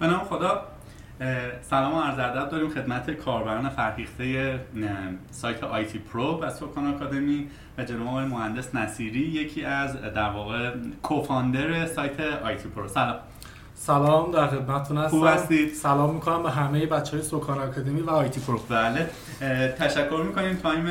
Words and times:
به 0.00 0.06
نام 0.06 0.24
خدا 0.24 0.62
سلام 1.60 1.94
و 1.94 2.00
عرض 2.00 2.18
ادب 2.18 2.50
داریم 2.50 2.70
خدمت 2.70 3.10
کاربران 3.10 3.68
فرهیخته 3.68 4.60
سایت 5.30 5.64
ITPro 5.64 6.40
و 6.40 6.50
سکان 6.50 6.86
آکادمی 6.86 7.48
و 7.78 7.84
جناب 7.84 8.18
مهندس 8.18 8.74
نصیری 8.74 9.20
یکی 9.20 9.64
از 9.64 10.02
در 10.02 10.30
واقع 10.30 10.74
co-founder 11.02 11.86
سایت 11.86 12.20
ITPro. 12.20 12.88
سلام. 12.88 13.16
سلام 13.82 14.30
در 14.30 14.46
خدمتتون 14.46 14.98
هستم. 14.98 15.08
خوب 15.08 15.26
هستید؟ 15.26 15.74
سلام 15.74 16.14
می‌کنم 16.14 16.42
به 16.42 16.50
همه 16.50 16.86
بچه 16.86 17.16
های 17.16 17.22
سکان 17.26 17.58
آکادمی 17.58 18.00
و 18.00 18.10
ITPro 18.10 18.58
بله. 18.68 19.10
تشکر 19.78 20.22
می‌کنیم. 20.26 20.56
time 20.56 20.86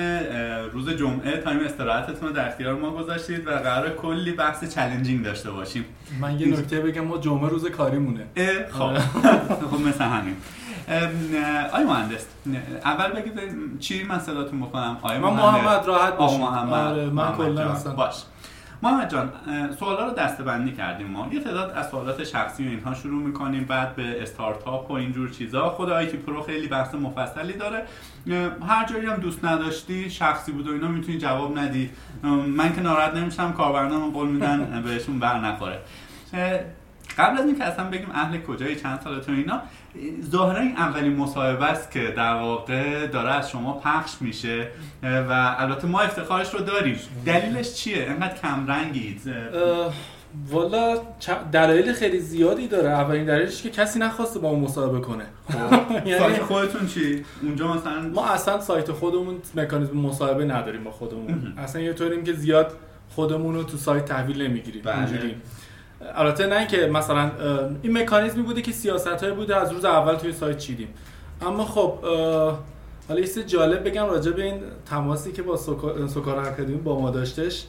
روز 0.74 0.90
جمعه 0.90 1.38
time 1.38 1.60
استراحتتون 1.60 2.30
رو 2.30 2.36
در 2.36 2.48
اختیار 2.48 2.76
ما 2.76 2.92
گذاشتید 2.92 3.48
و 3.48 3.52
قراره 3.52 3.90
کلی 3.90 4.32
بحث 4.32 4.76
challenging 4.76 5.26
داشته 5.26 5.52
باشیم. 5.52 5.86
من 6.22 6.40
یه 6.40 6.48
نکته 6.48 6.80
بگم 6.80 7.06
ما 7.06 7.18
جمعه 7.18 7.50
روز 7.50 7.66
کاری 7.66 7.98
مونه 7.98 8.26
خب. 8.72 8.82
آره. 8.82 9.00
خب 9.72 9.82
مثل 9.88 10.04
همین. 10.04 10.36
آی 11.74 11.84
مهندس 11.84 12.26
اول 12.86 13.12
بگید 13.12 13.34
چی 13.80 14.04
من 14.04 14.20
صداتون 14.20 14.60
بکنم؟ 14.62 14.98
آی 15.02 15.18
من 15.18 15.30
محمد 15.30 15.86
راحت 15.86 16.18
باشید 16.18 16.40
محمد. 16.40 16.74
آره 16.74 17.06
من 17.06 17.12
محمد 17.14 17.38
کلا 17.38 17.94
باش. 17.94 18.16
محمد 18.82 19.12
جان 19.12 19.32
سوالا 19.80 20.08
رو 20.08 20.14
دسته 20.14 20.44
کردیم 20.78 21.08
ما. 21.08 21.28
یه 21.32 21.40
تعداد 21.40 21.72
از 21.72 21.90
سوالات 21.90 22.24
شخصی 22.24 22.68
و 22.68 22.70
اینها 22.70 22.94
شروع 22.94 23.24
می‌کنیم 23.24 23.64
بعد 23.64 23.96
به 23.96 24.22
استارتاپ 24.22 24.92
و 24.92 24.94
اینجور 24.94 25.30
چیزا. 25.30 25.70
خود 25.70 25.90
ITPro 25.90 26.42
خیلی 26.42 26.68
بحث 26.68 26.96
مفصلی 26.96 27.54
داره. 27.54 27.84
هر 28.68 28.86
جایی 28.86 29.06
هم 29.06 29.16
دوست 29.16 29.46
نداشتی 29.46 30.10
شخصی 30.10 30.52
بود 30.52 30.68
و 30.68 30.72
اینا 30.72 30.88
می‌تونی 30.88 31.18
جواب 31.18 31.60
ندی. 31.60 31.90
من 32.48 32.76
که 32.76 32.82
ناراحت 32.82 33.14
نمیشم 33.14 33.54
کاربرانم 33.54 34.10
قول 34.10 34.28
میدن 34.28 34.82
بهشون 34.86 35.20
بر 35.20 35.40
نخوره. 35.40 35.80
قبل 37.18 37.38
از 37.38 37.46
اینکه 37.46 37.64
اصلا 37.64 37.90
بگیم 37.90 38.10
اهل 38.14 38.42
کجایی 38.42 38.76
چند 38.76 39.02
سالتون 39.02 39.36
اینا 39.36 39.62
ظاهرا 40.32 40.62
این 40.62 40.78
اولین 40.78 41.16
مصاحبه 41.16 41.66
است 41.66 41.92
که 41.92 42.14
در 42.18 42.34
واقع 42.34 43.08
داره 43.08 43.32
از 43.32 43.50
شما 43.50 43.74
پخش 43.74 44.12
میشه 44.22 44.68
و 45.04 45.56
البته 45.58 45.88
ما 45.88 46.00
افتخارش 46.00 46.54
رو 46.54 46.60
داریم. 46.60 47.00
دلیلش 47.26 47.74
چیه؟ 47.74 48.06
انقدر 48.10 48.38
کم 48.38 48.68
رنگید. 48.68 49.22
اه، 49.28 49.94
والا 50.48 50.98
دلایل 51.52 51.94
خیلی 51.94 52.20
زیادی 52.20 52.68
داره. 52.68 52.90
اولین 52.90 53.26
دلیلش 53.26 53.62
که 53.62 53.70
کسی 53.70 54.00
نخواسته 54.00 54.40
با 54.40 54.50
اون 54.50 54.60
مصاحبه 54.60 55.00
کنه. 55.00 55.26
یعنی 56.06 56.20
سایت 56.20 56.42
خودتون 56.42 56.88
چی؟ 56.88 57.26
اونجا 57.42 57.74
مثلا 57.74 58.02
ما 58.02 58.28
اصلا 58.28 58.62
سایت 58.62 58.92
خودمون 58.92 59.38
مکانیزم 59.56 59.98
مصاحبه 59.98 60.46
نداریم 60.46 60.84
با 60.84 60.92
خودمون. 60.92 61.54
اصلا 61.58 61.82
یه 61.82 61.94
طوریم 61.94 62.24
که 62.24 62.34
زیاد 62.34 62.74
خودمون 63.10 63.56
رو 63.56 63.64
تو 63.64 63.78
سایت 63.78 64.06
تحویل 64.06 64.42
نمی‌گیریم. 64.42 64.82
بله. 64.82 64.98
اینجوری. 64.98 65.36
البته 66.16 66.48
نه 66.48 66.68
که 66.68 66.88
مثلا 66.94 67.32
این 67.82 67.98
مکانیزمی 67.98 68.44
بوده 68.44 68.62
که 68.62 68.72
سیاست 68.72 69.08
های 69.08 69.32
بوده 69.32 69.56
از 69.56 69.72
روز 69.72 69.86
اول 69.86 70.16
توی 70.16 70.34
سایت 70.34 70.58
چیدیم. 70.58 70.88
اما 71.42 71.66
خب 71.66 71.94
حالا 73.10 73.20
یه 73.20 73.28
جالب 73.28 73.88
بگم 73.88 74.06
راجع 74.06 74.32
به 74.32 74.44
این 74.44 74.62
تماسی 74.90 75.32
که 75.32 75.42
با 75.42 75.58
سوکا- 75.58 76.08
سوکار 76.08 76.40
اکادمی 76.40 76.78
با 76.78 77.00
ما 77.00 77.10
داشتش 77.10 77.66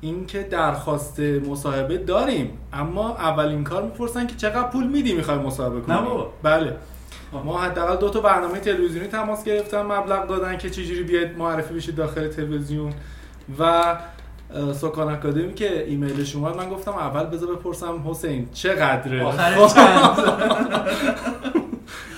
این 0.00 0.26
که 0.26 0.42
درخواست 0.42 1.20
مصاحبه 1.20 1.98
داریم 1.98 2.58
اما 2.72 3.08
اولین 3.08 3.64
کار 3.64 3.82
می‌پرسن 3.82 4.26
که 4.26 4.36
چقدر 4.36 4.68
پول 4.68 4.86
میدی 4.86 5.12
می‌خوای 5.12 5.38
مصاحبه 5.38 5.80
کنی؟ 5.80 5.96
نه. 5.96 6.24
بله. 6.42 6.76
ما 7.44 7.60
حداقل 7.60 7.96
دو 7.96 8.10
تا 8.10 8.20
برنامه 8.20 8.58
تلویزیونی 8.58 9.08
تماس 9.08 9.44
گرفتن 9.44 9.82
مبلغ 9.82 10.26
دادن 10.26 10.58
که 10.58 10.70
چجوری 10.70 11.02
بیاید 11.02 11.38
معرفی 11.38 11.74
بشید 11.74 11.94
داخل 11.94 12.28
تلویزیون 12.28 12.92
و 13.58 13.96
سکان 14.74 15.08
اکادمی 15.08 15.54
که 15.54 15.86
ایمیلش 15.86 16.36
اومد 16.36 16.56
من 16.56 16.68
گفتم 16.68 16.92
اول 16.92 17.24
بذار 17.24 17.56
بپرسم 17.56 18.10
حسین 18.10 18.48
چقدره؟ 18.52 19.32
چند؟ 19.74 20.18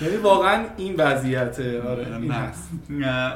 یعنی 0.02 0.16
واقعا 0.16 0.64
این 0.76 0.94
وضعیته. 0.98 1.82
آره 1.82 2.16
این. 2.16 2.30
هست. 2.30 2.70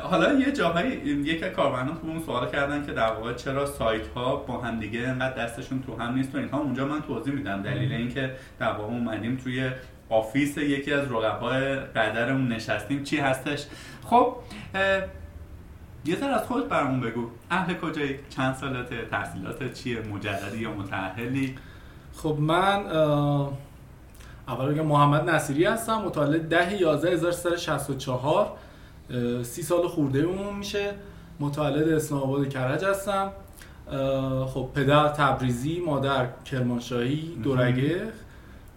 حالا 0.02 0.32
یه 0.32 0.52
جاهایی 0.52 0.90
یک 1.24 1.44
کاربران 1.44 1.86
تو 1.86 2.06
اون 2.06 2.22
سوال 2.26 2.50
کردن 2.50 2.86
که 2.86 2.92
در 2.92 3.10
واقع 3.10 3.34
چرا 3.34 3.66
سایت 3.66 4.06
ها 4.06 4.36
با 4.36 4.58
هم 4.58 4.80
دیگه 4.80 5.00
انقدر 5.00 5.44
دستشون 5.44 5.82
تو 5.86 6.02
هم 6.02 6.14
نیست 6.14 6.34
و 6.34 6.38
اینها. 6.38 6.58
اونجا 6.58 6.86
من 6.86 7.02
توضیح 7.02 7.34
میدم 7.34 7.62
دلیل 7.62 7.92
اینکه 7.92 8.30
در 8.58 8.72
واقع 8.72 8.92
اومدیم 8.92 9.36
توی 9.36 9.70
office 10.08 10.58
یکی 10.58 10.92
از 10.92 11.12
رقبای 11.12 11.76
قدرمون 11.76 12.48
نشستیم 12.48 13.02
چی 13.02 13.16
هستش؟ 13.16 13.66
خب 14.04 14.36
یه 16.06 16.16
ذره 16.16 16.34
از 16.34 16.46
خود 16.46 16.68
برامون 16.68 17.00
بگو. 17.00 17.26
اهل 17.50 17.74
کجایی؟ 17.74 18.18
چند 18.30 18.54
سالته؟ 18.54 19.04
تحصیلات 19.10 19.74
چیه؟ 19.74 20.00
مجردی 20.00 20.58
یا 20.58 20.70
متأهلی؟ 20.70 21.54
خب 22.16 22.36
من 22.40 22.86
اول 24.48 24.74
بگم 24.74 24.86
محمد 24.86 25.30
نصیری 25.30 25.64
هستم. 25.64 25.94
متولد 25.94 26.48
10 26.48 26.80
11 26.80 27.10
1364 27.10 28.56
اه، 29.10 29.42
سی 29.42 29.62
سال 29.62 29.88
خورده 29.88 30.18
اون 30.18 30.54
میشه. 30.54 30.94
متولد 31.40 31.88
اسلام 31.88 32.22
آباد 32.22 32.48
کرج 32.48 32.84
هستم. 32.84 33.32
خب 34.46 34.68
پدر 34.74 35.08
تبریزی 35.08 35.82
مادر 35.86 36.26
کرمانشاهی 36.44 37.38
دورگه. 37.42 38.02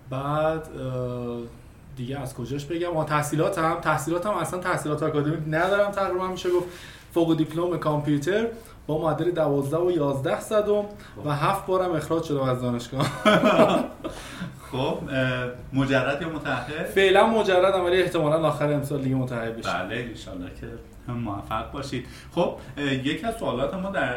بعد 0.09 0.67
دیگه 1.95 2.19
از 2.19 2.33
کجاش 2.33 2.65
بگم؟ 2.65 2.93
ما 2.93 3.03
تحصیلاتم. 3.03 3.77
تحصیلاتم 3.81 4.29
اصلا 4.29 4.59
تحصیلات 4.59 5.03
آکادمیک 5.03 5.39
ندارم 5.47 5.91
تقریبا 5.91 6.27
میشه 6.27 6.49
گفت 6.49 6.67
فوق 7.13 7.37
دیپلم 7.37 7.77
کامپیوتر 7.77 8.47
با 8.87 9.01
معدل 9.01 9.31
12 9.31 9.77
و 9.77 9.91
11 9.91 10.39
صدم 10.39 10.85
و 11.25 11.35
هفت 11.35 11.65
بارم 11.65 11.91
اخراج 11.91 12.23
شدم 12.23 12.41
از 12.41 12.61
دانشگاه. 12.61 13.05
خب 14.71 14.97
مجرد 15.73 16.21
یا 16.21 16.29
متأهل 16.29 16.83
فعلا 16.83 17.27
مجردم 17.27 17.85
ولی 17.85 18.01
احتمالا 18.01 18.47
آخر 18.47 18.73
امسال 18.73 19.01
دیگه 19.01 19.15
متأهل 19.15 19.51
بشم 19.51 19.87
بله 19.87 19.95
انشالله 20.09 20.49
که 20.61 20.67
موفق 21.13 21.71
باشید. 21.71 22.05
خب 22.35 22.55
یکی 22.77 23.25
از 23.25 23.37
سوالات 23.37 23.73
ما 23.73 23.89
در 23.89 24.15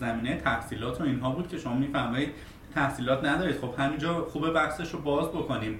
زمینه 0.00 0.36
تحصیلات 0.36 1.00
و 1.00 1.04
اینها 1.04 1.30
بود 1.30 1.48
که 1.48 1.58
شما 1.58 1.74
میفرمایید 1.74 2.30
تحصیلات 2.74 3.24
ندارید. 3.24 3.56
خب 3.56 3.74
همینجا 3.78 4.26
خوبه 4.32 4.50
بحثش 4.50 4.90
رو 4.90 4.98
باز 5.00 5.28
بکنیم. 5.28 5.78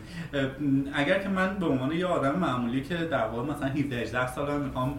اگر 0.94 1.18
که 1.18 1.28
من 1.28 1.56
به 1.58 1.66
عنوان 1.66 1.92
یه 1.92 2.06
آدم 2.06 2.38
معمولی 2.38 2.80
که 2.80 2.94
در 2.94 3.26
واقع 3.26 3.52
مثلا 3.52 3.68
17 3.68 3.96
18 3.96 4.26
سالم 4.26 4.60
می‌خوام 4.60 4.94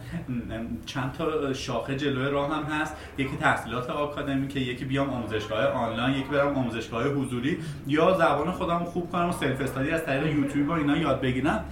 چند 0.85 1.12
تا 1.12 1.53
شاخه 1.53 1.97
جلوی 1.97 2.30
راه 2.30 2.56
هم 2.56 2.63
هست. 2.63 2.96
یکی 3.18 3.38
تحصیلات 3.38 3.90
آکادمیکه 3.90 4.59
یکی 4.59 4.85
بیام 4.85 5.09
آموزشگاه 5.09 5.66
آنلاین 5.66 6.16
یکی 6.16 6.30
برم 6.30 6.56
آموزشگاه 6.56 7.07
حضوری. 7.07 7.57
یا 7.88 8.18
زبان 8.18 8.51
خودم 8.51 8.80
خوب 8.80 9.12
کنم 9.12 9.30
و 9.30 9.31
سلف 9.31 9.62
استادی 9.62 9.90
از 9.90 10.06
طریق 10.06 10.35
یوتیوب 10.35 10.69
و 10.69 10.72
اینا 10.72 10.97
یاد 10.97 11.22
بگیرم. 11.22 11.66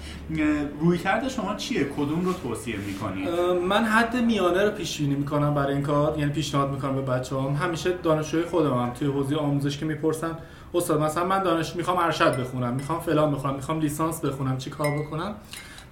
روی 0.80 0.98
کرده 0.98 1.30
شما 1.30 1.56
چیه؟ 1.56 1.84
کدوم 1.84 2.26
رو 2.26 2.34
توصیه 2.34 2.76
می‌کنید؟ 2.78 3.30
من 3.70 3.84
حد 3.84 4.16
میانه 4.16 4.64
رو 4.64 4.72
پیش 4.72 4.98
بینی 5.02 5.16
می‌کنم 5.16 5.54
برای 5.54 5.74
این 5.74 5.84
کار. 5.84 6.20
یعنی 6.20 6.32
پیشنهاد 6.32 6.72
می‌کنم 6.72 6.96
به 6.96 7.02
بچه‌هام. 7.02 7.56
همیشه 7.56 7.92
دانشجوی 8.04 8.44
خودم 8.44 8.74
هم 8.74 8.90
توی 8.94 9.08
حوزه 9.08 9.36
آموزش 9.36 9.78
که 9.78 9.86
می‌پرسن 10.10 10.38
استاد 10.74 11.02
مثلا 11.02 11.26
من 11.26 11.44
دانش 11.44 11.76
می‌خوام 11.76 11.98
ارشد 11.98 12.40
بخونم 12.40 12.74
می‌خوام 12.74 13.00
فلان 13.00 13.32
بخونم 13.32 13.56
می‌خوام 13.56 13.80
لیسانس 13.80 14.26
بخونم 14.26 14.58
چی 14.58 14.70
کار 14.70 14.88
بکنم؟ 15.00 15.36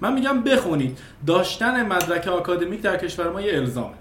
من 0.01 0.13
میگم 0.13 0.41
بخونید. 0.41 1.00
داشتن 1.28 1.85
مدرک 1.85 2.28
آکادمیک 2.28 2.81
در 2.81 2.97
کشور 2.97 3.29
ما 3.29 3.41
یه 3.41 3.57
الزامه. 3.57 3.94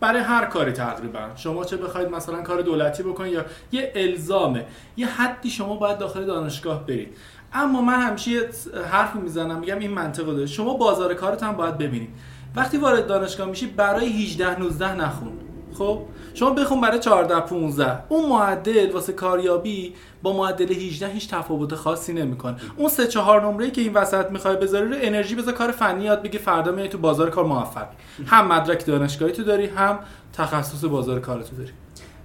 برای 0.00 0.20
هر 0.20 0.44
کاری 0.44 0.72
تقریبا. 0.72 1.20
شما 1.36 1.64
چه 1.64 1.76
بخواید 1.76 2.08
مثلا 2.08 2.42
کار 2.42 2.60
دولتی 2.62 3.02
بکنید 3.02 3.32
یا 3.32 3.44
یه 3.72 3.92
الزامه. 3.94 4.66
یه 4.96 5.06
حدی 5.06 5.50
شما 5.50 5.76
باید 5.76 5.98
داخل 5.98 6.24
دانشگاه 6.24 6.86
برید. 6.86 7.16
اما 7.52 7.82
من 7.82 8.00
همیشه 8.00 8.30
یه 8.30 8.48
حرفی 8.90 9.18
می‌زنم 9.18 9.58
میگم 9.58 9.78
این 9.78 9.90
منطق 9.90 10.24
داره. 10.26 10.46
شما 10.46 10.74
بازار 10.74 11.14
کارت 11.14 11.42
هم 11.42 11.52
باید 11.52 11.78
ببینید. 11.78 12.10
وقتی 12.56 12.76
وارد 12.76 13.06
دانشگاه 13.06 13.46
میشی 13.48 13.66
برای 13.66 14.24
18 14.24 14.60
19 14.60 14.94
نخون. 14.94 15.32
خب؟ 15.74 16.02
شما 16.38 16.50
بخون 16.50 16.80
برای 16.80 16.98
14 16.98 17.40
15 17.40 17.98
اون 18.08 18.28
معدل 18.28 18.92
واسه 18.92 19.12
کاریابی 19.12 19.94
با 20.22 20.32
معدل 20.36 20.72
18 20.72 21.08
هیچ 21.08 21.30
تفاوت 21.30 21.74
خاصی 21.74 22.12
نمی‌کنه. 22.12 22.56
اون 22.76 22.88
سه 22.88 23.06
چهار 23.06 23.42
نمره 23.42 23.70
که 23.70 23.80
این 23.80 23.92
وسط 23.92 24.30
می‌خوای 24.30 24.56
بذاری 24.56 24.88
رو 24.88 24.96
انرژی 25.00 25.34
بذار 25.34 25.54
کار 25.54 25.70
فنی 25.70 26.04
یاد 26.04 26.22
بگی 26.22 26.38
فردا 26.38 26.72
میای 26.72 26.88
تو 26.88 26.98
بازار 26.98 27.30
کار 27.30 27.44
موفق 27.44 27.86
هم 28.26 28.46
مدرک 28.46 28.86
دانشگاهی 28.86 29.32
تو 29.32 29.44
داری 29.44 29.66
هم 29.66 29.98
تخصص 30.32 30.84
بازار 30.84 31.20
کار 31.20 31.42
تو 31.42 31.56
داری. 31.56 31.72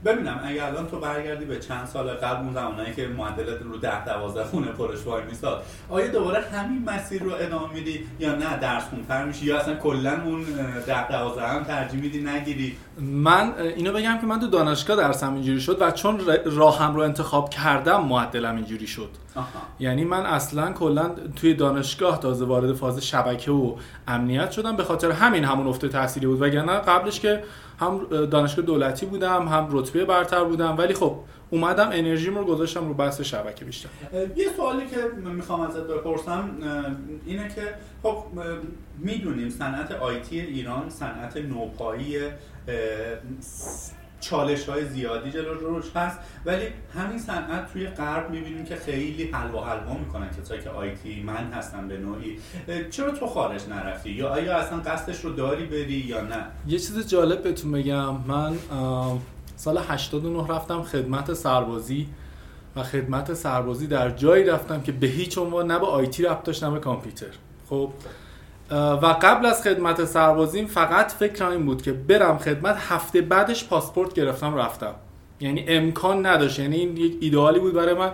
ببینم 0.05 0.39
اگه 0.43 0.65
الان 0.65 0.87
تو 0.87 0.99
برگردی 0.99 1.45
به 1.45 1.59
چند 1.59 1.85
سال 1.85 2.09
قبل 2.09 2.43
اون 2.43 2.53
زمانایی 2.53 2.93
که 2.93 3.07
معدلت 3.07 3.61
رو 3.61 3.77
10 3.77 4.05
12 4.05 4.43
خونه 4.43 4.67
پرش 4.67 5.05
وای 5.05 5.23
میساد 5.23 5.63
آیا 5.89 6.07
دوباره 6.07 6.41
همین 6.41 6.89
مسیر 6.89 7.23
رو 7.23 7.31
ادامه 7.39 7.73
میدی 7.73 8.05
یا 8.19 8.35
نه؟ 8.35 8.57
درس 8.57 8.83
خونتر 8.83 9.25
میشی 9.25 9.45
یا 9.45 9.57
اصلا 9.57 9.75
کلا 9.75 10.23
اون 10.25 10.43
10 10.87 11.07
12 11.07 11.47
هم 11.47 11.63
ترجیح 11.63 12.01
میدی 12.01 12.23
نگیری؟ 12.23 12.77
من 12.99 13.53
اینو 13.59 13.93
بگم 13.93 14.17
که 14.21 14.27
من 14.27 14.39
تو 14.39 14.47
دانشگاه 14.47 14.97
درسم 14.97 15.33
اینجوری 15.33 15.61
شد 15.61 15.77
و 15.81 15.91
چون 15.91 16.21
راهم 16.45 16.95
رو 16.95 17.01
انتخاب 17.01 17.49
کردم 17.49 18.03
معدلم 18.03 18.55
اینجوری 18.55 18.87
شد. 18.87 19.09
آها. 19.35 19.47
یعنی 19.79 20.03
من 20.03 20.25
اصلا 20.25 20.71
کلا 20.71 21.11
توی 21.35 21.53
دانشگاه 21.53 22.19
تازه 22.19 22.45
وارد 22.45 22.73
فاز 22.73 23.05
شبکه 23.05 23.51
و 23.51 23.75
امنیت 24.07 24.51
شدم 24.51 24.75
به 24.75 24.83
خاطر 24.83 25.11
همین 25.11 25.43
همون 25.43 25.67
افت 25.67 25.85
تحصیلی 25.85 26.25
بود 26.25 26.41
وگرنه 26.41 26.71
قبلش 26.71 27.19
که 27.19 27.43
هم 27.83 28.25
دانشگاه 28.25 28.65
دولتی 28.65 29.05
بودم 29.05 29.47
هم 29.47 29.67
رتبه 29.71 30.05
برتر 30.05 30.43
بودم 30.43 30.77
ولی 30.77 30.93
خب 30.93 31.15
اومدم 31.49 31.89
انرژیم 31.93 32.37
رو 32.37 32.45
گذاشتم 32.45 32.87
رو 32.87 32.93
بحث 32.93 33.21
شبکه 33.21 33.65
بیشتر. 33.65 33.89
یه 34.35 34.47
سوالی 34.57 34.87
که 34.87 35.29
می‌خوام 35.29 35.61
ازت 35.61 35.87
بپرسم 35.87 36.49
اینه 37.25 37.47
که 37.47 37.61
خب 38.03 38.23
می‌دونیم 38.99 39.49
صنعت 39.49 39.91
آیتی 39.91 40.39
ایران 40.39 40.89
صنعت 40.89 41.37
نوپایی 41.37 42.17
چالش 44.23 44.69
های 44.69 44.85
زیادی 44.85 45.31
جلو 45.31 45.53
روش 45.53 45.85
هست. 45.95 46.19
ولی 46.45 46.65
همین 46.95 47.19
صنعت 47.19 47.73
توی 47.73 47.87
غرب 47.87 48.29
می‌بینیم 48.29 48.65
که 48.65 48.75
خیلی 48.75 49.23
حلوا 49.23 49.65
حلوا 49.65 49.93
می‌کنن. 49.93 50.29
کسایی 50.29 50.61
که 50.61 50.69
آیتی 50.69 51.23
من 51.23 51.51
هستن 51.53 51.87
به 51.87 51.97
نوعی. 51.97 52.39
چرا 52.89 53.11
تو 53.11 53.27
خارج 53.27 53.61
نرفتی؟ 53.69 54.09
یا 54.09 54.29
آیا 54.29 54.57
اصلا 54.57 54.79
قصدش 54.79 55.25
رو 55.25 55.33
داری 55.33 55.65
بری 55.65 55.93
یا 55.93 56.21
نه؟ 56.21 56.45
یه 56.67 56.79
چیز 56.79 57.07
جالب 57.07 57.43
بهتون 57.43 57.71
بگم. 57.71 58.15
من 58.27 58.53
سال 59.55 59.77
89 59.77 60.47
رفتم 60.47 60.83
خدمت 60.83 61.33
سربازی 61.33 62.07
و 62.75 62.83
خدمت 62.83 63.33
سربازی 63.33 63.87
در 63.87 64.09
جایی 64.09 64.43
رفتم 64.43 64.81
که 64.81 64.91
به 64.91 65.07
هیچ 65.07 65.37
عنوان 65.37 65.71
نه 65.71 65.79
به 65.79 65.85
آیتی 65.85 66.23
رفت 66.23 66.43
داشت 66.43 66.63
نه 66.63 66.71
به 66.71 66.79
کامپیوتر. 66.79 67.25
خب 67.69 67.89
و 68.73 69.15
قبل 69.21 69.45
از 69.45 69.63
خدمت 69.63 70.05
سربازیم 70.05 70.65
فقط 70.65 71.11
فکر 71.11 71.45
این 71.45 71.65
بود 71.65 71.81
که 71.81 71.91
برم 71.91 72.37
خدمت 72.37 72.77
هفته 72.89 73.21
بعدش 73.21 73.67
پاسپورت 73.67 74.13
گرفتم 74.13 74.55
رفتم. 74.55 74.93
یعنی 75.39 75.65
امکان 75.67 76.25
نداشت 76.25 76.59
یعنی 76.59 76.75
این 76.75 76.97
یک 76.97 77.17
ایدئالی 77.21 77.59
بود 77.59 77.73
برای 77.73 77.93
من. 77.93 78.11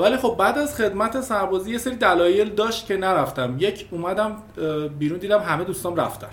ولی 0.00 0.16
خب 0.16 0.36
بعد 0.38 0.58
از 0.58 0.76
خدمت 0.76 1.20
سربازی 1.20 1.70
یه 1.70 1.78
سری 1.78 1.96
دلایل 1.96 2.48
داشت 2.54 2.86
که 2.86 2.96
نرفتم. 2.96 3.56
یک 3.58 3.88
اومدم 3.90 4.36
بیرون 4.98 5.18
دیدم 5.18 5.40
همه 5.40 5.64
دوستام 5.64 5.96
رفتن. 5.96 6.30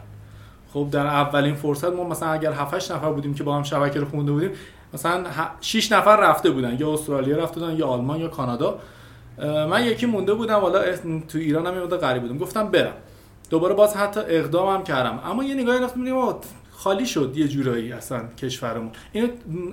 خب 0.74 0.88
در 0.92 1.08
اولین 1.08 1.56
فرصت 1.56 1.94
ما 1.94 2.04
مثلا 2.04 2.30
اگر 2.30 2.52
7 2.52 2.92
نفر 2.92 3.12
بودیم 3.12 3.34
که 3.34 3.44
با 3.44 3.56
هم 3.56 3.64
شبکه 3.64 4.00
رو 4.00 4.10
خونده 4.10 4.32
بودیم 4.32 4.52
مثلا 4.94 5.24
6 5.62 5.92
نفر 5.92 6.16
رفته 6.16 6.50
بودن. 6.50 6.78
یا 6.80 6.94
استرالیا 6.94 7.38
رفته 7.38 7.60
بودن 7.60 7.76
یا 7.76 7.88
آلمان 7.88 8.20
یا 8.20 8.28
کانادا. 8.28 8.80
من 9.70 9.86
یکی 9.86 10.06
مونده 10.06 10.34
بودم 10.34 10.56
والا 10.56 10.84
تو 11.28 11.38
ایران 11.38 11.68
هم 11.68 11.76
یه 11.76 11.86
غریب 11.86 12.22
بودم. 12.22 12.38
گفتم 12.38 12.68
برم. 12.68 12.94
دوباره 13.50 13.74
باز 13.74 13.96
حتی 13.96 14.20
اقدامم 14.20 14.84
کردم. 14.84 15.20
اما 15.26 15.44
یه 15.44 15.54
نگاهی 15.54 15.76
انداختم 15.78 16.00
میگم 16.00 16.36
خالی 16.72 17.06
شد 17.06 17.38
یه 17.38 17.48
جورایی 17.48 17.92
اصلا 17.92 18.22
کشورمون. 18.38 18.92
اینو 19.12 19.28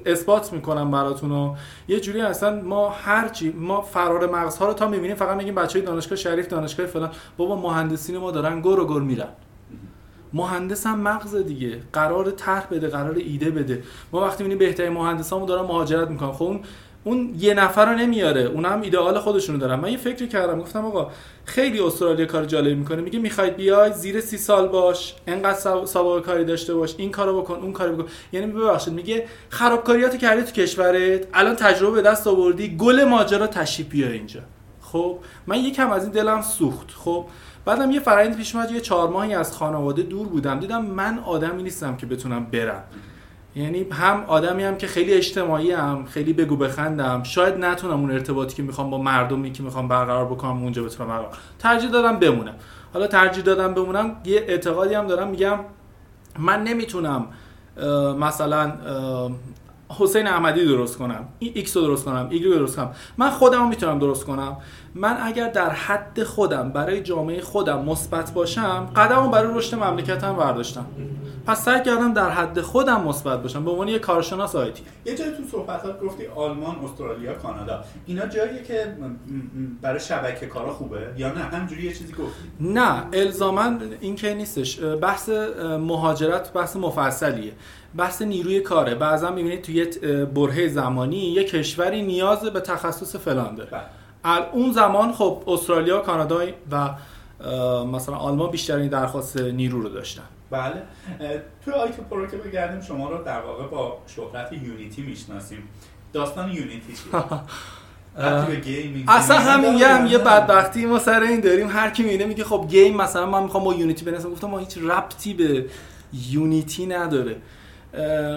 اثبات 0.07 0.53
می‌کنم 0.53 0.91
براتون 0.91 1.57
یه 1.89 2.01
جوری 2.01 2.21
اصلا 2.21 2.63
ما 2.63 2.89
هر 2.89 3.29
چی 3.29 3.51
ما 3.51 3.81
فرار 3.81 4.31
مغزها 4.31 4.67
رو 4.67 4.73
تا 4.73 4.89
می‌بینیم 4.89 5.17
فقط 5.17 5.37
میگیم 5.37 5.55
بچه 5.55 5.81
دانشگاه 5.81 6.17
شریف 6.17 6.49
دانشگاه 6.49 6.87
فلان. 6.87 7.11
بابا 7.37 7.57
مهندسین 7.57 8.19
ما 8.19 8.31
دارن 8.31 8.61
گر 8.61 8.81
و 8.81 8.87
گر 8.87 9.01
میرن. 9.01 9.29
مهندس 10.33 10.87
هم 10.87 11.01
مغز 11.01 11.37
دیگه. 11.37 11.81
قرار 11.93 12.31
طرح 12.31 12.67
بده 12.71 12.89
قرار 12.89 13.15
ایده 13.15 13.51
بده. 13.51 13.83
ما 14.13 14.21
وقتی 14.21 14.45
می‌بینیم 14.45 14.67
بهترین 14.67 14.93
مهندسامون 14.93 15.47
دارن 15.47 15.63
مهاجرت 15.63 16.11
می‌کنن. 16.11 16.33
خب 16.33 16.45
اون 16.45 16.61
اون 17.05 17.35
یه 17.39 17.55
نفر 17.55 17.93
رو 17.93 17.99
نمیاره. 17.99 18.41
اون 18.41 18.65
هم 18.65 18.81
ایدئال 18.81 19.19
خودشونو 19.19 19.59
دارن. 19.59 19.75
من 19.75 19.91
یه 19.91 19.97
فکری 19.97 20.29
کردم. 20.29 20.61
گفتم 20.61 20.85
آقا 20.85 21.11
خیلی 21.45 21.81
استرالیا 21.81 22.27
کار 22.27 22.45
جالب 22.45 22.79
می‌کنه. 22.79 23.01
میگه 23.01 23.19
می‌خواید 23.19 23.57
بیای 23.57 23.93
زیر 23.93 24.21
سی 24.21 24.37
سال 24.39 24.69
باش 24.69 25.15
انقدر 25.27 25.85
سابقه 25.85 26.21
کاری 26.21 26.45
داشته 26.45 26.75
باش 26.75 26.95
این 26.99 27.11
کارو 27.11 27.43
بکن 27.43 27.55
اون 27.55 27.73
کارو 27.73 27.97
بکن. 27.97 28.09
یعنی 28.33 28.47
ببخشید 28.47 28.95
میگه 28.95 29.27
خرابکاریات 29.49 30.17
کردی 30.17 30.43
تو 30.43 30.53
کشورت 30.53 31.27
الان 31.35 31.57
تجربه 31.57 32.03
به 32.03 32.09
دست 32.09 32.27
آوردی 32.27 32.77
گل 32.77 33.05
ماجرا 33.05 33.47
تشریف 33.47 33.89
بیار 33.89 34.11
اینجا. 34.11 34.41
خب 34.81 35.19
من 35.47 35.59
یکم 35.59 35.91
از 35.91 36.03
این 36.03 36.13
دلم 36.13 36.43
سوخت. 36.43 36.91
خب 36.91 37.27
بعدم 37.65 37.91
یه 37.91 38.01
فرآیند 38.01 38.37
پیش 38.37 38.55
اومد 38.55 38.71
یه 38.71 38.81
چهار 38.81 39.09
ماهی 39.09 39.35
از 39.35 39.57
خانواده 39.57 40.03
دور 40.03 40.29
بودم. 40.29 40.61
دیدم 40.61 40.85
من 40.85 41.19
آدمی 41.19 41.63
نیستم 41.63 41.97
که 41.97 42.07
بتونم 42.07 42.45
برم. 42.45 42.85
یعنی 43.57 43.87
هم 43.91 44.25
آدمی 44.27 44.65
هم 44.65 44.77
که 44.77 44.87
خیلی 44.87 45.13
اجتماعی 45.13 45.73
هم 45.73 46.05
خیلی 46.05 46.33
بگو 46.33 46.57
بخندم. 46.57 47.23
شاید 47.23 47.55
نتونم 47.55 48.01
اون 48.01 48.11
ارتباطی 48.11 48.57
که 48.57 48.63
می‌خوام 48.63 48.91
با 48.91 48.99
مردمی 48.99 49.53
که 49.53 49.63
می‌خوام 49.63 49.89
برقرار 49.89 50.25
بکنم 50.25 50.63
اونجا 50.63 50.83
بتونم 50.83 51.09
برقرار 51.09 51.39
ترجیح 51.59 51.91
دادم 51.91 52.17
بمونم. 52.17 52.55
حالا 52.95 53.07
ترجیح 53.07 53.45
دادم 53.45 53.75
بمونم. 53.75 54.17
یه 54.25 54.45
اعتقادی 54.49 54.95
هم 54.95 55.07
دارم 55.07 55.29
میگم 55.29 55.59
من 56.39 56.65
نمی‌تونم 56.65 57.27
مثلا 58.21 58.73
حسین 59.99 60.27
احمدی 60.27 60.65
درست 60.65 60.99
کنم 60.99 61.29
این 61.39 61.53
ایکس 61.55 61.77
رو 61.77 61.83
درست 61.83 62.05
کنم 62.05 62.27
ایگرگ 62.31 62.51
درست 62.51 62.77
کنم. 62.77 62.91
من 63.19 63.31
خودم 63.31 63.69
می‌تونم 63.69 63.99
درست 63.99 64.25
کنم. 64.25 64.57
من 64.95 65.17
اگر 65.23 65.49
در 65.49 65.71
حد 65.71 66.23
خودم 66.23 66.71
برای 66.71 67.03
جامعه 67.03 67.41
خودم 67.41 67.85
مثبت 67.85 68.31
باشم 68.31 68.91
قدمو 68.97 69.31
برای 69.31 69.59
رشد 69.59 69.75
مملکتم 69.75 70.37
برداشتم. 70.37 70.87
پس 71.47 71.65
سعی 71.65 71.83
کردم 71.83 72.13
در 72.13 72.31
حد 72.31 72.61
خودم 72.61 73.01
مثبت 73.01 73.43
باشم. 73.43 73.65
به 73.65 73.71
عنوان 73.71 73.89
یه 73.89 73.99
کارشناس 73.99 74.57
آیتی 74.57 74.83
یه 75.05 75.15
جایی 75.17 75.31
تو 75.31 75.43
صحبتات 75.53 76.01
گفتی 76.01 76.27
آلمان 76.27 76.77
استرالیا 76.85 77.35
کانادا. 77.35 77.85
اینا 78.07 78.27
جاییه 78.27 78.63
که 78.63 78.97
برای 79.83 80.01
شبکه 80.01 80.47
کارا 80.47 80.73
خوبه؟ 80.73 81.01
یا 81.17 81.33
نه؟ 81.33 81.41
همجوری 81.41 81.83
یه 81.83 81.93
چیزی 81.93 82.13
گفتی. 82.13 82.49
نه 82.61 83.03
الزاما 83.13 83.73
این 84.01 84.17
که 84.17 84.35
نیستش. 84.35 84.81
بحث 84.81 85.29
مهاجرت 85.81 86.53
بحث 86.53 86.77
مفصلیه. 86.77 87.53
بحث 87.97 88.23
نیروی 88.23 88.61
کاره. 88.61 88.95
بعضا 88.95 89.31
می‌بینید 89.31 89.63
توی 89.63 89.75
یه 89.75 89.87
برهه 90.25 90.69
زمانی 90.69 91.17
یه 91.17 91.45
کشوری 91.45 92.03
نیاز 92.03 92.41
به 92.41 92.61
تخصص 92.61 93.17
فلان 93.17 93.55
داره. 93.55 93.71
بله. 93.71 93.83
اون 94.53 94.73
زمان 94.73 95.13
خب 95.13 95.43
استرالیا 95.47 96.01
کانادا 96.01 96.41
و 96.71 96.95
مثلا 97.85 98.17
آلمان 98.17 98.51
بیشترین 98.51 98.89
درخواست 98.89 99.41
نیرو 99.41 99.83
رو 99.83 99.89
داشتن. 99.89 100.23
بله. 100.51 100.83
توی 101.65 101.75
IT 101.75 102.03
Pro 102.03 102.27
که 102.27 102.37
بگردیم 102.37 102.81
شما 102.81 103.11
رو 103.11 103.25
در 103.25 103.41
واقع 103.41 103.67
با 103.67 103.99
شهرت 104.07 104.53
Unity 104.53 105.03
می‌شناسیم. 105.03 105.63
داستان 106.13 106.49
Unity 106.49 106.93
چیه؟ 106.93 107.23
اصلا 109.09 109.39
همین 109.39 109.75
یه 109.75 109.89
هم 109.89 110.07
یه 110.07 110.19
بدبختی 110.19 110.87
ما 110.87 110.99
سر 110.99 111.21
این 111.21 111.41
داریم. 111.41 111.69
هر 111.69 111.91
کی 111.91 112.03
می‌بینه 112.03 112.25
میگه 112.25 112.45
خب 112.45 112.67
game 112.69 112.97
مثلا 112.97 113.27
من 113.27 113.43
می‌خوام 113.43 113.65
با 113.65 113.75
Unity 113.75 114.05
بنویسم. 114.05 114.31
گفتم 114.31 114.47
ما 114.47 114.59
هیچ 114.59 114.79
ربطی 114.79 115.35
به 115.35 115.67
Unity 116.13 116.87
نداره. 116.87 117.37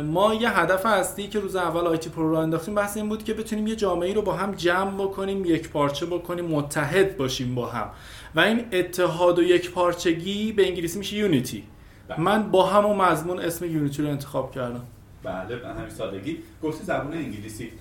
ما 0.04 0.34
یه 0.34 0.60
هدف 0.60 0.86
اصلی 0.86 1.28
که 1.28 1.40
روز 1.40 1.56
اول 1.56 1.88
IT 1.88 2.10
Pro 2.10 2.30
رو 2.30 2.38
انداختیم 2.38 2.76
بحث 2.76 2.98
این 2.98 3.10
بود 3.10 3.24
که 3.24 3.34
بتونیم 3.34 3.68
یه 3.68 3.76
جامعه 3.76 4.14
رو 4.14 4.22
با 4.22 4.34
هم 4.34 4.52
جمع 4.52 4.92
بکنیم 4.92 5.46
یک 5.46 5.70
پارچه 5.70 6.06
بکنیم 6.06 6.46
متحد 6.46 7.18
باشیم 7.18 7.56
با 7.56 7.68
هم. 7.68 7.90
و 8.36 8.40
این 8.40 8.66
اتحاد 8.72 9.40
و 9.40 9.44
یک 9.44 9.72
پارچگی 9.72 10.52
به 10.52 10.68
انگلیسی 10.68 10.98
میشه 11.00 11.18
unity. 11.18 11.64
بله. 12.08 12.20
من 12.20 12.52
با 12.52 12.66
همون 12.66 12.98
مضمون 12.98 13.40
اسم 13.40 13.66
Unity 13.66 14.04
رو 14.04 14.10
انتخاب 14.10 14.52
کردم. 14.52 14.84
بله 15.24 15.56
به 15.56 15.68
همین 15.68 15.90
سادگی. 15.90 16.38
گفتی 16.64 16.84
زبان 16.84 17.14
انگلیسی. 17.14 17.72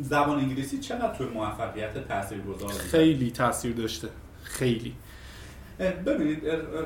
زبان 0.00 0.38
انگلیسی 0.38 0.78
چقدر 0.78 1.14
توی 1.14 1.26
موفقیت 1.26 2.08
تاثیر 2.08 2.38
گذاره 2.38 2.72
خیلی 2.72 3.30
تاثیر 3.30 3.72
داشته. 3.72 4.08
خیلی. 4.42 4.94
ببینید 5.78 6.42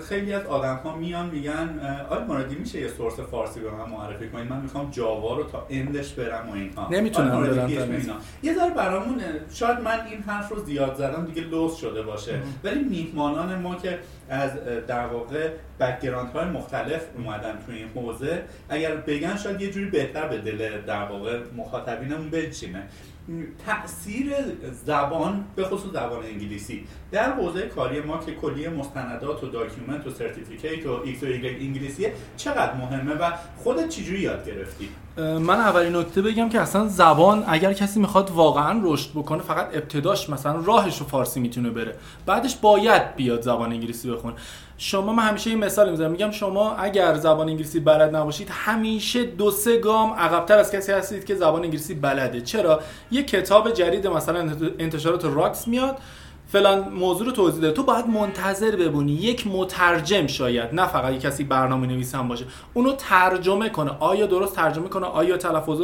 خیلی 0.08 0.32
از 0.32 0.46
آدم 0.46 0.76
ها 0.76 0.96
میان 0.96 1.30
میگن 1.30 1.80
آقای 2.10 2.24
مرادی 2.24 2.54
میشه 2.54 2.80
یه 2.80 2.88
source 2.88 3.20
فارسی 3.20 3.60
به 3.60 3.70
من 3.70 3.90
معرفی 3.90 4.28
کنید؟ 4.28 4.50
من 4.50 4.60
می‌خوام 4.60 4.90
Java 4.90 5.36
رو 5.36 5.44
تا 5.44 5.66
end 5.70 5.96
ش 5.96 6.12
برم 6.12 6.48
و 6.48 6.52
اینها. 6.52 6.88
نمی‌تونم 6.90 7.42
برم 7.42 7.70
یه 8.42 8.54
ذره 8.54 8.74
برامون 8.74 9.20
شاید 9.52 9.78
من 9.80 10.06
این 10.10 10.22
حرف 10.22 10.48
رو 10.48 10.64
زیاد 10.64 10.94
زدم 10.94 11.24
دیگه 11.24 11.48
لوس 11.48 11.76
شده 11.76 12.02
باشه. 12.02 12.40
ولی 12.64 12.84
میهمانان 12.84 13.58
ما 13.60 13.74
که 13.74 13.98
از 14.28 14.50
در 14.86 15.06
واقع 15.06 15.50
background 15.80 16.32
های 16.32 16.44
مختلف 16.44 17.02
اومدن 17.16 17.58
توی 17.66 17.76
این 17.76 17.88
حوزه 17.94 18.42
اگر 18.68 18.96
بگن 18.96 19.36
شاید 19.36 19.60
یه 19.60 19.70
جوری 19.70 19.90
بهتر 19.90 20.28
به 20.28 20.38
دل 20.38 20.80
در 20.80 21.04
واقع 21.04 21.38
مخاطبینمون 21.56 22.30
بشینه 22.30 22.82
تاثیر 23.66 24.32
زبان 24.86 25.44
به 25.56 25.64
خصوص 25.64 25.92
زبان 25.92 26.24
انگلیسی. 26.24 26.86
در 27.12 27.32
حوزه 27.32 27.62
کاری 27.62 28.00
ما 28.00 28.18
که 28.18 28.34
کلیه 28.34 28.68
مستندات 28.68 29.44
و 29.44 29.46
document 29.46 30.06
و 30.06 30.10
certificate 30.10 30.86
و 30.86 31.00
ایکس 31.04 31.22
و 31.22 31.26
انگلیسیه 31.26 32.12
چقدر 32.36 32.74
مهمه 32.74 33.14
و 33.14 33.32
خودت 33.56 33.88
چجوری 33.88 34.20
یاد 34.20 34.46
گرفتی؟ 34.46 34.88
من 35.16 35.60
اولین 35.60 35.96
نکته 35.96 36.22
بگم 36.22 36.48
که 36.48 36.60
اصلا 36.60 36.88
زبان 36.88 37.44
اگر 37.46 37.72
کسی 37.72 38.00
می‌خواد 38.00 38.30
واقعا 38.30 38.80
رشد 38.84 39.10
بکنه 39.10 39.42
فقط 39.42 39.68
ابتداش 39.74 40.30
مثلا 40.30 40.60
راهش 40.60 40.98
رو 40.98 41.06
فارسی 41.06 41.40
می‌تونه 41.40 41.70
بره. 41.70 41.96
بعدش 42.26 42.56
باید 42.56 43.16
بیاد 43.16 43.42
زبان 43.42 43.72
انگلیسی 43.72 44.10
بخونه. 44.10 44.34
شما 44.84 45.12
من 45.12 45.22
همیشه 45.22 45.50
این 45.50 45.58
مثال 45.58 45.90
می‌زنم 45.90 46.10
میگم 46.10 46.30
شما 46.30 46.74
اگر 46.74 47.14
زبان 47.14 47.48
انگلیسی 47.48 47.80
بلد 47.80 48.16
نباشید 48.16 48.48
همیشه 48.50 49.24
دو 49.24 49.50
سه 49.50 49.78
گام 49.78 50.12
عقبتر 50.12 50.58
از 50.58 50.72
کسی 50.72 50.92
هستید 50.92 51.24
که 51.24 51.34
زبان 51.34 51.62
انگلیسی 51.62 51.94
بلده. 51.94 52.40
چرا؟ 52.40 52.80
یه 53.10 53.22
کتاب 53.22 53.70
جدید 53.70 54.06
مثلا 54.06 54.50
انتشارات 54.78 55.24
Wrox 55.24 55.68
میاد 55.68 55.98
فلان 56.46 56.88
موضوع 56.88 57.26
رو 57.26 57.32
توضیح 57.32 57.60
ده 57.60 57.70
تو 57.70 57.82
باید 57.82 58.06
منتظر 58.06 58.76
بمونی 58.76 59.12
یک 59.12 59.46
مترجم 59.46 60.26
شاید 60.26 60.74
نه 60.74 60.86
فقط 60.86 61.12
یک 61.12 61.20
کسی 61.20 61.44
برنامه 61.44 61.86
نویس 61.86 62.14
هم 62.14 62.28
باشه. 62.28 62.44
اونو 62.74 62.92
ترجمه 62.92 63.68
کنه. 63.68 63.90
آیا 64.00 64.26
درست 64.26 64.56
ترجمه 64.56 64.88
کنه؟ 64.88 65.06
آیا 65.06 65.36
تلفظ 65.36 65.80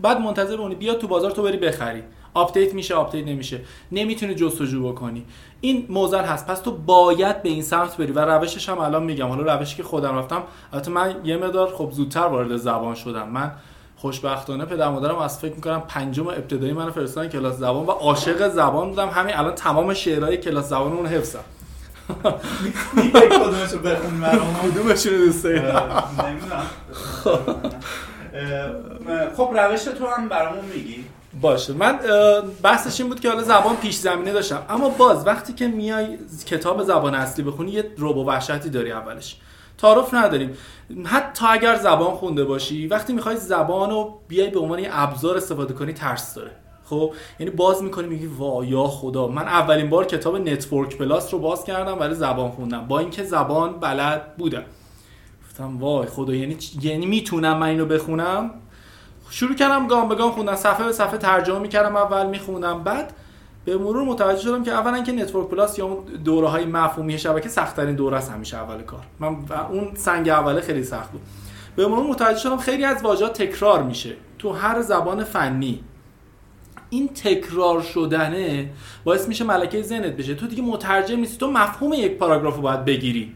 بعد 0.00 0.20
منتظر 0.20 0.56
بمونی. 0.56 0.74
بیا 0.74 0.94
تو 0.94 1.08
بازار 1.08 1.30
تو 1.30 1.42
بری 1.42 1.56
بخری. 1.56 2.02
update 2.34 2.74
میشه 2.74 2.94
update 2.94 3.26
نمیشه. 3.26 3.60
نمی‌تونی 3.92 4.34
جستجو 4.34 4.92
بکنی. 4.92 5.24
این 5.60 5.86
معضل 5.88 6.24
هست. 6.24 6.46
پس 6.46 6.60
تو 6.60 6.76
باید 6.76 7.42
به 7.42 7.48
این 7.48 7.62
سمت 7.62 7.96
بری. 7.96 8.12
و 8.12 8.18
روشش 8.18 8.68
هم 8.68 8.78
الان 8.78 9.02
میگم. 9.02 9.28
حالا 9.28 9.54
روشی 9.54 9.76
که 9.76 9.82
خودم 9.82 10.18
رفتم 10.18 10.42
البته 10.72 10.90
من 10.90 11.14
یه 11.24 11.36
مقدار 11.36 11.74
خب 11.74 11.90
زودتر 11.90 12.20
وارد 12.20 12.56
زبان 12.56 12.94
شدم. 12.94 13.28
من 13.28 13.52
خوشبختانه 13.96 14.64
پدر 14.64 14.88
مادرم 14.88 15.18
از 15.18 15.38
فکر 15.38 15.54
می‌کنم 15.54 15.82
پنجم 15.88 16.28
ابتدایی 16.28 16.72
من 16.72 16.90
فرستادن 16.90 17.28
کلاس 17.28 17.56
زبان 17.56 17.86
و 17.86 17.90
عاشق 17.90 18.48
زبان 18.48 18.90
بودم. 18.90 19.08
همین 19.08 19.36
الان 19.36 19.54
تمام 19.54 19.94
شعرهای 19.94 20.36
کلاس 20.36 20.68
زبان 20.68 20.92
اون 20.92 21.06
حفظم. 21.06 21.44
کدومشو 23.12 23.78
بخون 23.78 24.20
برام 24.20 24.54
کدومشون 24.62 25.12
دوست 25.12 25.46
نمی‌دونم. 25.46 26.66
خب 29.36 29.50
روش 29.56 29.84
تو 29.84 30.06
هم 30.06 30.28
برامون 30.28 30.64
میگی. 30.64 31.04
باشه. 31.40 31.72
من 31.72 31.98
بحثش 32.62 33.00
این 33.00 33.08
بود 33.08 33.20
که 33.20 33.28
حالا 33.28 33.42
زبان 33.42 33.76
پیش 33.76 33.96
زمینه 33.96 34.32
داشتم. 34.32 34.62
اما 34.68 34.88
باز 34.88 35.26
وقتی 35.26 35.52
که 35.52 35.68
میای 35.68 36.18
کتاب 36.46 36.82
زبان 36.82 37.14
اصلی 37.14 37.44
بخونی 37.44 37.70
یه 37.70 37.92
روبو 37.96 38.24
وحشتی 38.24 38.70
داری 38.70 38.92
اولش. 38.92 39.36
تعارف 39.78 40.14
نداریم. 40.14 40.56
حتی 41.04 41.46
اگر 41.48 41.76
زبان 41.76 42.14
خونده 42.14 42.44
باشی 42.44 42.86
وقتی 42.86 43.12
می‌خوای 43.12 43.36
زبان 43.36 43.90
رو 43.90 44.18
بیای 44.28 44.50
به 44.50 44.60
عنوان 44.60 44.78
یه 44.78 44.88
ابزار 44.92 45.36
استفاده 45.36 45.74
کنی 45.74 45.92
ترس 45.92 46.34
داره. 46.34 46.50
خب؟ 46.84 47.14
یعنی 47.40 47.52
باز 47.52 47.82
می‌کنی 47.82 48.06
میگی 48.06 48.26
وا 48.26 48.64
یا 48.64 48.84
خدا 48.84 49.28
من 49.28 49.42
اولین 49.42 49.90
بار 49.90 50.04
کتاب 50.04 50.36
Network 50.36 50.96
Plus 50.96 51.32
رو 51.32 51.40
باز 51.40 51.64
کردم 51.64 51.94
برای 51.98 52.14
زبان 52.14 52.50
خوندم. 52.50 52.88
با 52.88 52.98
اینکه 52.98 53.24
زبان 53.24 53.80
بلد 53.80 54.36
بودم. 54.36 54.62
گفتم 55.44 55.80
وای 55.80 56.06
خدا 56.06 56.34
یعنی 56.34 56.56
یعنی 56.82 57.06
می‌تونم 57.06 57.58
من 57.58 57.66
اینو 57.66 57.86
بخونم؟ 57.86 58.50
شروع 59.32 59.54
کردم 59.54 59.86
گام 59.86 60.08
به 60.08 60.14
گام 60.14 60.30
خوندم 60.30 60.56
صفحه 60.56 60.84
به 60.84 60.92
صفحه 60.92 61.18
ترجمه 61.18 61.58
می‌کردم 61.58 61.96
اول 61.96 62.26
میخوندم 62.26 62.82
بعد 62.82 63.12
به 63.64 63.78
مرور 63.78 64.04
متوجه 64.04 64.42
شدم 64.42 64.64
که 64.64 64.72
اولا 64.72 65.02
که 65.02 65.12
Network 65.12 65.48
Plus 65.48 65.78
یا 65.78 65.86
اون 65.86 66.04
دوره 66.04 66.48
های 66.48 66.64
مفهومی 66.64 67.18
شبکه 67.18 67.48
سخت 67.48 67.76
ترین 67.76 67.94
دوره 67.94 68.16
است 68.16 68.30
همیشه 68.30 68.56
اول 68.56 68.82
کار. 68.82 69.00
من 69.20 69.36
اون 69.70 69.90
سنگ 69.94 70.28
اوله 70.28 70.60
خیلی 70.60 70.84
سخت 70.84 71.12
بود. 71.12 71.20
به 71.76 71.86
مرور 71.86 72.06
متوجه 72.06 72.38
شدم 72.38 72.56
خیلی 72.56 72.84
از 72.84 73.02
واژه‌ها 73.02 73.30
تکرار 73.30 73.82
میشه 73.82 74.12
تو 74.38 74.52
هر 74.52 74.82
زبان 74.82 75.24
فنی. 75.24 75.84
این 76.90 77.08
تکرار 77.08 77.80
شدنه 77.80 78.70
باعث 79.04 79.28
میشه 79.28 79.44
ملکه 79.44 79.82
ذهنت 79.82 80.12
بشه. 80.12 80.34
تو 80.34 80.46
دیگه 80.46 80.62
مترجم 80.62 81.16
نیستی. 81.16 81.38
تو 81.38 81.50
مفهوم 81.50 81.92
یک 81.92 82.18
پاراگراف 82.18 82.56
رو 82.56 82.62
باید 82.62 82.84
بگیری 82.84 83.34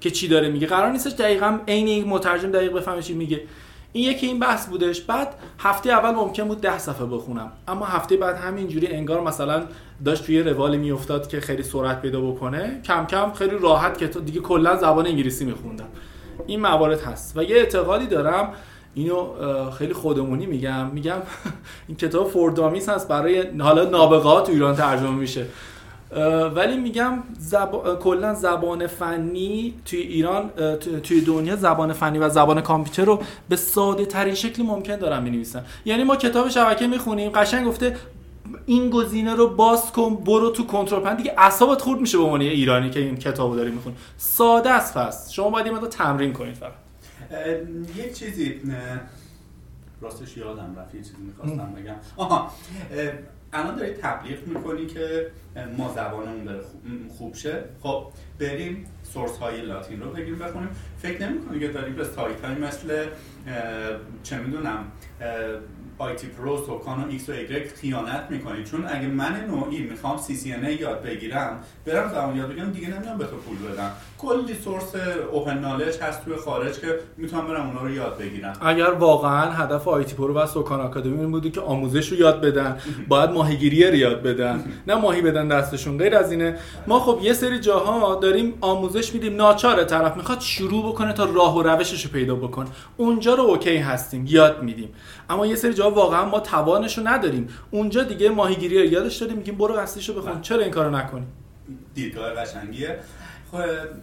که 0.00 0.10
چی 0.10 0.28
داره 0.28 0.48
میگه. 0.48 0.66
قرار 0.66 0.90
نیستش 0.90 1.12
دقیقا 1.12 1.58
عین 1.68 1.88
یک 1.88 2.06
مترجم 2.06 2.50
دقیق 2.50 2.72
بفهمه 2.72 3.02
چی 3.02 3.14
میگه. 3.14 3.42
این 3.96 4.10
یکی 4.10 4.26
این 4.26 4.38
بحث 4.38 4.68
بودش. 4.68 5.00
بعد 5.00 5.34
هفته 5.58 5.90
اول 5.90 6.10
ممکن 6.10 6.44
بود 6.44 6.60
ده 6.60 6.78
صفحه 6.78 7.06
بخونم. 7.06 7.52
اما 7.68 7.86
هفته 7.86 8.16
بعد 8.16 8.36
همینجوری 8.36 8.86
انگار 8.86 9.20
مثلا 9.20 9.62
داشت 10.04 10.26
توی 10.26 10.42
روالی 10.42 10.76
میافتاد 10.76 11.28
که 11.28 11.40
خیلی 11.40 11.62
سرعت 11.62 12.02
پیدا 12.02 12.20
بکنه. 12.20 12.80
کم 12.84 13.06
کم 13.06 13.32
خیلی 13.32 13.58
راحت 13.58 13.98
که 13.98 14.06
دیگه 14.06 14.40
کلا 14.40 14.76
زبان 14.76 15.06
انگلیسی 15.06 15.44
میخوندم. 15.44 15.88
این 16.46 16.60
موارد 16.60 17.00
هست. 17.00 17.36
و 17.36 17.42
یه 17.42 17.56
اعتقادی 17.56 18.06
دارم 18.06 18.52
اینو 18.94 19.26
خیلی 19.70 19.92
خودمونی 19.92 20.46
میگم. 20.46 20.86
میگم 20.86 21.18
این 21.88 21.96
کتاب 21.96 22.30
فوردامیس 22.30 22.88
هست 22.88 23.08
برای 23.08 23.58
حالا 23.58 23.84
نابغه 23.84 24.46
تو 24.46 24.52
ایران 24.52 24.76
ترجمه 24.76 25.10
میشه. 25.10 25.46
ولی 26.54 26.76
میگم 26.76 27.22
زب... 27.38 27.98
کلا 27.98 28.34
زبان 28.34 28.86
فنی 28.86 29.74
توی 29.84 29.98
ایران 29.98 30.50
توی 31.02 31.20
دنیا 31.20 31.56
زبان 31.56 31.92
فنی 31.92 32.18
و 32.18 32.28
زبان 32.28 32.60
کامپیوتر 32.60 33.04
رو 33.04 33.22
به 33.48 33.56
ساده 33.56 34.06
ترین 34.06 34.34
شکل 34.34 34.62
ممکن 34.62 34.96
دارن 34.96 35.22
می 35.22 35.30
نویسن 35.30 35.64
یعنی 35.84 36.04
ما 36.04 36.16
کتاب 36.16 36.48
شبکه 36.48 36.86
می‌خونیم 36.86 37.30
قشنگ 37.30 37.66
گفته 37.66 37.96
این 38.66 38.90
گزینه 38.90 39.34
رو 39.34 39.48
باز 39.48 39.92
کن 39.92 40.16
برو 40.16 40.50
تو 40.50 40.66
کنترل 40.66 41.00
پنل 41.00 41.16
دیگه 41.16 41.34
اعصابت 41.38 41.82
خورد 41.82 42.00
میشه 42.00 42.18
به 42.18 42.24
عنوان 42.24 42.40
ایرانی 42.40 42.90
که 42.90 43.00
این 43.00 43.16
کتابو 43.16 43.56
داری 43.56 43.70
می‌خونی. 43.70 43.96
ساده 44.16 44.70
است 44.70 44.98
پس. 44.98 45.30
شما 45.32 45.50
باید 45.50 45.66
این 45.66 45.80
تمرین 45.80 46.32
کنید 46.32 46.54
فقط. 46.54 46.72
یک 47.96 48.18
چیزی 48.18 48.60
راستش 50.00 50.36
یادم 50.36 50.76
رفت 50.78 50.94
یه 50.94 51.00
چیزی 51.00 51.14
می‌خواستم 51.26 51.72
بگم. 51.72 51.94
آها 52.16 52.50
الان 53.56 53.76
داری 53.76 53.92
تبلیغ 53.92 54.46
می‌کنی 54.46 54.86
که 54.86 55.30
ما 55.76 55.92
زبانمون 55.96 56.44
داره 56.44 56.64
خوب 57.18 57.34
شه. 57.34 57.64
خب 57.82 58.06
بریم 58.38 58.86
source 59.02 59.36
های 59.36 59.60
لاتین 59.60 60.00
رو 60.00 60.10
بگیریم 60.10 60.38
بخونیم. 60.38 60.68
فکر 60.98 61.28
نمی‌کنی 61.28 61.60
که 61.60 61.68
داری 61.68 61.92
به 61.92 62.04
سایت 62.04 62.44
های 62.44 62.54
مثل 62.54 63.06
چه 64.22 64.38
می‌دونم 64.38 64.84
IT 65.98 66.26
Pro 66.26 66.64
سوکان 66.66 67.04
و 67.04 67.08
ایکس 67.08 67.28
و 67.28 67.32
ایگرک 67.32 67.68
خیانت 67.68 68.26
می‌کنی. 68.30 68.64
چون 68.64 68.86
اگه 68.88 69.06
من 69.06 69.44
نوعی 69.44 69.82
می‌خوام 69.82 70.18
CC 70.18 70.48
یاد 70.48 71.02
بگیرم 71.02 71.60
برم 71.84 72.08
زبان 72.08 72.36
یاد 72.36 72.48
بگیرم 72.50 72.70
دیگه 72.70 72.88
نمیام 72.88 73.18
به 73.18 73.24
تو 73.24 73.36
پول 73.36 73.72
بدم. 73.72 73.92
کلی 74.18 74.54
source 74.64 74.92
open 75.32 75.58
knowledge 75.58 75.96
هست 76.02 76.24
توی 76.24 76.36
خارج 76.36 76.80
که 76.80 76.98
می‌تونم 77.16 77.46
برم 77.46 77.66
اونا 77.66 77.82
رو 77.82 77.90
یاد 77.90 78.18
بگیرم. 78.18 78.52
اگر 78.60 78.90
واقعا 78.90 79.52
هدف 79.52 79.88
IT 79.88 80.14
Pro 80.14 80.34
و 80.34 80.46
سوکان 80.46 80.80
Academy 80.80 81.20
این 81.20 81.30
بوده 81.30 81.50
که 81.50 81.60
آموزش 81.60 82.08
رو 82.08 82.18
یاد 82.18 82.40
بدن 82.40 82.78
باید 83.08 83.30
ماهیگیری 83.30 83.86
رو 83.86 83.94
یاد 83.94 84.22
بدن 84.22 84.64
نه 84.86 84.94
ماهی 84.94 85.22
بدن 85.22 85.48
دستشون. 85.48 85.98
غیر 85.98 86.16
از 86.16 86.30
اینه 86.30 86.58
ما 86.86 87.00
خب 87.00 87.18
یه 87.22 87.32
سری 87.32 87.60
جاها 87.60 88.14
داریم 88.14 88.54
آموزش 88.60 89.14
میدیم 89.14 89.36
ناچار 89.36 89.84
طرف 89.84 90.16
می‌خواد 90.16 90.40
شروع 90.40 90.92
بکنه 90.92 91.12
تا 91.12 91.24
راه 91.24 91.56
و 91.56 91.62
روشش 91.62 92.04
رو 92.04 92.10
پیدا 92.10 92.34
بکن. 92.34 92.66
اونجا 92.96 93.34
رو 93.34 93.42
OK 93.42 93.76
هستیم 93.76 94.24
یاد 94.28 94.62
میدیم. 94.62 94.88
اما 95.30 95.46
یه 95.46 95.54
سری 95.54 95.74
جا 95.74 95.90
واقعا 95.90 96.24
ما 96.24 96.40
توانش 96.40 96.98
رو 96.98 97.08
نداریم. 97.08 97.48
اونجا 97.70 98.02
دیگه 98.02 98.30
ماهیگیری 98.30 98.78
رو 98.78 98.84
یادش 98.84 99.16
دادیم 99.16 99.36
میگیم 99.36 99.54
برو 99.54 99.74
اصلیش 99.74 100.08
رو 100.08 100.14
بخون. 100.14 100.32
بله. 100.32 100.40
چرا 100.40 100.62
این 100.62 100.70
کارو 100.70 100.90
نکنی؟ 100.96 101.26
دیدگاه 101.94 102.34
قشنگیه. 102.34 102.98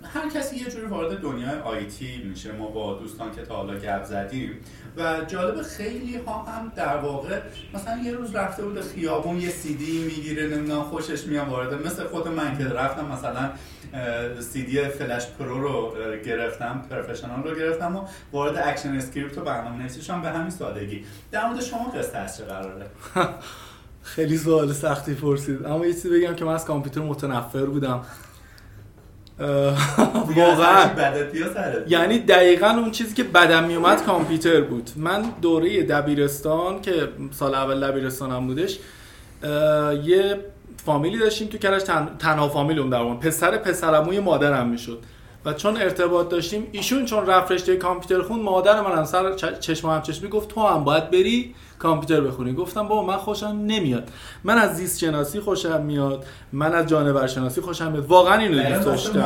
هر 0.03 0.29
کسی 0.36 0.55
یه 0.55 0.69
جوری 0.69 0.86
وارد 0.86 1.22
دنیای 1.22 1.60
IT 1.60 2.24
میشه 2.24 2.51
ما 2.51 2.67
با 2.67 2.93
دوستان 2.93 3.31
که 3.36 3.41
تا 3.41 3.55
حالا 3.55 3.77
گپ 3.77 4.03
زدیم. 4.03 4.51
و 4.98 5.22
جالب 5.27 5.62
خیلی 5.62 6.17
ها 6.17 6.43
هم 6.43 6.72
در 6.75 6.98
واقع 6.98 7.39
مثلا 7.74 7.98
یه 8.03 8.12
روز 8.12 8.36
رفته 8.36 8.63
بود 8.63 8.81
خیابون 8.81 9.41
یه 9.41 9.50
سیدی 9.50 10.03
می‌گیره 10.03 10.48
نمی‌دونم 10.48 10.83
خوشش 10.83 11.27
میاد 11.27 11.48
وارد 11.48 11.86
مثل 11.86 12.03
خود 12.03 12.27
من 12.27 12.57
که 12.57 12.65
رفتم 12.65 13.05
مثلا 13.05 13.50
سیدی 14.41 14.86
Flash 14.86 15.27
Pro 15.39 15.62
رو 15.62 15.93
گرفتم 16.25 16.86
Professional 16.89 17.43
رو 17.43 17.55
گرفتم 17.55 17.95
و 17.95 18.07
وارد 18.31 18.57
ActionScript 18.58 19.38
و 19.38 19.41
برنامه 19.41 19.77
نویسیشم 19.77 20.22
به 20.22 20.29
همین 20.29 20.50
سادگی. 20.50 21.05
در 21.31 21.48
مورد 21.48 21.62
شما 21.62 21.89
قصه 21.89 22.17
از 22.17 22.38
چه 22.38 22.45
قراره؟ 22.45 22.86
خیلی 24.03 24.38
سوال 24.38 24.74
سختی 24.74 25.13
پرسید. 25.13 25.65
اما 25.65 25.86
یه 25.86 25.93
چیزی 25.93 26.10
بگم 26.10 26.36
که 26.36 26.45
من 26.45 26.53
از 26.53 26.65
کامپیوتر 26.65 27.01
متنفر 27.01 27.65
بودم. 27.65 28.05
واقعا. 30.38 30.90
یعنی 31.88 32.20
دقیقا 32.20 32.68
اون 32.68 32.92
چیزی 32.92 33.16
که 33.16 33.24
بدم 33.24 33.63
میومد 33.63 34.04
کامپیوتر 34.04 34.62
بود. 34.62 34.90
من 34.96 35.24
دوره 35.42 35.84
دبیرستان 35.84 36.82
که 36.82 37.10
سال 37.32 37.56
اول 37.56 37.92
دبیرستانم 37.92 38.48
بودش 38.48 38.80
یه 40.04 40.40
فامیلی 40.86 41.18
داشتیم 41.18 41.48
تو 41.48 41.58
کرش 41.58 41.84
تن... 41.84 42.10
تنها 42.20 42.50
فامیل 42.50 42.80
اون 42.80 42.90
در 42.90 43.04
پسر 43.04 43.58
پسرموی 43.58 44.20
مادرم 44.20 44.70
می‌شد. 44.70 45.00
و 45.45 45.53
چون 45.53 45.77
ارتباط 45.77 46.29
داشتیم 46.29 46.67
ایشون 46.71 47.05
چون 47.05 47.25
رفت 47.25 47.51
رشته 47.51 47.75
کامپیوتر 47.75 48.27
خون 48.27 48.41
مادر 48.41 48.81
من 48.81 48.97
هم 48.97 49.05
سر 49.05 49.33
چشم 49.59 49.89
هم 49.89 50.01
چشمی 50.01 50.29
گفت 50.29 50.50
تو 50.50 50.67
هم 50.67 50.83
باید 50.83 51.12
بری 51.12 51.55
کامپیوتر 51.79 52.21
بخونی. 52.21 52.53
گفتم 52.53 52.88
بابا 52.88 53.03
من 53.03 53.17
خوشم 53.17 53.59
نمیاد. 53.65 54.09
من 54.43 54.57
از 54.57 54.75
زیست 54.75 55.00
شناسی 55.00 55.39
خوشم 55.39 55.81
میاد 55.81 56.25
من 56.51 56.73
از 56.73 56.88
جانور 56.88 57.27
شناسی 57.27 57.62
خوشم 57.62 57.91
میاد. 57.91 58.05
واقعا 58.05 58.38
اینو 58.38 58.69
دوست 58.69 58.85
داشتم. 58.85 59.21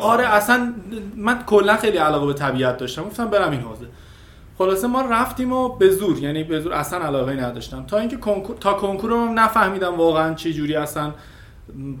آره 0.00 0.26
اصلا 0.26 0.74
من 1.16 1.44
کلا 1.46 1.76
خیلی 1.76 1.98
علاقه 1.98 2.26
به 2.26 2.32
طبیعت 2.32 2.76
داشتم. 2.76 3.02
گفتم 3.02 3.30
برم 3.30 3.50
این 3.50 3.60
حوزه. 3.60 3.86
خلاصه 4.58 4.86
ما 4.86 5.02
رفتیم 5.02 5.52
و 5.52 5.68
به 5.68 5.90
زور 5.90 6.18
یعنی 6.18 6.44
به 6.44 6.60
زور 6.60 6.72
اصلا 6.72 6.98
علاقه 6.98 7.32
نداشتم. 7.32 7.86
تا 7.86 7.98
اینکه 7.98 8.16
کنکور 8.16 8.56
تا 8.56 8.72
کنکورم 8.72 9.38
نفهمیدم 9.38 9.94
واقعا 9.94 10.34
چه 10.34 10.52
جوری 10.52 10.76
اصلا 10.76 11.12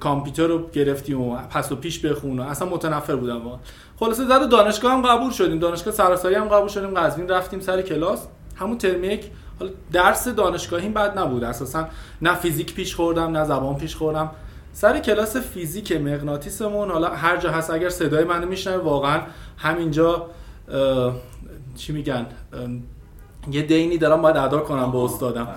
کامپیوتر 0.00 0.46
رو 0.46 0.68
گرفتیم 0.70 1.20
و 1.20 1.36
پس 1.36 1.72
و 1.72 1.76
پیش 1.76 1.98
بخون 1.98 2.40
اصلا 2.40 2.68
متنفر 2.68 3.16
بودم 3.16 3.44
واقعا. 3.44 3.58
خلاصه 4.00 4.24
زد 4.24 4.48
دانشگاه 4.48 4.92
هم 4.92 5.02
قبول 5.02 5.30
شدیم. 5.30 5.58
دانشگاه 5.58 5.94
سراسری 5.94 6.34
هم 6.34 6.48
قبول 6.48 6.68
شدیم. 6.68 6.94
قزوین 6.94 7.28
رفتیم 7.28 7.60
سر 7.60 7.82
کلاس. 7.82 8.26
همون 8.56 8.78
ترم 8.78 9.04
یک. 9.04 9.24
حالا 9.60 9.72
درس 9.92 10.28
دانشگاهی 10.28 10.88
بد 10.88 11.18
نبود. 11.18 11.44
اساسا 11.44 11.88
نه 12.22 12.34
فیزیک 12.34 12.74
پیش 12.74 12.94
خوردم 12.94 13.36
نه 13.36 13.44
زبان 13.44 13.76
پیش 13.76 13.96
خوردم. 13.96 14.30
سر 14.72 14.98
کلاس 14.98 15.36
فیزیک 15.36 15.92
مغناطیسمون. 15.92 16.90
حالا 16.90 17.08
هر 17.08 17.36
جا 17.36 17.50
هست 17.50 17.70
اگر 17.70 17.88
صدای 17.88 18.24
منو 18.24 18.46
میشنوه 18.46 18.84
واقعا 18.84 19.20
همینجا 19.56 20.26
چی 21.76 21.92
میگن؟ 21.92 22.26
یه 23.50 23.62
دینی 23.62 23.98
دارم 23.98 24.22
باید 24.22 24.36
ادا 24.36 24.58
کنم 24.58 24.90
با 24.90 25.04
استادم. 25.04 25.48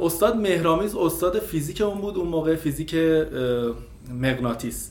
استاد 0.00 0.36
مهرامیز 0.36 0.96
استاد 0.96 1.38
فیزیک 1.38 1.82
بود 1.82 2.16
اون 2.16 2.28
موقع 2.28 2.56
فیزیک 2.56 2.94
مغناطیس. 4.20 4.90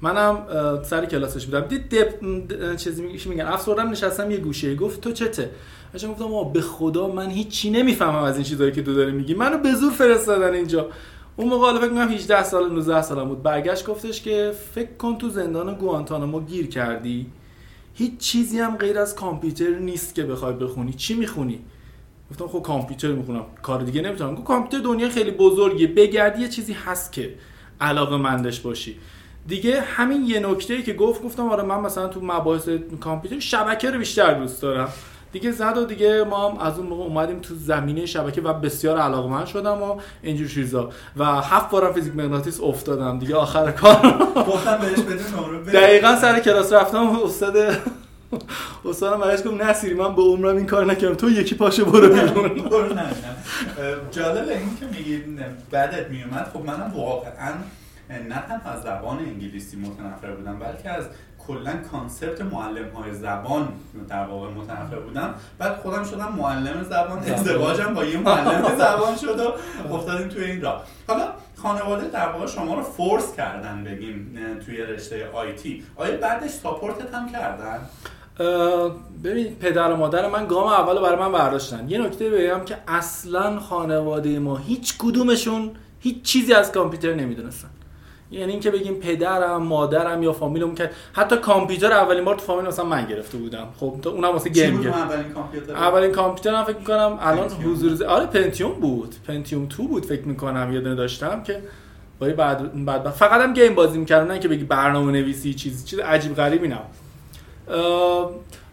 منم 0.00 0.38
سر 0.82 1.06
کلاسش 1.06 1.46
بودم. 1.46 1.60
دید 1.60 1.88
دپ 1.88 2.76
چیزی 2.76 3.02
میگن؟ 3.02 3.46
افسردم 3.46 3.90
نشستم 3.90 4.30
یه 4.30 4.36
گوشه. 4.36 4.74
گفت 4.74 5.00
تو 5.00 5.12
چته؟ 5.12 5.50
اشان 5.94 6.12
گفتم 6.12 6.52
به 6.52 6.60
خدا 6.60 7.08
من 7.08 7.30
هیچی 7.30 7.70
نمی‌فهمم 7.70 8.22
از 8.22 8.34
این 8.34 8.44
چیزایی 8.44 8.72
که 8.72 8.82
تو 8.82 8.94
داری 8.94 9.12
میگی. 9.12 9.34
منو 9.34 9.58
به 9.58 9.74
زور 9.74 9.92
فرستادن 9.92 10.54
اینجا. 10.54 10.88
اون 11.36 11.48
موقع 11.48 11.66
حالا 11.66 11.80
فکر 11.80 11.88
کنم 11.88 12.08
18 12.08 12.44
سال 12.44 12.72
19 12.72 13.02
سالم 13.02 13.28
بود. 13.28 13.42
برگشت 13.42 13.86
گفتش 13.86 14.22
که 14.22 14.52
فکر 14.74 14.92
کن 14.98 15.18
تو 15.18 15.28
زندان 15.28 15.74
گوانتانامو 15.74 16.40
گیر 16.40 16.66
کردی. 16.66 17.26
هیچ 17.94 18.18
چیزی 18.18 18.58
هم 18.58 18.76
غیر 18.76 18.98
از 18.98 19.14
کامپیوتر 19.14 19.78
نیست 19.78 20.14
که 20.14 20.22
بخوای 20.22 20.54
بخونی. 20.54 20.92
چی 20.92 21.14
می‌خونی؟ 21.14 21.58
گفتم 22.30 22.48
خب 22.48 22.62
کامپیوتر 22.62 23.08
می‌خونم. 23.08 23.44
کار 23.62 23.82
دیگه 23.82 24.02
نمی‌تونم. 24.02 24.34
گفت 24.34 24.44
کامپیوتر 24.44 24.84
دنیا 24.84 25.08
خیلی 25.08 25.30
بزرگیه. 25.30 25.86
بگردی 25.86 26.42
یه 26.42 26.48
چیزی 26.48 26.72
هست 26.72 27.12
که 27.12 27.34
علاقه 27.80 28.16
مندش 28.16 28.60
باشی. 28.60 28.96
دیگه 29.46 29.80
همین 29.80 30.24
یه 30.24 30.40
نکته 30.40 30.82
که 30.82 30.92
گفت 30.92 31.22
گفتم 31.22 31.48
آره 31.48 31.62
من 31.62 31.80
مثلا 31.80 32.08
تو 32.08 32.20
مباحث 32.22 32.68
کامپیوتر 33.00 33.40
شبکه 33.40 33.90
رو 33.90 33.98
بیشتر 33.98 34.34
دوست 34.34 34.62
دارم. 34.62 34.88
دیگه 35.32 35.50
زد 35.50 35.76
و 35.76 35.84
دیگه 35.84 36.24
ما 36.24 36.48
هم 36.48 36.58
از 36.58 36.78
اون 36.78 36.86
موقع 36.86 37.02
اومدیم 37.02 37.38
تو 37.38 37.54
زمینه 37.54 38.06
شبکه 38.06 38.40
و 38.40 38.52
بسیار 38.52 38.98
علاقمند 38.98 39.46
شدم 39.46 39.82
و 39.82 40.00
اینجور 40.22 40.48
چیزا. 40.48 40.90
و 41.16 41.24
هفت 41.24 41.70
بارم 41.70 41.92
فیزیک 41.92 42.16
مغناطیس 42.16 42.60
افتادم 42.60 43.18
دیگه. 43.18 43.36
آخر 43.36 43.70
کار. 43.70 43.94
گفتم 44.36 44.78
بهش 44.78 44.98
بدون 44.98 45.62
دقیقا 45.62 46.16
سر 46.16 46.40
کلاس 46.40 46.72
رفتم 46.72 47.18
استاد 47.24 47.56
استادم 48.84 49.20
برایش 49.20 49.40
گفت 49.40 49.62
نصیری 49.62 49.94
من 49.94 50.14
به 50.14 50.22
عمرم 50.22 50.56
این 50.56 50.66
کار 50.66 50.84
نکردم. 50.84 51.14
تو 51.14 51.30
یکی 51.30 51.54
پاشو 51.54 51.84
برو 51.84 52.08
بیرون. 52.08 53.00
جالب 54.10 54.48
این 54.48 54.76
که 54.80 54.86
میگی 54.98 55.22
بدت 55.70 56.10
میومد. 56.10 56.50
خب 56.52 56.64
منم 56.64 56.92
واقعا 56.94 57.52
نه 58.28 58.42
تنها 58.48 58.70
از 58.70 58.82
زبان 58.82 59.18
انگلیسی 59.18 59.76
متنفر 59.76 60.30
بودم 60.30 60.58
بلکه 60.58 60.90
از 60.90 61.04
کلا 61.46 61.72
concept 61.92 62.40
معلم 62.40 62.88
های 62.90 63.14
زبان 63.14 63.68
در 64.08 64.24
واقع 64.24 64.48
متنفر 64.48 64.96
بودم. 64.98 65.34
بعد 65.58 65.76
خودم 65.76 66.04
شدم 66.04 66.32
معلم 66.38 66.82
زبان 66.82 67.18
ازدواجم 67.18 67.94
با 67.94 68.04
یه 68.04 68.18
معلم 68.18 68.62
زبان 68.78 69.16
شد 69.16 69.40
و 69.40 69.94
افتادیم 69.94 70.28
توی 70.28 70.44
این 70.44 70.62
راه. 70.62 70.84
حالا 71.06 71.28
خانواده 71.56 72.08
در 72.08 72.28
واقع 72.28 72.46
شما 72.46 72.74
رو 72.74 72.82
force 72.82 73.36
کردن 73.36 73.84
بگیم 73.84 74.38
توی 74.66 74.76
رشته 74.76 75.30
IT 75.32 75.84
آیا 75.96 76.16
بعدش 76.16 76.50
support 76.50 77.06
ت 77.06 77.14
هم 77.14 77.32
کردن؟ 77.32 77.78
ببین 79.24 79.54
پدر 79.54 79.92
و 79.92 79.96
مادر 79.96 80.28
من 80.28 80.46
گام 80.46 80.66
اول 80.66 81.00
برای 81.00 81.18
من 81.18 81.32
برداشتن. 81.32 81.86
یه 81.88 81.98
نکته 81.98 82.30
بگم 82.30 82.64
که 82.64 82.76
اصلا 82.88 83.60
خانواده 83.60 84.38
ما 84.38 84.56
هیچ 84.56 84.94
کدومشون 84.98 85.70
هیچ 86.00 86.22
چیزی 86.22 86.52
از 86.52 86.72
کامپیوتر 86.72 87.14
نمی‌دونستن. 87.14 87.68
یعنی 88.30 88.52
اینکه 88.52 88.70
بگیم 88.70 88.94
پدرم 88.94 89.62
مادرم 89.62 90.22
یا 90.22 90.32
فامیلم 90.32 90.74
که 90.74 90.90
حتی 91.12 91.36
کامپیوتر 91.36 91.92
اولین 91.92 92.24
بار 92.24 92.34
تو 92.34 92.40
فامیل 92.40 92.66
مثلا 92.66 92.84
من 92.84 93.06
گرفته 93.06 93.38
بودم. 93.38 93.68
خب 93.80 93.94
تو 94.02 94.10
اونم 94.10 94.28
واسه 94.28 94.50
game 94.50 94.82
گرفت. 94.82 94.96
اولین 94.96 95.32
کامپیوتر؟ 95.32 95.72
اولین 95.72 96.12
کامپیوتر 96.12 96.54
هم 96.54 96.64
فکر 96.64 96.76
می‌کنم 96.76 97.18
الان 97.20 97.48
حضور 97.50 98.04
آره 98.06 98.26
Pentium 98.26 98.72
بود. 98.72 99.14
Pentium 99.26 99.66
2 99.66 99.82
بود 99.82 100.04
فکر 100.04 100.24
می‌کنم 100.24 100.72
یه 100.72 100.80
دونه 100.80 100.94
داشتم 100.94 101.42
که 101.42 101.62
با 102.18 102.28
بعد 102.28 102.84
بعد 102.84 103.10
فقط 103.10 103.40
هم 103.40 103.52
game 103.52 103.74
بازی 103.74 103.98
می‌کردم 103.98 104.32
نه 104.32 104.38
که 104.38 104.48
بگی 104.48 104.64
برنامه 104.64 105.12
نویسی 105.12 105.54
چیزی 105.54 105.86
چیز 105.86 105.98
عجیب 105.98 106.34
غریبی 106.34 106.68
نه 106.68 106.78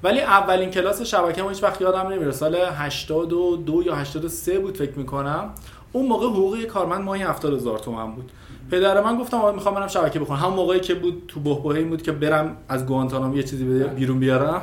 ولی 0.04 0.20
اولین 0.20 0.72
کلاس 0.72 1.02
شبکه 1.02 1.44
ما 1.44 1.50
هیچ 1.50 1.64
وقت 1.64 1.82
یادم 1.82 2.08
نمیره. 2.08 2.32
سال 2.32 2.56
82 2.56 3.84
یا 3.84 3.96
83 3.96 4.60
بود 4.60 4.78
فکر 4.78 5.00
می‌کنم. 5.00 5.50
اون 5.94 6.06
موقع 6.06 6.28
حقوق 6.28 6.64
کارمند 6.64 7.02
ماهی 7.02 7.24
70000 7.24 7.80
تومان 7.80 8.16
بود. 8.16 8.32
پدر 8.72 9.02
من 9.02 9.18
گفتم 9.18 9.38
آقا 9.38 9.52
می‌خوام 9.52 9.76
برم 9.76 9.88
شبکه 9.88 10.20
بخونم. 10.20 10.40
هم 10.40 10.54
موقعی 10.54 10.80
که 10.80 10.96
بود 10.96 11.24
تو 11.28 11.40
بهبهه 11.40 11.84
بود 11.84 12.02
که 12.02 12.12
برم 12.12 12.58
از 12.70 12.86
گوانتانامو 12.86 13.38
یه 13.38 13.44
چیزی 13.44 13.84
بیرون 13.84 14.20
بیارم. 14.20 14.62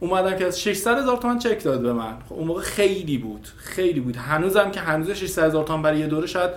اومدم 0.00 0.36
که 0.36 0.46
از 0.46 0.60
600 0.60 0.98
هزار 0.98 1.16
تومان 1.16 1.38
چک 1.38 1.64
داد 1.64 1.82
به 1.82 1.92
من. 1.92 2.16
خب 2.28 2.34
اون 2.34 2.46
موقع 2.46 2.62
خیلی 2.62 3.18
بود. 3.18 3.48
خیلی 3.56 4.00
بود. 4.00 4.16
هنوزم 4.16 4.70
که 4.70 4.80
هنوز 4.80 5.10
600 5.10 5.44
هزار 5.44 5.64
تومان 5.64 5.82
برای 5.82 5.98
یه 5.98 6.06
دوره 6.06 6.26
شاید 6.26 6.50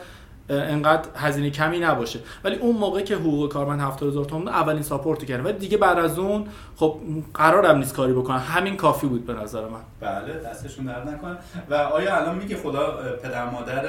انقدر 0.52 1.10
هزینه 1.16 1.50
کمی 1.50 1.80
نباشه. 1.80 2.20
ولی 2.44 2.56
اون 2.56 2.76
موقع 2.76 3.02
که 3.02 3.16
حقوق 3.16 3.52
کارمند 3.52 3.82
70000 3.82 4.26
تومان 4.26 4.48
اولین 4.48 4.84
ساپورت 4.84 5.26
کردم. 5.26 5.46
ولی 5.46 5.58
دیگه 5.58 5.78
بعد 5.78 6.00
از 6.00 6.20
اون 6.20 6.48
خب 6.76 6.98
قرارم 7.34 7.78
نیست 7.78 7.96
کاری 7.96 8.14
بکنم. 8.14 8.38
همین 8.38 8.78
کافی 8.78 9.08
بود 9.08 9.26
به 9.26 9.34
نظر 9.34 9.62
من. 9.62 9.80
بله 10.00 10.34
دستشون 10.34 10.86
درد 10.86 11.10
نکنه. 11.10 11.38
و 11.70 11.74
آیا 11.74 12.16
الان 12.16 12.36
میگه 12.36 12.56
خدا 12.56 13.00
پدر 13.24 13.50
مادر 13.50 13.86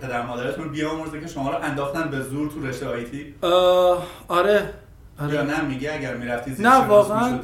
پدر 0.00 0.26
مادرتون 0.26 0.68
بیامرزه 0.68 1.20
که 1.20 1.26
شما 1.26 1.50
رو 1.50 1.56
انداختن 1.62 2.08
به 2.08 2.20
زور 2.20 2.50
تو 2.50 2.66
رشته 2.66 2.88
آیتی 2.88 3.34
آره. 4.28 4.62
آره. 5.18 5.34
یا 5.34 5.42
نه 5.42 5.60
میگه 5.60 5.94
اگر 5.94 6.16
می‌رفتی 6.16 6.62
نه 6.62 6.76
واقعا 6.76 7.38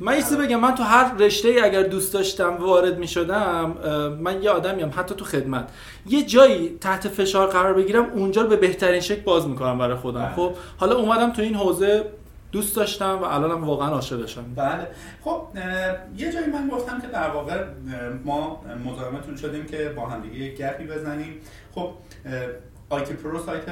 من 0.00 0.16
یه 0.16 0.36
بگم 0.36 0.60
من 0.60 0.74
تو 0.74 0.82
هر 0.82 1.14
رشته 1.14 1.48
ای 1.48 1.60
اگر 1.60 1.82
دوست 1.82 2.14
داشتم 2.14 2.56
وارد 2.56 2.98
می 2.98 3.08
شدم 3.08 3.76
من 4.20 4.42
یه 4.42 4.50
آدمیم 4.50 4.92
حتی 4.96 5.14
تو 5.14 5.24
خدمت. 5.24 5.68
یه 6.06 6.22
جایی 6.22 6.78
تحت 6.80 7.08
فشار 7.08 7.46
قرار 7.46 7.74
بگیرم 7.74 8.04
اونجا 8.04 8.42
رو 8.42 8.48
به 8.48 8.56
بهترین 8.56 9.00
شکل 9.00 9.22
باز 9.22 9.48
می‌کنم 9.48 9.78
برای 9.78 9.96
خودم. 9.96 10.20
بله. 10.20 10.34
خب 10.34 10.52
حالا 10.78 10.96
اومدم 10.96 11.32
تو 11.32 11.42
این 11.42 11.54
حوزه 11.54 12.04
دوست 12.52 12.76
داشتم 12.76 13.18
و 13.22 13.24
الانم 13.24 13.64
واقعا 13.64 13.88
عاشقشم 13.88 14.54
بله. 14.56 14.86
خب 15.24 15.42
یه 16.16 16.32
جایی 16.32 16.46
من 16.46 16.68
گفتم 16.68 17.00
که 17.00 17.06
در 17.06 17.30
واقع 17.30 17.64
ما 18.24 18.62
مزاحمتون 18.84 19.36
شدیم 19.36 19.66
که 19.66 19.88
با 19.96 20.06
هم 20.06 20.22
دیگه 20.22 20.54
گپی 20.54 20.84
بزنیم. 20.84 21.34
خب 21.74 21.90
آیتی 22.90 23.14
پرو 23.14 23.38
سایت 23.38 23.62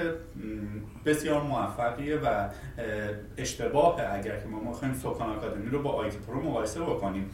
بسیار 1.05 1.43
موفقیه 1.43 2.17
و 2.17 2.49
اشتباه 3.37 4.01
اگر 4.13 4.41
که 4.41 4.47
ما 4.49 4.61
می‌خوایم 4.61 4.95
سکان 4.95 5.31
آکادمی 5.31 5.71
رو 5.71 5.83
با 5.83 5.91
آیتی 5.91 6.19
پرو 6.19 6.43
مقایسه 6.43 6.81
بکنیم. 6.81 7.31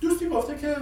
دوستی 0.00 0.28
گفته 0.28 0.56
که 0.56 0.76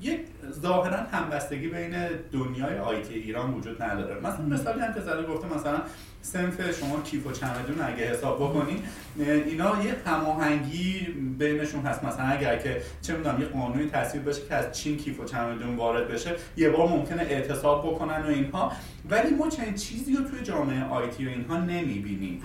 یک 0.00 0.20
ظاهرا 0.62 0.96
همبستگی 0.96 1.68
بین 1.68 2.08
دنیای 2.32 2.78
IT 2.78 3.14
ایران 3.14 3.54
وجود 3.54 3.82
نداره. 3.82 4.20
مثلا 4.20 4.46
مثالی 4.46 4.80
هم 4.80 4.94
که 4.94 5.00
زده 5.00 5.22
گفته 5.22 5.54
مثلا 5.54 5.82
سنف 6.22 6.78
شما 6.80 7.00
کیف 7.00 7.26
و 7.26 7.32
چمدون 7.32 7.80
اگه 7.82 8.10
حساب 8.10 8.36
بکنین 8.36 8.78
اینا 9.18 9.84
یه 9.84 9.94
هماهنگی 10.06 11.00
بینشون 11.38 11.86
هست. 11.86 12.04
مثلا 12.04 12.24
اگر 12.24 12.58
که 12.58 12.82
چه 13.02 13.16
می‌دونم 13.16 13.40
یه 13.40 13.46
قانونی 13.46 13.90
تصویب 13.90 14.28
بشه 14.28 14.40
که 14.48 14.54
از 14.54 14.78
چین 14.78 14.96
کیف 14.96 15.20
و 15.20 15.24
چمدون 15.24 15.76
وارد 15.76 16.08
بشه 16.08 16.30
یه 16.56 16.70
بار 16.70 16.88
ممکنه 16.88 17.22
اعتصاب 17.22 17.86
بکنن 17.86 18.22
و 18.22 18.28
اینها. 18.28 18.72
ولی 19.10 19.34
ما 19.34 19.48
چنین 19.48 19.74
چیزی 19.74 20.16
رو 20.16 20.24
توی 20.24 20.40
جامعه 20.42 20.84
آیتی 20.84 21.26
و 21.26 21.28
اینها 21.28 21.56
نمی‌بینیم. 21.56 22.42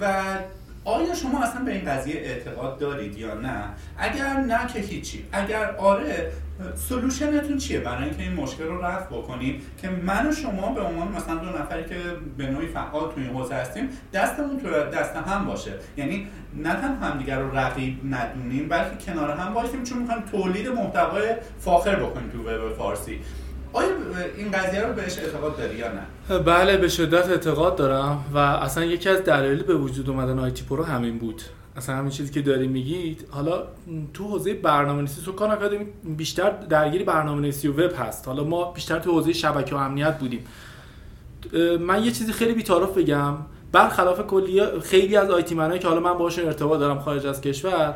و 0.00 0.24
آیا 0.84 1.14
شما 1.14 1.42
اصلا 1.42 1.64
به 1.64 1.72
این 1.72 1.84
قضیه 1.84 2.14
اعتقاد 2.16 2.78
دارید 2.78 3.18
یا 3.18 3.34
نه؟ 3.34 3.64
اگر 3.98 4.36
نه 4.36 4.66
که 4.72 4.80
هیچی. 4.80 5.24
اگر 5.32 5.76
آره 5.76 6.32
سلوشنتون 6.74 7.58
چیه؟ 7.58 7.80
برای 7.80 8.04
اینکه 8.04 8.22
این 8.22 8.32
مشکل 8.32 8.64
رو 8.64 8.84
رفع 8.84 9.16
بکنیم 9.16 9.62
که 9.82 9.88
من 9.88 10.28
و 10.28 10.32
شما 10.32 10.72
به 10.74 10.80
عنوان 10.80 11.08
مثلا 11.08 11.34
دو 11.34 11.58
نفری 11.58 11.84
که 11.84 11.96
به 12.36 12.46
نوعی 12.46 12.66
فعال 12.66 13.12
توی 13.14 13.22
این 13.24 13.32
حوزه 13.32 13.54
هستیم 13.54 13.88
دستمون 14.12 14.60
تو 14.60 14.68
دست 14.70 15.16
هم 15.16 15.46
باشه. 15.46 15.72
یعنی 15.96 16.26
نه 16.56 16.74
تنها 16.74 17.06
همدیگر 17.06 17.40
رو 17.40 17.56
رقیب 17.56 18.00
ندونیم 18.10 18.68
بلکه 18.68 18.96
کنار 19.06 19.30
هم 19.30 19.54
باشیم 19.54 19.84
چون 19.84 19.98
می‌خوایم 19.98 20.22
تولید 20.22 20.68
محتوای 20.68 21.34
فاخر 21.58 21.96
بکنیم 21.96 22.30
تو 22.30 22.38
وب 22.38 22.74
فارسی. 22.76 23.20
آیا 23.72 23.88
این 24.36 24.50
قضیه 24.50 24.82
رو 24.82 24.92
بهش 24.92 25.18
اعتقاد 25.18 25.56
داری 25.56 25.76
یا 25.76 25.86
نه؟ 25.92 26.38
بله 26.38 26.76
به 26.76 26.88
شدت 26.88 27.28
اعتقاد 27.28 27.76
دارم 27.76 28.24
و 28.34 28.38
اصلا 28.38 28.84
یکی 28.84 29.08
از 29.08 29.24
دلایل 29.24 29.62
به 29.62 29.74
وجود 29.74 30.10
اومدن 30.10 30.38
آیتی 30.38 30.64
پرو 30.64 30.84
همین 30.84 31.18
بود. 31.18 31.42
اصلا 31.80 31.96
همین 31.96 32.10
چیزی 32.10 32.32
که 32.32 32.42
داری 32.42 32.68
میگید 32.68 33.28
حالا 33.30 33.62
تو 34.14 34.24
حوزه 34.24 34.54
برنامه 34.54 34.98
نویسی 34.98 35.20
سکان 35.20 35.50
اکادمی 35.50 35.86
بیشتر 36.04 36.50
درگیری 36.50 37.04
برنامه 37.04 37.40
نویسی 37.40 37.68
و 37.68 37.72
وب 37.72 37.92
هست. 37.98 38.28
حالا 38.28 38.44
ما 38.44 38.72
بیشتر 38.72 38.98
تو 38.98 39.12
حوزه 39.12 39.32
شبکه 39.32 39.74
و 39.74 39.78
امنیت 39.78 40.18
بودیم. 40.18 40.44
من 41.80 42.04
یه 42.04 42.10
چیزی 42.10 42.32
خیلی 42.32 42.52
بی‌تعارف 42.52 42.98
بگم. 42.98 43.34
برخلاف 43.72 44.26
کلی 44.26 44.80
خیلی 44.80 45.16
از 45.16 45.30
آیتی 45.30 45.54
منایی 45.54 45.80
که 45.80 45.88
حالا 45.88 46.00
من 46.00 46.12
باشون 46.12 46.46
ارتباط 46.46 46.80
دارم 46.80 46.98
خارج 46.98 47.26
از 47.26 47.40
کشور 47.40 47.94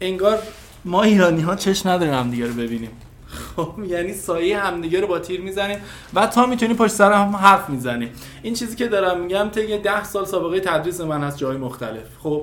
انگار 0.00 0.38
ما 0.84 1.02
ایرانی 1.02 1.40
ها 1.40 1.56
چش 1.56 1.86
نداریم 1.86 2.14
هم 2.14 2.30
دیگه 2.30 2.46
رو 2.46 2.52
ببینیم. 2.52 2.90
خب 3.56 3.68
یعنی 3.88 4.12
سایه 4.12 4.58
همدیگه 4.58 5.00
رو 5.00 5.06
با 5.06 5.18
تیر 5.18 5.40
می‌زنیم 5.40 5.78
و 6.14 6.26
تا 6.26 6.46
می‌تونی 6.46 6.74
پشت 6.74 6.92
سر 6.92 7.12
هم 7.12 7.36
حرف 7.36 7.70
می‌زنیم 7.70 8.08
این 8.42 8.54
چیزی 8.54 8.76
که 8.76 8.88
دارم 8.88 9.20
میگم 9.20 9.48
طی 9.48 9.78
ده 9.78 10.04
سال 10.04 10.24
سابقه 10.24 10.60
تدریس 10.60 11.00
من 11.00 11.20
هست 11.20 11.38
جای 11.38 11.56
مختلف. 11.56 12.06
خب 12.22 12.42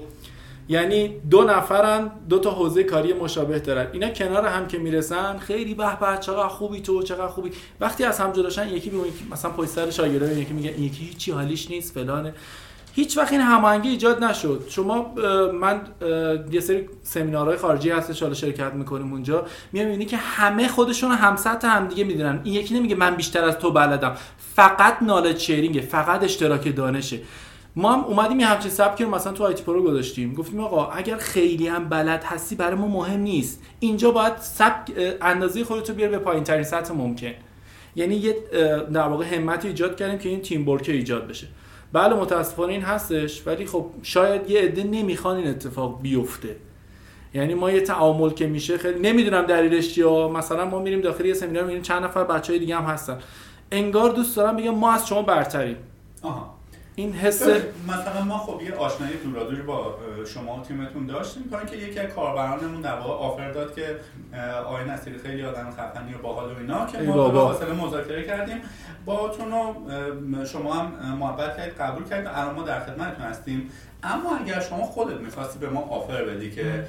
یعنی 0.70 1.16
دو 1.32 1.44
نفرن 1.44 2.12
دو 2.30 2.40
تا 2.40 2.52
حوزه 2.52 2.84
کاری 2.84 3.14
مشابه 3.14 3.60
دارن. 3.60 3.88
اینا 3.92 4.10
کنار 4.10 4.46
هم 4.46 4.68
که 4.68 4.78
می‌رسن 4.78 5.38
خیلی 5.38 5.74
به 5.74 5.98
به 6.00 6.18
چقدر 6.20 6.48
خوبی 6.48 6.82
تو 6.82 7.04
چقدر 7.04 7.28
خوبی. 7.28 7.52
وقتی 7.80 8.04
از 8.04 8.20
هم 8.20 8.32
جداشن 8.32 8.70
یکی 8.70 8.90
به 8.90 8.98
مثلا 9.32 9.52
پشت 9.52 9.70
سر 9.70 9.90
شاگرد 9.90 10.38
یکی 10.38 10.54
میگه 10.54 10.74
این 10.78 10.84
یکی 10.84 11.06
هیچی 11.06 11.32
حالیش 11.32 11.72
نیست 11.72 11.94
فلانه. 11.94 12.34
هیچ 12.94 13.18
وقت 13.18 13.32
این 13.32 13.42
هماهنگی 13.42 13.90
ایجاد 13.90 14.24
نشد. 14.24 14.64
شما 14.70 15.14
من 15.54 15.82
یه 16.52 16.60
سری 16.60 16.90
سمینارهای 17.04 17.58
خارجی 17.58 17.90
هستش 17.90 18.22
حالا 18.22 18.34
شرکت 18.34 18.74
می‌کنیم 18.74 19.12
اونجا. 19.12 19.46
میام 19.72 20.06
که 20.06 20.18
همه 20.18 20.68
خودشون 20.68 21.12
هم 21.12 21.36
سطح 21.36 21.68
هم 21.68 21.88
دیگه 21.88 22.04
می‌دونن. 22.04 22.42
این 22.44 22.54
یکی 22.54 22.74
نمیگه 22.74 22.96
من 22.96 23.16
بیشتر 23.16 23.44
از 23.44 23.60
تو 23.60 23.72
بلدم. 23.72 24.16
فقط 24.56 25.02
نالج 25.02 25.38
شیرینگه 25.38 25.82
فقط 25.82 26.24
اشتراک 26.24 26.76
دانشه 26.76 27.20
ما 27.76 27.94
هم 27.94 28.04
اومدیم 28.04 28.40
یه 28.40 28.48
همچین 28.48 28.72
سبکی 28.72 29.04
رو 29.04 29.10
مثلا 29.10 29.34
تو 29.34 29.44
آیتی 29.44 29.64
پرو 29.64 29.84
گذاشتیم. 29.84 30.34
گفتیم 30.34 30.60
آقا 30.60 30.86
اگر 30.86 31.18
خیلی 31.18 31.68
هم 31.68 31.90
بلد 31.90 32.24
هستی 32.24 32.56
برای 32.56 32.76
ما 32.76 32.88
مهم 32.88 33.20
نیست. 33.20 33.64
اینجا 33.80 34.12
باید 34.12 34.38
سبک 34.38 34.92
اندازه 35.22 35.64
خودتو 35.64 35.94
بیار 35.94 36.10
به 36.10 36.18
پایین 36.18 36.44
ترین 36.44 36.64
سطح 36.64 36.94
ممکن. 36.94 37.32
یعنی 37.96 38.16
یه 38.16 38.36
در 38.94 39.08
واقع 39.08 39.36
همت 39.36 39.66
ایجاد 39.66 39.98
کردیم 39.98 40.18
که 40.18 40.30
این 40.30 40.42
تیم 40.42 40.70
ورک 40.70 40.90
ایجاد 40.90 41.28
بشه. 41.28 41.48
بله 41.94 42.16
متاسفانه 42.16 42.74
این 42.74 42.82
هستش 42.82 43.48
ولی 43.48 43.66
خب 43.66 43.86
شاید 44.04 44.50
یه 44.50 44.62
عده 44.62 44.84
نمی‌خوان 44.84 45.38
این 45.38 45.48
اتفاق 45.48 46.02
بیفته. 46.02 46.56
یعنی 47.34 47.54
ما 47.54 47.72
یه 47.72 47.82
تعامل 47.82 48.30
که 48.30 48.48
میشه 48.48 48.78
خیلی 48.78 49.00
نمی‌دونم 49.00 49.42
دلیلش 49.46 49.94
چیه. 49.94 50.06
مثلا 50.06 50.66
ما 50.66 50.80
میریم 50.80 51.02
داخل 51.02 51.26
یه 51.26 51.34
سمینار 51.34 51.64
می‌بینیم 51.64 51.84
چند 51.84 52.04
نفر 52.04 52.24
بچهای 52.24 52.60
دیگه 52.60 52.76
هم 52.76 52.84
هستن. 52.84 53.20
انگار 53.72 54.10
دوست 54.10 54.38
دارم 54.38 54.58
بگم 54.58 54.76
ما 54.76 54.92
از 54.92 55.08
شما 55.08 55.22
برتریم. 55.22 55.78
آها. 56.22 56.59
این 57.00 57.14
حس 57.14 57.42
مثلا 57.88 58.24
ما 58.26 58.38
خب 58.38 58.62
یه 58.62 58.76
آشنایی 58.76 59.18
دورادور 59.18 59.62
با 59.62 59.96
شما 60.34 60.60
و 60.60 60.64
تیمتون 60.64 61.06
داشتیم 61.06 61.44
تا 61.52 61.58
اینکه 61.58 61.78
یکی 61.78 62.00
از 62.00 62.14
کاربرانمون 62.14 62.82
در 62.82 62.96
واقع 62.96 63.12
آفر 63.12 63.52
داد 63.52 63.76
که 63.76 64.00
آقای 64.66 64.86
نصیری 64.86 65.18
خیلی 65.18 65.46
آدم 65.46 65.72
خفنی 65.72 66.14
و 66.14 66.18
باحال 66.18 66.52
و 66.52 66.58
اینا 66.58 66.86
که 66.86 66.98
ما 66.98 67.30
حاصل 67.30 67.72
مذاکره 67.72 68.24
کردیم. 68.24 68.58
باهاتون 69.06 69.54
و 69.54 69.74
شما 70.46 70.74
هم 70.74 71.16
محبت 71.16 71.58
کردید 71.58 71.74
قبول 71.74 72.04
کردید 72.04 72.28
الان 72.28 72.56
ما 72.56 72.64
در 72.64 72.80
خدمتتون 72.80 73.26
هستیم. 73.26 73.72
اما 74.04 74.38
اگر 74.38 74.60
شما 74.60 74.84
خودت 74.84 75.22
می‌خواستی 75.22 75.60
به 75.60 75.70
ما 75.70 75.82
آفر 75.82 76.24
بدی 76.24 76.52
که 76.52 76.86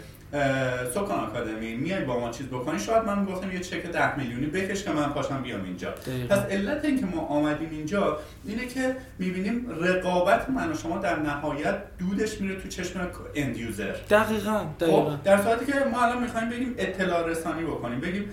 سوکان 0.94 1.20
آکادمی 1.20 1.74
میای 1.74 2.04
با 2.04 2.20
ما 2.20 2.30
چیز 2.30 2.46
بکنی 2.46 2.78
شاید 2.78 3.04
من 3.04 3.24
گفتم 3.24 3.52
یه 3.52 3.60
چک 3.60 3.86
ده 3.86 4.18
میلیونی 4.18 4.46
بکش 4.46 4.84
که 4.84 4.90
من 4.90 5.08
پاشم 5.08 5.42
بیام 5.42 5.64
اینجا. 5.64 5.94
پس 6.30 6.38
علت 6.38 6.84
اینکه 6.84 7.06
ما 7.06 7.20
آمدیم 7.20 7.68
اینجا 7.70 8.18
اینه 8.44 8.66
که 8.66 8.96
می‌بینیم 9.18 9.66
رقابت 9.80 10.50
من 10.50 10.72
و 10.72 10.74
شما 10.74 10.98
در 10.98 11.18
نهایت 11.18 11.76
دودش 11.98 12.40
میره 12.40 12.60
تو 12.60 12.68
چشم 12.68 13.08
end 13.34 13.56
user 13.56 13.94
دقیقاً 14.10 14.64
دقیقاً. 14.80 15.10
خب، 15.10 15.22
در 15.24 15.42
صورتی 15.42 15.72
که 15.72 15.78
ما 15.92 16.02
الان 16.02 16.22
می‌خوایم 16.22 16.50
بگیم 16.50 16.74
اطلاع 16.78 17.28
رسانی 17.28 17.64
بکنیم 17.64 18.00
بگیم 18.00 18.30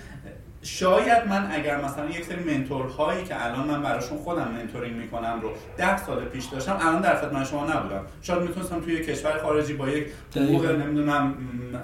شاید 0.63 1.27
من 1.27 1.51
اگر 1.51 1.81
مثلا 1.81 2.09
یک 2.09 2.25
سری 2.25 2.43
mentor 2.43 2.96
هایی 2.96 3.23
که 3.23 3.45
الان 3.45 3.67
من 3.67 3.81
براشون 3.81 4.17
خودم 4.17 4.47
mentoring 4.47 4.95
می‌کنم 4.95 5.39
رو 5.41 5.51
ده 5.77 6.05
سال 6.05 6.25
پیش 6.25 6.45
داشتم 6.45 6.77
الان 6.81 7.01
در 7.01 7.15
خدمت 7.15 7.47
شما 7.47 7.65
نبودم. 7.65 8.05
شاید 8.21 8.41
می‌تونستم 8.41 8.81
توی 8.81 9.03
کشور 9.05 9.37
خارجی 9.37 9.73
با 9.73 9.89
یک 9.89 10.07
حقوق 10.35 10.65
نمی‌دونم 10.65 11.35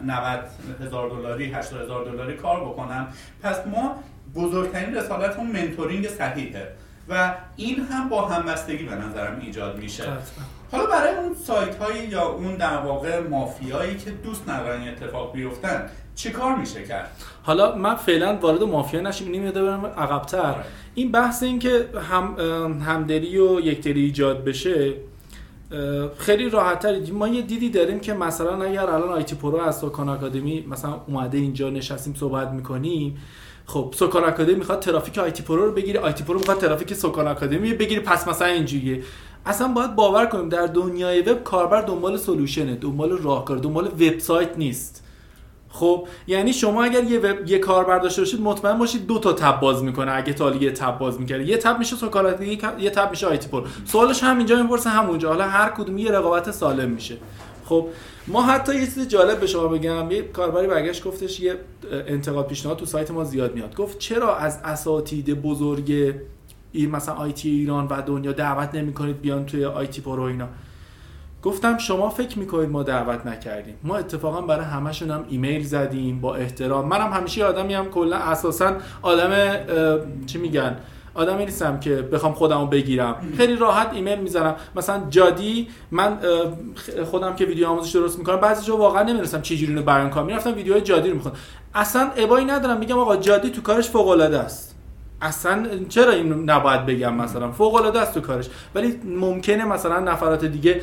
90 0.06 0.40
هزار 0.82 1.10
دلاری 1.10 1.46
80 1.54 1.82
هزار 1.82 2.06
دلاری 2.06 2.34
کار 2.34 2.60
بکنم. 2.66 3.08
پس 3.44 3.68
ما 3.68 3.96
بزرگترین 4.36 4.96
رسالت 4.96 5.38
اون 5.38 5.48
mentoring 5.48 6.08
صحیحه 6.08 6.68
و 7.10 7.34
این 7.56 7.88
هم 7.92 8.10
با 8.10 8.28
همبستگی 8.28 8.84
به 8.84 8.96
نظرم 8.96 9.40
ایجاد 9.42 9.78
میشه. 9.78 10.04
حالا 10.72 10.86
برای 10.86 11.16
اون 11.16 11.36
سایت 11.36 11.76
هایی 11.76 12.08
یا 12.08 12.28
اون 12.28 12.56
در 12.56 12.78
واقع 12.78 13.20
مافیایی 13.20 13.98
که 13.98 14.12
دوست 14.12 14.50
ندارن 14.50 14.88
اتفاق 14.88 15.34
بیفتن 15.34 15.90
چه 16.16 16.30
کار 16.30 16.56
میشه 16.56 16.84
کرد؟ 16.84 17.12
حالا 17.44 17.76
من 17.76 17.96
فعلا 17.96 18.38
وارد 18.42 18.64
مافیا 18.64 19.02
نشیم 19.02 19.28
یعنی 19.28 19.44
یه 19.46 19.52
ذره 19.52 19.64
بریم 19.64 19.86
عقبتر. 19.86 20.38
آره. 20.38 20.64
این 20.96 21.12
بحث 21.12 21.44
این 21.44 21.60
که 21.60 21.86
هم 22.10 22.36
همدلی 22.86 23.38
و 23.38 23.60
یکدلی 23.60 24.02
ایجاد 24.02 24.44
بشه 24.44 24.94
خیلی 26.18 26.50
راحت 26.50 26.86
ما 27.14 27.28
یه 27.28 27.42
دیدی 27.42 27.70
داریم 27.70 28.00
که 28.00 28.14
مثلا 28.14 28.64
اگر 28.64 28.90
الان 28.90 29.10
آیتی 29.10 29.36
پرو 29.36 29.58
از 29.58 29.80
سکان 29.80 30.10
اکادمی 30.10 30.66
مثلا 30.70 31.02
اومده 31.08 31.38
اینجا 31.38 31.70
نشستیم 31.70 32.14
صحبت 32.14 32.50
می‌کنیم. 32.50 33.18
خب 33.66 33.94
سکان 33.98 34.24
اکادمی 34.24 34.56
می‌خواد 34.56 34.80
ترافیک 34.80 35.18
آیتی 35.18 35.44
پرو 35.44 35.66
رو 35.66 35.72
بگیره 35.72 36.00
آیتی 36.00 36.24
پرو 36.24 36.40
می‌خواد 36.40 36.58
ترافیک 36.58 36.94
سکان 36.94 37.28
اکادمی 37.28 37.74
بگیره. 37.74 38.02
پس 38.02 38.28
مثلا 38.28 38.48
اینجوریه. 38.48 39.04
اصلا 39.46 39.68
باید 39.68 39.96
باور 39.96 40.26
کنیم 40.26 40.50
در 40.50 40.66
دنیای 40.66 41.22
وب 41.22 41.44
کاربر 41.44 41.82
دنبال 41.82 42.18
solution 42.18 42.69
ه 42.69 42.76
دنبال 42.76 43.18
راهکار 43.18 43.58
دنبال 43.58 43.86
وبسایت 43.86 44.58
نیست. 44.58 45.03
خب 45.76 46.08
یعنی 46.28 46.54
شما 46.54 46.84
اگر 46.84 47.04
یه 47.04 47.20
وب 47.20 47.48
یه 47.48 47.60
کاربر 47.60 48.00
داشته 48.00 48.22
باشید 48.22 48.42
مطمئن 48.42 48.78
باشید 48.78 49.08
دو 49.08 49.20
تا 49.20 49.34
تب 49.34 49.60
باز 49.60 49.84
می‌کنه. 49.84 50.12
اگه 50.12 50.34
تا 50.34 50.56
یه 50.56 50.72
تب 50.72 51.00
باز 51.00 51.20
می‌کنه 51.20 51.46
یه 51.46 51.58
تب 51.58 51.80
میشه 51.80 51.96
سکان 51.96 52.16
اکادمی 52.16 52.42
یه 52.80 52.90
تب 52.90 53.10
میشه 53.10 53.28
آیتی 53.28 53.50
پرو 53.50 53.64
سوالش 53.86 54.24
هم 54.24 54.38
اینجا 54.38 54.64
می‌پرسه 54.64 54.90
همونجا. 54.90 55.30
حالا 55.30 55.44
هر 55.44 55.70
کدوم 55.70 55.98
یه 55.98 56.12
رقابت 56.12 56.52
سالم 56.52 56.90
میشه. 56.90 57.18
خب 57.66 57.88
ما 58.28 58.44
حتی 58.44 58.76
یه 58.76 58.86
چیز 58.86 59.08
جالب 59.08 59.40
به 59.40 59.48
شما 59.48 59.68
بگم. 59.68 60.12
یه 60.12 60.22
کاربری 60.22 60.68
برگشت 60.68 61.04
گفتش 61.04 61.40
یه 61.40 61.56
انتقاد 61.92 62.48
پیشنهاد 62.48 62.78
تو 62.78 62.86
سایت 62.86 63.12
ما 63.12 63.24
زیاد 63.24 63.56
میاد. 63.56 63.76
گفت 63.76 64.00
چرا 64.00 64.36
از 64.38 64.60
اساتید 64.64 65.42
بزرگ 65.42 66.16
مثلا 66.92 67.16
IT 67.16 67.50
ایران 67.50 67.88
و 67.88 68.02
دنیا 68.02 68.32
دعوت 68.32 68.76
نمی‌کنید 68.76 69.22
بیان 69.22 69.46
توی 69.46 69.66
آیتی 69.66 70.02
پرو 70.02 70.22
اینا؟ 70.22 70.48
گفتم 71.44 71.78
شما 71.78 72.10
فکر 72.10 72.40
می‌کنید 72.40 72.70
ما 72.70 72.84
دعوت 72.84 73.26
نکردیم. 73.26 73.76
ما 73.84 73.96
اتفاقا 73.96 74.42
برای 74.42 74.66
همشون 74.66 75.12
هم 75.12 75.26
ایمیل 75.30 75.64
زدیم 75.64 76.22
با 76.22 76.36
احترام. 76.36 76.88
منم 76.88 77.14
همیشه 77.14 77.46
آدمی 77.46 77.74
هم 77.74 77.86
کلا 77.90 78.18
اساسا 78.18 78.74
آدم 79.02 79.56
چی 80.26 80.38
میگن؟ 80.38 80.78
آدمی 81.14 81.46
نیستم 81.46 81.80
که 81.80 81.96
بخوام 81.96 82.34
خودمو 82.34 82.66
بگیرم. 82.68 83.16
خیلی 83.38 83.56
راحت 83.56 83.94
ایمیل 83.94 84.20
می‌زنم. 84.20 84.56
مثلا 84.76 85.02
جادی 85.10 85.68
من 85.92 86.18
خودم 87.12 87.36
که 87.36 87.46
ویدیو 87.46 87.68
آموزش 87.68 87.92
درست 87.92 88.20
می‌کنم 88.20 88.38
بعضی 88.38 88.66
جا 88.66 88.78
واقعا 88.78 89.04
نمی‌رسم 89.04 89.42
چه 89.42 89.56
جوری 89.56 89.72
اینو 89.72 89.86
بیان 89.86 90.10
کنم. 90.10 90.26
می‌رفتم 90.26 90.54
ویدیوهای 90.54 90.82
جادی 90.82 91.10
رو 91.10 91.16
می‌خونم 91.16 91.36
اصلا 91.76 92.12
ابایی 92.18 92.46
ندارم. 92.46 92.78
میگم 92.78 93.00
آقا 93.00 93.16
جادی 93.16 93.50
تو 93.50 93.62
کارش 93.62 93.90
فوق 93.90 94.08
العاده 94.08 94.40
است. 94.40 94.73
اصلا 95.24 95.68
چرا 95.90 96.12
این 96.12 96.50
نباید 96.50 96.86
بگم 96.86 97.14
مثلا؟ 97.14 97.52
فوق 97.52 97.76
العاده 97.76 98.00
است 98.02 98.14
تو 98.14 98.22
کارش. 98.22 98.50
ولی 98.76 99.00
ممکنه 99.06 99.66
مثلا 99.66 100.00
نفرات 100.00 100.46
دیگه 100.46 100.82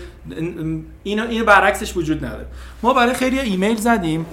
اینو 1.03 1.27
این 1.29 1.45
برعکسش 1.45 1.97
وجود 1.97 2.25
نداره. 2.25 2.47
ما 2.83 2.95
برای 2.95 3.15
خیلی 3.15 3.39
ایمیل 3.41 3.77
زدیم. 3.77 4.27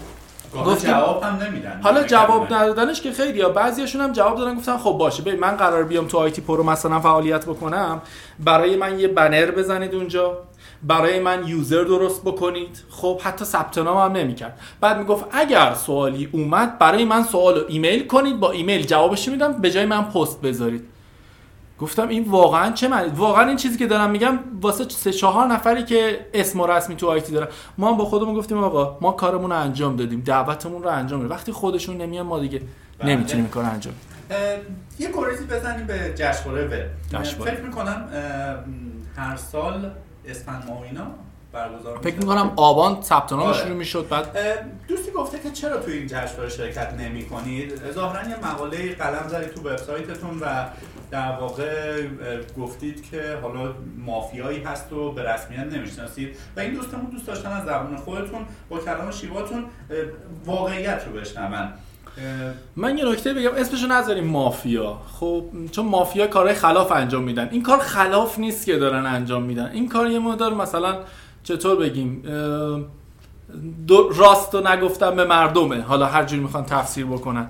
جواب 0.84 1.24
هم 1.24 1.36
نمیدن. 1.36 1.80
حالا 1.84 2.04
جواب 2.04 2.54
ندادنش 2.54 3.02
که 3.02 3.12
خیلی 3.12 3.42
ها. 3.42 3.50
بعضیاشون 3.50 4.02
هم 4.02 4.12
جواب 4.12 4.38
دادن 4.38 4.56
گفتن 4.56 4.78
خب 4.78 4.92
باشه 4.92 5.24
ببین 5.24 5.40
من 5.40 5.56
قرار 5.56 5.84
بیام 5.84 6.08
تو 6.08 6.18
آیتی 6.18 6.42
پرو 6.42 6.64
مثلا 6.64 7.00
فعالیت 7.00 7.46
بکنم. 7.46 8.02
برای 8.40 8.76
من 8.76 9.00
یه 9.00 9.08
بنر 9.08 9.52
بزنید 9.52 9.96
اونجا. 9.96 10.38
برای 10.84 11.20
من 11.20 11.48
یوزر 11.48 11.84
درست 11.84 12.22
بکنید. 12.22 12.84
خب 12.90 13.22
حتی 13.24 13.46
ثبت 13.46 13.78
نام 13.78 13.98
هم 13.98 14.18
نمی‌کرد. 14.18 14.60
بعد 14.82 14.98
می‌گفت 14.98 15.26
اگر 15.32 15.74
سوالی 15.74 16.30
اومد 16.32 16.80
برای 16.80 17.06
من 17.06 17.24
سوال 17.24 17.66
ایمیل 17.68 18.08
کنید 18.08 18.40
با 18.40 18.52
ایمیل 18.52 18.86
جوابش 18.86 19.30
میدم 19.30 19.54
به 19.54 19.72
جای 19.72 19.86
من 19.86 20.04
پست 20.04 20.42
بذارید. 20.42 20.84
گفتم 21.80 22.08
این 22.08 22.24
واقعا 22.24 22.72
چه 22.72 22.88
معنی؟ 22.88 23.10
واقعا 23.10 23.48
این 23.48 23.58
چیزی 23.58 23.78
که 23.78 23.88
دارم 23.88 24.10
میگم 24.10 24.40
واسه 24.62 24.90
سه 24.90 25.12
چهار 25.12 25.48
نفری 25.48 25.84
که 25.84 26.26
اسم 26.34 26.60
و 26.60 26.68
رسمی 26.68 26.96
تو 26.96 27.08
آیتی 27.08 27.32
دارن. 27.32 27.48
ما 27.78 27.92
هم 27.92 27.98
با 27.98 28.06
خودمون 28.06 28.36
گفتیم 28.36 28.58
آقا 28.58 28.98
ما 29.02 29.12
کارمون 29.12 29.50
رو 29.52 29.58
انجام 29.58 29.96
دادیم 29.96 30.22
دعوتمون 30.22 30.84
رو 30.84 30.90
انجام 30.90 31.20
دادیم. 31.20 31.36
وقتی 31.36 31.52
خودشون 31.52 31.98
نمیان 31.98 32.26
ما 32.26 32.40
دیگه 32.40 32.62
بله. 33.00 33.16
نمی‌تونیم 33.16 33.48
کار 33.48 33.66
انجام 33.66 33.94
یه 35.00 35.10
گریزی 35.14 35.46
بزنیم 35.46 35.88
به 35.88 36.14
جشنواره 36.16 36.90
فکر 37.40 37.62
می‌کنم 37.62 38.08
هر 39.18 39.36
سال 39.36 39.92
اسفند 40.28 40.64
ماه 40.68 40.82
اینا 40.82 41.08
برگزار 41.52 41.98
فکر 41.98 42.16
می‌کنم 42.16 42.54
آبان 42.56 43.02
ثبت 43.02 43.34
نام 43.34 43.42
آره. 43.42 43.58
شروع 43.58 43.78
می‌شد 43.78 44.08
بعد 44.10 44.38
دوستی 44.88 45.12
گفته 45.12 45.40
که 45.40 45.52
چرا 45.52 45.78
تو 45.78 45.92
این 45.92 46.08
جشنواره 46.08 46.50
شرکت 46.50 46.94
نمی 46.94 47.26
کنید 47.26 47.92
ظاهرا 47.92 48.30
یه 48.30 48.36
مقاله 48.46 48.96
قلم 48.96 49.28
زدید 49.28 49.50
تو 49.50 49.62
وبسایتتون 49.70 50.40
و 50.40 50.66
در 51.12 51.32
واقع 51.32 52.04
گفتید 52.58 53.10
که 53.10 53.38
حالا 53.42 53.74
مافیایی 53.98 54.64
هست 54.64 54.94
و 54.94 55.12
به 55.12 55.34
رسمیت 55.34 55.74
نمی‌شناسید. 55.74 56.38
و 56.58 56.60
این 56.60 56.74
دوستمون 56.74 57.06
دوست 57.06 57.28
داشتن 57.28 57.52
از 57.52 57.66
زبان 57.66 57.98
خودتون 57.98 58.46
با 58.70 58.80
کلام 58.80 59.12
شیواتون 59.12 59.66
واقعیت 60.46 61.04
رو 61.06 61.20
بشنون. 61.20 61.74
من 62.76 62.98
یه 62.98 63.06
نکته 63.06 63.34
بگم 63.34 63.52
اسمشو 63.58 63.88
نذاریم 63.88 64.28
مافیا. 64.28 64.98
خب 65.20 65.46
چون 65.72 65.86
مافیا 65.86 66.28
کارهای 66.28 66.56
خلاف 66.56 66.92
انجام 66.92 67.24
میدن. 67.24 67.50
این 67.52 67.64
کار 67.64 67.80
خلاف 67.80 68.40
نیست 68.40 68.66
که 68.66 68.78
دارن 68.78 69.06
انجام 69.06 69.44
میدن. 69.44 69.70
این 69.74 69.90
کار 69.90 70.08
یه 70.08 70.20
مدار 70.20 70.54
مثلا 70.54 70.98
چطور 71.44 71.76
بگیم 71.76 72.24
راست 74.18 74.56
و 74.56 74.62
نگفتم 74.62 75.16
به 75.16 75.26
مردمه. 75.26 75.82
حالا 75.82 76.06
هر 76.06 76.24
جوری 76.24 76.42
می‌خوان 76.42 76.66
تفسیر 76.66 77.06
بکنن. 77.06 77.48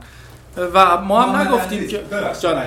و 0.74 1.02
ما 1.02 1.22
هم 1.22 1.48
نگفتیم 1.48 1.88
که 1.88 2.04
جان 2.42 2.64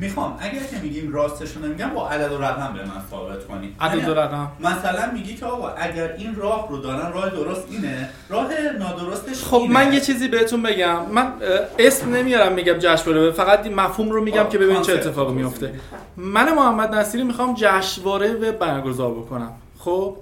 می‌خوام 0.00 0.36
اگر 0.40 0.58
که 0.58 0.76
میگیم 0.82 1.12
راستش 1.12 1.52
رو 1.56 1.66
نمیگم 1.66 1.88
با 1.88 2.08
عدد 2.08 2.32
و 2.32 2.38
رقم 2.38 2.72
به 2.72 2.84
من 2.84 3.02
ثابت 3.10 3.46
کنی. 3.46 3.74
عدد 3.80 4.08
و 4.08 4.14
رقم. 4.14 4.52
مثلا 4.60 5.12
میگی 5.12 5.34
که 5.34 5.46
آقا 5.46 5.68
اگر 5.68 6.14
این 6.18 6.36
راه 6.36 6.66
رو 6.70 6.76
دارن 6.76 7.12
راه 7.12 7.30
درست 7.30 7.66
اینه. 7.70 8.08
راه 8.28 8.48
نادرستش 8.78 9.44
خب 9.44 9.54
اینه. 9.54 9.74
من 9.74 9.92
یه 9.92 10.00
چیزی 10.00 10.28
بهتون 10.28 10.62
بگم. 10.62 11.06
من 11.12 11.32
اسم 11.78 12.14
نمیارم 12.14 12.52
میگم 12.52 12.72
جشنواره 12.78 13.30
فقط 13.30 13.64
این 13.64 13.74
مفهوم 13.74 14.10
رو 14.10 14.24
میگم 14.24 14.48
که 14.48 14.58
ببین 14.58 14.82
چه 14.82 14.92
اتفاقی 14.92 15.34
میفته. 15.34 15.74
من 16.16 16.54
محمد 16.54 16.94
نصیری 16.94 17.24
می‌خوام 17.24 17.54
جشنواره 17.58 18.34
و 18.34 18.52
برگزار 18.52 19.10
بکنم. 19.10 19.52
خب 19.78 20.16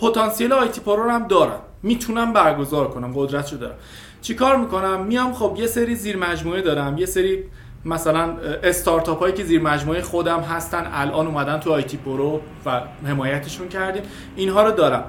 پتانسیل 0.00 0.52
آیتی 0.52 0.80
پرو 0.80 1.02
رو 1.02 1.10
هم 1.10 1.26
دارم. 1.26 1.60
می‌تونم 1.82 2.32
برگزار 2.32 2.88
کنم. 2.88 3.12
قدرتشو 3.14 3.56
دارم. 3.56 3.74
چیکار 4.22 4.56
می‌کنم؟ 4.56 5.00
میام 5.00 5.32
خب 5.32 5.56
یه 5.58 5.66
سری 5.66 5.94
زیر 5.94 6.16
مجموعه 6.16 6.62
دارم. 6.62 6.98
یه 6.98 7.06
سری 7.06 7.44
مثلا 7.84 8.36
استارتاپ 8.62 9.18
هایی 9.18 9.34
که 9.34 9.44
زیر 9.44 9.60
مجموعه 9.60 10.02
خودم 10.02 10.40
هستن 10.40 10.90
الان 10.92 11.26
اومدن 11.26 11.60
تو 11.60 11.72
آیتی 11.72 11.96
پرو 11.96 12.40
و 12.66 12.80
حمایتشون 13.06 13.68
کردیم. 13.68 14.02
اینها 14.36 14.62
رو 14.62 14.72
دارم. 14.72 15.04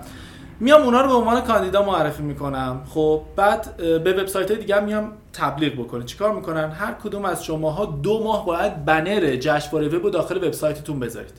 میام 0.59 0.81
اونا 0.81 1.01
رو 1.01 1.07
به 1.07 1.13
عنوان 1.13 1.41
کاندیدا 1.41 1.85
معرفی 1.85 2.23
می‌کنم. 2.23 2.81
خب 2.89 3.21
بعد 3.35 3.77
به 3.77 4.13
وبسایت 4.13 4.51
دیگه 4.51 4.79
میام 4.79 5.11
تبلیغ 5.33 5.73
بکنه 5.73 6.05
چیکار 6.05 6.33
می‌کنن؟ 6.33 6.71
هر 6.71 6.93
کدوم 7.03 7.25
از 7.25 7.45
شماها 7.45 7.85
دو 7.85 8.23
ماه 8.23 8.45
باید 8.45 8.85
بنر 8.85 9.35
جشنواره 9.35 9.87
وب 9.87 10.11
داخل 10.11 10.37
وبسایتتون 10.37 10.99
بذارید. 10.99 11.33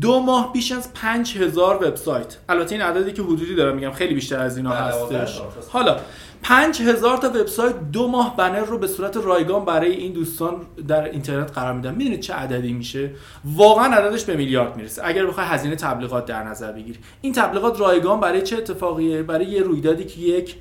دو 0.00 0.20
ماه 0.20 0.52
بیش 0.52 0.72
از 0.72 0.92
5000 0.94 1.76
وبسایت. 1.76 2.36
البته 2.48 2.74
این 2.74 2.84
عددی 2.84 3.12
که 3.12 3.22
حدودی 3.22 3.54
دارم 3.54 3.74
میگم 3.74 3.92
خیلی 3.92 4.14
بیشتر 4.14 4.40
از 4.40 4.56
اینا 4.56 4.70
هستش. 4.70 5.40
حالا 5.70 5.96
5000 6.42 7.16
تا 7.16 7.28
وبسایت 7.28 7.74
دو 7.92 8.08
ماه 8.08 8.36
بنر 8.36 8.60
رو 8.60 8.78
به 8.78 8.86
صورت 8.86 9.16
رایگان 9.16 9.64
برای 9.64 9.92
این 9.92 10.12
دوستان 10.12 10.56
در 10.88 11.04
اینترنت 11.04 11.52
قرار 11.52 11.72
میدن. 11.72 11.94
می‌دونید 11.94 12.20
چه 12.20 12.34
عددی 12.34 12.72
میشه؟ 12.72 13.10
واقعا 13.44 13.94
عددش 13.94 14.24
به 14.24 14.36
میلیارد 14.36 14.76
می‌رسه. 14.76 15.02
اگر 15.04 15.26
بخوای 15.26 15.46
هزینه 15.46 15.76
تبلیغات 15.76 16.26
در 16.26 16.42
نظر 16.42 16.72
بگیری. 16.72 16.98
این 17.20 17.32
تبلیغات 17.32 17.80
رایگان 17.80 18.20
برای 18.20 18.42
چه 18.42 18.56
اتفاقیه؟ 18.56 19.22
برای 19.22 19.46
یه 19.46 19.62
رویدادی 19.62 20.04
که 20.04 20.20
یک 20.20 20.56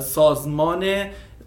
سازمان 0.00 0.84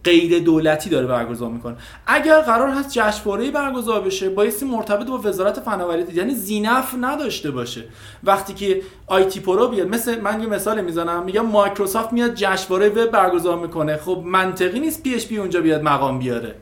غیر 0.05 0.39
دولتی 0.43 0.89
داره 0.89 1.07
برگزار 1.07 1.49
می‌کنه. 1.49 1.75
اگر 2.07 2.41
قرار 2.41 2.69
هست 2.69 2.89
جشنواره 2.91 3.51
برگزار 3.51 4.01
بشه 4.01 4.29
بایستی 4.29 4.65
مرتبط 4.65 5.07
با 5.07 5.17
وزارت 5.17 5.59
فناوری 5.59 6.03
یعنی 6.13 6.35
ذی‌نفع 6.35 6.95
نداشته 7.01 7.51
باشه. 7.51 7.83
وقتی 8.23 8.53
که 8.53 8.81
آیتی 9.07 9.39
پرو 9.39 9.67
بیاد 9.67 9.87
مثل 9.87 10.21
من 10.21 10.41
یه 10.41 10.47
مثال 10.47 10.81
می‌زنم 10.81 11.23
میگم 11.23 11.45
مایکروسافت 11.45 12.13
میاد 12.13 12.33
جشنواره 12.35 12.89
وب 12.89 13.05
برگزار 13.11 13.57
می‌کنه. 13.57 13.97
خب 13.97 14.23
منطقی 14.25 14.79
نیست 14.79 15.03
PHP 15.03 15.37
اونجا 15.37 15.61
بیاد 15.61 15.83
مقام 15.83 16.19
بیاره. 16.19 16.55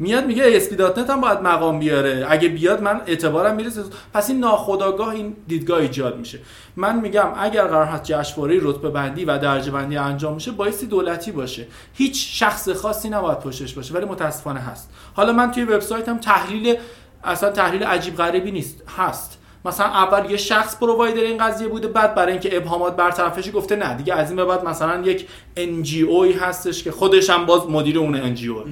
میاد 0.00 0.26
میگه 0.26 0.60
ASP.NET 0.60 1.10
هم 1.10 1.20
باید 1.20 1.40
مقام 1.40 1.78
بیاره. 1.78 2.26
اگه 2.28 2.48
بیاد 2.48 2.82
من 2.82 3.00
اعتبارم 3.06 3.56
می‌رسه. 3.56 3.82
پس 4.14 4.30
این 4.30 4.38
ناخودآگاه 4.38 5.08
این 5.08 5.36
دیدگاه 5.48 5.78
ایجاد 5.78 6.18
میشه. 6.18 6.38
من 6.76 7.00
میگم 7.00 7.28
اگر 7.36 7.64
قرار 7.64 7.86
هست 7.86 8.02
جشنواره 8.04 8.58
رتبه 8.62 8.90
بندی 8.90 9.24
و 9.24 9.38
درجه 9.38 9.70
بندی 9.70 9.96
انجام 9.96 10.34
میشه 10.34 10.50
بایستی 10.50 10.86
دولتی 10.86 11.32
باشه. 11.32 11.66
هیچ 11.94 12.40
شخص 12.42 12.68
خاصی 12.68 13.08
نباید 13.08 13.38
پشتش 13.38 13.74
باشه 13.74 13.94
ولی 13.94 14.04
متاسفانه 14.04 14.60
هست. 14.60 14.90
حالا 15.14 15.32
من 15.32 15.50
توی 15.50 15.64
وبسایتم 15.64 16.18
تحلیل 16.18 16.76
اصلا 17.24 17.50
تحلیل 17.50 17.82
عجیب 17.82 18.16
غریبی 18.16 18.50
نیست 18.50 18.82
هست. 18.98 19.38
مثلا 19.64 19.86
اول 19.86 20.30
یه 20.30 20.36
شخص 20.36 20.76
پرووایدر 20.76 21.20
این 21.20 21.38
قضیه 21.38 21.68
بوده 21.68 21.88
بعد 21.88 22.14
برای 22.14 22.32
اینکه 22.32 22.56
ابهامات 22.56 22.96
برطرفش 22.96 23.50
گفته 23.54 23.76
نه. 23.76 23.94
دیگه 23.94 24.14
از 24.14 24.28
این 24.28 24.36
به 24.36 24.44
بعد 24.44 24.64
مثلا 24.64 25.02
یک 25.02 25.26
NGO 25.56 26.36
هستش 26.40 26.82
که 26.82 26.90
خودش 26.90 27.30
هم 27.30 27.46
باز 27.46 27.70
مدیر 27.70 27.98
اون 27.98 28.36
NGO 28.36 28.68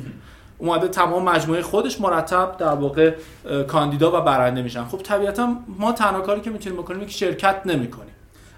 اومده 0.58 0.88
تمام 0.88 1.24
مجموعه 1.24 1.62
خودش 1.62 2.00
مرتب 2.00 2.56
در 2.58 2.74
واقع 2.74 3.14
کاندیدا 3.68 4.20
و 4.20 4.24
برنده 4.24 4.62
میشن. 4.62 4.84
خب 4.84 4.98
طبیعتا 4.98 5.56
ما 5.68 5.92
تنها 5.92 6.20
کاری 6.20 6.40
که 6.40 6.50
می‌تونیم 6.50 6.82
بکنیم 6.82 7.00
که 7.00 7.12
شرکت 7.12 7.60
نمی‌کنیم. 7.64 8.14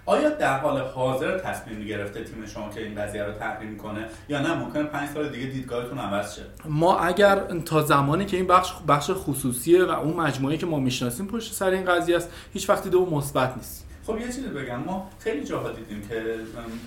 آیا 0.07 0.29
در 0.29 0.59
حال 0.59 0.81
حاضر 0.81 1.39
تصمیم 1.39 1.85
گرفته 1.85 2.25
تیم 2.25 2.47
شما 2.47 2.69
که 2.69 2.83
این 2.83 3.03
قضیه 3.03 3.25
رو 3.25 3.33
تحریم 3.33 3.77
کنه 3.77 4.07
یا 4.29 4.41
نه؟ 4.41 4.55
ممکنه 4.55 4.83
پنج 4.83 5.09
سال 5.09 5.29
دیگه 5.29 5.47
دیدگاهتون 5.47 5.99
عوض 5.99 6.35
شه. 6.35 6.43
ما 6.65 6.99
اگر 6.99 7.37
تا 7.65 7.83
زمانی 7.83 8.25
که 8.25 8.37
این 8.37 8.47
بخش 8.47 8.73
بخش 8.89 9.11
خصوصیه 9.15 9.85
و 9.85 9.91
اون 9.91 10.17
مجموعه 10.17 10.57
که 10.57 10.67
ما 10.67 10.79
می‌شناسیم 10.79 11.27
پشت 11.27 11.53
سر 11.53 11.71
این 11.71 11.85
قضیه 11.85 12.17
است 12.17 12.31
هیچ 12.53 12.71
وقتی 12.71 12.91
دو 12.91 13.11
مثبت 13.11 13.57
نیست. 13.57 13.87
خب 14.07 14.21
یه 14.21 14.27
چیزی 14.27 14.49
بگم. 14.49 14.77
ما 14.77 15.11
خیلی 15.19 15.45
جاها 15.45 15.71
دیدیم 15.71 16.09
که 16.09 16.37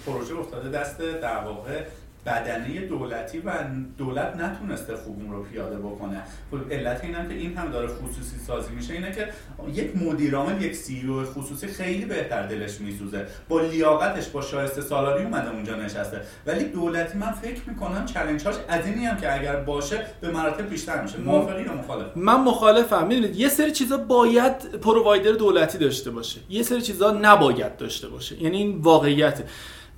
پروژه 0.06 0.40
افتاده 0.40 0.70
دست 0.70 1.02
در 1.02 1.38
واقع 1.38 1.82
بدنه 2.26 2.82
دولتی 2.82 3.40
و 3.40 3.52
دولت 3.98 4.36
نتونسته 4.36 4.96
خوب 4.96 5.20
اون 5.20 5.32
رو 5.32 5.44
پیاده 5.44 5.78
بکنه. 5.78 6.22
خب 6.52 6.74
علت 6.74 7.04
اینم 7.04 7.28
که 7.28 7.34
این 7.34 7.58
هم 7.58 7.72
داره 7.72 7.88
خصوصی 7.88 8.38
سازی 8.48 8.74
میشه 8.74 8.94
اینه 8.94 9.12
که 9.12 9.28
یک 9.74 9.98
مدیر 9.98 10.36
عامل 10.36 10.62
یک 10.62 10.76
سی 10.76 11.08
او 11.08 11.24
خصوصی 11.24 11.68
خیلی 11.68 12.06
بهتر 12.06 12.48
دلش 12.48 12.82
میسوزه. 12.82 13.26
با 13.50 13.62
لیاقتش 13.62 14.28
با 14.28 14.42
شایسته 14.42 14.82
سالاری 14.82 15.24
اومده 15.24 15.52
اونجا 15.52 15.76
نشسته. 15.76 16.22
ولی 16.46 16.64
دولتی 16.64 17.18
من 17.18 17.32
فکر 17.32 17.62
می‌کنم 17.68 18.06
چالنجاش 18.06 18.56
از 18.68 18.88
اینی 18.88 19.06
هم 19.06 19.18
که 19.18 19.40
اگر 19.40 19.56
باشه 19.56 20.06
به 20.22 20.32
مراتب 20.32 20.70
بیشتر 20.70 21.02
میشه. 21.02 21.18
موافقی 21.18 21.64
یا 21.64 21.74
مخالف؟ 21.74 22.06
من 22.16 22.42
مخالفم. 22.42 23.08
می‌دونید 23.08 23.36
یه 23.36 23.50
سری 23.50 23.72
چیزا 23.72 23.98
باید 23.98 24.62
provider 24.82 25.32
دولتی 25.32 25.78
داشته 25.78 26.12
باشه. 26.12 26.40
یه 26.50 26.64
سری 26.64 26.82
چیزا 26.82 27.12
نباید 27.12 27.78
داشته 27.78 28.08
باشه. 28.08 28.44
یعنی 28.44 28.58
این 28.58 28.78
واقعیته. 28.78 29.44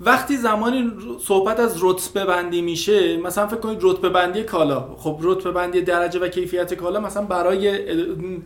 وقتی 0.00 0.36
زمانی 0.36 0.92
صحبت 1.24 1.60
از 1.60 1.84
رتبه 1.84 2.24
بندی 2.24 2.62
میشه 2.62 3.16
مثلا 3.16 3.46
فکر 3.46 3.60
کنید 3.60 3.78
رتبه 3.82 4.08
بندی 4.08 4.42
کالا. 4.42 4.96
خب 4.96 5.18
رتبه 5.22 5.50
بندی 5.50 5.82
درجه 5.82 6.20
و 6.20 6.28
کیفیت 6.28 6.74
کالا 6.74 7.00
مثلا 7.00 7.22
برای 7.22 7.78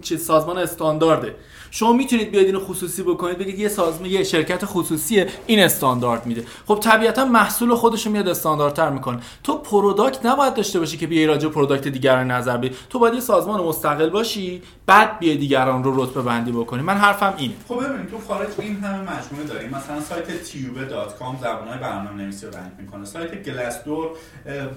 سازمان 0.02 0.58
استاندارده. 0.58 1.34
شما 1.70 1.92
می‌تونید 1.92 2.30
بیاید 2.30 2.46
اینو 2.46 2.61
خصوصی 2.61 3.02
بکنید 3.02 3.38
بگید 3.38 3.59
یه 3.59 3.68
سازمان 3.68 4.11
یه 4.11 4.24
شرکت 4.24 4.64
خصوصیه 4.64 5.28
این 5.46 5.61
استاندارد 5.61 6.26
میده. 6.26 6.44
خب 6.66 6.78
طبیعتا 6.83 7.24
محصول 7.24 7.74
خودش 7.74 8.06
میاد 8.06 8.28
استانداردتر 8.28 8.90
می‌کنه. 8.90 9.20
تو 9.44 9.59
product 9.59 10.26
نباید 10.26 10.54
داشته 10.54 10.78
باشی 10.78 10.96
که 10.96 11.06
بیای 11.06 11.26
راجع 11.26 11.48
product 11.48 11.88
دیگران 11.88 12.30
نظر 12.30 12.56
بدی. 12.56 12.76
تو 12.90 12.98
باید 12.98 13.14
یه 13.14 13.20
سازمان 13.20 13.61
مستقل 13.61 14.09
باشی 14.09 14.62
بعد 14.87 15.18
بیای 15.18 15.37
دیگران 15.37 15.85
رو 15.85 16.04
رتبه 16.04 16.22
بندی 16.22 16.52
بکنی. 16.52 16.83
من 16.83 16.96
حرفم 16.96 17.35
اینه. 17.37 17.54
خب 17.68 17.74
ببینید 17.74 18.11
تو 18.11 18.18
خارج 18.28 18.48
این 18.59 18.76
همه 18.76 19.00
مجموعه 19.00 19.46
داریم. 19.48 19.70
مثلا 19.70 20.00
سایت 20.00 20.24
TIOBE.com 20.46 21.42
زبانهای 21.42 21.78
برنامه‌نویسی 21.78 22.46
رو 22.46 22.52
rank 22.52 22.72
می‌کنه. 22.78 23.04
سایت 23.04 23.42
گلاسدور 23.42 24.09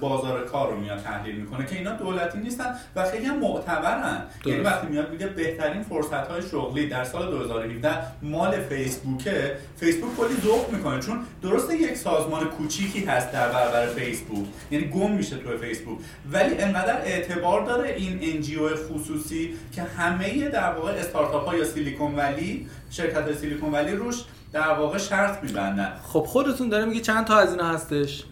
بازار 0.00 0.44
کار 0.44 0.70
رو 0.70 0.80
میاد 0.80 1.02
تحلیل 1.02 1.36
می‌کنه 1.36 1.66
که 1.66 1.76
اینا 1.76 1.92
دولتی 1.92 2.38
نیستن 2.38 2.74
و 2.96 3.04
خیلی 3.04 3.24
هم 3.24 3.38
معتبرن. 3.38 4.22
یعنی 4.46 4.60
وقتی 4.60 4.86
میاد 4.86 5.10
میگه 5.10 5.26
بهترین 5.26 5.82
فرصت 5.82 6.28
های 6.28 6.42
شغلی 6.42 6.83
در 6.86 7.04
سال 7.04 7.30
2017 7.30 7.90
مال 8.22 8.60
فیسبوکه. 8.60 9.56
فیسبوک 9.76 10.16
کلی 10.16 10.36
ذوق 10.44 10.72
می‌کنه 10.72 11.00
چون 11.00 11.20
درسته 11.42 11.76
یک 11.76 11.96
سازمان 11.96 12.44
کوچیکی 12.44 13.04
هست 13.04 13.32
در 13.32 13.48
برابر 13.48 13.86
فیسبوک 13.86 14.46
یعنی 14.70 14.84
گم 14.84 15.10
میشه 15.10 15.36
تو 15.36 15.58
فیسبوک 15.58 15.98
ولی 16.32 16.58
انقدر 16.58 17.00
اعتبار 17.00 17.66
داره 17.66 17.94
این 17.94 18.18
NGO 18.22 18.68
خصوصی 18.76 19.54
که 19.72 19.82
همه 19.82 20.48
در 20.48 20.72
واقع 20.72 20.90
استارتاپ 20.92 21.48
ها 21.48 21.56
یا 21.56 21.64
سیلیکون 21.64 22.14
ولی 22.14 22.66
شرکت 22.90 23.36
سیلیکون 23.36 23.72
ولی 23.72 23.92
روش 23.92 24.24
در 24.52 24.74
واقع 24.74 24.98
شرط 24.98 25.42
میبندن. 25.42 25.92
خب 26.02 26.20
خودتون 26.20 26.68
داره 26.68 26.84
میگه 26.84 27.00
چند 27.00 27.26
تا 27.26 27.38
از 27.38 27.50
اینا 27.50 27.68
هستش؟ 27.68 28.24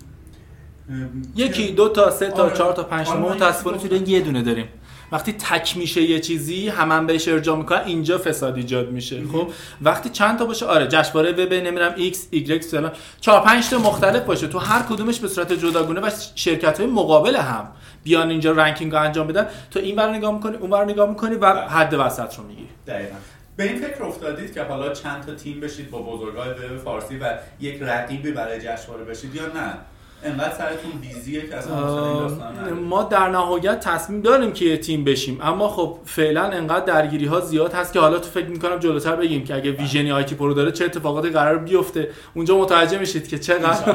یکی 1.37 1.73
دو 1.73 1.89
تا 1.89 2.11
سه 2.11 2.31
تا 2.31 2.43
آره. 2.43 2.57
چهار 2.57 2.73
تا 2.73 2.83
پنج 2.83 3.07
تا. 3.07 3.13
آره، 3.13 3.23
متاسفانه 3.23 3.79
تو 3.79 4.11
یه 4.11 4.21
دونه 4.21 4.43
داریم. 4.43 4.69
وقتی 5.13 5.33
تک 5.33 5.77
میشه 5.77 6.03
یه 6.03 6.21
چیزی 6.21 6.69
هم, 6.69 6.93
هم 6.93 7.07
بهش 7.07 7.29
ارجاع 7.29 7.57
می‌کنن 7.57 7.83
اینجا 7.87 8.19
فساد 8.19 8.57
ایجاد 8.57 8.91
میشه. 8.91 9.23
خب 9.33 9.49
وقتی 9.83 10.09
چند 10.09 10.39
تا 10.39 10.45
باشه؟ 10.45 10.67
آره 10.67 10.87
جشنواره 10.87 11.33
وب 11.33 11.53
نمیرم 11.53 11.95
ایکس 11.97 12.27
ایگرگ 12.31 12.63
فلان. 12.63 12.93
4 13.21 13.41
5 13.41 13.71
تا 13.71 13.79
مختلف 13.79 14.23
باشه. 14.23 14.49
تو 14.49 14.59
هر 14.59 14.83
کدومش 14.83 15.21
به 15.21 15.29
صورت 15.29 15.53
جداگونه 15.53 16.01
و 16.01 16.11
شرکت 16.35 16.81
های 16.81 16.89
مقابل 16.89 17.37
هم 17.37 17.69
بیان 18.05 18.31
اینجا 18.31 18.53
ranking 18.53 18.93
رو 18.93 19.01
انجام 19.01 19.27
بدن 19.27 19.47
تو 19.71 19.79
این 19.79 19.97
ور 19.97 20.17
نگاه 20.17 20.35
می‌کنی 20.35 20.57
اون 20.57 20.71
ور 20.71 20.85
نگاه 20.85 21.09
می‌کنی 21.09 21.35
و. 21.35 21.47
حد 21.69 21.95
وسط 21.95 22.35
رو 22.39 22.45
می‌گیری. 22.45 22.69
دقیقاً. 22.87 23.17
به 23.57 23.65
این 23.65 23.77
فکر 23.77 24.03
افتادید 24.03 24.55
که 24.55 24.63
حالا 24.63 24.93
چند 24.93 25.27
تا 25.27 25.35
تیم 25.35 25.61
بشید 25.61 25.91
با 25.91 26.03
بزرگای 26.03 26.49
وب 26.49 26.77
فارسی 26.85 27.17
و 27.17 27.35
یک 27.61 27.83
رقیبی 27.83 28.31
برای 28.31 28.61
جشنواره 28.61 29.05
بشید 29.05 29.35
یا 29.35 29.47
نه؟ 29.47 29.75
انقدر 30.25 30.55
سرتون 30.55 30.91
busy 31.01 31.39
ه 31.39 31.49
که 31.49 31.57
اصلا 31.57 32.75
ما 32.75 33.03
در 33.03 33.29
نهایت 33.29 33.81
تصمیم 33.81 34.21
داریم 34.21 34.53
که 34.53 34.65
یه 34.65 34.77
تیم 34.77 35.05
بشیم. 35.05 35.39
اما 35.43 35.69
خب 35.69 35.99
فعلا 36.05 36.43
انقدر 36.43 36.85
درگیری 36.85 37.27
ها 37.27 37.41
زیاد 37.41 37.73
هست 37.73 37.93
که 37.93 38.01
حالا 38.01 38.19
تو 38.19 38.31
فکر 38.31 38.47
می‌کنم 38.47 38.79
جلوتر 38.79 39.17
بگیم 39.17 39.45
که 39.45 39.55
اگه 39.55 39.71
vision 39.71 40.13
ی 40.13 40.35
ITPro 40.35 40.55
داره 40.55 40.73
چه 40.73 40.85
اتفاقاتی 40.85 41.31
قرار 41.31 41.59
بیفته؟ 41.59 42.11
اونجا 42.35 42.59
متوجه 42.59 42.99
میشید 42.99 43.29
که 43.29 43.39
چقدر. 43.39 43.95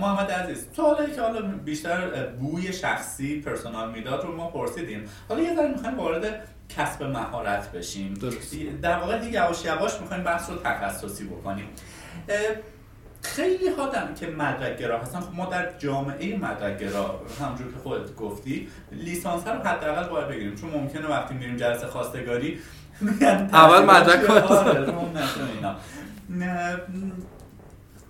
محمد 0.00 0.30
عزیز 0.30 0.66
سوالی 0.76 1.12
که 1.12 1.20
حالا 1.20 1.40
بیشتر 1.64 2.26
بوی 2.40 2.72
شخصی 2.72 3.40
personal 3.40 3.90
می‌داد 3.90 4.24
رو 4.24 4.36
ما 4.36 4.46
پرسیدیم. 4.46 5.04
حالا 5.28 5.42
یه 5.42 5.56
ذره 5.56 5.68
می‌خوایم 5.68 5.98
وارد 5.98 6.48
کسب 6.76 7.02
مهارت 7.02 7.72
بشیم. 7.72 8.14
درست. 8.14 8.54
در 8.82 8.98
واقع 8.98 9.24
یواش 9.24 9.64
یواش 9.64 10.00
می‌خوایم 10.00 10.24
بحث 10.24 10.50
رو 10.50 10.56
تخصصی 10.56 11.24
بکنیم. 11.24 11.66
خیلی 13.22 13.68
ها 13.68 13.90
که 14.20 14.26
مدرک 14.26 14.78
گرا 14.78 14.98
هستن 14.98 15.20
خب 15.20 15.34
ما 15.34 15.46
در 15.46 15.78
جامعه 15.78 16.36
مدرک 16.36 16.78
گرا 16.78 17.20
همونجور 17.40 17.72
که 17.72 17.78
خودت 17.82 18.16
گفتی 18.16 18.68
لیسانس 18.92 19.46
رو 19.46 19.60
حداقل 19.60 20.08
باید 20.08 20.28
بگیریم. 20.28 20.54
چون 20.54 20.70
ممکنه 20.70 21.06
وقتی 21.08 21.34
میریم 21.34 21.56
جلسه 21.56 21.86
خواستگاری 21.86 22.58
اول 23.52 23.84
مدرک 23.84 24.26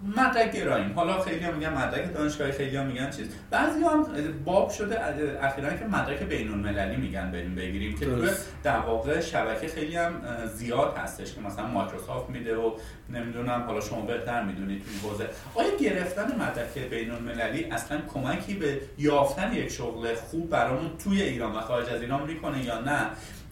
مدرک 0.02 0.52
گراییم 0.52 0.92
حالا 0.92 1.22
خیلی 1.22 1.44
هم 1.44 1.54
میگن 1.54 1.72
مدرک 1.72 2.14
دانشگاهی 2.14 2.52
خیلی 2.52 2.76
هم 2.76 2.86
میگن 2.86 3.10
چیز. 3.10 3.26
بعضی 3.50 3.80
هم 3.80 4.06
باب 4.44 4.70
شده 4.70 5.00
اخیرا 5.44 5.70
که 5.70 5.84
مدرک 5.84 6.22
بین 6.22 6.52
المللی 6.52 6.96
میگن 6.96 7.30
بریم 7.30 7.54
بگیریم 7.54 7.98
که 7.98 8.06
در 8.62 8.78
واقع 8.78 9.20
شبکه 9.20 9.68
خیلی 9.68 9.96
هم 9.96 10.12
زیاد 10.54 10.96
هستش 10.96 11.34
که 11.34 11.40
مثلا 11.40 11.66
مایکروسافت 11.66 12.30
میده 12.30 12.56
و 12.56 12.72
نمی‌دونم 13.10 13.64
حالا 13.66 13.80
شما 13.80 14.00
بهتر 14.00 14.44
می‌دونید 14.44 14.82
تو 14.84 15.08
حوزه. 15.08 15.28
آیا 15.54 15.76
گرفتن 15.80 16.34
مدرک 16.34 16.78
بین 16.90 17.10
المللی 17.10 17.64
اصلا 17.64 18.00
کمکی 18.14 18.54
به 18.54 18.80
یافتن 18.98 19.52
یک 19.52 19.68
شغل 19.68 20.14
خوب 20.14 20.50
برامون 20.50 20.90
توی 21.04 21.22
ایران 21.22 21.56
و 21.56 21.60
خارج 21.60 21.88
از 21.88 22.00
ایران 22.00 22.22
می‌کنه 22.26 22.64
یا 22.64 22.80
نه؟ 22.80 23.06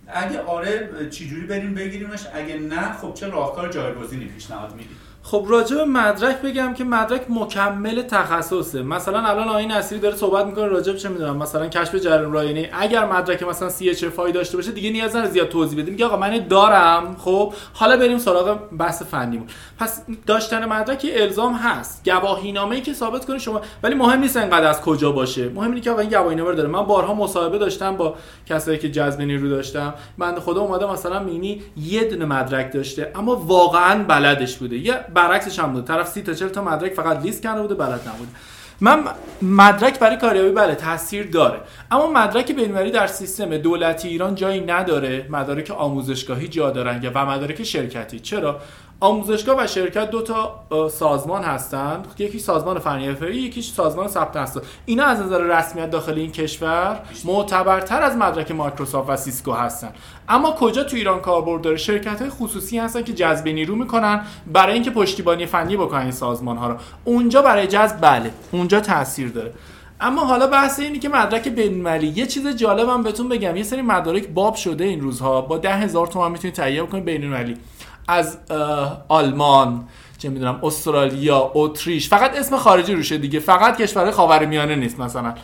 اگه 0.09 0.41
آره 0.41 0.91
چجوری 1.11 1.47
بریم 1.47 1.75
بگیریمش؟ 1.75 2.27
اگه 2.35 2.59
نه 2.59 2.93
خب 2.93 3.15
چه 3.15 3.27
راهکار 3.29 3.69
جایگزینی 3.73 4.25
پیشنهاد 4.25 4.75
می‌دید؟ 4.75 5.06
خب 5.31 5.47
راجع 5.49 5.77
به 5.77 5.85
مدرک 5.85 6.43
بگم 6.43 6.75
که 6.75 6.85
مدرک 6.85 7.23
مکمل 7.31 8.03
تخصصه. 8.03 8.83
مثلا 8.83 9.19
الان 9.19 9.49
آین 9.49 9.73
اصلی 9.73 9.99
داره 9.99 10.17
صحبت 10.17 10.47
می‌کنه 10.47 10.67
راجع 10.67 10.93
به 10.93 10.99
چه 10.99 11.09
می‌دونم 11.09 11.37
مثلا 11.37 11.69
کشف 11.69 11.95
جریان 11.95 12.33
رایانه 12.33 12.71
اگر 12.73 13.05
مدرک 13.05 13.43
مثلا 13.43 13.69
سی 13.69 13.91
اچ 13.91 14.05
داشته 14.35 14.57
باشه 14.57 14.73
دیگه 14.73 14.91
نیاز 14.91 15.17
نداره 15.17 15.31
زیاد 15.31 15.49
توضیح 15.49 15.83
بدیم 15.83 15.93
میگه 15.93 16.07
آقا 16.07 16.17
من 16.17 16.47
دارم. 16.49 17.17
خب 17.19 17.53
حالا 17.75 17.97
بریم 17.97 18.19
سراغ 18.19 18.59
بحث 18.79 19.03
فنیمون. 19.03 19.47
پس 19.79 20.03
داشتن 20.27 20.65
مدرک 20.65 21.07
الزام 21.17 21.55
هست. 21.55 22.11
گواهینامه 22.11 22.75
ای 22.75 22.83
که 22.83 22.93
ثابت 22.93 23.25
کنه 23.25 23.39
شما 23.39 23.61
ولی 23.83 23.95
مهم 23.95 24.21
نیست 24.21 24.37
انقدر 24.37 24.67
از 24.67 24.81
کجا 24.81 25.13
باشه. 25.13 25.49
مهم 25.49 25.71
اینه 25.71 25.81
که 25.81 25.91
آقا 25.91 26.01
این 26.01 26.11
گواهینامه 26.11 26.55
داره. 26.55 26.69
من 26.69 26.83
بارها 26.83 27.15
مصاحبه 27.15 27.59
داشتم 27.59 27.97
با 27.97 28.15
کسایی 28.47 28.79
که 28.79 28.91
جذب 28.91 29.21
نیرو 29.21 29.49
داشتم. 29.49 29.95
بنده 30.19 30.41
خدا 30.41 30.61
اومده 30.61 30.93
مثلا 30.93 31.23
مینی 31.23 31.63
یه 31.77 32.05
دونه 32.05 32.25
مدرک 32.25 32.73
داشته 32.73 33.13
اما 33.15 33.37
واقعا 33.37 34.05
بلدش 34.05 34.57
بوده. 34.57 34.77
یه 34.77 35.01
برعکسش 35.17 35.59
هم 35.59 35.73
بوده 35.73 35.87
طرف 35.87 36.09
سی 36.09 36.23
تا 36.23 36.35
40 36.35 36.49
تا 36.49 36.63
مدرک 36.63 36.95
فقط 36.95 37.23
لیست 37.23 37.43
کرده 37.43 37.63
بوده 37.63 37.75
بلد 37.75 38.01
نبوده. 38.09 38.31
من 38.81 39.05
مدرک 39.43 39.99
برای 39.99 40.17
کاریابی 40.17 40.51
بله 40.51 40.75
تاثیر 40.75 41.31
داره. 41.31 41.61
اما 41.91 42.07
مدرک 42.07 42.53
بین‌المللی 42.53 42.91
در 42.91 43.07
سیستم 43.07 43.57
دولتی 43.57 44.09
ایران 44.09 44.35
جایی 44.35 44.61
نداره. 44.61 45.27
مدارک 45.31 45.71
آموزشگاهی 45.71 46.49
جا 46.49 46.71
دارن 46.71 47.01
و 47.15 47.27
مدارک 47.27 47.63
شرکتی. 47.63 48.19
چرا؟ 48.21 48.61
آموزشگاه 49.01 49.57
و 49.59 49.67
شرکت 49.67 50.11
دو 50.11 50.23
تا 50.23 50.65
سازمان 50.89 51.43
هستند. 51.43 52.07
یکی 52.19 52.39
سازمان 52.39 52.79
فنی 52.79 53.07
حرفه‌ای 53.07 53.37
یکی 53.37 53.63
سازمان 53.63 54.09
ثبت 54.09 54.37
نسل 54.37 54.61
اینا 54.87 55.05
از 55.05 55.21
نظر 55.21 55.39
رسمیت 55.39 55.91
داخل 55.91 56.15
این 56.15 56.33
کشور 56.33 57.01
معتبرتر 57.25 58.03
از 58.03 58.17
مدرک 58.17 58.51
مایکروسافت 58.51 59.11
و 59.11 59.17
سیسکو 59.17 59.53
هستن. 59.53 59.93
اما 60.29 60.51
کجا 60.51 60.85
تو 60.85 60.97
ایران 60.97 61.21
کاربرد 61.21 61.63
داره؟ 61.63 61.77
شرکت 61.77 62.21
های 62.21 62.31
خصوصی 62.31 62.79
هستن 62.79 63.03
که 63.03 63.13
جذب 63.13 63.49
نیرو 63.49 63.77
می‌کنن 63.77 64.21
برای 64.53 64.75
اینکه 64.75 64.91
پشتیبانی 64.91 65.47
فنی 65.47 65.77
بکنن 65.77 66.03
این 66.03 66.11
سازمان 66.11 66.57
ها 66.57 66.69
رو. 66.69 66.77
اونجا 67.05 67.43
برای 67.43 67.67
جذب 67.67 68.01
بله 68.01 68.31
اونجا 68.53 68.81
تاثیر 68.81 69.29
داره. 69.29 69.53
اما 70.01 70.25
حالا 70.25 70.47
بحث 70.47 70.81
اینه 70.81 70.99
که 70.99 71.09
مدرک 71.09 71.49
بین‌المللی 71.49 72.07
یه 72.07 72.27
چیز 72.27 72.47
جالبم 72.47 73.03
بهتون 73.03 73.29
بگم 73.29 73.57
یه 73.57 73.63
سری 73.63 73.83
مدارک 73.83 74.29
باب 74.29 74.55
شده 74.55 74.85
این 74.85 75.01
روزها. 75.01 75.41
با 75.41 75.59
ده 75.59 75.75
هزار 75.75 76.07
تومان 76.07 76.33
می‌تونید 76.33 76.55
تهیه 76.55 76.83
کنید 76.83 77.05
بین‌المللی 77.05 77.57
از 78.09 78.39
آلمان 79.09 79.89
چه 80.19 80.29
می‌دونم 80.29 80.61
استرالیا 80.63 81.51
اتریش 81.55 82.09
فقط 82.09 82.37
اسم 82.39 82.57
خارجی 82.57 82.95
روشه 82.95 83.19
دیگه. 83.19 83.41
فقط 83.41 83.77
کشور 83.77 84.11
خاورمیانه 84.11 84.77
نیست 84.77 85.01
مثلا. 85.01 85.35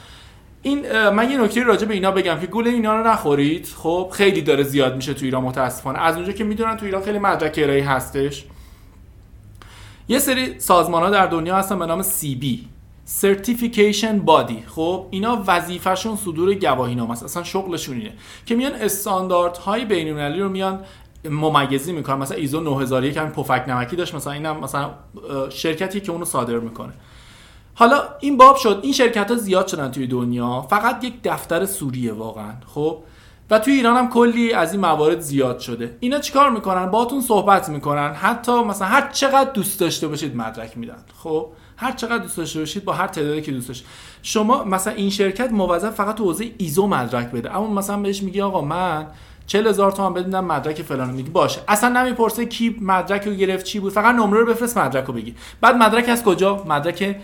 این 0.63 1.09
من 1.09 1.31
یه 1.31 1.39
نکته 1.39 1.63
راجع 1.63 1.87
به 1.87 1.95
اینا 1.95 2.11
بگم 2.11 2.41
که 2.41 2.47
گول 2.47 2.67
اینا 2.67 2.97
رو 2.97 3.07
نخورید. 3.07 3.67
خب 3.77 4.09
خیلی 4.13 4.43
داره 4.43 4.63
زیاد 4.63 4.97
میشه 4.97 5.15
تو 5.15 5.25
ایران 5.25 5.43
متاسفانه. 5.43 5.99
از 5.99 6.17
اونجا 6.17 6.33
که 6.33 6.45
می‌دونن 6.45 6.77
تو 6.77 6.87
ایران 6.87 7.03
خیلی 7.03 7.19
مدرک 7.19 7.55
ارائی 7.63 7.81
هستش. 7.81 8.45
یه 10.09 10.19
سری 10.19 10.61
سازمان 10.61 11.03
ها 11.03 11.11
در 11.11 11.27
دنیا 11.27 11.57
هستن 11.57 11.79
به 11.79 11.87
نام 11.87 12.03
CB 12.03 12.45
Certification 13.23 14.27
Body. 14.27 14.67
خب 14.67 15.07
اینا 15.11 15.45
وظیفهشون 15.47 16.17
صدور 16.17 16.55
گواهی 16.55 16.95
نامه 16.95 17.11
است 17.11 17.23
اصلا 17.23 17.43
شغلشون 17.43 17.97
اینه 17.97 18.13
که 18.47 18.55
میان 18.55 18.73
استانداردهای 18.75 19.85
بین‌المللی 19.85 20.41
رو 20.41 20.49
میان 20.49 20.81
ممیزی 21.25 21.93
می‌کنه 21.93 22.17
مثلا 22.17 22.37
ایزو 22.37 22.61
9001 22.61 23.17
هم 23.17 23.31
پفک 23.31 23.65
نمکی 23.69 23.97
داشت. 23.97 24.15
مثلا 24.15 24.33
اینم 24.33 24.61
مثلا 24.61 24.91
شرکتی 25.51 26.01
که 26.01 26.13
اونو 26.13 26.25
صادر 26.25 26.59
می‌کنه. 26.59 26.93
حالا 27.75 28.03
این 28.21 28.37
باب 28.37 28.57
شد. 28.57 28.81
این 28.83 28.93
شرکت 28.93 29.31
ها 29.31 29.37
زیاد 29.37 29.67
شدن 29.67 29.91
توی 29.91 30.07
دنیا. 30.07 30.67
فقط 30.71 31.05
یک 31.05 31.15
دفتر 31.25 31.67
سوریه 31.67 32.13
واقعا 32.13 32.53
خب؟ 32.75 32.99
و 33.51 33.59
توی 33.59 33.73
ایران 33.73 33.97
هم 33.97 34.11
کلی 34.11 34.53
از 34.53 34.73
این 34.73 34.81
موارد 34.81 35.21
زیاد 35.21 35.59
شده. 35.59 35.97
اینا 36.01 36.19
چیکار 36.19 36.51
می‌کنن؟ 36.51 36.87
باهاتون 36.87 37.21
صحبت 37.21 37.69
می‌کنن. 37.69 38.13
حتی 38.15 38.53
مثلا 38.53 38.89
هر 38.89 39.11
چقدر 39.11 39.51
دوست 39.51 39.81
داشته 39.81 40.09
باشید 40.09 40.37
مدرک 40.37 40.79
میدن. 40.79 40.99
خب؟ 41.23 41.49
هر 41.77 41.93
چقدر 41.93 42.19
دوست 42.19 42.37
داشته 42.37 42.59
باشید 42.59 42.85
با 42.85 42.93
هر 42.93 43.07
تعدادی 43.07 43.43
که 43.43 43.53
دوست 43.53 43.69
داشت. 43.69 43.85
شما 44.23 44.65
مثلا 44.65 44.93
این 44.93 45.11
شرکت 45.11 45.53
موظف 45.53 45.95
فقط 45.95 46.15
تو 46.15 46.25
حوزه 46.25 46.51
ایزو 46.59 46.87
مدرک 46.87 47.31
بده. 47.31 47.57
اما 47.57 47.67
مثلا 47.67 47.97
بهش 47.97 48.23
میگی 48.23 48.41
آقا 48.41 48.61
من 48.61 49.07
40 49.53 49.67
هزار 49.67 49.93
تومان 49.93 50.15
بدونم 50.15 50.45
مدرک 50.45 50.83
فلان. 50.83 51.11
میگی 51.11 51.31
باشه. 51.31 51.61
اصلا 51.69 52.03
نمی‌پرسه 52.03 52.47
کی 52.47 52.77
مدرک 52.81 53.23
رو 53.25 53.33
گرفت 53.33 53.65
چی 53.65 53.81
بود. 53.81 53.93
فقط 53.93 54.15
نمره 54.15 54.41
رو 54.41 54.47
بفرست 54.47 54.79
مدرک 54.79 55.05
رو 55.05 55.15
بگی. 55.15 55.35
بعد 55.61 55.77
مدرک 55.77 56.09
از 56.09 56.25
کجا؟ 56.25 56.65
مدرک 56.69 57.17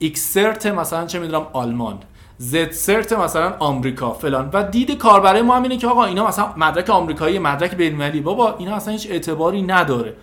اکسرت 0.00 0.66
مثلا 0.66 1.06
چه 1.06 1.18
می‌دونم 1.18 1.46
آلمان. 1.52 1.98
زد 2.38 2.70
سرت 2.70 3.12
مثلا 3.12 3.54
آمریکا 3.58 4.12
فلان. 4.12 4.50
و 4.52 4.62
دید 4.62 4.98
کاربرای 4.98 5.42
ما 5.42 5.56
هم 5.56 5.68
که 5.68 5.86
آقا 5.86 6.04
اینا 6.04 6.26
مثلا 6.26 6.48
مدرک 6.56 6.90
آمریکایی 6.90 7.38
مدرک 7.38 7.74
بین‌المللی 7.74 8.20
بابا 8.20 8.56
اینا 8.58 8.76
اصلا 8.76 8.92
هیچ 8.92 9.06
اعتباری 9.10 9.62
نداره. 9.62 10.14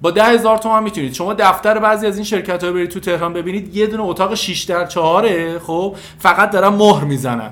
با 0.00 0.10
ده 0.10 0.24
هزار 0.24 0.58
تومان 0.58 0.82
می‌تونید. 0.82 1.12
شما 1.14 1.34
دفتر 1.34 1.78
بعضی 1.78 2.06
از 2.06 2.16
این 2.16 2.24
شرکت 2.24 2.64
ها 2.64 2.72
برید 2.72 2.90
تو 2.90 3.00
تهران 3.00 3.32
ببینید. 3.32 3.76
یه 3.76 3.86
دونه 3.86 4.02
اتاق 4.02 4.34
6 4.34 4.62
در 4.62 4.86
4 4.86 5.58
خب 5.58 5.96
فقط 6.18 6.50
دارن 6.50 6.68
مهر 6.68 7.04
می‌زنن. 7.04 7.50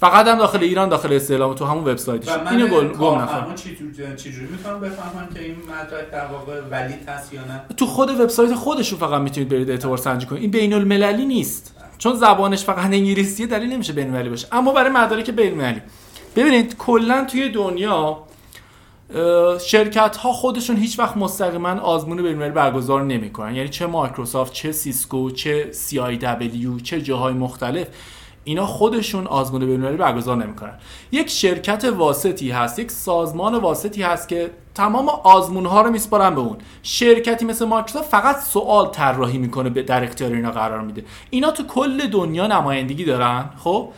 فقط 0.00 0.26
هم 0.26 0.38
داخل 0.38 0.62
ایران 0.62 0.88
داخل 0.88 1.12
استعلام 1.12 1.54
تو 1.54 1.64
همون 1.64 1.84
وبسایتش. 1.84 2.28
اینو 2.28 2.66
گل 2.66 2.88
گم 2.88 3.18
نفهم 3.18 3.54
چی 4.16 4.32
جوری 4.32 4.46
می‌تونم 4.50 4.80
بفهمم 4.80 5.28
که 5.34 5.44
این 5.44 5.56
مدرک 5.56 6.10
در 6.10 6.26
واقع 6.26 6.60
ولی 6.70 6.94
هست 7.08 7.34
یا 7.34 7.40
نه؟ 7.40 7.62
تو 7.76 7.86
خود 7.86 8.20
وبسایت 8.20 8.54
خودشون 8.54 8.98
فقط 8.98 9.20
می‌تونید 9.20 9.48
برید 9.48 9.70
اعتبار 9.70 9.96
سنجی 9.96 10.26
کنید. 10.26 10.42
این 10.42 10.50
بین 10.50 10.72
المللی 10.72 11.26
نیست. 11.26 11.74
چون 11.98 12.16
زبانش 12.16 12.64
فقط 12.64 12.84
انگلیسیه 12.84 13.46
دلیل 13.46 13.72
نمیشه 13.72 13.92
بین 13.92 14.06
المللی 14.06 14.28
باشه. 14.28 14.48
اما 14.52 14.72
برای 14.72 14.90
مدارک 14.90 15.30
بین 15.30 15.52
المللی 15.52 15.80
ببینید 16.36 16.76
کلا 16.76 17.24
توی 17.24 17.48
دنیا 17.48 18.18
شرکت 19.66 20.16
ها 20.16 20.32
خودشون 20.32 20.76
هیچ 20.76 20.98
وقت 20.98 21.16
مستقیما 21.16 21.68
آزمون 21.68 22.16
بین 22.16 22.26
المللی 22.26 22.50
برگزار 22.50 23.02
نمی‌کنن. 23.02 23.54
یعنی 23.54 23.68
چه 23.68 23.86
مایکروسافت 23.86 24.52
چه 24.52 24.72
سیسکو 24.72 25.30
چه 25.30 25.72
CIW 25.72 26.80
چه 26.80 27.02
جاهای 27.02 27.34
مختلف. 27.34 27.86
اینا 28.50 28.66
خودشون 28.66 29.26
آزمون 29.26 29.66
بین‌المللی 29.66 29.96
برگزار 29.96 30.36
نمی‌کنن. 30.36 30.72
یک 31.12 31.30
شرکت 31.30 31.84
واسطی 31.84 32.50
هست 32.50 32.78
یک 32.78 32.90
سازمان 32.90 33.54
واسطی 33.54 34.02
هست 34.02 34.28
که 34.28 34.50
تمام 34.74 35.08
آزمون 35.08 35.66
ها 35.66 35.82
رو 35.82 35.90
میسپارن 35.90 36.34
به 36.34 36.40
اون. 36.40 36.56
شرکتی 36.82 37.44
مثل 37.44 37.64
مایکروسافت 37.64 38.10
فقط 38.10 38.40
سوال 38.40 38.86
طراحی 38.86 39.38
می‌کنه 39.38 39.70
در 39.70 40.04
اختیار 40.04 40.32
اینا 40.32 40.50
قرار 40.50 40.80
میده. 40.80 41.04
اینا 41.30 41.50
تو 41.50 41.62
کل 41.62 42.06
دنیا 42.06 42.46
نمایندگی 42.46 43.04
دارن 43.04 43.44
خب؟ 43.58 43.88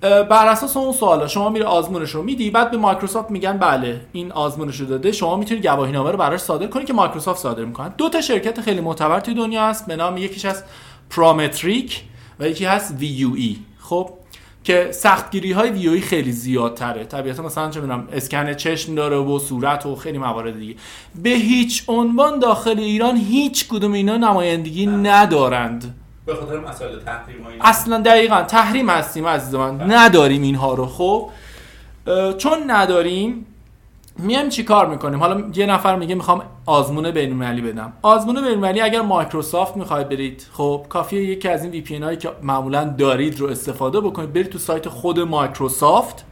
بر 0.00 0.46
اساس 0.46 0.76
اون 0.76 0.92
سوالا 0.92 1.26
شما 1.26 1.48
میره 1.48 1.64
آزمونش 1.64 2.10
رو 2.10 2.22
میدی 2.22 2.50
بعد 2.50 2.70
به 2.70 2.76
مایکروسافت 2.76 3.30
میگن 3.30 3.58
بله 3.58 4.00
این 4.12 4.32
آزمونش 4.32 4.76
رو 4.76 4.86
داده 4.86 5.12
شما 5.12 5.36
می‌تونید 5.36 5.66
گواهینامه 5.66 6.10
رو 6.10 6.18
براش 6.18 6.40
صادر 6.40 6.66
کنید 6.66 6.86
که 6.86 6.92
مایکروسافت 6.92 7.40
صادر 7.40 7.64
می‌کنن 7.64 7.94
دو 7.98 8.08
تا 8.08 8.20
شرکت 8.20 8.60
خیلی 8.60 8.80
معتبر 8.80 9.20
توی 9.20 9.34
دنیا 9.34 9.66
هست 9.66 9.86
به 9.86 9.96
نام 9.96 10.16
یکیش 10.16 10.44
از 10.44 10.64
Prometric 11.10 12.02
و 12.40 12.48
یکی 12.48 12.64
هست 12.64 12.94
VUE 13.00 13.67
خب 13.88 14.10
که 14.64 14.88
سختگیری 14.92 15.52
های 15.52 15.70
VUE 15.70 16.00
خیلی 16.00 16.32
زیادتره. 16.32 17.04
طبیعتا 17.04 17.42
مثلا 17.42 17.70
چه 17.70 17.80
می‌دونم 17.80 18.08
اسکن 18.12 18.54
چشم 18.54 18.94
داره 18.94 19.16
و 19.16 19.38
صورت 19.38 19.86
و 19.86 19.96
خیلی 19.96 20.18
موارد 20.18 20.58
دیگه. 20.58 20.74
به 21.22 21.30
هیچ 21.30 21.84
عنوان 21.88 22.38
داخل 22.38 22.78
ایران 22.78 23.16
هیچ 23.16 23.68
کدوم 23.68 23.92
اینا 23.92 24.16
نمایندگی 24.16 24.86
ندارند. 24.86 25.94
به 26.26 26.34
خاطر 26.34 26.60
مسائل 26.60 26.98
تحریم 27.00 27.46
اصلا 27.60 28.00
دقیقا 28.00 28.42
تحریم 28.42 28.90
هستیم 28.90 29.26
عزیز 29.26 29.54
من 29.54 29.78
بله. 29.78 29.94
نداریم 29.94 30.42
اینها 30.42 30.74
رو. 30.74 30.86
خب 30.86 31.30
چون 32.38 32.58
نداریم 32.66 33.46
میایم 34.18 34.48
چی 34.48 34.64
کار 34.64 34.86
می‌کنیم؟ 34.86 35.20
حالا 35.20 35.42
یه 35.54 35.66
نفر 35.66 35.96
میگه 35.96 36.14
می‌خوام 36.14 36.42
آزمون 36.66 37.10
بین‌المللی 37.10 37.60
بدم. 37.60 37.92
آزمون 38.02 38.34
بین‌المللی 38.34 38.80
اگر 38.80 39.00
مایکروسافت 39.00 39.76
می‌خواید 39.76 40.08
برید 40.08 40.46
خب 40.52 40.86
کافیه 40.88 41.22
یکی 41.22 41.48
از 41.48 41.62
این 41.62 41.72
VPN 41.72 41.96
هایی 41.96 42.16
که 42.16 42.30
معمولا 42.42 42.94
دارید 42.98 43.40
رو 43.40 43.46
استفاده 43.46 44.00
بکنید. 44.00 44.32
برید 44.32 44.48
تو 44.48 44.58
سایت 44.58 44.88
خود 44.88 45.20
مایکروسافت. 45.20 46.24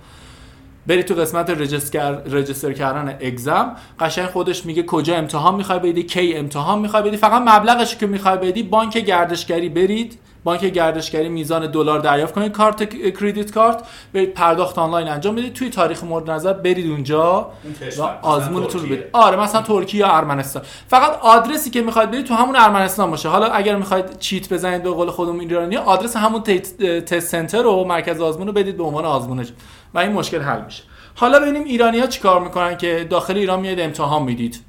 برید 0.86 1.04
تو 1.04 1.14
قسمت 1.14 1.50
رجستر 1.50 2.72
کردن 2.72 3.18
اگزم. 3.20 3.76
قشنگ 4.00 4.26
خودش 4.26 4.66
میگه 4.66 4.82
کجا 4.82 5.16
امتحان 5.16 5.54
می‌خوای 5.54 5.78
بدی 5.78 6.02
کی 6.02 6.34
امتحان 6.34 6.78
می‌خوای 6.78 7.02
بدی. 7.02 7.16
فقط 7.16 7.42
مبلغش 7.42 7.96
که 7.96 8.06
می‌خوای 8.06 8.36
بدی 8.36 8.62
بانک 8.62 8.98
گردشگری 8.98 9.68
برید. 9.68 10.18
بانک 10.46 10.64
گردشگری 10.64 11.28
میزان 11.28 11.70
دلار 11.70 11.98
دریافت 11.98 12.34
کنید. 12.34 12.52
کارت 12.52 12.90
کردیت 13.20 13.50
کارت 13.50 13.82
برید 14.12 14.34
پرداخت 14.34 14.78
آنلاین 14.78 15.08
انجام 15.08 15.34
بدید. 15.34 15.52
توی 15.52 15.70
تاریخ 15.70 16.04
مورد 16.04 16.30
نظر 16.30 16.52
برید 16.52 16.90
اونجا 16.90 17.50
و 17.98 18.02
آزمونتون 18.22 18.80
رو 18.80 18.86
بدید 18.86 19.04
آره 19.12 19.36
مثلا 19.36 19.62
ترکیه 19.62 20.00
یا 20.00 20.08
ارمنستان. 20.08 20.62
فقط 20.88 21.18
آدرسی 21.20 21.70
که 21.70 21.82
می‌خواید 21.82 22.10
برید 22.10 22.26
تو 22.26 22.34
همون 22.34 22.56
ارمنستان 22.56 23.10
باشه. 23.10 23.28
حالا 23.28 23.46
اگر 23.46 23.76
می‌خواید 23.76 24.18
چیت 24.18 24.52
بزنید 24.52 24.82
به 24.82 24.90
قول 24.90 25.10
خودمون 25.10 25.40
ایرانی 25.40 25.76
آدرس 25.76 26.16
همون 26.16 26.42
تست 26.42 27.18
سنتر 27.18 27.62
رو 27.62 27.84
مرکز 27.84 28.20
آزمون 28.20 28.46
رو 28.46 28.52
بدید 28.52 28.76
به 28.76 28.84
عنوان 28.84 29.04
آزمونش. 29.04 29.52
و 29.94 29.98
این 29.98 30.12
مشکل 30.12 30.40
حل 30.40 30.64
میشه. 30.64 30.82
حالا 31.14 31.40
ببینیم 31.40 31.64
ایرانی 31.64 31.98
ها 31.98 32.06
چیکار 32.06 32.40
می‌کنن 32.40 32.76
که 32.76 33.06
داخل 33.10 33.36
ایران 33.36 33.60
میاد 33.60 33.80
امتحان 33.80 34.22
می‌دید 34.22 34.60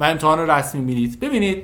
و 0.00 0.04
امتحان 0.04 0.50
رسمی 0.50 0.80
می‌دید. 0.80 1.20
ببینید 1.20 1.62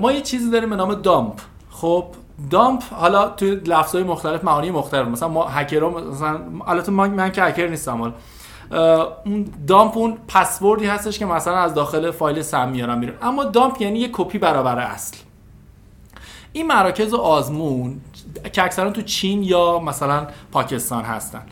ما 0.00 0.12
یه 0.12 0.20
چیزی 0.20 0.50
داریم 0.50 0.70
به 0.70 0.76
نام 0.76 0.94
دامپ. 0.94 1.40
خب 1.70 2.04
دامپ 2.50 2.82
حالا 2.92 3.28
توی 3.28 3.54
لفظهای 3.54 4.04
مختلف 4.04 4.44
معانی 4.44 4.70
مختلف. 4.70 5.08
مثلا 5.08 5.28
ما 5.28 5.48
هکرها 5.48 5.90
مثلا 5.90 6.40
البته 6.66 6.92
من, 6.92 7.10
من 7.10 7.32
که 7.32 7.42
هکر 7.42 7.66
نیستم 7.66 7.98
حالا. 7.98 8.14
اون 9.26 9.48
دامپ 9.66 9.96
اون 9.96 10.18
پسوردی 10.28 10.86
هستش 10.86 11.18
که 11.18 11.26
مثلا 11.26 11.56
از 11.56 11.74
داخل 11.74 12.10
فایل 12.10 12.42
سم 12.42 12.68
میارم 12.68 13.00
بیرون. 13.00 13.16
اما 13.22 13.44
دامپ 13.44 13.82
یعنی 13.82 13.98
یه 13.98 14.08
کپی 14.12 14.38
برابر 14.38 14.78
اصل. 14.78 15.16
این 16.52 16.66
مراکز 16.66 17.14
آزمون 17.14 18.00
که 18.52 18.64
اکثرا 18.64 18.90
تو 18.90 19.02
چین 19.02 19.42
یا 19.42 19.78
مثلا 19.78 20.26
پاکستان 20.52 21.04
هستن. 21.04 21.42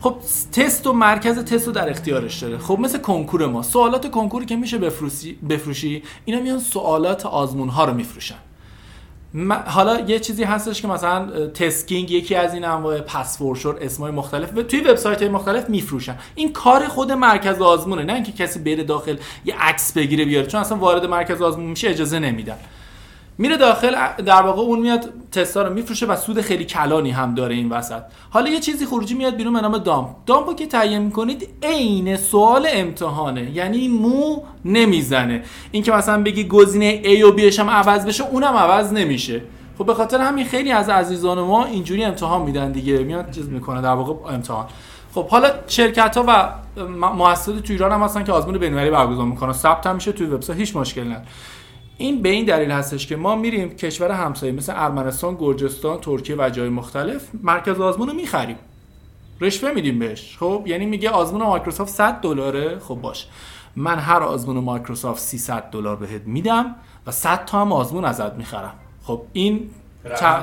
خب 0.00 0.16
تست 0.52 0.86
و 0.86 0.92
مرکز 0.92 1.38
تست 1.38 1.66
رو 1.66 1.72
در 1.72 1.90
اختیارش 1.90 2.42
داره. 2.42 2.58
خب 2.58 2.78
مثل 2.80 2.98
کنکور 2.98 3.46
ما. 3.46 3.62
سوالات 3.62 4.10
کنکوری 4.10 4.46
که 4.46 4.56
میشه 4.56 4.78
بفروشی 4.78 5.34
بفروشی 5.34 6.02
اینا 6.24 6.40
میان 6.40 6.58
سوالات 6.58 7.26
آزمون 7.26 7.68
ها 7.68 7.84
رو 7.84 7.94
میفروشن. 7.94 8.38
حالا 9.66 10.00
یه 10.00 10.18
چیزی 10.18 10.44
هستش 10.44 10.82
که 10.82 10.88
مثلا 10.88 11.46
تسکینگ 11.46 12.10
یکی 12.10 12.34
از 12.34 12.54
این 12.54 12.64
انواع 12.64 13.00
پسورشور 13.00 13.78
اسمای 13.80 14.12
مختلف. 14.12 14.56
و 14.56 14.62
توی 14.62 14.80
وبسایت 14.80 15.22
های 15.22 15.28
مختلف 15.30 15.68
میفروشن. 15.68 16.18
این 16.34 16.52
کار 16.52 16.88
خود 16.88 17.12
مرکز 17.12 17.60
آزمونه. 17.60 18.02
نه 18.02 18.14
اینکه 18.14 18.32
کسی 18.32 18.58
بره 18.58 18.84
داخل 18.84 19.16
یه 19.44 19.54
عکس 19.60 19.92
بگیره 19.92 20.24
بیاره. 20.24 20.46
چون 20.46 20.60
اصلا 20.60 20.78
وارد 20.78 21.04
مرکز 21.04 21.42
آزمون 21.42 21.66
میشه 21.70 21.88
اجازه 21.88 22.18
نمیدن. 22.18 22.56
میره 23.40 23.56
داخل 23.56 23.96
در 24.26 24.42
واقع 24.42 24.60
اون 24.60 24.78
میاد 24.78 25.08
تستا 25.32 25.62
رو 25.62 25.74
میفروشه 25.74 26.06
و 26.06 26.16
سود 26.16 26.40
خیلی 26.40 26.64
کلانی 26.64 27.10
هم 27.10 27.34
داره 27.34 27.54
این 27.54 27.68
وسط. 27.68 28.02
حالا 28.30 28.50
یه 28.50 28.60
چیزی 28.60 28.86
خروجی 28.86 29.14
میاد 29.14 29.36
بیرون 29.36 29.52
به 29.52 29.60
نام 29.60 29.78
دامپ 29.78 30.08
دامپو 30.26 30.54
که 30.54 30.66
تعیین 30.66 31.02
می‌کنید 31.02 31.48
عین 31.62 32.16
سوال 32.16 32.68
امتحانه. 32.72 33.50
یعنی 33.50 33.88
مو 33.88 34.42
نمی‌زنه. 34.64 35.42
اینکه 35.70 35.92
مثلا 35.92 36.22
بگی 36.22 36.44
گزینه 36.48 37.02
A 37.02 37.24
و 37.24 37.36
B 37.36 37.58
هم 37.58 37.70
عوض 37.70 38.06
بشه 38.06 38.24
اونم 38.24 38.56
عوض 38.56 38.92
نمیشه. 38.92 39.42
خب 39.78 39.86
به 39.86 39.94
خاطر 39.94 40.18
همین 40.18 40.44
خیلی 40.44 40.72
از 40.72 40.88
عزیزان 40.88 41.40
ما 41.40 41.64
اینجوری 41.64 42.04
امتحان 42.04 42.42
میدن 42.42 42.72
دیگه. 42.72 42.98
میاد 42.98 43.30
چیز 43.30 43.48
می‌کنه 43.48 43.82
در 43.82 43.94
واقع 43.94 44.34
امتحان. 44.34 44.66
خب 45.14 45.28
حالا 45.28 45.50
شرکت 45.66 46.16
ها 46.16 46.24
و 46.28 46.52
مؤسسات 47.16 47.58
تو 47.58 47.72
ایران 47.72 47.92
هم 47.92 48.02
هستن 48.02 48.24
که 48.24 48.32
آزمون 48.32 48.58
بین‌المللی 48.58 48.90
برگزار 48.90 49.26
می‌کنن. 49.26 49.52
ثبت 49.52 49.86
هم 49.86 49.94
میشه 49.94 50.12
توی 50.12 50.26
وبسایت 50.26 50.58
هیچ 50.58 50.76
مشکلی 50.76 51.04
نداره. 51.04 51.26
این 52.00 52.22
به 52.22 52.28
این 52.28 52.44
دلیل 52.44 52.70
هستش 52.70 53.06
که 53.06 53.16
ما 53.16 53.36
میریم 53.36 53.68
کشور 53.68 54.10
همسایه 54.10 54.52
مثل 54.52 54.72
ارمنستان، 54.76 55.34
گرجستان، 55.34 56.00
ترکیه 56.00 56.36
و 56.38 56.50
جای 56.50 56.68
مختلف 56.68 57.28
مرکز 57.42 57.80
آزمون 57.80 58.08
رو 58.08 58.14
می‌خریم. 58.14 58.56
رشوه 59.40 59.72
میدیم 59.72 59.98
بهش. 59.98 60.36
خب 60.40 60.62
یعنی 60.66 60.86
میگه 60.86 61.10
آزمون 61.10 61.42
مایکروسافت 61.42 61.90
100 61.92 62.20
دلاره. 62.20 62.78
خب 62.78 62.94
باش. 62.94 63.26
من 63.76 63.98
هر 63.98 64.22
آزمون 64.22 64.64
مایکروسافت 64.64 65.20
300 65.20 65.70
دلار 65.70 65.96
بهت 65.96 66.22
میدم 66.26 66.74
و 67.06 67.10
100 67.10 67.44
تا 67.44 67.60
هم 67.60 67.72
آزمون 67.72 68.04
ازت 68.04 68.34
می‌خرم. 68.34 68.74
خب 69.02 69.22
این 69.32 69.70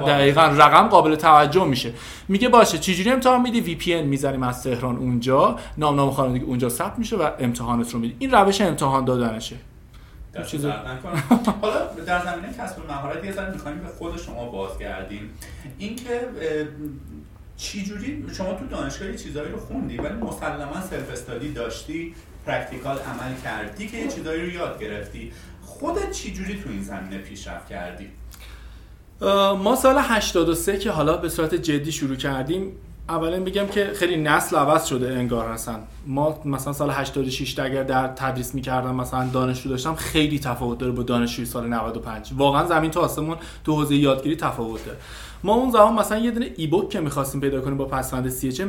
دقیقا 0.07 0.41
رقم 0.41 0.87
قابل 0.87 1.15
توجه 1.15 1.65
میشه. 1.65 1.93
میگه 2.27 2.49
باشه 2.49 2.77
چجوری 2.77 3.11
امتحان 3.11 3.41
میدی؟ 3.41 3.61
VPN 3.61 4.01
می‌زنیم 4.01 4.43
از 4.43 4.63
تهران 4.63 4.97
اونجا. 4.97 5.55
نام 5.77 5.95
نام 5.95 6.11
خانوادگی 6.11 6.45
اونجا 6.45 6.69
ثبت 6.69 6.99
میشه 6.99 7.15
و 7.15 7.29
امتحانت 7.39 7.93
رو 7.93 7.99
میدی. 7.99 8.15
این 8.19 8.31
روش 8.31 8.61
امتحان 8.61 9.05
دادنشه. 9.05 9.55
چیز 10.43 10.65
حالا 11.61 11.87
در 12.05 12.25
زمینه 12.25 12.53
کسب 12.53 12.87
مهارت 12.87 13.25
یه 13.25 13.31
ذره 13.31 13.51
می‌خوایم 13.51 13.79
به 13.79 13.87
خود 13.87 14.17
شما 14.17 14.45
بازگردیم. 14.45 15.29
اینکه 15.77 16.27
چجوری 17.57 18.25
شما 18.37 18.53
تو 18.53 18.67
دانشگاه 18.67 19.15
چیزایی 19.15 19.51
رو 19.51 19.59
خوندی 19.59 19.97
ولی 19.97 20.13
مسلما 20.13 20.81
self-study 20.89 21.53
داشتی 21.53 22.15
practical 22.45 22.97
عمل 22.97 23.35
کردی 23.43 23.87
که 23.87 23.97
یه 23.97 24.07
چیزایی 24.07 24.41
رو 24.41 24.49
یاد 24.49 24.79
گرفتی. 24.79 25.31
خودت 25.61 26.11
چجوری 26.11 26.61
تو 26.63 26.69
این 26.69 26.83
زمینه 26.83 27.17
پیشرفت 27.17 27.67
کردی؟ 27.67 28.09
ما 29.63 29.75
سال 29.75 29.97
83 29.99 30.77
که 30.77 30.91
حالا 30.91 31.17
به 31.17 31.29
صورت 31.29 31.55
جدی 31.55 31.91
شروع 31.91 32.15
کردیم 32.15 32.71
اولا 33.09 33.39
بگم 33.39 33.67
که 33.67 33.91
خیلی 33.95 34.17
نسل 34.17 34.55
عوض 34.55 34.85
شده 34.85 35.13
انگار 35.13 35.47
هستن. 35.47 35.79
ما 36.07 36.39
مثلا 36.45 36.73
سال 36.73 36.89
86 36.89 37.59
اگر 37.59 37.83
در 37.83 38.07
تدریس 38.07 38.55
می‌کردم 38.55 38.95
مثلا 38.95 39.27
دانشجو 39.33 39.69
داشتم 39.69 39.95
خیلی 39.95 40.39
تفاوت 40.39 40.77
داره 40.77 40.91
با 40.91 41.03
دانشجوی 41.03 41.45
سال 41.45 41.67
95 41.67 42.31
واقعا 42.37 42.65
زمین 42.65 42.91
تا 42.91 43.01
آسمون 43.01 43.37
تو 43.63 43.75
حوزه 43.75 43.95
یادگیری 43.95 44.35
تفاوت 44.35 44.85
داره. 44.85 44.97
ما 45.43 45.53
اون 45.53 45.71
زمان 45.71 45.93
مثلا 45.93 46.17
یه 46.17 46.31
دونه 46.31 46.51
ebook 46.55 46.89
که 46.89 46.99
می‌خواستیم 46.99 47.41
پیدا 47.41 47.61
کنیم 47.61 47.77
با 47.77 47.85
پسوند 47.85 48.29
CHM 48.29 48.61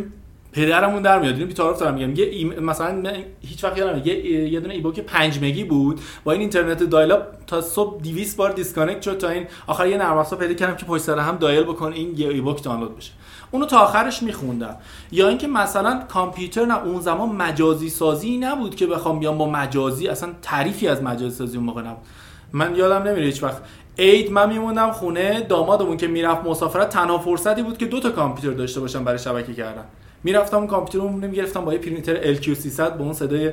پدرمون 0.52 1.02
در 1.02 1.18
میاد. 1.18 1.34
اینو 1.34 1.52
دارم 1.52 1.94
میگم. 1.94 2.14
یه 2.14 2.24
ای... 2.24 2.44
مثلا 2.44 3.12
هیچ 3.40 3.64
وقت 3.64 3.78
یادم 3.78 4.02
یه 4.04 4.24
یه 4.52 4.60
دونه 4.60 4.74
ebook 4.74 5.00
5 5.00 5.38
مگی 5.42 5.64
بود. 5.64 6.00
با 6.24 6.32
این 6.32 6.40
اینترنت 6.40 6.82
dial-up 6.82 7.16
تا 7.46 7.60
صبح 7.60 8.02
200 8.02 8.36
بار 8.36 8.52
disconnect 8.52 9.02
شد 9.02 9.18
تا 9.18 9.28
این 9.28 9.46
آخر 9.66 9.86
یه 9.86 9.96
نرم 9.96 10.16
افزار 10.16 10.38
پیدا 10.38 10.54
کردم 10.54 10.76
که 10.76 10.86
پشت 10.86 11.02
سر 11.02 11.18
هم 11.18 11.36
dial 11.36 11.62
بکن 11.62 11.92
این 11.92 12.18
یه 12.18 12.28
ebook 12.28 12.62
دانلود 12.62 12.96
بشه. 12.96 13.12
اونو 13.50 13.66
تا 13.66 13.78
آخرش 13.78 14.22
میخوندم. 14.22 14.76
یا 15.12 15.28
اینکه 15.28 15.46
مثلا 15.46 16.02
کامپیوتر 16.08 16.64
نه 16.64 16.84
اون 16.84 17.00
زمان 17.00 17.28
مجازی 17.28 17.88
سازی 17.88 18.36
نبود 18.38 18.74
که 18.74 18.86
بخوام 18.86 19.18
بیام 19.18 19.38
با 19.38 19.50
مجازی 19.50 20.08
اصلا 20.08 20.30
تعریفی 20.42 20.88
از 20.88 21.02
مجازی 21.02 21.36
سازی 21.36 21.56
اون 21.56 21.66
موقع 21.66 21.82
نبود. 21.82 22.02
من 22.52 22.76
یادم 22.76 23.08
نمیره 23.08 23.26
هیچ 23.26 23.42
وقت. 23.42 23.62
عید 23.98 24.32
من 24.32 24.48
میموندم 24.48 24.90
خونه 24.90 25.40
دامادمون 25.40 25.96
که 25.96 26.06
می‌رفت 26.06 26.46
مسافرت 26.46 26.88
تنها 26.88 27.18
فرصتی 27.18 27.62
بود 27.62 27.78
که 27.78 27.86
دو 27.86 28.00
تا 28.00 28.10
کامپیوتر 28.10 28.58
داشته 28.58 28.80
باشم 28.80 29.04
برای 29.04 29.18
شبکه 29.18 29.54
کردن. 29.54 29.84
می‌رفتم 30.24 30.56
اون 30.56 30.66
کامپیوترمون 30.66 31.26
می‌گرفتم 31.26 31.64
با 31.64 31.72
یه 31.72 31.78
پرینتر 31.78 32.34
LQ300 32.34 32.80
با 32.80 33.04
اون 33.04 33.12
صدای 33.12 33.50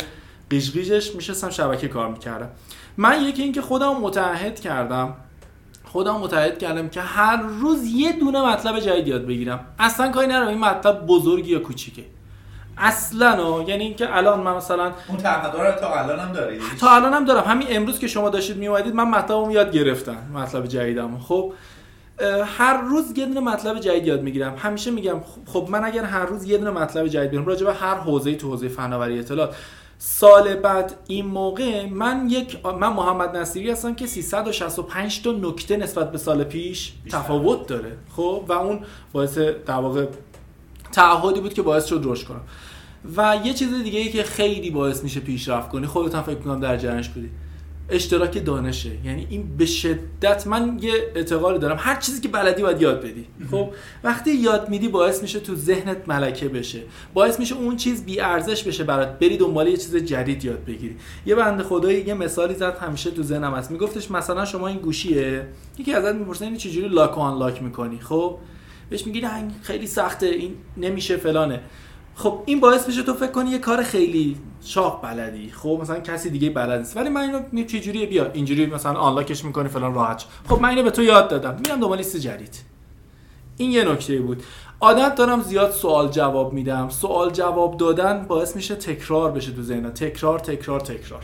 قیش 0.50 1.16
میشستم 1.16 1.50
شبکه 1.50 1.88
کار 1.88 2.08
می‌کردم. 2.08 2.50
من 2.98 3.24
یکی 3.24 3.44
اینکه 3.44 3.62
خودم 3.62 3.94
متعهد 4.02 4.60
کردم 4.60 5.14
خودم 5.94 6.16
متعهد 6.16 6.60
کردم 6.60 6.90
که 6.90 7.02
هر 7.02 7.42
روز 7.42 7.86
یه 7.86 8.12
دونه 8.12 8.42
مطلب 8.42 8.80
جدید 8.80 9.08
یاد 9.08 9.26
بگیرم. 9.26 9.60
اصلا 9.80 10.12
کاری 10.12 10.28
ندارم. 10.28 10.48
این 10.48 10.58
مطلب 10.58 11.06
بزرگی 11.08 11.52
یا 11.52 11.60
کوچیکه. 11.60 12.04
اصلا 12.78 13.64
یعنی 13.68 13.84
اینکه 13.84 14.18
الان 14.18 14.40
من 14.40 14.56
مثلا 14.56 14.92
اون 15.08 15.18
تعهد 15.18 15.80
تا 15.80 15.94
الان 15.94 16.20
هم 16.20 16.34
داری؟ 16.34 16.60
تا 16.80 16.96
الان 16.96 17.14
هم 17.14 17.26
دارم. 17.26 17.44
همین 17.44 17.68
امروز 17.70 18.00
که 18.00 18.08
شما 18.08 18.30
داشتید 18.30 18.58
میومدید 18.58 18.96
من 18.96 19.04
مطلبم 19.04 19.52
یاد 19.52 19.72
گرفتم. 19.72 20.18
مطلب 20.34 20.68
جدیدم 20.68 21.20
خب 21.20 21.54
هر 22.58 22.82
روز 22.82 23.18
یه 23.18 23.26
دونه 23.26 23.40
مطلب 23.40 23.80
جدید 23.80 24.08
یاد 24.08 24.22
می‌گیرم. 24.22 24.56
همیشه 24.58 24.92
میگم 24.92 25.18
خب 25.46 25.68
من 25.72 25.84
اگر 25.84 26.04
هر 26.04 26.26
روز 26.26 26.46
یه 26.46 26.58
دونه 26.58 26.72
مطلب 26.72 27.08
جدید 27.08 27.30
بگیرم 27.30 27.46
راجع 27.46 27.66
به 27.66 27.74
هر 27.74 27.96
حوزه‌ای 27.96 28.36
تو 28.36 28.50
حوزه 28.50 28.68
فناوری 28.68 29.20
اطلاعات. 29.20 29.56
سال 30.06 30.56
بعد 30.56 30.96
این 31.08 31.26
موقع 31.26 31.86
من 31.86 32.30
یک 32.30 32.66
من 32.66 32.94
محمد 32.94 33.38
نصیری 33.38 33.72
هستم 33.72 33.96
که 33.96 34.08
365 34.08 35.22
تا 35.22 35.32
نکته 35.32 35.78
نسبت 35.78 36.12
به 36.12 36.18
سال 36.18 36.44
پیش 36.44 36.94
تفاوت 37.10 37.68
داره 37.68 37.98
خب؟ 38.16 38.46
و 38.48 38.54
اون 38.54 38.80
باعث 39.14 39.38
در 39.38 39.74
واقع 39.74 40.06
تعهدی 40.92 41.42
بود 41.42 41.54
که 41.54 41.62
باعث 41.62 41.86
شد 41.86 42.02
رشد 42.04 42.28
کنم. 42.28 42.42
و 43.16 43.40
یه 43.46 43.54
چیز 43.54 43.74
دیگه 43.84 44.00
ای 44.00 44.12
که 44.12 44.24
خیلی 44.24 44.72
باعث 44.72 45.04
میشه 45.04 45.20
پیشرفت 45.20 45.70
کنی 45.70 45.88
خودت 45.88 46.16
هم 46.16 46.22
فکر 46.22 46.40
کنم 46.40 46.60
در 46.60 46.78
جریانش 46.78 47.10
بودی. 47.10 47.30
اشتراک 47.90 48.46
دانشه. 48.46 48.92
یعنی 49.06 49.28
این 49.30 49.58
به 49.58 49.66
شدت 49.66 50.48
من 50.48 50.80
یه 50.82 50.94
اعتقادی 51.16 51.60
دارم. 51.60 51.78
هر 51.80 51.96
چیزی 51.96 52.22
که 52.22 52.28
بلدی 52.28 52.62
باید 52.62 52.82
یاد 52.82 53.02
بدی. 53.02 53.26
خب 53.52 53.70
وقتی 54.04 54.32
یاد 54.32 54.70
میدی 54.70 54.88
باعث 54.88 55.22
میشه 55.22 55.40
تو 55.40 55.56
ذهنت 55.56 55.98
ملکه 56.08 56.48
بشه. 56.50 56.80
باعث 57.14 57.40
میشه 57.40 57.56
اون 57.56 57.78
چیز 57.78 58.06
بی 58.06 58.20
ارزش 58.20 58.64
بشه 58.64 58.84
برات. 58.84 59.20
بری 59.20 59.38
دنبال 59.38 59.68
یه 59.68 59.78
چیز 59.78 59.96
جدید 59.96 60.46
یاد 60.46 60.66
بگیری. 60.66 60.96
یه 61.26 61.36
بنده 61.36 61.64
خدایی 61.64 62.02
یه 62.02 62.14
مثالی 62.14 62.54
زد 62.54 62.78
همیشه 62.78 63.12
تو 63.12 63.24
ذهنم 63.24 63.54
هست. 63.54 63.72
میگفتش 63.72 64.12
مثلا 64.12 64.46
شما 64.46 64.68
این 64.68 64.78
گوشیه؟ 64.78 65.48
یکی 65.78 65.94
ازت 65.94 66.16
می‌پرسه 66.16 66.46
این 66.46 66.58
چجوری 66.58 66.88
لاک 66.88 67.18
و 67.18 67.22
آنلاک 67.22 67.64
می‌کنی؟ 67.64 68.00
خب 68.00 68.38
بهش 68.90 69.08
میگی 69.08 69.22
خیلی 69.62 69.88
سخته 69.88 70.26
این 70.26 70.56
نمیشه 70.78 71.18
فلانه. 71.18 71.62
خب 72.16 72.40
این 72.46 72.60
باعث 72.60 72.88
میشه 72.88 73.04
تو 73.04 73.14
فکر 73.14 73.32
کنی 73.32 73.50
یه 73.50 73.58
کار 73.58 73.84
خیلی 73.84 74.38
شاق 74.62 75.02
بلدی. 75.04 75.50
خب 75.50 75.80
مثلا 75.82 76.00
کسی 76.00 76.30
دیگه 76.30 76.50
بلد 76.50 76.80
نیست. 76.80 76.98
ولی 76.98 77.10
من 77.10 77.22
اینو 77.52 77.68
چجوری 77.68 78.06
بیا 78.06 78.32
اینجوری 78.32 78.66
مثلا 78.66 78.94
آنلاکش 78.94 79.46
می‌کنی 79.46 79.70
فلان 79.70 79.94
راحت 79.94 80.26
خب 80.50 80.62
من 80.62 80.70
اینو 80.70 80.84
به 80.84 80.92
تو 80.92 81.04
یاد 81.04 81.30
دادم. 81.30 81.56
میرم 81.66 81.80
دنبال 81.80 81.98
لیست 81.98 82.18
جدید. 82.18 82.62
این 83.58 83.72
یه 83.72 83.84
نکته 83.84 84.20
بود. 84.20 84.44
عادت 84.82 85.16
دارم 85.16 85.42
زیاد 85.42 85.72
سوال 85.72 86.10
جواب 86.10 86.54
میدم. 86.54 86.90
سوال 86.90 87.30
جواب 87.30 87.78
دادن 87.78 88.26
باعث 88.28 88.56
میشه 88.56 88.76
تکرار 88.76 89.32
بشه 89.32 89.52
تو 89.52 89.62
ذهن 89.62 89.90
تکرار 89.90 90.40
تکرار 90.40 90.80
تکرار. 90.80 91.24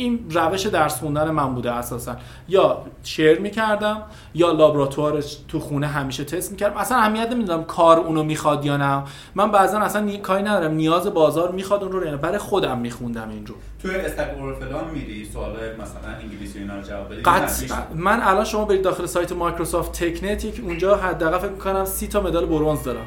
این 0.00 0.26
روش 0.30 0.66
درس 0.66 0.98
خوندن 0.98 1.30
من 1.30 1.54
بوده 1.54 1.72
اساسا. 1.72 2.16
یا 2.48 2.82
share 3.02 3.40
می‌کردم 3.40 4.02
یا 4.34 4.52
لابراتوار 4.52 5.24
تو 5.48 5.60
خونه 5.60 5.86
همیشه 5.86 6.24
تست 6.24 6.50
می‌کردم. 6.50 6.76
اصلا 6.76 6.98
اهمیت 6.98 7.30
نمی‌دونم 7.30 7.64
کار 7.64 7.98
اونو 7.98 8.22
می‌خواد 8.22 8.64
یا 8.64 8.76
نه. 8.76 9.02
من 9.34 9.50
بعضا 9.50 9.78
اصلا 9.78 10.00
نی... 10.00 10.18
کاری 10.18 10.42
ندارم. 10.42 10.72
نیاز 10.72 11.06
بازار 11.06 11.52
می‌خواد 11.52 11.82
اون 11.82 11.92
رو 11.92 12.04
یعنی 12.04 12.16
برای 12.16 12.38
خودم 12.38 12.78
میخوندم 12.78 13.28
این 13.28 13.46
رو. 13.46 13.54
توی 13.82 13.96
Stack 13.96 14.28
فلان 14.60 14.90
میری 14.94 15.24
سوال 15.24 15.52
مثلا 15.52 16.14
انگلیسی 16.22 16.58
اینا 16.58 16.76
رو 16.76 16.82
جواب 16.82 17.12
بدی؟ 17.12 17.22
من 17.94 18.20
الان 18.22 18.44
شما 18.44 18.64
برید 18.64 18.82
داخل 18.82 19.06
سایت 19.06 19.32
مایکروسافت 19.32 20.04
TechNet 20.04 20.44
یک 20.44 20.60
اونجا 20.64 20.96
حداقل 20.96 21.38
فکر 21.38 21.50
می‌کنم 21.50 21.84
30 21.84 22.08
تا 22.08 22.20
مدال 22.20 22.46
برنز 22.46 22.82
دارم. 22.82 23.06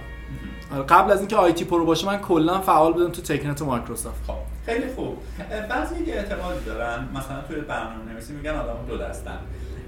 آره، 0.74 0.84
قبل 0.84 1.12
از 1.12 1.20
اینکه 1.20 1.36
ITPro 1.36 1.86
باشه 1.86 2.08
من 2.08 2.18
کلا 2.18 2.62
فعال 2.62 2.94
بودم 2.94 3.10
تو 3.10 3.22
TechNet 3.22 3.62
مایکروسافت. 3.62 4.24
خب. 4.28 4.53
خیلی 4.66 4.94
خوب. 4.96 5.18
بعضی 5.70 6.04
یه 6.04 6.14
اعتقادی 6.14 6.66
دارن 6.66 7.08
مثلا 7.14 7.42
توی 7.48 7.62
برنامه 7.62 8.12
نویسی 8.12 8.34
میگن 8.34 8.52
آدم 8.52 8.86
دو 8.88 8.98
دستن. 8.98 9.38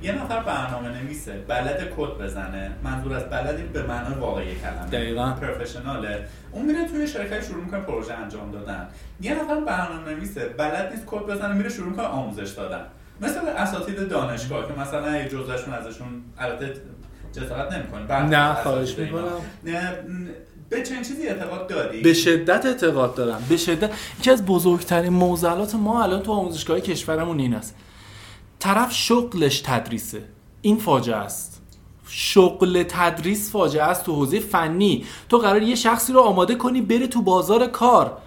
یه 0.02 0.12
نفر 0.12 0.44
برنامه 0.44 1.02
نویسه 1.02 1.38
بلد 1.48 1.94
کد 1.98 2.24
بزنه 2.24 2.72
منظور 2.84 3.14
از 3.14 3.30
بلدی 3.30 3.64
به 3.64 3.84
معنای 3.84 4.14
واقعی 4.14 4.56
کلمه. 4.56 4.90
دقیقاً. 4.92 5.32
پروفشناله. 5.32 6.26
اون 6.52 6.66
میره 6.66 6.88
توی 6.88 7.08
شرکت 7.08 7.46
شروع 7.46 7.64
می‌کنه 7.64 7.80
پروژه 7.80 8.14
انجام 8.14 8.52
دادن. 8.52 8.88
یه 9.22 9.34
نفر 9.34 9.60
برنامه 9.60 10.12
نویسه 10.12 10.50
بلد 10.50 10.92
نیست 10.92 11.06
کد 11.06 11.22
بزنه 11.22 11.54
میره 11.54 11.70
شروع 11.70 11.90
می‌کنه 11.90 12.06
آموزش 12.06 12.50
دادن. 12.50 12.82
مثل 13.22 13.40
اساتید 13.58 14.10
دانشگاه 14.10 14.68
که 14.68 14.80
مثلا 14.80 15.18
یه 15.18 15.30
جزءشون 15.30 15.74
ازشون 15.74 16.24
البته 16.38 16.74
جسارت 17.34 17.74
نمی‌کنه 17.74 18.22
نه 18.22 18.54
خواهش 18.54 18.98
می‌کنم. 18.98 19.42
به 20.76 20.84
چنین 20.84 21.02
چیزی 21.02 21.28
اعتقاد 21.28 21.68
داری؟ 21.68 22.02
به 22.02 22.14
شدت 22.14 22.66
اعتقاد 22.66 23.16
دارم. 23.16 23.44
به 23.50 23.58
شدت. 23.58 23.92
یکی 24.20 24.32
از 24.32 24.46
بزرگترین 24.46 25.14
معضلات 25.14 25.76
ما 25.76 26.04
الان 26.04 26.22
تو 26.22 26.32
آموزشگاه 26.32 26.80
کشورمون 26.80 27.40
این 27.40 27.54
است. 27.54 27.76
طرف 28.60 28.94
شغلش 28.94 29.60
تدریسه. 29.60 30.24
این 30.62 30.78
فاجعه 30.78 31.16
است. 31.16 31.62
شغل 32.08 32.84
تدریس 32.84 33.52
فاجعه 33.52 33.84
است 33.84 34.06
تو 34.06 34.16
حوزه 34.16 34.40
فنی. 34.40 35.06
تو 35.30 35.38
قرار 35.38 35.62
یه 35.62 35.76
شخصی 35.76 36.14
رو 36.14 36.20
آماده 36.20 36.56
کنی 36.56 36.82
بره 36.82 37.08
تو 37.08 37.22
بازار 37.22 37.68
کار. 37.68 38.18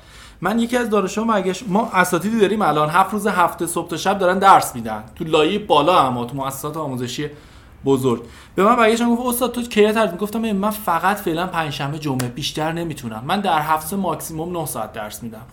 من 0.41 0.59
یکی 0.59 0.77
از 0.77 0.91
دانشجوام 0.91 1.31
مگش 1.31 1.65
ما 1.67 1.91
اساتیدی 1.93 2.41
داریم 2.41 2.63
الان. 2.63 2.91
هفت 2.91 3.13
روز 3.13 3.27
هفته 3.27 3.67
صبح 3.67 3.89
تا 3.89 3.97
شب 3.97 4.19
دارن 4.19 4.39
درس 4.39 4.75
میدن. 4.75 5.05
تو 5.15 5.25
لایه 5.25 5.59
بالا 5.59 5.99
اما 6.01 6.25
تو 6.25 6.37
مؤسسات 6.37 6.77
آموزشی 6.77 7.31
بزرگ. 7.85 8.23
به 8.55 8.65
من 8.65 8.77
برگشتن 8.77 9.15
گفت 9.15 9.27
استاد 9.27 9.53
تو 9.53 9.63
کی 9.63 9.93
گفتم 10.21 10.53
من 10.53 10.71
فقط 10.71 11.17
فعلا 11.17 11.47
پنجشنبه 11.47 11.99
جمعه 11.99 12.29
بیشتر 12.29 12.73
نمی‌تونم. 12.73 13.23
من 13.27 13.41
در 13.41 13.61
هفته 13.61 13.97
ماکسیموم 13.97 14.57
9 14.57 14.67
ساعت 14.67 14.93
درس 14.93 15.23
میدم. 15.23 15.47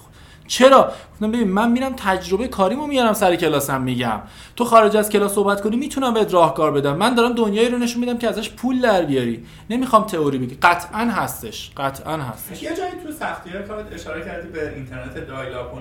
چرا؟ 0.47 0.91
گفتم 1.13 1.31
ببین 1.31 1.47
من 1.47 1.71
میرم 1.71 1.93
تجربه 1.97 2.47
کاریمو 2.47 2.87
میارم 2.87 3.13
سر 3.13 3.35
کلاسم 3.35 3.81
میگم. 3.81 4.21
تو 4.55 4.65
خارج 4.65 4.97
از 4.97 5.09
کلاس 5.09 5.33
صحبت 5.33 5.61
کنی 5.61 5.75
می‌تونم 5.75 6.13
بهت 6.13 6.33
راهکار 6.33 6.71
بدم. 6.71 6.95
من 6.95 7.15
دارم 7.15 7.33
دنیایی 7.33 7.69
رو 7.69 7.77
نشون 7.77 7.99
میدم 7.99 8.17
که 8.17 8.27
ازش 8.27 8.49
پول 8.49 8.81
در 8.81 9.05
بیاری. 9.05 9.45
نمی‌خوام 9.69 10.03
تئوری 10.03 10.37
بگی. 10.37 10.57
قطعا 10.61 10.99
هستش. 10.99 11.71
قطعا 11.77 12.17
هستش. 12.17 12.63
یه 12.63 12.75
جایی 12.75 12.91
تو 12.91 13.11
سختی‌ها 13.11 13.61
کارت 13.61 13.93
اشاره 13.93 14.25
کردی 14.25 14.47
به 14.47 14.75
اینترنت 14.75 15.27
دایلاپ 15.27 15.73
و 15.73 15.77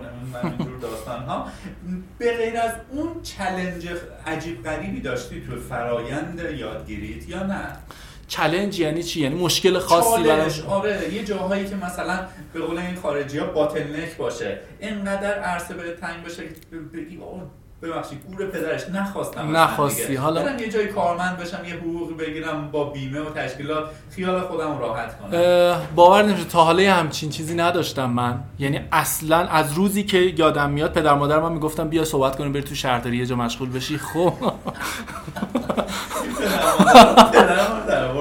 اینجور 0.46 0.78
داستان 0.78 1.22
ها 1.22 1.46
به 2.18 2.36
غیر 2.36 2.60
از 2.60 2.72
اون 2.90 3.22
challenge 3.22 3.88
عجیب 4.26 4.64
غریبی 4.64 5.00
داشتی 5.00 5.42
تو 5.46 5.60
فرایند 5.68 6.40
یادگیریت 6.58 7.28
یا 7.28 7.42
نه؟ 7.42 7.66
challenge 8.28 8.80
یعنی 8.80 9.02
چی؟ 9.02 9.20
یعنی 9.20 9.34
مشکل 9.34 9.78
خاصی 9.78 10.22
برای 10.22 10.50
آره 10.68 11.14
یه 11.14 11.24
جاهایی 11.24 11.64
که 11.68 11.76
مثلا 11.76 12.20
به 12.52 12.60
قول 12.60 12.78
این 12.78 12.96
خارجی 13.02 13.38
ها 13.38 13.46
bottleneck 13.46 14.16
باشه. 14.18 14.58
اینقدر 14.80 15.34
عرصه 15.34 15.74
به 15.74 15.82
تنگ 16.00 16.22
باشه 16.22 16.42
بگی 16.94 17.18
ببخشید 17.84 18.18
گور 18.26 18.46
پدرش 18.46 18.88
نخواستم 18.88 19.56
نخواستی 19.56 20.14
حالا 20.14 20.42
برم 20.42 20.58
یه 20.58 20.68
جای 20.68 20.86
کارمند 20.88 21.38
بشم 21.38 21.64
یه 21.64 21.74
حقوق 21.74 22.16
بگیرم 22.18 22.70
با 22.72 22.84
بیمه 22.84 23.20
و 23.20 23.30
تشکیلات 23.30 23.84
خیال 24.10 24.40
خودم 24.40 24.78
راحت 24.78 25.18
کنم. 25.18 25.80
باور 25.94 26.22
نمیشه 26.22 26.44
تا 26.44 26.64
حالا 26.64 26.94
همچین 26.94 27.30
چیزی 27.30 27.54
نداشتم 27.54 28.10
من. 28.10 28.40
یعنی 28.58 28.80
اصلا 28.92 29.36
از 29.36 29.72
روزی 29.72 30.02
که 30.02 30.18
یادم 30.18 30.70
میاد 30.70 30.92
پدر 30.92 31.14
مادر 31.14 31.40
من 31.40 31.52
می‌گفتم 31.52 31.88
بیا 31.88 32.04
صحبت 32.04 32.36
کنیم 32.36 32.52
بری 32.52 32.62
تو 32.62 32.74
شهرداری 32.74 33.16
یه 33.16 33.26
جا 33.26 33.36
مشغول 33.36 33.70
بشی. 33.70 33.98
خب. 33.98 34.32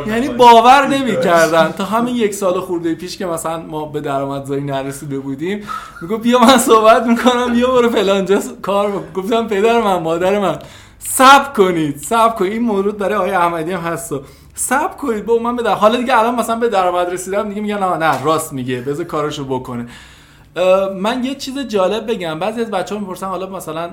یعنی 0.07 0.29
باور 0.29 0.87
نمی‌کردن. 0.87 1.71
تا 1.71 1.85
همین 1.85 2.15
یک 2.15 2.33
سال 2.33 2.59
خورده 2.59 2.95
پیش 2.95 3.17
که 3.17 3.25
مثلا 3.25 3.59
ما 3.59 3.85
به 3.85 4.01
درآمدزایی 4.01 4.63
نرسیده 4.63 5.19
بودیم 5.19 5.67
می‌گفت 6.01 6.21
بیا 6.21 6.39
من 6.39 6.57
صحبت 6.57 7.03
می‌کنم 7.03 7.53
بیا 7.53 7.71
برو 7.71 7.89
فلانجا 7.89 8.39
کار 8.61 8.91
گفتم 9.13 9.47
پدر 9.47 9.81
من 9.81 9.95
مادر 9.95 10.39
من 10.39 10.59
سب 10.99 11.53
کنید 11.53 11.97
سب 11.97 12.35
کنید. 12.35 12.51
این 12.51 12.61
مورد 12.61 12.97
برای 12.97 13.15
آقای 13.15 13.31
احمدی 13.31 13.71
هم 13.71 13.79
هست 13.79 14.13
سب 14.55 14.97
کنید. 14.97 15.25
با 15.25 15.37
من 15.37 15.55
به 15.55 15.69
حالا 15.69 15.97
دیگه 15.97 16.19
الان 16.19 16.35
مثلا 16.35 16.55
به 16.55 16.69
درآمد 16.69 17.13
رسیدم 17.13 17.49
دیگه 17.49 17.61
میگن 17.61 17.79
نه 17.79 17.97
نه 17.97 18.23
راست 18.23 18.53
میگه 18.53 18.81
بذار 18.81 19.05
کارشو 19.05 19.45
بکنه. 19.45 19.87
من 20.95 21.23
یه 21.23 21.35
چیز 21.35 21.59
جالب 21.59 22.11
بگم. 22.11 22.39
بعضی 22.39 22.61
از 22.61 22.71
بچه‌ها 22.71 23.01
می‌پرسن 23.01 23.27
حالا 23.27 23.49
مثلا 23.49 23.89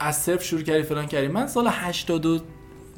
از 0.00 0.16
صفر 0.16 0.42
شروع 0.42 0.62
کردی 0.62 0.82
فلان 0.82 1.06
کردی. 1.06 1.28
من 1.28 1.46
سال 1.46 1.68
82 1.70 2.38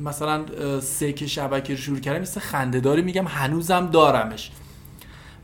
مثلا 0.01 0.45
سه 0.81 1.13
که 1.13 1.27
شبکه 1.27 1.73
رو 1.73 1.79
شروع 1.79 1.99
کردم 1.99 2.21
مثل 2.21 2.41
خندهداری 2.41 3.03
میگم 3.03 3.27
هنوزم 3.27 3.87
دارمش. 3.87 4.51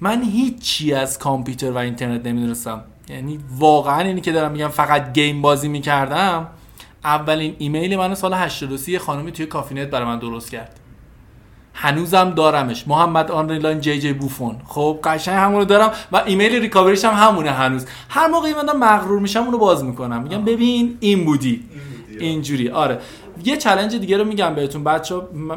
من 0.01 0.23
هیچی 0.23 0.95
از 0.95 1.19
کامپیوتر 1.19 1.71
و 1.71 1.77
اینترنت 1.77 2.27
نمی‌دونستم. 2.27 2.85
یعنی 3.09 3.39
واقعا 3.59 4.01
اینی 4.01 4.21
که 4.21 4.33
دارم 4.33 4.53
میگم 4.53 4.69
فقط 4.69 5.13
game 5.13 5.43
بازی 5.43 5.69
می‌کردم. 5.69 6.47
اولین 7.05 7.55
ایمیل 7.59 7.97
منو 7.97 8.15
سال 8.15 8.35
83 8.35 8.99
خانمی 8.99 9.33
توی 9.33 9.47
کافی‌نت 9.47 9.89
برای 9.91 10.07
من 10.07 10.19
درست 10.19 10.51
کرد. 10.51 10.81
هنوزم 11.75 12.31
دارمش. 12.31 12.89
محمد 12.89 13.31
آنلاین 13.31 13.81
جی 13.81 13.99
جی 14.01 14.13
بوفون. 14.13 14.57
خب 14.67 14.99
قشنگ 15.05 15.35
همونو 15.35 15.65
دارم 15.65 15.93
و 16.13 16.23
ایمیل 16.27 16.55
recovery 16.55 16.95
ش 16.95 17.05
هم 17.05 17.27
همونه 17.27 17.51
هنوز. 17.51 17.87
هر 18.09 18.29
موقعی 18.29 18.55
من 18.55 18.77
مغرور 18.77 19.21
میشم 19.21 19.43
اونو 19.43 19.59
باز 19.59 19.85
می‌کنم. 19.85 20.23
میگم 20.23 20.45
ببین 20.45 20.97
این 21.01 21.25
بودی. 21.25 21.65
اینجوری. 22.21 22.69
آره. 22.71 22.99
یه 23.45 23.57
چلنج 23.57 23.97
دیگه 23.97 24.17
رو 24.17 24.25
میگم 24.25 24.55
بهتون. 24.55 24.85
بچه 24.85 25.15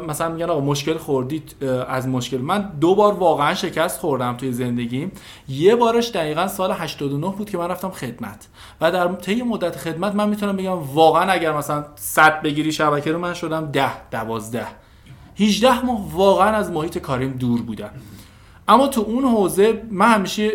مثلا 0.08 0.28
میگن 0.28 0.50
آقا 0.50 0.60
مشکل 0.60 0.98
خوردید 0.98 1.56
از 1.88 2.08
مشکل. 2.08 2.38
من 2.38 2.72
دو 2.80 2.94
بار 2.94 3.12
واقعا 3.12 3.54
شکست 3.54 4.00
خوردم 4.00 4.36
توی 4.36 4.52
زندگیم. 4.52 5.12
یه 5.48 5.76
بارش 5.76 6.10
دقیقا 6.10 6.48
سال 6.48 6.72
89 6.72 7.26
بود 7.30 7.50
که 7.50 7.58
من 7.58 7.68
رفتم 7.68 7.90
خدمت. 7.90 8.48
و 8.80 8.92
در 8.92 9.08
طی 9.08 9.42
مدت 9.42 9.76
خدمت 9.76 10.14
من 10.14 10.28
می‌تونم 10.28 10.56
بگم 10.56 10.78
واقعا 10.94 11.32
اگر 11.32 11.52
مثلا 11.52 11.84
100 11.94 12.42
بگیری 12.42 12.72
شبکه 12.72 13.12
رو 13.12 13.18
من 13.18 13.34
شدم 13.34 13.66
10 13.66 14.10
12 14.10 14.66
18 15.38 15.84
ماه 15.84 16.12
واقعا 16.12 16.56
از 16.56 16.70
محیط 16.70 16.98
کاریم 16.98 17.32
دور 17.32 17.62
بودم. 17.62 17.90
اما 18.68 18.88
تو 18.88 19.00
اون 19.00 19.24
حوزه 19.24 19.82
من 19.90 20.14
همیشه 20.14 20.50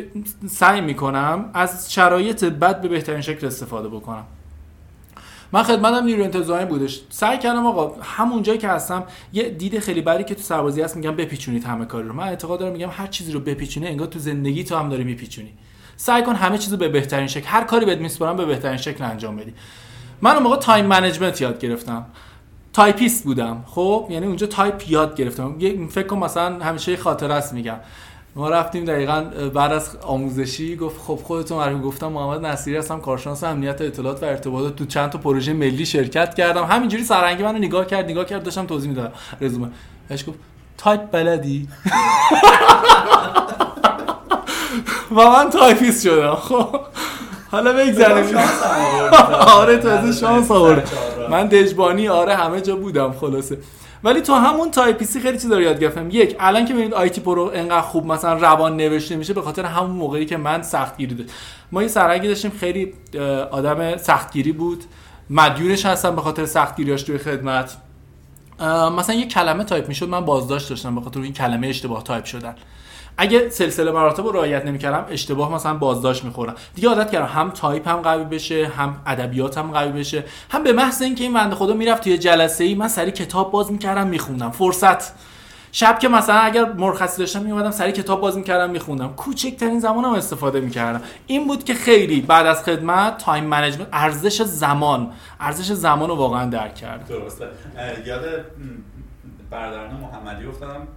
سعی 0.48 0.82
می‌کنم 0.82 1.50
از 1.54 1.94
شرایط 1.94 2.44
بد 2.44 2.82
به 2.82 2.88
بهترین 2.88 3.22
شکل 3.22 3.48
استفاده 3.48 3.90
بکنم. 3.90 4.26
من 5.52 5.64
خدمتم 5.64 6.06
نیرو 6.06 6.24
انتظامی 6.24 6.66
بودش. 6.66 7.02
سعی 7.10 7.38
کردم 7.38 7.66
آقا 7.66 8.02
همون 8.02 8.44
جایی 8.44 8.60
که 8.60 8.68
هستم 8.68 9.04
یه 9.34 9.50
دید 9.50 9.80
خیلی 9.80 10.02
بدی 10.02 10.24
که 10.24 10.36
تو 10.36 10.42
سربازی 10.42 10.82
هست 10.82 10.96
میگم 10.96 11.16
بپیچونید 11.16 11.64
همه 11.64 11.86
کاری 11.86 12.08
رو. 12.08 12.14
من 12.14 12.28
اعتقاد 12.28 12.60
دارم 12.60 12.74
میگم 12.74 12.90
هر 12.92 13.08
چیزی 13.08 13.32
رو 13.32 13.40
بپیچونی 13.40 13.88
انگار 13.88 14.08
تو 14.08 14.20
زندگی 14.20 14.64
تو 14.64 14.76
هم 14.76 14.90
داری 14.90 15.04
میپیچونی. 15.04 15.54
سعی 15.96 16.24
کن 16.24 16.36
همه 16.36 16.58
چیزو 16.58 16.78
به 16.78 16.90
بهترین 16.90 17.28
شکل 17.28 17.48
هر 17.48 17.64
کاری 17.64 17.86
بهت 17.86 17.98
میسپارم 17.98 18.36
به 18.36 18.46
بهترین 18.46 18.78
شکل 18.78 19.04
انجام 19.04 19.36
بدی. 19.36 19.54
من 20.22 20.32
اون 20.32 20.44
موقع 20.44 20.56
time 20.58 20.86
management 20.86 21.42
یاد 21.42 21.60
گرفتم. 21.60 22.06
تایپیست 22.74 23.24
بودم. 23.24 23.64
خب 23.68 24.08
یعنی 24.10 24.26
اونجا 24.26 24.48
تایپ 24.48 24.90
یاد 24.90 25.16
گرفتم. 25.16 25.60
فکر 25.90 26.08
کنم 26.08 26.20
مثلا 26.20 26.60
همیشه 26.60 26.98
خاطره 26.98 27.34
است 27.34 27.54
میگم. 27.54 27.78
ما 28.38 28.50
رفتیم 28.50 28.86
دقیقا 28.86 29.22
بعد 29.54 29.72
از 29.72 29.96
آموزشی 30.02 30.76
گفت 30.76 31.02
خب 31.02 31.16
خودتون 31.24 31.58
معرفی 31.58 31.80
گفتم 31.80 32.08
محمد 32.08 32.46
نصیری 32.46 32.78
هستم 32.78 33.00
کارشناس 33.00 33.44
امنیت 33.44 33.82
اطلاعات 33.82 34.24
و 34.24 34.26
ارتباطات 34.26 34.76
تو 34.76 34.86
چند 34.86 35.10
تا 35.10 35.18
پروژه 35.18 35.54
ملی 35.54 35.86
شرکت 35.86 36.36
کردم. 36.36 36.64
همینجوری 36.64 37.04
سرهنگه 37.04 37.44
منو 37.44 37.58
نگاه 37.58 37.86
کرد 37.88 38.06
نگاه 38.06 38.26
کرد 38.26 38.44
داشتم 38.44 38.66
توضیح 38.66 38.90
می‌دادم. 38.90 39.12
رزومه. 39.42 39.70
بهش 40.10 40.24
گفت 40.30 40.38
تایپ 40.78 41.12
بلدی؟ 41.12 41.68
و 45.12 45.16
من 45.16 45.50
تایپیست 45.50 46.04
شدم. 46.04 46.36
خب 46.36 46.80
حالا 47.52 47.74
بگذاریم 47.74 48.38
آره 49.58 49.78
تازه 49.78 50.20
شانس 50.20 50.52
آورد. 50.52 50.92
من 51.30 51.48
دژبانی 51.48 52.10
آره 52.10 52.36
همه 52.36 52.62
جا 52.62 52.76
بودم 52.76 53.14
خلاصه. 53.14 53.58
ولی 54.04 54.22
تو 54.22 54.34
همون 54.34 54.72
تایپیستی 54.72 55.20
خیلی 55.20 55.38
چیزا 55.38 55.56
رو 55.56 55.62
یاد 55.62 55.80
گرفتم. 55.80 56.10
یک 56.10 56.36
الان 56.40 56.66
که 56.66 56.74
ببینید 56.74 56.94
ITPro 56.94 57.52
انقدر 57.54 57.82
خوب 57.82 58.06
مثلا 58.06 58.34
روان 58.34 58.78
نوشته 58.78 59.16
میشه 59.16 59.34
به 59.34 59.42
خاطر 59.42 59.66
همون 59.66 59.92
موقعی 59.92 60.26
که 60.26 60.38
من 60.38 60.62
سختگیری 60.62 61.16
داشت. 61.16 61.30
ما 61.72 61.82
یه 61.82 61.88
سرهنگی 61.88 62.28
داشتیم 62.28 62.52
خیلی 62.52 62.94
آدم 63.52 63.98
سختگیری 63.98 64.52
بود. 64.52 64.84
مدیونش 65.30 65.86
هستم 65.86 66.16
به 66.16 66.22
خاطر 66.22 66.46
سختگیریاش 66.46 67.04
توی 67.04 67.18
خدمت. 67.18 67.78
مثلا 68.98 69.16
یه 69.16 69.28
کلمه 69.28 69.64
تایپ 69.64 69.88
می‌شد 69.88 70.10
من 70.10 70.26
بازداشت 70.26 70.70
داشتم 70.70 70.96
به 70.96 71.02
خاطر 71.02 71.20
این 71.20 71.34
کلمه 71.34 71.68
اشتباه 71.68 72.04
تایپ 72.04 72.26
شدن. 72.26 72.56
اگه 73.18 73.50
سلسله 73.50 73.92
مراتب 73.92 74.26
رو 74.26 74.32
رعایت 74.32 74.66
نمی‌کردم 74.66 75.06
اشتباه 75.10 75.54
مثلا 75.54 75.74
بازداشت 75.74 76.24
می‌خورم. 76.24 76.56
دیگه 76.76 76.90
عادت 76.90 77.12
کردم. 77.12 77.26
هم 77.26 77.50
تایپ 77.50 77.88
هم 77.88 78.02
قوی 78.02 78.24
بشه 78.24 78.72
هم 78.78 79.02
ادبیات 79.06 79.58
هم 79.58 79.72
قوی 79.72 79.92
بشه. 79.92 80.24
هم 80.52 80.64
به 80.64 80.74
محض 80.74 81.02
اینکه 81.02 81.24
این 81.24 81.34
بنده 81.34 81.56
خدا 81.56 81.74
می‌رفت 81.74 82.04
توی 82.04 82.18
جلسه 82.18 82.64
ای 82.64 82.76
من 82.76 82.88
سریع 82.88 83.12
کتاب 83.12 83.52
باز 83.52 83.72
می‌کردم 83.72 84.08
میخوندم. 84.08 84.52
فرصت. 84.52 85.14
شب 85.72 86.00
که 86.00 86.08
مثلا 86.08 86.36
اگر 86.36 86.74
مرخصی 86.74 87.18
داشتم 87.18 87.42
میومدم 87.42 87.72
سریع 87.72 87.92
کتاب 87.92 88.22
باز 88.22 88.38
می‌کردم 88.38 88.70
میخوندم. 88.70 89.08
کوچکترین 89.08 89.80
زمانم 89.80 90.14
استفاده 90.14 90.60
می‌کردم. 90.60 91.02
این 91.28 91.48
بود 91.48 91.64
که 91.64 91.74
خیلی 91.74 92.22
بعد 92.22 92.46
از 92.46 92.64
خدمت 92.64 93.18
time 93.18 93.44
management 93.44 93.88
ارزش 93.94 94.42
زمان. 94.42 95.12
ارزش 95.40 95.72
زمان 95.72 96.10
رو 96.10 96.16
واقعا 96.16 96.50
درک 96.50 96.76
کردم. 96.76 97.06
درسته. 97.06 97.48
یاد 98.06 98.22
برادران 99.52 99.92
محمدی 99.94 100.46
افتادم. 100.46 100.88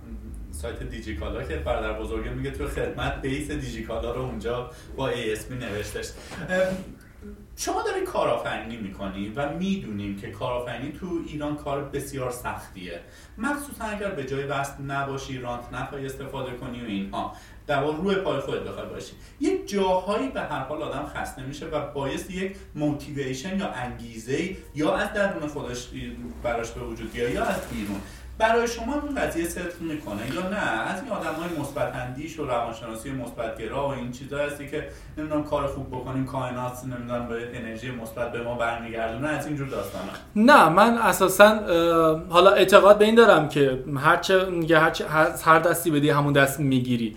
سایت 0.61 0.83
دیجیکالا 0.83 1.43
که 1.43 1.57
برادر 1.57 2.01
بزرگه 2.01 2.31
میگه 2.31 2.51
تو 2.51 2.69
خدمت 2.69 3.23
base 3.23 3.51
دیجیکالا 3.51 4.15
رو 4.15 4.23
اونجا 4.23 4.71
با 4.97 5.11
ASP 5.13 5.53
نوشتش. 5.61 6.11
شما 7.57 7.83
داری 7.83 8.01
کارآفرینی 8.01 8.77
می‌کنی 8.77 9.33
و 9.37 9.53
می‌دونیم 9.53 10.17
که 10.17 10.31
کارآفرینی 10.31 10.93
تو 10.93 11.07
ایران 11.27 11.57
کار 11.57 11.85
بسیار 11.85 12.31
سختیه. 12.31 13.01
مخصوصا 13.39 13.85
اگر 13.85 14.11
به 14.11 14.25
جایی 14.25 14.45
وصل 14.45 14.83
نباشی 14.83 15.39
رانت 15.39 15.73
نخوای 15.73 16.07
استفاده 16.07 16.53
کنی 16.53 16.81
و 16.81 16.87
اینها. 16.87 17.37
دوار 17.69 17.97
روی 17.97 18.15
پای 18.15 18.41
خودت 18.41 18.61
بخوای 18.61 18.87
باشی. 18.87 19.13
یک 19.41 19.69
جاهایی 19.69 20.29
به 20.29 20.41
هر 20.41 20.61
حال 20.61 20.83
آدم 20.83 21.07
خسته 21.07 21.43
میشه 21.43 21.67
و 21.67 21.93
باعث 21.93 22.31
یک 22.31 22.57
موتیویشن 22.75 23.59
یا 23.59 23.69
انگیزه 23.69 24.57
یا 24.75 24.97
از 24.97 25.13
درون 25.13 25.49
خودش 25.49 25.89
براش 26.43 26.71
به 26.71 26.81
وجود 26.81 27.13
بیاد 27.13 27.31
یا 27.31 27.45
از 27.45 27.69
بیرون. 27.73 28.01
برای 28.41 28.69
شما 28.69 28.95
این 29.09 29.15
قضیه 29.15 29.45
صدق 29.45 29.81
می‌کنه 29.81 30.35
یا 30.35 30.49
نه؟ 30.49 30.57
از 30.91 31.03
این 31.03 31.13
آدم 31.13 31.33
های 31.33 31.59
مثبت 31.61 31.95
اندیش 31.95 32.39
و 32.39 32.45
روانشناسی 32.47 33.11
مثبتگرا 33.11 33.89
و 33.89 33.93
این 33.93 34.13
چیزا 34.13 34.39
هستی 34.39 34.69
که 34.69 34.89
نمی‌دونم 35.19 35.45
کار 35.45 35.67
خوب 35.67 35.89
بکنیم 35.89 36.27
کائنات 36.27 36.73
نمی‌دونم 36.85 37.29
به 37.29 37.59
انرژی 37.59 37.91
مثبت 37.91 38.33
به 38.33 38.43
ما 38.43 38.55
برمیگردونه 38.55 39.29
از 39.29 39.47
اینجور 39.47 39.69
داستانا 39.69 40.05
نه 40.37 40.69
من 40.69 40.99
اساسا 40.99 41.59
حالا 42.29 42.51
اعتقاد 42.51 42.99
به 42.99 43.05
این 43.05 43.15
دارم 43.15 43.49
که 43.49 43.79
هرچه 43.97 44.47
هر, 45.09 45.31
هر 45.45 45.59
دستی 45.59 45.91
بدی 45.91 46.11
همون 46.11 46.33
دست 46.33 46.61
می‌گیری. 46.61 47.17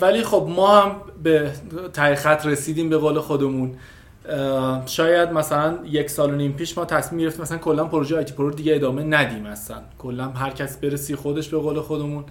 ولی 0.00 0.22
خب 0.24 0.46
ما 0.50 0.80
هم 0.80 0.96
به 1.22 1.52
ته 1.92 2.16
رسیدیم 2.44 2.88
به 2.88 2.96
قول 2.96 3.18
خودمون. 3.18 3.76
شاید 4.86 5.32
مثلا 5.32 5.78
یک 5.84 6.10
سال 6.10 6.30
و 6.30 6.36
نیم 6.36 6.52
پیش 6.52 6.78
ما 6.78 6.84
تصمیم 6.84 7.20
گرفتیم 7.20 7.42
مثلا 7.42 7.58
کلا 7.58 7.84
پروژه 7.84 8.16
ITPro 8.16 8.50
دیگه 8.50 8.74
ادامه 8.74 9.02
ندیم 9.02 9.46
اصلا. 9.46 9.76
کلا 9.98 10.24
هر 10.28 10.50
کس 10.50 10.76
بره 10.76 11.00
سی 11.00 11.16
خودش 11.16 11.48
به 11.48 11.58
قول 11.58 11.80
خودمون. 11.80 12.24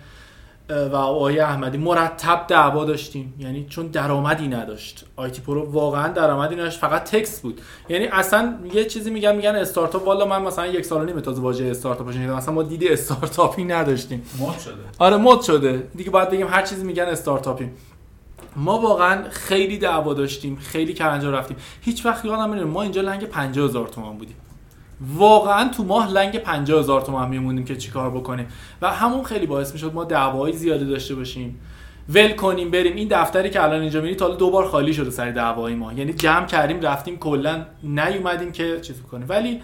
و 0.91 0.95
آقای 0.95 1.39
احمدی 1.39 1.77
مرتب 1.77 2.45
دعوا 2.47 2.85
داشتیم. 2.85 3.33
یعنی 3.39 3.65
چون 3.69 3.87
درآمدی 3.87 4.47
نداشت. 4.47 5.05
ITPro 5.15 5.71
واقعا 5.71 6.07
درآمدی 6.07 6.55
نداشت 6.55 6.79
فقط 6.79 7.03
cost 7.03 7.41
بود. 7.41 7.61
یعنی 7.89 8.07
اصلا 8.07 8.53
یه 8.73 8.85
چیزی 8.85 9.09
میگن 9.09 9.35
میگن 9.35 9.55
استارتاپ 9.55 10.07
والا 10.07 10.25
من 10.25 10.41
مثلا 10.41 10.67
یک 10.67 10.85
سال 10.85 11.01
و 11.01 11.05
نیم 11.05 11.19
تازه 11.19 11.41
واژه 11.41 11.65
استارتاپ 11.65 12.11
شنیدم. 12.11 12.33
مثلا 12.33 12.53
ما 12.53 12.63
دیدی 12.63 12.89
استارتاپی 12.89 13.63
نداشتیم. 13.63 14.23
مد 14.39 14.59
شده. 14.59 14.73
آره 14.99 15.17
مد 15.17 15.41
شده. 15.41 15.87
دیگه 15.95 16.09
باید 16.09 16.29
بگیم 16.29 16.47
هر 16.47 16.61
چیزی 16.61 16.85
میگن 16.85 17.03
استارتاپی. 17.03 17.69
ما 18.55 18.79
واقعا 18.79 19.29
خیلی 19.29 19.77
دعوا 19.77 20.13
داشتیم 20.13 20.55
خیلی 20.55 20.93
کرنجا 20.93 21.31
رفتیم. 21.31 21.57
هیچ 21.81 22.05
وقت 22.05 22.25
یادم 22.25 22.41
نمیاد 22.41 22.67
ما 22.67 22.81
اینجا 22.81 23.01
لنگ 23.01 23.25
50000 23.25 23.87
تومان 23.87 24.17
بودیم. 24.17 24.35
واقعا 25.15 25.69
تو 25.69 25.83
ماه 25.83 26.11
لنگ 26.11 26.37
50000 26.37 27.01
تومان 27.01 27.29
میمونیم 27.29 27.65
که 27.65 27.75
چیکار 27.75 28.09
بکنیم. 28.09 28.47
و 28.81 28.91
همون 28.91 29.23
خیلی 29.23 29.45
باعث 29.45 29.73
می‌شد 29.73 29.93
ما 29.93 30.03
دعوای 30.03 30.53
زیادی 30.53 30.85
داشته 30.85 31.15
باشیم. 31.15 31.59
ول 32.09 32.31
کنیم 32.31 32.71
بریم. 32.71 32.95
این 32.95 33.07
دفتری 33.11 33.49
که 33.49 33.63
الان 33.63 33.81
اینجا 33.81 34.01
میری 34.01 34.15
تا 34.15 34.29
دو 34.29 34.49
بار 34.49 34.67
خالی 34.67 34.93
شده 34.93 35.09
سر 35.09 35.31
دعوای 35.31 35.75
ما. 35.75 35.93
یعنی 35.93 36.13
جمع 36.13 36.45
کردیم 36.45 36.81
رفتیم 36.81 37.17
کلا 37.17 37.65
نیومدیم 37.83 38.51
که 38.51 38.79
چیز 38.81 39.01
کنیم. 39.11 39.25
ولی 39.29 39.61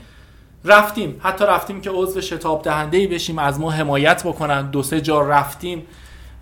رفتیم. 0.66 1.16
حتی 1.20 1.46
رفتیم 1.46 1.82
که 1.82 1.90
عضو 1.90 2.22
شتاب 2.22 2.62
دهنده 2.62 2.98
ای 2.98 3.08
بشیم 3.08 3.40
از 3.40 3.60
ما 3.60 3.72
حمایت 3.72 4.28
بکنن. 4.28 4.72
دو 4.72 4.84
سه 4.84 5.02
جا 5.02 5.22
رفتیم. 5.22 5.86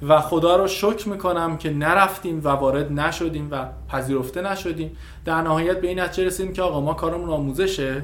و 0.08 0.22
خدا 0.22 0.56
رو 0.56 0.68
شکر 0.68 1.10
می‌کنم 1.10 1.58
که 1.58 1.70
نرفتیم 1.70 2.42
و 2.44 2.48
وارد 2.48 2.92
نشدیم 2.92 3.48
و 3.52 3.66
پذیرفته 3.90 4.42
نشدیم. 4.42 4.98
در 5.26 5.42
نهایت 5.42 5.82
به 5.82 5.88
این 5.88 6.00
نتیجه 6.00 6.28
رسیدیم 6.28 6.54
که 6.54 6.62
آقا 6.62 6.82
ما 6.82 6.94
کارمون 6.94 7.30
آموزشه. 7.30 8.04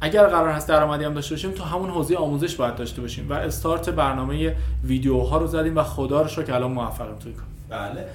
اگر 0.00 0.26
قرار 0.26 0.48
هست 0.48 0.68
درآمدی 0.68 1.04
هم 1.04 1.14
داشته 1.14 1.34
باشیم 1.34 1.50
تو 1.50 1.64
همون 1.64 1.90
حوزه 1.90 2.16
آموزش 2.16 2.56
باید 2.56 2.74
داشته 2.74 3.00
باشیم 3.02 3.30
و 3.30 3.32
استارت 3.32 3.90
برنامه 3.90 4.56
ویدیوها 4.84 5.38
رو 5.38 5.46
زدیم 5.46 5.76
و 5.76 5.82
خدا 5.82 6.22
رو 6.22 6.28
شکر 6.28 6.52
الان 6.52 6.72
موفقیم 6.72 7.16
توی 7.16 7.32
کار. 7.32 7.46
بله. 7.70 8.06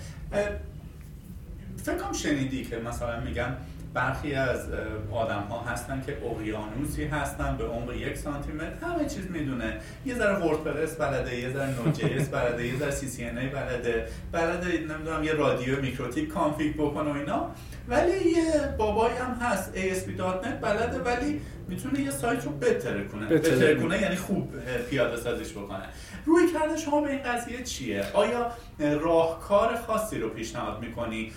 فکر 1.77 2.13
شنیدی 2.13 2.65
که 2.65 2.77
مثلا 2.77 3.19
میگن 3.19 3.57
برخی 3.93 4.33
از 4.33 4.65
آدم 5.11 5.43
ها 5.49 5.59
هستن 5.59 6.03
که 6.05 6.17
اقیانوسی 6.25 7.05
هستن 7.05 7.57
به 7.57 7.63
عمق 7.63 7.93
یک 7.93 8.17
سانتی 8.17 8.51
متر 8.51 8.85
همه 8.85 9.05
چیز 9.05 9.31
می‌دونه. 9.31 9.77
یه 10.05 10.15
ذره 10.15 10.37
WordPress 10.37 10.95
بلده 10.95 11.39
یه 11.39 11.53
ذره 11.53 11.69
Node.js 11.83 12.27
بلده 12.27 12.67
یه 12.67 12.79
ذره 12.79 12.91
CCNA 12.91 13.47
بلده 13.47 14.07
بلده 14.31 14.77
نمی‌دونم 14.77 15.23
یه 15.23 15.33
رادیو 15.33 15.81
MikroTik 15.81 16.27
config 16.27 16.75
بکنه 16.75 17.11
و 17.11 17.15
اینا. 17.15 17.51
ولی 17.87 18.29
یه 18.29 18.75
بابایی 18.77 19.17
هم 19.17 19.37
هست 19.41 19.73
ASP.NET 19.75 20.47
بلده 20.61 20.99
ولی 20.99 21.41
می‌تونه 21.67 21.99
یه 21.99 22.11
سایت 22.11 22.45
رو 22.45 22.51
بهتر 22.51 23.03
کنه 23.03 23.25
بهتر 23.25 23.75
کنه 23.75 24.01
یعنی 24.01 24.15
خوب 24.15 24.53
پیاده 24.89 25.17
سازیش 25.17 25.51
بکنه. 25.51 25.83
رویکرد 26.29 26.77
شما 26.77 27.01
به 27.01 27.09
این 27.09 27.23
قضیه 27.23 27.63
چیه؟ 27.63 28.03
آیا 28.13 28.51
راهکار 28.79 29.75
خاصی 29.87 30.19
رو 30.19 30.29
پیشنهاد 30.29 30.81
می‌کنی؟ 30.81 31.31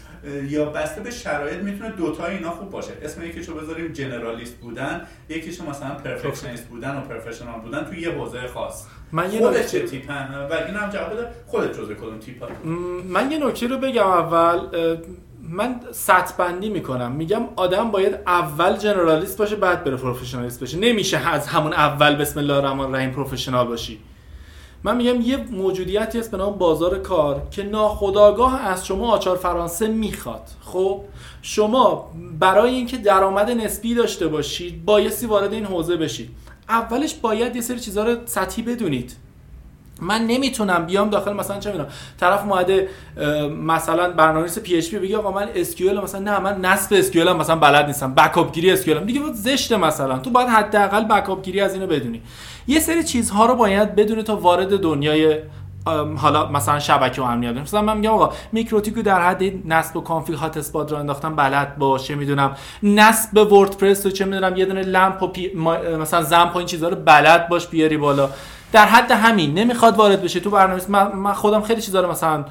یا 0.49 0.64
بسته 0.64 1.01
به 1.01 1.11
شرایط 1.11 1.62
می‌تونه 1.62 1.90
دوتا 1.90 2.26
اینا 2.26 2.51
خوب 2.51 2.70
باشه؟ 2.70 2.93
اسم 3.03 3.26
یکیشو 3.26 3.55
بذاریم 3.55 3.93
جنرالیست 3.93 4.55
بودن 4.55 5.07
یکیشو 5.28 5.70
مثلا 5.70 5.95
پرفکشنیست 5.95 6.68
بودن 6.68 6.97
و 6.97 7.01
پرفشنال 7.01 7.61
بودن 7.61 7.84
توی 7.84 8.01
یه 8.01 8.11
حوزه 8.11 8.47
خاص. 8.47 8.86
من 9.12 9.32
یه 9.32 9.40
خودت 9.40 9.66
چه 9.66 9.86
تیپن 9.86 10.28
و 10.51 10.55
این 10.66 10.76
هم 10.76 10.90
جواب 10.90 11.12
بده. 11.12 11.28
خودت 11.47 11.78
جزء 11.78 11.95
کدوم 11.95 12.18
تیپ 12.18 12.45
من 13.09 13.30
یه 13.30 13.47
نکته 13.47 13.66
رو 13.66 13.78
بگم 13.78 14.07
اول 14.07 14.61
من 15.43 15.80
سطح 15.93 16.36
بندی 16.36 16.68
می‌کنم. 16.68 17.12
میگم 17.12 17.43
آدم 17.57 17.90
باید 17.90 18.14
اول 18.26 18.76
جنرالیست 18.76 19.38
باشه 19.38 19.57
بعد 19.57 19.84
بره 19.84 19.97
پروفشنالیست 19.97 20.62
بشه. 20.62 20.78
نمیشه 20.78 21.28
از 21.28 21.47
همون 21.47 21.72
اول 21.72 22.16
بسم 22.16 22.38
الله 22.38 22.55
الرحمن 22.55 22.84
الرحیم 22.84 23.11
پروفشنال 23.11 23.66
باشی. 23.66 24.01
من 24.84 24.96
میگم 24.96 25.20
یه 25.20 25.36
موجودیتی 25.36 26.18
هست 26.18 26.30
به 26.30 26.36
نام 26.36 26.58
بازار 26.58 26.98
کار 26.98 27.42
که 27.50 27.62
ناخداگاه 27.62 28.60
از 28.60 28.86
شما 28.86 29.12
آچار 29.12 29.36
فرانسه 29.36 29.88
می‌خواد. 29.88 30.42
خب 30.60 31.00
شما 31.42 32.10
برای 32.38 32.74
اینکه 32.74 32.96
درآمد 32.96 33.50
نسبی 33.50 33.94
داشته 33.94 34.28
باشید 34.28 34.84
بایستی 34.84 35.26
وارد 35.26 35.52
این 35.52 35.64
حوزه 35.64 35.96
بشید. 35.96 36.30
اولش 36.68 37.14
باید 37.14 37.56
یه 37.56 37.62
سری 37.62 37.80
چیزها 37.80 38.04
رو 38.04 38.16
سطحی 38.24 38.62
بدونید. 38.62 39.16
من 40.03 40.22
نمی‌تونم 40.26 40.86
بیام 40.86 41.11
داخل 41.11 41.32
مثلا 41.32 41.59
چه 41.59 41.70
می‌دونم 41.70 41.88
طرف 42.20 42.42
اومده 42.42 42.88
مثلا 43.62 44.11
برنامه‌نویس 44.11 44.59
PHP 44.58 44.98
بگه 44.98 45.16
آقا 45.16 45.30
من 45.30 45.48
اس 45.55 45.80
مثلا 45.80 46.20
نه 46.20 46.38
من 46.38 46.61
نصب 46.61 46.94
اس 46.94 47.16
مثلا 47.16 47.57
بلد 47.57 47.86
نیستم 47.86 48.14
backup 48.14 48.52
گیری 48.53 48.70
اس 48.70 48.88
دیگه 48.88 49.20
زشته 49.32 49.76
مثلا. 49.76 50.18
تو 50.18 50.30
باید 50.30 50.48
حداقل 50.48 51.05
backup 51.04 51.42
گیری 51.44 51.61
از 51.61 51.74
اینو 51.74 51.86
بدونی. 51.86 52.22
یه 52.66 52.80
سری 52.80 53.05
چیزها 53.05 53.46
رو 53.46 53.55
باید 53.55 53.94
بدونه 53.94 54.22
تا 54.22 54.36
وارد 54.36 54.80
دنیای 54.80 55.38
حالا 56.16 56.50
مثلا 56.50 56.78
شبکه 56.78 57.22
و 57.22 57.24
امنیت 57.24 57.57
مثلا 57.57 57.82
من 57.82 57.96
میگم 57.96 58.11
آقا 58.11 58.32
MikroTik 58.52 58.97
و 58.97 59.02
در 59.03 59.20
حد 59.20 59.42
نصب 59.66 59.96
و 59.96 60.00
config 60.00 60.36
hotspot 60.36 60.92
رو 60.92 60.98
انداختم 60.98 61.36
بلد 61.36 61.78
باشه 61.78 62.14
می‌دونم. 62.14 62.57
نصب 62.82 63.53
WordPress 63.52 64.06
و 64.07 64.11
چه 64.11 64.24
می‌دونم 64.24 64.57
یه 64.57 64.64
دونه 64.64 64.82
LAMP 64.82 65.22
و 65.22 65.26
پی... 65.26 65.55
مثلا 66.00 66.22
XAMPP 66.22 66.54
و 66.55 66.59
این 66.59 66.66
چیزها 66.66 66.88
رو 66.88 66.96
بلد 66.96 67.48
باش 67.48 67.66
بیاری 67.66 67.96
بالا. 67.96 68.30
در 68.72 68.86
حد 68.86 69.10
همین 69.10 69.54
نمی‌خواد 69.54 69.96
وارد 69.96 70.22
بشه 70.22 70.40
تو 70.40 70.50
برنامه. 70.50 70.82
من 71.14 71.32
خودم 71.32 71.62
خیلی 71.62 71.82
چیزا 71.82 72.00
رو 72.00 72.10
مثلا 72.10 72.44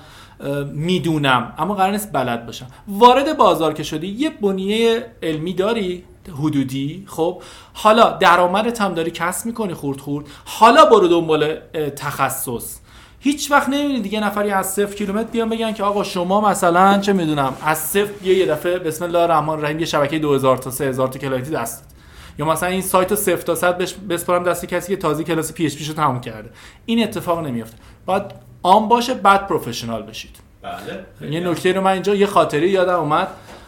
می‌دونم 0.74 1.53
اما 1.57 1.74
قرار 1.74 1.91
نیست 1.91 2.13
بلد 2.13 2.45
باشم. 2.45 2.67
وارد 2.88 3.38
بازار 3.38 3.74
که 3.74 3.84
شدی 3.84 4.07
یه 4.07 4.30
بنیه 4.30 5.05
علمی 5.24 5.53
داری؟ 5.53 6.03
حدودی 6.39 7.03
خب. 7.07 7.41
حالا 7.74 8.09
درآمدت 8.09 8.82
هم 8.82 8.93
داری 8.93 9.11
کسب 9.11 9.45
می‌کنی 9.45 9.74
خورد 9.74 9.99
خورد. 9.99 10.26
حالا 10.45 10.86
برو 10.86 11.07
دنبال 11.07 11.55
تخصص. 11.95 12.78
هیچ 13.19 13.51
وقت 13.51 13.69
نمی‌بینی 13.69 13.99
دیگه 14.01 14.19
نفری 14.19 14.51
از 14.51 14.74
صفر 14.74 14.95
کیلومتر 14.95 15.30
بیان 15.32 15.49
بگن 15.49 15.74
که 15.74 15.84
آقا 15.84 16.03
شما 16.03 16.41
مثلا 16.41 16.99
چه 16.99 17.13
می‌دونم 17.13 17.53
از 17.65 17.78
صفر 17.78 18.11
یه, 18.24 18.38
یه 18.38 18.45
دفعه 18.45 18.80
بسم 18.80 19.05
الله 19.05 19.19
الرحمن 19.19 19.49
الرحیم 19.49 19.80
یه 19.80 19.86
شبکه 19.86 20.19
2000 20.19 20.57
تا 20.57 20.72
3000 20.72 21.07
تا 21.07 21.19
client 21.20 21.47
ی 21.47 21.51
دست 21.51 21.91
یا 22.39 22.45
مثلا 22.45 22.69
این 22.69 22.82
سایت 22.82 23.11
رو 23.11 23.17
صفر 23.17 23.41
تا 23.41 23.55
صد 23.55 23.77
بسپارم 24.09 24.43
دست 24.43 24.65
کسی 24.65 24.95
که 24.95 25.01
تازه 25.01 25.23
کلاس 25.23 25.53
PHP 25.53 25.93
تموم 25.93 26.21
کرده. 26.21 26.49
این 26.86 27.03
اتفاق 27.03 27.39
نمیافته. 27.39 27.77
باید 28.05 28.23
آن 28.63 28.88
باشه 28.88 29.13
بعد 29.13 29.47
professional 29.47 30.01
بشید. 30.01 30.36
بله. 30.61 31.32
یه 31.32 31.39
نکته 31.39 31.73
رو 31.73 31.82
من 31.82 31.91
اینجا 31.91 32.15
یه 32.15 32.25
خاطری 32.25 32.69
یادم 32.69 32.99
اومد. 32.99 33.27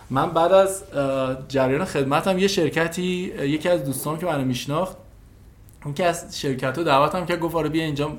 من 0.09 0.30
بعد 0.30 0.51
از 0.51 0.84
جریان 1.47 1.86
خدمتم 1.86 2.39
یه 2.39 2.47
شرکتی 2.47 3.34
یکی 3.41 3.70
از 3.70 3.86
دوستان 3.86 4.18
که 4.18 4.26
منو 4.26 4.45
میشناخت 4.45 4.97
اون 5.86 5.93
که 5.93 6.05
از 6.05 6.39
شرکت 6.39 6.78
رو 6.78 6.84
دعوتم 6.84 7.26
که 7.26 7.36
گفت 7.36 7.55
آره 7.55 7.70
بیا 7.70 7.84
اینجا. 7.84 8.11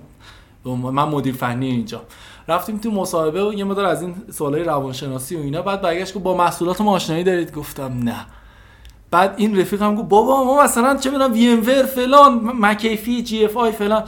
من 0.64 1.09
مدیر 1.09 1.34
فنی 1.34 1.66
اینجا. 1.66 2.03
رفتیم 2.49 2.78
تو 2.78 2.90
مصاحبه 2.90 3.45
و 3.45 3.53
یه 3.53 3.64
مقدار 3.64 3.85
از 3.84 4.03
این 4.03 4.14
سوالای 4.32 4.64
روانشناسی 4.64 5.36
و 5.36 5.38
اینا. 5.38 5.62
بعد 5.62 5.80
برگشت 5.80 6.18
با 6.18 6.36
محصولات 6.36 6.80
ما 6.80 6.92
آشنایی 6.92 7.24
دارید؟ 7.24 7.53
گفتم 7.53 7.99
نه. 8.03 8.26
بعد 9.15 9.35
این 9.37 9.61
رفیقم 9.61 9.95
گفت 9.95 10.09
بابا 10.09 10.45
ما 10.45 10.62
مثلا 10.65 10.97
چه 10.97 11.11
می‌دونم 11.11 11.33
VMware 11.33 11.83
فلان 11.83 12.41
McAfee 12.61 13.22
GFI 13.22 13.72
فلان. 13.73 14.05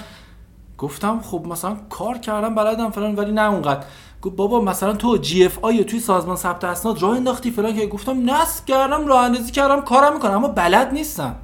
گفتم 0.79 1.21
خب 1.21 1.47
مثلا 1.49 1.77
کار 1.91 2.19
کردم 2.19 2.55
بلدم 2.55 2.91
فلان 2.91 3.15
ولی 3.15 3.33
نه 3.33 3.51
اونقدر. 3.51 3.85
گفت 4.23 4.37
بابا 4.37 4.61
مثلا 4.61 4.93
تو 4.93 5.17
GFI 5.17 5.85
توی 5.85 6.01
سازمان 6.01 6.37
ثبت 6.37 6.65
اسناد 6.65 7.03
راه 7.03 7.17
انداختی 7.17 7.51
فلان 7.51 7.77
که؟ 7.77 7.87
گفتم 7.87 8.31
نصب 8.31 8.65
کردم 8.65 9.07
راه 9.07 9.25
اندازی 9.25 9.53
کردم 9.53 9.81
کارم 9.81 10.13
می‌کنم 10.13 10.35
اما 10.35 10.49
بلد 10.49 10.93
نیستم. 10.93 11.35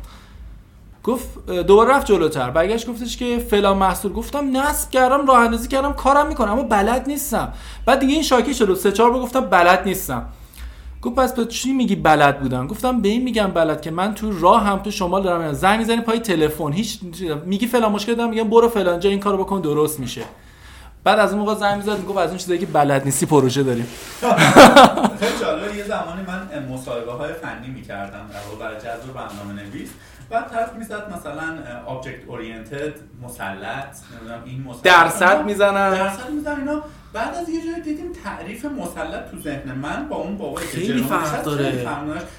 گفت 1.04 1.50
دوباره 1.50 1.94
رفت 1.94 2.06
جلوتر. 2.06 2.50
برگشت 2.50 2.88
گفتش 2.90 3.16
که 3.16 3.38
فلان 3.50 3.78
محصول. 3.78 4.12
گفتم 4.12 4.56
نصب 4.56 4.90
کردم 4.90 5.26
راه 5.26 5.38
اندازی 5.38 5.68
کردم 5.68 5.92
کارم 5.92 6.26
می‌کنم 6.26 6.52
اما 6.52 6.62
بلد 6.62 7.04
نیستم. 7.06 7.52
بعد 7.86 7.98
دیگه 7.98 8.14
این 8.14 8.22
شاکی 8.22 8.54
شد. 8.54 8.74
سه 8.74 8.92
چهار 8.92 9.12
گفتم 9.12 9.40
بلد 9.40 9.82
نیستم. 9.84 10.26
گفت 11.02 11.14
پس 11.14 11.34
به 11.34 11.46
چی 11.46 11.72
میگی 11.72 11.96
بلد 11.96 12.40
بودن؟ 12.40 12.66
گفتم 12.66 13.00
به 13.00 13.08
این 13.08 13.22
میگم 13.22 13.46
بلد 13.46 13.80
که 13.80 13.90
من 13.90 14.14
تو 14.14 14.40
راه 14.40 14.64
هم 14.64 14.78
تو 14.78 14.90
شمال 14.90 15.22
دارم 15.22 15.52
زنگ 15.52 15.78
می‌زنی 15.78 16.00
پای 16.00 16.18
تلفن 16.18 16.72
هیچ 16.72 16.98
میگی 17.46 17.66
فلان 17.66 17.92
مشکل 17.92 18.14
دارم 18.14 18.30
میگم 18.30 18.48
برو 18.48 18.68
فلان 18.68 19.00
جا 19.00 19.10
این 19.10 19.20
کارو 19.20 19.44
بکن 19.44 19.60
درست 19.60 20.00
میشه. 20.00 20.22
بعد 21.04 21.18
از 21.18 21.32
اون 21.32 21.40
موقع 21.40 21.54
زنگ 21.54 21.76
می‌زد 21.76 21.98
می‌گفت 21.98 22.18
از 22.18 22.28
اون 22.28 22.38
چیزایی 22.38 22.60
که 22.60 22.66
بلد 22.66 23.04
نیستی 23.04 23.26
پروژه 23.26 23.62
داریم. 23.62 23.86
خیلی 25.20 25.38
جالب 25.40 25.76
یه 25.76 25.84
زمانی 25.84 26.22
من 26.26 26.74
مصاحبه 26.74 27.12
های 27.12 27.32
فنی 27.32 27.68
می‌کردم 27.74 28.30
در 28.32 28.56
برای 28.60 28.76
جذب 28.76 29.12
برنامه 29.14 29.62
نویس 29.62 29.88
بعد 30.32 30.50
طرف 30.50 30.74
می‌زد 30.74 31.12
مثلا 31.16 31.44
object 31.86 32.24
oriented 32.26 32.94
مسلط 33.22 33.96
نمی‌دونم 34.12 34.42
این 34.44 34.62
مسلط. 34.62 34.82
درصد 34.82 35.44
می‌زنن. 35.44 35.90
درصد 35.90 36.30
می‌زنن 36.30 36.58
اینا. 36.58 36.82
بعد 37.12 37.34
از 37.34 37.48
یه 37.48 37.64
جایی 37.64 37.82
دیدیم 37.82 38.12
تعریف 38.24 38.64
مسلط 38.64 39.30
تو 39.30 39.40
ذهن 39.40 39.72
من 39.72 40.08
با 40.08 40.16
اون 40.16 40.36
بابای 40.38 40.64
خیلی 40.64 41.02
فرق 41.02 41.44
داره. 41.44 41.86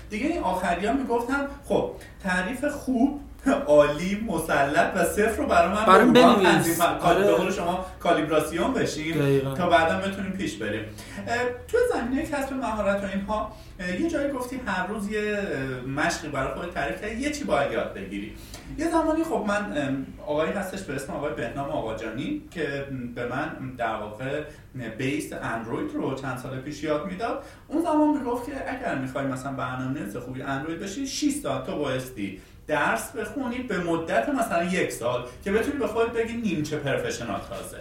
دیگه 0.10 0.28
این 0.28 0.44
آخری 0.44 0.86
ها 0.86 0.94
می‌گفتم 0.94 1.48
خب 1.66 1.92
تعریف 2.24 2.66
خوب 2.66 3.22
عالی 3.52 4.28
مسلط 4.28 4.92
و 4.96 5.04
صفر 5.04 5.38
رو 5.38 5.48
برای 5.48 5.74
من 5.74 5.86
برای 5.86 6.06
بنویس. 6.06 6.82
آره. 6.82 7.52
شما 7.52 7.86
کالیبراسیون 8.00 8.74
بشیم 8.74 9.40
تا 9.54 9.70
بعدا 9.70 9.98
بتونیم 9.98 10.32
پیش 10.32 10.58
بریم. 10.58 10.86
تو 11.68 11.78
زمینه 11.94 12.26
کسب 12.26 12.54
مهارت 12.54 13.04
و 13.04 13.08
اینها 13.08 13.52
یه 14.00 14.10
جایی 14.10 14.32
گفتی 14.32 14.62
هر 14.66 14.88
روز 14.88 15.12
یه 15.12 15.38
مشقی 15.98 16.28
برای 16.28 16.54
خود 16.54 16.74
تعریف 16.74 17.02
کردی 17.02 17.22
یه 17.22 17.32
چی 17.32 17.44
باید 17.44 17.72
یاد 17.72 17.94
بگیری. 17.94 18.36
یه 18.78 18.92
زمانی 18.92 19.24
خب 19.24 19.46
من 19.48 20.06
آقایی 20.28 20.52
هستش 20.52 20.82
به 20.82 20.96
اسم 20.96 21.14
آقای 21.14 21.34
بهنام 21.34 21.70
آقاجانی 21.70 22.42
که 22.52 22.86
به 23.16 23.26
من 23.26 23.76
در 23.78 23.96
واقع 23.96 24.44
بیس 24.98 25.34
اندروید 25.34 25.94
رو 25.94 26.16
چند 26.16 26.38
سال 26.38 26.60
پیش 26.60 26.84
یاد 26.84 27.06
می‌داد. 27.06 27.44
اون 27.68 27.82
زمان 27.82 28.18
می‌گفت 28.18 28.46
که 28.46 28.52
اگر 28.68 28.96
می‌خوای 28.96 29.26
مثلا 29.26 29.52
برنامه‌نویس 29.52 30.16
خوبی 30.16 30.42
اندروید 30.42 30.80
بشی 30.80 31.08
6 31.08 31.32
ساعت 31.44 31.66
تو 31.66 31.78
بایستی 31.78 32.42
درس 32.68 33.12
بخونی 33.12 33.58
به 33.58 33.78
مدت 33.78 34.30
مثلا 34.30 34.64
یک 34.64 34.92
سال 34.92 35.26
که 35.44 35.52
بتونی 35.52 35.78
به 35.78 35.88
خودت 35.88 36.12
بگی 36.12 36.34
نیمچه 36.34 36.78
پرفشنال 36.78 37.40
تازه. 37.50 37.78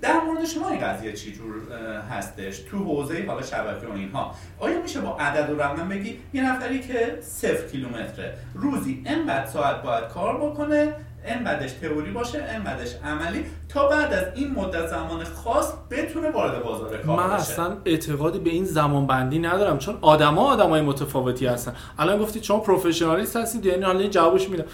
در 0.00 0.20
مورد 0.20 0.44
شما 0.44 0.68
این 0.68 0.80
قضیه 0.80 1.12
چی 1.12 1.32
جور 1.32 1.72
هستش؟ 2.10 2.58
تو 2.58 2.78
حوزه 2.78 3.24
حالا 3.26 3.42
شبکه 3.42 3.86
و 3.86 3.92
اینها. 3.92 4.34
آیا 4.58 4.82
میشه 4.82 5.00
با 5.00 5.16
عدد 5.16 5.50
و 5.50 5.62
رقم 5.62 5.88
بگی 5.88 6.18
یه 6.32 6.52
نفری 6.52 6.80
که 6.80 7.18
صفر 7.20 7.66
کیلومتره 7.66 8.34
روزی 8.54 9.02
انقدر 9.06 9.46
ساعت 9.46 9.82
باید 9.82 10.08
کار 10.08 10.36
بکنه 10.36 10.94
انقدرش 11.24 11.72
تئوری 11.72 12.14
انقدرش 12.54 12.94
عملی 13.04 13.44
تا 13.68 13.88
بعد 13.88 14.12
از 14.12 14.24
این 14.34 14.54
مدت 14.56 14.86
زمان 14.86 15.24
خاص 15.24 15.72
بتونه 15.90 16.30
وارد 16.30 16.62
بازار 16.62 16.96
کار 16.96 17.16
من 17.16 17.30
اصلا 17.30 17.76
اعتقادی 17.84 18.38
به 18.38 18.50
این 18.50 18.64
زمان 18.64 19.06
بندی 19.06 19.38
ندارم 19.38 19.78
چون 19.78 19.98
آدما 20.00 20.52
آدمای 20.52 20.80
متفاوتی 20.80 21.46
هستن. 21.46 21.74
الان 21.98 22.18
گفتید 22.18 22.42
شما 22.42 22.58
professionalist 22.58 23.36
هستید 23.36 23.66
یعنی 23.66 23.82
حالا 23.82 24.06
جوابش 24.06 24.48
میدم. 24.48 24.64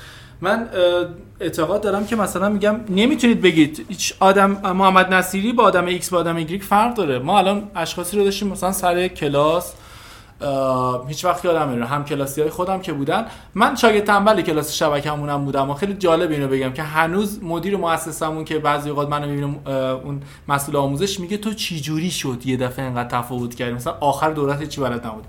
من 0.41 0.69
اعتقاد 1.41 1.81
دارم 1.81 2.07
که 2.07 2.17
مثلا 2.17 2.49
میگم 2.49 2.81
نمی‌تونید 2.89 3.43
بگید 3.43 3.87
هیچ 3.89 4.15
آدم 4.21 4.51
محمد 4.51 5.15
نصیری 5.15 5.53
با 5.53 5.65
آدم 5.65 5.87
ایکس 5.87 6.11
با 6.11 6.19
آدم 6.19 6.37
ایگریک 6.37 6.63
فرق 6.63 6.95
داره. 6.95 7.19
ما 7.19 7.39
الان 7.39 7.71
اشخاصی 7.75 8.17
رو 8.19 8.25
داشتیم 8.25 8.49
مثلا 8.49 8.73
سر 8.73 9.09
کلاس 9.09 9.75
هیچ 11.09 11.25
وقت 11.25 11.45
یادم 11.45 11.71
نمیره 11.71 11.87
هم 11.87 12.05
کلاسی 12.05 12.41
های 12.41 12.51
خودم 12.51 12.81
که 12.81 12.93
بودن. 12.93 13.27
من 13.55 13.75
شاگرد 13.75 14.05
تنبل 14.05 14.43
کلاس 14.43 14.73
شبکه‌مونم 14.73 15.45
بودم 15.45 15.71
و 15.71 15.75
خیلی 15.75 15.95
جالب 15.95 16.31
اینو 16.31 16.49
بگم 16.49 16.73
که 16.73 16.83
هنوز 16.83 17.43
مدیر 17.43 17.77
مؤسسمون 17.77 18.45
که 18.45 18.59
بعضی 18.59 18.91
اوقات 18.91 19.09
منو 19.09 19.27
می‌بینم 19.29 19.61
اون 20.05 20.23
مسئول 20.49 20.77
آموزش 20.77 21.21
میگه 21.21 21.37
تو 21.37 21.55
چی 21.55 21.81
جوری 21.81 22.11
شد 22.11 22.47
یه 22.47 22.57
دفعه 22.57 22.85
انقدر 22.85 23.09
تفاوت 23.09 23.55
کردی؟ 23.55 23.73
مثلا 23.73 23.95
آخر 24.01 24.31
دورت 24.31 24.69
چی 24.69 24.81
بلد 24.81 25.07
نبود. 25.07 25.25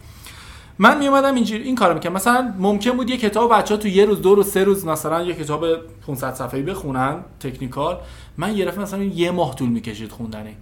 من 0.79 0.97
میومدم 0.97 1.35
اینجوری 1.35 1.63
این 1.63 1.75
کارو 1.75 1.93
می‌کنم 1.93 2.13
مثلا 2.13 2.53
ممکن 2.59 2.91
بود 2.91 3.09
یه 3.09 3.17
کتاب 3.17 3.53
بچه 3.53 3.77
تو 3.77 3.87
یه 3.87 4.05
روز 4.05 4.21
دو 4.21 4.35
روز 4.35 4.47
سه 4.51 4.63
روز 4.63 4.85
مثلا 4.85 5.23
یه 5.23 5.33
کتاب 5.33 5.65
500 6.07 6.33
صفحه‌ای 6.33 6.63
بخونن 6.63 7.15
تکنیکال. 7.39 7.97
من 8.37 8.57
یه 8.57 8.79
مثلا 8.79 9.03
یه 9.03 9.31
ماه 9.31 9.55
طول 9.55 9.69
می‌کشید 9.69 10.11
خوندن 10.11 10.45
این. 10.45 10.55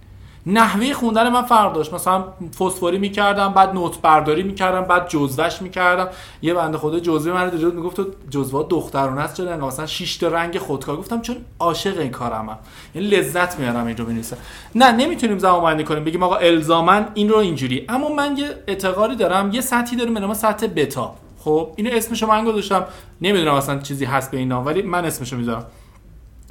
نحوه 0.47 0.93
خوندن 0.93 1.29
من 1.29 1.41
فرق 1.41 1.73
داشت. 1.73 1.93
مثلا 1.93 2.23
فسفوری 2.59 2.97
می‌کردم 2.97 3.53
بعد 3.53 3.73
نوت 3.73 4.01
برداری 4.01 4.43
می‌کردم 4.43 4.81
بعد 4.81 5.09
جزوهش 5.09 5.61
می‌کردم. 5.61 6.07
یه 6.41 6.53
بنده 6.53 6.77
خدا 6.77 6.99
جزوه 6.99 7.33
من 7.33 7.51
رو 7.51 7.71
می‌گفت 7.71 8.01
جزوه 8.29 8.67
دخترانه 8.69 9.21
است 9.21 9.37
چرا 9.37 9.67
مثلا 9.67 9.85
6 9.85 10.17
تا 10.17 10.27
رنگ 10.27 10.57
خودکار؟ 10.57 10.97
گفتم 10.97 11.21
چون 11.21 11.35
عاشق 11.59 11.99
این 11.99 12.11
کارم 12.11 12.59
یعنی 12.95 13.07
لذت 13.07 13.59
میارم 13.59 13.85
این 13.85 13.97
رو 13.97 14.05
بنویسم. 14.05 14.37
نه 14.75 14.91
نمی‌تونیم 14.91 15.37
زمان 15.37 15.63
بندی 15.63 15.83
کنیم 15.83 16.03
بگیم 16.03 16.23
آقا 16.23 16.35
الزاما 16.35 17.01
این 17.13 17.29
رو 17.29 17.37
اینجوری. 17.37 17.85
اما 17.89 18.09
من 18.09 18.37
یه 18.37 18.49
اعتقادی 18.67 19.15
دارم 19.15 19.51
یه 19.53 19.61
سطحی 19.61 19.97
داریم 19.97 20.13
به 20.13 20.19
نام 20.19 20.33
سطح 20.33 20.67
بتا. 20.67 21.15
خب 21.39 21.69
اینو 21.75 21.89
اسمشو 21.93 22.27
من 22.27 22.45
گذاشتم. 22.45 22.85
نمی‌دونم 23.21 23.53
اصلا 23.53 23.79
چیزی 23.79 24.05
هست 24.05 24.31
به 24.31 24.37
این 24.37 24.47
نام 24.47 24.65
ولی 24.65 24.81
من 24.81 25.05
اسمشو 25.05 25.37
می‌ذارم. 25.37 25.65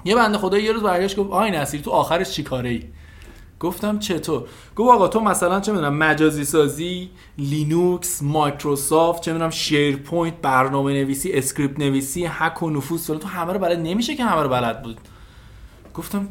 یه 0.04 0.14
بنده 0.14 0.38
خدا 0.38 0.58
یه 0.58 0.72
روز 0.72 0.82
برگشت 0.82 1.16
گفت 1.16 1.30
آی 1.30 1.50
نصیر 1.50 1.80
تو 1.80 1.90
آخرش 1.90 2.30
چیکاره 2.30 2.70
ای 2.70 2.82
گفتم 3.60 3.98
چطور؟ 3.98 4.42
گفت 4.76 4.90
آقا 4.90 5.08
تو 5.08 5.20
مثلا 5.20 5.60
چه 5.60 5.72
می‌دونم 5.72 5.96
مجازی 5.96 6.44
سازی 6.44 7.10
لینوکس 7.38 8.22
مایکروسافت 8.22 9.22
چه 9.22 9.32
می‌دونم 9.32 9.50
SharePoint 9.50 10.34
برنامه 10.42 10.92
نویسی 10.92 11.32
script 11.32 11.78
نویسی 11.78 12.26
هک 12.28 12.62
و 12.62 12.70
نفوذ 12.70 13.06
تو 13.06 13.28
همه 13.28 13.52
رو 13.52 13.58
بلد 13.58 13.78
نمیشه 13.78 14.14
که 14.14 14.24
همه 14.24 14.42
رو 14.42 14.48
بلد 14.48 14.82
بود. 14.82 14.98
گفتم 15.94 16.28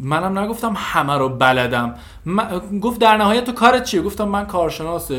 منم 0.00 0.38
نگفتم 0.38 0.72
همه 0.76 1.18
رو 1.18 1.28
بلدم. 1.28 1.94
گفت 2.82 3.00
در 3.00 3.16
نهایت 3.16 3.44
تو 3.44 3.52
کارت 3.52 3.84
چیه؟ 3.84 4.02
گفتم 4.02 4.28
من 4.28 4.46
کارشناس 4.46 5.10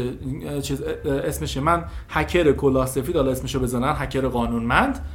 چیز 0.61 0.81
اسمشه 1.05 1.59
من 1.59 1.83
هکر 2.09 2.51
کلاه 2.51 2.85
سفید 2.85 3.15
حالا 3.15 3.31
اسمشو 3.31 3.59
بزنن 3.59 3.95
هکر 3.97 4.27
قانونمند. 4.27 5.05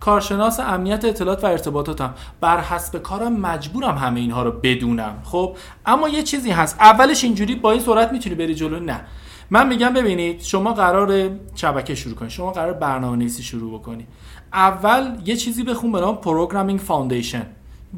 کارشناس 0.00 0.60
امنیت 0.60 1.04
اطلاعات 1.04 1.44
و 1.44 1.46
ارتباطاتم 1.46 2.14
بر 2.40 2.60
حسب 2.60 2.98
کارم 2.98 3.32
مجبورم 3.32 3.98
همه 3.98 4.20
اینها 4.20 4.42
رو 4.42 4.50
بدونم. 4.50 5.22
خب 5.24 5.56
اما 5.86 6.08
یه 6.08 6.22
چیزی 6.22 6.50
هست. 6.50 6.76
اولش 6.80 7.24
اینجوری 7.24 7.54
با 7.54 7.70
این 7.70 7.80
سرعت 7.80 8.12
می‌تونی 8.12 8.34
بری 8.34 8.54
جلو؟ 8.54 8.80
نه. 8.80 9.00
من 9.50 9.68
میگم 9.68 9.92
ببینید 9.92 10.42
شما 10.42 10.72
قرار 10.72 11.30
شبکه 11.54 11.94
شروع 11.94 12.14
کنید 12.14 12.30
شما 12.30 12.50
قرار 12.50 12.72
برنامه 12.72 13.16
نویسی 13.16 13.42
شروع 13.42 13.78
بکنی. 13.78 14.06
اول 14.52 15.16
یه 15.24 15.36
چیزی 15.36 15.62
بخون 15.62 15.92
به 15.92 16.00
نام 16.00 16.16
programming 16.16 16.80
foundation 16.80 17.46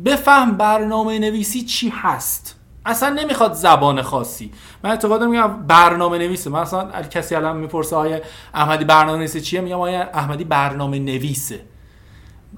بفهم 0.04 0.56
برنامه 0.56 1.18
نویسی 1.18 1.62
چی 1.62 1.88
هست. 1.88 2.60
اصلا 2.86 3.08
نمی‌خواد 3.08 3.52
زبان 3.52 4.02
خاصی. 4.02 4.52
من 4.84 4.90
اعتقاد 4.90 5.24
میگم 5.24 5.66
برنامه 5.66 6.18
نویسه 6.18 6.50
مثلا 6.50 7.02
کسی 7.02 7.34
الان 7.34 7.56
می‌پرسه 7.56 7.96
آقای 7.96 8.20
احمدی 8.54 8.84
برنامه 8.84 9.18
نویسه 9.18 9.40
چیه؟ 9.40 9.60
میگم 9.60 9.80
آقای 9.80 10.02
احمدی 10.02 10.44
برنامه 10.44 10.98
نویسه 10.98 11.60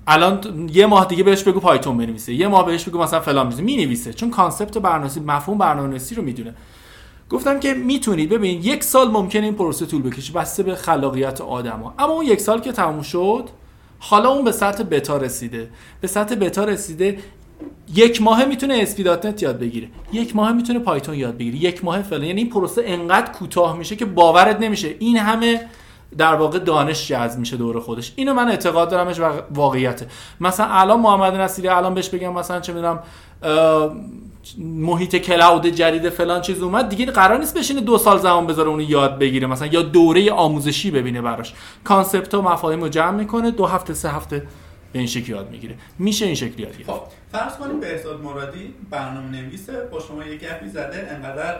الان 0.06 0.68
یه 0.72 0.86
ماه 0.86 1.06
دیگه 1.06 1.22
بهش 1.22 1.42
بگو 1.42 1.60
Python 1.60 1.96
بنویسه. 1.96 2.34
یه 2.34 2.48
ماه 2.48 2.66
بهش 2.66 2.84
بگو 2.84 2.98
مثلا 2.98 3.20
فلان 3.20 3.54
می 3.60 3.76
نویسه 3.76 4.12
چون 4.12 4.30
concept 4.30 4.78
برنامه‌نویسی 4.78 5.20
مفهوم 5.20 5.58
برنامه‌نویسی 5.58 6.14
رو 6.14 6.22
می‌دونه. 6.22 6.54
گفتم 7.30 7.60
که 7.60 7.74
می‌تونید. 7.74 8.28
ببین 8.28 8.62
یک 8.62 8.84
سال 8.84 9.10
ممکنه 9.10 9.42
این 9.42 9.54
پروسه 9.54 9.86
طول 9.86 10.02
بکشه. 10.02 10.32
بسته 10.32 10.62
به 10.62 10.74
خلاقیت 10.74 11.40
آدما. 11.40 11.94
اما 11.98 12.12
اون 12.12 12.26
یک 12.26 12.40
سال 12.40 12.60
که 12.60 12.72
تموم 12.72 13.02
شد 13.02 13.48
حالا 13.98 14.28
اون 14.28 14.44
به 14.44 14.52
سطح 14.52 14.82
بتا 14.82 15.16
رسیده. 15.16 15.70
به 16.00 16.08
سطح 16.08 16.34
بتا 16.34 16.64
رسیده 16.64 17.18
یک 17.94 18.22
ماه 18.22 18.44
می‌تونه 18.44 18.78
اسپیداتنت 18.82 19.42
یاد 19.42 19.58
بگیره. 19.58 19.88
یک 20.12 20.36
ماه 20.36 20.52
می‌تونه 20.52 20.78
پایتون 20.78 21.14
یاد 21.14 21.36
بگیره. 21.38 21.56
یک 21.56 21.84
ماه 21.84 22.02
فلان. 22.02 22.24
یعنی 22.24 22.40
این 22.40 22.50
پروسه 22.50 22.82
انقدر 22.84 23.32
کوتاه 23.32 23.76
میشه 23.78 23.96
که 23.96 24.04
باورت 24.04 24.60
نمیشه. 24.60 24.94
این 24.98 25.16
همه 25.16 25.60
در 26.18 26.34
واقع 26.34 26.58
دانش 26.58 27.08
جذب 27.08 27.38
میشه 27.38 27.56
دور 27.56 27.80
خودش. 27.80 28.12
اینو 28.16 28.34
من 28.34 28.48
اعتقاد 28.48 28.90
دارمش 28.90 29.20
و 29.20 29.24
واقعیته. 29.50 30.06
مثلا 30.40 30.66
الان 30.66 31.00
محمد 31.00 31.34
نصیری 31.34 31.68
الان 31.68 31.94
بهش 31.94 32.08
بگم 32.08 32.32
مثلا 32.32 32.60
چه 32.60 32.72
می‌دونم 32.72 33.02
محیط 34.58 35.16
cloud 35.16 35.66
جدید 35.66 36.08
فلان 36.08 36.40
چیز 36.40 36.62
اومد 36.62 36.88
دیگه 36.88 37.06
قرار 37.06 37.38
نیست 37.38 37.58
بشینه 37.58 37.80
دو 37.80 37.98
سال 37.98 38.18
زمان 38.18 38.46
بذاره 38.46 38.68
اونو 38.68 38.82
یاد 38.82 39.18
بگیره 39.18 39.46
مثلا 39.46 39.66
یا 39.66 39.82
دوره 39.82 40.32
آموزشی 40.32 40.90
ببینه 40.90 41.22
براش. 41.22 41.54
concept 41.84 42.34
و 42.34 42.42
مفاهیم 42.42 42.80
رو 42.80 42.88
جمع 42.88 43.10
می‌کنه 43.10 43.50
دو 43.50 43.66
هفته 43.66 43.94
سه 43.94 44.10
هفته 44.10 44.46
به 44.92 44.98
این 44.98 45.08
شکل 45.08 45.32
یاد 45.32 45.50
می‌گیره. 45.50 45.74
میشه 45.98 46.26
این 46.26 46.34
شکلی 46.34 46.62
یاد 46.62 46.72
خب 46.86 47.00
فرض 47.32 47.56
کنید 47.56 47.80
بهزاد 47.80 48.20
مرادی 48.20 48.74
برنامه 48.90 49.28
نویسه 49.28 49.72
با 49.92 50.00
شما 50.00 50.24
یه 50.24 50.36
گپی 50.36 50.68
زده 50.68 51.08
انقدر 51.10 51.56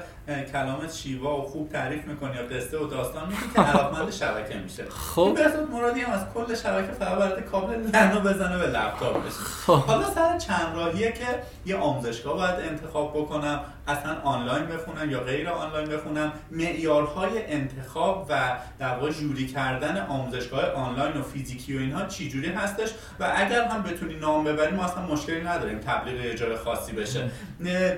کلامت 0.53 0.93
شیوا 0.93 1.41
و 1.41 1.43
خوب 1.43 1.69
تعریف 1.69 2.05
می‌کنه 2.05 2.37
یا 2.37 2.43
قصه 2.43 2.79
و 2.79 2.87
داستان 2.87 3.29
میگه 3.29 3.41
که 3.55 3.61
علاقمند 3.61 4.11
شبکه 4.11 4.59
میشه. 4.59 4.85
خب. 4.89 5.35
بهزاد 5.37 5.71
مرادی 5.71 6.01
هم 6.01 6.13
از 6.13 6.21
کل 6.35 6.55
شبکه 6.55 6.93
فقط 6.93 7.19
برای 7.19 7.43
کابل 7.43 7.75
LAN 7.75 8.09
و 8.09 8.21
بزنه 8.21 8.59
به 8.59 8.67
لپتاپش 8.67 9.33
خب. 9.67 9.73
حالا 9.73 10.11
سر 10.11 10.39
چند 10.39 10.75
راهیه 10.75 11.13
که 11.13 11.27
یه 11.67 11.77
آموزشگاه 11.77 12.37
باید 12.37 12.55
انتخاب 12.55 13.13
بکنم 13.15 13.61
اصلا 13.87 14.21
آنلاین 14.25 14.67
بخونم 14.67 15.11
یا 15.11 15.21
غیر 15.21 15.49
آنلاین 15.49 15.89
بخونم. 15.89 16.33
معیارهای 16.51 17.53
انتخاب 17.53 18.27
و 18.31 18.59
در 18.79 18.95
واقع 18.95 19.11
جوری 19.11 19.47
کردن 19.47 20.07
آموزشگاه 20.07 20.71
آنلاین 20.71 21.17
و 21.17 21.23
فیزیکی 21.23 21.77
و 21.77 21.81
اینها 21.81 22.07
چی 22.07 22.29
جوری 22.29 22.49
هستش؟ 22.51 22.89
و 23.21 23.33
اگر 23.37 23.65
هم 23.65 23.83
بتونی 23.83 24.15
نام 24.15 24.45
ببریم 24.45 24.75
ما 24.75 24.85
اصلا 24.85 25.03
مشکلی 25.07 25.41
نداریم 25.41 25.79
تبلیغ 25.79 26.21
اجاره 26.33 26.57
خاصی 26.57 26.93
بشه. 26.93 27.31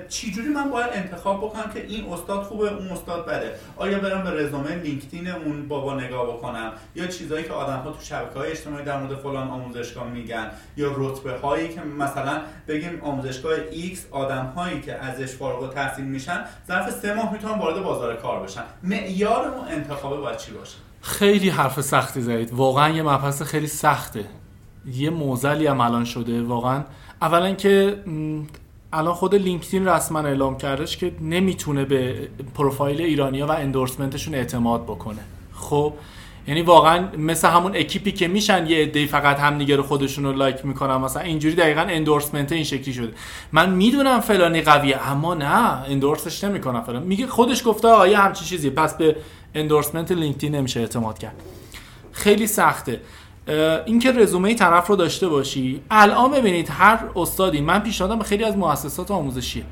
چی 0.09 0.31
جوری 0.31 0.47
من 0.47 0.69
باید 0.69 0.89
انتخاب 0.93 1.37
بکنم 1.37 1.71
که 1.73 1.85
این 1.85 2.05
استاد 2.21 2.43
خوبه 2.43 2.73
اون 2.73 2.87
استاد 2.87 3.25
بده. 3.25 3.55
آیا 3.77 3.99
برم 3.99 4.23
به 4.23 4.29
رزومه 4.29 4.75
لینکدین 4.75 5.27
اون 5.27 5.67
بابا 5.67 5.93
نگاه 5.93 6.27
بکنم؟ 6.27 6.71
یا 6.95 7.07
چیزایی 7.07 7.43
که 7.43 7.53
آدم 7.53 7.77
ها 7.77 7.91
تو 7.91 8.01
شبکه 8.01 8.39
های 8.39 8.51
اجتماعی 8.51 8.85
در 8.85 8.99
مورد 8.99 9.15
فلان 9.15 9.47
آموزشگاه 9.47 10.07
میگن؟ 10.07 10.51
یا 10.77 10.91
رتبه 10.97 11.31
هایی 11.31 11.69
که 11.69 11.81
مثلا 11.81 12.41
بگیم 12.67 13.01
آموزشگاه 13.01 13.55
X 13.71 13.97
آدم 14.11 14.45
هایی 14.55 14.81
که 14.81 14.93
ازش 14.93 15.35
فارغ 15.35 15.73
تحصیل 15.73 16.05
میشن 16.05 16.45
ظرف 16.67 16.91
سه 16.91 17.13
ماه 17.13 17.33
می‌تونن 17.33 17.59
وارد 17.59 17.83
بازار 17.83 18.15
کار 18.15 18.43
بشن. 18.43 18.63
معیارمون 18.83 19.67
انتخابه 19.67 20.17
باید 20.17 20.37
چی 20.37 20.51
باشه؟ 20.51 20.77
خیلی 21.01 21.49
حرف 21.49 21.81
سختی 21.81 22.21
زدید. 22.21 22.53
واقعا 22.53 22.89
یه 22.89 23.03
مبحث 23.03 23.41
خیلی 23.41 23.67
سخته. 23.67 24.25
یه 24.85 25.09
موزلی 25.09 25.67
هم 25.67 25.81
الان 25.81 26.05
شده. 26.05 26.43
واقعا 26.43 26.83
اولا 27.21 27.53
که 27.53 28.03
الان 28.93 29.13
خود 29.13 29.35
لینکدین 29.35 29.87
رسما 29.87 30.19
اعلام 30.19 30.57
کردش 30.57 30.97
که 30.97 31.11
نمی‌تونه 31.21 31.85
به 31.85 32.27
پروفایل 32.55 33.01
ایرانیا 33.01 33.47
و 33.47 33.51
اندورسمنتشون 33.51 34.35
اعتماد 34.35 34.83
بکنه. 34.83 35.19
خب 35.53 35.93
یعنی 36.47 36.61
واقعا 36.61 37.07
مثل 37.17 37.47
همون 37.47 37.75
اکیپی 37.75 38.11
که 38.11 38.27
میشن 38.27 38.67
یه 38.67 38.77
عده 38.77 39.05
فقط 39.05 39.39
همدیگه 39.39 39.75
رو 39.75 39.83
خودشون 39.83 40.35
لایک 40.35 40.65
می‌کنن. 40.65 40.97
مثلا 40.97 41.21
اینجوری 41.21 41.55
دقیقا 41.55 41.81
endorsement 41.81 42.51
این 42.51 42.63
شکلی 42.63 42.93
شده. 42.93 43.13
من 43.51 43.69
می‌دونم 43.69 44.19
فلانی 44.19 44.61
قویه 44.61 45.09
اما 45.11 45.33
نه 45.33 45.89
endorse 45.89 46.31
ش 46.31 46.43
نمی‌کنم 46.43 46.81
فلان. 46.81 47.03
میگه 47.03 47.27
خودش 47.27 47.67
گفته 47.67 47.87
آیا 47.87 48.21
همچی 48.21 48.45
چیزی 48.45 48.69
پس 48.69 48.97
به 48.97 49.15
endorsement 49.55 50.11
LinkedIn 50.11 50.55
نمیشه 50.55 50.79
اعتماد 50.79 51.17
کرد. 51.19 51.35
خیلی 52.11 52.47
سخته. 52.47 53.01
اینکه 53.85 54.11
رزومه 54.11 54.55
طرف 54.55 54.87
رو 54.87 54.95
داشته 54.95 55.27
باشی. 55.27 55.81
الان 55.91 56.31
ببینید 56.31 56.69
هر 56.71 56.99
استادی 57.15 57.61
من 57.61 57.79
پیشنهادم 57.79 58.17
به 58.17 58.23
خیلی 58.23 58.43
از 58.43 58.57
مؤسسات 58.57 59.11
آموزشی 59.11 59.63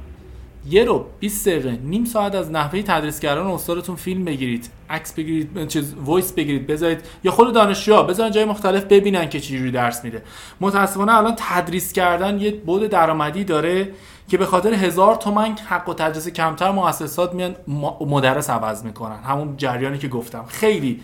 یه 0.69 0.83
رو 0.83 1.05
20 1.19 1.47
دقیقه 1.47 1.79
نیم 1.83 2.05
ساعت 2.05 2.35
از 2.35 2.51
نحوه 2.51 2.81
تدریسگران 2.81 3.47
استادتون 3.47 3.95
فیلم 3.95 4.25
بگیرید. 4.25 4.69
عکس 4.89 5.13
بگیرید 5.13 5.67
چیز 5.67 5.93
voice 6.05 6.31
بگیرید 6.33 6.67
بذارید. 6.67 6.99
یا 7.23 7.31
خود 7.31 7.53
دانشجوها 7.53 8.03
بذارن 8.03 8.31
جای 8.31 8.45
مختلف 8.45 8.83
ببینن 8.83 9.29
که 9.29 9.39
چجوری 9.39 9.71
درس 9.71 10.03
میده. 10.03 10.23
متاسفانه 10.61 11.17
الان 11.17 11.33
تدریس 11.37 11.93
کردن 11.93 12.39
یه 12.39 12.51
بود 12.51 12.83
درآمدی 12.83 13.43
داره 13.43 13.89
که 14.27 14.37
به 14.37 14.45
خاطر 14.45 14.73
هزار 14.73 15.15
تومن 15.15 15.55
حق 15.65 15.89
و 15.89 15.93
تدریس 15.93 16.27
کمتر 16.27 16.71
مؤسسات 16.71 17.33
میان 17.33 17.55
مدرس 18.01 18.49
عوض 18.49 18.83
می‌کنن. 18.83 19.23
همون 19.23 19.57
جریانی 19.57 19.97
که 19.97 20.07
گفتم. 20.07 20.45
خیلی 20.47 20.99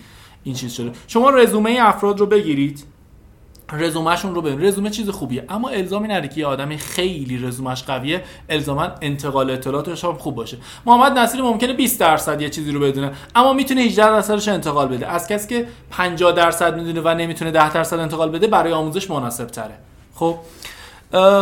این 0.46 0.56
چیز 0.56 0.74
شده. 0.74 0.92
شما 1.08 1.30
رزومه 1.30 1.78
افراد 1.82 2.20
رو 2.20 2.26
بگیرید. 2.26 2.84
رزومهشون 3.74 4.36
رو 4.36 4.42
ببین. 4.42 4.64
رزومه 4.64 4.90
چیز 4.90 5.10
خوبیه. 5.10 5.46
اما 5.50 5.70
الزامی 5.70 6.08
نره 6.08 6.28
که 6.28 6.40
یه 6.40 6.48
آدمی 6.48 6.78
خیلی 6.78 7.38
رزومش 7.38 7.84
قویه 7.84 8.24
الزاما 8.50 8.88
انتقال 9.02 9.50
اطلاعاتش 9.50 10.06
هم 10.06 10.14
خوب 10.14 10.36
باشه. 10.36 10.58
محمد 10.86 11.20
نصیری 11.20 11.44
ممکنه 11.44 11.74
20 11.74 12.00
درصد 12.00 12.42
یه 12.42 12.50
چیزی 12.50 12.72
رو 12.72 12.80
بدونه 12.80 13.12
اما 13.36 13.54
می‌تونه 13.54 13.82
18 13.82 14.06
درصدش 14.06 14.48
انتقال 14.48 14.88
بده. 14.88 15.08
از 15.08 15.28
کسی 15.28 15.48
که 15.48 15.68
50 15.92 16.32
درصد 16.32 16.76
می‌دونه 16.78 17.02
و 17.02 17.14
نمی‌تونه 17.18 17.52
10 17.52 17.74
درصد 17.74 18.00
انتقال 18.00 18.30
بده 18.30 18.48
برای 18.48 18.74
آموزش 18.74 19.10
مناسب 19.10 19.48
تره. 19.48 19.78
خب؟ 20.16 20.36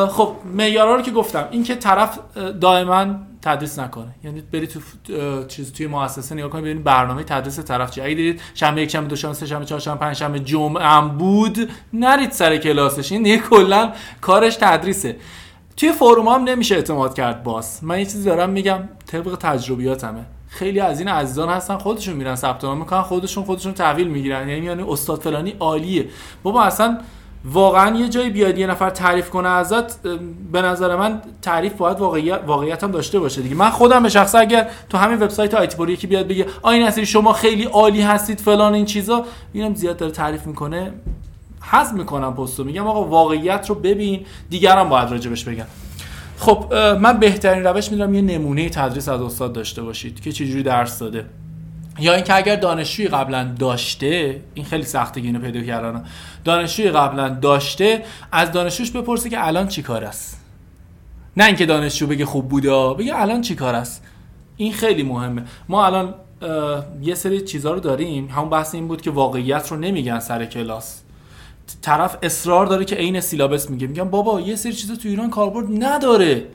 خب 0.09 0.31
معیارا 0.55 0.95
رو 0.95 1.01
که 1.01 1.11
گفتم 1.11 1.47
این 1.51 1.63
که 1.63 1.75
طرف 1.75 2.19
دائما 2.61 3.05
تدریس 3.43 3.79
نکنه. 3.79 4.15
یعنی 4.23 4.43
برید 4.51 4.69
تو 4.69 4.79
چیز 5.47 5.73
توی 5.73 5.87
مؤسسه 5.87 6.35
نگاه 6.35 6.49
کنید 6.49 6.63
ببینید 6.63 6.83
برنامه 6.83 7.23
تدریس 7.23 7.59
طرف 7.59 7.91
چیه. 7.91 8.03
اگه 8.03 8.15
دیدید 8.15 8.41
شنبه 8.53 8.81
یک 8.81 8.89
شنبه 8.89 9.07
دو 9.07 9.15
شنبه 9.15 9.33
سه 9.33 9.45
شنبه 9.45 9.65
چهار 9.65 9.81
شنبه 9.81 9.99
پنج 9.99 10.15
شنبه 10.15 10.39
جمعه 10.39 10.83
هم 10.83 11.17
بود 11.17 11.69
نرید 11.93 12.31
سر 12.31 12.57
کلاسش. 12.57 13.11
این 13.11 13.23
دیگه 13.23 13.37
کلا 13.37 13.93
کارش 14.21 14.55
تدریسه. 14.55 15.15
توی 15.77 15.91
فروم 15.91 16.27
هم 16.27 16.43
نمیشه 16.43 16.75
اعتماد 16.75 17.13
کرد 17.13 17.43
باز. 17.43 17.79
من 17.81 17.99
یه 17.99 18.05
چیزی 18.05 18.23
دارم 18.23 18.49
میگم 18.49 18.79
طبق 19.07 19.35
تجربیاتمه. 19.39 20.25
خیلی 20.47 20.79
از 20.79 20.99
این 20.99 21.07
عزیزان 21.07 21.49
هستن 21.49 21.77
خودشون 21.77 22.15
میرن 22.15 22.35
ثبت 22.35 22.63
نام 22.63 22.77
می‌کنن 22.77 23.01
خودشون 23.01 23.43
خودشون 23.43 23.73
تحویل 23.73 24.07
می‌گیرن. 24.07 24.49
یعنی 24.49 24.65
یعنی 24.65 24.83
استاد 24.83 25.21
فلانی 25.21 25.55
عالیه. 25.59 26.09
بابا 26.43 26.63
اصلا 26.63 26.97
واقعا 27.45 27.97
یه 27.97 28.09
جایی 28.09 28.29
بیاد 28.29 28.57
یه 28.57 28.67
نفر 28.67 28.89
تعریف 28.89 29.29
کنه 29.29 29.49
ازت 29.49 30.07
به 30.51 30.61
نظر 30.61 30.95
من 30.95 31.21
تعریف 31.41 31.73
باید 31.73 31.99
واقعیت, 31.99 32.39
واقعیت 32.47 32.83
هم 32.83 32.91
داشته 32.91 33.19
باشه 33.19 33.41
دیگه. 33.41 33.55
من 33.55 33.69
خودم 33.69 34.03
به 34.03 34.09
شخصه 34.09 34.37
اگر 34.37 34.69
تو 34.89 34.97
همین 34.97 35.19
وبسایت 35.19 35.53
آیتی 35.53 35.77
پوری 35.77 35.93
یکی 35.93 36.07
بیاد 36.07 36.27
بگه 36.27 36.45
آین 36.61 36.83
نصیری 36.83 37.05
شما 37.05 37.33
خیلی 37.33 37.63
عالی 37.63 38.01
هستید 38.01 38.39
فلان 38.39 38.73
این 38.73 38.85
چیزا 38.85 39.25
اینم 39.53 39.73
زیاد 39.75 39.97
داره 39.97 40.11
تعریف 40.11 40.47
می‌کنه. 40.47 40.91
حذف 41.61 41.93
می‌کنم 41.93 42.33
پستو. 42.35 42.63
میگم 42.63 42.87
آقا 42.87 43.03
واقعیت 43.03 43.69
رو 43.69 43.75
ببین 43.75 44.25
دیگرم 44.49 44.89
باید 44.89 45.09
راجبش 45.09 45.43
بگم 45.43 45.65
خب 46.37 46.73
من 47.01 47.19
بهترین 47.19 47.63
روش 47.63 47.91
می‌دونم 47.91 48.13
یه 48.13 48.21
نمونه 48.21 48.69
تدریس 48.69 49.09
از 49.09 49.21
استاد 49.21 49.53
داشته 49.53 49.81
باشید 49.81 50.21
که 50.21 50.31
چجوری 50.31 50.63
درس 50.63 50.99
داده. 50.99 51.25
یا 51.99 52.13
اینکه 52.13 52.35
اگر 52.35 52.55
دانشجوی 52.55 53.07
قبلا 53.07 53.55
داشته 53.59 54.41
این 54.53 54.65
خیلی 54.65 54.83
سخته 54.83 55.21
اینو 55.21 55.39
پیدا 55.39 55.61
کردن. 55.61 56.05
دانشجوی 56.43 56.91
قبلا 56.91 57.29
داشته 57.29 58.03
از 58.31 58.51
دانشجوش 58.51 58.91
بپرسه 58.91 59.29
که 59.29 59.47
الان 59.47 59.67
چی 59.67 59.81
کار 59.81 60.03
است. 60.03 60.39
نه 61.37 61.45
اینکه 61.45 61.65
دانشجو 61.65 62.07
بگه 62.07 62.25
خوب 62.25 62.49
بوده 62.49 62.93
بگه 62.93 63.21
الان 63.21 63.41
چی 63.41 63.55
کار 63.55 63.75
است. 63.75 64.03
این 64.57 64.73
خیلی 64.73 65.03
مهمه. 65.03 65.43
ما 65.69 65.85
الان 65.85 66.13
یه 67.01 67.15
سری 67.15 67.41
چیزها 67.41 67.71
رو 67.71 67.79
داریم. 67.79 68.27
همون 68.27 68.49
بحث 68.49 68.75
این 68.75 68.87
بود 68.87 69.01
که 69.01 69.11
واقعیت 69.11 69.71
رو 69.71 69.77
نمیگن 69.77 70.19
سر 70.19 70.45
کلاس. 70.45 71.01
طرف 71.81 72.17
اصرار 72.23 72.65
داره 72.65 72.85
که 72.85 72.95
عین 72.95 73.21
سیلابس 73.21 73.69
میگه. 73.69 73.87
میگم 73.87 74.09
بابا 74.09 74.41
یه 74.41 74.55
سری 74.55 74.73
چیزا 74.73 74.95
تو 74.95 75.09
ایران 75.09 75.29
کاربرد 75.29 75.65
نداره. 75.83 76.45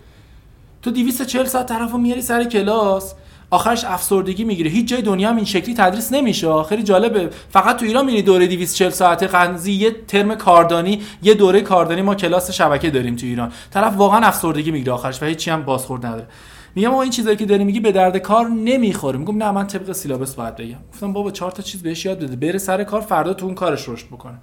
تو 0.83 0.91
240 0.91 1.47
ساعت 1.47 1.67
طرفو 1.67 1.99
میاری 1.99 2.23
سر 2.23 2.45
کلاس. 2.45 3.15
آخرش 3.51 3.85
افسردگی 3.85 4.45
می‌گیره. 4.45 4.71
هیچ 4.71 4.89
جای 4.89 5.03
دنیا 5.03 5.29
هم 5.29 5.37
این 5.37 5.45
شکلی 5.45 5.75
تدریس 5.75 6.13
نمیشه. 6.13 6.63
خیلی 6.63 6.83
جالبه. 6.83 7.31
فقط 7.51 7.77
تو 7.77 7.85
ایران 7.85 8.05
می‌بینی 8.05 8.23
دوره 8.23 8.47
240 8.47 8.91
ساعته 8.91 9.27
قنزی 9.27 9.73
یه 9.73 9.91
ترم 10.09 10.35
کاردانی 10.35 11.03
یه 11.23 11.35
دوره 11.35 11.61
کاردانی. 11.61 12.03
ما 12.03 12.15
کلاس 12.15 12.51
شبکه 12.51 12.91
داریم 12.91 13.17
تو 13.17 13.27
ایران. 13.27 13.53
طرف 13.71 13.97
واقعا 13.97 14.27
افسردگی 14.27 14.71
می‌گیره. 14.71 14.93
آخرش 14.93 15.23
و 15.23 15.27
هیچی 15.27 15.51
هم 15.51 15.63
بازخورد 15.63 16.07
نداره. 16.07 16.27
میگم 16.75 16.89
ما 16.89 17.03
این 17.03 17.11
چیزایی 17.11 17.37
که 17.37 17.47
داری 17.47 17.65
میگی 17.65 17.81
به 17.81 17.93
درد 17.93 18.17
کار 18.17 18.49
نمی‌خوره. 18.49 19.19
میگم 19.19 19.37
نه 19.37 19.51
من 19.51 19.67
طبق 19.67 19.93
سیلابس 19.93 20.35
باید 20.35 20.57
بگم. 20.57 20.79
گفتم 20.93 21.13
بابا 21.13 21.31
چهار 21.31 21.51
تا 21.51 21.63
چیز 21.63 21.83
بهش 21.83 22.05
یاد 22.05 22.19
بده. 22.19 22.37
بره 22.37 22.59
سر 22.59 22.85
کار 22.85 23.01
فردا 23.01 23.35
تو 23.35 23.47
اون 23.47 23.55
کارش 23.55 23.89
رشد 23.89 24.07
بکنه. 24.07 24.39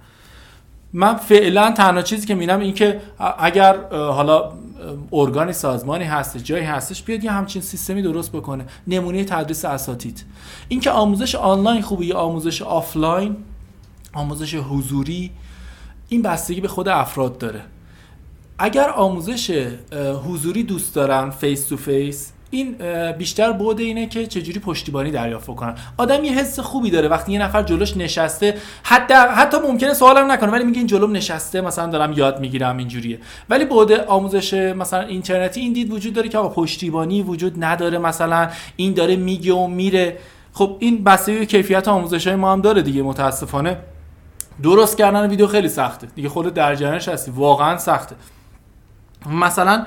من 0.96 1.16
فعلا 1.16 1.70
تنها 1.70 2.02
چیزی 2.02 2.26
که 2.26 2.34
می‌بینم 2.34 2.60
این 2.60 2.74
که 2.74 3.00
اگر 3.38 3.76
حالا 3.90 4.52
ارگانی 5.12 5.52
سازمانی 5.52 6.04
هست 6.04 6.36
جایی 6.36 6.64
هستش 6.64 7.02
بیاد 7.02 7.24
یه 7.24 7.32
همچین 7.32 7.62
سیستمی 7.62 8.02
درست 8.02 8.32
بکنه. 8.32 8.64
نمونه 8.86 9.24
تدریس 9.24 9.64
اساتید. 9.64 10.24
اینکه 10.68 10.90
آموزش 10.90 11.34
آنلاین 11.34 11.82
خوبه 11.82 12.06
یا 12.06 12.16
آموزش 12.16 12.62
آفلاین 12.62 13.36
آموزش 14.12 14.54
حضوری 14.54 15.30
این 16.08 16.22
بستگی 16.22 16.60
به 16.60 16.68
خود 16.68 16.88
افراد 16.88 17.38
داره. 17.38 17.62
اگر 18.58 18.88
آموزش 18.90 19.68
حضوری 20.28 20.62
دوست 20.62 20.94
دارن 20.94 21.30
face 21.30 21.68
to 21.68 21.76
face 21.76 22.32
این 22.56 22.76
بیشتر 23.12 23.52
بوده 23.52 23.82
اینه 23.82 24.06
که 24.06 24.26
چجوری 24.26 24.60
پشتیبانی 24.60 25.10
دریافت 25.10 25.46
کنن. 25.46 25.74
آدم 25.96 26.24
یه 26.24 26.32
حس 26.32 26.60
خوبی 26.60 26.90
داره. 26.90 27.08
وقتی 27.08 27.32
یه 27.32 27.38
نفر 27.42 27.62
جلوش 27.62 27.96
نشسته 27.96 28.54
حتی 28.82 29.14
حتی 29.14 29.56
ممکنه 29.58 29.94
سوالم 29.94 30.32
نکنه 30.32 30.50
ولی 30.50 30.64
میگه 30.64 30.78
این 30.78 30.86
جلوم 30.86 31.12
نشسته 31.12 31.60
مثلا 31.60 31.86
دارم 31.86 32.12
یاد 32.12 32.40
می‌گیرم 32.40 32.76
اینجوریه. 32.76 33.18
ولی 33.50 33.64
بوده 33.64 34.04
آموزش 34.04 34.54
مثلا 34.54 35.00
اینترنتی 35.00 35.60
این 35.60 35.72
دید 35.72 35.92
وجود 35.92 36.14
داره 36.14 36.28
که 36.28 36.38
آقا 36.38 36.62
پشتیبانی 36.62 37.22
وجود 37.22 37.64
نداره 37.64 37.98
مثلا. 37.98 38.48
این 38.76 38.94
داره 38.94 39.16
میگه 39.16 39.54
و 39.54 39.66
میره. 39.66 40.18
خب 40.52 40.76
این 40.78 41.04
بستگی 41.04 41.46
کیفیت 41.46 41.88
آموزش 41.88 42.26
های 42.26 42.36
ما 42.36 42.52
هم 42.52 42.60
داره 42.60 42.82
دیگه 42.82 43.02
متاسفانه. 43.02 43.76
درست 44.62 44.98
کردن 44.98 45.28
ویدیو 45.28 45.46
خیلی 45.46 45.68
سخته. 45.68 46.06
دیگه 46.14 46.28
خود 46.28 46.54
در 46.54 46.74
جریانش 46.74 47.08
هستی. 47.08 47.30
واقعا 47.30 47.78
سخته. 47.78 48.16
مثلا 49.30 49.86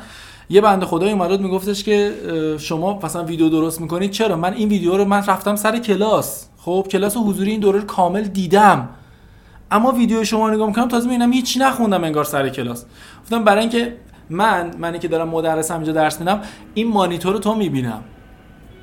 یه 0.51 0.61
بنده 0.61 0.85
خدایی 0.85 1.11
اومد 1.11 1.41
میگفتش 1.41 1.83
که 1.83 2.13
شما 2.59 2.99
مثلا 3.03 3.23
ویدیو 3.23 3.49
درست 3.49 3.81
می‌کنید؟ 3.81 4.11
چرا؟ 4.11 4.35
من 4.35 4.53
این 4.53 4.69
ویدیو 4.69 4.97
رو 4.97 5.05
من 5.05 5.25
رفتم 5.25 5.55
سر 5.55 5.79
کلاس. 5.79 6.47
خب 6.57 6.87
کلاس 6.91 7.17
حضوری 7.17 7.51
این 7.51 7.59
دوره 7.59 7.79
رو 7.79 7.85
کامل 7.85 8.21
دیدم. 8.21 8.89
اما 9.71 9.91
ویدیو 9.91 10.23
شما 10.23 10.49
نگاه 10.49 10.67
می‌کنم 10.67 10.87
تازه 10.87 11.07
می‌بینم 11.09 11.33
هیچ 11.33 11.57
نخوندم 11.61 12.03
انگار 12.03 12.23
سر 12.23 12.49
کلاس. 12.49 12.85
گفتم 13.23 13.43
برای 13.43 13.61
اینکه 13.61 13.97
من 14.29 14.71
منی 14.77 14.99
که 14.99 15.07
دارم 15.07 15.29
مدرسم 15.29 15.75
اینجا 15.75 15.91
درس 15.91 16.19
میدم 16.19 16.41
این 16.73 16.87
مانیتور 16.87 17.33
رو 17.33 17.39
تو 17.39 17.55
می‌بینم. 17.55 18.03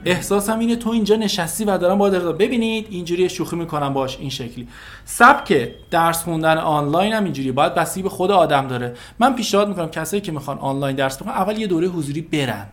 احساسم 0.06 0.58
اینه 0.58 0.76
تو 0.76 0.90
اینجا 0.90 1.16
نشستی 1.16 1.64
و 1.64 1.78
دارم 1.78 1.98
با 1.98 2.10
ببینید 2.10 2.86
اینجوری 2.90 3.28
شوخی 3.28 3.56
می‌کنم 3.56 3.94
باش 3.94 4.18
این 4.20 4.30
شکلی. 4.30 4.68
سبک 5.04 5.68
درس 5.90 6.22
خوندن 6.22 6.58
آنلاین 6.58 7.12
هم 7.12 7.24
اینجوری 7.24 7.52
باید 7.52 7.74
بسی 7.74 8.02
به 8.02 8.08
خود 8.08 8.30
آدم 8.30 8.68
داره. 8.68 8.94
من 9.18 9.34
پیشنهاد 9.34 9.68
می‌کنم 9.68 9.88
کسایی 9.88 10.20
که 10.22 10.32
می‌خوان 10.32 10.58
آنلاین 10.58 10.96
درس 10.96 11.16
بخونن 11.16 11.34
اول 11.34 11.58
یه 11.58 11.66
دوره 11.66 11.88
حضوری 11.88 12.20
برن. 12.20 12.66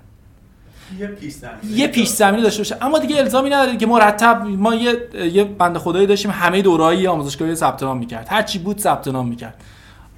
یه 1.00 1.08
پیش 1.08 1.34
زمینه. 1.34 1.80
یه 1.80 1.88
پیش 1.88 2.10
زمینه 2.10 2.44
داشته 2.44 2.60
باشه. 2.60 2.78
اما 2.82 3.00
دیگه 3.00 3.18
الزامی 3.18 3.50
نداره 3.50 3.78
که 3.78 3.86
مرتب 3.86 4.46
ما 4.48 4.76
یه 4.76 5.10
یه 5.34 5.44
بنده 5.44 5.80
خدایی 5.80 6.08
داشتیم 6.08 6.32
همه 6.32 6.62
دورایی 6.62 7.08
آموزشگاهی 7.08 7.56
ثبت 7.56 7.84
نام 7.84 7.98
می‌کرد. 7.98 8.28
هر 8.30 8.42
چی 8.42 8.60
بود 8.60 8.80
ثبت 8.80 9.08
نام 9.08 9.28
می‌کرد. 9.28 9.64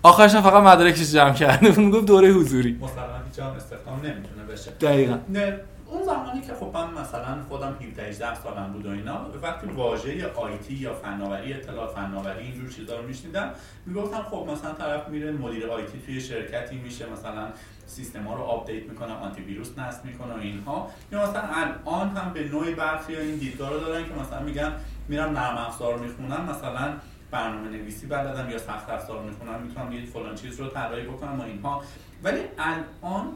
آخرش 0.04 0.32
فقط 0.32 0.64
مدارکش 0.64 1.12
جمع 1.12 1.34
کرد. 1.34 1.66
اون 1.78 1.92
گفت 1.92 2.06
دوره 2.06 2.30
حضوری. 2.32 2.80
مثلا 2.82 2.88
هیچ 3.32 3.40
استخدام 3.40 3.96
نمی‌تونه 3.96 4.44
بشه. 4.54 4.72
دقیقاً. 4.82 5.18
نه. 5.30 5.60
اون 5.96 6.04
زمانی 6.04 6.42
که 6.42 6.54
خب 6.54 6.72
من 6.74 7.02
مثلا 7.02 7.44
خودم 7.50 7.78
17 7.82 8.04
18 8.04 8.36
سالم 8.36 8.74
بود 8.74 8.86
و 8.86 8.90
اینا 8.90 9.26
وقتی 9.42 9.68
واژه 9.68 10.32
IT 10.32 10.74
یا 10.74 10.94
فناوری 10.94 11.54
اطلاعات 11.54 11.96
فناوری 11.96 12.44
اینجور 12.44 12.70
چیزا 12.70 13.00
رو 13.00 13.08
میشنیدم 13.08 13.52
می‌گفتم 13.86 14.22
خب 14.22 14.48
مثلا 14.52 14.74
طرف 14.74 15.08
میره 15.10 15.32
مدیر 15.32 15.68
IT 15.68 16.02
توی 16.06 16.22
شرکتی 16.22 16.78
میشه 16.78 17.06
مثلا 17.10 17.48
سیستم 17.86 18.24
ها 18.24 18.36
رو 18.36 18.42
update 18.42 18.84
می‌کنه 18.84 19.14
آنتی 19.14 19.42
ویروس 19.42 19.80
نصب 19.80 20.06
می‌کنه 20.06 20.34
و 20.34 20.38
اینها. 20.40 20.90
یا 21.12 21.30
مثلا 21.30 21.42
الان 21.42 22.10
هم 22.10 22.34
به 22.34 22.44
نوعی 22.44 22.74
برخی 22.74 23.16
این 23.16 23.36
دیدگاه 23.36 23.70
رو 23.70 23.80
دارن 23.80 24.04
که 24.06 24.12
مثلا 24.22 24.40
میگن 24.40 24.72
میرم 25.08 25.30
نرم 25.30 25.58
افزار 25.58 25.98
می‌خونم 26.00 26.46
مثلا 26.50 26.94
برنامه 27.32 27.70
نویسی 27.70 28.08
بلدم 28.08 28.50
یا 28.50 28.58
سخت 28.58 28.90
افزار 28.90 29.22
می‌خونم 29.22 29.62
می‌تونم 29.62 29.92
یه 29.92 30.06
فلان 30.06 30.36
چیز 30.36 30.60
رو 30.60 30.68
طراحی 30.68 31.04
بکنم 31.04 31.40
و 31.40 31.44
اینها. 31.44 31.84
ولی 32.24 32.40
الان 32.58 33.28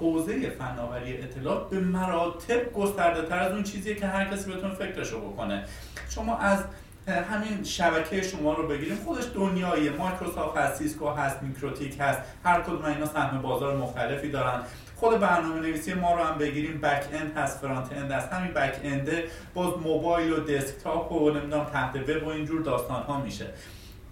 حوزه 0.00 0.50
فناوری 0.50 1.18
اطلاعات 1.18 1.70
به 1.70 1.80
مراتب 1.80 2.72
گسترده 2.72 3.28
تر 3.28 3.38
از 3.38 3.52
اون 3.52 3.62
چیزیه 3.62 3.94
که 3.94 4.06
هر 4.06 4.24
کسی 4.24 4.52
بتونه 4.52 4.74
فکرشو 4.74 5.20
بکنه. 5.20 5.64
شما 6.08 6.38
از 6.38 6.64
همین 7.08 7.64
شبکه 7.64 8.22
شما 8.22 8.54
رو 8.54 8.68
بگیریم. 8.68 8.96
خودش 8.96 9.24
دنیای 9.34 9.90
مایکروسافت 9.90 10.56
هست 10.56 10.74
سیسکو 10.74 11.08
هست 11.08 11.42
میکروتیک 11.42 11.96
هست. 12.00 12.20
هر 12.44 12.60
کدوم 12.60 12.84
اینا 12.84 13.06
سهم 13.06 13.42
بازار 13.42 13.76
مختلفی 13.76 14.30
دارن. 14.30 14.62
خود 14.96 15.20
برنامه 15.20 15.60
نویسی 15.60 15.94
ما 15.94 16.14
رو 16.14 16.24
هم 16.24 16.38
بگیریم. 16.38 16.80
back 16.80 17.04
end 17.12 17.36
هست 17.36 17.60
front 17.60 17.92
end 17.92 18.10
هست. 18.10 18.32
همین 18.32 18.52
back 18.52 18.80
end 18.82 19.13
ه 19.13 19.24
باز 19.54 19.78
موبایل 19.84 20.32
و 20.32 20.40
desktop 20.40 21.12
و 21.12 21.30
نمی‌دونم 21.30 21.64
تحت 21.64 21.96
وب 21.96 22.26
و 22.26 22.28
اینجور 22.28 22.62
داستان 22.62 23.02
ها 23.02 23.20
میشه. 23.20 23.46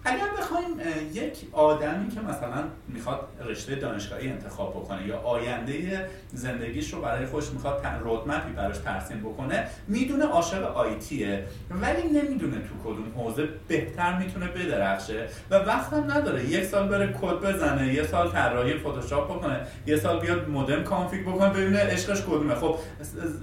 اگر 0.05 0.27
بخوایم 0.39 0.65
یک 1.13 1.37
آدمی 1.51 2.09
که 2.09 2.19
مثلا 2.19 2.63
می‌خواد 2.87 3.19
رشته 3.45 3.75
دانشگاهی 3.75 4.29
انتخاب 4.29 4.69
بکنه 4.69 5.07
یا 5.07 5.17
آینده 5.17 6.09
زندگیش 6.33 6.93
رو 6.93 7.01
برای 7.01 7.25
خودش 7.25 7.49
می‌خواد 7.49 7.85
roadmap 8.03 8.45
ی 8.45 8.51
براش 8.51 8.77
ترسیم 8.77 9.19
بکنه 9.19 9.67
می‌دونه 9.87 10.25
عاشق 10.25 10.63
IT 10.77 11.11
یه 11.11 11.45
ولی 11.69 12.07
نمی‌دونه 12.07 12.55
تو 12.55 12.73
کدوم 12.83 13.11
حوزه 13.15 13.49
بهتر 13.67 14.17
می‌تونه 14.17 14.47
بدرخشه 14.47 15.27
و 15.51 15.55
وقتم 15.55 16.11
نداره. 16.11 16.45
یک 16.45 16.63
سال 16.63 16.87
بره 16.87 17.13
کد 17.21 17.35
بزنه 17.35 17.93
یه 17.93 18.03
سال 18.03 18.31
طراحی 18.31 18.73
فتوشاپ 18.73 19.37
بکنه 19.37 19.67
یه 19.85 19.97
سال 19.97 20.19
بیاد 20.19 20.49
مودم 20.49 20.83
config 20.83 21.21
بکنه 21.27 21.49
ببینه 21.49 21.79
عشقش 21.79 22.21
کدومه. 22.21 22.55
خب 22.55 22.75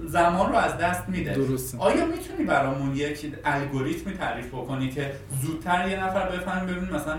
زمان 0.05 0.51
رو 0.51 0.55
از 0.55 0.77
دست 0.77 1.09
میده. 1.09 1.33
درسته. 1.33 1.77
آیا 1.77 2.05
می‌تونی 2.05 2.43
برامون 2.47 2.95
یک 2.95 3.35
الگوریتمی 3.45 4.13
تعریف 4.13 4.47
بکنی 4.47 4.89
که 4.89 5.11
زودتر 5.41 5.89
یه 5.89 6.03
نفر 6.03 6.29
بفهمه 6.29 6.52
بفهم 6.53 6.67
ببین 6.67 6.89
مثلا 6.95 7.15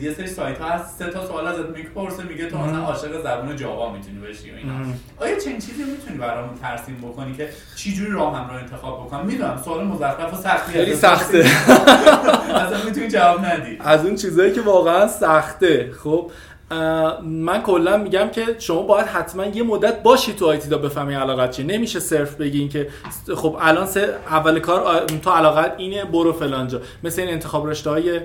یه 0.00 0.14
سری 0.14 0.26
سایت 0.26 0.58
ها 0.58 0.68
هست 0.68 0.98
سه 0.98 1.10
تا 1.10 1.26
سوال 1.26 1.46
ازت 1.46 1.68
می‌پرسه 1.76 2.22
میگه 2.22 2.46
تو 2.46 2.58
مثلا 2.58 2.78
عاشق 2.82 3.22
زبان 3.22 3.56
جاوا 3.56 3.92
می‌تونی 3.92 4.18
بشی 4.18 4.50
و 4.50 4.54
اینا. 4.54 4.72
آیا 5.16 5.38
چنین 5.38 5.58
چیزی 5.58 5.84
می‌تونی 5.84 6.18
برامون 6.18 6.54
ترسیم 6.54 6.96
بکنی 6.96 7.34
که 7.34 7.48
چی 7.76 7.94
جوری 7.94 8.10
راه 8.12 8.36
هم 8.36 8.50
رو 8.50 8.56
انتخاب 8.56 9.06
بکنم؟ 9.06 9.26
می‌دونم 9.26 9.60
سوال 9.64 9.84
مزخرف 9.84 10.34
و 10.34 10.36
سختی 10.36 10.72
خیلی 10.72 10.94
سخته. 10.94 11.38
اصلا 12.64 12.84
می‌تونی 12.84 13.08
جواب 13.08 13.44
ندی. 13.44 13.78
از 13.80 14.04
اون 14.04 14.14
چیزایی 14.14 14.52
که 14.52 14.60
واقعا 14.60 15.08
سخته. 15.08 15.92
خب 16.04 16.30
من 17.24 17.62
کلا 17.62 17.96
میگم 17.96 18.28
که 18.28 18.56
شما 18.58 18.82
باید 18.82 19.06
حتما 19.06 19.44
یه 19.44 19.62
مدت 19.62 20.02
باشی 20.02 20.32
تو 20.32 20.46
آیتی 20.46 20.68
تا 20.68 20.78
بفهمی 20.78 21.14
علاقت 21.14 21.50
چیه. 21.50 21.66
نمیشه 21.66 22.00
صرف 22.00 22.34
بگین 22.34 22.68
که 22.68 22.88
خب 23.36 23.56
الان 23.60 23.86
سه 23.86 24.18
اول 24.30 24.58
کار 24.58 25.06
تو 25.06 25.30
علاقت 25.30 25.74
اینه 25.78 26.04
برو 26.04 26.32
فلانجا 26.32 26.80
مثل 27.04 27.22
این 27.22 27.30
انتخاب 27.30 27.66
رشته 27.66 27.90
های 27.90 28.20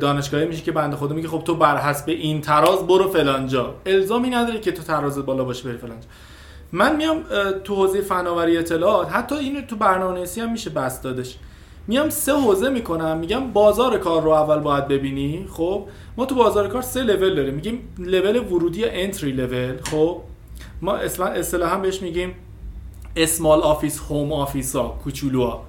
دانشگاهی 0.00 0.46
میشه 0.46 0.62
که 0.62 0.72
بنده 0.72 0.96
خدا 0.96 1.14
میگه 1.14 1.28
خب 1.28 1.42
تو 1.44 1.54
بر 1.54 1.76
حسب 1.76 2.08
این 2.08 2.40
تراز 2.40 2.86
برو 2.86 3.10
فلانجا 3.10 3.74
الزامی 3.86 4.30
نداره 4.30 4.60
که 4.60 4.72
تو 4.72 4.82
ترازت 4.82 5.24
بالا 5.24 5.44
باشه 5.44 5.68
بری 5.68 5.78
فلانجا 5.78 6.08
من 6.72 6.96
میام 6.96 7.24
تو 7.64 7.74
حوزه 7.74 8.00
فناوری 8.00 8.58
اطلاعات 8.58 9.12
حتی 9.12 9.34
اینو 9.34 9.60
تو 9.60 9.76
برنامه‌نویسی 9.76 10.40
هم 10.40 10.52
میشه 10.52 10.70
بس 10.70 11.02
دادش. 11.02 11.36
میام 11.86 12.10
سه 12.10 12.32
حوزه 12.32 12.68
می‌کنم. 12.68 13.18
میگم 13.18 13.52
بازار 13.52 13.98
کار 13.98 14.22
رو 14.22 14.30
اول 14.30 14.58
باید 14.58 14.88
ببینی. 14.88 15.46
خب؟ 15.52 15.86
ما 16.16 16.26
تو 16.26 16.34
بازار 16.34 16.68
کار 16.68 16.82
سه 16.82 17.02
لول 17.02 17.34
داریم. 17.34 17.54
میگیم 17.54 17.94
لول 17.98 18.36
ورودی 18.36 18.84
انتری 18.84 19.32
لول 19.32 19.76
خب؟ 19.82 20.20
ما 20.82 20.92
اصطلاحا 20.94 21.78
بهش 21.78 22.02
میگیم 22.02 22.34
small 23.16 23.60
office 23.60 24.00
home 24.00 24.32
office 24.32 24.76
ها 24.76 24.98
کوچولوها. 25.04 25.64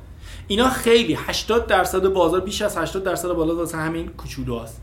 اینا 0.47 0.69
خیلی 0.69 1.17
80 1.19 1.67
درصد 1.67 2.07
بازار 2.07 2.39
بیش 2.39 2.61
از 2.61 2.77
80 2.77 3.03
درصد 3.03 3.27
بالا 3.29 3.55
واسه 3.55 3.77
همین 3.77 4.07
کوچولوهاست 4.07 4.81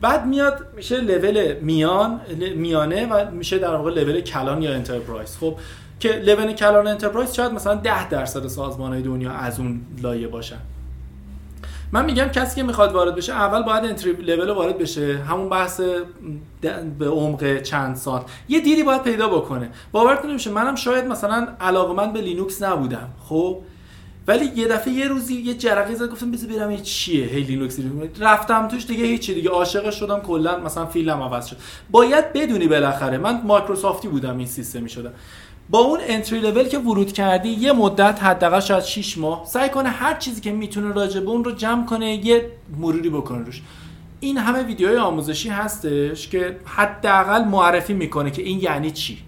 بعد 0.00 0.26
میاد 0.26 0.66
میشه 0.76 1.00
لول 1.00 1.54
میان 1.60 2.20
میانه 2.56 3.06
و 3.06 3.30
میشه 3.30 3.58
در 3.58 3.74
واقع 3.74 3.90
level 3.90 4.20
کلان 4.20 4.62
یا 4.62 4.74
enterprise 4.74 5.36
خب؟ 5.36 5.56
که 6.02 6.12
level 6.12 6.52
کلان 6.52 6.86
enterprise 6.86 7.32
شاید 7.32 7.52
مثلا 7.52 7.74
10 7.74 8.08
درصد 8.08 8.46
سازمان 8.46 8.92
های 8.92 9.02
دنیا 9.02 9.30
از 9.30 9.60
اون 9.60 9.80
لایه 10.02 10.28
باشن. 10.28 10.58
من 11.92 12.04
میگم 12.04 12.24
کسی 12.24 12.56
که 12.56 12.62
می‌خواد 12.62 12.92
وارد 12.92 13.14
بشه 13.14 13.32
اول 13.32 13.62
باید 13.62 13.84
entry 13.84 14.12
level 14.12 14.50
وارد 14.50 14.78
بشه. 14.78 15.18
همون 15.18 15.48
بحث 15.48 15.80
به 16.98 17.08
عمق 17.08 17.62
چند 17.62 17.96
سال. 17.96 18.24
یه 18.48 18.60
دیری 18.60 18.82
باید 18.82 19.02
پیدا 19.02 19.28
بکنه. 19.28 19.70
باورتون 19.92 20.30
نمیشه 20.30 20.50
منم 20.50 20.74
شاید 20.74 21.04
مثلا 21.04 21.48
علاقه 21.60 22.12
به 22.12 22.20
لینوکس 22.20 22.62
نبودم. 22.62 23.08
خب؟ 23.28 23.58
ولی 24.28 24.44
یه 24.56 24.68
دفعه 24.68 24.92
یه 24.92 25.08
روزی 25.08 25.34
یه 25.34 25.54
جرقه 25.54 25.94
زد 25.94 26.10
گفتم 26.10 26.30
بذار 26.30 26.50
برم 26.50 26.76
چیه 26.76 27.26
هی 27.26 27.42
لینوکس 27.42 27.78
رفتم 28.20 28.68
توش 28.68 28.86
دیگه 28.86 29.04
هیچی 29.04 29.34
دیگه 29.34 29.50
عاشق 29.50 29.90
شدم 29.90 30.20
کلا 30.20 30.58
مثلا 30.58 30.86
فیلم 30.86 31.22
عوض 31.22 31.46
شد. 31.46 31.56
باید 31.90 32.32
بدونی 32.32 32.68
بالاخره. 32.68 33.18
من 33.18 33.40
مایکروسافتی 33.44 34.08
بودم 34.08 34.38
این 34.38 34.46
سیستمی 34.46 34.88
شدم. 34.88 35.12
با 35.70 35.78
اون 35.78 36.00
entry 36.02 36.40
level 36.40 36.68
که 36.68 36.78
ورود 36.78 37.12
کردی 37.12 37.48
یه 37.48 37.72
مدت 37.72 38.22
حداقل 38.22 38.60
شاید 38.60 38.82
6 38.82 39.18
ماه 39.18 39.44
سعی 39.44 39.68
کنه 39.68 39.88
هر 39.88 40.14
چیزی 40.14 40.40
که 40.40 40.52
می‌تونه 40.52 40.94
راجع 40.94 41.20
به 41.20 41.30
اون 41.30 41.44
رو 41.44 41.52
جمع 41.52 41.86
کنه 41.86 42.26
یه 42.26 42.50
مروری 42.78 43.10
بکنه 43.10 43.44
روش. 43.44 43.62
این 44.20 44.38
همه 44.38 44.62
ویدیوهای 44.62 44.98
آموزشی 44.98 45.48
هستش 45.48 46.28
که 46.28 46.56
حداقل 46.64 47.44
معرفی 47.44 47.94
می‌کنه 47.94 48.30
که 48.30 48.42
این 48.42 48.60
یعنی 48.60 48.90
چی. 48.90 49.18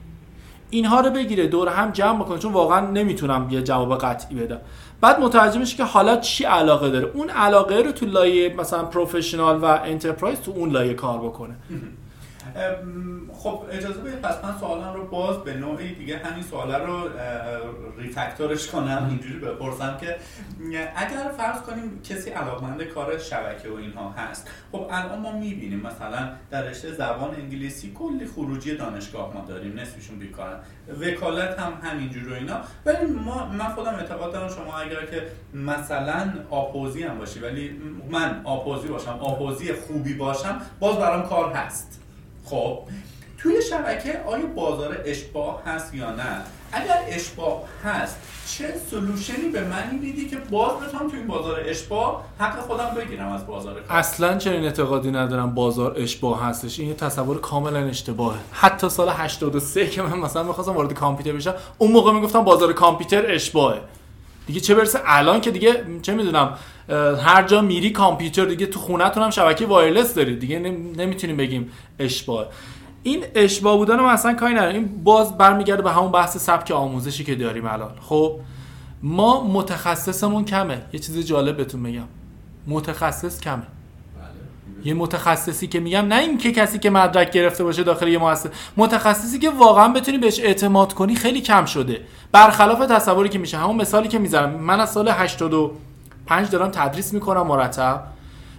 اینها 0.71 1.01
رو 1.01 1.11
بگیره 1.11 1.47
دور 1.47 1.69
هم 1.69 1.91
جمع 1.91 2.19
بکنه 2.19 2.39
چون 2.39 2.53
واقعا 2.53 2.91
نمی‌تونم 2.91 3.49
یه 3.51 3.63
جواب 3.63 3.99
قطعی 3.99 4.37
بدم. 4.37 4.61
بعد 5.01 5.21
متوجه 5.21 5.59
میشه 5.59 5.77
که 5.77 5.85
حالا 5.85 6.17
چی 6.17 6.45
علاقه 6.45 6.91
داره. 6.91 7.11
اون 7.15 7.31
علاقه 7.31 7.77
رو 7.77 7.93
تو 7.93 8.07
لایه 8.07 8.55
مثلا 8.59 8.85
پروفشنال 8.85 9.59
و 9.63 9.65
انترپرایز 9.65 10.41
تو 10.41 10.51
اون 10.51 10.71
لایه 10.71 10.95
کار 10.95 11.19
بکنه. 11.19 11.55
خب 13.33 13.63
اجازه 13.71 14.01
بدید 14.01 14.21
پس 14.21 14.45
من 14.45 14.59
سوالم 14.61 14.95
رو 14.95 15.07
باز 15.07 15.37
به 15.37 15.55
نوعی 15.55 15.95
دیگه 15.95 16.19
همین 16.19 16.43
سوال 16.43 16.75
رو 16.75 17.09
ریفکتورش 17.99 18.67
کنم 18.67 19.07
اینجوری 19.09 19.39
بپرسم 19.39 19.97
که 20.01 20.17
اگر 20.97 21.31
فرض 21.37 21.61
کنیم 21.63 22.03
کسی 22.03 22.31
علاقمند 22.31 22.83
کار 22.83 23.19
شبکه 23.19 23.71
و 23.71 23.75
اینها 23.75 24.11
هست 24.11 24.51
خب 24.73 24.87
الان 24.91 25.19
ما 25.19 25.33
می‌بینیم 25.33 25.81
مثلا 25.81 26.31
در 26.51 26.63
رشته 26.63 26.93
زبان 26.93 27.35
انگلیسی 27.35 27.93
کلی 27.95 28.27
خروجی 28.27 28.77
دانشگاه 28.77 29.35
ما 29.35 29.45
داریم 29.49 29.79
نصفشون 29.79 30.19
بیکارن. 30.19 30.59
وکالت 31.01 31.59
هم 31.59 31.73
همینجور 31.83 32.33
و 32.33 32.35
اینا. 32.35 32.61
ولی 32.87 33.07
ما 33.07 33.47
من 33.47 33.69
خودم 33.69 33.95
اعتقاد 33.95 34.33
دارم 34.33 34.49
شما 34.49 34.79
اگر 34.79 35.07
که 35.07 35.23
مثلا 35.55 36.33
آپوزی 36.51 37.03
هم 37.03 37.19
باشی 37.19 37.41
ولی 37.41 37.81
من 38.11 38.41
آپوزی 38.45 38.89
باشم 38.89 39.19
آپوزی 39.21 39.73
خوبی 39.73 40.15
باشم 40.15 40.61
باز 40.81 40.97
برام 40.97 41.29
کار 41.29 41.53
هست. 41.53 42.04
خب 42.45 42.79
توی 43.39 43.63
شبکه 43.63 44.21
آیا 44.27 44.47
بازار 44.47 44.99
اشباه 45.05 45.63
هست 45.67 45.95
یا 45.95 46.11
نه؟ 46.11 46.43
اگر 46.73 46.99
اشباه 47.09 47.63
هست 47.85 48.17
چه 48.49 48.75
سلوشنی 48.91 49.49
به 49.53 49.65
من 49.65 49.99
میدی 50.03 50.29
که 50.29 50.37
باز 50.37 50.81
بتونم 50.81 51.11
توی 51.11 51.21
بازار 51.21 51.61
اشباه 51.67 52.25
حق 52.39 52.61
خودم 52.61 52.91
بگیرم 52.97 53.33
از 53.33 53.47
بازار 53.47 53.75
کار؟ 53.75 53.99
اصلا 53.99 54.39
چنین 54.39 54.65
اعتقادی 54.65 55.11
ندارم 55.11 55.55
بازار 55.55 55.95
اشباه 55.99 56.45
هستش. 56.45 56.79
این 56.79 56.89
یه 56.89 56.95
تصور 56.95 57.41
کاملا 57.41 57.79
اشتباهه. 57.79 58.39
حتی 58.53 58.89
سال 58.89 59.09
83 59.09 59.87
که 59.87 60.03
من 60.03 60.19
مثلا 60.19 60.43
می‌خواستم 60.43 60.73
وارد 60.73 60.95
کامپیوتر 60.95 61.33
بشم 61.33 61.55
اون 61.79 61.93
موقع 61.93 62.13
می‌گفتم 62.13 62.41
بازار 62.45 62.73
کامپیوتر 62.73 63.35
اشباهه 63.35 63.81
دیگه 64.47 64.61
چه 64.61 64.75
برسه 64.75 65.01
الان 65.05 65.41
که 65.41 65.51
دیگه 65.51 65.85
چه 66.03 66.15
می‌دونم 66.15 66.55
هر 67.25 67.43
جا 67.43 67.61
میری 67.61 67.91
کامپیوتر 67.91 68.45
دیگه 68.45 68.67
تو 68.67 68.81
خونتون 68.81 69.23
هم 69.23 69.31
شبکه 69.31 69.67
وایرلس 69.67 70.15
دارید 70.15 70.39
دیگه 70.39 70.59
نمی‌تونیم 70.59 71.37
بگیم 71.37 71.71
اشباه. 71.99 72.47
این 73.03 73.25
اشباه 73.35 73.77
بودن 73.77 73.99
رو 73.99 74.05
اصلا 74.05 74.35
کاری 74.35 74.55
ندارم. 74.55 74.75
این 74.75 75.03
باز 75.05 75.39
برمیگرده 75.39 75.83
به 75.83 75.93
همون 75.93 76.13
بحث 76.13 76.37
سبک 76.37 76.71
آموزشی 76.71 77.25
که 77.25 77.35
داریم 77.35 77.67
الان. 77.67 77.93
خب 78.01 78.41
ما 79.03 79.45
متخصصمون 79.45 80.45
کمه. 80.45 80.83
یه 80.93 81.01
چیز 81.01 81.27
جالب 81.27 81.57
بهتون 81.57 81.81
میگم 81.81 82.05
متخصص 82.67 83.41
کمه. 83.41 83.67
یه 84.85 84.95
متخصصی 84.95 85.67
که 85.67 85.81
میگم 85.81 86.07
نه 86.07 86.15
این 86.15 86.39
که 86.39 86.53
کسی 86.53 86.79
که 86.79 86.91
مدرک 86.91 87.31
گرفته 87.31 87.65
باشه 87.65 87.83
داخل 87.83 88.09
یه 88.09 88.19
مؤسسه 88.19 88.51
متخصصی 88.77 89.39
که 89.39 89.51
واقعا 89.51 89.89
بتونی 89.89 90.19
بهش 90.19 90.41
اعتماد 90.41 90.93
کنی 90.93 91.17
خیلی 91.17 91.41
کم 91.41 91.65
شده. 91.65 92.01
برخلاف 92.33 92.79
تصوری 92.79 93.29
که 93.29 93.39
میشه. 93.39 93.59
همون 93.59 93.77
مثالی 93.77 94.09
که 94.09 94.19
می‌ذارم. 94.19 94.51
من 94.51 94.81
از 94.81 94.93
سال 94.93 95.09
85 95.09 96.51
دارم 96.51 96.71
تدریس 96.71 97.13
می‌کنم 97.13 97.47
مرتب. 97.47 98.03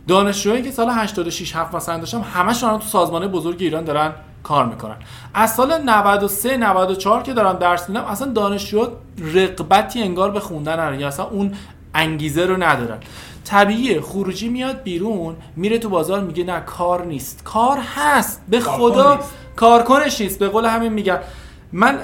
دانشجوهایی 0.08 0.64
که 0.64 0.72
سال 0.72 0.90
86 0.90 1.56
7 1.56 1.76
مثلا 1.76 1.98
داشتم 1.98 2.22
همشون 2.34 2.80
تو 2.80 2.86
سازمان 2.86 3.28
بزرگ 3.28 3.58
ایران 3.60 3.84
دارن 3.84 4.12
کار 4.44 4.66
می‌کنن. 4.66 4.96
از 5.34 5.56
سال 5.56 5.82
93 5.82 6.58
94 6.58 7.24
که 7.24 7.34
دارم 7.34 7.54
درس 7.54 7.90
میدم 7.90 8.04
اصلا 8.04 8.32
دانشجو 8.32 8.88
رقبتی 9.34 10.02
انگار 10.02 10.32
به 10.32 10.40
خوندن 10.40 10.74
ندارن 10.74 11.00
یا 11.00 11.08
اصلا 11.08 11.26
اون 11.26 11.54
انگیزه 11.94 12.46
رو 12.46 12.64
ندارن. 12.64 12.98
طبیعیه. 13.46 14.02
خروجی 14.02 14.50
میاد 14.50 14.84
بیرون 14.84 15.36
میره 15.56 15.78
تو 15.78 15.90
بازار 15.90 16.22
میگه 16.22 16.44
نه 16.44 16.60
کار 16.60 17.06
نیست. 17.06 17.44
کار 17.44 17.80
هست. 17.96 18.42
به 18.50 18.60
خدا 18.60 19.20
کارکنش 19.56 20.22
نیست. 20.22 20.40
به 20.40 20.50
قول 20.50 20.66
همین 20.66 20.94
میگن. 20.94 21.20
من 21.72 22.00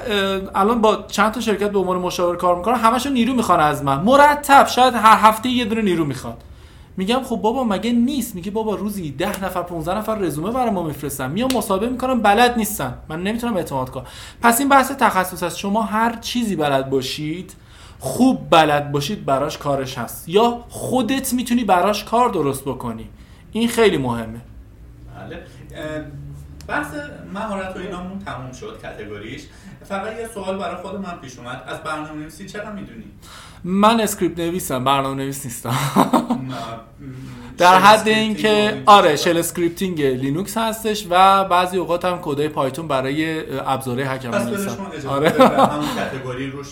الان 0.56 0.82
با 0.82 1.04
چند 1.08 1.32
تا 1.32 1.42
شرکت 1.42 1.72
به 1.72 1.80
عنوان 1.80 1.98
مشاور 1.98 2.38
کار 2.38 2.56
می‌کنم 2.56 2.76
همشون 2.76 3.14
نیرو 3.14 3.34
می‌خوان 3.34 3.60
از 3.60 3.84
من. 3.84 4.02
مرتب 4.02 4.68
شاید 4.68 4.94
هر 4.94 5.18
هفته 5.30 5.50
یه 5.50 5.66
دونه 5.66 5.82
نیرو 5.82 6.06
می‌خواد 6.06 6.44
میگم 6.98 7.24
خب 7.24 7.36
بابا 7.36 7.64
مگه 7.64 7.92
نیست؟ 7.92 8.36
میگه 8.36 8.52
بابا 8.52 8.76
روزی 8.76 9.12
10 9.12 9.46
نفر 9.46 9.62
15 9.62 9.98
نفر 9.98 10.16
رزومه 10.16 10.52
برای 10.52 10.70
ما 10.70 10.84
میفرستن. 10.84 11.32
میام 11.32 11.54
مصاحبه 11.54 11.89
می‌کنم 11.89 12.22
بلد 12.22 12.58
نیستن. 12.58 12.94
من 13.10 13.24
نمی‌تونم 13.24 13.58
اعتماد 13.58 13.89
کنم. 13.89 14.06
پس 14.42 14.60
این 14.60 14.70
بحث 14.70 14.92
تخصص 14.92 15.44
است. 15.44 15.58
شما 15.58 15.82
هر 15.82 16.16
چیزی 16.22 16.56
بلد 16.56 16.89
باشید 16.89 17.54
خوب 18.04 18.49
بلد 18.49 18.91
باشید 18.91 19.26
براش 19.26 19.58
کارش 19.58 19.97
هست. 19.97 20.30
یا 20.30 20.64
خودت 20.70 21.34
می‌تونی 21.34 21.64
براش 21.64 22.04
کار 22.04 22.30
درست 22.30 22.66
بکنی. 22.66 23.10
این 23.52 23.68
خیلی 23.68 23.97
مهمه. 23.97 24.41
بله. 25.16 25.43
بحث 26.68 26.88
مهارت 27.34 27.76
و 27.76 27.80
اینامون 27.80 28.20
تموم 28.20 28.52
شد 28.52 28.80
کتگوریش 28.84 29.41
فقط 29.86 30.20
یه 30.20 30.28
سوال 30.34 30.58
برای 30.58 30.76
خود 30.76 30.95
من 30.95 31.18
پیش 31.22 31.38
اومد. 31.38 31.64
از 31.68 31.84
برنامه 31.84 32.20
نویسی 32.20 32.45
چرا 32.45 32.72
می‌دونی؟ 32.72 33.04
من 33.64 33.99
script 33.99 34.39
نویسم 34.39 34.84
برنامه 34.84 35.24
نویس 35.24 35.45
نیستم 35.45 35.76
در 37.58 37.80
حد 37.80 38.08
اینکه 38.08 38.84
آره 38.86 39.16
shell 39.16 39.38
scripting 39.38 40.02
لینوکس 40.02 40.58
هستش 40.58 41.08
و 41.10 41.43
بعضی 41.43 41.78
اوقات 41.78 42.06
هم 42.06 42.20
کدای 42.22 42.49
Python 42.49 42.88
برای 42.88 43.43
ابزارهای 43.60 44.06
هک 44.06 44.26
آره. 45.08 45.30
همون 45.30 45.86
category 45.95 46.47
روش. 46.47 46.68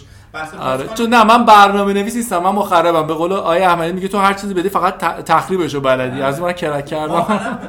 آره. 0.60 0.88
چون 0.98 1.10
نه 1.10 1.24
من 1.24 1.46
برنامه 1.46 1.94
نویس 1.94 2.16
نیستم 2.16 2.38
من 2.38 2.50
مخربم. 2.50 3.08
به 3.08 3.14
قول 3.14 3.34
آقای 3.34 3.66
احمدی 3.66 3.92
میگه 3.92 4.08
تو 4.08 4.18
هر 4.18 4.34
چیزی 4.34 4.54
بدی 4.54 4.70
فقط 4.70 4.98
تخریبشو 5.24 5.82
بلدی. 5.82 6.22
از 6.22 6.42
من 6.42 6.54
crack 6.54 6.86
کردم. 6.86 7.60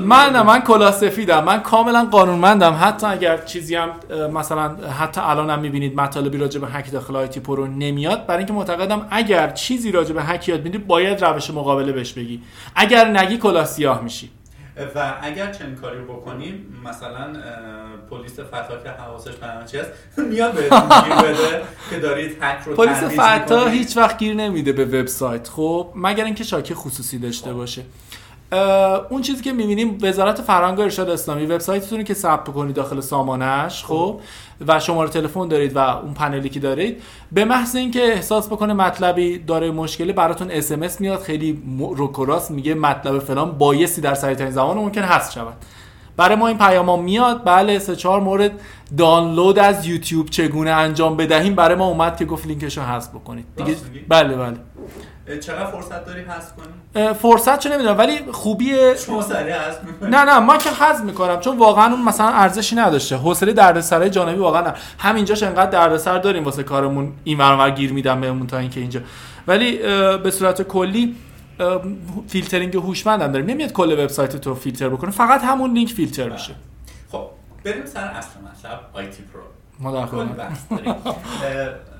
من 0.00 0.30
نه 0.32 0.42
من 0.42 0.60
کلاه 0.60 0.92
سفیدم. 0.92 1.44
من 1.44 1.60
کاملا 1.60 2.08
قانونمندم. 2.10 2.78
حتی 2.82 3.06
اگر 3.06 3.36
چیزی 3.36 3.74
هم 3.76 3.90
مثلا 4.34 4.76
حتی 5.00 5.20
الانم 5.20 5.58
می‌بینید 5.58 5.96
مطالبی 5.96 6.38
راجع 6.38 6.60
به 6.60 6.66
هک 6.66 6.92
داخل 6.92 7.16
آی‌تی 7.16 7.40
پرو 7.40 7.66
نمیاد 7.66 8.26
برای 8.26 8.38
اینکه 8.38 8.52
معتقدم 8.52 9.06
اگر 9.10 9.50
چیزی 9.50 9.92
راجع 9.92 10.14
به 10.14 10.22
هک 10.22 10.48
یاد 10.48 10.64
میدی 10.64 10.78
باید 10.78 11.24
روش 11.24 11.50
مقابله 11.50 11.92
بهش 11.92 12.12
بگی. 12.12 12.42
اگر 12.74 13.08
نگی 13.08 13.38
کلاه 13.38 13.64
سیاه 13.64 14.00
میشی. 14.02 14.30
و 14.94 15.14
اگر 15.22 15.52
چنین 15.52 15.74
کاری 15.74 16.00
بکنیم 16.00 16.82
مثلا 16.84 17.32
پلیس 18.10 18.40
فتا 18.40 18.76
که 18.84 18.90
حواسش 18.90 19.34
به 19.34 19.46
هست 19.46 20.18
میاد 20.30 20.52
بهتون 20.52 20.88
گیر 20.88 21.14
بده 21.14 21.62
که 21.90 21.98
دارید 21.98 22.36
هک 22.40 22.64
رو 22.64 22.74
پلیس 22.74 22.96
فتا 22.96 23.66
هیچ 23.66 23.96
وقت 23.96 24.18
گیر 24.18 24.34
نمیده 24.34 24.72
به 24.72 24.84
وبسایت. 24.84 25.48
خب 25.48 25.92
مگر 25.94 26.24
اینکه 26.24 26.44
شاکی 26.44 26.74
خصوصی 26.74 27.18
داشته 27.18 27.52
باشه. 27.52 27.82
اون 29.10 29.22
چیزی 29.22 29.42
که 29.42 29.52
می‌بینیم 29.52 29.98
وزارت 30.02 30.40
فرهنگ 30.42 30.78
و 30.78 30.82
ارشاد 30.82 31.10
اسلامی 31.10 31.46
وبسایتتون 31.46 32.04
که 32.04 32.14
ثبت 32.14 32.48
کنید 32.48 32.76
داخل 32.76 33.00
سامانش 33.00 33.84
خب. 33.84 34.20
و 34.66 34.80
شماره 34.80 35.10
تلفن 35.10 35.48
دارید 35.48 35.76
و 35.76 35.78
اون 35.78 36.14
پنلی 36.14 36.48
که 36.48 36.60
دارید 36.60 37.02
به 37.32 37.44
محض 37.44 37.76
اینکه 37.76 38.00
احساس 38.00 38.46
بکنه 38.46 38.72
مطلبی 38.72 39.38
داره 39.38 39.70
مشکلی 39.70 40.12
براتون 40.12 40.50
اس 40.50 41.00
میاد 41.00 41.20
خیلی 41.20 41.62
رک 41.94 42.18
و 42.18 42.26
راست 42.26 42.50
میگه 42.50 42.74
مطلب 42.74 43.18
فلان 43.18 43.52
بایستی 43.52 44.00
در 44.00 44.14
سریع 44.14 44.50
زمان 44.50 44.76
ممکن 44.76 45.02
هست 45.02 45.32
شود. 45.32 45.54
برای 46.16 46.36
ما 46.36 46.48
این 46.48 46.58
پیام 46.58 47.04
میاد 47.04 47.42
بله 47.44 47.78
سه 47.78 47.96
چهار 47.96 48.20
مورد 48.20 48.50
دانلود 48.96 49.58
از 49.58 49.86
یوتیوب 49.86 50.30
چگونه 50.30 50.70
انجام 50.70 51.16
بدهیم 51.16 51.54
برای 51.54 51.76
ما 51.76 51.86
اومد 51.86 52.16
که 52.16 52.24
گفت 52.24 52.46
لینکش 52.46 52.78
رو 52.78 52.84
حذف 52.84 53.08
بکنید. 53.08 53.44
دیگه 53.56 53.76
بله 54.08 54.36
بله. 54.36 54.56
چقدر 55.36 55.66
فرصت 55.66 56.06
داری 56.06 56.20
حذف 56.20 56.52
کنی؟ 56.56 57.14
فرصت 57.14 57.58
چه 57.58 57.70
نمی‌دونم 57.70 57.98
ولی 57.98 58.18
خوبی 58.32 58.76
شما 59.06 59.22
سریع 59.22 59.54
حذف 59.58 59.78
نه 60.02 60.24
نه 60.24 60.38
ما 60.38 60.56
که 60.56 60.70
حذف 60.70 61.04
می‌کنم 61.04 61.40
چون 61.40 61.58
واقعا 61.58 61.92
اون 61.92 62.02
مثلا 62.02 62.28
ارزشی 62.28 62.76
نداشته. 62.76 63.16
حوصله 63.16 63.52
دردسرای 63.52 64.10
جانبی 64.10 64.38
واقعا 64.38 64.60
نه. 64.60 64.74
همینجاش 64.98 65.42
انقدر 65.42 65.70
دردسر 65.70 66.18
داریم 66.18 66.44
واسه 66.44 66.62
کارمون 66.62 67.12
این 67.24 67.38
ور 67.38 67.70
گیر 67.70 67.92
میدم 67.92 68.20
بهمون 68.20 68.46
تا 68.46 68.58
اینکه 68.58 68.80
اینجا. 68.80 69.00
ولی 69.46 69.76
به 70.18 70.30
صورت 70.30 70.62
کلی 70.62 71.16
فیلترینگ 72.28 72.76
هوشمند 72.76 73.22
هم 73.22 73.32
داریم. 73.32 73.46
نمیاد 73.46 73.72
کل 73.72 73.92
وبسایت 73.92 74.36
تو 74.36 74.54
فیلتر 74.54 74.88
بکنه 74.88 75.10
فقط 75.10 75.44
همون 75.44 75.72
لینک 75.72 75.92
فیلتر 75.92 76.28
میشه. 76.28 76.54
خب 77.12 77.26
بریم 77.64 77.86
سر 77.86 78.04
اصل 78.04 78.28
مطلب 78.40 78.80
آی‌تی 78.92 79.22
پرو. 79.22 79.40
ما 79.80 79.92
در 79.92 80.06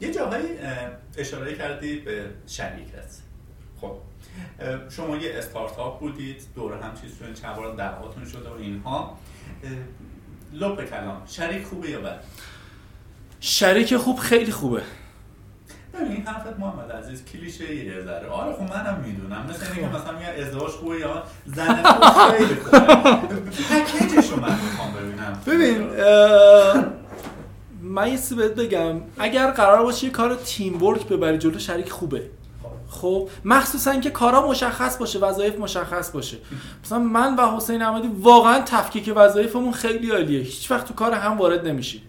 یه 0.00 0.12
جاهایی 0.14 0.48
اشاره 1.16 1.54
کردی 1.54 1.98
به 1.98 2.24
شریکت 2.46 3.16
خب 3.80 3.96
شما 4.88 5.16
یه 5.16 5.34
استارتاپ 5.34 6.00
بودید 6.00 6.42
دور 6.54 6.72
هم 6.72 6.94
چیز 7.02 7.18
شدن 7.18 7.34
چند 7.34 7.56
بار 7.56 7.76
دعواتون 7.76 8.24
شده 8.24 8.48
و 8.48 8.52
اینها. 8.52 9.18
لب 10.52 10.84
کلام 10.84 11.22
شریک 11.26 11.64
خوبه 11.66 11.90
یا 11.90 12.00
بد؟ 12.00 12.20
شریک 13.40 13.96
خوب 13.96 14.18
خیلی 14.18 14.52
خوبه. 14.52 14.82
این 16.00 16.26
حرفت 16.26 16.58
محمد 16.58 16.92
عزیز 16.92 17.24
کلیشه 17.24 17.74
یه 17.74 18.00
ذره. 18.00 18.28
آره 18.28 18.52
خب 18.52 18.62
منم 18.62 19.02
می‌دونم. 19.06 19.46
مثل 19.50 19.66
اینکه 19.72 19.96
مثلا 19.96 20.18
میگن 20.18 20.46
ازدواج 20.46 20.70
خوبه 20.70 20.98
یا 20.98 21.24
زن 21.46 21.82
خوب 21.82 22.36
خیلی 22.36 22.54
خوبه. 22.54 22.78
پکیجشو 22.80 24.40
من 24.40 24.58
می‌خوام 24.64 24.92
ببینم. 24.92 25.40
ببین 25.46 25.90
من 27.88 28.12
یه 28.12 28.18
بهت 28.36 28.54
بگم. 28.54 29.00
اگر 29.18 29.50
قرار 29.50 29.82
باشه 29.82 30.04
یه 30.04 30.10
کار 30.10 30.34
تیم 30.34 30.82
ورک 30.82 31.06
ببری 31.06 31.38
جلو 31.38 31.58
شریک 31.58 31.90
خوبه. 31.90 32.22
خب 32.90 33.28
مخصوصا 33.44 33.96
که 33.96 34.10
کارا 34.10 34.48
مشخص 34.48 34.98
باشه 34.98 35.18
وظایف 35.18 35.58
مشخص 35.58 36.10
باشه. 36.10 36.36
مثلا 36.84 36.98
من 36.98 37.36
و 37.36 37.56
حسین 37.56 37.82
احمدی 37.82 38.10
واقعا 38.20 38.60
تفکیک 38.60 39.12
وظایفمون 39.16 39.72
خیلی 39.72 40.10
عالیه. 40.10 40.40
هیچ 40.40 40.70
وقت 40.70 40.88
تو 40.88 40.94
کار 40.94 41.12
هم 41.12 41.38
وارد 41.38 41.68
نمیشیم 41.68 42.02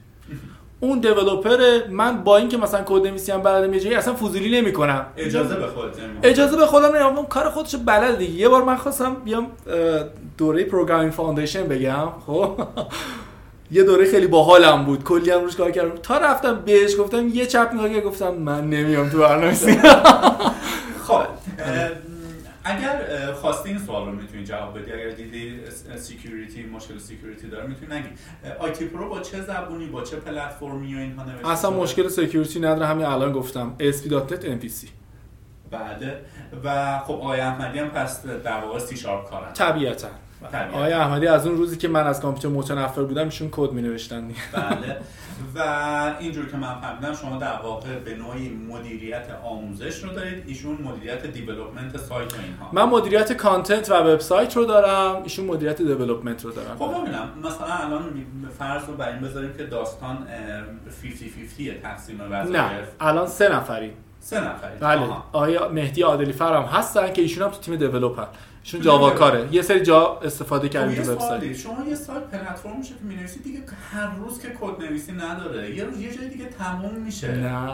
اون 0.80 1.00
developer 1.00 1.88
من 1.90 2.24
با 2.24 2.38
اینکه 2.38 2.58
مثلا 2.58 2.84
کد 2.86 3.08
نویسی 3.08 3.32
هم 3.32 3.42
بلدم 3.42 3.74
یه 3.74 3.98
اصلا 3.98 4.14
فضولی 4.14 4.62
نمی‌کنم. 4.62 5.06
اجازه 5.18 5.56
به 5.56 5.68
خودت 5.68 5.96
اجازه 6.24 6.58
به 6.58 6.66
خودم 6.66 6.96
نمیدم. 6.96 7.26
کار 7.26 7.50
خودش 7.50 7.76
بلد 7.76 8.18
دیگه. 8.18 8.34
یه 8.34 8.50
بار 8.50 8.64
من 8.64 8.76
خواستم 8.76 9.14
بیام 9.14 9.48
دوره 10.38 10.64
programming 10.64 11.12
foundation 11.12 11.64
بگم. 11.64 12.08
خب؟ 12.28 12.60
یه 13.72 13.84
دوره 13.84 14.12
خیلی 14.12 14.28
باحالم 14.28 14.86
بود. 14.86 15.04
کلی 15.04 15.32
هم 15.32 15.42
روش 15.42 15.56
کار 15.56 15.72
کردم. 15.72 15.98
تا 16.04 16.18
رفتم 16.18 16.56
بهش 16.66 16.98
گفتم 17.00 17.28
یه 17.28 17.46
چپ 17.46 17.70
نگاه 17.74 18.02
گفتم 18.02 18.34
من 18.34 18.70
نمیام 18.70 19.10
تو 19.10 19.20
برنامه‌نویسی 19.20 19.80
خب 21.08 21.22
اگر 22.64 23.02
خواستی 23.34 23.70
این 23.70 23.80
سوال 23.80 24.06
رو 24.06 24.12
می‌تونی 24.12 24.44
جواب 24.44 24.80
بدی 24.80 24.92
اگر 24.92 25.10
دیدی 25.10 25.60
security 25.98 26.64
مشکل 26.66 26.98
security 26.98 27.48
داره 27.48 27.68
می‌تونی 27.68 28.00
نگی. 28.00 28.08
آی‌تی 28.60 28.86
پرو 28.86 29.10
با 29.10 29.20
چه 29.20 29.42
زبونی 29.42 29.86
با 29.86 30.04
چه 30.04 30.16
پلتفرمی 30.16 30.96
و 30.96 30.98
اینها 30.98 31.24
نوشته 31.24 31.50
اصلا 31.50 31.72
مشکل 31.72 32.08
security 32.08 32.60
نداره. 32.60 32.86
همین 32.86 33.06
الان 33.06 33.32
گفتم. 33.32 33.76
ASP.NET 33.80 34.44
MVC 34.44 34.88
بعد 35.72 36.04
و 36.64 37.00
خب 37.00 37.14
آقای 37.14 37.40
احمدی 37.40 37.80
هم 37.80 37.90
پس 37.90 38.26
در 38.26 38.60
واقع 38.62 38.80
سی 38.80 38.98
شارپ 38.98 39.30
کارن. 39.30 39.54
طبیعتا. 39.54 40.08
آقای 40.74 40.94
احمدی 40.94 41.28
از 41.28 41.48
اون 41.48 41.58
روزی 41.58 41.78
که 41.78 41.88
من 41.88 42.08
از 42.08 42.22
کامپیوتر 42.22 42.58
متنفر 42.58 43.04
بودم 43.04 43.26
ایشون 43.26 43.50
کد 43.52 43.72
می 43.72 43.82
نوشتن 43.82 44.28
بله. 44.54 44.98
و 45.56 46.16
اینجور 46.20 46.50
که 46.50 46.58
من 46.58 46.82
فهمیدم 46.82 47.16
شما 47.16 47.38
در 47.38 47.62
واقع 47.64 48.00
به 48.00 48.16
نوعی 48.16 48.50
مدیریت 48.50 49.26
آموزش 49.44 50.04
رو 50.04 50.10
دارید. 50.10 50.44
ایشون 50.48 50.78
مدیریت 50.84 51.26
development 51.26 51.98
سایت 51.98 52.34
و 52.34 52.38
اینها. 52.42 52.70
من 52.72 52.84
مدیریت 52.84 53.34
content 53.34 53.92
و 53.92 53.94
وبسایت 53.94 54.58
رو 54.58 54.66
دارم. 54.66 55.24
ایشون 55.24 55.46
مدیریت 55.46 55.82
development 55.82 56.46
رو 56.46 56.52
دارم. 56.52 56.78
خب 56.80 57.02
ببینم. 57.02 57.30
مثلا 57.44 57.86
الان 57.86 58.26
فرض 58.60 58.86
رو 58.88 58.94
بر 58.94 59.10
این 59.10 59.20
بذاریم 59.20 59.54
که 59.54 59.64
داستان 59.64 60.16
50 60.16 61.30
50 61.58 61.76
تقسیم 61.84 62.22
وظایف 62.32 62.56
نه. 62.56 62.70
الان 63.00 63.28
سه 63.28 63.56
نفریم 63.56 63.94
سه 64.20 64.40
نفرید 64.40 64.80
بله. 64.80 65.08
آقای 65.32 65.70
مهدی 65.70 66.02
عادلی 66.02 66.34
فر 66.34 66.49
هم 66.49 66.64
هستن 66.64 67.14
که 67.14 67.22
ایشون 67.22 67.44
هم 67.44 67.50
تو 67.50 67.60
تیم 67.60 67.76
developer. 67.76 68.26
ایشون 68.78 68.82
جاوا 68.82 69.10
کاره. 69.10 69.48
یه 69.52 69.62
سری 69.62 69.82
جا 69.82 70.20
استفاده 70.24 70.68
خب 70.68 70.74
کردیم 70.74 71.04
تو 71.04 71.12
وبسایت. 71.12 71.58
شما 71.58 71.86
یه 71.90 71.96
سایت 71.96 72.24
پلتفرم 72.24 72.78
میشه 72.80 72.90
که 72.94 73.00
می‌نویسی 73.02 73.40
دیگه 73.40 73.60
هر 73.92 74.16
روز 74.16 74.42
که 74.42 74.48
کد 74.62 74.84
نویسی 74.84 75.12
نداره. 75.12 75.76
یه 75.76 75.84
روز 75.84 76.02
یه 76.02 76.16
جای 76.18 76.30
دیگه 76.30 76.46
تموم 76.46 76.96
میشه. 76.96 77.32
نه. 77.32 77.70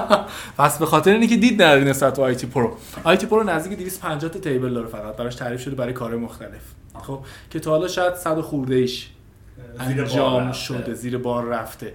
پس 0.58 0.78
به 0.78 0.86
خاطر 0.86 1.12
اینه 1.12 1.26
که 1.26 1.36
دید 1.36 1.62
نداری 1.62 1.84
نسبت 1.84 2.16
به 2.16 2.22
آی‌تی 2.22 2.46
پرو. 2.46 2.76
آی‌تی 3.04 3.26
پرو 3.26 3.42
نزدیک 3.42 3.78
250 3.78 4.30
تا 4.30 4.38
table 4.38 4.74
داره 4.74 4.88
فقط. 4.88 5.16
براش 5.16 5.34
تعریف 5.34 5.60
شده 5.60 5.74
برای 5.74 5.92
کار 5.92 6.16
مختلف. 6.16 6.62
خب 7.02 7.20
که 7.50 7.60
تا 7.60 7.70
حالا 7.70 7.88
شاید 7.88 8.14
100 8.14 8.40
خورده 8.40 8.74
ایش 8.74 9.10
انجام. 9.78 10.52
شده 10.52 10.94
زیر 10.94 11.18
بار 11.18 11.44
رفته. 11.44 11.92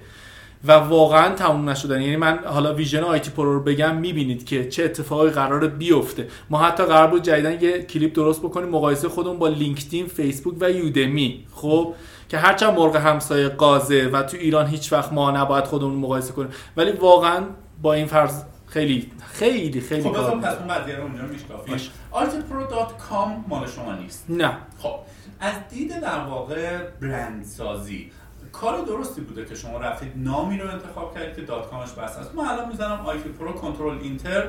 و 0.64 0.72
واقعا 0.72 1.36
تموم 1.36 1.70
نشدن. 1.70 2.02
یعنی 2.02 2.16
من 2.16 2.40
حالا 2.46 2.74
vision 2.74 3.04
آی‌تی 3.04 3.32
پرو 3.32 3.54
رو 3.54 3.64
بگم 3.64 3.96
می‌بینید 3.96 4.46
که 4.46 4.70
چه 4.70 4.84
اتفاقی 4.84 5.30
قرار 5.30 5.68
بیفته. 5.68 6.28
ما 6.50 6.58
حتی 6.58 6.86
قرار 6.86 7.08
بود 7.08 7.24
جدیدن 7.24 7.62
یه 7.62 7.84
کلیپ 7.84 8.16
درست 8.16 8.40
بکنیم 8.42 8.70
مقایسه 8.70 9.10
خودمون 9.10 9.40
با 9.40 9.48
لینکدین 9.48 10.08
فیسبوک 10.08 10.56
و 10.60 10.72
یودمی. 10.72 11.46
خب 11.54 11.94
که 12.30 12.38
هرچند 12.38 12.80
مرغ 12.80 12.96
همسایه 12.96 13.48
غازه 13.48 14.10
و 14.14 14.24
تو 14.24 14.38
ایران 14.38 14.68
هیچ 14.68 14.94
وقت 14.94 15.14
ما 15.14 15.32
نباید 15.32 15.66
خودمون 15.66 15.96
مقایسه 15.96 16.34
کنیم. 16.34 16.50
ولی 16.78 16.92
واقعا 16.92 17.44
با 17.82 17.94
این 17.94 18.06
فرض 18.06 18.44
خیلی 18.68 19.12
خیلی 19.34 19.82
خیلی 19.82 20.04
خب 20.04 20.12
بذار 20.12 20.40
پس 20.40 20.58
اون 20.58 20.68
قضیه 20.68 20.96
رو 20.96 21.04
اونجا 21.04 21.24
میشکافیم 21.24 21.74
باشه. 21.74 21.92
itpro.com 22.14 23.50
مال 23.50 23.68
شما 23.68 23.96
نیست. 23.96 24.26
نه. 24.30 24.58
خب 24.80 24.96
از 25.40 25.54
دید 25.70 26.02
در 26.02 26.20
واقع 26.30 26.78
برند 27.02 27.46
سازی 27.46 28.12
کار 28.52 28.82
درستی 28.82 29.22
بوده 29.22 29.46
که 29.46 29.56
شما 29.56 29.78
رفتید 29.78 30.12
نامی 30.16 30.58
رو 30.58 30.70
انتخاب 30.70 31.14
کردید 31.16 31.36
که 31.36 31.42
dot 31.42 31.70
com 31.70 31.83
ش 31.83 31.92
بسته 31.92 32.18
است. 32.18 32.36
من 32.36 32.46
الان 32.46 32.68
می‌زنم 32.68 33.00
آی‌تی 33.06 33.30
پرو 33.30 33.52
control 33.52 33.98
enter 34.02 34.44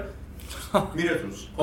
میره 0.94 1.14
توش. 1.14 1.48
خب 1.56 1.62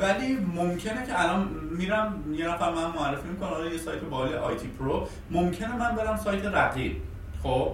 ولی 0.00 0.34
ممکنه 0.54 1.06
که 1.06 1.24
الان 1.24 1.48
میرم 1.70 2.24
یه 2.32 2.48
نفر 2.48 2.74
من 2.74 2.90
معرفی 2.98 3.28
می‌کنه 3.28 3.70
یه 3.72 3.78
سایت 3.78 4.00
باحال 4.00 4.34
آی‌تی 4.34 4.68
پرو. 4.68 5.08
ممکنه 5.30 5.76
من 5.76 5.96
برم 5.96 6.16
سایت 6.16 6.44
رقیب. 6.44 6.96
خب 7.42 7.72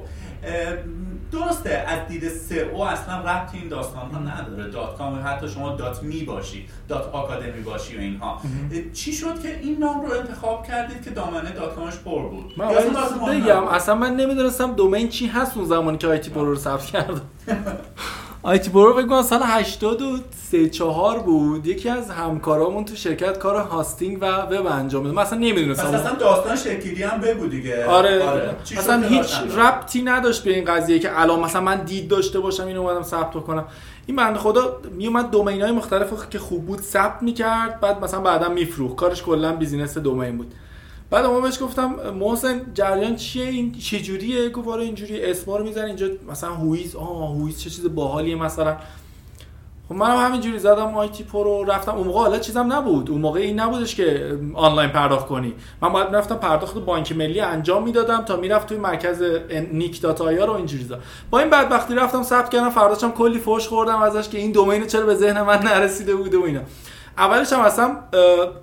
درسته 1.33 1.71
از 1.71 2.09
دید 2.09 2.29
سئو 2.29 2.81
اصلا 2.81 3.19
ربطی 3.19 3.59
این 3.59 3.69
داستان 3.69 4.11
ها 4.11 4.19
نداره. 4.19 4.71
dot 4.71 4.99
com 4.99 5.23
حتی 5.25 5.49
شما 5.49 5.77
dot 5.77 6.03
me 6.03 6.23
باشی 6.23 6.67
dot 6.89 7.15
academy 7.15 7.63
باشی 7.63 7.97
و 7.97 8.01
اینها. 8.01 8.41
چی 8.93 9.13
شد 9.13 9.43
که 9.43 9.59
این 9.63 9.79
نام 9.79 10.07
رو 10.07 10.13
انتخاب 10.13 10.67
کردید 10.67 11.05
که 11.05 11.11
دامنه 11.11 11.51
dot 11.51 11.75
com 11.75 11.87
ش 11.87 11.95
پر 12.05 12.29
بود؟ 12.29 12.53
من 12.57 12.65
اصلا؟ 12.65 13.69
اصلا 13.71 13.95
من 13.95 14.17
نمی‌دونستم 14.17 14.73
domain 14.73 15.09
چی 15.09 15.27
هست 15.27 15.57
اون 15.57 15.67
زمانی 15.67 15.99
که 15.99 16.07
آی‌تی 16.07 16.31
پرو 16.31 16.45
رو 16.45 16.57
ثبت 16.57 16.85
کردم. 16.85 17.21
آی‌تی 18.45 18.71
فکر 18.71 19.07
کنم 19.07 19.23
سال 19.23 19.41
83 19.43 20.69
4 20.69 21.19
بود. 21.19 21.67
یکی 21.67 21.89
از 21.89 22.11
همکارامون 22.11 22.85
تو 22.85 22.95
شرکت 22.95 23.39
کار 23.39 23.57
hosting 23.57 24.19
و 24.21 24.27
وب 24.27 24.67
انجام 24.67 25.07
می‌داد 25.07 25.25
پس 25.25 25.33
نمی‌دونستم. 25.33 25.87
اصلا 25.87 26.15
داستان 26.15 26.57
شکلی 26.57 27.03
هم 27.03 27.21
بگو 27.21 27.47
دیگه. 27.47 27.87
آره, 27.87 28.23
شد 28.65 28.79
اصلا 28.79 29.03
هیچ؟ 29.03 29.35
ربطی 29.57 30.03
نداشت 30.03 30.45
به 30.45 30.55
این 30.55 30.65
قضیه 30.65 30.99
که 30.99 31.21
الان 31.21 31.41
مثلا 31.41 31.61
من 31.61 31.77
دید 31.77 32.09
داشته 32.09 32.41
باشم 32.41 32.67
اینو 32.67 32.81
اومدم 32.81 33.03
ثبت 33.03 33.33
کنم. 33.33 33.65
این 34.07 34.17
بنده 34.17 34.39
خدا 34.39 34.81
میومد 34.91 35.31
domain 35.31 35.63
های 35.63 35.73
مختلف 35.73 36.29
که 36.31 36.39
خوب 36.39 36.67
بود 36.67 36.81
ثبت 36.81 37.23
می‌کرد 37.23 37.81
بعد 37.81 38.05
مثلا 38.05 38.21
بعدا 38.21 38.49
میفروخت. 38.49 38.97
کارش 38.97 39.23
کلا 39.23 39.53
business 39.53 39.99
domain 39.99 40.37
بود. 40.37 40.55
بعد 41.13 41.27
ما 41.27 41.41
بهش 41.41 41.63
گفتم 41.63 41.95
محسن 42.21 42.61
جریان 42.75 43.17
چیه؟ 43.17 43.45
این 43.45 43.73
چه 43.73 44.01
جوریه 44.01 44.49
گفت 44.49 44.69
آره 44.69 44.83
اینجوری 44.83 45.25
اسما 45.25 45.57
رو 45.57 45.65
می‌زنی 45.65 45.87
اینجا 45.87 46.07
مثلا 46.31 46.51
whois 46.51 46.97
آه 46.97 47.35
whois 47.35 47.61
چه 47.61 47.71
چیز 47.71 47.95
باحالیه 47.95 48.37
مثلا. 48.37 48.77
خب 49.89 49.95
منم 49.95 50.27
همینجوری 50.27 50.59
زدم 50.59 50.95
آی‌تی 50.95 51.25
پرو 51.25 51.65
رفتم. 51.65 51.95
اون 51.95 52.07
موقع 52.07 52.19
حالا 52.19 52.39
چیزم 52.39 52.73
نبود. 52.73 53.11
اون 53.11 53.21
موقع 53.21 53.41
این 53.41 53.61
نبودش 53.61 53.95
که 53.95 54.39
آنلاین 54.55 54.91
پرداخت 54.91 55.27
کنی. 55.27 55.55
من 55.83 55.89
باید 55.89 56.15
رفتم 56.15 56.35
پرداخت 56.35 56.79
بانک 56.79 57.17
ملی 57.17 57.41
انجام 57.41 57.83
می‌دادم 57.83 58.25
تا 58.25 58.37
می‌رفت 58.37 58.69
توی 58.69 58.79
مرکز 58.79 59.23
nic 59.73 60.01
dot 60.01 60.21
ir 60.21 60.45
و 60.45 60.53
اینجوری 60.53 60.85
زدم 60.85 61.01
با 61.31 61.39
این 61.39 61.51
بدبختی 61.51 61.95
رفتم 61.95 62.23
ثبت 62.23 62.51
کردم 62.51 62.71
فرداشم 62.71 63.11
کلی 63.11 63.39
فوش 63.39 63.69
خوردم 63.69 64.03
ازش 64.03 64.29
که 64.29 64.39
این 64.39 64.53
domain 64.53 64.87
چرا 64.87 65.07
به 65.07 65.15
ذهن 65.15 65.43
من 65.43 65.59
نرسیده 65.59 66.15
بوده 66.15 66.39
و 66.39 66.43
اینا. 66.43 66.61
اولش 67.19 67.53
هم 67.53 67.61
اصلا 67.61 67.97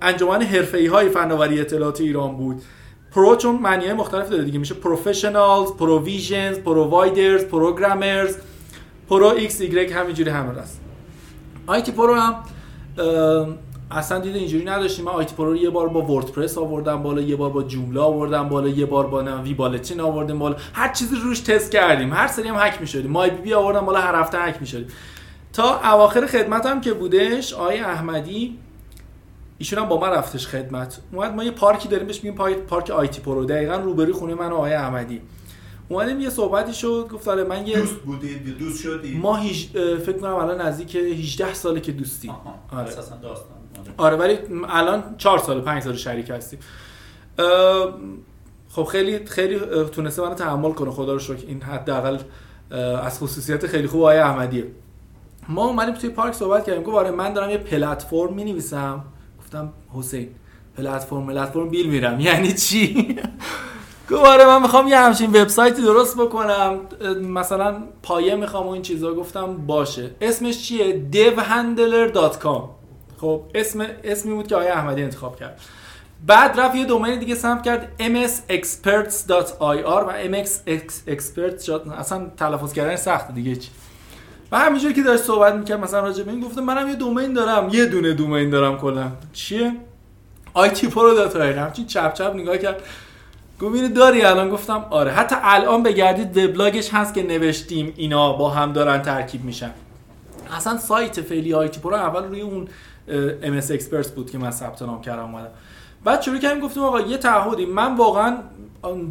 انجمن 0.02 0.42
حرفه‌ای 0.42 0.86
های 0.86 1.08
فناوری 1.08 1.60
اطلاعات 1.60 2.00
ایران 2.00 2.36
بود. 2.36 2.62
pro 3.14 3.36
چون 3.36 3.56
معنی 3.56 3.92
مختلف 3.92 4.28
داره 4.28 4.44
دیگه. 4.44 4.58
میشه 4.58 4.74
professionals 4.74 5.70
provisions 5.72 6.58
providers 6.58 7.44
programmers 7.44 8.36
pro 9.10 9.26
ایکس 9.26 9.60
ایگرگ 9.60 9.92
همینجوری 9.92 10.30
همه 10.30 10.60
هست 10.60 10.80
آی‌تی 11.66 11.92
پرو 11.92 12.14
هم 12.14 12.34
اصلا 13.90 14.18
دید 14.18 14.36
اینجوری 14.36 14.64
نداشتیم. 14.64 15.04
من 15.04 15.12
آیتی 15.12 15.34
پرو 15.34 15.50
رو 15.50 15.56
یه 15.56 15.70
بار 15.70 15.88
با 15.88 16.02
وردپرس 16.02 16.58
آوردم 16.58 17.02
بالا 17.02 17.20
یه 17.20 17.36
بار 17.36 17.50
با 17.50 17.62
جوملا 17.62 18.00
آوردم 18.00 18.48
بالا 18.48 18.68
یه 18.68 18.86
بار 18.86 19.06
با 19.06 19.22
vBulletin 19.44 20.00
آوردیم 20.00 20.38
بالا. 20.38 20.56
هر 20.72 20.92
چیزی 20.92 21.16
روش 21.16 21.40
تست 21.40 21.70
کردیم. 21.70 22.12
هر 22.12 22.26
سری 22.26 22.48
هم 22.48 22.56
هک 22.58 22.80
می‌شدیم. 22.80 23.10
MyBB 23.10 23.54
آوردم 23.54 23.80
بالا 23.80 24.00
هر 24.00 24.14
هفته 24.14 24.38
هک 24.38 24.56
می‌شدیم. 24.60 24.88
تا 25.52 25.80
اواخر 25.92 26.26
خدمتم 26.26 26.80
که 26.80 26.92
بودش 26.92 27.54
آقای 27.54 27.78
احمدی 27.78 28.58
ایشون 29.58 29.78
هم 29.78 29.88
با 29.88 30.00
من 30.00 30.08
رفتش 30.08 30.46
خدمت. 30.46 31.00
اومد 31.12 31.34
ما 31.34 31.44
یه 31.44 31.50
پارکی 31.50 31.88
داریم 31.88 32.06
بهش 32.06 32.24
میگیم 32.24 32.34
پارک, 32.68 32.90
آیتی 32.90 33.20
پرو. 33.20 33.44
دقیقا 33.44 33.76
روبروی 33.76 34.12
خونه 34.12 34.34
من 34.34 34.52
و 34.52 34.54
آقای 34.54 34.72
احمدی. 34.72 35.22
اومدیم 35.88 36.20
یه 36.20 36.30
صحبتی 36.30 36.72
شد 36.74 37.08
گفت 37.12 37.28
آره 37.28 37.44
من 37.44 37.66
یه 37.66 37.80
دوست 37.80 37.94
بودید؟ 37.94 38.58
دوست 38.58 38.82
شدید؟ 38.82 39.16
ما 39.16 39.36
هیج... 39.36 39.76
اه، 39.76 39.98
فکر 39.98 40.18
کنم 40.18 40.34
الان 40.34 40.60
نزدیک 40.60 40.96
18 40.96 41.54
ساله 41.54 41.80
که 41.80 41.92
دوستیم. 41.92 42.30
آها. 42.30 42.54
آره. 42.72 42.88
اساسا 42.88 43.16
داستان 43.16 43.56
آره 43.96 44.16
ولی 44.16 44.38
الان 44.68 45.14
4 45.18 45.38
سال 45.38 45.60
5 45.60 45.82
سال 45.82 45.96
شریک 45.96 46.30
هستیم. 46.30 46.58
خب 48.68 48.84
خیلی 48.84 49.26
خیلی 49.26 49.58
تونسته 49.92 50.22
منو 50.22 50.34
تحمل 50.34 50.72
کنه. 50.72 50.90
خدا 50.90 51.12
رو 51.12 51.18
شکر 51.18 51.46
این 51.46 51.62
حداقل 51.62 52.18
از 53.02 53.18
خصوصیت 53.18 53.66
خیلی 53.66 53.86
خوب 53.86 54.00
آقای 54.00 54.18
احمدیه. 54.18 54.66
ما 55.50 55.66
اومدیم 55.66 55.94
توی 55.94 56.10
پارک 56.10 56.34
صحبت 56.34 56.64
کردیم. 56.66 56.82
گفت 56.82 56.96
آره 56.96 57.10
من 57.10 57.32
دارم 57.32 57.50
یه 57.50 57.58
پلتفرم 57.58 58.32
می 58.32 58.44
نویسم 58.44 59.04
گفتم 59.40 59.72
حسین 59.94 60.28
پلتفرم 60.76 61.26
پلتفرم 61.26 61.68
بیل 61.68 61.90
میرم. 61.90 62.20
یعنی 62.30 62.52
چی؟ 62.52 63.18
گفت 64.10 64.24
آره 64.24 64.46
من 64.46 64.62
می‌خوام 64.62 64.88
یه 64.88 64.98
همچین 64.98 65.30
وبسایتی 65.30 65.82
درست 65.82 66.16
بکنم. 66.16 66.78
مثلا 67.22 67.82
پایه 68.02 68.34
می‌خوام 68.34 68.66
و 68.66 68.70
این 68.70 68.82
چیزا. 68.82 69.14
گفتم 69.14 69.56
باشه. 69.56 70.10
اسمش 70.20 70.62
چیه؟ 70.62 71.06
devhandler.com 71.12 72.62
خب 73.20 73.42
اسم 73.54 73.86
اسمی 74.04 74.34
بود 74.34 74.46
که 74.46 74.54
آقای 74.54 74.68
احمدی 74.68 75.02
انتخاب 75.02 75.36
کرد. 75.36 75.60
بعد 76.26 76.60
رفت 76.60 76.74
یه 76.74 76.84
دومین 76.84 77.18
دیگه 77.18 77.34
سمت 77.34 77.62
کرد 77.62 77.92
msexperts.ir 77.98 79.86
و 79.86 80.12
msexperts 80.44 81.62
شد 81.62 81.86
اصلا 81.98 82.30
تلفظ 82.36 82.72
کردن 82.72 82.96
سخته 82.96 83.32
دیگه. 83.32 83.56
چی 83.56 83.70
و 84.52 84.58
همینجوری 84.58 84.94
که 84.94 85.02
داشت 85.02 85.22
صحبت 85.22 85.54
می‌کرد 85.54 85.80
مثلا 85.80 86.00
راجع 86.00 86.22
به 86.22 86.30
این 86.30 86.40
گفتم 86.40 86.60
منم 86.60 86.88
یه 86.88 86.94
domain 86.94 87.32
دارم 87.32 87.68
یه 87.72 87.86
دونه 87.86 88.12
domain 88.12 88.50
دارم 88.50 88.78
کلا. 88.78 89.12
چیه؟ 89.32 89.72
آیتی 90.54 90.88
پرو 90.88 91.14
dot 91.14 91.36
همچین 91.36 91.86
چپ 91.86 92.12
چپ 92.12 92.32
نگاه 92.34 92.58
کرد. 92.58 92.82
گفت 93.60 93.94
داری؟ 93.94 94.22
الان 94.22 94.50
گفتم 94.50 94.84
آره. 94.90 95.10
حتی 95.10 95.36
الان 95.42 95.82
بگردید 95.82 96.36
وبلاگش 96.36 96.94
هست 96.94 97.14
که 97.14 97.22
نوشتیم 97.22 97.92
اینا 97.96 98.32
با 98.32 98.50
هم 98.50 98.72
دارن 98.72 99.02
ترکیب 99.02 99.44
میشن. 99.44 99.70
اصلا 100.52 100.78
سایت 100.78 101.20
فعلی 101.20 101.54
آیتی 101.54 101.80
پرو 101.80 101.94
اول 101.94 102.24
روی 102.24 102.40
اون 102.40 102.68
MS 103.42 103.70
Expert 103.70 104.10
بود 104.10 104.30
که 104.30 104.38
من 104.38 104.50
ثبت 104.50 104.82
نام 104.82 105.00
کردم 105.02 105.22
اومدم. 105.22 105.50
بعد 106.04 106.22
شروع 106.22 106.38
کردیم 106.38 106.60
گفتیم 106.60 106.82
آقا 106.82 107.00
یه 107.00 107.16
تعهدی. 107.16 107.66
من 107.66 107.96
واقعا 107.96 108.36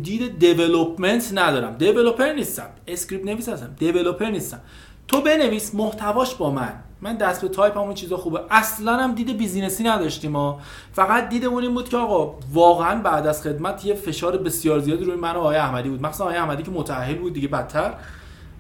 دید 0.04 0.40
development 0.40 1.30
ندارم. 1.34 1.76
developer 1.78 2.34
نیستم. 2.34 2.68
اسکریپت 2.88 3.26
نویس 3.26 3.50
هستم. 3.50 3.76
developer 3.80 4.26
نیستم. 4.26 4.60
تو 5.10 5.22
بنویس 5.22 5.76
محتواش 5.76 6.36
با 6.36 6.52
من. 6.52 6.74
من 7.02 7.16
دست 7.16 7.42
به 7.42 7.48
تایپ 7.48 7.78
همون 7.78 7.94
چیزا 7.94 8.18
خوبه. 8.18 8.42
اصلا 8.50 8.98
هم 8.98 9.16
دید 9.16 9.38
business 9.38 9.79
ی 9.79 9.84
نداشتیم 9.84 10.32
ما 10.32 10.60
فقط 10.94 11.30
دیدمون 11.30 11.64
این 11.64 11.74
بود 11.74 11.90
که 11.90 11.98
آقا 11.98 12.36
واقعا 12.54 13.02
بعد 13.02 13.28
از 13.28 13.44
خدمت 13.44 13.86
یه 13.86 13.94
فشار 13.94 14.38
بسیار 14.38 14.80
زیادی 14.80 15.06
روی 15.06 15.16
من 15.16 15.36
و 15.36 15.40
آقای 15.40 15.58
احمدی 15.58 15.90
بود. 15.90 16.02
مثلا 16.02 16.26
آقای 16.26 16.38
احمدی 16.38 16.64
که 16.64 16.72
متأهل 16.72 17.16
بود 17.16 17.34
دیگه 17.34 17.48
بدتر. 17.48 17.94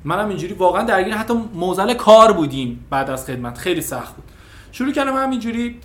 منم 0.03 0.29
اینجوری 0.29 0.53
واقعا 0.53 0.83
درگیر 0.83 1.13
حتی 1.15 1.33
معضل 1.53 1.93
کار 1.93 2.31
بودیم 2.31 2.85
بعد 2.89 3.09
از 3.09 3.25
خدمت. 3.25 3.57
خیلی 3.57 3.81
سخت 3.81 4.15
بود. 4.15 4.25
شروع 4.71 4.91
کردم 4.91 5.15
همینجوری. 5.15 5.79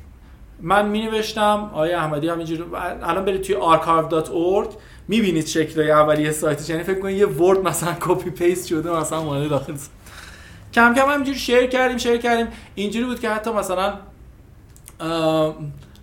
من 0.60 0.88
می 0.88 1.02
نوشتم 1.02 1.70
آقای 1.72 1.92
احمدی 1.92 2.28
همینجوری. 2.28 2.64
الان 3.02 3.24
برید 3.24 3.42
توی 3.42 3.56
archive.org 3.56 4.74
می‌بینید 5.08 5.46
شکل 5.46 5.90
اولیه 5.90 6.32
سایتش. 6.32 6.70
یعنی 6.70 6.82
فکر 6.82 7.00
کنید 7.00 7.18
یه 7.18 7.26
Word 7.26 7.58
مثلا 7.58 7.94
copy 8.00 8.30
paste 8.30 8.66
شده 8.68 8.90
مثلا 8.90 9.18
اومده 9.18 9.48
داخل. 9.48 9.74
کم 10.74 10.94
کم 10.94 11.10
همینجوری 11.10 11.38
share 11.38 11.66
کردیم 11.66 11.98
share 11.98 12.16
کردیم. 12.16 12.48
اینجوری 12.74 13.04
بود 13.04 13.20
که 13.20 13.30
حتی 13.30 13.50
مثلا 13.52 13.94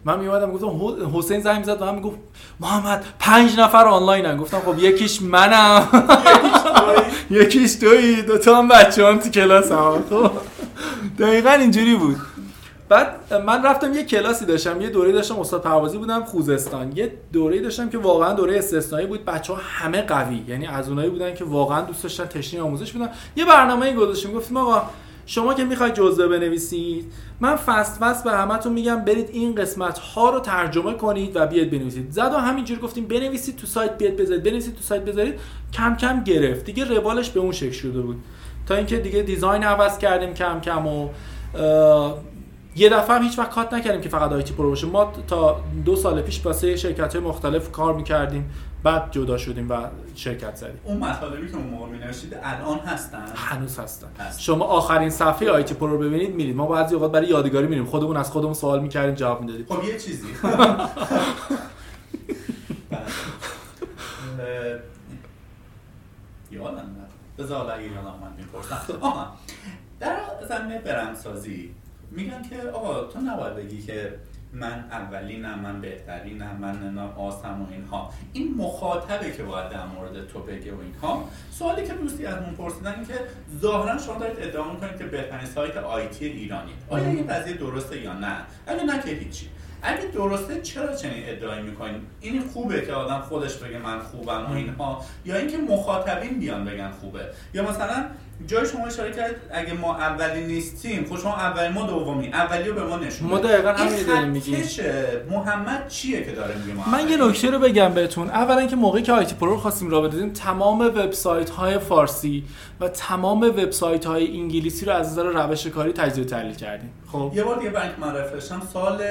من 0.06 0.20
میومدم 0.20 0.52
گفتم 0.52 1.18
حسین 1.18 1.40
زنگ 1.40 1.64
زد 1.64 1.82
و 1.82 1.86
من 1.86 1.96
می‌گفت 1.96 2.18
محمد 2.60 3.06
پنج 3.20 3.60
نفر 3.60 3.86
آنلاینن 3.86 4.38
گفتم 4.38 4.60
خب 4.60 4.80
یکیش 4.80 5.22
منم. 5.22 5.88
یکیش 7.30 7.76
تویی 7.76 8.22
دو 8.22 8.38
تا 8.38 8.58
هم 8.58 8.68
بچه 8.68 9.08
هم 9.08 9.20
تو 9.20 9.30
کلاس 9.30 9.72
هم 9.72 10.04
خب 10.10 10.32
دقیقا 11.20 11.52
اینجوری 11.52 11.96
بود. 11.96 12.18
بعد 12.92 13.34
من 13.34 13.66
رفتم 13.66 13.94
یه 13.94 14.04
کلاسی 14.04 14.46
داشتم 14.46 14.82
یه 14.82 14.90
دوره 14.90 15.12
داشتم 15.12 15.40
استاد 15.40 15.62
پروازی 15.62 15.98
بودم 15.98 16.24
خوزستان. 16.24 16.98
یه 16.98 17.14
دوره 17.34 17.62
داشتم 17.62 17.90
که 17.90 17.98
واقعا 17.98 18.34
دوره 18.34 18.58
استثنایی 18.58 19.08
بود 19.08 19.26
بچه 19.26 19.54
ها 19.54 19.60
همه 19.64 20.02
قوی. 20.02 20.44
یعنی 20.48 20.68
از 20.68 20.90
اونایی 20.90 21.10
بودن 21.10 21.34
که 21.34 21.44
واقعا 21.44 21.82
دوست 21.82 22.04
داشتن 22.04 22.26
تشنی 22.26 22.60
آموزش 22.60 22.92
بودن 22.92 23.10
یه 23.36 23.46
برنامه 23.46 23.94
گذاشتیم 23.94 24.32
گفتیم 24.34 24.58
آقا 24.58 24.82
شما 25.26 25.54
که 25.54 25.64
می‌خواید 25.64 25.94
جزوه 25.94 26.28
بنویسید 26.28 27.14
من 27.40 27.56
فست 27.56 27.98
فست 28.02 28.24
به 28.24 28.32
همتون 28.32 28.74
میگم 28.74 29.06
برید 29.06 29.30
این 29.34 29.56
قسمت 29.56 29.98
ها 29.98 30.30
رو 30.30 30.40
ترجمه 30.40 30.94
کنید 30.94 31.32
و 31.36 31.48
بیاد 31.48 31.70
بنویسید. 31.70 32.12
زد 32.12 32.32
و 32.34 32.38
همینجور 32.38 32.80
گفتیم 32.80 33.06
بنویسید 33.06 33.56
تو 33.56 33.68
سایت 33.68 33.98
بیاد 33.98 34.16
بذارید. 34.16 34.44
بنویسید 34.44 34.76
تو 34.76 34.82
سایت 34.82 35.06
بذارید. 35.06 35.40
کم 35.74 35.96
کم 35.96 36.24
گرفت. 36.24 36.66
دیگه 36.66 36.86
روالش 36.86 37.30
به 37.30 37.40
اون 37.40 37.52
شکل 37.52 37.72
شده 37.72 38.02
بود. 38.02 38.24
تا 38.66 38.76
اینکه 38.76 38.98
دیگه 38.98 39.22
design 39.22 39.64
عوض 39.64 39.98
کردیم 39.98 40.34
کم 40.34 40.62
کم 40.62 40.88
و 40.88 41.10
یه 42.76 42.90
دفعه 42.90 43.16
هم 43.16 43.24
هیچ 43.24 43.40
وقت 43.40 43.50
cut 43.50 43.74
نکردیم 43.74 44.02
که 44.02 44.10
فقط 44.10 44.32
آیتی 44.32 44.54
پرو 44.54 44.70
باشه. 44.70 44.88
ما 44.88 45.14
تا 45.28 45.62
دو 45.86 45.96
سال 45.96 46.22
پیش 46.22 46.46
واسه 46.46 46.76
شرکت 46.76 47.16
های 47.16 47.26
مختلف 47.26 47.72
کار 47.72 47.94
می‌کردیم 47.94 48.52
بعد 48.84 49.12
جدا 49.12 49.38
شدیم 49.38 49.70
و 49.70 49.78
شرکت 50.16 50.56
زدیم. 50.56 50.80
اون 50.84 50.98
مطالبی 50.98 51.48
که 51.48 51.56
اون 51.56 51.68
موقع 51.68 51.88
می‌نوشتید 51.88 52.38
الان 52.44 52.80
هستن؟ 52.80 53.26
هنوز 53.36 53.80
هستن. 53.80 54.08
هست. 54.20 54.42
شما 54.42 54.66
آخرین 54.66 55.10
صفحه 55.10 55.52
آیتی 55.52 55.74
پرو 55.74 55.90
رو 55.90 55.98
ببینید 55.98 56.36
میرید. 56.36 56.56
ما 56.56 56.66
بعضی 56.68 56.96
اوقات 56.96 57.12
برای 57.12 57.28
یادگاری 57.28 57.68
میریم. 57.68 57.86
خودمون 57.86 58.18
از 58.18 58.32
خودمون 58.32 58.54
سوال 58.54 58.80
می‌کردیم 58.82 59.16
جواب 59.16 59.42
می‌دادیم. 59.42 59.66
خب 59.70 59.84
یه 59.84 60.00
چیزی. 60.00 60.28
یادم 66.52 66.76
نه 66.78 66.86
بذار 67.38 67.72
اگه 67.72 67.84
یادم 67.84 68.16
من 68.22 68.34
می‌پرسم. 68.38 68.78
در 70.00 70.18
زمینه 70.50 70.80
برندسازی 70.80 71.76
میگن 72.12 72.42
که 72.50 72.70
آقا 72.70 73.04
تو 73.04 73.20
نباید 73.20 73.56
بگی 73.56 73.82
که 73.82 74.14
من 74.54 74.86
اولینم 74.92 75.60
من 75.60 75.82
بهترینم 75.82 76.58
من 76.60 76.98
آسم 77.18 77.62
و 77.62 77.72
اینها. 77.72 78.14
این 78.34 78.56
مخاطبه 78.58 79.32
که 79.32 79.44
باید 79.44 79.70
در 79.70 79.86
مورد 79.86 80.28
تو 80.28 80.40
بگه 80.40 80.74
و 80.74 80.80
اینها. 80.82 81.30
سوالی 81.52 81.88
که 81.88 81.94
دوستی 81.94 82.26
از 82.26 82.42
من 82.42 82.56
پرسیدن 82.56 82.96
این 82.96 83.06
که 83.06 83.14
ظاهرا 83.62 83.98
شما 83.98 84.18
دارید 84.20 84.38
ادعا 84.40 84.72
می‌کنید 84.72 84.98
که 84.98 85.04
بهترین 85.04 85.46
سایت 85.46 85.78
آیتی 85.78 86.26
ایرانی. 86.26 86.72
آیا 86.90 87.06
این 87.08 87.28
قضیه 87.28 87.54
درسته 87.54 88.02
یا 88.02 88.14
نه؟ 88.14 88.36
اگه 88.68 88.84
نه 88.84 89.02
که 89.02 89.10
هیچی. 89.10 89.50
اگه 89.82 90.06
درسته 90.06 90.62
چرا 90.62 90.96
چنین 90.96 91.24
ادعایی 91.26 91.62
می‌کنین 91.62 92.02
این 92.22 92.42
خوبه 92.42 92.86
که 92.86 92.94
آدم 92.94 93.20
خودش 93.20 93.58
بگه 93.58 93.78
من 93.78 94.00
خوبم 94.00 94.46
و 94.50 94.54
اینها. 94.54 95.06
یا 95.26 95.36
اینکه 95.36 95.58
مخاطبین 95.58 96.40
بیان 96.40 96.66
بگن 96.66 96.92
خوبه. 96.92 97.26
یا 97.54 97.70
مثلا 97.70 98.06
جای 98.48 98.66
شما 98.66 98.88
اشاره 98.88 99.12
کرد 99.12 99.36
اگه 99.52 99.74
ما 99.74 99.98
اولی 99.98 100.46
نیستیم 100.46 101.06
خب 101.10 101.18
شما 101.18 101.36
اولی 101.36 101.74
ما 101.74 101.84
دومی 101.84 102.28
اولی 102.28 102.70
رو 102.70 102.76
به 102.76 102.84
ما 102.84 102.98
نشون 102.98 103.28
ما 103.28 103.38
دقیقاً 103.38 103.72
همین 103.72 104.04
داریم 104.04 104.30
میگیم. 104.30 104.64
محمد 105.30 105.88
چیه 105.88 106.24
که 106.24 106.32
داره 106.32 106.56
میگه 106.58 106.90
من 106.90 107.10
یه 107.10 107.28
نکته 107.28 107.50
رو 107.50 107.60
بگم 107.60 107.94
بهتون. 107.94 108.30
اولا 108.30 108.66
که 108.66 108.76
موقعی 108.76 109.04
که 109.04 109.14
آیتی 109.14 109.36
پرو 109.36 109.50
رو 109.50 109.58
خواستیم 109.58 109.90
راه 109.90 110.08
بدیم 110.08 110.30
تمام 110.30 110.82
وبسایت 110.82 111.50
های 111.50 111.80
فارسی 111.80 112.44
و 112.80 112.88
تمام 112.88 113.42
وبسایت 113.42 114.06
های 114.06 114.38
انگلیسی 114.40 114.86
رو 114.86 114.94
از 114.94 115.12
نظر 115.12 115.24
روش 115.24 115.68
کاری 115.68 115.94
تجزیه 115.94 116.24
و 116.24 116.28
تحلیل 116.28 116.56
کردیم. 116.56 116.90
خب؟ 117.12 117.32
یه 117.36 117.44
بار 117.44 117.58
دیگه 117.58 117.70
بانک 117.70 117.92
معرفی 118.00 118.34
داشتم 118.34 118.62
سال 118.74 119.02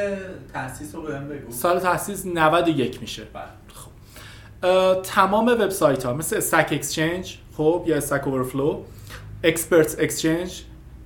تاسیس 0.52 0.94
رو 0.94 1.02
بهم 1.02 1.28
بگو. 1.28 1.52
سال 1.52 1.78
تاسیس 1.80 2.26
91 2.26 3.00
میشه. 3.00 3.22
بله. 3.34 3.42
خب. 3.74 3.90
تمام 5.02 5.46
وبسایت 5.48 6.04
ها 6.04 6.12
مثل 6.12 6.36
Stack 6.36 6.68
Exchange 6.70 7.38
خب 7.56 7.84
یا 7.86 7.96
Stack 7.96 8.28
Overflow 8.28 8.78
Experts 9.44 9.96
Exchange 9.98 10.62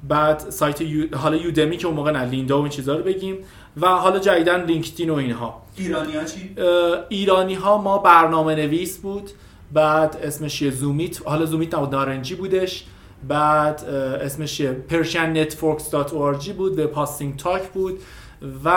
بعد 0.08 0.38
سایت 0.38 0.80
یو... 0.80 1.16
حالا 1.16 1.36
Udemy 1.36 1.76
که 1.76 1.86
اون 1.86 1.96
موقع 1.96 2.10
نه 2.10 2.24
Lynda 2.24 2.58
و 2.58 2.60
این 2.60 2.70
چیزا 2.70 2.96
رو 2.96 3.04
بگیم 3.04 3.36
و 3.76 3.88
حالا 3.88 4.18
جدیدن 4.18 4.64
لینکدین 4.64 5.10
و 5.10 5.14
اینها. 5.14 5.62
ایرانی 5.76 6.16
ها 6.16 6.24
چی؟ 6.24 6.56
ایرانی 7.08 7.54
ها 7.54 7.78
ما 7.78 7.98
برنامه 7.98 8.54
نویس 8.54 8.98
بود 8.98 9.30
بعد 9.72 10.16
اسمش 10.22 10.62
یه 10.62 10.70
زومیت 10.70 11.28
حالا 11.28 11.44
زومیت 11.44 11.74
نبود 11.74 11.94
نارنجی 11.94 12.34
بودش. 12.34 12.84
بعد 13.28 13.84
اسمش 14.22 14.60
یه 14.60 14.76
persiannetworks.org 14.90 16.48
بود 16.48 16.78
و 16.78 16.86
Hosting 16.86 17.36
Talk 17.36 17.68
بود 17.68 17.98
و 18.64 18.70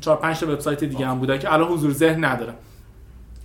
چهار 0.00 0.16
پنج 0.16 0.40
تا 0.40 0.52
وبسایت 0.52 0.84
دیگه 0.84 1.06
هم 1.06 1.18
بوده 1.18 1.38
که 1.38 1.52
الان 1.52 1.68
حضور 1.68 1.92
ذهن 1.92 2.24
ندارم 2.24 2.54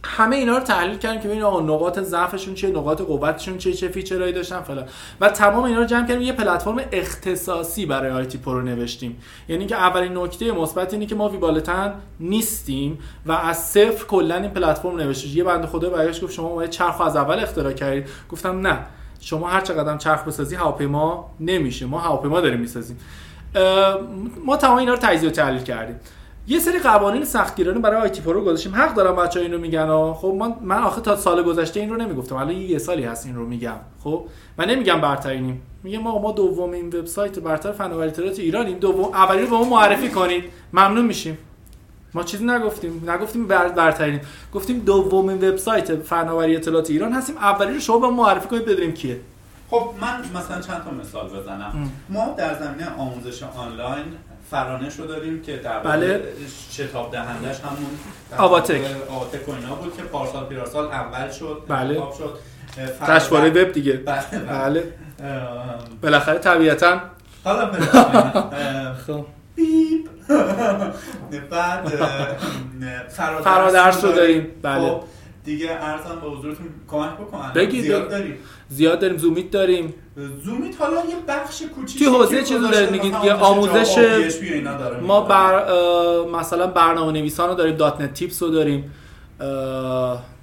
همه 0.05 0.35
اینا 0.35 0.57
رو 0.57 0.63
تحلیل 0.63 0.97
کردیم 0.97 1.21
که 1.21 1.27
ببینیم 1.27 1.45
نقاط 1.45 1.99
ضعفشون 1.99 2.53
چیه 2.53 2.69
نقاط 2.69 3.01
قوتشون 3.01 3.57
چیه 3.57 3.73
چه 3.73 3.87
feature 3.87 4.20
هایی 4.20 4.33
داشتن 4.33 4.61
فلان. 4.61 4.85
و 5.21 5.29
تمام 5.29 5.63
اینا 5.63 5.79
رو 5.79 5.85
جمع 5.85 6.07
کردیم 6.07 6.21
یه 6.21 6.33
پلتفرم 6.33 6.81
اختصاصی 6.91 7.85
برای 7.85 8.11
آیتی 8.11 8.37
پرو 8.37 8.61
نوشتیم. 8.61 9.21
یعنی 9.47 9.65
که 9.65 9.75
اولین 9.75 10.17
نکته 10.17 10.51
مثبت 10.51 10.93
اینه 10.93 11.05
که 11.05 11.15
ما 11.15 11.29
vBulletin 11.29 11.93
نیستیم 12.19 12.99
و 13.25 13.31
از 13.31 13.57
صفر 13.57 14.05
کلا 14.05 14.35
این 14.35 14.49
پلتفرم 14.49 14.95
نوشته 14.95 15.27
یه 15.27 15.43
بنده 15.43 15.67
خدا 15.67 15.89
برگشت 15.89 16.23
گفت 16.23 16.33
شما 16.33 16.49
باید 16.49 16.69
چرخ 16.69 17.01
از 17.01 17.15
اول 17.15 17.39
اختراع 17.39 17.73
کردید. 17.73 18.09
گفتم 18.31 18.67
نه 18.67 18.79
شما 19.19 19.47
هر 19.47 19.61
چقدر 19.61 19.97
چرخ 19.97 20.23
بسازی 20.23 20.55
هواپیما 20.55 21.29
نمیشه. 21.39 21.85
ما 21.85 21.99
هواپیما 21.99 22.41
داریم 22.41 22.59
می‌سازیم. 22.59 22.99
ما 24.45 24.57
تمام 24.57 24.77
اینا 24.77 24.93
رو 24.93 24.99
تجزیه 25.01 25.29
و 25.29 25.31
تحلیل 25.31 25.61
کردیم. 25.61 25.99
یه 26.47 26.59
سری 26.59 26.79
قوانین 26.79 27.25
سختگیرانه 27.25 27.79
برای 27.79 28.01
آیتی 28.01 28.21
پرو 28.21 28.41
گذاشتیم. 28.41 28.75
حق 28.75 28.95
دارم 28.95 29.15
بچه 29.15 29.39
اینو 29.39 29.57
میگن 29.57 30.13
خب 30.13 30.35
من 30.39 30.53
من 30.61 30.83
آخه 30.83 31.01
تا 31.01 31.15
سال 31.15 31.43
گذشته 31.43 31.79
این 31.79 31.89
رو 31.89 31.97
نمی‌گفتم. 31.97 32.35
الان 32.35 32.55
یه 32.55 32.77
سالی 32.77 33.03
هست 33.03 33.25
این 33.25 33.35
رو 33.35 33.45
میگم. 33.45 33.75
خب؟ 34.03 34.25
من 34.57 34.69
نمیگم 34.69 35.01
برترینیم. 35.01 35.61
میگم 35.83 35.99
ما 35.99 36.19
ما 36.19 36.31
دومین 36.31 36.87
وبسایت 36.87 37.39
برتر 37.39 37.71
فناوری 37.71 38.07
اطلاعات 38.07 38.39
ایرانیم. 38.39 38.79
دوم 38.79 39.13
اولی 39.13 39.41
رو 39.41 39.47
به 39.47 39.55
ما 39.55 39.63
معرفی 39.63 40.09
کنید. 40.09 40.43
ممنون 40.73 41.05
میشیم. 41.05 41.37
ما 42.13 42.23
چیزی 42.23 42.45
نگفتیم. 42.45 43.09
نگفتیم 43.09 43.47
بر 43.47 43.67
برترینیم. 43.67 44.21
گفتیم 44.53 44.79
دومین 44.79 45.49
وبسایت 45.49 45.95
فناوری 45.95 46.55
اطلاعات 46.55 46.89
ایران 46.89 47.11
هستیم. 47.13 47.37
اولی 47.37 47.73
رو 47.73 47.79
شما 47.79 47.99
به 47.99 48.09
معرفی 48.09 48.47
کنید 48.47 48.65
بدونیم 48.65 48.91
کیه. 48.91 49.19
خب 49.69 49.89
من 50.01 50.19
مثلا 50.39 50.61
چند 50.61 50.83
تا 50.83 50.91
مثال 50.91 51.29
بزنم. 51.29 51.91
ما 52.09 52.35
در 52.37 52.53
زمینه 52.53 52.95
آموزش 52.97 53.43
آنلاین 53.43 54.05
فرانش 54.51 54.95
رو 54.95 55.07
داریم 55.07 55.41
که 55.41 55.57
در 55.57 55.79
بله. 55.79 56.23
شتاب 56.71 57.11
دهندش 57.11 57.59
همون 57.59 57.89
آواتک 58.37 58.81
آواتک 59.09 59.49
و 59.49 59.51
اینا 59.51 59.75
بود 59.75 59.97
که 59.97 60.03
پارسال 60.03 60.45
پیراسال 60.45 60.85
اول 60.85 61.31
شد 61.31 61.63
بله. 61.67 61.93
شد. 61.95 62.39
جشنواره 63.07 63.49
وب 63.49 63.71
دیگه. 63.71 63.93
بله 63.93 64.39
بله. 64.49 64.93
بالاخره 66.01 66.39
طبیعتا 66.39 67.01
حالا 67.43 67.71
خب. 69.07 69.25
بیپ. 69.55 70.09
بعد 71.51 71.87
فرادرس 73.43 74.03
رو 74.03 74.11
داریم. 74.11 74.47
بله. 74.61 74.89
خب 74.89 75.03
دیگه 75.43 75.71
عرضم 75.71 76.19
به 76.21 76.29
حضورتون 76.29 76.65
کمک 76.87 77.13
بکنم. 77.13 77.51
بگید. 77.55 77.81
زیاد 77.81 78.09
داریم. 78.09 78.37
زیاد 78.73 78.99
داریم 78.99 79.17
زومیت 79.17 79.51
داریم. 79.51 79.93
زومیت 80.43 80.81
حالا 80.81 80.95
یه 80.95 81.15
بخش 81.27 81.61
کوچیکی 81.75 82.05
توی 82.05 82.13
حوزه 82.13 82.43
چیزی 82.43 82.69
دارید 82.71 82.91
میگید 82.91 83.13
یه 83.23 83.33
آموزش 83.33 83.97
ما 85.01 85.21
بر 85.21 85.65
مثلا 86.39 86.67
برنامه 86.67 87.11
نویسان 87.11 87.49
رو 87.49 87.55
داریم 87.55 87.75
dotnettips 87.75 88.43
رو 88.43 88.49
داریم 88.49 88.91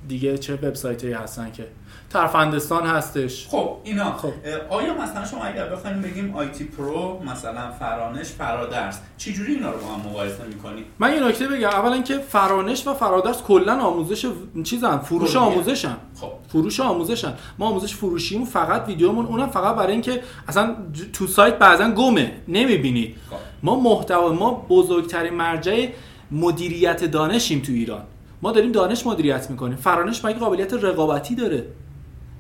دیگه 0.09 0.39
چه 0.39 0.55
وبسایت 0.55 1.03
هایی 1.05 1.15
هستن 1.15 1.51
که؟ 1.53 1.67
ترفندستان 2.11 2.87
هستش. 2.87 3.49
خب 3.49 3.77
اینا. 3.85 4.13
خب. 4.13 4.33
آیا 4.69 4.95
مثلا 4.95 5.25
شما 5.25 5.45
اگر 5.45 5.69
بخوایم 5.69 6.01
بگیم 6.01 6.37
آیتی 6.37 6.65
پرو 6.65 7.23
مثلا 7.27 7.71
فرانش 7.71 8.27
فرادرس 8.27 9.01
چجوری 9.19 9.55
اینا 9.55 9.71
رو 9.71 9.79
با 9.79 9.87
هم 9.87 10.11
مقایسه 10.11 10.45
می‌کنی؟ 10.49 10.85
من 10.99 11.15
یه 11.15 11.29
نکته 11.29 11.49
بگم. 11.49 11.69
اولا 11.69 12.03
که 12.03 12.19
فرانش 12.19 12.87
و 12.87 12.95
فرادرس 12.95 13.43
کلا 13.43 13.81
آموزش 13.81 14.27
چیزن 14.65 14.99
فروش 14.99 15.37
آموزشن. 15.37 15.97
خب. 16.21 16.29
فروش 16.49 16.81
آموزشن. 16.81 17.35
ما 17.59 17.67
آموزش 17.67 17.95
فروشیمون 17.95 18.47
فقط 18.47 18.85
ویدیومون 18.89 19.27
اونم 19.27 19.49
فقط 19.49 19.77
برای 19.77 19.93
اینکه 19.93 20.23
اصلا 20.49 20.77
تو 21.13 21.27
سایت 21.27 21.59
بعضا 21.59 21.91
گمه. 21.91 22.33
نمی‌بینید 22.49 23.17
خب. 23.31 23.37
ما 23.63 23.81
محتوا 23.81 24.33
ما 24.33 24.67
بزرگترین 24.69 25.35
مرجع 25.35 25.87
مدیریت 26.31 27.05
دانشیم 27.05 27.61
تو 27.61 27.73
ایران. 27.73 28.03
ما 28.43 28.53
داریم 28.53 28.73
دانش 28.73 29.07
مدیریت 29.07 29.51
می‌کنیم. 29.51 29.77
فرانش 29.77 30.25
مگه 30.25 30.39
قابلیت 30.39 30.73
رقابتی 30.73 31.35
داره؟ 31.35 31.65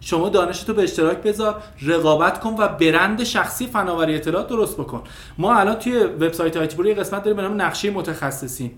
شما 0.00 0.28
دانشتو 0.28 0.74
به 0.74 0.82
اشتراک 0.82 1.16
بذار 1.16 1.62
رقابت 1.82 2.40
کن 2.40 2.54
و 2.58 2.68
برند 2.68 3.24
شخصی 3.24 3.66
فناوری 3.66 4.14
اطلاعات 4.14 4.48
درست 4.48 4.76
بکن. 4.76 5.02
ما 5.38 5.54
الان 5.54 5.74
توی 5.74 5.98
وبسایت 5.98 6.56
آیتی 6.56 6.88
یه 6.88 6.94
قسمت 6.94 7.22
داریم 7.22 7.36
به 7.36 7.42
نام 7.42 7.62
نقشه 7.62 7.90
متخصصین. 7.90 8.70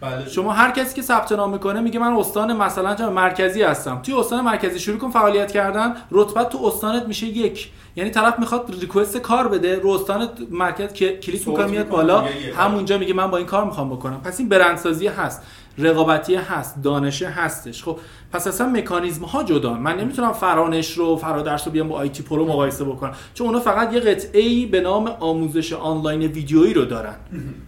بله. 0.00 0.28
شما 0.28 0.52
هر 0.52 0.70
کسی 0.70 0.94
که 0.94 1.02
ثبت 1.02 1.32
نام 1.32 1.52
می‌کنه 1.52 1.80
میگه 1.80 1.98
من 2.00 2.12
استان 2.12 2.56
مثلا 2.56 3.10
مرکزی 3.10 3.62
هستم. 3.62 4.02
توی 4.02 4.14
استان 4.14 4.44
مرکزی 4.44 4.78
شروع 4.78 4.98
کن 4.98 5.10
فعالیت 5.10 5.52
کردن 5.52 5.96
رتبت 6.10 6.48
تو 6.48 6.66
استانت 6.66 7.06
میشه 7.06 7.26
یک. 7.26 7.70
یعنی 7.96 8.10
طرف 8.10 8.38
می‌خواد 8.38 8.76
request 8.80 9.16
کار 9.16 9.48
بده 9.48 9.78
رو 9.78 9.90
استان 9.90 10.28
مرکز 10.50 10.92
که 10.92 11.18
کلیک 11.18 11.48
می‌کنه 11.48 11.66
میاد 11.66 11.88
بالا. 11.88 12.24
همونجا 12.56 12.98
میگه 12.98 13.14
من 13.14 13.30
با 13.30 13.36
این 13.36 13.46
کار 13.46 13.64
می‌خوام 13.64 13.90
بکنم. 13.90 14.20
پس 14.20 14.40
این 14.40 14.48
برندسازی 14.48 15.06
هست. 15.06 15.42
رقابتی 15.78 16.34
هست 16.34 16.82
دانشه 16.82 17.28
هستش. 17.28 17.84
خب 17.84 17.98
پس 18.32 18.46
اصلا 18.46 18.68
مکانیزم 18.68 19.24
ها 19.24 19.42
جدا. 19.42 19.74
من 19.74 20.00
نمی‌تونم 20.00 20.32
فرانش 20.32 20.92
رو 20.92 21.16
فرادرس 21.16 21.66
رو 21.66 21.72
بیام 21.72 21.88
با 21.88 21.96
آیتی 21.96 22.22
پرو 22.22 22.46
مقایسه 22.46 22.84
بکنم. 22.84 23.12
چون 23.34 23.46
اونا 23.46 23.60
فقط 23.60 23.92
یه 23.92 24.00
قطعه 24.00 24.40
ای 24.40 24.66
به 24.66 24.80
نام 24.80 25.06
آموزش 25.20 25.72
آنلاین 25.72 26.20
ویدیویی 26.20 26.74
رو 26.74 26.84
دارن. 26.84 27.14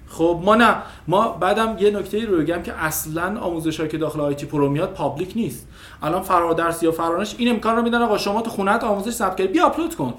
خب 0.08 0.40
ما 0.44 0.54
نه. 0.54 0.76
ما 1.08 1.28
بعدم 1.28 1.76
یه 1.80 1.90
نکته 1.90 2.16
ای 2.16 2.26
رو 2.26 2.38
بگم 2.38 2.62
که 2.62 2.72
اصلا 2.72 3.40
آموزش 3.40 3.80
که 3.80 3.98
داخل 3.98 4.20
آیتی 4.20 4.46
پرو 4.46 4.68
میاد 4.68 4.92
public 4.92 5.32
نیست. 5.36 5.68
الان 6.02 6.22
فرادرس 6.22 6.82
یا 6.82 6.92
فرانش 6.92 7.34
این 7.38 7.50
امکان 7.50 7.76
رو 7.76 7.82
میدن 7.82 8.02
آقا 8.02 8.18
شما 8.18 8.42
تو 8.42 8.50
خونت 8.50 8.84
آموزش 8.84 9.10
ثبت 9.10 9.36
کردی 9.36 9.52
بیا 9.52 9.66
آپلود 9.66 9.94
کن. 9.94 10.14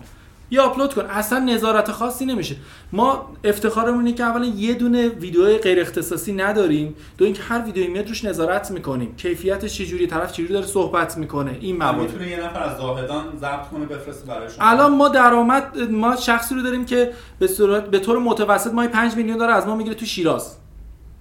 یا 0.52 0.64
آپلود 0.64 0.94
کن. 0.94 1.06
اصلا 1.06 1.40
نظارت 1.40 1.92
خاصی 1.92 2.26
نمیشه. 2.26 2.56
ما 2.92 3.32
افتخارمون 3.44 4.06
اینه 4.06 4.18
که 4.18 4.24
اولا 4.24 4.46
یه 4.46 4.74
دونه 4.74 5.08
ویدیو 5.08 5.58
غیر 5.58 5.80
اختصاصی 5.80 6.34
نداریم. 6.34 6.96
دو 7.18 7.26
اینکه 7.26 7.44
هر 7.44 7.62
ویدیویی 7.66 7.88
میاد 7.90 8.08
روش 8.08 8.26
نظارت 8.26 8.72
می‌کنیم. 8.72 9.16
کیفیتش 9.16 9.78
چجوری 9.78 10.08
طرف 10.08 10.32
چجوری 10.32 10.54
داره 10.54 10.66
صحبت 10.66 11.18
می‌کنه. 11.18 11.58
این 11.62 11.78
موارد 11.78 12.00
می‌تونه 12.00 12.30
یه 12.30 12.46
نفر 12.46 12.64
از 12.64 12.78
زاهدان 12.78 13.26
ضبط 13.38 13.68
کنه 13.68 13.86
بفرسته 13.86 14.28
برای 14.28 14.50
شما 14.50 14.66
الان 14.66 14.96
ما 14.96 15.08
درآمد 15.08 15.78
ما 15.92 16.16
شخصی 16.16 16.56
رو 16.56 16.62
داریم 16.62 16.86
که 16.86 17.14
به 17.40 17.48
صورت 17.48 17.86
به 17.86 18.00
طور 18.00 18.20
متوسط 18.20 18.74
ما 18.74 18.88
5 18.88 19.16
میلیون 19.16 19.38
داره 19.38 19.54
از 19.54 19.68
ما 19.68 19.76
می‌گیره 19.76 19.96
تو 19.96 20.06
شیراز. 20.06 20.56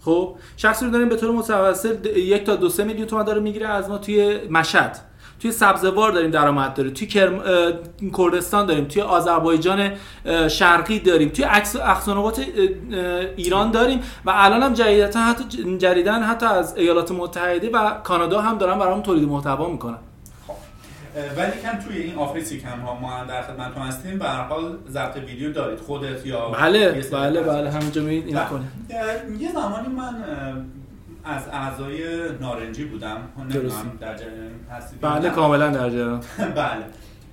خب؟ 0.01 0.37
شخصی 0.57 0.85
رو 0.85 0.91
داریم 0.91 1.09
به 1.09 1.17
طور 1.17 1.31
متوسط 1.31 2.07
یک 2.07 2.45
تا 2.45 2.57
دو 2.57 2.69
سه 2.69 2.85
میلیون 2.85 3.07
تومان 3.07 3.25
داره 3.25 3.41
می‌گیره 3.41 3.69
از 3.69 3.89
ما 3.89 3.99
توی 3.99 4.39
مشهد. 4.51 4.99
توی 5.41 5.53
سبزوار 5.53 6.13
داریم 6.13 6.31
درآمد 6.31 6.75
داره 6.75 6.91
توی 6.91 7.07
کرم... 7.07 7.39
اه، 7.39 7.73
کردستان 8.19 8.67
داریم 8.67 8.85
توی 8.85 9.03
آذربایجان 9.03 9.93
شرقی 10.49 10.99
داریم 10.99 11.29
توی 11.29 11.45
عکس 11.45 11.77
اقصانوات 11.77 12.47
ایران 13.37 13.71
داریم 13.71 14.01
و 14.25 14.33
الان 14.35 14.63
هم 14.63 14.73
جدیدتا 14.73 15.21
حتی 15.21 15.79
جدیدن 15.79 16.23
حتی 16.23 16.47
از 16.47 16.77
ایالات 16.77 17.11
متحده 17.11 17.71
و 17.71 17.91
کانادا 17.91 18.41
هم 18.41 18.59
دارن 18.59 18.79
برامون 18.79 19.03
تولید 19.03 19.29
محتوا 19.29 19.69
می‌کنن 19.69 19.99
خب. 20.47 20.55
ولی 21.37 21.51
کم 21.63 21.79
توی 21.79 22.03
این 22.03 22.15
آفیسی 22.15 22.61
کم 22.61 22.81
ها 22.81 22.95
ما 22.95 23.25
در 23.25 23.43
خدمتتون 23.43 23.83
هستیم 23.83 24.19
به 24.19 24.25
هر 24.25 24.43
حال 24.43 24.79
ضبط 24.91 25.17
ویدیو 25.17 25.53
دارید 25.53 25.79
خودت 25.79 26.27
یا 26.27 26.49
بله 26.49 27.03
بله 27.13 27.41
بله 27.41 27.71
همینجا 27.71 28.03
می‌بینید 28.03 28.27
اینا 28.27 28.41
بله. 28.41 28.49
کنه 28.49 28.65
یه 29.41 29.53
زمانی 29.53 29.89
من 29.89 30.15
از 31.27 31.49
اعضای 31.53 32.29
نارنجی 32.41 32.85
بودم 32.85 33.19
درسته. 33.37 33.59
نمی‌دونم 33.59 33.99
در 34.01 34.17
جریان 34.17 34.51
هستید 34.71 35.03
یا 35.03 35.11
بله. 35.11 35.31
کاملا 35.31 35.71
در 35.71 35.91
جریان 35.91 36.21
بله 36.63 36.85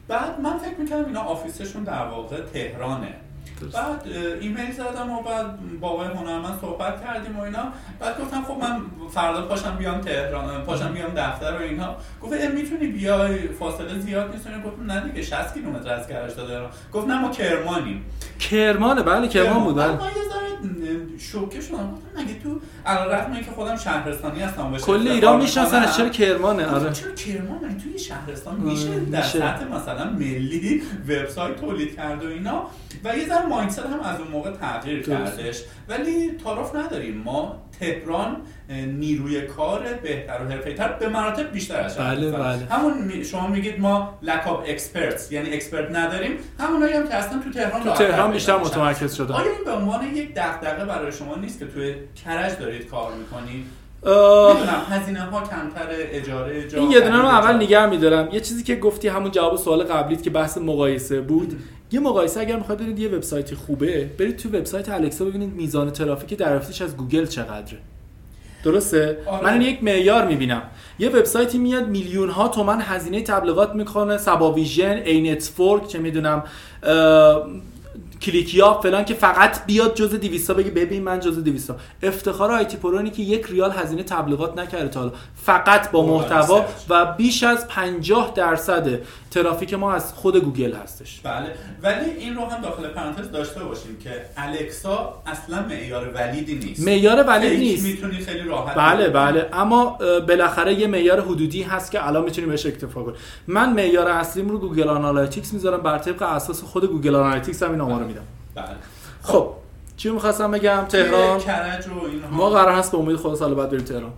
بعد 0.08 0.40
من 0.40 0.58
فکر 0.58 0.80
می‌کردم 0.80 1.06
اینا 1.06 1.22
office 1.22 1.59
شون 1.59 1.84
در 1.84 2.06
واقع 2.08 2.42
تهرانه 2.42 3.16
درست. 3.64 3.76
بعد 3.76 4.02
ایمیل 4.42 4.72
زدم 4.72 5.12
و 5.12 5.22
بعد 5.22 5.80
با 5.80 5.90
آقای 5.90 6.08
هنرمند 6.08 6.60
صحبت 6.62 7.04
کردیم 7.06 7.40
و 7.40 7.42
اینا. 7.42 7.64
بعد 8.00 8.22
گفتم 8.22 8.44
خب 8.44 8.58
من 8.62 8.82
فردا 9.14 9.42
پاشم 9.42 9.76
بیام 9.76 10.02
تهران 10.02 10.64
پاشم 10.64 10.94
بیام 10.94 11.12
دفتر 11.16 11.54
و 11.54 11.62
اینا. 11.62 11.96
گفت 12.22 12.34
می‌تونی 12.34 12.88
بیای؟ 12.88 13.48
فاصله 13.48 14.00
زیاد 14.00 14.32
نیست. 14.32 14.48
گفتم 14.66 14.92
نه 14.92 15.02
دیگه 15.02 15.22
60 15.22 15.54
کیلومتر 15.54 15.94
از 15.94 16.08
کرج 16.08 16.34
تا 16.34 16.48
تهران. 16.48 16.70
گفت 16.94 17.08
نه 17.08 17.22
ما 17.22 17.30
کرمانیم. 17.30 18.06
کرمانه؟ 18.40 19.02
بله 19.02 19.28
کرمان 19.28 19.64
بود. 19.64 19.80
من 19.80 19.92
یه 19.92 19.98
شوکه 21.20 21.62
شدم. 21.62 21.92
گفتم 21.92 22.22
مگه 22.22 22.40
تو 22.44 22.60
علیرغم 22.86 23.34
اینکه 23.34 23.52
خودم 23.52 23.76
شهرستانی 23.76 24.40
هستم 24.40 24.72
بهش 24.72 24.82
کل 24.82 25.08
ایران 25.08 25.42
می‌شناسن 25.42 25.92
چرا 25.92 26.10
کرمانه؟ 26.10 26.66
آره. 26.66 26.92
چرا 26.92 27.12
کرمان؟ 27.12 27.78
توی 27.84 28.00
شهرستان 28.00 28.56
میشه؟ 28.56 29.00
در. 29.00 29.22
سطح 29.22 29.66
مثلا 29.76 30.10
ملی 30.10 30.82
وبسایت 31.08 31.62
تولید 31.62 31.96
کرد 31.96 32.26
و 32.26 32.28
اینا. 32.28 32.64
و 33.04 33.18
یه 33.18 33.28
ذره 33.28 33.46
مایندست 33.56 33.80
هم 33.80 34.00
از 34.00 34.20
اون 34.20 34.28
موقع 34.28 34.52
تغییر. 34.52 35.04
کردش 35.04 35.62
ولی 35.90 36.32
تعارف 36.44 36.76
نداریم 36.76 37.22
ما 37.26 37.56
تهران 37.80 38.38
نیروی 38.88 39.42
کار 39.42 39.82
بهتر 40.04 40.42
و 40.46 40.52
حرفه‌ای‌تر 40.52 40.88
به 40.88 41.10
مراتب 41.10 41.52
بیشتر 41.52 41.80
از 41.80 41.98
بله،. 41.98 42.32
بله. 42.32 42.66
همون 42.70 43.24
شما 43.24 43.48
میگید 43.48 43.80
ما 43.80 44.20
of 44.24 44.70
experts 44.70 45.32
یعنی 45.32 45.50
اکسپرت 45.50 45.96
نداریم 45.96 46.32
همونایی 46.60 46.94
هم 46.94 47.08
که 47.08 47.16
اصلا 47.16 47.40
تو 47.40 47.52
تهران 47.52 47.84
تو 47.84 47.90
تهران 47.90 48.32
بیشتر. 48.32 48.58
متمرکز 48.58 49.16
شدن 49.16 49.34
آیا 49.34 49.52
این 49.52 49.64
به 49.66 49.72
عنوان 49.72 50.16
یک 50.16 50.34
دغدغه 50.36 50.86
برای 50.86 51.12
شما 51.12 51.36
نیست 51.36 51.60
که 51.60 51.66
توی 51.66 51.96
کرج 52.26 52.60
دارید 52.60 52.90
کار 52.90 53.14
می‌کنید 53.14 53.66
می‌دونم 54.06 54.86
هزینه 54.90 55.22
ها 55.22 55.42
کمتر 55.42 55.88
اجاره 55.90 56.68
جا 56.68 56.80
این 56.80 56.92
یه 56.92 57.00
دونه 57.00 57.18
رو 57.18 57.26
اول. 57.26 57.56
نگه 57.56 57.86
میدارم 57.86 58.30
یه 58.32 58.40
چیزی 58.40 58.64
که 58.64 58.76
گفتی 58.76 59.08
همون 59.08 59.32
جواب 59.32 59.58
سوال 59.58 59.84
قبلیت 59.84 60.24
که 60.24 60.30
بحث 60.30 60.58
مقایسه 60.58 61.22
بود 61.22 61.60
یه 61.94 62.00
مقایسه 62.00 62.40
اگر 62.40 62.56
می‌خواید 62.56 62.80
برید 62.80 63.00
یه 63.00 63.10
وبسایت 63.10 63.56
خوبه 63.56 64.12
برید 64.20 64.38
تو 64.38 64.50
وبسایت 64.50 64.90
الکسا 64.90 65.26
ببینید 65.26 65.54
میزان 65.54 65.92
ترافیک 65.92 66.38
دریافتیش 66.38 66.82
از 66.82 66.98
گوگل 66.98 67.26
چقدره. 67.26 67.78
درسته؟ 68.64 69.18
آره. 69.26 69.44
من 69.44 69.54
این 69.54 69.62
یک 69.62 69.84
معیار 69.84 70.28
می‌بینم. 70.28 70.62
یه 71.00 71.10
وبسایتی 71.10 71.58
میاد 71.58 71.88
میلیون 71.88 72.30
ها 72.30 72.48
تومن 72.48 72.82
هزینه 72.82 73.22
تبلیغات 73.22 73.76
می‌کنه 73.76 74.18
صباویژن 74.18 75.02
Anetwork 75.06 75.88
چه 75.88 76.00
می‌دونم 76.00 76.44
کلیکیا 78.22 78.74
فلان 78.74 79.06
که 79.06 79.14
فقط 79.14 79.66
بیاد 79.66 79.96
جزء 79.96 80.16
200 80.16 80.52
بگه 80.52 80.72
ببین 80.72 81.04
من 81.04 81.20
جز 81.20 81.44
200 81.44 81.72
افتخار 82.04 82.52
آیتی 82.52 82.78
پرو 82.78 82.98
اینه 82.98 83.10
که 83.10 83.22
یک 83.22 83.46
ریال 83.46 83.72
هزینه 83.72 84.04
تبلیغات 84.04 84.58
نکرده 84.58 84.88
تا 84.88 85.00
حالا. 85.00 85.12
فقط 85.36 85.92
با 85.92 86.06
محتوا. 86.06 86.66
و 86.90 87.06
بیش 87.06 87.44
از 87.44 87.68
50 87.68 88.34
درصد 88.36 89.00
ترافیک 89.34 89.74
ما 89.74 89.94
از 89.94 90.14
خود 90.14 90.38
گوگل 90.38 90.74
هستش. 90.74 91.20
بله. 91.24 91.48
ولی 91.84 92.10
این 92.10 92.36
رو 92.36 92.46
هم 92.46 92.62
داخل 92.62 92.88
پرانتز 92.88 93.32
داشته 93.32 93.64
باشیم 93.64 93.98
که 94.00 94.10
الکسا 94.38 95.22
اصلا 95.26 95.66
معیار 95.70 96.10
valid 96.14 96.49
ی 96.49 96.56
نیست. 96.56 96.88
معیار 96.88 97.24
valid 97.24 97.60
نیست. 97.60 97.86
می‌تونی 97.86 98.18
خیلی 98.18 98.44
راحت 98.44 98.78
بله. 98.78 99.10
بله. 99.10 99.50
اما 99.54 99.98
بالاخره 100.28 100.74
یه 100.74 100.88
معیار 100.88 101.22
حدودی 101.22 101.64
هست 101.64 101.92
که 101.92 102.08
الان 102.08 102.24
می‌تونیم 102.24 102.50
بهش 102.50 102.66
اکتفا 102.66 103.04
کنیم. 103.04 103.18
من 103.48 103.74
معیار 103.74 104.08
اصلیم 104.08 104.50
رو 104.50 104.58
Google 104.58 104.90
Analytics 104.90 105.54
می‌ذارم. 105.54 105.82
بر 105.82 105.98
طبق 105.98 106.22
اساس 106.22 106.62
خود 106.62 106.86
Google 106.86 107.16
Analytics 107.16 107.64
هم 107.64 107.72
این 107.72 107.82
آمار 107.82 108.00
رو 108.00 108.08
میدم. 108.08 108.24
بله. 108.56 108.66
خب 109.24 109.50
چی 109.98 110.10
می‌خواستم 110.10 110.52
بگم؟ 110.52 110.86
تهران. 110.90 111.38
توی 111.38 111.46
کرج 111.46 111.88
و 111.88 112.06
اینها. 112.06 112.30
ما 112.32 112.50
قرار 112.50 112.74
هست 112.74 112.92
به 112.92 112.98
امید 112.98 113.16
خدا 113.16 113.36
سال 113.36 113.54
بعد 113.54 113.70
بریم 113.70 113.84
تهران. 113.84 114.14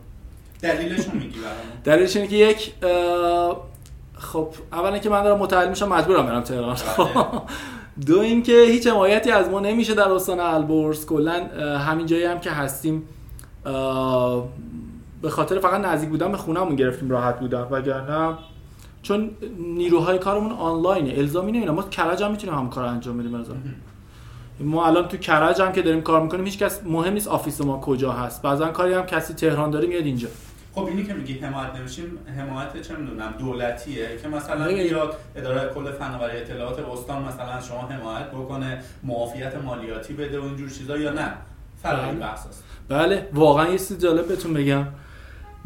دلیلش 0.61 1.07
میگی 1.13 1.39
دلیلش 1.83 2.15
اینه 2.15 2.27
که 2.27 2.35
یک 2.35 2.73
خب 4.17 4.47
اولا 4.71 4.97
که 4.97 5.09
من 5.09 5.23
دارم 5.23 5.37
متاهل 5.37 5.69
میشم 5.69 5.89
مجبورم 5.89 6.25
برم 6.25 6.41
تهران. 6.41 6.75
بله. 6.97 7.07
دو 8.07 8.19
اینکه 8.19 8.61
هیچ 8.61 8.87
حمایتی 8.87 9.31
از 9.31 9.49
ما 9.49 9.59
نمیشه 9.59 9.93
در 9.93 10.09
استان 10.09 10.39
البرز. 10.39 11.05
کلا 11.05 11.33
همین 11.77 12.05
جایی 12.05 12.23
هم 12.23 12.39
که 12.39 12.51
هستیم 12.51 13.03
به 15.21 15.29
خاطر 15.29 15.59
فقط 15.59 15.85
نزدیک 15.85 16.09
بودن 16.09 16.31
به 16.31 16.37
خونهمون 16.37 16.75
گرفتیم 16.75 17.09
راحت 17.09 17.39
بودن. 17.39 17.61
وگرنه 17.71 18.37
چون 19.01 19.31
نیروهای 19.57 20.19
کارمون 20.19 20.51
آنلاینه. 20.51 21.13
الزامی 21.17 21.51
نمی‌دونم. 21.51 21.75
ما 21.75 21.83
کرج 21.83 22.23
هم 22.23 22.31
می‌تونیم 22.31 22.55
هم 22.55 22.69
کار 22.69 22.85
انجام 22.85 23.17
بدیم 23.17 23.35
نظرم. 23.35 23.75
ما 24.59 24.85
الان 24.85 25.07
تو 25.07 25.17
کرج 25.17 25.61
هم 25.61 25.71
که 25.71 25.81
داریم 25.81 26.01
کار 26.01 26.21
می‌کنیم 26.21 26.45
هیچ 26.45 26.57
کس 26.59 26.83
مهم 26.83 27.13
نیست 27.13 27.27
office 27.27 27.61
ما 27.61 27.79
کجا 27.79 28.11
هست. 28.11 28.41
بعضا 28.41 28.67
کاری 28.67 28.93
هم 28.93 29.05
کسی 29.05 29.33
تهران 29.33 29.71
داره 29.71 29.87
میاد 29.87 30.05
اینجا. 30.05 30.27
خب 30.75 30.85
اینی 30.85 31.03
که 31.03 31.13
میگی 31.13 31.39
حمایت 31.39 31.75
نمیشیم 31.75 32.17
حمایت 32.37 32.81
چه 32.81 32.95
می‌دونم 32.95 33.33
دولتیه 33.39 34.17
که 34.21 34.27
مثلا. 34.27 34.65
بیاد 34.67 35.15
اداره 35.35 35.73
کل 35.73 35.91
فناوری 35.91 36.37
اطلاعات 36.37 36.79
استان 36.79 37.23
مثلا 37.23 37.61
شما 37.61 37.81
حمایت 37.81 38.31
بکنه 38.31 38.83
معافیت 39.03 39.55
مالیاتی 39.55 40.13
بده 40.13 40.39
و 40.39 40.43
اینجور 40.43 40.69
چیزا 40.69 40.97
یا 40.97 41.11
نه 41.11 41.33
فرق 41.83 42.03
این 42.03 42.11
بله. 42.11 42.19
بحث 42.19 42.47
است 42.47 42.63
بله 42.89 43.29
واقعا 43.33 43.69
یه 43.69 43.77
چیز 43.77 43.99
جالب 43.99 44.27
بهتون 44.27 44.53
بگم 44.53 44.85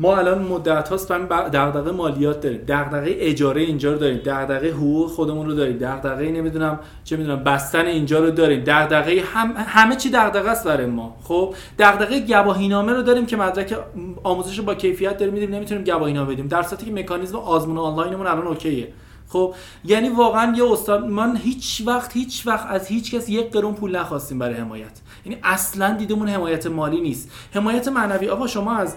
ما 0.01 0.17
الان 0.17 0.43
مدت 0.43 0.89
هاست 0.89 1.11
دغدغه 1.11 1.91
مالیات 1.91 2.41
داریم. 2.41 2.61
دغدغه 2.67 3.15
اجاره 3.19 3.61
اینجا 3.61 3.91
رو 3.91 3.97
داریم. 3.97 4.17
دغدغه 4.17 4.71
حقوق 4.71 5.09
خودمون 5.09 5.45
رو 5.45 5.55
داریم. 5.55 5.77
دغدغه 5.77 6.31
نمی‌دونم 6.31 6.79
چه 7.03 7.17
می‌دونم 7.17 7.43
بستن 7.43 7.85
اینجا 7.85 8.19
رو 8.19 8.31
داریم. 8.31 8.63
دغدغه 8.63 9.23
هم 9.33 9.53
همه 9.57 9.95
چی 9.95 10.09
دغدغه 10.09 10.49
است 10.49 10.67
برای 10.67 10.85
ما. 10.85 11.15
خب؟ 11.23 11.53
دغدغه 11.79 12.19
گواهینامه 12.19 12.93
رو 12.93 13.01
داریم 13.01 13.25
که 13.25 13.37
مدرک 13.37 13.77
آموزش 14.23 14.61
با 14.61 14.75
کیفیت 14.75 15.17
داریم 15.17 15.33
میدیم 15.33 15.55
نمی‌تونیم 15.55 15.83
گواهینامه 15.83 16.33
بدیم. 16.33 16.47
در 16.47 16.63
صورتی 16.63 16.85
که 16.85 16.91
مکانیزم 16.91 17.37
آزمون 17.37 17.77
آنلاینمون 17.77 18.27
الان 18.27 18.47
اوکیه. 18.47 18.87
خب؟ 19.27 19.53
یعنی 19.85 20.09
واقعا 20.09 20.55
یه 20.57 20.71
استاد 20.71 21.05
من 21.05 21.35
هیچ 21.35 21.83
وقت 21.85 22.13
هیچ 22.13 22.47
وقت 22.47 22.65
از 22.69 22.87
هیچ 22.87 23.15
کس 23.15 23.29
یک 23.29 23.51
قرون 23.51 23.73
پول 23.73 23.95
نخواستیم 23.95 24.39
برای 24.39 24.55
حمایت. 24.55 24.99
یعنی 25.25 25.39
اصلا 25.43 25.93
دیدمون 25.93 26.29
حمایت 26.29 26.67
مالی 26.67 27.01
نیست. 27.01 27.31
حمایت 27.53 27.87
معنوی 27.87 28.29
آقا 28.29 28.47
شما 28.47 28.73
از 28.73 28.95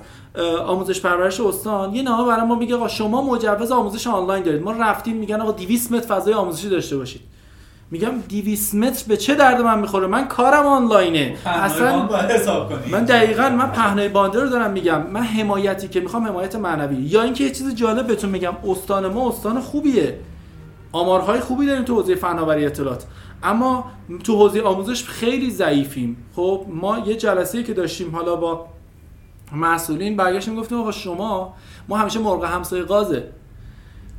آموزش 0.66 1.00
پرورش 1.00 1.40
استان 1.40 1.94
یه 1.94 2.02
نامه 2.02 2.28
برای 2.28 2.46
ما 2.46 2.54
میگه 2.54 2.76
آقا 2.76 2.88
شما 2.88 3.22
مجوز 3.22 3.72
آموزش 3.72 4.06
آنلاین 4.06 4.42
دارید. 4.42 4.62
ما 4.62 4.72
رفتیم 4.72 5.16
میگن 5.16 5.40
آقا 5.40 5.52
200 5.52 5.92
متر 5.92 6.06
فضای 6.06 6.34
آموزشی 6.34 6.68
داشته 6.68 6.96
باشید. 6.96 7.20
میگم 7.90 8.10
200 8.28 8.74
متر 8.74 9.04
به 9.08 9.16
چه 9.16 9.34
درد 9.34 9.60
من 9.60 9.78
می‌خوره؟ 9.78 10.06
من 10.06 10.28
کارم 10.28 10.66
آنلاینه. 10.66 11.36
اصلا 11.46 12.08
حساب 12.28 12.68
کنی. 12.68 12.92
من 12.92 13.04
دقیقا 13.04 13.48
من 13.48 13.70
پهنای 13.70 14.08
بانده 14.08 14.40
رو 14.40 14.48
دارم 14.48 14.70
میگم. 14.70 15.06
من 15.06 15.22
حمایتی 15.22 15.88
که 15.88 16.00
می‌خوام 16.00 16.26
حمایت 16.26 16.56
معنوی. 16.56 16.96
یا 16.96 17.22
اینکه 17.22 17.44
یه 17.44 17.50
چیز 17.50 17.74
جالب 17.74 18.06
بهتون 18.06 18.30
میگم 18.30 18.52
استان 18.68 19.08
ما 19.08 19.28
استان 19.28 19.60
خوبیه. 19.60 20.18
آمارهای 20.92 21.40
خوبی 21.40 21.66
داریم 21.66 21.84
تو 21.84 21.94
حوزه 21.94 22.14
فناوری 22.14 22.66
اطلاعات. 22.66 23.04
اما 23.42 23.84
تو 24.24 24.36
حوزه 24.36 24.62
آموزش 24.62 25.04
خیلی 25.04 25.50
ضعیفیم. 25.50 26.16
خب 26.36 26.66
ما 26.68 26.98
یه 26.98 27.16
جلسه 27.16 27.62
که 27.62 27.74
داشتیم 27.74 28.16
حالا 28.16 28.36
با 28.36 28.66
مسئولین 29.56 30.16
برگشتیم 30.16 30.56
گفتیم 30.56 30.78
آقا 30.78 30.90
شما 30.90 31.54
ما 31.88 31.96
همیشه 31.96 32.18
مرغ 32.18 32.44
همسایه 32.44 32.82
قازه 32.82 33.28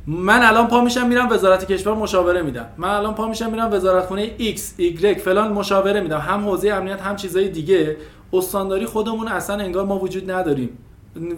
من 0.06 0.42
الان 0.42 0.66
پا 0.66 0.80
میشم 0.80 1.06
میرم 1.06 1.28
وزارت 1.30 1.72
کشور 1.72 1.94
مشاوره 1.94 2.42
میدم. 2.42 2.66
من 2.76 2.88
الان 2.88 3.14
پا 3.14 3.28
میشم 3.28 3.50
میرم 3.50 3.72
وزارت 3.72 4.06
خونه 4.06 4.30
X 4.38 4.60
Y 4.78 5.18
فلان 5.18 5.52
مشاوره 5.52 6.00
میدم. 6.00 6.18
هم 6.18 6.48
حوزه 6.48 6.70
امنیت 6.70 7.00
هم 7.00 7.16
چیزای 7.16 7.48
دیگه. 7.48 7.96
استانداری 8.32 8.86
خودمون 8.86 9.28
اصلا 9.28 9.56
انگار 9.56 9.84
ما 9.84 9.98
وجود 9.98 10.30
نداریم. 10.30 10.78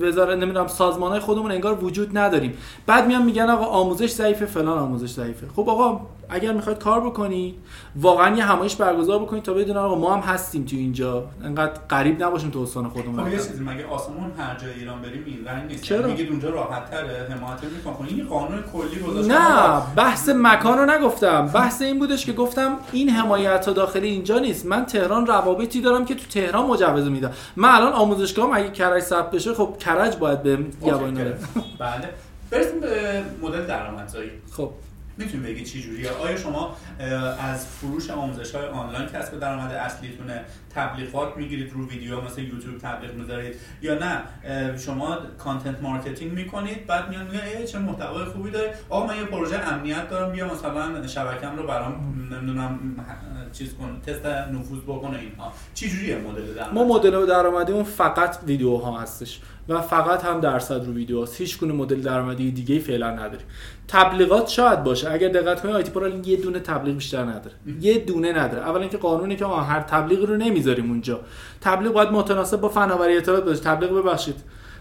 وزارت 0.00 0.38
نمی‌دونم 0.38 0.66
سازمان 0.66 1.10
های 1.10 1.20
خودمون 1.20 1.50
انگار 1.50 1.84
وجود 1.84 2.18
نداریم. 2.18 2.54
بعد 2.86 3.06
میان 3.06 3.22
میگن 3.22 3.50
آقا 3.50 3.64
آموزش 3.64 4.10
ضعیفه 4.10 4.46
فلان 4.46 4.78
آموزش 4.78 5.10
ضعیفه. 5.10 5.46
خب 5.56 5.68
آقا 5.68 6.00
اگر 6.28 6.52
می‌خواید 6.52 6.78
کار 6.78 7.00
بکنید 7.00 7.54
واقعا 7.96 8.36
یه 8.36 8.44
همایش 8.44 8.76
برگزار 8.76 9.18
بکنید 9.18 9.42
تا 9.42 9.52
بدون 9.52 9.76
آقا 9.76 9.94
ما 9.94 10.14
هم 10.14 10.20
هستیم 10.20 10.64
تو 10.64 10.76
اینجا. 10.76 11.24
انقدر 11.44 11.80
غریب 11.90 12.22
نباشیم 12.22 12.50
تو 12.50 12.60
استان 12.60 12.88
خودمون. 12.88 13.24
خب 13.24 13.32
یه 13.32 13.36
چیزی 13.36 13.64
مگه 13.64 13.86
آسمون 13.86 14.32
هر 14.38 14.56
جای 14.58 14.72
ایران 14.72 15.02
بریم 15.02 15.22
این 15.26 15.44
رنگ 15.44 15.70
نیست؟ 15.70 15.82
چرا؟ 15.82 16.06
میگید 16.06 16.30
اونجا 16.30 16.50
راحت 16.50 16.90
تره 16.90 17.28
حمایت 17.30 17.64
می‌کنه 17.64 18.08
این 18.08 18.26
قانون 18.26 18.62
کلی 18.72 19.00
گذاشته 19.00 19.32
نه 19.32 19.82
بحث 19.96 20.28
مکان 20.28 20.78
رو 20.78 20.86
نگفتم. 20.86 21.46
بحث 21.46 21.82
این 21.82 21.98
بودش 21.98 22.26
که 22.26 22.32
گفتم 22.32 22.76
این 22.92 23.10
حمایت 23.10 23.66
ها 23.66 23.72
داخل 23.72 24.02
اینجا 24.02 24.38
نیست. 24.38 24.66
من 24.66 24.86
تهران 24.86 25.26
روابطی 25.26 25.80
دارم 25.80 26.04
که 26.04 26.14
تو 26.14 26.26
تهران 26.26 26.66
مجوز 26.66 27.08
میدم. 27.08 27.30
من 27.56 27.68
الان 27.68 27.92
آموزشگاه 27.92 28.56
اگه 28.56 28.70
کرج 28.70 29.02
ثبت 29.02 29.30
بشه 29.30 29.54
خب 29.54 29.78
کرج 29.78 30.16
باید 30.16 30.42
به 30.42 30.56
گواهی 30.80 31.12
بله. 31.12 32.08
برسیم 32.50 32.80
به 32.80 33.22
مدل 33.42 33.66
درآمدزایی. 33.66 34.30
خب. 34.52 34.70
می‌تونی 35.18 35.42
بگی 35.42 35.64
چی 35.64 35.82
جوریه؟ 35.82 36.10
آیا 36.10 36.36
شما 36.36 36.76
از 37.40 37.66
فروش 37.66 38.10
آموزش 38.10 38.54
های 38.54 38.66
آنلاین 38.66 39.06
کسب 39.06 39.40
درآمد 39.40 39.72
اصلیتونه 39.72 40.44
تبلیغات 40.74 41.36
می‌گیرید 41.36 41.72
رو 41.72 41.88
ویدیو 41.88 42.20
مثل 42.20 42.42
یوتیوب 42.42 42.78
تبلیغ 42.78 43.14
می‌ذارید 43.14 43.54
یا 43.82 43.98
نه؟ 43.98 44.22
شما 44.78 45.18
content 45.38 45.82
marketing 45.82 46.32
می‌کنید 46.32 46.86
بعد 46.86 47.08
میان 47.08 47.26
میگن 47.26 47.64
چه 47.64 47.78
محتوای 47.78 48.24
خوبی 48.24 48.50
داره 48.50 48.74
آقا 48.88 49.06
من 49.06 49.16
یه 49.16 49.24
پروژه 49.24 49.58
امنیت 49.58 50.08
دارم 50.08 50.32
بیا 50.32 50.54
مثلا 50.54 51.06
شبکم 51.06 51.56
رو 51.56 51.66
برام 51.66 52.14
نمی‌دونم 52.32 52.78
چیز 53.52 53.74
کن 53.74 54.00
تست 54.06 54.26
نفوذ 54.26 54.80
بکنه 54.82 55.18
اینها. 55.18 55.52
چی 55.74 55.90
جوریه 55.90 56.18
مدل 56.18 56.54
درآمد؟ 56.54 56.74
ما 56.74 56.84
مدل 56.84 57.26
درآمدیمون 57.26 57.84
فقط 57.84 58.38
ویدیوها 58.46 59.00
هستش 59.00 59.40
و 59.68 59.80
فقط 59.80 60.24
هم 60.24 60.40
درصد 60.40 60.84
رو 60.84 60.92
ویدیو 60.92 61.22
هست 61.22 61.40
هیچ 61.40 61.58
گونه 61.58 61.72
مدل 61.72 62.00
درآمدی 62.00 62.50
دیگه 62.50 62.78
فعلا 62.78 63.10
نداریم. 63.10 63.46
تبلیغات 63.88 64.48
شاید 64.48 64.84
باشه. 64.84 65.12
اگر 65.12 65.28
دقت 65.28 65.62
کنید 65.62 65.74
آیتی 65.74 65.90
پرال 65.90 66.26
یه 66.26 66.36
دونه 66.36 66.58
تبلیغ 66.60 66.94
بیشتر 66.94 67.22
نداره. 67.22 67.54
یه 67.80 67.98
دونه 67.98 68.32
نداره. 68.32 68.62
اولا 68.62 68.80
اینکه 68.80 68.98
قانونی 68.98 69.36
که 69.36 69.46
هر 69.46 69.80
تبلیغ 69.80 70.24
رو 70.24 70.36
نمی‌ذاریم 70.36 70.90
اونجا. 70.90 71.20
تبلیغ 71.60 71.92
باید 71.92 72.10
متناسب 72.10 72.60
با 72.60 72.68
فناوری 72.68 73.16
اطلاعات 73.16 73.44
باشه. 73.44 73.60
تبلیغ 73.60 73.92
ببخشید. 73.92 74.34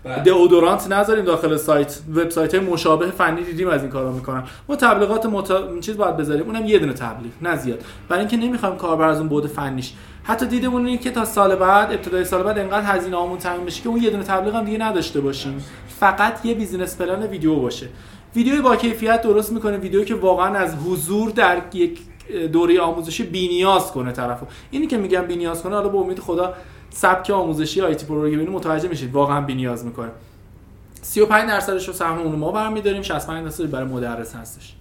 بله. 0.04 0.24
دئودورانت 0.24 0.92
نذاریم 0.92 1.26
داخل 1.26 1.58
سایت. 1.58 2.00
وبسایت 2.16 2.56
های 2.56 2.66
مشابه 2.66 3.06
فنی 3.06 3.44
دیدیم 3.44 3.70
از 3.70 3.82
این 3.82 3.92
کارا 3.92 4.12
می‌کنن. 4.12 4.44
ما 4.70 4.76
تبلیغات 4.76 5.26
مت... 5.26 5.80
چیز 5.82 5.98
باید 5.98 6.18
بذاریم. 6.18 6.46
اونم 6.46 6.66
یه 6.66 6.80
دونه 6.80 6.94
تبلیغ. 6.94 7.32
نه 7.42 7.56
زیاد. 7.56 7.80
برای 8.10 8.20
اینکه 8.20 8.38
نمی‌خوایم 8.38 8.76
کاربر 8.76 9.08
از 9.08 9.20
اون 9.20 9.28
بود 9.28 9.48
فنیش. 9.48 9.94
حتی 10.24 10.46
دیدمون 10.46 10.86
اینه 10.86 10.98
که 10.98 11.12
تا 11.12 11.26
سال 11.26 11.56
بعد 11.56 11.92
ابتدای 11.92 12.26
سال 12.26 12.44
بعد 12.44 12.60
انقدر 12.60 12.86
هزینه 12.86 13.18
هامون 13.18 13.38
تامین 13.38 13.66
بشه 13.66 13.84
که 13.84 13.90
اون 13.90 14.02
یه 14.02 14.10
دونه 14.10 14.24
تبلیغ 14.24 14.56
هم 14.56 14.66
دیگه 14.66 14.78
نداشته 14.78 15.22
باشیم. 15.22 15.64
فقط 16.00 16.46
یه 16.46 16.54
business 16.54 16.98
plan 16.98 17.24
ویدیو 17.24 17.56
باشه. 17.56 17.88
ویدیوی 18.36 18.62
با 18.62 18.76
کیفیت 18.76 19.22
درست 19.22 19.52
می‌کنه 19.52 19.78
ویدیویی 19.78 20.06
که 20.06 20.16
واقعا 20.16 20.58
از 20.58 20.76
حضور 20.76 21.32
در 21.32 21.62
یک 21.74 22.00
دوره 22.52 22.80
آموزشی 22.80 23.24
بینیاز 23.24 23.92
کنه 23.92 24.12
طرفو. 24.12 24.46
اینی 24.72 24.88
که 24.88 24.98
میگم 24.98 25.22
بینیاز 25.22 25.64
کنه 25.64 25.76
حالا 25.76 25.90
به 25.90 25.98
امید 25.98 26.20
خدا 26.20 26.54
سبک 26.90 27.30
آموزشی 27.30 27.82
IT 27.82 28.06
programming 28.06 28.50
متوجه 28.50 28.90
میشید 28.90 29.14
واقعا 29.14 29.42
بینیاز 29.42 29.86
می‌کنه. 29.86 30.12
35 31.02 31.50
درصدش 31.50 31.88
رو 31.88 31.94
سهم 31.94 32.20
اون 32.20 32.36
ما 32.36 32.52
برمیداریم 32.52 33.02
65 33.02 33.44
درصدش 33.44 33.68
برای 33.68 33.88
مدرس 33.88 34.36
هستش. 34.36 34.76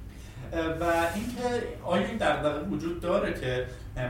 و 0.81 0.85
اینکه 1.15 1.67
آیا 1.85 2.07
این 2.07 2.17
دغدغه 2.17 2.69
وجود 2.69 3.01
داره 3.01 3.35
که 3.41 3.67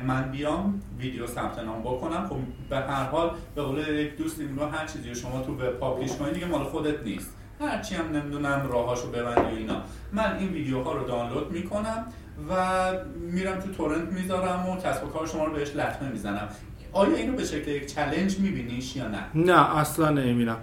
من 0.07 0.31
بیام 0.31 0.83
ویدیو 0.99 1.27
ثبت 1.27 1.59
نام 1.59 1.81
بکنم؟ 1.81 2.27
خب 2.29 2.37
به 2.71 2.77
هر 2.77 3.05
حال 3.05 3.31
به 3.55 3.63
قول 3.63 3.79
یک 3.79 4.13
میگه 4.19 4.67
هر 4.67 4.87
چیزی 4.87 5.15
شما 5.15 5.43
تو 5.43 5.55
به 5.55 5.71
پابلیش 5.71 6.13
کنی 6.13 6.33
دیگه 6.33 6.47
مال 6.47 6.65
خودت 6.65 7.03
نیست. 7.05 7.31
هرچی 7.61 7.95
هم 7.95 8.17
نمی‌دونم 8.17 8.69
راهاشو 8.73 9.11
ببندی 9.11 9.57
اینا. 9.57 9.83
من 10.13 10.37
این 10.37 10.49
ویدیوها 10.49 10.93
رو 10.93 11.07
دانلود 11.09 11.53
می‌کنم 11.53 12.07
و 12.51 12.93
میرم 13.33 13.61
تو 13.61 13.73
تورنت 13.73 14.13
می‌ذارم 14.13 14.69
و 14.69 14.77
کسب 14.77 15.05
و 15.05 15.09
کار 15.09 15.27
شما 15.27 15.45
رو 15.45 15.53
بهش 15.53 15.77
لطمه 15.77 16.09
می‌زنم. 16.09 16.49
آیا 16.93 17.17
اینو 17.17 17.33
به 17.37 17.45
شکل 17.45 17.71
یک 17.71 17.95
چلنج 17.95 18.39
میبینیش 18.39 18.97
یا 18.97 19.09
نه؟ 19.09 19.19
نه 19.35 19.77
اصلا 19.79 20.11
نمی‌بینم. 20.11 20.57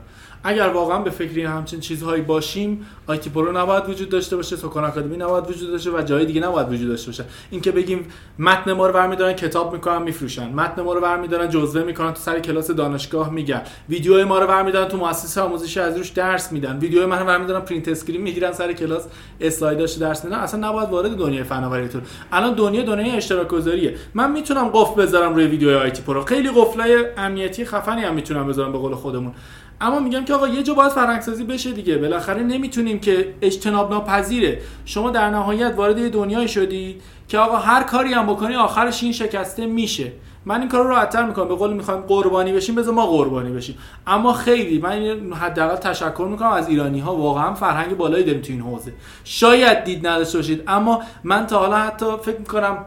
اگر 0.44 0.68
واقعا 0.68 1.00
به 1.00 1.10
فکر 1.10 1.40
همچین 1.40 1.80
چیزهایی 1.80 2.22
باشیم 2.22 2.86
آی‌تی 3.08 3.30
پرو 3.30 3.58
نباید 3.58 3.90
وجود 3.90 4.10
داشته 4.10 4.36
باشه 4.36 4.56
سکان 4.56 4.84
آکادمی 4.84 5.18
نباید 5.18 5.50
وجود 5.50 5.72
داشته 5.72 5.92
و 5.92 6.02
جای 6.02 6.26
دیگه 6.26 6.42
نباید 6.42 6.72
وجود 6.72 6.90
داشته 6.90 7.08
باشه. 7.08 7.26
اینکه 7.52 7.72
بگیم 7.72 8.08
متن 8.40 8.74
ما 8.74 8.88
رو 8.88 8.94
برمیدارن 8.94 9.34
کتاب 9.34 9.74
می‌کنن 9.74 10.02
میفروشن. 10.02 10.50
متن 10.54 10.82
ما 10.82 10.94
رو 10.94 11.02
برمیدارن 11.02 11.50
جزوه 11.50 11.84
می‌کنن 11.84 12.14
تو 12.14 12.20
سر 12.20 12.40
کلاس 12.40 12.72
دانشگاه 12.72 13.30
میگن. 13.30 13.62
ویدیو 13.90 14.26
ما 14.26 14.40
رو 14.40 14.48
برمیدارن 14.48 14.88
تو 14.88 14.98
مؤسسه 14.98 15.42
آموزشی 15.42 15.80
از 15.80 15.98
روش 15.98 16.10
درس 16.10 16.52
میدن. 16.52 16.80
ویدیو 16.80 17.08
من 17.08 17.20
رو 17.20 17.26
برمیدارن 17.26 17.62
print 17.62 17.88
screen 17.88 18.22
می‌گیرن 18.22 18.52
سر 18.52 18.74
کلاس 18.74 19.08
اسلایداش 19.42 19.94
درس 19.94 20.26
میدن. 20.26 20.38
اصلا 20.38 20.70
نباید 20.70 20.90
وارد 20.90 21.16
دنیای 21.16 21.44
فناوری 21.44 21.88
تو 21.88 22.00
الان 22.32 22.54
دنیا 22.54 22.82
دنیای 22.82 23.18
اشتراک 23.18 23.48
گذاریه 23.48 23.96
من 24.14 24.32
می‌تونم 24.32 24.70
قفل 24.74 25.02
بذارم 25.02 25.36
روی 25.36 25.46
ویدیو 25.46 25.78
آی‌تی 25.78 26.02
پرو. 26.02 26.26
خیلی 26.26 26.50
قفلای 26.56 27.06
امنیتی 27.18 27.66
خفنی 27.66 28.02
هم 28.02 28.14
می‌تونم 28.14 28.48
بذارم 28.48 28.72
به 28.72 28.78
قول 28.78 28.96
خودمون. 28.96 29.34
اما 29.82 30.00
میگم 30.00 30.26
که 30.26 30.34
آقا 30.34 30.48
یه 30.48 30.64
جا 30.64 30.74
باید 30.74 30.92
فرهنگسازی 30.92 31.44
بشه 31.44 31.72
دیگه. 31.72 31.98
بالاخره 31.98 32.44
نمی‌تونیم 32.44 33.00
که 33.00 33.34
اجتناب 33.42 33.92
ناپذیره. 33.92 34.62
شما 34.86 35.10
در 35.10 35.30
نهایت 35.30 35.74
وارد 35.76 36.12
دنیای 36.12 36.48
شدید 36.48 37.02
که 37.28 37.38
آقا 37.38 37.58
هر 37.58 37.84
کاری 37.84 38.14
هم 38.14 38.26
بکنی 38.26 38.56
آخرش 38.56 39.04
این 39.04 39.12
شکسته 39.12 39.66
میشه. 39.66 40.12
من 40.46 40.60
این 40.60 40.70
کار 40.70 40.84
رو 40.84 40.90
راحت‌تر 40.90 41.26
می‌کنم. 41.26 41.48
به 41.48 41.56
قول 41.56 41.74
می‌خوایم 41.74 42.02
قربانی 42.02 42.54
بشیم 42.54 42.76
بذار 42.76 42.94
ما 42.94 43.08
قربانی 43.08 43.52
بشیم. 43.52 43.78
اما 44.08 44.34
خیلی 44.34 44.80
من 44.80 45.34
حداقل 45.34 45.76
تشکر 45.76 46.28
می‌کنم 46.32 46.50
از 46.50 46.70
ایرانی 46.70 47.00
ها 47.00 47.16
واقعا 47.16 47.54
فرهنگ 47.54 47.98
بالایی 47.98 48.24
داریم 48.24 48.42
تو 48.42 48.54
این 48.54 48.62
حوزه. 48.62 48.94
شاید 49.24 49.84
دید 49.84 50.08
نداشته 50.08 50.38
باشید 50.38 50.64
اما 50.68 51.02
من 51.24 51.48
تا 51.48 51.60
حالا 51.60 51.78
حتی 51.78 52.06
فکر 52.22 52.40
می‌کنم 52.40 52.86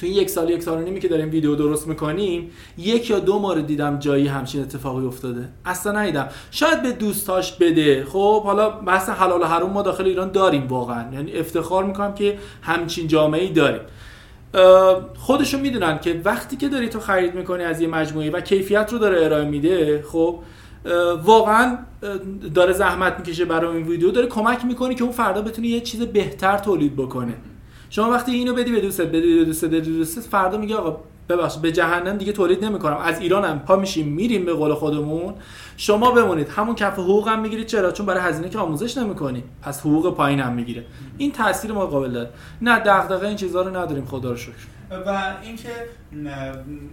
تو 0.00 0.06
یک 0.06 0.30
سال 0.30 0.50
یک 0.50 0.62
سال 0.62 0.82
نیمی 0.82 1.00
که 1.00 1.08
داریم 1.08 1.30
ویدیو 1.30 1.54
درست 1.54 1.88
می‌کنیم 1.88 2.50
یک 2.78 3.10
یا 3.10 3.18
دو 3.18 3.38
مورد 3.38 3.66
دیدم 3.66 3.98
جایی 3.98 4.26
همچین 4.26 4.62
اتفاقی 4.62 5.06
افتاده. 5.06 5.48
اصلا 5.64 5.92
ندیدم. 5.92 6.28
شاید 6.50 6.82
به 6.82 6.92
دوستاش 6.92 7.52
بده. 7.52 8.04
خب 8.04 8.42
حالا 8.42 8.70
بحث 8.70 9.08
حلال 9.08 9.42
و 9.42 9.44
حروم 9.44 9.70
ما 9.70 9.82
داخل 9.82 10.04
ایران 10.04 10.30
داریم 10.30 10.66
واقعا. 10.66 11.12
یعنی 11.12 11.32
افتخار 11.32 11.84
می‌کنم 11.84 12.14
که 12.14 12.38
همچین 12.62 13.08
جامعه 13.08 13.42
ای 13.42 13.48
داریم 13.48 13.80
خودشون 15.16 15.60
می‌دونن 15.60 15.98
که 15.98 16.20
وقتی 16.24 16.56
که 16.56 16.68
داری 16.68 16.88
تو 16.88 17.00
خرید 17.00 17.34
می‌کنی 17.34 17.62
از 17.62 17.80
یه 17.80 17.88
مجموعه 17.88 18.30
و 18.30 18.40
کیفیت 18.40 18.92
رو 18.92 18.98
داره 18.98 19.24
ارائه 19.24 19.44
میده 19.44 20.04
خب 20.12 20.38
واقعا 21.24 21.78
داره 22.54 22.72
زحمت 22.72 23.18
می‌کشه 23.18 23.44
برای 23.44 23.76
این 23.76 23.86
ویدیو. 23.86 24.10
داره 24.10 24.26
کمک 24.26 24.64
می‌کنه 24.64 24.94
که 24.94 25.02
اون 25.02 25.12
فردا 25.12 25.42
بتونه 25.42 25.68
یه 25.68 25.80
چیز 25.80 26.00
بهتر 26.00 26.58
تولید 26.58 26.96
بکنه. 26.96 27.34
شما 27.90 28.10
وقتی 28.10 28.32
اینو 28.32 28.54
بدی 28.54 28.72
به 28.72 28.80
دوستت 28.80 29.06
بدی 29.06 29.38
به 29.38 29.44
دوستت 29.44 29.68
بدی 29.68 29.90
به 29.90 29.96
دوستت 29.96 30.22
فردا 30.22 30.58
میگه 30.58 30.76
آقا 30.76 31.00
ببخش 31.28 31.56
به 31.58 31.72
جهنم 31.72 32.16
دیگه 32.16 32.32
تولید 32.32 32.64
نمی‌کنم. 32.64 32.96
از 32.96 33.20
ایرانم 33.20 33.58
پا 33.58 33.76
میشیم 33.76 34.08
میریم 34.08 34.44
به 34.44 34.52
قول 34.52 34.74
خودمون. 34.74 35.34
شما 35.76 36.10
بمونید. 36.10 36.48
همون 36.48 36.74
کف 36.74 36.98
حقوق 36.98 37.28
هم 37.28 37.40
می‌گیرید. 37.40 37.66
چرا؟ 37.66 37.92
چون 37.92 38.06
برای 38.06 38.20
هزینه 38.20 38.48
که 38.48 38.58
آموزش 38.58 38.98
نمی‌کنی. 38.98 39.44
پس 39.62 39.80
حقوق 39.80 40.14
پایین 40.14 40.40
هم 40.40 40.52
می‌گیره. 40.52 40.84
این 41.18 41.32
تاثیر 41.32 41.72
ما 41.72 41.86
قابل 41.86 42.10
داره. 42.10 42.30
نه 42.62 42.78
دغدغه 42.78 43.26
این 43.26 43.36
چیزها 43.36 43.62
رو 43.62 43.76
نداریم. 43.76 44.04
خدا 44.04 44.30
رو 44.30 44.36
شکر. 44.36 44.79
و 44.90 45.34
اینکه 45.42 45.68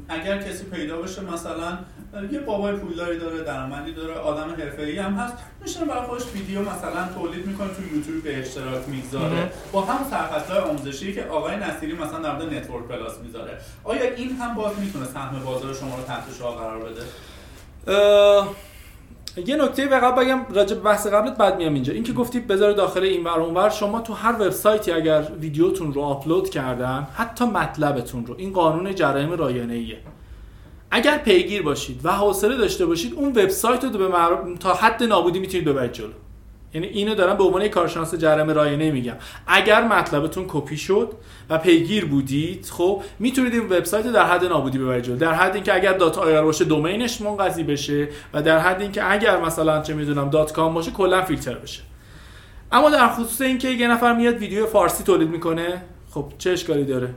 اگر 0.09 0.37
کسی 0.37 0.63
پیدا 0.63 1.01
بشه 1.01 1.21
مثلا 1.21 1.77
یه 2.31 2.39
بابای 2.39 2.75
پولداری 2.75 3.19
داره 3.19 3.43
درآمدی 3.43 3.93
داره 3.93 4.13
آدم 4.13 4.55
حرفه‌ای 4.59 4.99
هم 4.99 5.13
هست 5.13 5.33
میشه 5.61 5.85
برای 5.85 6.07
خودش 6.07 6.23
ویدیو 6.33 6.61
مثلا 6.61 7.07
تولید 7.15 7.45
می‌کنه 7.45 7.67
تو 7.67 7.95
یوتیوب 7.95 8.23
به 8.23 8.39
اشتراک 8.39 8.89
می‌گذاره. 8.89 9.51
با 9.71 9.81
هم 9.81 10.09
سرفصل‌های 10.09 10.61
آموزشی 10.69 11.13
که 11.13 11.23
آقای 11.23 11.55
نصیری 11.55 11.93
مثلا 11.93 12.19
در 12.19 12.35
مورد 12.35 12.53
Network 12.53 12.85
Plus 12.85 13.19
می‌ذاره. 13.19 13.57
آیا 13.83 14.13
این 14.15 14.31
هم 14.31 14.55
باز 14.55 14.79
می‌تونه 14.79 15.05
سهم 15.05 15.43
بازار 15.45 15.73
شما 15.73 15.95
رو 15.95 16.03
تحت 16.03 16.23
شعار 16.39 16.57
قرار 16.57 16.79
بده؟ 16.79 17.01
یه 19.45 19.55
نکته 19.55 19.87
فقط 19.87 20.15
بگم 20.15 20.39
راجع 20.49 20.75
به 20.75 20.81
بحث 20.81 21.07
قبلت 21.07 21.37
بعد 21.37 21.57
میام 21.57 21.73
اینجا. 21.73 21.93
اینکه 21.93 22.13
گفتی 22.13 22.39
بذار 22.39 22.71
داخل 22.71 23.03
این 23.03 23.23
ور 23.23 23.39
اونور 23.39 23.69
شما 23.69 24.01
تو 24.01 24.13
هر 24.13 24.33
وبسایتی 24.33 24.91
اگر 24.91 25.27
ویدیوتون 25.41 25.93
رو 25.93 26.01
آپلود 26.01 26.49
کردن 26.49 27.07
حتی 27.15 27.45
مطلبتون 27.45 28.25
رو 28.25 28.35
این 28.37 28.53
قانون 28.53 28.95
جرایم 28.95 29.31
رایانه 29.31 29.73
ایه 29.73 29.97
اگر 30.91 31.17
پیگیر 31.17 31.61
باشید 31.61 31.99
و 32.03 32.11
حوصله 32.11 32.57
داشته 32.57 32.85
باشید 32.85 33.13
اون 33.13 33.29
وبسایت 33.29 33.83
رو 33.83 33.89
به 33.89 34.07
مر... 34.07 34.55
تا 34.59 34.73
حد 34.73 35.03
نابودی 35.03 35.39
می‌تونید 35.39 35.67
ببرید 35.67 35.91
جلو. 35.91 36.13
یعنی 36.73 36.87
اینو 36.87 37.15
دارم 37.15 37.37
به 37.37 37.43
عنوان 37.43 37.67
کارشناس 37.67 38.15
جرم 38.15 38.49
رایانه 38.49 38.91
میگم. 38.91 39.15
اگر 39.47 39.83
مطلبتون 39.83 40.45
کپی 40.47 40.77
شد 40.77 41.11
و 41.49 41.57
پیگیر 41.57 42.05
بودید 42.05 42.65
خب 42.65 43.03
می‌تونید 43.19 43.53
این 43.53 43.63
وبسایت 43.63 44.07
در 44.07 44.25
حد 44.25 44.45
نابودی 44.45 44.77
ببرید 44.77 45.03
جلو. 45.03 45.15
در 45.15 45.33
حد 45.33 45.55
اینکه 45.55 45.75
اگر 45.75 45.93
dot 45.93 46.17
ir 46.17 46.41
باشه 46.41 46.65
domain 46.65 47.07
ش 47.07 47.21
منقضی 47.21 47.63
بشه 47.63 48.07
و 48.33 48.41
در 48.41 48.59
حد 48.59 48.81
اینکه 48.81 49.11
اگر 49.11 49.41
مثلا 49.41 49.81
چه 49.81 49.93
می‌دونم 49.93 50.29
dot 50.29 50.51
com 50.51 50.73
باشه 50.73 50.91
کلا 50.91 51.21
فیلتر 51.21 51.53
بشه. 51.53 51.81
اما 52.71 52.89
در 52.89 53.07
خصوص 53.07 53.41
اینکه 53.41 53.69
یه 53.69 53.87
نفر 53.87 54.15
میاد 54.15 54.37
ویدیو 54.37 54.65
فارسی 54.65 55.03
تولید 55.03 55.29
می‌کنه 55.29 55.81
خب 56.09 56.33
چه 56.37 56.51
اشکالی 56.51 56.83
داره؟ 56.83 57.13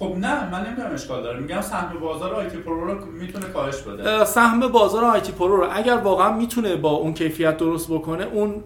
خب 0.00 0.16
نه 0.18 0.50
من 0.50 0.66
نمی‌دونم 0.66 0.94
اشکال 0.94 1.22
داره. 1.22 1.40
میگم 1.40 1.60
سهم 1.60 1.98
بازار 2.00 2.34
آی‌تی 2.34 2.56
پرو 2.56 2.84
رو 2.84 3.04
می‌تونه 3.06 3.46
کاهش 3.46 3.76
بده. 3.76 4.24
سهم 4.24 4.60
بازار 4.60 5.04
آی‌تی 5.04 5.32
پرو 5.32 5.56
رو 5.56 5.68
اگر 5.72 5.96
واقعا 5.96 6.32
می‌تونه 6.36 6.76
با 6.76 6.90
اون 6.90 7.14
کیفیت 7.14 7.56
درست 7.56 7.90
بکنه 7.90 8.24
اون 8.24 8.62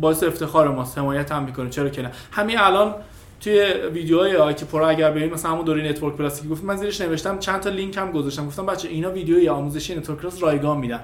باعث 0.00 0.22
افتخار 0.22 0.68
ماست 0.68 0.98
حمایت 0.98 1.32
هم 1.32 1.42
می‌کنه. 1.42 1.70
چرا 1.70 1.88
که 1.88 2.02
نه؟ 2.02 2.10
همین 2.32 2.58
الان 2.58 2.94
توی 3.40 3.60
ویدیوهای 3.92 4.36
آی‌تی 4.36 4.64
پرو 4.64 4.88
اگر 4.88 5.10
بریم 5.10 5.32
مثلا 5.32 5.50
همون 5.50 5.64
دوره 5.64 5.88
Network 5.88 6.14
Plus 6.16 6.42
که 6.42 6.48
گفتم 6.48 6.66
من 6.66 6.76
زیرش 6.76 7.00
نوشتم 7.00 7.38
چند 7.38 7.60
تا 7.60 7.70
لینک 7.70 7.96
هم 7.96 8.12
گذاشتم. 8.12 8.46
گفتم 8.46 8.66
بچه 8.66 8.88
اینا 8.88 9.10
ویدیوی 9.10 9.48
آموزشی 9.48 9.94
Network 9.94 10.18
Plus 10.18 10.42
رایگان 10.42 10.78
میدن. 10.78 11.00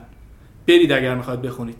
برید 0.68 0.92
اگر 0.92 1.14
می‌خواد 1.14 1.42
بخونید. 1.42 1.76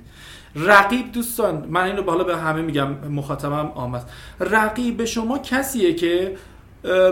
رقیب 0.57 1.13
دوستان 1.13 1.67
من 1.69 1.85
اینو 1.85 2.03
بالا 2.03 2.25
به 2.25 2.37
همه 2.37 2.63
میگم 2.63 2.89
مخاطبم 3.11 3.95
است 3.95 4.07
رقیب 4.41 5.05
شما 5.05 5.39
کسیه 5.39 5.95
که 5.95 6.37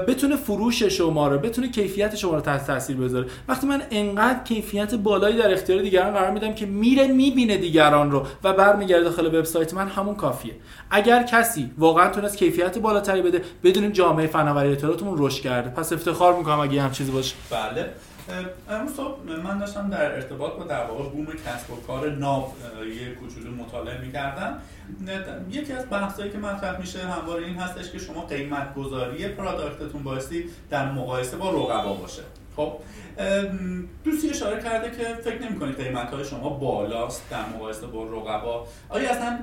بتونه 0.08 0.36
فروش 0.36 0.82
شما 0.82 1.28
رو 1.28 1.38
بتونه 1.38 1.68
کیفیت 1.68 2.16
شما 2.16 2.34
رو 2.34 2.40
تحت 2.40 2.66
تاثیر 2.66 2.96
بذاره. 2.96 3.26
وقتی 3.48 3.66
من 3.66 3.82
انقدر 3.90 4.44
کیفیت 4.44 4.94
بالایی 4.94 5.36
در 5.36 5.52
اختیار 5.52 5.82
دیگران 5.82 6.14
قرار 6.14 6.30
میدم 6.30 6.54
که 6.54 6.66
میره 6.66 7.06
می‌بینه 7.06 7.56
دیگران 7.56 8.10
رو 8.10 8.26
و 8.44 8.52
برمیگرده 8.52 9.04
داخل 9.04 9.26
وبسایت 9.26 9.74
من 9.74 9.88
همون 9.88 10.14
کافیه. 10.14 10.52
اگر 10.90 11.22
کسی 11.22 11.70
واقعا 11.78 12.10
تونست 12.10 12.36
کیفیت 12.36 12.78
بالاتری 12.78 13.22
بده 13.22 13.42
بدونیم 13.64 13.90
جامعه 13.90 14.26
فناوری 14.26 14.72
اطلاعاتمون 14.72 15.14
رشد 15.18 15.42
کرده. 15.42 15.70
پس 15.70 15.92
افتخار 15.92 16.36
می‌کنم 16.36 16.60
اگه 16.60 16.82
هم 16.82 16.90
چیزی 16.90 17.10
باشه. 17.10 17.34
بله. 17.50 17.88
امروز 18.70 19.00
من 19.44 19.58
داشتم 19.58 19.90
در 19.90 20.14
ارتباط 20.14 20.52
با 20.52 20.64
در 20.64 20.84
واقع 20.84 21.08
بوم 21.08 21.26
کسب 21.26 21.70
و 21.70 21.76
کار 21.86 22.10
ناو 22.10 22.52
یه 23.00 23.14
کوچولو 23.14 23.50
مطالعه 23.50 24.00
می‌کردم. 24.00 24.58
یکی 25.50 25.72
از 25.72 25.90
بحثایی 25.90 26.30
که 26.30 26.38
مطرح 26.38 26.80
میشه 26.80 26.98
همواره 26.98 27.46
این 27.46 27.56
هستش 27.56 27.90
که 27.90 27.98
شما 27.98 28.26
قیمت 28.26 28.74
گذاری 28.74 29.28
پراداکتتون 29.28 30.02
بایستی 30.02 30.44
در 30.70 30.92
مقایسه 30.92 31.36
با 31.36 31.50
رقبا 31.50 31.94
باشه. 31.94 32.22
خب 32.56 32.72
دوستی 34.04 34.30
اشاره 34.30 34.62
کرده 34.62 34.90
که 34.90 35.04
فکر 35.14 35.42
نمی 35.42 35.60
کنید 35.60 35.76
قیمت 35.76 36.10
های 36.10 36.24
شما 36.24 36.48
بالاست 36.48 37.30
در 37.30 37.48
مقایسه 37.56 37.86
با 37.86 38.04
رقبا. 38.04 38.66
آیا 38.88 39.10
اصلا 39.10 39.38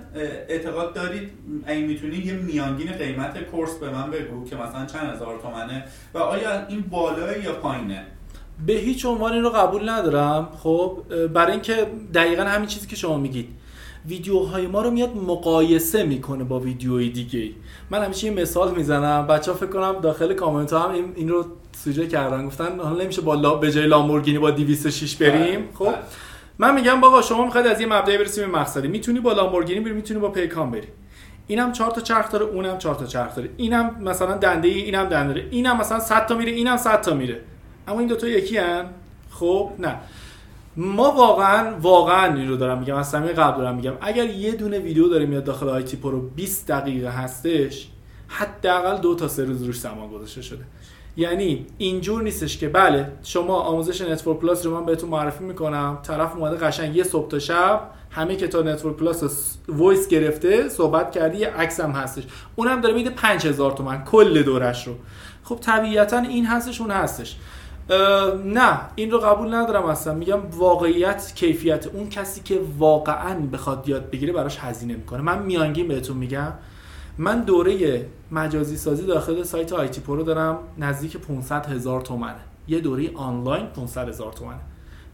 اعتقاد 0.50 0.94
دارید 0.94 1.32
این 1.68 1.86
می‌تونید 1.86 2.26
یه 2.26 2.34
میانگین 2.34 2.92
قیمت 2.92 3.44
کورس 3.44 3.78
به 3.78 3.90
من 3.90 4.12
بگو 4.12 4.46
که 4.46 4.56
مثلا 4.56 4.86
چند 4.86 5.16
هزار 5.16 5.40
تومنه 5.42 5.86
و 6.14 6.18
آیا 6.18 6.68
این 6.68 6.82
بالاه 6.82 7.44
یا 7.44 7.54
پایینه؟ 7.54 8.06
به 8.66 8.74
هیچ 8.74 9.06
عنوان 9.06 9.34
این 9.34 9.44
رو 9.44 9.50
قبول 9.50 9.90
ندارم. 9.90 10.50
خب 10.64 10.98
برای 11.34 11.52
اینکه 11.52 11.88
دقیقا 12.14 12.44
همین 12.44 12.68
چیزی 12.68 12.88
که 12.88 12.96
شما 12.96 13.18
میگید. 13.18 13.50
ویدیوهای 14.08 14.68
ما 14.68 14.82
رو 14.82 14.92
میاد 14.92 15.16
مقایسه 15.16 16.04
می‌کنه 16.04 16.44
با 16.44 16.60
ویدیوهای 16.60 17.10
دیگه. 17.10 17.52
من 17.90 18.04
همیشه 18.04 18.28
یه 18.28 18.34
مثال 18.34 18.76
می‌زنم. 18.76 19.28
بچه 19.28 19.52
ها 19.52 19.58
فکر 19.58 19.70
کنم 19.70 19.96
داخل 20.02 20.34
کامنت 20.34 20.74
ها 20.74 20.80
هم 20.80 20.92
این, 20.92 21.14
این 21.16 21.30
رو 21.30 21.46
سوژه 21.84 22.08
کردن. 22.08 22.48
گفتن 22.48 22.80
حالا 22.80 23.04
نمیشه 23.04 23.22
با 23.22 23.54
به 23.54 23.72
جای 23.72 23.88
لامبورگینی 23.88 24.40
با 24.40 24.52
206 24.52 25.16
بریم. 25.16 25.70
خب؟ 25.74 25.86
بله. 25.86 25.96
من 26.58 26.76
میگم 26.76 27.02
بابا 27.02 27.22
شما 27.22 27.46
می‌خواید 27.46 27.68
از 27.68 27.82
یه 27.82 27.88
مبدأ 27.88 28.18
برسیم 28.18 28.52
به 28.52 28.60
مقصدی. 28.60 28.88
می‌تونی 28.88 29.20
با 29.20 29.34
لامبورگینی 29.34 29.80
بری 29.80 29.94
می‌تونی 29.94 30.20
با 30.20 30.30
پیکان 30.30 30.72
بری. 30.72 30.88
اینم 31.48 31.72
چهار 31.72 31.92
تا 31.92 32.02
چرخ 32.02 32.32
داره 32.32 32.46
اونم 32.46 32.78
چهار 32.78 32.96
تا 32.96 33.06
چرخ 33.06 33.36
داره. 33.36 33.50
اینم 33.58 33.96
مثلا 34.02 34.38
دنده 34.38 34.68
ای 34.68 34.82
اینم 34.82 35.04
دنده 35.04 35.48
اینم 35.52 35.78
مثلا 35.78 36.00
100 36.00 36.26
تا 36.26 36.36
میره 36.36 36.52
اینم 36.52 36.78
100 36.78 37.02
تا 37.02 37.14
میره. 37.14 37.42
اما 37.90 38.00
این 38.00 38.08
دو 38.08 38.16
تا 38.16 38.28
یکی 38.28 38.58
هن؟ 38.58 38.86
خب 39.30 39.70
نه. 39.80 39.96
ما 40.78 41.12
واقعا 41.12 41.76
واقعا 41.82 42.34
این 42.34 42.50
رو 42.50 42.56
دارم 42.56 42.80
میگم 42.80 42.96
از 42.96 43.10
صمیم 43.10 43.32
قلب 43.32 43.58
دارم 43.62 43.76
میگم. 43.76 43.94
اگر 44.02 44.26
یه 44.26 44.52
دونه 44.52 44.80
ویدیو 44.80 45.08
داره 45.08 45.26
میاد 45.26 45.44
داخل 45.44 45.70
آی‌تی 45.70 45.98
پرو 45.98 46.22
20 46.22 46.68
دقیقه 46.68 47.10
هستش 47.10 47.88
حداقل 48.28 48.98
دو 49.02 49.16
تا 49.16 49.28
سه 49.28 49.44
روز 49.44 49.64
روش 49.64 49.80
زمان 49.80 50.10
گذاشته 50.10 50.42
شده. 50.42 50.64
یعنی 51.18 51.66
اینجور 51.78 52.22
نیستش 52.22 52.58
که 52.58 52.70
بله 52.70 53.12
شما 53.24 53.56
آموزش 53.56 54.02
Network 54.02 54.40
Plus 54.40 54.66
رو 54.66 54.80
من 54.80 54.86
بهتون 54.86 55.10
معرفی 55.10 55.44
می‌کنم. 55.44 56.00
طرف 56.04 56.36
اومده 56.36 56.58
قشنگ 56.58 56.96
یه 56.96 57.04
صبح 57.04 57.28
تا 57.28 57.40
شب 57.40 57.90
همه 58.12 58.36
که 58.36 58.48
تا 58.48 58.62
Network 58.62 58.96
Plus 58.96 59.58
voice 59.68 60.08
گرفته 60.08 60.70
صحبت 60.70 61.12
کردی 61.12 61.38
یه 61.38 61.48
عکس 61.48 61.80
هم 61.80 61.92
هستش. 61.92 62.24
اونم 62.56 62.82
داره 62.82 62.96
میده 62.96 63.10
5000 63.10 63.72
تومن 63.72 64.04
کل 64.04 64.44
دورش 64.44 64.88
رو. 64.88 64.96
خب 65.44 65.56
طبیعتا 65.56 66.18
این 66.18 66.46
هستش 66.46 66.82
اون 66.82 66.92
هستش. 66.92 67.36
نه 68.46 68.80
این 68.96 69.12
رو 69.12 69.20
قبول 69.20 69.54
ندارم 69.54 69.86
اصلا. 69.86 70.14
میگم 70.14 70.40
واقعیت 70.52 71.32
کیفیت 71.36 71.88
اون 71.88 72.10
کسی 72.10 72.42
که 72.42 72.62
واقعا 72.78 73.40
بخواد 73.40 73.90
یاد 73.90 74.10
بگیره 74.10 74.34
براش 74.34 74.58
هزینه 74.60 74.96
می‌کنه. 74.96 75.22
من 75.22 75.44
میانگین 75.44 75.88
بهتون 75.88 76.18
میگم. 76.18 76.54
من 77.18 77.42
دوره 77.42 78.06
مجازی 78.32 78.78
سازی 78.78 79.06
داخل 79.06 79.44
سایت 79.44 79.74
آیتی 79.74 80.02
پرو 80.02 80.24
دارم 80.24 80.58
نزدیک 80.78 81.18
500 81.18 81.66
هزار 81.66 82.02
تومنه. 82.02 82.40
یه 82.68 82.80
دوره 82.80 83.12
آنلاین 83.16 83.66
500 83.66 84.10
هزار 84.10 84.34
تومنه. 84.34 84.60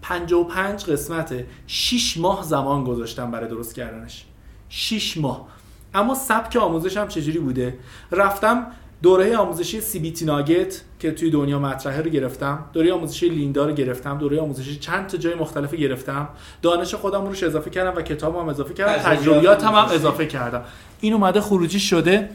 55 0.01 0.85
قسمت 0.85 1.33
6 1.67 2.17
ماه 2.17 2.43
زمان 2.43 2.83
گذاشتم 2.83 3.31
برای 3.31 3.49
درست 3.49 3.75
کردنش. 3.75 4.25
6 4.69 5.17
ماه. 5.17 5.47
اما 5.93 6.15
سبک 6.15 6.55
آموزشم 6.55 7.07
چجوری 7.07 7.39
بوده؟ 7.39 7.79
رفتم 8.11 8.67
دوره 9.05 9.37
آموزشی 9.37 9.81
سی 9.81 9.99
بی 9.99 10.11
تی 10.11 10.25
ناگت 10.25 10.81
که 10.99 11.11
توی 11.11 11.29
دنیا 11.29 11.59
مطرحه 11.59 12.01
رو 12.01 12.09
گرفتم 12.09 12.65
دوره 12.73 12.93
آموزشی 12.93 13.29
لیندا 13.29 13.65
رو 13.65 13.73
گرفتم 13.73 14.17
دوره 14.17 14.39
آموزشی 14.39 14.75
چند 14.75 15.07
تا 15.07 15.17
جای 15.17 15.35
مختلف 15.35 15.73
گرفتم. 15.73 16.29
دانش 16.61 16.95
خودم 16.95 17.25
روش 17.25 17.43
اضافه 17.43 17.69
کردم 17.69 17.97
و 17.97 18.01
کتابم 18.01 18.39
هم 18.39 18.49
اضافه 18.49 18.73
کردم 18.73 19.15
تجربیاتم 19.15 19.67
هم 19.67 19.85
اضافه 19.91 20.25
کردم. 20.25 20.63
این 21.01 21.13
اومده 21.13 21.41
خروجی 21.41 21.79
شده. 21.79 22.29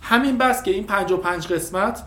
همین 0.00 0.38
بس 0.38 0.62
که 0.62 0.70
این 0.70 0.84
55 0.84 1.46
قسمت 1.46 2.02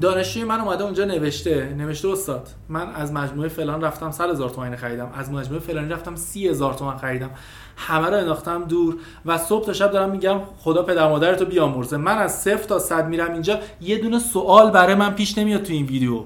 دانشجوی 0.00 0.44
من 0.44 0.60
اومده 0.60 0.84
اونجا 0.84 1.04
نوشته 1.04 1.74
نوشته 1.78 2.08
استاد. 2.08 2.48
من 2.68 2.94
از 2.94 3.12
مجموعه 3.12 3.48
فلان 3.48 3.80
رفتم 3.80 4.10
100 4.10 4.30
هزار 4.30 4.50
تومان 4.50 4.76
خریدم. 4.76 5.10
از 5.14 5.30
مجموعه 5.30 5.60
فلانی 5.60 5.88
رفتم 5.88 6.16
30 6.16 6.48
هزار 6.48 6.74
تومان 6.74 6.98
خریدم. 6.98 7.30
همه 7.76 8.06
رو 8.06 8.16
انداختم 8.16 8.64
دور 8.64 8.96
و 9.26 9.38
صبح 9.38 9.66
تا 9.66 9.72
شب 9.72 9.92
دارم 9.92 10.10
میگم 10.10 10.40
خدا 10.58 10.82
پدر 10.82 11.08
مادرتو 11.08 11.44
بیامرزه. 11.44 11.96
من 11.96 12.18
از 12.18 12.40
صفر 12.40 12.64
تا 12.64 12.78
صد 12.78 13.08
میرم 13.08 13.32
اینجا 13.32 13.58
یه 13.80 13.98
دونه 13.98 14.18
سوال 14.18 14.70
برای 14.70 14.94
من 14.94 15.14
پیش 15.14 15.38
نمیاد 15.38 15.62
تو 15.62 15.72
این 15.72 15.86
ویدیو. 15.86 16.24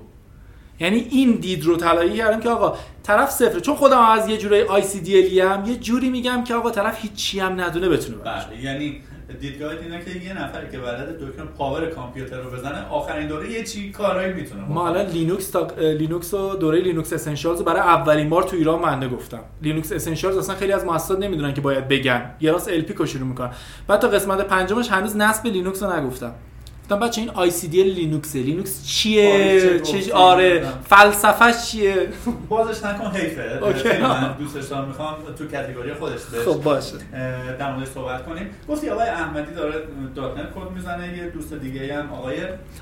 یعنی 0.81 0.97
این 1.11 1.33
دید 1.33 1.65
رو 1.65 1.77
طلایی 1.77 2.17
کردم 2.17 2.41
که 2.41 2.49
آقا 2.49 2.79
طرف 3.03 3.31
صفره 3.31 3.61
چون 3.61 3.75
خودم 3.75 3.99
از 3.99 4.29
یه 4.29 4.37
جوری 4.37 4.63
آی 4.63 4.83
سی 4.83 5.01
دی 5.01 5.41
هم 5.41 5.65
یه 5.67 5.77
جوری 5.77 6.11
میگم 6.11 6.45
که 6.45 6.55
آقا 6.55 6.71
طرف 6.71 7.03
هیچی 7.03 7.41
هم 7.41 7.61
ندونه 7.61 7.89
بتونه 7.89 8.17
بله 8.17 8.63
یعنی 8.63 9.01
دیدگاهت 9.41 9.83
اینه 9.83 10.05
که 10.05 10.11
یه 10.11 10.43
نفری 10.43 10.71
که 10.71 10.79
بلد 10.79 11.19
دکتر 11.19 11.45
پاور 11.45 11.87
کامپیوتر 11.87 12.41
رو 12.41 12.51
بزنه 12.51 12.89
آخرین 12.91 13.29
دوره 13.29 13.51
یه 13.51 13.65
چی 13.65 13.93
کارایی 13.93 14.33
می‌تونه 14.33 14.63
ما 14.69 14.89
الان 14.89 15.07
لینوکس 15.07 15.51
تا 15.51 15.69
لینوکس 15.79 16.35
و 16.35 16.57
دوره 16.57 16.81
لینوکس 16.81 17.13
اسنشیالز 17.13 17.63
برای 17.63 17.81
اولین 17.81 18.29
بار 18.29 18.43
تو 18.43 18.57
ایران 18.57 18.83
منده 18.83 19.09
گفتم 19.09 19.41
لینوکس 19.63 19.93
اسنشیالز 19.93 20.37
اصلا 20.37 20.57
خیلی 20.57 20.73
از 20.73 20.85
مؤسسات 20.85 21.19
نمی‌دونن 21.19 21.55
که 21.55 21.61
باید 21.61 21.89
بگن. 21.89 22.31
یه 22.41 22.53
راست 22.53 22.69
ال 22.69 22.81
پی 22.81 23.19
می‌کنن. 23.19 23.51
بعد 23.89 24.01
تا 24.01 24.09
قسمت 24.09 24.41
پنجمش 24.41 24.91
هنوز 24.91 25.17
نصب 25.17 25.47
لینوکس 25.47 25.83
رو 25.83 25.93
نگفتم. 25.93 26.33
گفتم 26.91 27.01
بچه 27.01 27.21
این 27.21 27.31
ICDL 27.31 27.83
لینوکس 27.83 28.37
لینوکس 28.37 28.87
چیه؟ 28.87 29.81
چه 29.81 30.15
آره 30.15 30.67
فلسفهش 30.85 31.71
چیه؟ 31.71 32.09
بازش 32.49 32.85
نکن 32.85 33.11
حیفه. 33.11 33.59
Okay. 33.63 33.99
من 33.99 34.37
دوستش 34.39 34.65
دارم 34.65 34.89
می‌خوام. 34.89 35.15
تو 35.39 35.45
category 35.49 35.95
خودش 35.95 36.21
خب 36.45 36.63
باشه. 36.63 36.97
در 37.59 37.73
موردش 37.73 37.89
صحبت 37.89 38.27
کنیم. 38.27 38.51
گفتی 38.69 38.89
آقای 38.91 39.09
احمدی 39.09 39.55
داره 39.55 39.75
دات 40.15 40.39
نت 40.39 40.47
کد 40.55 40.71
می‌زنه 40.75 41.17
یه 41.19 41.31
دوست 41.31 41.55
دیگه 41.55 41.95
هم 41.95 42.13
آقای 42.13 42.37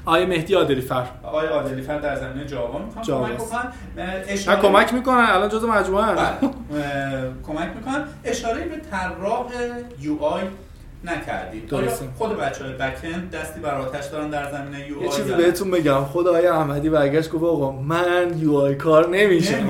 آقای 0.07 0.27
مهدی 0.27 0.55
عادلی 0.55 0.81
فر 0.81 1.07
آقای 1.23 1.47
عادلی 1.47 1.83
فر 1.83 1.99
در 1.99 2.17
زمینه 2.17 2.47
جاوا 2.47 2.79
می‌خوام 2.79 3.05
کمک 3.05 3.37
بکنن. 3.37 4.63
کمک 4.63 4.95
می‌کنن. 4.95 5.27
الان 5.29 5.49
جزء 5.49 5.67
مجموعه 5.67 6.15
بله. 6.15 6.51
کمک 7.47 7.69
می‌کنن. 7.77 8.05
اشاره 8.25 8.65
به 8.65 8.77
طراح 8.91 9.47
UI. 10.01 10.43
نکردید 11.05 11.67
درسته. 11.67 12.05
خود 12.19 12.37
بچه 12.37 12.65
های 12.65 12.73
backend 12.73 13.29
دستی 13.33 13.61
بر 13.61 13.75
آتش 13.75 14.07
دارن 14.07 14.31
در 14.31 14.51
زمینه 14.53 14.89
UI 14.89 15.05
یه 15.05 15.11
چیزی 15.11 15.33
بهتون 15.33 15.71
بگم. 15.71 16.05
خود 16.05 16.29
آقای 16.29 16.47
احمدی 16.47 16.91
برگشت 16.91 17.31
گفت 17.31 17.45
آقا 17.45 17.73
من 17.73 18.39
UI 18.39 18.75
کار 18.75 19.09
نمیشه 19.09 19.65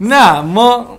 نه 0.00 0.40
ما 0.40 0.98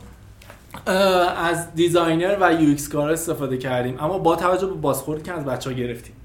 از 1.37 1.75
designer 1.75 2.37
و 2.41 2.53
UX 2.53 2.89
کار 2.89 3.11
استفاده 3.11 3.57
کردیم. 3.57 3.97
اما 3.99 4.17
با 4.17 4.35
توجه 4.35 4.67
به 4.67 4.73
بازخوردی 4.73 5.21
که 5.23 5.33
از 5.33 5.45
بچه 5.45 5.69
ها 5.69 5.75
گرفتیم. 5.75 6.15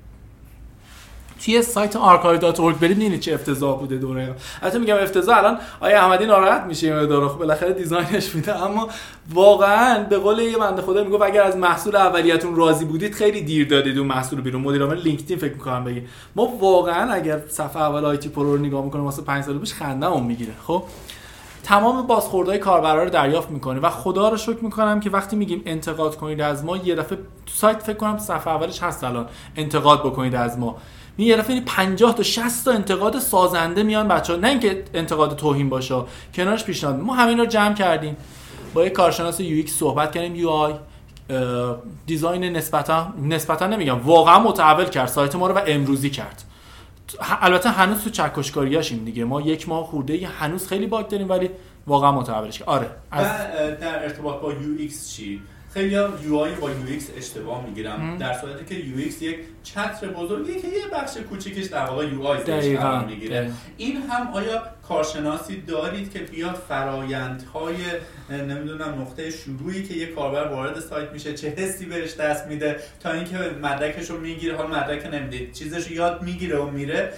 توی 1.44 1.62
سایت 1.62 1.94
archive.org 1.94 2.60
برید 2.60 2.78
ببینید 2.78 3.20
چه 3.20 3.34
افتضاح 3.34 3.78
بوده 3.78 3.96
دوره 3.96 4.34
البته 4.62 4.78
میگم 4.78 4.96
افتضاح 4.96 5.38
الان 5.38 5.58
آقای 5.80 6.02
احمدی 6.02 6.26
ناراحت 6.26 6.62
میشه 6.62 6.94
این 6.94 7.06
دوره 7.06 7.28
خب 7.28 7.38
بالاخره 7.38 7.72
design 7.72 8.19
ش 8.19 8.34
میده. 8.34 8.62
اما 8.64 8.88
واقعا 9.34 10.04
به 10.04 10.18
قول 10.18 10.38
یه 10.38 10.58
بنده 10.58 10.82
خدا 10.82 11.04
میگه 11.04 11.22
اگر 11.22 11.42
از 11.42 11.56
محصول 11.56 11.96
اولیتون 11.96 12.56
راضی 12.56 12.84
بودید 12.84 13.14
خیلی 13.14 13.40
دیر 13.40 13.68
دادید 13.68 13.98
اون 13.98 14.06
محصول 14.06 14.40
بیرون. 14.40 14.62
مدیر 14.62 14.82
عامل 14.82 14.98
لینکدین 14.98 15.38
فکر 15.38 15.52
می‌کنم 15.52 15.84
بگی 15.84 16.02
ما 16.36 16.44
واقعا 16.44 17.12
اگر 17.12 17.42
صفحه 17.48 17.82
اول 17.82 18.04
آیتی 18.04 18.28
پرو 18.28 18.56
رو 18.56 18.62
نگاه 18.62 18.84
می‌کنیم 18.84 19.04
واسه 19.04 19.22
5 19.22 19.44
سال 19.44 19.58
پیش 19.58 19.74
خندهمون 19.74 20.22
می‌گیره. 20.22 20.52
خب؟ 20.66 20.82
تمام 21.64 22.06
بازخوردهای 22.06 22.58
کاربرا 22.58 23.02
رو 23.04 23.10
دریافت 23.10 23.50
می‌کنیم 23.50 23.82
و 23.82 23.88
خدا 23.90 24.28
رو 24.28 24.36
شکر 24.36 24.58
می‌کنم 24.64 25.00
که 25.00 25.10
وقتی 25.10 25.36
میگیم 25.36 25.62
انتقاد 25.66 26.16
کنید 26.16 26.40
از 26.40 26.64
ما 26.64 26.76
یه 26.76 26.94
دفعه 26.94 27.18
تو 27.18 27.52
سایت 27.54 27.82
فکر 27.82 27.96
کنم 27.96 28.18
صفحه 28.18 28.48
اولش 28.48 28.82
هست 28.82 29.04
الان. 29.04 29.26
انتقاد 29.56 30.00
بکنید 30.00 30.34
از 30.34 30.58
ما. 30.58 30.76
می 31.18 31.24
یه 31.24 31.36
دفعه 31.36 31.60
50 31.60 32.14
تا 32.14 32.22
60 32.22 32.64
تا 32.64 32.72
انتقاد 32.72 33.18
سازنده 33.18 33.82
میان 33.82 34.08
بچه 34.08 34.36
نه 34.36 34.48
اینکه 34.48 34.84
انتقاد 34.94 35.36
توهین 35.36 35.68
باشه 35.68 36.02
کنارش 36.34 36.64
پیشنهاد. 36.64 37.00
ما 37.00 37.14
همین 37.14 37.38
رو 37.38 37.46
جمع 37.46 37.74
کردیم. 37.74 38.16
با 38.74 38.84
یه 38.84 38.90
کارشناس 38.90 39.40
یو 39.40 39.66
صحبت 39.66 40.12
کردیم 40.12 40.34
یو 40.34 40.48
آی 40.48 40.74
دیزاین 42.06 42.44
نسبتا 42.44 43.12
نسبتا 43.22 43.66
نمیگم 43.66 44.00
واقعا 44.00 44.38
متحول 44.38 44.84
کرد. 44.84 45.08
سایت 45.08 45.36
ما 45.36 45.46
رو 45.46 45.54
و 45.54 45.60
امروزی 45.66 46.10
کرد. 46.10 46.44
البته 47.40 47.70
هنوز 47.70 48.04
تو 48.04 48.10
چکشکاریاشیم 48.10 49.04
دیگه. 49.04 49.24
ما 49.24 49.40
یک 49.40 49.68
ماه 49.68 49.86
خورده 49.86 50.26
هنوز 50.26 50.68
خیلی 50.68 50.86
باگ 50.86 51.08
داریم 51.08 51.28
ولی 51.28 51.50
واقعا 51.86 52.12
متحولش 52.12 52.62
آره 52.62 52.90
از... 53.10 53.26
در 53.80 54.02
ارتباط 54.02 54.40
با 54.40 54.52
یو 54.52 54.88
چی؟ 55.10 55.42
خیلی 55.78 55.94
UI 56.24 56.54
با 56.54 56.70
UX 56.70 57.10
اشتباه 57.16 57.66
می‌گیرم 57.66 58.16
در 58.18 58.34
صورتی 58.34 58.64
که 58.64 58.74
UX 58.74 59.22
یک 59.22 59.38
چتر 59.62 60.08
بزرگی 60.08 60.54
که 60.54 60.68
یه 60.68 60.86
بخش 60.92 61.16
کوچیکش 61.16 61.64
در 61.64 61.84
واقع 61.84 62.06
UI 62.06 62.38
قرار 62.38 63.04
می‌گیره. 63.04 63.52
این 63.76 63.96
هم 63.96 64.28
آیا 64.32 64.62
کارشناسی 64.88 65.60
دارید 65.60 66.12
که 66.12 66.18
بیاد 66.18 66.54
فرایندهای 66.68 67.76
نمی‌دونم 68.30 69.00
نقطه 69.00 69.30
شروعی 69.30 69.82
که 69.82 69.94
یه 69.94 70.06
کاربر 70.06 70.48
وارد 70.48 70.80
سایت 70.80 71.12
میشه 71.12 71.34
چه 71.34 71.48
حسی 71.48 71.84
بهش 71.86 72.14
دست 72.14 72.46
میده 72.46 72.76
تا 73.00 73.12
اینکه 73.12 73.36
مدرکش 73.62 74.10
رو 74.10 74.20
می‌گیره؟ 74.20 74.56
حال 74.56 74.66
مدرک 74.66 75.06
نمی‌دید 75.14 75.52
چیزش 75.52 75.90
یاد 75.90 76.22
می‌گیره 76.22 76.58
و 76.58 76.70
میره. 76.70 77.12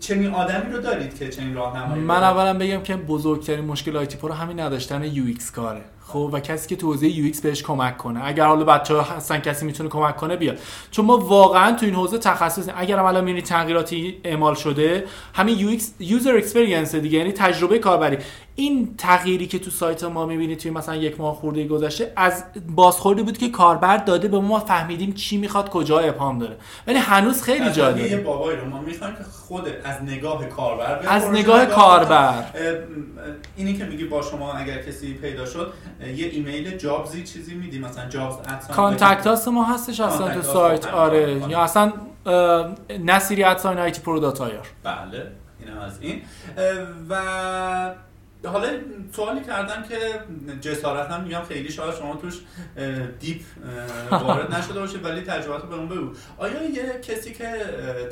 چنین 0.00 0.34
آدمی 0.34 0.72
رو 0.72 0.80
دارید 0.80 1.18
که 1.18 1.28
چنین 1.28 1.54
راهنمایی 1.54 2.02
من 2.02 2.22
اولا 2.22 2.58
بگم 2.58 2.82
که 2.82 2.96
بزرگترین 2.96 3.64
مشکل 3.64 3.96
آیتی 3.96 4.16
پرو 4.16 4.32
همین 4.32 4.60
نداشتن 4.60 5.04
UX 5.04 5.50
کاره. 5.50 5.80
خب 6.08 6.30
و 6.32 6.40
کسی 6.40 6.68
که 6.68 6.76
تو 6.76 6.86
حوزه 6.86 7.08
UX 7.08 7.40
بهش 7.40 7.62
کمک 7.62 7.96
کنه. 7.96 8.20
اگر 8.24 8.46
حالا 8.46 8.64
بچه 8.64 8.94
ها 8.94 9.02
هستن 9.02 9.38
کسی 9.38 9.66
می‌تونه 9.66 9.88
کمک 9.88 10.16
کنه 10.16 10.36
بیاد 10.36 10.58
چون 10.90 11.04
ما 11.04 11.18
واقعا 11.18 11.76
تو 11.76 11.86
این 11.86 11.94
حوزه 11.94 12.18
تخصص 12.18 12.68
اگر 12.76 12.98
الان 12.98 13.24
می‌بینید 13.24 13.44
تغییراتی 13.44 14.20
اعمال 14.24 14.54
شده 14.54 15.04
همین 15.34 15.58
UX 15.58 15.94
user 16.00 16.36
experience 16.36 16.94
دیگه 16.94 17.18
یعنی 17.18 17.32
تجربه 17.32 17.78
کاربری. 17.78 18.18
این 18.54 18.94
تغییری 18.98 19.46
که 19.46 19.58
تو 19.58 19.70
سایت 19.70 20.04
ما 20.04 20.26
می‌بینید 20.26 20.58
توی 20.58 20.70
مثلا 20.70 20.96
یک 20.96 21.20
ماه 21.20 21.34
خورده 21.34 21.66
گذشته 21.66 22.12
از 22.16 22.44
بازخوردی 22.68 23.22
بود 23.22 23.38
که 23.38 23.48
کاربر 23.48 23.96
داده 23.96 24.28
به 24.28 24.40
ما 24.40 24.58
فهمیدیم 24.58 25.12
چی 25.12 25.36
می‌خواد 25.36 25.70
کجا 25.70 25.98
ابهام 25.98 26.38
داره. 26.38 26.56
ولی 26.86 26.98
هنوز 26.98 27.42
خیلی 27.42 27.70
جا 27.70 27.92
داره 27.92 28.10
یه 28.10 28.16
بابایی 28.16 28.58
رو 28.58 28.66
ما 28.66 28.80
می‌خوایم 28.80 29.14
که 29.14 29.22
خود 29.22 29.64
از 29.84 30.02
نگاه 30.02 30.44
کاربر 30.44 31.00
از 31.08 31.24
نگاه 31.24 31.66
کاربر. 31.66 32.44
اینی 33.56 33.78
که 33.78 33.84
میگی 33.84 34.04
با 34.04 34.22
شما 34.22 34.52
اگر 34.52 34.82
کسی 34.82 35.14
پیدا 35.14 35.46
شد 35.46 35.72
یه 36.00 36.26
ایمیل 36.26 36.76
جابزی 36.76 37.24
چیزی 37.24 37.54
میدی 37.54 37.78
مثلا 37.78 38.08
جابز 38.08 38.36
کانتکت 38.68 39.26
هاست 39.26 39.48
ما 39.48 39.64
هستش 39.64 40.00
اصلا 40.00 40.34
تو 40.34 40.42
سایت 40.42 40.86
آره. 40.86 41.42
یا 41.48 41.60
اصلا 41.60 41.92
نصیری 43.04 43.44
ادساین 43.44 43.78
آیتی 43.78 44.00
پرو 44.00 44.20
بله 44.20 45.32
این 45.60 45.76
از 45.76 45.98
این. 46.00 46.22
و 47.10 47.14
حالا 48.44 48.68
سوالی 49.12 49.40
کردم 49.40 49.84
که 49.88 49.96
جسارتا 50.60 51.18
میگم 51.18 51.42
خیلی 51.48 51.70
شاید 51.70 51.94
شما 51.94 52.16
توش 52.16 52.34
دیپ 53.20 53.40
وارد 54.10 54.54
نشده 54.54 54.80
باشه 54.80 54.98
ولی 54.98 55.20
تجربه 55.20 55.66
به 55.66 55.74
اون 55.74 55.88
بگو. 55.88 56.10
آیا 56.38 56.70
یه 56.70 57.00
کسی 57.02 57.32
که 57.32 57.44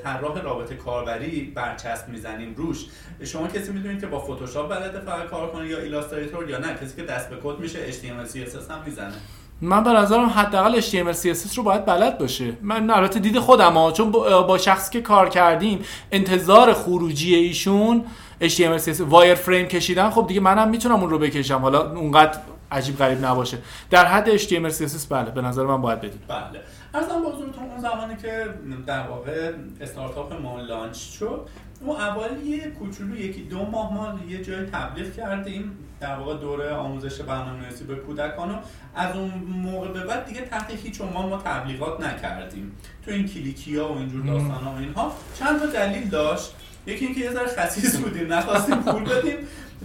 طراح 0.05 0.43
رابطه 0.43 0.75
کاربری 0.75 1.53
برچسب 1.55 2.09
می‌زنیم 2.09 2.55
روش 2.57 2.87
شما 3.25 3.47
کسی 3.47 3.73
می‌دونید 3.73 4.01
که 4.01 4.07
با 4.07 4.19
فتوشاپ 4.19 4.71
بلده 4.71 5.01
فقط 5.01 5.27
کار 5.27 5.51
کنه 5.51 5.69
یا 5.69 5.79
Illustrator 5.79 6.51
یا 6.51 6.59
نه؟ 6.59 6.75
کسی 6.75 6.97
که 6.97 7.03
دست 7.03 7.31
به 7.31 7.37
کد 7.45 7.59
میشه 7.59 7.93
HTML 7.93 8.29
CSS 8.33 8.71
هم 8.71 8.83
می‌زنه. 8.87 9.15
من 9.61 9.85
به 9.85 9.91
نظرم 9.91 10.27
حداقل 10.27 10.81
HTML 10.81 11.17
CSS 11.17 11.57
رو 11.57 11.63
باید 11.63 11.85
بلد 11.85 12.19
باشه. 12.19 12.53
من 12.63 12.91
البته 12.91 13.19
دید 13.19 13.39
خودم 13.39 13.73
ها 13.73 13.93
چون 13.93 14.11
با 14.11 14.59
شخصی 14.59 14.93
که 14.93 15.01
کار 15.01 15.29
کردیم 15.29 15.85
انتظار 16.13 16.73
خروجی 16.73 17.35
ایشون 17.35 18.05
HTML 18.41 18.81
CSS 18.81 19.01
wireframe 19.01 19.67
کشیدن 19.67 20.11
خب 20.11 20.27
دیگه 20.29 20.41
منم 20.41 20.69
می‌تونم 20.69 21.01
اون 21.01 21.11
رو 21.11 21.19
بکشم. 21.19 21.59
حالا 21.59 21.91
اونقدر 21.93 22.39
عجیب 22.73 22.99
غریب 22.99 23.25
نباشه. 23.25 23.59
در 23.91 24.05
حد 24.05 24.39
HTML 24.39 24.73
CSS 24.73 25.07
بله 25.11 25.31
به 25.31 25.43
نظر 25.43 25.65
من 25.65 25.83
باید 25.83 26.01
بلد. 26.01 26.27
بله. 26.29 26.61
عرضم 26.95 27.23
به 27.23 27.32
حضورتون 27.32 27.65
اون 27.65 27.81
زمانی 27.81 28.17
که 28.17 28.47
در 28.87 29.07
واقع 29.07 29.53
استارتاپ 29.81 30.33
ما 30.33 30.61
launch 30.61 30.97
شد 30.97 31.49
اون 31.81 31.97
اول 31.97 32.47
یه 32.47 32.71
کوچولو 32.71 33.17
یکی 33.17 33.43
دو 33.43 33.65
ماه 33.65 33.95
ما 33.95 34.15
یه 34.29 34.45
جای 34.45 34.67
تبلیغ 34.67 35.13
کردیم 35.13 35.79
در 36.01 36.17
واقع 36.17 36.37
دوره 36.37 36.75
آموزش 36.75 37.21
برنامه‌نویسی 37.21 37.85
به 37.85 37.95
کودکان 37.95 38.59
از 38.95 39.17
اون 39.17 39.31
موقع 39.49 39.89
به 39.89 40.05
بعد 40.05 40.27
دیگه 40.27 40.41
تحت 40.41 40.71
هیچ 40.71 41.01
عنوان 41.01 41.29
ما 41.29 41.37
تبلیغات 41.37 42.01
نکردیم. 42.01 42.77
تو 43.05 43.11
این 43.11 43.29
کلیکی 43.29 43.77
ها 43.77 43.93
و 43.93 43.99
اینجور 43.99 44.27
داستان 44.27 44.65
ها 44.65 44.73
و 44.73 44.79
اینها 44.79 45.13
چند 45.39 45.61
تا 45.61 45.67
دلیل 45.67 46.09
داشت. 46.09 46.55
یکی 46.87 47.05
اینکه 47.05 47.21
یه 47.21 47.31
ذره 47.31 47.47
خسیس 47.47 47.97
بودیم 47.97 48.33
نخواستیم 48.33 48.83
پول 48.83 49.05
بدیم 49.05 49.37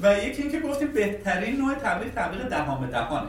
و 0.04 0.18
یکی 0.18 0.42
اینکه 0.42 0.60
گفتیم 0.60 0.88
بهترین 0.88 1.58
نوع 1.58 1.74
تبلیغ 1.74 2.14
تبلیغ 2.14 2.48
دهان 2.48 2.82
به 2.82 2.88
دهانه. 2.88 3.28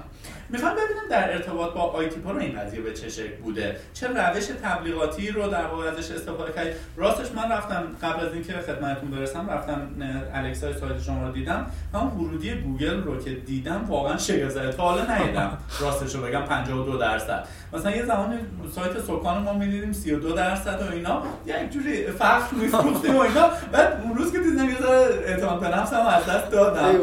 می‌خوام 0.53 0.73
ببینم 0.73 1.09
در 1.11 1.32
ارتباط 1.32 1.74
با 1.74 1.81
آیتی 1.81 2.20
پرو 2.20 2.39
این 2.39 2.61
قضیه 2.61 2.81
به 2.81 2.93
چه 2.93 3.09
شکل 3.09 3.36
بوده؟ 3.43 3.77
چه 3.94 4.09
روش 4.09 4.47
تبلیغاتی 4.62 5.28
رو 5.28 5.49
در 5.49 5.66
واقع 5.66 5.90
ازش 5.90 6.11
استفاده 6.11 6.53
کردید 6.53 6.73
راستش 6.97 7.32
من 7.32 7.53
رفتم 7.53 7.85
قبل 8.03 8.27
از 8.27 8.35
اینکه 8.35 8.53
خدمتتون 8.53 9.11
برسم 9.11 9.51
رفتم 9.51 9.90
الکسای 10.35 10.74
سایت 10.74 11.03
شما 11.03 11.27
رو 11.27 11.32
دیدم 11.32 11.66
هم 11.94 12.20
ورودی 12.20 12.55
گوگل 12.55 13.03
رو 13.03 13.23
که 13.24 13.31
دیدم 13.31 13.85
واقعا 13.89 14.19
شگفت 14.19 14.77
تا 14.77 14.82
حالا 14.82 15.15
ندیدم 15.15 15.59
راستش 15.81 16.15
رو 16.15 16.23
بگم 16.23 16.43
52 16.43 16.99
درصد. 16.99 17.49
مثلا 17.73 17.97
یه 17.97 18.05
زمانی 18.05 18.36
سایت 18.74 19.01
سکان 19.01 19.43
ما 19.43 19.53
می‌دیدیم 19.53 19.93
32 19.93 20.32
درصد 20.32 20.82
و 20.82 20.93
اینا. 20.93 21.23
یک 21.47 21.70
جوری 21.70 22.07
فخر 22.07 22.55
میفروختیم 22.55 23.16
و 23.16 23.20
اینا. 23.20 23.49
بعد 23.73 24.01
اون 24.05 24.16
روز 24.16 24.32
که 24.32 24.39
دیدم 24.39 24.69
یه 24.69 24.78
ذره 24.78 25.23
اعتماد 25.27 25.61
به 25.61 25.69
نفسم 25.69 26.07
از 26.07 26.27
دست 26.27 26.51
دادم. 26.51 26.94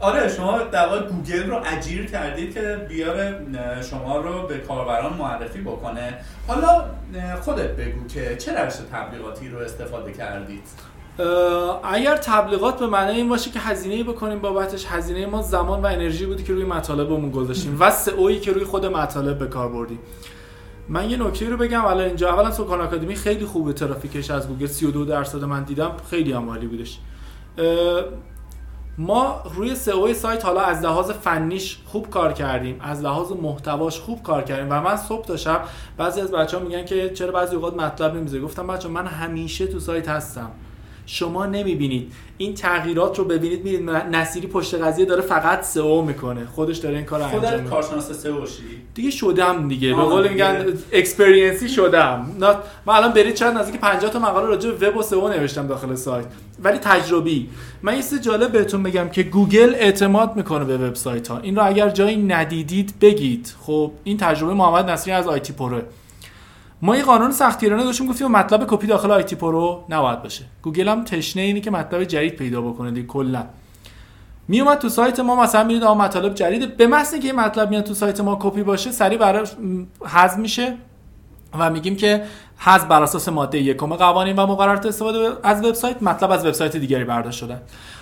آره 0.00 0.28
شما 0.28 0.58
در 0.58 0.88
گوگل 0.98 1.50
رو 1.50 1.60
اجیر 1.66 2.06
کردید 2.06 2.54
که 2.54 2.86
بیاره 2.88 3.40
شما 3.90 4.16
رو 4.16 4.46
به 4.46 4.58
کاربران 4.58 5.12
معرفی 5.12 5.60
بکنه. 5.60 6.14
حالا 6.46 6.84
خودت 7.40 7.70
بگو 7.70 8.06
که 8.06 8.36
چه 8.36 8.62
روش 8.62 8.74
تبلیغاتی 8.92 9.48
رو 9.48 9.58
استفاده 9.58 10.12
کردید؟ 10.12 10.64
اگر 11.84 12.16
تبلیغات 12.16 12.78
به 12.78 12.86
معنی 12.86 13.16
این 13.16 13.28
باشه 13.28 13.50
که 13.50 13.60
هزینه 13.60 14.04
بکنیم 14.04 14.38
بابتش 14.38 14.86
هزینه 14.86 15.26
ما 15.26 15.42
زمان 15.42 15.82
و 15.82 15.86
انرژی 15.86 16.26
بودی 16.26 16.42
که 16.42 16.52
روی 16.52 16.64
مطالبمون 16.64 17.30
گذاشتیم 17.30 17.76
و 17.80 17.90
سئویی 17.90 18.40
که 18.40 18.52
روی 18.52 18.64
خود 18.64 18.86
مطالب 18.86 19.38
به 19.38 19.46
کار 19.46 19.68
بردیم. 19.68 19.98
من 20.88 21.10
یه 21.10 21.16
نکته 21.16 21.48
رو 21.48 21.56
بگم 21.56 21.84
الان 21.84 22.04
اینجا 22.04 22.28
اولا 22.32 22.50
سوکان 22.50 22.80
آکادمی 22.80 23.14
خیلی 23.14 23.44
خوبه 23.44 23.72
ترافیکش 23.72 24.30
از 24.30 24.48
گوگل. 24.48 24.66
32 24.66 25.04
درصد 25.04 25.44
من 25.44 25.62
دیدم 25.62 25.90
خیلی 26.10 26.32
عالی 26.32 26.66
بودش. 26.66 26.98
ما 28.98 29.42
روی 29.54 29.74
سئو 29.74 30.14
سایت 30.14 30.44
حالا 30.44 30.60
از 30.60 30.84
لحاظ 30.84 31.10
فنیش 31.10 31.78
خوب 31.86 32.10
کار 32.10 32.32
کردیم 32.32 32.80
از 32.80 33.02
لحاظ 33.02 33.32
محتواش 33.32 34.00
خوب 34.00 34.22
کار 34.22 34.42
کردیم 34.42 34.66
و 34.70 34.80
من 34.80 34.96
صبح 34.96 35.24
تا 35.24 35.36
شب 35.36 35.64
بعضی 35.96 36.20
از 36.20 36.30
بچه 36.30 36.58
ها 36.58 36.62
میگن 36.62 36.84
که 36.84 37.10
چرا 37.10 37.32
بعضی 37.32 37.56
اوقات 37.56 37.74
مطلب 37.74 38.16
نمی‌ذاری 38.16 38.42
گفتم 38.42 38.66
بچه 38.66 38.88
من 38.88 39.06
همیشه 39.06 39.66
تو 39.66 39.80
سایت 39.80 40.08
هستم. 40.08 40.50
شما 41.06 41.46
نمی‌بینید. 41.46 42.12
این 42.38 42.54
تغییرات 42.54 43.18
رو 43.18 43.24
ببینید 43.24 43.64
می‌بینید 43.64 43.90
نصیری 43.90 44.46
پشت 44.46 44.74
قضیه 44.74 45.04
داره 45.04 45.22
فقط 45.22 45.62
سئو 45.62 46.02
می‌کنه. 46.02 46.46
خودش 46.54 46.78
داره 46.78 46.96
این 46.96 47.04
کار 47.04 47.22
انجام 47.22 47.40
میده. 47.40 47.56
خودت 47.56 47.70
کارشناس 47.70 48.12
سئو 48.12 48.46
شی 48.46 48.62
دیگه 48.94 49.10
شدم 49.10 49.68
دیگه. 49.68 49.94
به 49.94 50.02
قول 50.02 50.28
میگن 50.28 50.66
experience 50.92 51.61
ی 51.61 51.68
شدم. 51.68 52.26
من 52.86 52.94
الان 52.94 53.12
برید 53.12 53.34
چند 53.34 53.58
نزدیک 53.58 53.80
50 53.80 54.10
تا 54.10 54.18
مقاله 54.18 54.46
راجع 54.46 54.70
به 54.70 54.88
وب 54.88 54.96
و 54.96 55.02
سئو 55.02 55.28
نوشتم 55.28 55.66
داخل 55.66 55.94
سایت. 55.94 56.26
ولی 56.62 56.78
تجربی. 56.78 57.48
من 57.82 57.96
یه 57.96 58.02
جالب 58.24 58.52
بهتون 58.52 58.82
بگم 58.82 59.08
که 59.08 59.22
گوگل 59.22 59.74
اعتماد 59.74 60.36
می‌کنه 60.36 60.64
به 60.64 60.78
وبسایت 60.78 61.28
ها 61.28 61.38
این 61.38 61.56
رو 61.56 61.66
اگر 61.66 61.88
جایی 61.88 62.16
ندیدید 62.16 62.94
بگید. 63.00 63.54
خب 63.60 63.92
این 64.04 64.16
تجربه 64.16 64.54
محمد 64.54 64.90
نصیری 64.90 65.12
از 65.12 65.28
آیتی 65.28 65.52
پروه 65.52 65.82
ما 66.82 66.96
یه 66.96 67.02
قانون 67.02 67.30
سختگیرانه 67.30 67.84
داشتیم 67.84 68.06
گفتیم 68.06 68.28
مطلب 68.28 68.66
کپی 68.68 68.86
داخل 68.86 69.10
آیتی 69.10 69.36
پرو 69.36 69.84
نباید 69.88 70.22
باشه. 70.22 70.44
گوگل 70.62 70.88
هم 70.88 71.04
تشنه 71.04 71.42
اینی 71.42 71.60
که 71.60 71.70
مطلب 71.70 72.04
جدید 72.04 72.36
پیدا 72.36 72.62
بکنه 72.62 72.90
دیگه 72.90 73.06
کلا. 73.06 73.44
میومد 74.48 74.78
تو 74.78 74.88
سایت 74.88 75.20
ما 75.20 75.42
مثلا 75.42 75.64
میرید 75.64 75.82
آ 75.82 75.94
مطالب 75.94 76.34
جدید. 76.34 76.76
به 76.76 76.86
محض 76.86 77.12
اینکه 77.12 77.28
این 77.28 77.40
مطلب 77.40 77.70
میاد 77.70 77.84
تو 77.84 77.94
سایت 77.94 78.20
ما 78.20 78.38
کپی 78.40 78.62
باشه 78.62 78.92
سریع 78.92 79.18
براش 79.18 79.52
حذف 80.04 80.38
میشه 80.38 80.76
و 81.58 81.70
میگیم 81.70 81.96
که 81.96 82.22
حذف 82.58 82.84
بر 82.84 83.02
اساس 83.02 83.28
ماده 83.28 83.58
یکم 83.58 83.86
قوانین 83.86 84.36
و 84.36 84.46
مقررات 84.46 84.86
استفاده 84.86 85.32
از 85.42 85.64
وبسایت 85.64 86.02
مطلب 86.02 86.30
از 86.30 86.46
وبسایت 86.46 86.76
دیگری 86.76 87.04
برداشت 87.04 87.38
شده. 87.38 87.60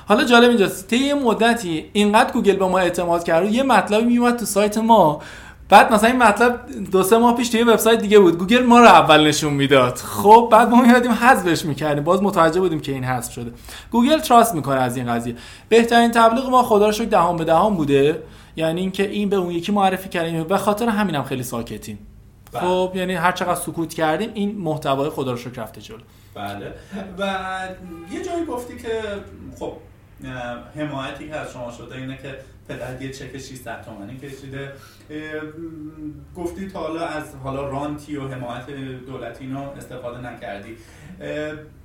حالا 0.09 0.25
جالب 0.25 0.49
اینجاست 0.49 0.89
طی 0.89 1.13
مدتی 1.13 1.85
اینقدر 1.93 2.33
گوگل 2.33 2.57
به 2.57 2.67
ما 2.67 2.79
اعتماد 2.79 3.25
کرد 3.25 3.53
یه 3.53 3.63
مطلبی 3.63 4.05
میومد 4.05 4.37
تو 4.37 4.45
سایت 4.45 4.79
ما 4.79 5.23
بعد 5.75 5.93
مثلا 5.93 6.11
این 6.11 6.23
مطلب 6.23 6.61
دو 6.91 7.03
سه 7.03 7.19
ماه 7.19 7.37
پیش 7.37 7.49
توی 7.49 7.63
وبسایت 7.63 8.01
دیگه 8.01 8.19
بود. 8.19 8.39
گوگل 8.39 8.63
ما 8.63 8.81
رو 8.81 8.87
اول 8.87 9.27
نشون 9.27 9.53
می‌داد. 9.53 9.97
خب 9.97 10.49
بعد 10.53 10.69
ما 10.69 10.83
میادیم 10.83 11.11
حذفش 11.13 11.65
می‌کردیم. 11.65 12.05
باز 12.05 12.23
متوجه 12.23 12.61
بودیم 12.61 12.81
که 12.81 12.93
این 12.93 13.05
حذف 13.05 13.33
شده. 13.33 13.53
گوگل 13.91 14.19
trust 14.19 14.55
می‌کنه 14.55 14.81
از 14.81 14.97
این 14.97 15.13
قضیه. 15.13 15.37
بهترین 15.69 16.11
تبلیغ 16.11 16.49
ما 16.51 16.63
خدا 16.63 16.87
رو 16.87 16.93
شکر 16.93 17.05
دهان 17.05 17.37
به 17.37 17.45
دهان 17.45 17.75
بوده. 17.75 18.23
یعنی 18.57 18.81
اینکه 18.81 19.09
این 19.11 19.29
به 19.29 19.37
اون 19.37 19.51
یکی 19.51 19.73
معرفی 19.73 20.09
کردیم. 20.09 20.45
به 20.45 20.59
خاطر 20.59 20.89
همینم 20.89 21.21
هم 21.21 21.25
خیلی 21.25 21.43
ساکتیم. 21.43 21.99
بله. 22.53 22.61
خب 22.61 22.93
یعنی 22.95 23.15
هر 23.15 23.33
چقدر 23.33 23.55
سکوت 23.55 23.95
کردیم 23.95 24.31
این 24.35 24.59
محتوای 24.59 25.11
خدا 25.11 25.31
رو 25.31 25.37
شکر 25.37 25.63
رفته 25.63 25.81
جلو. 25.81 25.99
بله. 26.35 26.73
و 27.19 27.25
یه 28.13 28.25
جایی 28.25 28.45
گفتی 28.45 28.77
که 28.77 29.03
خب 29.59 29.73
حمایتی 30.77 31.29
که 31.29 31.37
از 31.37 31.53
شما 31.53 31.73
شده 31.73 31.97
اینه 31.97 32.17
که 32.17 32.37
پدر 32.69 33.03
یه 33.03 33.11
چک 33.11 33.39
600 33.39 33.83
تومانی 33.83 34.17
کشیده. 34.17 34.73
گفتی 36.37 36.69
تا 36.69 36.81
حالا 36.81 37.07
از 37.07 37.35
حالا 37.35 37.69
رانتی 37.69 38.17
و 38.17 38.29
حمایت 38.29 38.71
دولتی 39.07 39.45
اینو 39.45 39.61
استفاده 39.61 40.33
نکردی. 40.33 40.77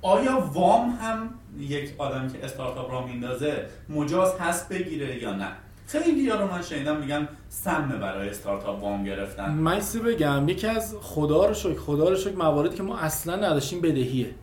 آیا 0.02 0.50
وام 0.54 0.90
هم 0.90 1.30
یک 1.58 1.94
آدمی 1.98 2.32
که 2.32 2.44
استارتاپ 2.44 2.92
را 2.92 3.06
میندازه 3.06 3.66
مجاز 3.88 4.38
هست 4.40 4.68
بگیره 4.68 5.22
یا 5.22 5.32
نه؟ 5.32 5.48
خیلی 5.86 6.30
رو 6.30 6.46
من 6.52 6.62
شنیدم 6.62 6.96
میگن 6.96 7.28
سمه 7.48 7.96
برای 7.96 8.28
استارتاپ 8.28 8.82
وام 8.82 9.04
گرفتن. 9.04 9.50
من 9.50 9.80
بگم؟ 10.04 10.48
یکی 10.48 10.66
از 10.66 10.96
خدا 11.00 11.46
رو 11.46 11.54
شکر 11.54 11.78
خدا 11.78 12.08
رو 12.08 12.16
شکر 12.16 12.36
مواردی 12.36 12.76
که 12.76 12.82
ما 12.82 12.98
اصلا 12.98 13.36
نداشتیم 13.36 13.80
بدهیه. 13.80 14.34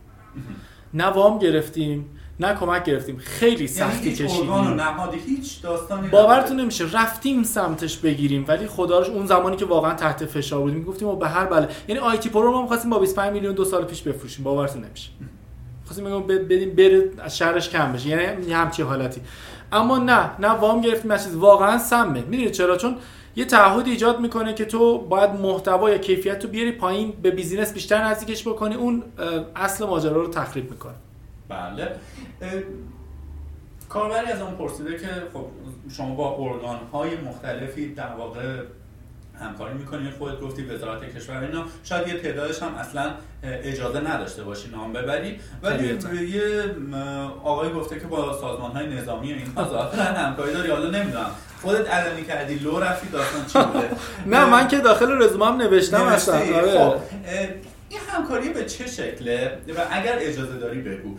نه 0.94 1.06
وام 1.06 1.38
گرفتیم 1.38 2.17
نه 2.40 2.54
کمک 2.54 2.84
گرفتیم. 2.84 3.18
خیلی 3.18 3.54
یعنی 3.54 3.66
سختی 3.66 4.14
کشیدیم. 4.14 4.80
هیچ 5.26 5.62
داستانی 5.62 6.08
باورتون 6.08 6.60
نمیشه. 6.60 6.84
رفتیم 6.92 7.42
سمتش 7.42 7.96
بگیریم 7.96 8.44
ولی 8.48 8.66
خداش 8.66 9.08
اون 9.08 9.26
زمانی 9.26 9.56
که 9.56 9.64
واقعا 9.64 9.94
تحت 9.94 10.24
فشار 10.24 10.60
بودیم 10.60 10.84
گفتیم 10.84 11.18
به 11.18 11.28
هر 11.28 11.44
بله. 11.44 11.68
یعنی 11.88 12.00
آی 12.00 12.18
تی 12.18 12.28
پرو 12.28 12.50
ما 12.50 12.62
می‌خواستیم 12.62 12.90
با 12.90 12.98
25 12.98 13.32
میلیون 13.32 13.54
دو 13.54 13.64
سال 13.64 13.84
پیش 13.84 14.02
بفروشیم. 14.02 14.44
باورتون 14.44 14.84
نمیشه. 14.84 15.10
خواستیم 15.84 16.04
بگم 16.04 16.26
بدیم 16.26 16.70
بره 16.70 17.10
از 17.18 17.38
شرش 17.38 17.70
کم 17.70 17.92
بشه. 17.92 18.08
یعنی 18.08 18.52
همچی 18.52 18.82
حالتی. 18.82 19.20
اما 19.72 19.98
نه 19.98 20.30
نه 20.38 20.48
وام 20.48 20.80
گرفتیم 20.80 21.16
چیز. 21.16 21.34
واقعا 21.34 21.78
سمه. 21.78 22.20
می‌دونید 22.20 22.50
چرا؟ 22.50 22.76
چون 22.76 22.96
یه 23.36 23.44
تعهد 23.44 23.86
ایجاد 23.86 24.20
می‌کنه 24.20 24.54
که 24.54 24.64
تو 24.64 24.98
باید 24.98 25.30
محتوا 25.30 25.90
یا 25.90 25.98
کیفیت 25.98 26.44
رو 26.44 26.50
بیاری 26.50 26.72
پایین 26.72 27.12
به 27.22 27.30
business 27.30 27.72
بیشتر 27.72 28.04
نزدیکش 28.04 28.48
بکنی. 28.48 28.74
اون 28.74 29.02
اصل 29.56 29.86
ماجرا 29.86 30.22
رو 30.22 30.28
تخریب 30.28 30.70
می‌کنه. 30.70 30.94
بله. 31.48 31.88
کاربری 33.88 34.32
از 34.32 34.40
اون 34.40 34.54
پرسیده 34.54 34.98
که 34.98 35.08
خب 35.32 35.46
شما 35.90 36.14
با 36.14 36.36
ارگان 36.38 36.78
های 36.92 37.16
مختلفی 37.16 37.94
در 37.94 38.12
واقع 38.18 38.62
همکاری 39.40 39.74
می‌کنید 39.74 40.14
خودت 40.18 40.40
گفتی 40.40 40.64
وزارت 40.64 41.16
کشور 41.16 41.44
اینا 41.44 41.64
شاید 41.84 42.08
یه 42.08 42.14
تعدادش 42.20 42.62
هم 42.62 42.74
اصلا 42.74 43.10
اجازه 43.42 44.00
نداشته 44.00 44.42
باشی 44.44 44.70
نام 44.70 44.92
ببری. 44.92 45.40
ولی 45.62 45.98
یه 46.28 46.64
آقای 47.44 47.72
گفته 47.72 48.00
که 48.00 48.06
با 48.06 48.38
سازمان 48.40 48.70
های 48.70 48.86
نظامی 48.86 49.32
و 49.32 49.36
اینها 49.36 49.64
ظاهرا 49.70 50.04
همکاری 50.04 50.52
داری. 50.52 50.70
حالا 50.70 50.90
نمی‌دونم. 50.90 51.30
خودت 51.62 51.90
علنی 51.90 52.24
کردی 52.24 52.54
لو 52.54 52.80
رفتی 52.80 53.08
داستان 53.08 53.46
چی 53.46 53.72
بوده؟ 53.72 53.90
نه 54.36 54.44
من 54.44 54.68
که 54.68 54.78
داخل 54.78 55.22
رزومم 55.22 55.56
نوشتم 55.56 56.02
اصلا. 56.02 56.40
این 57.88 58.00
همکاری 58.08 58.48
به 58.48 58.64
چه 58.64 58.86
شکله؟ 58.86 59.58
و 59.76 59.86
اگر 59.90 60.16
اجازه 60.18 60.58
داری 60.58 60.80
بگو. 60.80 61.16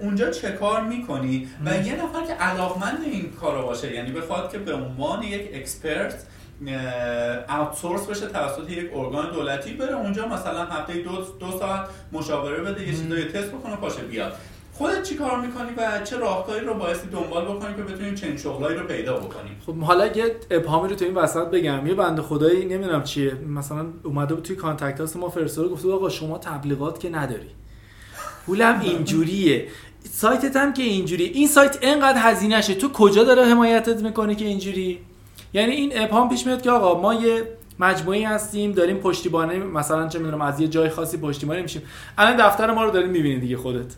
اونجا 0.00 0.30
چه 0.30 0.52
کار 0.52 0.82
می‌کنی؟ 0.82 1.48
و 1.64 1.76
یه 1.76 2.04
نفر 2.04 2.26
که 2.26 2.32
علاقمند 2.32 2.98
این 3.04 3.32
کارو 3.40 3.62
باشه 3.62 3.94
یعنی 3.94 4.12
بخواد 4.12 4.52
که 4.52 4.58
به 4.58 4.74
عنوان 4.74 5.22
یک 5.22 5.50
اکسپرت 5.54 6.26
اوتسورس 7.48 8.06
بشه 8.06 8.26
توسط 8.26 8.70
یک 8.70 8.90
ارگان 8.94 9.32
دولتی 9.32 9.74
بره 9.74 9.94
اونجا 9.96 10.28
مثلا 10.28 10.64
هفته 10.64 10.92
دو, 10.92 11.10
دو 11.40 11.58
ساعت 11.58 11.88
مشاوره 12.12 12.60
بده 12.60 12.88
یه 12.88 12.94
چیزایی 12.96 13.24
تست 13.24 13.48
بکنه 13.48 13.76
پاشه 13.76 14.02
بیاد. 14.02 14.32
خودت 14.78 15.02
چی 15.02 15.14
کار 15.14 15.40
می‌کنی 15.40 15.68
و 15.76 16.04
چه 16.04 16.16
راهکاری 16.16 16.66
رو 16.66 16.74
بایستی 16.74 17.08
دنبال 17.08 17.44
بکنی 17.44 17.74
که 17.74 17.82
بتونیم 17.82 18.14
چنین 18.14 18.36
شغلایی 18.36 18.76
رو 18.76 18.86
پیدا 18.86 19.16
بکنیم؟ 19.16 19.56
خب 19.66 19.76
حالا 19.76 20.06
یه 20.06 20.36
ابهامی 20.50 20.88
رو 20.88 20.94
تو 20.96 21.04
این 21.04 21.14
وسط 21.14 21.46
بگم. 21.46 21.86
یه 21.86 21.94
بنده 21.94 22.22
خدایی 22.22 22.64
نمی‌دونم 22.64 23.02
چیه 23.02 23.34
مثلا 23.34 23.86
اومده 24.02 24.34
بود 24.34 24.44
توی 24.44 24.56
contact 24.56 25.00
ها 25.00 25.16
ما 25.16 25.28
فرستاده 25.28 25.68
گفته 25.68 25.92
آقا 25.92 26.08
شما 26.08 26.38
تبلیغات 26.38 27.00
که 27.00 27.10
نداری. 27.10 27.50
پولم 28.46 28.80
اینجوریه. 28.80 29.68
سایتت 30.10 30.56
هم 30.56 30.72
که 30.72 30.82
اینجوری 30.82 31.24
این 31.24 31.48
سایت 31.48 31.78
انقدر 31.82 32.18
هزینه‌شه 32.18 32.74
تو 32.74 32.88
کجا 32.88 33.24
داره 33.24 33.44
حمایتت 33.44 34.02
می‌کنه 34.02 34.34
که 34.34 34.44
اینجوری؟ 34.44 34.98
یعنی 35.54 35.72
این 35.72 35.92
ابهام 35.94 36.28
پیش 36.28 36.46
میاد 36.46 36.62
که 36.62 36.70
آقا 36.70 37.00
ما 37.00 37.14
یه 37.14 37.48
مجموعه‌ای 37.78 38.22
هستیم 38.22 38.72
داریم 38.72 38.96
پشتیبانی 38.96 39.58
مثلا 39.58 40.08
چه 40.08 40.18
می‌دونم 40.18 40.40
از 40.40 40.60
یه 40.60 40.68
جای 40.68 40.88
خاصی 40.88 41.16
پشتیبانی 41.18 41.62
میشیم. 41.62 41.82
الان 42.18 42.36
دفتر 42.36 42.70
ما 42.70 42.84
رو 42.84 42.90
داریم 42.90 43.10
می‌بینید 43.10 43.40
دیگه 43.40 43.56
خودت. 43.56 43.94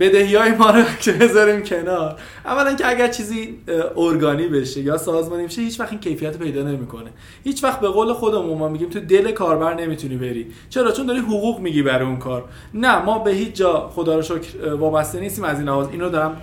بدهی 0.00 0.34
های 0.34 0.52
ما 0.52 0.70
رو 0.70 0.82
که 1.02 1.12
بذاریم 1.12 1.62
کنار. 1.62 2.20
اولا 2.44 2.74
که 2.74 2.88
اگر 2.88 3.08
چیزی 3.08 3.58
ارگانی 3.96 4.46
بشه 4.46 4.80
یا 4.80 4.96
سازمانی 4.96 5.46
بشه 5.46 5.62
هیچ 5.62 5.80
وقت 5.80 5.90
این 5.90 6.00
کیفیت 6.00 6.38
پیدا 6.38 6.62
نمی‌کنه. 6.62 7.10
هیچ 7.44 7.64
وقت 7.64 7.80
به 7.80 7.88
قول 7.88 8.12
خودمون 8.12 8.58
ما 8.58 8.68
میگیم 8.68 8.88
تو 8.88 9.00
دل 9.00 9.30
کاربر 9.30 9.74
نمی‌تونی 9.74 10.16
بری. 10.16 10.46
چرا؟ 10.70 10.92
چون 10.92 11.06
داری 11.06 11.20
حقوق 11.20 11.60
میگی 11.60 11.82
برای 11.82 12.06
اون 12.06 12.18
کار. 12.18 12.44
نه 12.74 13.04
ما 13.04 13.18
به 13.18 13.30
هیچ 13.30 13.52
جا 13.52 13.90
خدا 13.94 14.16
رو 14.16 14.22
شکر 14.22 14.74
وابسته 14.74 15.20
نیستیم 15.20 15.44
از 15.44 15.58
این 15.58 15.68
لحاظ 15.68 15.88
اینو 15.88 16.10
دارم 16.10 16.36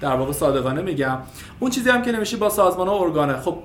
در 0.00 0.16
واقع 0.16 0.32
صادقانه 0.32 0.82
میگم. 0.82 1.18
اون 1.60 1.70
چیزی 1.70 1.90
هم 1.90 2.02
که 2.02 2.12
نمیشه 2.12 2.36
با 2.36 2.48
سازمان 2.48 2.88
ها 2.88 2.98
ارگانه. 3.04 3.36
خب 3.36 3.58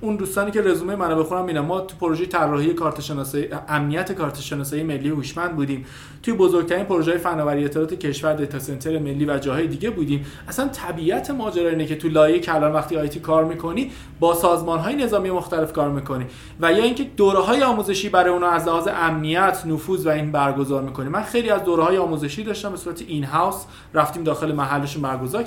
اون 0.00 0.16
دوستانی 0.16 0.50
که 0.50 0.62
رزومه 0.62 0.96
منو 0.96 1.18
بخونم 1.22 1.44
میگم 1.44 1.60
ما 1.60 1.80
تو 1.80 1.96
پروژه 2.00 2.26
طراحی 2.26 2.74
کارت 2.74 3.00
شناسی 3.00 3.48
امنیت 3.68 4.12
کارت 4.12 4.40
شناسی 4.40 4.82
ملی 4.82 5.08
هوشمند 5.08 5.56
بودیم. 5.56 5.86
توی 6.22 6.34
بزرگترین 6.34 6.84
پروژه 6.84 7.18
فناوری 7.18 7.64
اطلاعات 7.64 7.94
کشور 7.94 8.32
دیتا 8.32 8.58
سنتر 8.58 8.98
ملی 8.98 9.24
و 9.24 9.38
جاهای 9.38 9.66
دیگه 9.66 9.90
بودیم. 9.90 10.26
اصلا 10.48 10.68
طبیعت 10.68 11.30
ماجرا 11.30 11.68
اینه 11.68 11.86
که 11.86 11.96
تو 11.96 12.08
لایه 12.08 12.38
کلان 12.38 12.72
وقتی 12.72 12.96
آیتی 12.96 13.20
کار 13.20 13.44
می‌کنی 13.44 13.90
با 14.20 14.34
سازمان 14.34 14.78
های 14.78 14.96
نظامی 14.96 15.30
مختلف 15.30 15.72
کار 15.72 15.90
می‌کنی. 15.90 16.24
و 16.60 16.72
یا 16.72 16.84
اینکه 16.84 17.04
دوره 17.04 17.38
های 17.38 17.62
آموزشی 17.62 18.08
برای 18.08 18.30
اونا 18.30 18.48
از 18.48 18.66
لحاظ 18.66 18.88
امنیت 18.94 19.62
نفوذ 19.66 20.06
و 20.06 20.10
این 20.10 20.32
برگزار 20.32 20.82
می‌کنی. 20.82 21.08
من 21.08 21.22
خیلی 21.22 21.50
از 21.50 21.64
دوره 21.64 21.82
های 21.82 21.96
آموزشی 21.96 22.44
داشتم 22.44 22.70
به 22.70 22.76
صورت 22.76 23.02
این 23.08 23.24
هاوس 23.24 23.64
رفتیم 23.94 24.24
داخل 24.24 24.52
محلشون 24.52 25.02
برگزار 25.02 25.42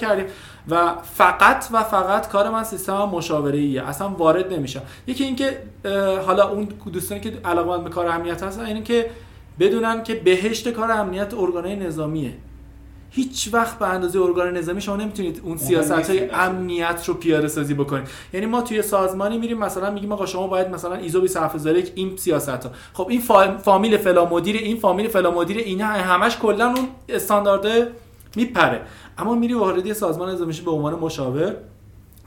و 0.69 0.95
فقط 1.15 1.67
و 1.71 1.83
فقط 1.83 2.29
کار 2.29 2.49
من 2.49 2.63
سیستم 2.63 3.03
مشاوره 3.03 3.57
ایه 3.57 3.83
اصلا 3.83 4.09
وارد 4.09 4.53
نمیشم. 4.53 4.81
یکی 5.07 5.23
اینکه 5.23 5.57
حالا 6.25 6.49
اون 6.49 6.67
دوستانی 6.93 7.21
که 7.21 7.33
علاقمند 7.45 7.83
به 7.83 7.89
کار 7.89 8.07
امنیت 8.07 8.43
هستن 8.43 8.65
اینه 8.65 8.83
که 8.83 9.09
بدونن 9.59 10.03
که 10.03 10.15
بهشت 10.15 10.69
کار 10.69 10.91
امنیت 10.91 11.33
ارگانهای 11.33 11.75
نظامیه. 11.75 12.33
هیچ 13.11 13.49
وقت 13.53 13.79
به 13.79 13.87
اندازه 13.87 14.21
ارگان 14.21 14.57
نظامی 14.57 14.81
شما 14.81 14.95
نمی‌تونید 14.95 15.41
اون 15.43 15.57
سیاست 15.57 16.09
های 16.09 16.29
امنیت 16.29 17.03
رو 17.07 17.13
پیاده 17.13 17.47
سازی 17.47 17.73
بکنید. 17.73 18.07
یعنی 18.33 18.45
ما 18.45 18.61
توی 18.61 18.81
سازمانی 18.81 19.37
میریم 19.37 19.57
مثلا 19.57 19.91
میگیم 19.91 20.11
آقا 20.11 20.25
شما 20.25 20.47
باید 20.47 20.69
مثلا 20.69 20.95
ایزو 20.95 21.21
27001 21.21 21.91
این 21.95 22.17
سیاست 22.17 22.49
ها 22.49 22.71
خب 22.93 23.07
این 23.09 23.21
فامیل 23.57 23.97
فلا 23.97 24.25
مدیر 24.25 24.55
این 24.55 24.77
فامیل 24.77 25.07
فلا 25.07 25.31
مدیر 25.31 25.57
اینا 25.57 25.85
همش 25.85 26.37
کلا 26.37 26.67
اون 26.67 26.87
استاندارد 27.09 27.87
میپره. 28.35 28.81
اما 29.17 29.35
میری 29.35 29.53
وارد 29.53 29.93
سازمان 29.93 30.29
نظامی 30.29 30.53
به 30.65 30.71
عنوان 30.71 30.95
مشاور 30.95 31.55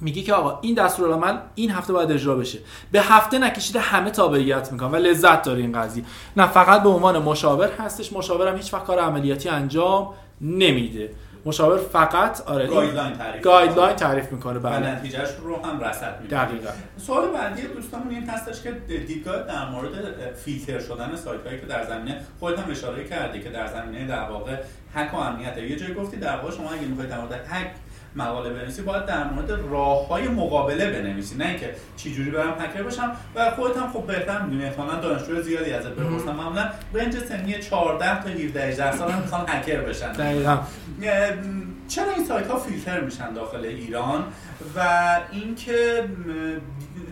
میگی 0.01 0.23
که 0.23 0.35
آقا 0.35 0.59
این 0.63 0.75
دستورالعمل 0.75 1.39
این 1.55 1.71
هفته 1.71 1.93
باید 1.93 2.13
اجرا 2.13 2.37
بشه. 2.37 2.59
به 2.93 3.01
هفته 3.01 3.39
نکشیده 3.39 3.81
همه 3.81 4.11
تابعیت 4.11 4.73
می‌کنن 4.73 4.91
و 4.91 4.97
لذت 4.97 5.43
داره 5.43 5.61
این 5.61 5.73
قضیه. 5.73 6.05
نه 6.37 6.47
فقط 6.47 6.83
به 6.83 6.89
عنوان 6.89 7.19
مشاور 7.19 7.71
هستش. 7.79 8.13
مشاورم 8.13 8.57
هیچ 8.57 8.75
وقت 8.75 8.85
کار 8.85 8.99
عملیاتی 8.99 9.49
انجام 9.49 10.09
نمیده. 10.41 11.11
مشاور 11.45 11.79
فقط 11.79 12.41
آره 12.41 12.67
guideline 12.67 13.13
تعریف 13.13 13.43
guideline 13.43 13.97
تعریف 13.97 14.33
می‌کنه 14.33 14.59
بله. 14.59 14.91
نتیجه‌ش 14.91 15.29
رو 15.43 15.63
هم 15.65 15.81
رصد 15.81 16.21
می‌کنه. 16.23 16.45
دقیقاً. 16.45 16.71
سوال 16.97 17.31
بعدی 17.31 17.63
دوستامون 17.63 18.15
این 18.15 18.29
هستش 18.31 18.63
که 18.63 18.71
دیدگاه 18.71 19.43
در 19.43 19.69
مورد 19.69 20.35
فیلتر 20.45 20.79
شدن 20.79 21.17
سایت 21.17 21.47
هایی 21.47 21.61
که 21.61 21.67
در 21.67 21.85
زمینه 21.85 22.21
خودت 22.41 22.59
هم 22.59 22.71
اشاره 22.71 23.05
کردی 23.05 23.41
که 23.41 23.51
در 23.51 23.67
زمینه 23.67 24.07
در 24.07 24.25
واقع 24.25 24.57
هک 24.95 25.15
و 25.15 25.17
امنیت. 25.17 25.59
یه 25.59 25.77
جایی 25.77 25.95
گفتی 25.95 26.17
در 26.17 26.37
واقع 26.37 26.51
شما 26.51 26.71
اگه 26.71 26.87
می‌خواید 26.87 27.11
در 27.11 27.19
مورد 27.19 27.33
هک 27.33 27.71
مقاله 28.17 28.51
بنویسی 28.51 28.83
باید 28.83 29.07
در 29.07 29.25
مورد 29.25 29.51
راه 29.51 30.09
های 30.09 30.29
مقابله 30.29 30.91
بنویسی. 30.91 31.37
نه 31.37 31.47
اینکه 31.47 31.75
چی 31.97 32.15
جوری 32.15 32.31
برم 32.31 32.57
هکر 32.61 32.83
بشم. 32.83 33.17
و 33.35 33.51
خودت 33.51 33.77
هم 33.77 33.93
خب 33.93 34.07
بهتر 34.07 34.43
می‌دونی 34.43 34.65
احتمالاً 34.65 35.01
دانشجو 35.01 35.43
زیادی 35.43 35.73
ازت 35.73 35.89
بپرسن. 35.89 36.33
معمولا 36.33 36.71
رنج 36.95 37.19
سنی 37.19 37.59
14 37.59 38.23
تا 38.23 38.29
17 38.29 38.69
18 38.69 38.97
سال 38.97 39.11
هم 39.11 39.21
می‌خوان 39.21 39.45
هکر 39.49 39.81
بشن. 39.81 40.13
دقیقاً. 40.13 40.59
چرا 41.89 42.13
این 42.17 42.25
سایت 42.25 42.47
ها 42.47 42.59
فیلتر 42.59 43.01
میشن 43.01 43.35
داخل 43.35 43.65
ایران؟ 43.65 44.25
و 44.77 44.81
اینکه 45.33 46.05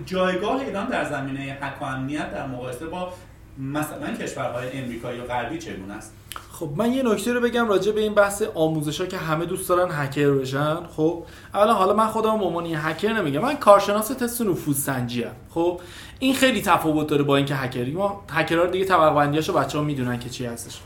جایگاه 0.06 0.60
ایران 0.60 0.86
در 0.86 1.04
زمینه 1.04 1.58
حق 1.60 1.82
و 1.82 1.84
امنیت 1.84 2.30
در 2.30 2.46
مقایسه 2.46 2.86
با 2.86 3.12
مثلا 3.60 4.14
کشورهای 4.14 4.72
امریکایی 4.72 5.20
و 5.20 5.24
غربی 5.24 5.58
چگونه 5.58 5.94
است؟ 5.94 6.12
خب 6.52 6.70
من 6.76 6.92
یه 6.92 7.02
نکته 7.02 7.32
رو 7.32 7.40
بگم 7.40 7.68
راجع 7.68 7.92
به 7.92 8.00
این 8.00 8.14
بحث 8.14 8.42
آموزش 8.54 9.00
ها 9.00 9.06
که 9.06 9.16
همه 9.16 9.46
دوست 9.46 9.68
دارن 9.68 9.88
هکر 9.92 10.30
بشن. 10.30 10.86
خب 10.96 11.24
اولا 11.54 11.74
حالا 11.74 11.94
من 11.94 12.06
خودم 12.06 12.38
به 12.38 12.78
هکر 12.78 13.12
نمیگم 13.12 13.40
من 13.40 13.56
کارشناس 13.56 14.08
تست 14.08 14.42
نفوذ 14.42 14.76
سنجی 14.76 15.24
ام 15.24 15.32
خب 15.50 15.80
این 16.18 16.34
خیلی 16.34 16.62
تفاوت 16.62 17.06
داره 17.06 17.22
با 17.22 17.36
اینکه 17.36 17.54
هکری. 17.54 17.92
ما 17.92 18.24
هکرها 18.30 18.66
دیگه 18.66 18.84
طبقه 18.84 19.14
بندیاشو 19.14 19.52
بچه‌ها 19.52 19.84
می‌دونن 19.84 20.18
که 20.18 20.28
چی 20.28 20.46
هستش. 20.46 20.80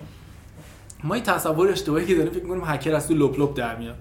ما 1.05 1.15
این 1.15 1.25
تصور 1.25 1.69
اشتباهی 1.69 2.07
که 2.07 2.15
داریم 2.15 2.33
فکر 2.33 2.43
می‌کنیم 2.43 2.65
هکر 2.67 2.95
از 2.95 3.09
تو 3.09 3.15
لپ 3.15 3.41
لپ 3.41 3.57
در 3.57 3.77
میاد. 3.77 3.97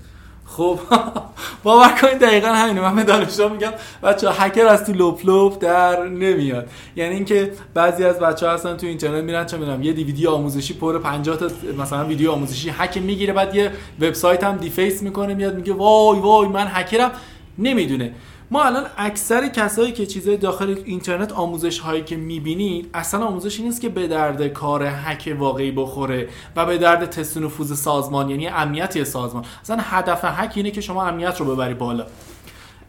خب 0.46 0.80
باور 1.64 1.90
کنید 2.02 2.20
دقیقا 2.20 2.48
همینه. 2.48 2.82
من 2.82 2.96
به 2.96 3.04
دانشجو 3.04 3.50
میگم 3.50 3.72
بچه 4.04 4.32
هکر 4.32 4.66
از 4.66 4.86
تو 4.86 4.94
لپ 4.94 5.26
لپ 5.26 5.62
در 5.62 6.04
نمیاد. 6.04 6.70
یعنی 6.96 7.16
اینکه 7.16 7.52
بعضی 7.74 8.04
از 8.04 8.20
بچه 8.20 8.48
ها 8.48 8.54
هستن 8.54 8.78
تو 8.78 8.88
اینترنت 8.88 9.24
میرن 9.24 9.46
چه 9.46 9.58
می‌دونم 9.58 9.84
یه 9.84 9.94
دیویدی 9.94 10.28
آموزشی 10.28 10.74
پر 10.74 11.00
50 11.00 11.38
تا 11.38 11.48
مثلا 11.80 12.06
ویدیو 12.06 12.32
آموزشی 12.32 12.70
هک 12.70 12.98
می‌گیره 12.98 13.34
بعد 13.34 13.56
یه 13.56 13.72
وبسایت 14.02 14.44
هم 14.44 14.58
دیفیس 14.58 15.04
می‌کنه 15.04 15.34
میاد 15.34 15.56
میگه 15.56 15.74
وای 15.74 16.20
وای 16.20 16.48
من 16.48 16.68
هکرم 16.70 17.12
نمی‌دونه. 17.58 18.12
ما 18.54 18.64
الان 18.64 18.86
اکثر 18.98 19.48
کسایی 19.48 19.92
که 19.92 20.06
چیزای 20.06 20.38
داخل 20.38 20.76
اینترنت 20.86 21.32
آموزش 21.32 21.80
هایی 21.80 22.04
که 22.04 22.16
می‌بینید 22.18 22.90
اصلا 22.94 23.26
آموزشی 23.26 23.64
نیست 23.64 23.82
که 23.82 23.90
به 23.90 24.08
درد 24.08 24.48
کار 24.48 24.84
هک 24.84 25.36
واقعی 25.40 25.72
بخوره 25.72 26.30
و 26.56 26.66
به 26.66 26.78
درد 26.78 27.06
تست 27.06 27.38
نفوذ 27.38 27.74
سازمان 27.74 28.30
یعنی 28.30 28.48
امنیتی 28.48 29.06
سازمان. 29.06 29.46
اصلا 29.62 29.78
هدف 29.80 30.20
هک 30.24 30.54
اینه 30.56 30.72
که 30.72 30.82
شما 30.82 31.08
امنیت 31.08 31.40
رو 31.40 31.56
ببری 31.56 31.74
بالا. 31.74 32.06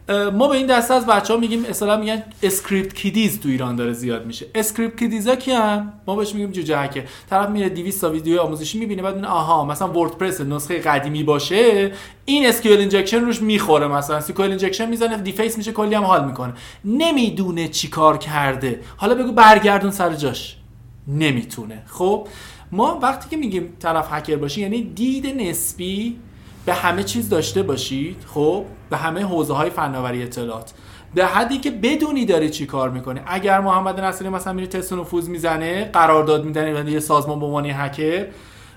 ما 0.09 0.47
به 0.47 0.57
این 0.57 0.65
دسته 0.65 0.93
از 0.93 1.05
بچه 1.05 1.33
ها 1.33 1.39
میگیم 1.39 1.65
اصلا 1.65 1.97
میگن 1.97 2.23
script 2.43 2.93
kiddies 2.93 3.39
تو 3.39 3.49
ایران 3.49 3.75
داره 3.75 3.93
زیاد 3.93 4.25
میشه. 4.25 4.45
script 4.55 4.99
kiddies 4.99 5.27
ها 5.27 5.35
کیان 5.35 5.93
ما 6.07 6.15
بهش 6.15 6.33
میگیم 6.33 6.51
جوجه 6.51 6.79
هکر 6.79 7.05
طرف 7.29 7.49
میره 7.49 7.69
200 7.69 8.01
تا 8.01 8.09
ویدیو 8.09 8.41
آموزشی 8.41 8.79
می‌بینه 8.79 9.01
بعد 9.01 9.15
میگه 9.15 9.27
آها 9.27 9.65
مثلا 9.65 9.87
وردپرس 9.87 10.41
نسخه 10.41 10.79
قدیمی 10.79 11.23
باشه. 11.23 11.91
این 12.25 12.45
SQL 12.45 12.77
injection 12.77 13.25
روش 13.25 13.41
می‌خوره 13.41 13.87
مثلا. 13.87 14.21
SQL 14.21 14.49
injection 14.49 14.89
می‌زنه 14.89 15.17
deface 15.17 15.57
میشه 15.57 15.71
کلی 15.71 15.95
هم 15.95 16.03
حال 16.03 16.25
می‌کنه. 16.25 16.53
نمی‌دونه 16.85 17.67
چیکار 17.67 18.17
کرده. 18.17 18.79
حالا 18.97 19.15
بگو 19.15 19.31
برگردون 19.31 19.91
سر 19.91 20.13
جاش. 20.13 20.57
نمی‌تونه. 21.07 21.83
خب 21.87 22.27
ما 22.71 22.99
وقتی 23.01 23.29
که 23.29 23.37
میگیم 23.37 23.73
طرف 23.79 24.07
هکر 24.11 24.35
باشه 24.35 24.61
یعنی 24.61 24.83
دید 24.83 25.27
نسبی 25.41 26.15
به 26.65 26.73
همه 26.73 27.03
چیز 27.03 27.29
داشته 27.29 27.63
باشید 27.63 28.17
خب؟ 28.33 28.65
به 28.89 28.97
همه 28.97 29.21
حوزه 29.23 29.53
های 29.53 29.69
فناوری 29.69 30.23
اطلاعات. 30.23 30.73
به 31.15 31.25
حدی 31.25 31.57
که 31.57 31.71
بدونی 31.71 32.25
داری 32.25 32.49
چی 32.49 32.65
کار 32.65 32.89
می‌کنه 32.89 33.21
اگر 33.27 33.59
محمد 33.59 33.99
نصیری 33.99 34.29
مثلا 34.29 34.53
میره 34.53 34.67
تست 34.67 34.93
نفوذ 34.93 35.29
می‌زنه 35.29 35.89
قرارداد 35.93 36.45
می‌بنده 36.45 36.91
یه 36.91 36.99
سازمان 36.99 37.39
به 37.39 37.45
عنوان 37.45 37.65
هکر 37.65 38.27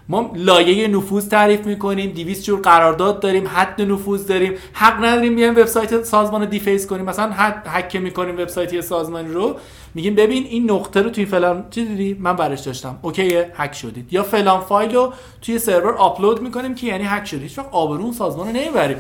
ما 0.08 0.30
لایه 0.34 0.88
نفوذ 0.88 1.28
تعریف 1.28 1.66
می‌کنیم 1.66 2.10
200 2.10 2.44
جور 2.44 2.60
قرارداد 2.60 3.20
داریم 3.20 3.46
حد 3.46 3.82
نفوذ 3.82 4.26
داریم. 4.26 4.52
حق 4.72 5.04
نداریم 5.04 5.36
بیایم 5.36 5.52
وبسایت 5.52 6.02
سازمان 6.02 6.40
رو 6.40 6.46
deface 6.46 6.86
کنیم. 6.86 7.04
مثلا 7.04 7.32
حد 7.32 7.62
هک 7.66 7.96
می‌کنیم 7.96 8.34
وبسایت 8.34 8.80
سازمانی 8.80 9.32
رو. 9.32 9.56
میگیم 9.94 10.14
ببین 10.14 10.44
این 10.44 10.70
نقطه 10.70 11.02
رو 11.02 11.10
توی 11.10 11.24
فلان 11.24 11.64
چی 11.70 11.84
دیدی؟ 11.84 12.16
من 12.20 12.36
برش 12.36 12.60
داشتم. 12.60 12.98
OK 13.02 13.36
هک 13.54 13.74
شدید. 13.74 14.12
یا 14.12 14.22
فلان 14.22 14.60
فایل 14.60 14.94
رو 14.94 15.12
توی 15.42 15.58
سرور 15.58 15.94
آپلود 15.94 16.42
می‌کنیم 16.42 16.74
که 16.74 16.86
یعنی 16.86 17.04
هک 17.04 17.24
شدید 17.24 17.42
هیچ 17.42 17.58
آبرون 17.58 18.12
سازمان 18.12 18.46
رو 18.46 18.52
نمی‌بریم. 18.52 18.96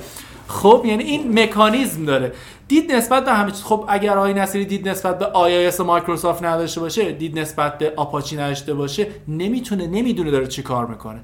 خب 0.48 0.82
یعنی 0.86 1.04
این 1.04 1.42
مکانیزم 1.42 2.04
داره. 2.04 2.32
دید 2.68 2.92
نسبت 2.92 3.24
به 3.24 3.32
همه 3.32 3.50
چیز 3.50 3.62
خب 3.62 3.84
اگر 3.88 4.16
آقای 4.16 4.34
نصیری 4.34 4.64
دید 4.64 4.88
نسبت 4.88 5.18
به 5.18 5.26
آی 5.26 5.72
مایکروسافت 5.86 6.42
نداشته 6.44 6.80
باشه 6.80 7.12
دید 7.12 7.38
نسبت 7.38 7.78
به 7.78 7.92
آپاچی 7.96 8.36
نداشته 8.36 8.74
باشه 8.74 9.06
نمی‌تونه 9.28 9.86
نمی‌دونه 9.86 10.30
داره 10.30 10.46
چی 10.46 10.62
کار 10.62 10.86
می‌کنه. 10.86 11.20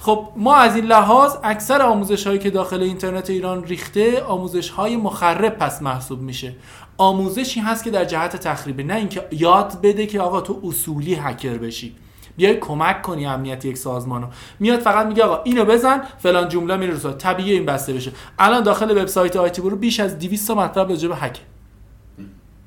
خب 0.00 0.28
ما 0.36 0.54
از 0.54 0.76
این 0.76 0.84
لحاظ 0.84 1.36
اکثر 1.44 1.82
آموزش 1.82 2.26
هایی 2.26 2.38
که 2.38 2.50
داخل 2.50 2.82
اینترنت 2.82 3.30
ایران 3.30 3.64
ریخته 3.64 4.22
آموزش 4.22 4.70
های 4.70 4.96
مخرب 4.96 5.58
پس 5.58 5.82
محسوب 5.82 6.20
میشه. 6.20 6.54
آموزشی 6.98 7.60
هست 7.60 7.84
که 7.84 7.90
در 7.90 8.04
جهت 8.04 8.36
تخریبه 8.36 8.82
نه 8.82 8.94
اینکه 8.94 9.28
یاد 9.32 9.80
بده 9.82 10.06
که 10.06 10.20
آقا 10.20 10.40
تو 10.40 10.60
اصولی 10.64 11.14
هکر 11.14 11.58
بشی. 11.58 11.94
بیای 12.36 12.56
کمک 12.56 13.02
کنی 13.02 13.26
امنیت 13.26 13.64
یک 13.64 13.78
سازمانو 13.78 14.26
میاد 14.60 14.80
فقط 14.80 15.06
میگه 15.06 15.24
آقا 15.24 15.42
اینو 15.42 15.64
بزن 15.64 16.02
فلان 16.18 16.48
جمله 16.48 16.76
میره 16.76 16.94
رو 16.94 17.12
طبیعی 17.12 17.52
این 17.52 17.66
بسته 17.66 17.92
بشه. 17.92 18.12
الان 18.38 18.62
داخل 18.62 18.90
وبسایت 18.90 19.36
آیتی 19.36 19.62
برو 19.62 19.76
بیش 19.76 20.00
از 20.00 20.18
200 20.18 20.48
تا 20.48 20.54
مطلب 20.54 20.88
راجع 20.88 21.08
به 21.08 21.16
هک 21.16 21.40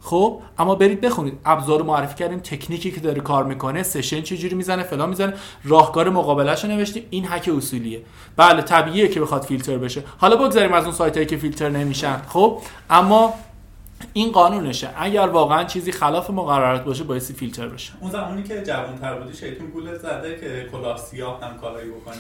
خب؟ 0.02 0.42
اما 0.60 0.76
برید 0.76 1.02
بخونید. 1.02 1.40
ابزار 1.46 1.82
معرفی 1.82 2.16
کردیم 2.16 2.40
تکنیکی 2.40 2.92
که 2.92 3.00
داره 3.00 3.22
کار 3.22 3.44
می‌کنه 3.44 3.84
سشن 3.84 4.22
چجوری 4.22 4.56
می‌زنه 4.56 4.84
فلان 4.84 5.10
می‌زنه. 5.10 5.34
راهکار 5.64 6.10
مقابلش 6.10 6.64
رو 6.64 6.72
نوشتیم. 6.72 7.04
این 7.10 7.26
هک 7.30 7.50
اصولیه. 7.58 8.02
بله 8.38 8.62
طبیعیه 8.62 9.08
که 9.08 9.22
بخواد 9.22 9.42
فیلتر 9.42 9.78
بشه. 9.78 10.04
حالا 10.18 10.36
بگذاریم 10.36 10.74
از 10.74 10.84
اون 10.84 10.94
سایت 10.94 11.28
که 11.28 11.38
فیلتر 11.38 11.70
نمیشن. 11.70 12.22
خب؟ 12.28 12.62
اما 12.90 13.34
این 14.14 14.32
قانونشه. 14.32 14.90
اگر 14.98 15.28
واقعا 15.28 15.64
چیزی 15.64 15.92
خلاف 15.92 16.30
مقررات 16.30 16.84
باشه 16.84 17.04
باعث 17.04 17.32
فیلتر 17.32 17.68
بشه. 17.68 17.94
اون 18.00 18.12
زمانی 18.12 18.44
که 18.44 18.64
جوان 18.64 18.98
تر 18.98 19.16
بودی 19.16 19.38
شیطون 19.38 19.68
گول 19.68 19.98
زده 19.98 20.40
که 20.40 20.70
کلاه 20.72 20.98
سیاه 20.98 21.42
هم 21.42 21.58
کارایی 21.58 21.90
بکنی. 21.90 22.18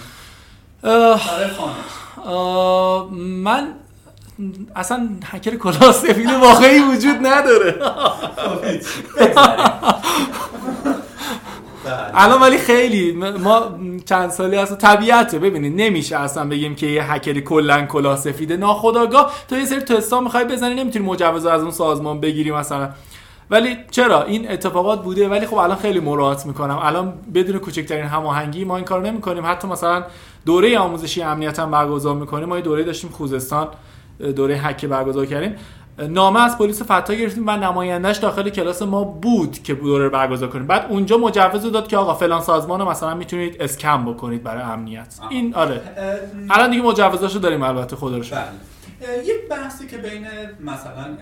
من 3.43 3.73
اصلا 4.75 5.09
هکر 5.25 5.55
کلاه 5.55 5.91
سفید 5.91 6.29
واقعی 6.29 6.79
وجود 6.79 7.27
نداره. 7.27 7.71
بله. 7.71 8.81
الان 12.17 12.41
ولی 12.41 12.57
خیلی 12.57 13.11
ما 13.43 13.61
چند 14.05 14.29
سالی 14.29 14.55
هست. 14.55 14.77
طبیعته 14.77 15.39
ببینید. 15.39 15.81
نمیشه 15.81 16.19
اصلا 16.19 16.49
بگیم 16.49 16.75
که 16.75 16.87
یه 16.87 17.13
هکری 17.13 17.41
کلا 17.41 17.85
کلاه 17.85 18.17
سفیده. 18.17 18.57
ناخداگاه 18.57 19.33
تو 19.49 19.57
یه 19.57 19.65
سری 19.65 19.79
تستا 19.79 20.19
می‌خوای 20.19 20.45
بزنی 20.45 20.75
نمی‌تونی 20.75 21.05
مجوز 21.05 21.45
از 21.45 21.61
اون 21.61 21.71
سازمان 21.71 22.19
بگیری 22.19 22.51
مثلا. 22.51 22.89
ولی 23.49 23.77
چرا؟ 23.91 24.23
این 24.23 24.51
اتفاقات 24.51 25.03
بوده. 25.03 25.29
ولی 25.29 25.47
خب 25.47 25.57
الان 25.57 25.77
خیلی 25.77 25.99
مراعات 25.99 26.45
می‌کنم. 26.45 26.79
الان 26.81 27.13
بدون 27.33 27.57
کوچکترین 27.57 28.05
هماهنگی 28.05 28.65
ما 28.65 28.75
این 28.75 28.85
کار 28.85 29.01
نمی‌کنیم. 29.01 29.45
حتی 29.45 29.67
مثلا 29.67 30.03
دوره 30.45 30.77
آموزشی 30.79 31.21
امنیت 31.21 31.59
هم 31.59 31.71
برگزار 31.71 32.15
می‌کنیم. 32.15 32.49
ما 32.49 32.55
یه 32.55 32.61
دوره 32.61 32.83
داشتیم 32.83 33.09
خوزستان 33.09 33.67
دوره 34.35 34.55
هک 34.55 34.85
برگزار 34.85 35.25
کردیم. 35.25 35.55
نامه 35.99 36.43
از 36.43 36.57
پلیس 36.57 36.81
فتا 36.81 37.13
گرفتیم 37.13 37.47
و 37.47 37.51
نمایندهش 37.51 38.17
داخل 38.17 38.49
کلاس 38.49 38.81
ما 38.81 39.03
بود 39.03 39.63
که 39.63 39.73
دوره 39.73 40.09
برگزار 40.09 40.49
کنیم. 40.49 40.67
بعد 40.67 40.85
اونجا 40.89 41.17
مجوز 41.17 41.71
داد 41.71 41.87
که 41.87 41.97
آقا 41.97 42.13
فلان 42.13 42.41
سازمان 42.41 42.79
رو 42.79 42.89
مثلا 42.89 43.15
می‌تونید 43.15 43.61
اسکم 43.61 44.05
بکنید 44.05 44.43
برای 44.43 44.63
امنیت. 44.63 45.15
این 45.29 45.55
آره. 45.55 45.81
الان 46.49 46.69
دیگه 46.69 46.83
مجوزاشو 46.83 47.39
داریم 47.39 47.63
البته 47.63 47.95
خدا 47.95 48.17
رو 48.17 48.23
بله. 48.23 49.25
یه 49.25 49.33
بحثی 49.49 49.87
که 49.87 49.97
بین 49.97 50.27
مثلا 50.59 51.17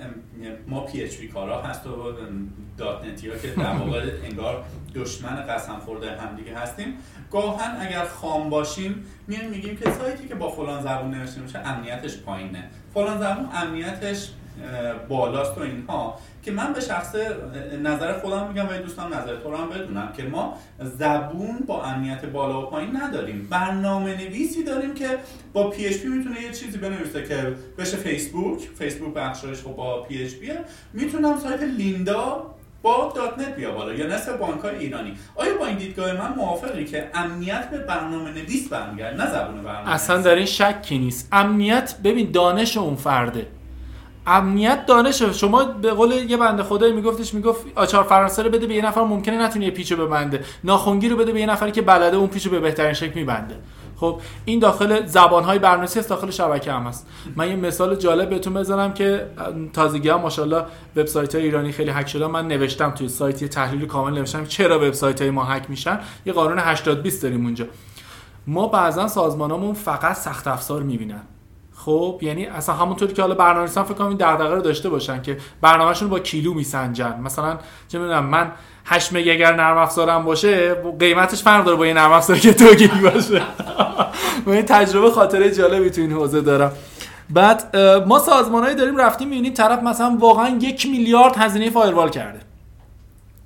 ما 0.67 0.81
PHP 0.81 1.27
کارا 1.27 1.61
هست 1.61 1.87
و 1.87 1.89
.NET 2.77 3.05
ی 3.05 3.29
ها 3.29 3.37
که 3.37 3.47
در 3.47 3.73
واقع 3.73 4.01
انگار 4.23 4.63
دشمن 4.95 5.35
قسم 5.49 5.75
خورده 5.85 6.11
هم 6.11 6.35
دیگه 6.35 6.57
هستیم. 6.57 6.97
گاهاً 7.31 7.77
اگر 7.79 8.05
خام 8.05 8.49
باشیم 8.49 9.05
میایم 9.27 9.49
میگیم 9.49 9.77
که 9.77 9.91
سایتی 9.91 10.27
که 10.27 10.35
با 10.35 10.49
فلان 10.49 10.81
زبون 10.81 11.13
نوشته 11.13 11.41
میشه 11.41 11.59
امنیتش 11.59 12.17
پایینه. 12.17 12.63
فلان 12.93 13.19
زبون 13.19 13.49
امنیتش 13.53 14.29
بالاست 15.09 15.57
و 15.57 15.61
اینها 15.61 16.19
که 16.43 16.51
من 16.51 16.73
به 16.73 16.81
شخص 16.81 17.15
نظر 17.83 18.13
خودم 18.19 18.47
میگم 18.47 18.65
و 18.69 18.77
دوستان 18.77 19.13
نظر 19.13 19.35
تو 19.35 19.55
هم 19.55 19.69
بدونم 19.69 20.13
که 20.17 20.23
ما 20.23 20.57
زبون 20.79 21.59
با 21.67 21.83
امنیت 21.83 22.25
بالا 22.25 22.61
و 22.61 22.65
پایین 22.65 22.97
نداریم. 22.97 23.47
برنامه 23.49 24.17
نویسی 24.17 24.63
داریم 24.63 24.93
که 24.93 25.07
با 25.53 25.69
PHP 25.69 26.07
می‌تونه 26.07 26.41
یه 26.41 26.51
چیزی 26.51 26.77
بنویسه 26.77 27.23
که 27.23 27.55
بشه 27.77 27.97
فیسبوک 27.97 28.59
فیسبوک 28.59 29.13
بخشش 29.13 29.61
خب 29.61 29.75
با 29.75 30.01
PHP 30.01 30.51
می‌تونم 30.93 31.39
سایت 31.39 31.61
لیندا 31.61 32.53
با 32.81 33.13
.NET 33.15 33.55
بیا 33.55 33.71
بالا 33.71 33.93
یا 33.93 34.07
نصف 34.07 34.37
بانک 34.37 34.61
های 34.61 34.77
ایرانی. 34.77 35.13
آیا 35.35 35.57
با 35.57 35.65
این 35.65 35.77
دیدگاه 35.77 36.13
من 36.13 36.33
موافقی 36.33 36.85
که 36.85 37.09
امنیت 37.13 37.69
به 37.69 37.77
برنامه 37.77 38.31
نویس 38.31 38.69
برمی‌گرده 38.69 39.21
نه 39.21 39.31
زبون 39.31 39.63
برنامه 39.63 39.93
اصلا 39.93 40.21
در 40.21 40.35
این 40.35 40.45
شکی 40.45 40.97
نیست. 40.97 41.29
امنیت 41.31 41.95
ببین 42.03 42.31
دانش 42.31 42.77
اون 42.77 42.95
فرده. 42.95 43.47
امنیت 44.27 44.85
دانش 44.85 45.21
شما 45.21 45.63
به 45.63 45.91
قول 45.91 46.11
یه 46.11 46.37
بنده 46.37 46.63
خدایی 46.63 46.93
میگفتش 46.93 47.33
می‌گفت 47.33 47.65
آچار 47.75 48.03
فرانسه 48.03 48.43
رو 48.43 48.49
بده 48.49 48.67
به 48.67 48.73
یه 48.73 48.85
نفر 48.85 49.01
ممکنه 49.01 49.41
نتونه 49.41 49.71
پیچو 49.71 49.95
ببنده. 49.95 50.43
ناخونگی 50.63 51.09
رو 51.09 51.17
بده 51.17 51.31
به 51.31 51.39
یه 51.39 51.45
نفری 51.45 51.71
که 51.71 51.81
بلده 51.81 52.17
اون 52.17 52.27
پیچو 52.27 52.49
به 52.49 52.59
بهترین 52.59 52.93
شکل 52.93 53.13
میبنده. 53.15 53.55
خب 53.95 54.21
این 54.45 54.59
داخل 54.59 55.05
زبان 55.05 55.43
های 55.43 55.59
برنامه‌نویسی 55.59 55.99
است 55.99 56.09
داخل 56.09 56.29
شبکه 56.31 56.71
هم 56.71 56.83
هست. 56.83 57.07
من 57.35 57.49
یه 57.49 57.55
مثال 57.55 57.95
جالب 57.95 58.29
بهتون 58.29 58.53
بزنم 58.53 58.93
که 58.93 59.27
تازگی 59.73 60.09
هم 60.09 60.21
ماشاءالله 60.21 60.65
وبسایت 60.95 61.35
های 61.35 61.43
ایرانی 61.43 61.71
خیلی 61.71 61.91
هک 61.91 62.07
شده 62.07 62.27
من 62.27 62.47
نوشتم 62.47 62.91
توی 62.91 63.09
سایت 63.09 63.41
یه 63.41 63.47
تحلیل 63.47 63.85
کامل 63.85 64.13
نوشتم 64.13 64.45
چرا 64.45 64.77
وبسایت 64.77 65.21
های 65.21 65.31
ما 65.31 65.43
هک 65.43 65.69
میشن. 65.69 65.99
یه 66.25 66.33
قانون 66.33 66.59
80 66.59 67.01
20 67.01 67.23
داریم 67.23 67.45
اونجا. 67.45 67.65
ما 68.47 68.67
بعضا 68.67 69.07
سازمانامون 69.07 69.73
فقط 69.73 70.15
سخت 70.15 70.47
افزار 70.47 70.83
می‌بینن. 70.83 71.21
خب 71.85 72.19
یعنی 72.21 72.45
اصلا 72.45 72.75
همونطوری 72.75 73.13
که 73.13 73.21
حالا 73.21 73.35
برنامه‌نویسان 73.35 73.83
فکر 73.83 73.93
کنم 73.93 74.07
این 74.07 74.17
دغدغه 74.17 74.55
رو 74.55 74.61
داشته 74.61 74.89
باشن 74.89 75.21
که 75.21 75.37
برنامهشون 75.61 76.09
با 76.09 76.19
کیلو 76.19 76.53
میسنجن. 76.53 77.19
مثلا 77.23 77.57
چه 77.87 77.99
می‌دونم 77.99 78.25
من 78.25 78.51
8 78.85 79.13
مگ 79.13 79.29
اگر 79.29 79.55
نرم 79.55 79.77
افزارم 79.77 80.25
باشه 80.25 80.73
قیمتش 80.99 81.43
فرق 81.43 81.65
داره 81.65 81.77
با 81.77 81.87
یه 81.87 81.93
نرم 81.93 82.11
افزاری 82.11 82.39
که 82.39 82.53
تو 82.53 82.75
گیگ 82.75 83.01
باشه. 83.01 83.41
من 84.45 84.61
تجربه 84.61 85.11
خاطره 85.11 85.51
جالبی 85.51 85.89
تو 85.89 86.01
این 86.01 86.11
حوزه 86.11 86.41
دارم. 86.41 86.71
بعد 87.29 87.77
ما 88.07 88.19
سازمانهایی 88.19 88.75
داریم 88.75 88.97
رفتیم 88.97 89.27
می‌بینیم 89.27 89.53
طرف 89.53 89.83
مثلا 89.83 90.17
واقعا 90.19 90.57
یک 90.61 90.85
میلیارد 90.85 91.37
هزینه 91.37 91.69
firewall 91.69 92.09
کرده. 92.09 92.39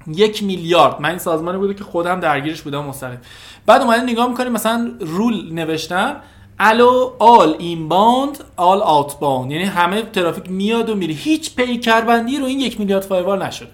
یک 0.08 0.44
میلیارد. 0.44 1.02
من 1.02 1.10
این 1.10 1.20
سازمانی 1.20 1.58
بوده 1.58 1.74
که 1.74 1.84
خودم 1.84 2.20
درگیرش 2.20 2.62
بودم 2.62 2.86
مستقیم. 2.86 3.20
بعد 3.66 3.82
اومدن 3.82 4.10
نگاه 4.10 4.30
می‌کنیم 4.30 4.52
مثلا 4.52 4.92
rule 5.00 5.54
نوشتن. 5.54 6.16
allow 6.60 7.12
all 7.20 7.56
inbound 7.60 8.38
all 8.56 8.82
outbound 8.82 9.52
یعنی 9.52 9.64
همه 9.64 10.02
ترافیک 10.02 10.52
میاد 10.52 10.90
و 10.90 10.96
میره. 10.96 11.14
هیچ 11.14 11.56
پیکربندی 11.56 12.38
رو 12.38 12.46
این 12.46 12.60
یک 12.60 12.80
میلیارد 12.80 13.04
firewall 13.04 13.44
نشده. 13.44 13.72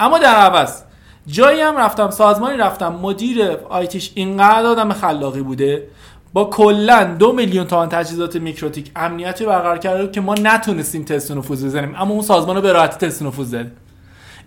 اما 0.00 0.18
در 0.18 0.34
عوض 0.34 0.82
جایی 1.26 1.60
هم 1.60 1.76
رفتم 1.76 2.10
سازمانی 2.10 2.56
رفتم 2.56 2.92
مدیر 2.92 3.50
آیتیش 3.68 4.12
اینقدر 4.14 4.66
آدم 4.66 4.92
خلاقی 4.92 5.42
بوده 5.42 5.88
با 6.32 6.44
کلا 6.44 7.04
دو 7.04 7.32
میلیون 7.32 7.66
تومان 7.66 7.88
تجهیزات 7.88 8.36
میکروتیک 8.36 8.90
امنیتی 8.96 9.46
برقرار 9.46 9.78
کرده 9.78 10.10
که 10.10 10.20
ما 10.20 10.34
نتونستیم 10.34 11.04
تست 11.04 11.30
نفوذ 11.32 11.64
بزنیم. 11.64 11.94
اما 11.98 12.14
اون 12.14 12.22
سازمان 12.22 12.56
رو 12.56 12.62
به 12.62 12.72
راحتی 12.72 13.06
تست 13.06 13.22
نفوذ 13.22 13.50
زد 13.50 13.70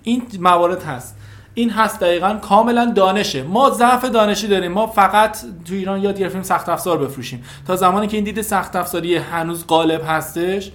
این 0.03 0.23
موارد 0.39 0.83
هست. 0.83 1.15
این 1.53 1.69
هست 1.69 1.99
دقیقا 1.99 2.33
کاملا 2.41 2.85
دانشه. 2.95 3.43
ما 3.43 3.69
ضعف 3.69 4.05
دانشی 4.05 4.47
داریم. 4.47 4.71
ما 4.71 4.87
فقط 4.87 5.37
تو 5.65 5.73
ایران 5.73 6.01
یاد 6.01 6.19
گرفتیم 6.19 6.43
سخت 6.43 6.69
افزار 6.69 6.97
بفروشیم. 6.97 7.43
تا 7.67 7.75
زمانی 7.75 8.07
که 8.07 8.17
این 8.17 8.23
دید 8.23 8.41
سخت 8.41 8.75
افزاری 8.75 9.15
هنوز 9.15 9.67
غالب 9.67 10.01
هستش 10.07 10.71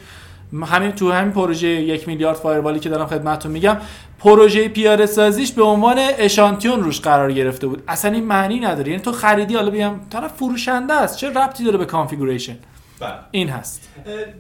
همین 0.67 0.93
تو 0.93 1.13
همین 1.13 1.33
پروژه 1.33 1.69
یک 1.69 2.09
میلیارد 2.09 2.37
firewall 2.37 2.76
ی 2.76 2.81
که 2.81 2.89
دارم 2.89 3.07
خدمتتون 3.07 3.53
میگم 3.53 3.77
پروژه 4.19 4.69
پیاده 4.69 5.07
سازیش 5.07 5.53
به 5.53 5.63
عنوان 5.63 5.97
اشانتیون 5.99 6.83
روش 6.83 7.01
قرار 7.01 7.33
گرفته 7.33 7.67
بود. 7.67 7.83
اصلا 7.89 8.13
این 8.13 8.25
معنی 8.25 8.61
نداره. 8.61 8.89
یعنی 8.89 9.03
تو 9.03 9.13
خریدی 9.13 9.55
حالا 9.55 9.71
بیام 9.71 10.01
طرف 10.11 10.33
فروشنده 10.33 10.95
است. 10.95 11.17
چه 11.17 11.31
ربطی 11.31 11.65
داره 11.65 11.79
به 11.79 11.85
configuration 11.85 12.57
بله. 13.01 13.13
این 13.31 13.49
هست. 13.49 13.89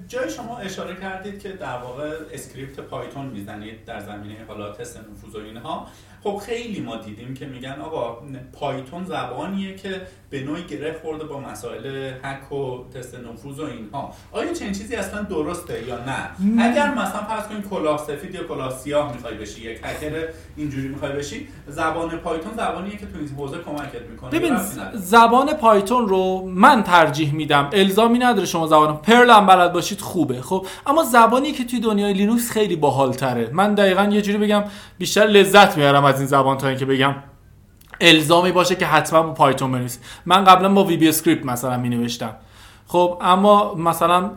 جای 0.08 0.30
شما 0.30 0.58
اشاره 0.58 0.96
کردید 0.96 1.42
که 1.42 1.48
در 1.48 1.78
واقع 1.78 2.10
script 2.32 2.80
پایتون 2.80 3.26
می‌زنید 3.26 3.84
در 3.84 4.00
زمینه 4.00 4.36
حالا 4.48 4.72
تست 4.72 4.98
نفوذ 4.98 5.34
و 5.34 5.38
اینها. 5.38 5.86
خب 6.22 6.36
خیلی 6.36 6.80
ما 6.80 6.96
دیدیم 6.96 7.34
که 7.34 7.46
میگن 7.46 7.80
آقا 7.80 8.22
پایتون 8.52 9.04
زبانیه 9.04 9.76
که 9.76 10.02
به 10.30 10.40
نوعی 10.40 10.62
گره 10.62 10.96
خورده 11.02 11.24
با 11.24 11.40
مسائل 11.40 12.12
هک 12.22 12.52
و 12.52 12.84
تست 12.94 13.14
نفوذ 13.14 13.60
و 13.60 13.64
اینها. 13.64 14.12
آیا 14.32 14.52
چنین 14.52 14.72
چیزی 14.72 14.94
اصلا 14.94 15.22
درسته 15.22 15.88
یا 15.88 15.96
نه؟ 15.96 16.62
اگر 16.64 16.94
مثلا 16.94 17.24
فرض 17.28 17.46
کنیم 17.46 17.62
کلاه 17.62 17.98
سفید 17.98 18.34
یا 18.34 18.44
کلاه 18.44 18.78
سیاه 18.78 19.12
می‌خوای 19.12 19.34
بشی 19.34 19.70
یک 19.70 19.80
هکر 19.82 20.28
اینجوری 20.56 20.88
می‌خوای 20.88 21.12
بشی 21.12 21.48
زبان 21.68 22.10
پایتون 22.10 22.52
زبانیه 22.56 22.96
که 22.96 23.06
تو 23.06 23.18
این 23.18 23.28
حوزه 23.28 23.58
کمکت 23.58 24.02
می‌کنه 24.10 24.30
ببین 24.30 24.56
زبان 24.94 25.52
پایتون 25.52 26.08
رو 26.08 26.46
من 26.46 26.82
ترجیح 26.82 27.34
میدم. 27.34 27.70
الزامی 27.72 28.18
نداره 28.18 28.46
شما 28.46 28.66
زبان 28.66 28.96
پرل 28.96 29.30
هم 29.30 29.46
بلد 29.46 29.72
باشید 29.72 30.00
خوبه. 30.00 30.42
خب 30.42 30.66
اما 30.86 31.02
زبانی 31.04 31.52
که 31.52 31.64
توی 31.64 31.80
دنیای 31.80 32.12
لینوکس 32.12 32.50
خیلی 32.50 32.76
باحالتره. 32.76 33.50
من 33.52 33.74
دقیقا 33.74 34.04
یه 34.04 34.22
جوری 34.22 34.38
بگم 34.38 34.64
بیشتر 34.98 35.26
لذت 35.26 35.76
می‌برم 35.76 36.04
از 36.04 36.18
این 36.18 36.26
زبان 36.26 36.58
تا 36.58 36.68
اینکه 36.68 36.84
بگم. 36.86 37.14
الزامی 38.00 38.52
باشه 38.52 38.74
که 38.74 38.86
حتما 38.86 39.22
با 39.22 39.32
پایتون 39.32 39.72
بنویسید. 39.72 40.02
من 40.26 40.44
قبلا 40.44 40.68
با 40.68 40.84
VBScript 40.84 41.46
مثلا 41.46 41.76
می 41.76 41.88
نوشتم 41.88 42.36
خب 42.88 43.18
اما 43.20 43.74
مثلا 43.74 44.30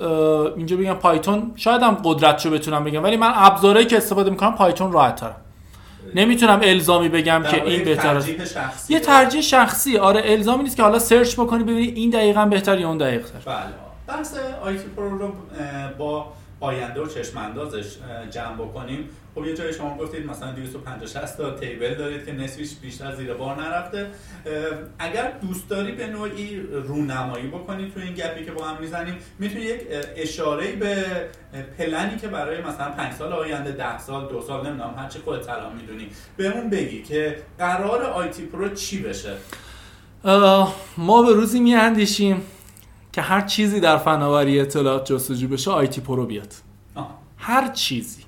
اینجا 0.56 0.78
بگم 0.78 0.94
پایتون 0.94 1.52
شاید 1.56 1.82
هم 1.82 1.98
قدرتشو 2.04 2.50
بتونم 2.50 2.84
بگم 2.84 3.04
ولی 3.04 3.18
من 3.18 3.32
ابزارهایی 3.36 3.86
که 3.88 3.98
استفاده 3.98 4.30
می‌کنم 4.30 4.56
پایتون 4.56 4.92
راحت 4.92 5.16
ترم 5.16 5.36
نمی‌تونم 6.16 6.60
الزامی 6.64 7.10
بگم 7.10 7.44
که 7.52 7.64
این 7.64 7.84
بهتره. 7.84 8.24
یه 8.90 9.00
ترجیح 9.00 9.42
شخصی. 9.42 9.98
آره 9.98 10.22
الزامی 10.26 10.64
نیست 10.64 10.78
که 10.78 10.84
حالا 10.84 11.00
search 11.00 11.34
بکنی 11.34 11.64
ببینی 11.64 11.88
این 11.88 12.10
دقیقا 12.10 12.46
بهتر 12.46 12.80
یا 12.80 12.88
اون 12.88 12.98
دقیق 12.98 13.26
تر. 13.26 13.40
بله. 13.46 13.66
بحث 14.08 14.36
آی‌تی 14.64 14.84
پرو 14.98 15.18
رو 15.18 15.32
با 15.98 16.26
آینده 16.60 17.02
و 17.02 17.08
چشم 17.08 17.38
اندازش 17.38 17.86
جمع 18.32 18.56
بکنیم. 18.56 19.10
خب 19.40 19.46
یه 19.46 19.54
جایی 19.56 19.74
شما 19.74 19.98
گفتید 19.98 20.26
مثلا 20.26 20.52
250 20.52 21.36
تا 21.38 21.52
table 21.52 21.96
دارید 21.96 22.26
که 22.26 22.32
نصفش 22.32 22.74
بیشتر 22.82 23.16
زیر 23.16 23.34
بار 23.34 23.62
نرفته. 23.62 24.08
اگر 25.00 25.32
دوست 25.42 25.70
داری 25.70 25.92
به 25.92 26.08
نوعی 26.08 26.62
رونمایی 26.88 27.48
بکنید 27.48 27.94
تو 27.94 28.00
این 28.00 28.14
گپی 28.14 28.46
که 28.46 28.52
با 28.52 28.66
هم 28.66 28.82
می‌زنیم 28.82 29.16
می‌تونی 29.40 29.62
یک 29.62 29.82
اشاره 30.16 30.72
به 30.72 31.06
پلنی 31.78 32.18
که 32.18 32.28
برای 32.28 32.62
مثلا 32.62 32.92
5 32.92 33.14
سال 33.14 33.34
آینده 33.34 33.72
10 33.72 34.00
سال 34.00 34.30
دو 34.30 34.42
سال 34.42 34.68
نمی‌دونم 34.68 34.94
هر 34.98 35.08
چی 35.08 35.20
خودت 35.20 35.50
الان 35.50 35.76
می‌دونی 35.76 36.08
بهمون 36.38 36.70
بگی 36.70 37.04
که 37.04 37.40
قراره 37.58 38.04
آی‌تی 38.04 38.46
پرو 38.46 38.70
چی 38.70 39.04
بشه؟ 39.04 39.34
ما 40.98 41.22
به 41.22 41.34
روزی 41.34 41.60
میاندیشیم 41.60 42.42
که 43.12 43.22
هر 43.22 43.42
چیزی 43.42 43.80
در 43.80 43.98
فناوری 43.98 44.60
اطلاعات 44.60 45.06
جستجو 45.06 45.48
بشه 45.48 45.72
آی‌تی 45.72 46.02
پرو 46.02 46.26
بیاد. 46.26 46.54
هر 47.38 47.68
چیزی. 47.68 48.24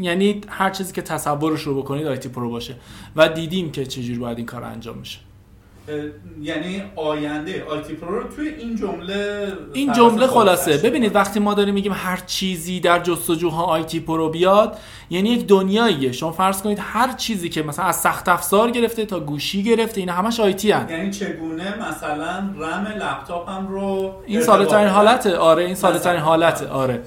یعنی 0.00 0.40
هر 0.48 0.70
چیزی 0.70 0.92
که 0.92 1.02
تصورش 1.02 1.62
رو 1.62 1.82
بکنید 1.82 2.06
آی‌تی 2.06 2.28
پرو 2.28 2.50
باشه. 2.50 2.74
و 3.16 3.28
دیدیم 3.28 3.72
که 3.72 3.86
چجوری 3.86 4.18
باید 4.18 4.36
این 4.36 4.46
کار 4.46 4.64
انجام 4.64 4.98
میشه 4.98 5.18
یعنی 6.42 6.82
آینده 6.96 7.64
آی‌تی 7.64 7.94
پرو 7.94 8.18
رو 8.18 8.28
توی 8.28 8.48
این 8.48 8.76
جمله 8.76 9.52
این 9.72 9.92
جمله 9.92 10.26
خلاصه. 10.26 10.76
ببینید 10.78 11.14
وقتی 11.14 11.40
ما 11.40 11.54
داریم 11.54 11.74
میگیم 11.74 11.92
هر 11.94 12.22
چیزی 12.26 12.80
در 12.80 12.98
جستجوها 12.98 13.64
آیتی 13.64 14.00
پرو 14.00 14.28
بیاد 14.28 14.78
یعنی 15.10 15.28
یک 15.28 15.46
دنیاییه. 15.46 16.12
شما 16.12 16.32
فرض 16.32 16.62
کنید 16.62 16.78
هر 16.80 17.12
چیزی 17.12 17.48
که 17.48 17.62
مثلا 17.62 17.84
از 17.84 17.96
سخت 17.96 18.28
افزار 18.28 18.70
گرفته 18.70 19.04
تا 19.06 19.20
گوشی 19.20 19.62
گرفته 19.62 20.00
اینا 20.00 20.12
همش 20.12 20.40
IT 20.40 20.70
هن. 20.70 20.86
یعنی 20.90 21.10
چگونه 21.10 21.74
مثلا 21.88 22.38
رم 22.58 22.86
لپتاپم 23.00 23.66
رو 23.68 24.14
این 24.26 24.40
ساده 24.40 24.66
ترین 24.66 24.88
حالته. 24.88 25.36
آره 25.36 25.64
این 25.64 25.74
ساده 25.74 25.98
ترین 25.98 26.20
حالته. 26.20 26.68
آره. 26.68 27.02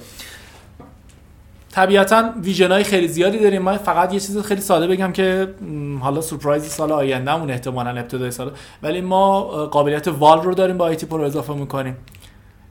طبیعتا 1.74 2.32
vision 2.42 2.72
های 2.72 2.84
خیلی 2.84 3.08
زیادی 3.08 3.38
داریم. 3.38 3.62
من 3.62 3.76
فقط 3.76 4.12
یه 4.12 4.20
چیز 4.20 4.38
خیلی 4.38 4.60
ساده 4.60 4.86
بگم 4.86 5.12
که 5.12 5.54
حالا 6.00 6.20
سورپرایز 6.20 6.64
سال 6.64 6.92
آیندهمون 6.92 7.50
احتمالا 7.50 7.90
ابتدای 7.90 8.30
سال 8.30 8.50
ولی 8.82 9.00
ما 9.00 9.40
قابلیت 9.66 10.08
wall 10.08 10.42
رو 10.42 10.54
داریم 10.54 10.78
با 10.78 10.84
آیتی 10.84 11.06
پرو 11.06 11.22
اضافه 11.22 11.54
می‌کنیم. 11.54 11.96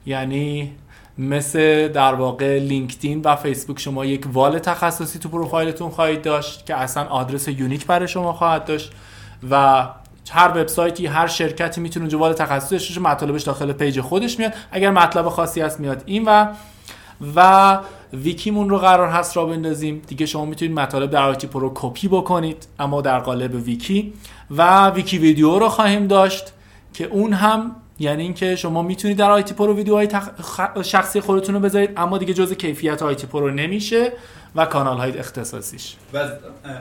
یعنی 0.06 0.72
مثل 1.18 1.88
در 1.88 2.14
واقع 2.14 2.58
لینکدین 2.58 3.20
و 3.24 3.36
فیسبوک 3.36 3.80
شما 3.80 4.04
یک 4.04 4.26
wall 4.32 4.58
تخصصی 4.58 5.18
تو 5.18 5.28
پروفایلتون 5.28 5.90
خواهید 5.90 6.22
داشت 6.22 6.66
که 6.66 6.76
اصلا 6.76 7.04
آدرس 7.04 7.48
unique 7.48 7.86
برای 7.86 8.08
شما 8.08 8.32
خواهد 8.32 8.64
داشت 8.64 8.92
و 9.50 9.86
هر 10.30 10.48
وبسایتی 10.48 11.06
هر 11.06 11.26
شرکتی 11.26 11.80
می‌تونه 11.80 12.04
اونجا 12.04 12.18
wall 12.18 12.32
داشته 12.32 13.00
مطالبش 13.00 13.42
داخل 13.42 13.72
page 13.72 14.00
خودش 14.00 14.38
میاد. 14.38 14.52
اگر 14.70 14.90
مطلب 14.90 15.28
خاصی 15.28 15.60
هست 15.60 15.80
میاد 15.80 16.02
این 16.06 16.24
و 16.24 16.46
و 17.36 17.78
ویکیمون 18.22 18.70
رو 18.70 18.78
قرار 18.78 19.08
هست 19.08 19.36
راه 19.36 19.46
بندازیم. 19.46 20.02
دیگه 20.06 20.26
شما 20.26 20.44
می‌تونید 20.44 20.74
مطالب 20.78 21.10
در 21.10 21.22
آیتی 21.22 21.46
پرو 21.46 21.72
کپی 21.74 22.08
بکنید 22.08 22.66
اما 22.78 23.00
در 23.00 23.18
قالب 23.18 23.54
ویکی. 23.54 24.12
و 24.50 24.90
ویکی 24.90 25.18
ویدیو 25.18 25.58
رو 25.58 25.68
خواهیم 25.68 26.06
داشت 26.06 26.52
که 26.92 27.04
اون 27.04 27.32
هم 27.32 27.76
یعنی 27.98 28.22
اینکه 28.22 28.56
شما 28.56 28.82
می‌تونید 28.82 29.16
در 29.16 29.30
آیتی 29.30 29.54
پرو 29.54 29.76
ویدیوهای 29.76 30.06
تخ... 30.06 30.28
شخصی 30.82 31.20
خودتون 31.20 31.54
رو 31.54 31.60
بذارید 31.60 31.90
اما 31.96 32.18
دیگه 32.18 32.34
جز 32.34 32.52
کیفیت 32.52 33.02
آیتی 33.02 33.26
پرو 33.26 33.50
نمیشه 33.50 34.12
و 34.56 34.66
کانال 34.66 34.96
های 34.96 35.18
اختصاصیش. 35.18 35.96
و 36.12 36.16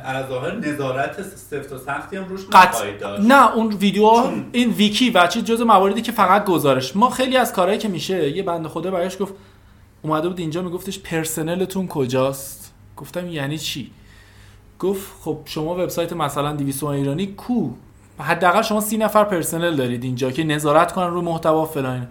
از 0.06 0.28
ظاهر 0.30 0.56
نظارت 0.56 1.22
سفت 1.22 1.72
و 1.72 1.78
سختی 1.78 2.18
هم 2.18 2.26
روش 2.26 2.42
نخواهید 2.54 3.00
داشت. 3.00 3.24
نه 3.24 3.56
اون 3.56 3.74
ویدیو 3.74 4.24
این 4.52 4.70
ویکی 4.70 5.10
و 5.10 5.28
چیز 5.28 5.44
جز 5.44 5.62
مواردی 5.62 6.02
که 6.02 6.12
فقط 6.12 6.46
گزارش. 6.46 6.96
ما 6.96 7.10
خیلی 7.10 7.38
از 7.38 7.54
کارهایی 7.54 7.80
که 7.80 7.88
میشه 7.88 8.30
یه 8.30 8.44
بنده 8.44 8.70
خدا 8.70 8.92
برایش 8.92 9.18
گفت 9.20 9.34
اومده 10.04 10.28
بود 10.28 10.40
اینجا 10.40 10.62
میگفتش 10.62 11.00
پرسنلتون 11.00 11.88
کجاست؟ 11.88 12.74
گفتم 12.98 13.28
یعنی 13.28 13.58
چی؟ 13.58 13.92
گفت 14.80 15.12
خب 15.22 15.40
شما 15.46 15.74
وبسایت 15.74 16.14
مثلا 16.14 16.54
200 16.54 16.84
ایرانی 16.84 17.28
کو؟ 17.28 17.70
حداقل 18.20 18.62
شما 18.62 18.82
سی 18.82 18.98
نفر 18.98 19.24
پرسنل 19.24 19.76
دارید 19.76 20.04
اینجا 20.04 20.32
که 20.32 20.44
نظارت 20.44 20.92
کنن 20.92 21.08
رو 21.08 21.22
محتوا 21.22 21.66
فلان 21.66 22.08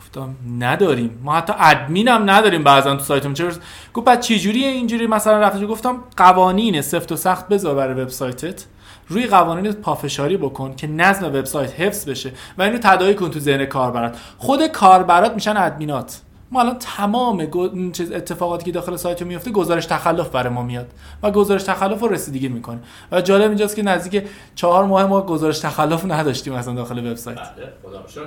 گفتم 0.00 0.36
نداریم. 0.58 1.20
ما 1.22 1.34
حتی 1.34 1.52
ادمین 1.58 2.08
هم 2.08 2.30
نداریم 2.30 2.64
بعضا 2.64 2.96
تو 2.96 3.02
سایتمون. 3.02 3.34
چرا؟ 3.34 3.50
گفت 3.94 4.06
بعد 4.06 4.20
چه 4.20 4.38
جوریه 4.38 4.68
اینجوری 4.68 5.06
مثلا 5.06 5.38
رفته 5.38 5.66
گفتم 5.66 6.04
قوانین 6.16 6.80
سفت 6.80 7.12
و 7.12 7.16
سخت 7.16 7.48
بذار 7.48 7.74
برای 7.74 8.02
وبسایتت. 8.02 8.64
روی 9.08 9.26
قوانین 9.26 9.72
پافشاری 9.72 10.36
بکن 10.36 10.74
که 10.74 10.86
نظم 10.86 11.26
وبسایت 11.26 11.80
حفظ 11.80 12.08
بشه 12.08 12.32
و 12.58 12.62
اینو 12.62 12.78
تداعی 12.78 13.14
کن 13.14 13.30
تو 13.30 13.38
ذهن 13.38 13.64
کاربرات. 13.64 14.18
خود 14.38 14.66
کاربرات 14.66 15.34
میشن 15.34 15.56
ادمینات. 15.56 16.20
ما 16.50 16.60
الان 16.60 16.76
تمام 16.78 17.50
چیز 17.92 18.12
اتفاقاتی 18.12 18.64
که 18.64 18.72
داخل 18.72 18.96
سایت 18.96 19.22
میفته 19.22 19.50
گزارش 19.50 19.86
تخلف 19.86 20.28
برای 20.28 20.52
ما 20.52 20.62
میاد. 20.62 20.86
و 21.22 21.30
گزارش 21.30 21.62
تخلف 21.62 22.00
رو 22.00 22.08
رسیدگی 22.08 22.48
می‌کنه. 22.48 22.78
و 23.12 23.20
جالب 23.20 23.48
اینجاست 23.48 23.76
که 23.76 23.82
نزدیک 23.82 24.24
چهار 24.54 24.84
ماه 24.84 25.06
ما 25.06 25.22
گزارش 25.22 25.58
تخلف 25.58 26.04
نداشتیم 26.04 26.52
مثلا 26.52 26.74
داخل 26.74 27.06
وبسایت. 27.06 27.38
بله 27.38 27.72
خب 27.82 28.22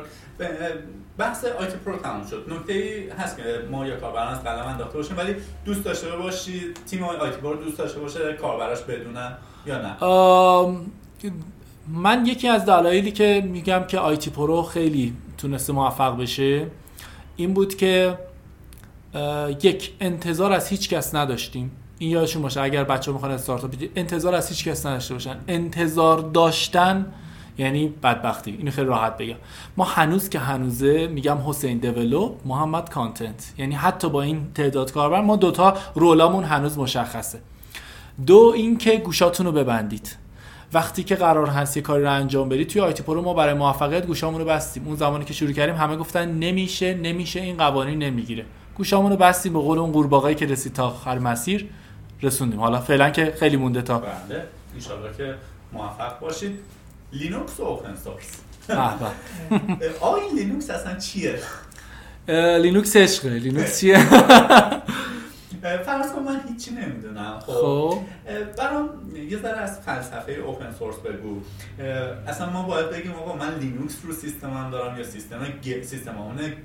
بحث 1.18 1.46
آیتی 1.46 1.78
پرو 1.86 1.98
تموم 1.98 2.26
شد. 2.28 2.46
نکته 2.50 2.74
ای 2.74 3.10
هست 3.10 3.38
که 3.38 3.44
ما 3.72 3.88
یا 3.88 4.00
کاربران 4.00 4.28
از 4.28 4.44
قلم 4.44 4.66
انداخته 4.66 4.98
باشیم 4.98 5.18
ولی 5.18 5.36
دوست 5.66 5.84
داشته 5.84 6.12
باشی 6.12 6.62
تیم 6.90 7.04
آیتی 7.04 7.38
پرو 7.38 7.56
دوست 7.56 7.78
داشته 7.78 8.00
باشه 8.00 8.34
کاربراش 8.34 8.82
بدونن 8.82 9.38
یا 9.66 9.82
نه؟ 9.82 9.96
من 11.88 12.26
یکی 12.26 12.48
از 12.48 12.66
دلایلی 12.66 13.12
که 13.12 13.44
میگم 13.48 13.84
که 13.88 14.00
آیتی 14.00 14.30
پرو 14.30 14.64
خیلی 14.64 15.14
تونسته 15.38 15.74
موفق 15.74 16.18
بشه 16.18 16.68
این 17.40 17.54
بود 17.54 17.76
که 17.76 18.18
یک 19.64 19.92
انتظار 20.00 20.52
از 20.52 20.68
هیچ 20.68 20.90
کس 20.90 21.16
نداشتیم. 21.16 21.72
این 22.00 22.12
یادشون 22.12 22.42
باشه 22.42 22.62
اگر 22.62 22.84
بچه 22.84 23.12
می‌خوان 23.12 23.32
استارتاپ 23.32 23.76
انتظار 23.96 24.36
از 24.36 24.50
هیچ 24.50 24.68
کس 24.68 24.86
نداشته 24.86 25.14
باشن. 25.14 25.38
انتظار 25.48 26.20
داشتن 26.20 27.14
یعنی 27.58 27.88
بدبختی. 27.88 28.52
اینو 28.52 28.72
خیلی 28.72 28.88
راحت 28.88 29.18
بگم. 29.18 29.36
ما 29.78 29.84
هنوز 29.84 30.30
که 30.30 30.40
هنوزه 30.40 31.08
میگم 31.08 31.38
حسین 31.46 31.78
develop 31.78 32.40
محمد 32.46 32.90
content. 32.90 33.54
یعنی 33.58 33.76
حتی 33.76 34.10
با 34.10 34.22
این 34.22 34.48
تعداد 34.56 34.92
کاربر 34.92 35.22
ما 35.22 35.36
دوتا 35.36 35.78
role 35.96 36.23
امون 36.23 36.44
هنوز 36.44 36.78
مشخصه. 36.78 37.40
دو 38.26 38.54
اینکه 38.56 38.98
گوشاتون 38.98 39.46
رو 39.46 39.52
ببندید. 39.52 40.16
وقتی 40.74 41.04
که 41.04 41.16
قرار 41.16 41.48
هست 41.48 41.78
یه 41.78 41.84
کاری 41.84 42.04
رو 42.04 42.12
انجام 42.12 42.50
بدید 42.50 42.68
توی 42.68 42.82
آیتی 42.82 43.04
پرو 43.04 43.22
ما 43.22 43.34
برای 43.34 43.54
موفقیت 43.54 44.06
گوشامون 44.06 44.42
رو 44.42 44.48
بستیم. 44.48 44.84
اون 44.88 44.96
زمانی 44.96 45.26
که 45.26 45.34
شروع 45.34 45.52
کردیم 45.52 45.76
همه 45.76 45.96
گفتن 45.96 46.32
نمیشه 46.32 46.94
نمیشه 46.94 47.42
این 47.42 47.58
قوانین 47.58 48.00
نمی‌گیره. 48.00 48.46
گوشامون 48.78 49.12
رو 49.12 49.18
بستیم 49.18 49.54
به 49.54 49.60
قول 49.60 49.80
اون 49.80 49.92
قورباغه‌ای 49.92 50.36
که 50.36 50.46
رسید 50.46 50.74
تا 50.74 50.88
آخر 50.88 51.20
مسیر 51.20 51.70
رسوندیم. 52.22 52.60
حالا 52.60 52.82
فعلا 52.82 53.10
که 53.10 53.34
خیلی 53.40 53.58
مونده 53.58 53.82
تا 53.82 53.98
بله. 53.98 54.10
ان 54.76 55.14
که 55.18 55.36
موفق 55.74 56.20
باشید. 56.20 56.60
لینوکس 57.14 57.60
و 57.60 57.64
open 57.64 57.96
source 58.04 58.28
آقا 60.00 60.16
این 60.16 60.36
لینوکس 60.36 60.70
اصلا 60.70 60.96
چیه؟ 60.96 61.40
لینوکس 62.58 62.96
عشقه. 62.96 63.30
لینوکس 63.30 63.80
چیه؟ 63.80 63.98
فرض 65.62 66.12
کن 66.12 66.22
من 66.22 66.42
هیچی 66.48 66.72
نمی‌دونم 66.72 67.40
خب, 67.40 67.54
خب. 67.54 67.98
برام 68.58 68.90
یه 69.30 69.38
ذره 69.38 69.58
از 69.58 69.80
فلسفه 69.80 70.32
open 70.32 70.72
source 70.80 70.96
بگو. 70.96 71.42
اصلا 72.28 72.50
ما 72.50 72.64
باید 72.64 72.90
بگیم 72.90 73.12
آقا 73.12 73.36
من 73.36 73.56
لینوکس 73.60 73.96
رو 74.04 74.14
سیستمم 74.14 74.72
دارم 74.72 74.98
یا 74.98 75.04
سیستم 75.04 75.40
سیستم 75.84 76.16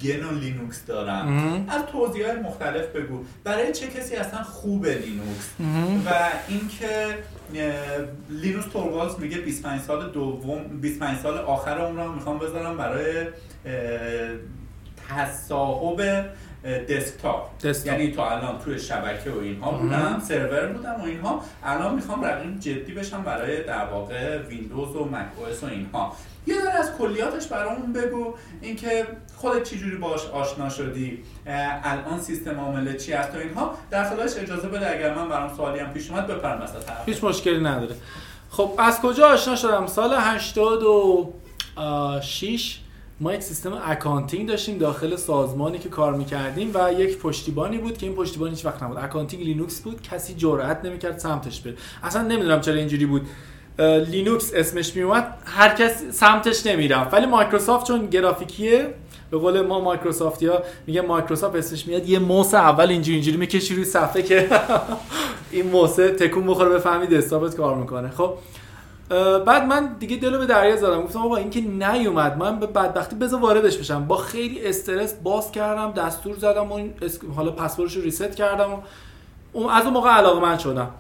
گنو 0.03 0.39
لینوکس 0.39 0.85
دارم. 0.87 1.67
از 1.69 1.83
توزیع 1.93 2.33
مختلف 2.33 2.87
بگو. 2.87 3.25
برای 3.45 3.73
چه 3.73 3.87
کسی 3.87 4.17
اصلا 4.17 4.43
خوبه 4.43 4.95
لینوکس؟ 4.95 5.51
و 6.07 6.31
اینکه 6.49 7.19
لینوس 8.31 8.65
توروالدز 8.73 9.19
میگه 9.19 9.39
25 9.39 9.81
سال 9.81 10.11
دوم 10.11 10.65
25 10.81 11.19
سال 11.19 11.39
آخر 11.39 11.79
عمرم 11.79 12.15
می‌خوام 12.15 12.39
بذارم 12.39 12.77
برای 12.77 13.27
تصاحب 15.09 16.25
دسکتاپ 16.65 17.51
یعنی 17.85 18.11
تا 18.11 18.31
الان 18.31 18.59
توی 18.59 18.79
شبکه 18.79 19.31
و 19.31 19.39
اینها 19.39 19.71
بودم 19.71 20.23
سرور 20.29 20.67
بودم 20.67 21.01
و 21.01 21.05
اینها. 21.05 21.41
الان 21.65 21.95
می‌خوام 21.95 22.25
رقیب 22.25 22.61
جدی 22.61 22.93
بشم 22.93 23.23
برای 23.23 23.63
در 23.63 23.85
واقع 23.85 24.39
ویندوز 24.39 24.97
و 24.97 25.05
مک 25.05 25.27
او 25.37 25.53
اس 25.53 25.69
و 25.69 25.71
اینها. 25.71 26.17
یه 26.47 26.63
ذره 26.63 26.75
از 26.75 26.93
کلیاتش 26.99 27.47
برامون 27.47 27.93
بگو. 27.93 28.35
اینکه 28.61 29.07
خودت 29.37 29.63
چجوری 29.63 29.97
باش 29.97 30.27
آشنا 30.27 30.69
شدی؟ 30.69 31.23
الان 31.85 32.21
سیستم 32.21 32.61
عامله 32.61 32.95
چی 32.95 33.13
هست 33.13 33.35
و 33.35 33.39
اینها. 33.39 33.75
در 33.91 34.05
خلالش 34.05 34.37
اجازه 34.37 34.69
بده 34.69 34.91
اگر 34.91 35.15
من 35.15 35.29
برام 35.29 35.57
سوالی 35.57 35.79
هم 35.79 35.93
پیش 35.93 36.11
اومد 36.11 36.27
بپرم 36.27 36.63
مثلا 36.63 36.81
هیچ 37.07 37.25
مشکلی 37.25 37.61
نداره. 37.61 37.95
خب 38.51 38.75
از 38.79 39.01
کجا 39.01 39.29
آشنا 39.29 39.57
شدم؟ 39.57 39.87
سال 39.87 40.15
86 40.19 42.81
ما 43.21 43.35
یک 43.35 43.43
سیستم 43.43 43.73
accounting 43.85 44.49
داشتیم 44.49 44.79
داخل 44.79 45.17
سازمانی 45.17 45.79
که 45.79 45.89
کار 45.89 46.15
می‌کردیم 46.15 46.71
و 46.75 46.93
یک 46.93 47.19
پشتیبانی 47.19 47.79
بود 47.79 47.99
که 47.99 48.07
این 48.07 48.17
پشتیبان 48.17 48.51
هیچ 48.51 48.65
وقت 48.65 48.83
نبود. 48.83 48.99
accounting 48.99 49.43
لینوکس 49.45 49.81
بود 49.81 50.03
کسی 50.03 50.35
جرئت 50.35 50.85
نمی‌کرد 50.85 51.19
سمتش 51.19 51.61
بره. 51.61 51.75
اصلا 52.03 52.23
نمی‌دونم 52.23 52.61
چرا 52.61 52.75
اینجوری 52.75 53.07
بود. 53.07 53.23
لینوکس 54.09 54.53
اسمش 54.55 54.97
میومد 54.97 55.39
هر 55.45 55.75
کس 55.75 56.03
سمتش 56.11 56.67
نمی‌رفت. 56.67 57.15
ولی 57.15 57.27
مایکروسافت 57.27 57.87
چون 57.87 58.07
گرافیکیه 58.07 58.95
به 59.31 59.39
قول 59.39 59.61
ما 59.61 59.81
مایکروسافتی 59.81 60.51
میگه 60.87 61.01
مایکروسافت 61.01 61.57
اسمش 61.57 61.87
میاد 61.87 62.09
یه 62.09 62.19
موس 62.19 62.55
اول 62.55 62.89
اینجوری 62.89 63.15
اینجوری 63.15 63.37
می‌کشی 63.37 63.75
روی 63.75 63.85
صفحه 63.85 64.23
که 64.23 64.49
این 65.51 65.71
موسه 65.71 66.09
تکون 66.09 66.47
بخوره 66.47 66.71
بفهمی 66.71 67.07
دسکتاپت 67.07 67.57
کار 67.57 67.77
می‌کنه. 67.77 68.11
خب 68.11 68.35
بعد 69.47 69.65
من 69.65 69.97
دیگه 69.99 70.17
دلو 70.17 70.39
به 70.39 70.47
دریا 70.47 70.77
زدم. 70.77 71.03
گفتم 71.03 71.19
آقا 71.19 71.37
این 71.37 71.51
که 71.51 71.61
نیومد. 71.61 72.37
من 72.37 72.61
به 72.61 72.67
بدبختی 72.67 73.17
بذار 73.17 73.41
واردش 73.41 73.77
بشم. 73.77 74.07
با 74.07 74.17
خیلی 74.17 74.67
استرس 74.67 75.15
باز 75.15 75.53
کردم 75.53 75.93
دستور 75.93 76.37
زدم 76.37 76.73
و 76.73 76.89
حالا 77.37 77.51
پسوردش 77.51 77.97
رو 77.97 78.03
reset 78.03 78.37
کردم 78.37 78.73
و 79.55 79.69
از 79.69 79.85
اون 79.85 79.93
موقع 79.93 80.11
علاقه 80.11 80.41
من 80.41 80.59
شدم. 80.59 80.91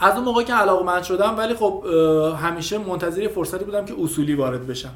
از 0.00 0.14
اون 0.14 0.24
موقع 0.24 0.42
که 0.42 0.54
علاقه 0.54 0.84
من 0.84 1.02
شدم 1.02 1.38
ولی 1.38 1.54
خب 1.54 1.84
همیشه 2.42 2.78
منتظر 2.78 3.28
فرصتی 3.28 3.64
بودم 3.64 3.84
که 3.84 3.94
اصولی 4.02 4.34
وارد 4.34 4.66
بشم. 4.66 4.92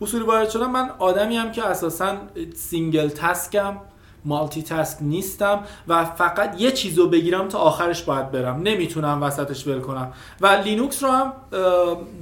اصولی 0.00 0.24
وارد 0.24 0.50
شدم 0.50 0.70
من 0.70 0.90
آدمی 0.98 1.36
هم 1.36 1.52
که 1.52 1.66
اساسا 1.66 2.16
single 2.54 3.08
task 3.08 3.76
م 4.24 4.62
multitask 4.62 4.98
نیستم 5.00 5.60
و 5.88 6.04
فقط 6.04 6.60
یه 6.60 6.70
چیزو 6.72 7.08
بگیرم 7.08 7.48
تا 7.48 7.58
آخرش 7.58 8.02
باید 8.02 8.30
برم. 8.30 8.60
نمی‌تونم 8.62 9.22
وسطش 9.22 9.66
ول 9.66 9.80
کنم. 9.80 10.12
و 10.40 10.46
لینوکس 10.46 11.02
رو 11.02 11.10
هم 11.10 11.32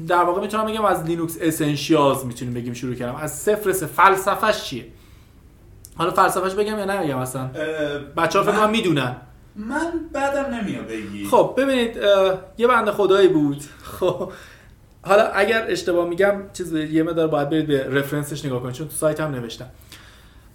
در 0.09 0.23
واقع 0.25 0.41
می‌تونم 0.41 0.67
بگم 0.67 0.85
از 0.85 1.05
Linux 1.05 1.37
Essentials 1.41 2.25
می‌تونیم 2.25 2.55
بگیم 2.55 2.75
شروع 2.75 2.95
کردم. 2.95 3.17
از 3.17 3.33
صفر 3.39 3.73
سه. 3.73 3.87
فلسفهش 3.87 4.63
چیه؟ 4.63 4.87
حالا 5.97 6.11
فلسفهش 6.11 6.53
بگم 6.53 6.79
یا 6.79 6.85
نمیگم 6.85 7.19
اصلا؟ 7.19 7.51
بچه 8.17 8.39
ها 8.39 8.53
فکر 8.53 8.67
می‌دونن. 8.67 9.17
من 9.57 9.93
بدم 10.13 10.55
نمیاد 10.55 10.87
بگی. 10.87 11.27
خب 11.27 11.55
ببینید 11.57 11.97
یه 12.59 12.67
بنده 12.67 12.93
خدایی 12.93 13.29
بود. 13.29 13.63
خب 13.83 14.33
حالا 15.03 15.23
اگر 15.23 15.65
اشتباه 15.69 16.09
میگم 16.09 16.35
چیز 16.53 16.73
یه 16.73 17.03
مدار 17.03 17.29
باید 17.29 17.51
برید 17.51 17.67
به 17.67 17.89
reference 17.91 18.35
ش 18.35 18.45
نگاه 18.45 18.63
کنید 18.63 18.75
چون 18.75 18.89
تو 18.89 18.95
سایت 18.95 19.21
هم 19.21 19.31
نوشتم. 19.31 19.67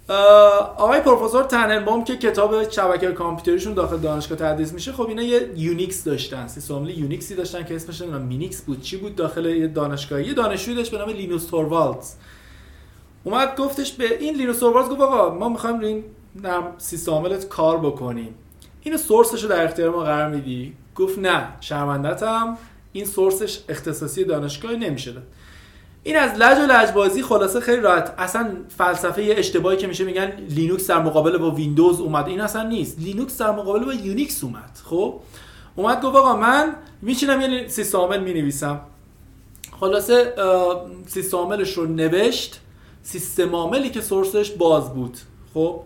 آقای 0.08 1.00
پروفسور 1.00 1.44
تننبام 1.44 2.04
که 2.04 2.16
کتاب 2.16 2.70
شبکه 2.70 3.12
کامپیوتریشون 3.12 3.74
داخل 3.74 3.96
دانشگاه 3.96 4.38
تدریس 4.38 4.72
میشه 4.72 4.92
خب 4.92 5.08
اینا 5.08 5.22
یه 5.22 5.50
یونیکس 5.56 6.04
داشتن 6.04 6.46
سیستم 6.46 6.84
یونیکسی 6.88 7.34
داشتن 7.34 7.64
که 7.64 7.76
اسمش 7.76 8.00
نمی‌دونم 8.00 8.24
مینیکس 8.24 8.62
بود 8.62 8.82
چی 8.82 8.96
بود؟ 8.96 9.16
داخل 9.16 9.46
یه 9.46 9.68
دانشگاهی 9.68 10.26
یه 10.26 10.34
دانشجویی 10.34 10.76
داشت 10.76 10.90
به 10.90 10.98
نام 10.98 11.10
لینوس 11.10 11.46
توروالدز 11.46 12.14
اومد 13.24 13.56
گفتش 13.56 13.92
به 13.92 14.18
این 14.18 14.34
لینوس 14.34 14.58
توروالدز 14.58 14.88
گفت 14.88 15.00
آقا 15.00 15.34
ما 15.34 15.48
می‌خوایم 15.48 15.80
این 15.80 16.04
نرم 16.42 16.74
سیستم 16.78 17.38
کار 17.48 17.78
بکنیم. 17.78 18.34
اینو 18.82 18.98
سورسش 18.98 19.42
رو 19.42 19.48
در 19.48 19.64
اختیار 19.64 19.90
ما 19.90 20.02
قرار 20.02 20.28
میدی؟ 20.28 20.72
گفت 20.94 21.18
نه 21.18 21.48
شرمندتم 21.60 22.58
این 22.92 23.04
سورسش 23.04 23.58
اختصاصی 23.68 24.24
دانشگاه 24.24 24.72
نمیشه 24.72 25.12
این 26.02 26.16
از 26.16 26.38
لج 26.38 26.58
و 26.58 26.72
لجبازی 26.72 27.22
خلاصه 27.22 27.60
خیلی 27.60 27.80
راحت. 27.80 28.14
اصلا 28.18 28.50
فلسفه 28.68 29.34
اشتباهی 29.36 29.76
که 29.76 29.86
میشه 29.86 30.04
میگن 30.04 30.32
لینوکس 30.48 30.86
در 30.86 31.02
مقابل 31.02 31.38
با 31.38 31.50
ویندوز 31.50 32.00
اومد. 32.00 32.28
این 32.28 32.40
اصلا 32.40 32.62
نیست. 32.62 32.98
لینوکس 32.98 33.38
در 33.38 33.50
مقابل 33.50 33.84
با 33.84 33.92
یونیکس 33.92 34.44
اومد. 34.44 34.78
خب؟ 34.84 35.20
اومد 35.76 36.02
گفت 36.02 36.16
آقا 36.16 36.36
من 36.36 36.74
میشینم 37.02 37.40
یه 37.40 37.68
سیستم 37.68 37.98
عامل 37.98 38.20
می‌نویسم. 38.20 38.80
خلاصه 39.80 40.34
سیستم 41.06 41.36
عاملش 41.36 41.72
رو 41.72 41.86
نوشت. 41.86 42.60
سیستم 43.02 43.54
عاملی 43.54 43.90
که 43.90 44.00
سورسش 44.00 44.50
باز 44.50 44.94
بود. 44.94 45.18
خب؟ 45.54 45.82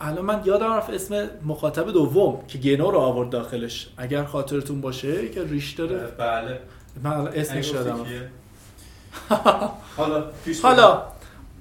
الان 0.00 0.24
من 0.24 0.42
یادم 0.44 0.72
رفت 0.72 0.90
اسم 0.90 1.30
مخاطب 1.46 1.92
دوم 1.92 2.38
که 2.48 2.58
گنو 2.58 2.90
رو 2.90 2.98
آورد 2.98 3.30
داخلش. 3.30 3.88
اگر 3.96 4.24
خاطرتون 4.24 4.80
باشه 4.80 5.28
که 5.28 5.44
ریش 5.44 5.74
بله. 6.18 6.60
من 7.02 7.10
اسمش 7.34 7.70
یادم 7.72 7.98
حالا 9.96 10.24
حالا 10.62 11.02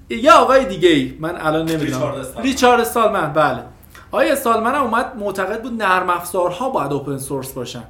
یه 0.10 0.32
آقای 0.32 0.66
دیگه 0.66 0.90
ای 0.90 1.18
من 1.20 1.36
الان 1.38 1.66
نمی‌دونم. 1.66 2.14
ریچارد 2.44 2.84
سالمن 2.84 3.34
بله. 3.34 3.64
آقای 4.12 4.36
سالمن 4.36 4.76
هم 4.76 4.84
اومد 4.84 5.16
معتقد 5.20 5.62
بود 5.62 5.82
نرم 5.84 6.10
افزارها 6.10 6.70
باید 6.70 6.92
اوپن 6.94 7.18
سورس 7.18 7.52
باشن. 7.52 7.84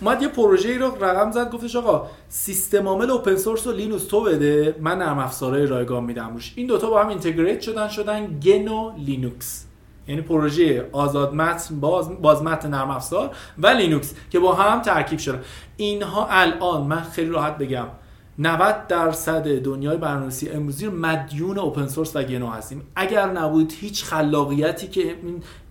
اومد 0.00 0.22
یه 0.22 0.28
پروژه 0.28 0.68
ای 0.68 0.78
رو 0.78 1.04
رقم 1.04 1.30
زد 1.30 1.50
گفتش 1.50 1.76
آقا 1.76 2.06
سیستم 2.28 2.88
عامل 2.88 3.10
اوپن 3.10 3.36
سورس 3.36 3.66
و 3.66 3.72
لینوس 3.72 4.06
تو 4.06 4.20
بده 4.20 4.76
من 4.80 4.98
نرم 4.98 5.18
افزارهای 5.18 5.66
رایگان 5.66 6.04
میدم 6.04 6.30
روش. 6.34 6.52
این 6.56 6.66
دوتا 6.66 6.90
با 6.90 7.00
هم 7.02 7.08
integrate 7.08 7.60
شدن 7.60 7.88
شدن 7.88 8.40
گنو 8.40 8.92
لینوکس 8.98 9.64
یعنی 10.08 10.20
پروژه 10.20 10.88
آزاد 10.92 11.34
متن 11.34 11.80
باز, 11.80 12.22
باز 12.22 12.42
متن 12.42 12.70
نرم 12.70 12.90
افزار 12.90 13.30
و 13.58 13.66
لینوکس 13.66 14.14
که 14.30 14.38
با 14.38 14.54
هم 14.54 14.82
ترکیب 14.82 15.18
شدن 15.18 15.40
اینها 15.76 16.26
الان 16.30 16.82
من 16.82 17.02
خیلی 17.02 17.30
راحت 17.30 17.58
بگم 17.58 17.86
90 18.38 18.86
درصد 18.86 19.58
دنیای 19.58 19.96
برنامه‌نویسی 19.96 20.48
امروزی 20.50 20.88
مدیون 20.88 21.58
open 21.58 21.86
source 21.86 22.16
و 22.16 22.22
گنو 22.22 22.50
هستیم. 22.50 22.82
اگر 22.96 23.26
نبود 23.26 23.72
هیچ 23.80 24.04
خلاقیتی 24.04 24.86
که 24.86 25.14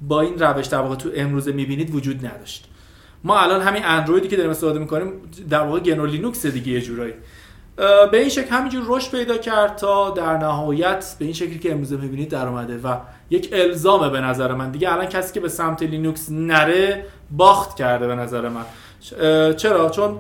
با 0.01 0.22
این 0.22 0.39
روش 0.39 0.65
در 0.65 0.80
واقع 0.80 0.95
تو 0.95 1.10
امروزه 1.15 1.51
می‌بینید 1.51 1.95
وجود 1.95 2.26
نداشت. 2.26 2.69
ما 3.23 3.39
الان 3.39 3.61
همین 3.61 3.85
اندرویدی 3.85 4.27
که 4.27 4.35
داریم 4.35 4.51
استفاده 4.51 4.80
می‌کنیم 4.80 5.14
در 5.49 5.61
واقع 5.61 5.80
گنو 5.80 6.05
لینوکس 6.05 6.45
دیگه 6.45 6.72
یه 6.72 6.81
جورایی. 6.81 7.14
به 8.11 8.19
این 8.19 8.29
شکل 8.29 8.49
همینجور 8.49 8.83
رشد 8.87 9.11
پیدا 9.11 9.37
کرد 9.37 9.75
تا 9.75 10.09
در 10.09 10.37
نهایت 10.37 11.15
به 11.19 11.25
این 11.25 11.33
شکلی 11.33 11.59
که 11.59 11.71
امروزه 11.71 11.97
می‌بینید 11.97 12.29
در 12.29 12.47
اومده 12.47 12.77
و 12.77 12.97
یک 13.29 13.49
الزامه 13.51 14.09
به 14.09 14.21
نظر 14.21 14.53
من. 14.53 14.71
دیگه 14.71 14.93
الان 14.93 15.05
کسی 15.05 15.33
که 15.33 15.39
به 15.39 15.49
سمت 15.49 15.83
لینوکس 15.83 16.31
نره 16.31 17.05
باخت 17.31 17.75
کرده 17.75 18.07
به 18.07 18.15
نظر 18.15 18.49
من. 18.49 18.65
چرا؟ 19.55 19.89
چون 19.89 20.17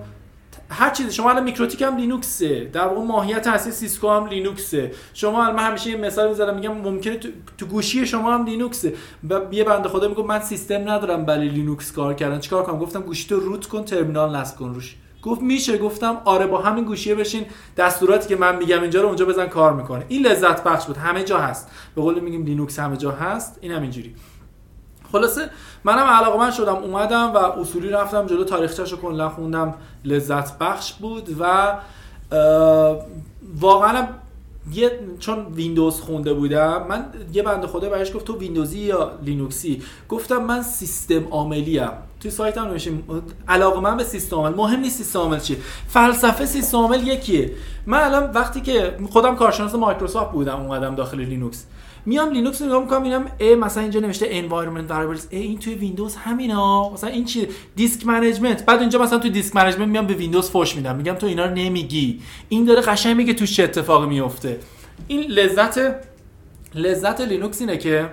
هر 0.69 0.89
چیزی 0.89 1.11
شما 1.11 1.29
الان 1.29 1.43
میکروتیک 1.43 1.81
هم 1.81 1.97
لینوکسه. 1.97 2.65
در 2.65 2.87
واقع 2.87 3.01
ماهیت 3.01 3.47
اصلی 3.47 3.71
سیسکو 3.71 4.09
هم 4.09 4.27
لینوکسه. 4.27 4.91
شما 5.13 5.43
الان 5.43 5.55
من 5.55 5.63
همیشه 5.63 5.89
یه 5.89 5.97
مثال 5.97 6.29
می‌ذارم 6.29 6.55
میگم 6.55 6.73
ممکنه 6.73 7.17
تو, 7.17 7.29
تو 7.57 7.65
گوشی 7.65 8.05
شما 8.05 8.33
هم 8.33 8.45
لینوکسه. 8.45 8.93
و 9.29 9.39
یه 9.51 9.63
بنده 9.63 9.89
خدا 9.89 10.07
میگه 10.07 10.23
من 10.23 10.41
سیستم 10.41 10.89
ندارم 10.89 11.25
برای 11.25 11.49
لینوکس 11.49 11.91
کار 11.91 12.13
کردن. 12.13 12.39
چیکار 12.39 12.63
کنم؟ 12.63 12.79
گفتم 12.79 13.01
گوشی 13.01 13.29
تو 13.29 13.39
root 13.39 13.65
کن 13.67 13.83
ترمینال 13.83 14.35
نصب 14.35 14.57
کن 14.57 14.73
روش. 14.73 14.95
گفت 15.23 15.41
میشه 15.41 15.77
گفتم 15.77 16.17
آره 16.25 16.47
با 16.47 16.61
همین 16.61 16.83
گوشیه 16.83 17.15
بشین 17.15 17.45
دستوراتی 17.77 18.29
که 18.29 18.35
من 18.35 18.55
میگم 18.55 18.81
اینجا 18.81 19.01
رو 19.01 19.07
اونجا 19.07 19.25
بزن 19.25 19.47
کار 19.47 19.73
می‌کنه. 19.73 20.05
این 20.07 20.25
لذت 20.25 20.63
بخش 20.63 20.85
بود. 20.85 20.97
همه 20.97 21.23
جا 21.23 21.37
هست. 21.37 21.71
به 21.95 22.01
قول 22.01 22.19
میگیم 22.19 22.45
لینوکس 22.45 22.79
همه 22.79 22.97
جا 22.97 23.11
هست. 23.11 23.57
این 23.61 23.71
هم 23.71 23.81
اینجوری. 23.81 24.15
خلاصه 25.11 25.49
منم 25.83 26.05
علاقه 26.05 26.39
من 26.39 26.51
شدم 26.51 26.75
اومدم 26.75 27.33
و 27.33 27.37
اصولی 27.37 27.89
رفتم 27.89 28.25
جلو 28.25 28.43
تاریخچه‌ش 28.43 28.91
رو 28.91 28.97
کلا 28.97 29.29
خوندم. 29.29 29.73
لذت 30.05 30.57
بخش 30.57 30.93
بود 30.93 31.35
و 31.39 31.73
واقعا 33.59 34.07
یه 34.71 34.99
چون 35.19 35.45
ویندوز 35.45 36.01
خونده 36.01 36.33
بودم 36.33 36.85
من 36.89 37.05
یه 37.33 37.43
بنده 37.43 37.67
خدا 37.67 37.89
بهش 37.89 38.15
گفت 38.15 38.25
تو 38.25 38.37
ویندوزی 38.37 38.79
یا 38.79 39.11
لینوکسی 39.23 39.81
گفتم 40.09 40.43
من 40.43 40.61
سیستم 40.61 41.27
عاملی 41.31 41.79
ام. 41.79 41.93
توی 42.19 42.31
سایت 42.31 42.57
هم 42.57 42.67
نوشتیم 42.67 43.23
علاقه 43.47 43.79
من 43.79 43.97
به 43.97 44.03
سیستم 44.03 44.35
عامل. 44.35 44.55
مهم 44.55 44.79
نیست 44.79 44.97
سیستم 44.97 45.19
عامل 45.19 45.39
چیه. 45.39 45.57
فلسفه 45.87 46.45
سیستم 46.45 46.77
عامل 46.77 47.07
یکیه. 47.07 47.51
من 47.85 47.97
الان 47.97 48.31
وقتی 48.31 48.61
که 48.61 48.97
خودم 49.09 49.35
کارشناس 49.35 49.75
مایکروسافت 49.75 50.31
بودم 50.31 50.61
اومدم 50.61 50.95
داخل 50.95 51.19
لینوکس 51.19 51.65
میام 52.05 52.29
لینوکس 52.29 52.61
رو 52.61 52.67
نگاه 52.67 52.81
می‌کنم 52.81 53.01
می‌بینم 53.01 53.25
ای 53.37 53.55
مثلا 53.55 53.83
اینجا 53.83 53.99
نوشته 53.99 54.41
environment 54.41 54.91
variables. 54.91 55.21
ای 55.29 55.41
این 55.41 55.59
توی 55.59 55.75
ویندوز 55.75 56.15
همینا. 56.15 56.89
مثلا 56.89 57.09
این 57.09 57.25
چی؟ 57.25 57.47
disk 57.75 58.07
management. 58.07 58.65
بعد 58.65 58.79
اینجا 58.79 58.99
مثلا 58.99 59.19
توی 59.19 59.29
disk 59.29 59.55
management 59.55 59.87
میام 59.87 60.07
به 60.07 60.13
ویندوز 60.13 60.49
فوش 60.49 60.75
میدم. 60.75 60.95
میگم 60.95 61.13
تو 61.13 61.27
اینا 61.27 61.45
رو 61.45 61.53
نمیگی. 61.55 62.21
این 62.49 62.65
داره 62.65 62.81
قشنگ 62.81 63.15
میگه 63.15 63.33
تو 63.33 63.45
چه 63.45 63.63
اتفاقی 63.63 64.07
میفته. 64.07 64.59
این 65.07 65.21
لذت 65.21 65.95
لذت 66.75 67.21
لینوکس 67.21 67.61
اینه 67.61 67.77
که 67.77 68.09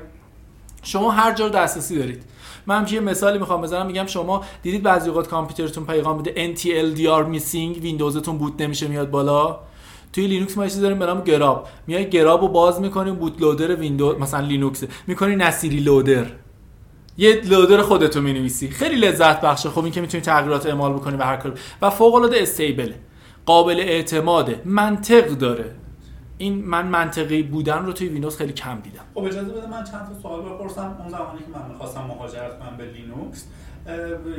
شما 0.82 1.10
هر 1.10 1.32
جا 1.34 1.48
دسترسی 1.48 1.98
دارید. 1.98 2.22
من 2.66 2.86
یه 2.90 3.00
مثالی 3.00 3.38
می‌خوام 3.38 3.62
بزنم. 3.62 3.86
میگم 3.86 4.06
شما 4.06 4.44
دیدید 4.62 4.82
بعضی 4.82 5.08
اوقات 5.08 5.28
کامپیوترتون 5.28 5.84
پیغام 5.86 6.22
بده 6.22 6.54
NTLDR 6.54 7.36
missing 7.36 7.82
ویندوزتون 7.82 8.38
boot 8.38 8.60
نمیشه 8.60 8.88
میاد 8.88 9.10
بالا. 9.10 9.60
توی 10.12 10.26
لینوکس 10.26 10.56
ما 10.56 10.64
چیزی 10.64 10.80
داریم 10.80 10.98
به 10.98 11.06
نام 11.06 11.20
گراب. 11.20 11.68
میای 11.86 12.10
گراب 12.10 12.40
رو 12.40 12.48
باز 12.48 12.80
می‌کنیم 12.80 13.14
boot 13.14 13.40
loader 13.40 13.74
ویندوز 13.74 14.18
مثلا 14.18 14.40
لینوکس 14.40 14.84
می‌کنی 15.06 15.36
نصیری 15.36 15.80
loader. 15.80 16.26
یه 17.18 17.40
loader 17.44 17.82
خودتو 17.82 18.20
می‌نویسی. 18.20 18.68
خیلی 18.68 18.96
لذت 18.96 19.40
بخشه. 19.40 19.68
خب 19.68 19.82
این 19.84 19.92
که 19.92 20.00
می‌تونی 20.00 20.20
تغییرات 20.22 20.66
اعمال 20.66 20.92
بکنی 20.92 21.16
و 21.16 21.22
هر 21.22 21.36
کار 21.36 21.58
و 21.82 21.90
فوق 21.90 22.14
العاده 22.14 22.42
stable 22.42 22.92
قابل 23.46 23.80
اعتماده. 23.80 24.62
منطق 24.64 25.26
داره. 25.28 25.74
این 26.38 26.64
من 26.64 26.86
منطقی 26.86 27.42
بودن 27.42 27.86
رو 27.86 27.92
توی 27.92 28.08
ویندوز 28.08 28.36
خیلی 28.36 28.52
کم 28.52 28.80
دیدم. 28.80 29.00
خب 29.14 29.24
اجازه 29.24 29.52
بده 29.52 29.70
من 29.70 29.84
چند 29.84 30.08
تا 30.08 30.22
سوال 30.22 30.40
بپرسم. 30.40 30.96
اون 30.98 31.08
زمانی 31.08 31.38
که 31.38 31.58
من 31.58 31.70
می‌خواستم 31.70 32.00
مهاجرت 32.08 32.58
کنم 32.58 32.76
به 32.76 32.84
لینوکس 32.84 33.44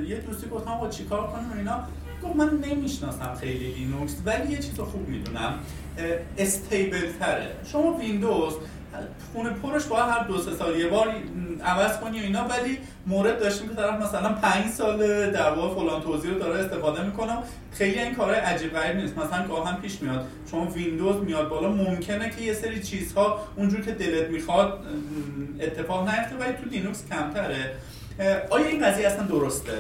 یه 0.10 0.18
دوستی 0.18 0.50
گفتم 0.50 0.78
با 0.82 0.88
چیکار 0.88 1.28
کنیم؟ 1.28 1.46
اینا 1.58 1.80
گفت 2.24 2.36
من 2.36 2.50
نمی‌شناسم 2.50 3.36
خیلی 3.42 3.74
لینوکس 3.74 4.16
ولی 4.26 4.52
یه 4.52 4.58
چیز 4.58 4.80
خوب 4.80 5.10
می‌دونم. 5.10 5.54
stable 6.38 7.12
تره 7.20 7.48
شما 7.72 7.94
ویندوز 7.94 8.54
خونه 9.34 9.50
پرش 9.50 9.84
باید 9.84 10.06
هر 10.06 10.24
دو 10.24 10.38
سه 10.38 10.52
سال 10.56 10.80
یه 10.80 10.88
بار 10.88 11.14
عوض 11.66 11.98
کنی 11.98 12.20
و 12.20 12.24
اینا 12.24 12.44
ولی 12.44 12.78
مورد 13.08 13.40
داشتیم 13.40 13.70
که 13.70 13.76
طرف 13.76 14.02
مثلا 14.02 14.34
پنج 14.34 14.72
سال 14.72 15.32
در 15.32 15.52
واقع 15.52 15.76
فلان 15.76 16.02
توزیع 16.02 16.32
رو 16.32 16.40
داره 16.40 16.60
استفاده 16.60 17.06
می‌کنم. 17.06 17.44
خیلی 17.72 18.00
این 18.00 18.16
کار 18.16 18.34
عجیب 18.34 18.74
غریب 18.74 18.96
نیست. 18.96 19.18
مثلا 19.18 19.48
گاهم 19.48 19.82
پیش 19.82 20.02
میاد. 20.02 20.28
شما 20.52 20.66
ویندوز 20.66 21.16
میاد 21.16 21.50
بالا 21.50 21.70
ممکنه 21.70 22.30
که 22.30 22.42
یه 22.42 22.54
سری 22.54 22.84
چیزها 22.84 23.40
اونجور 23.56 23.82
که 23.82 23.92
دلت 23.92 24.30
می‌خواد 24.30 24.86
اتفاق 25.60 26.10
نیفته 26.10 26.36
ولی 26.36 26.54
تو 26.54 26.70
لینوکس 26.70 27.04
کمتره. 27.10 27.76
آیا 28.50 28.66
این 28.66 28.86
قضیه 28.86 29.08
اصلا 29.08 29.24
درسته؟ 29.28 29.74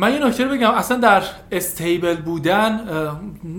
من 0.00 0.12
یه 0.12 0.26
نکته 0.26 0.44
بگم 0.44 0.70
اصلا 0.70 0.96
در 0.96 1.22
stable 1.52 2.16
بودن 2.16 2.80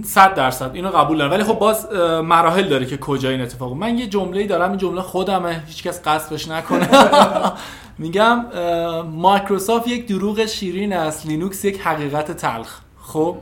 100 0.04 0.34
درصد 0.34 0.72
اینو 0.74 0.90
قبول 0.90 1.18
دارم. 1.18 1.32
ولی 1.32 1.44
خب 1.44 1.60
باز 1.60 1.94
مراحل 2.24 2.70
داره 2.70 2.86
که 2.86 2.98
کجا 2.98 3.30
این 3.30 3.42
اتفاق. 3.42 3.74
من 3.74 3.98
یه 3.98 4.08
جمله 4.08 4.48
دارم 4.48 4.70
این 4.70 4.78
جمله 4.78 5.02
خودمه 5.02 5.64
هیچکس 5.68 6.02
قصدش 6.06 6.48
نکنه. 6.48 6.90
میگم 7.98 8.46
مایکروسافت 9.04 9.88
یک 9.88 10.08
دروغ 10.08 10.46
شیرین 10.46 10.94
است 10.94 11.26
لینوکس 11.26 11.66
یک 11.66 11.80
حقیقت 11.82 12.32
تلخ. 12.32 12.80
خب 13.02 13.38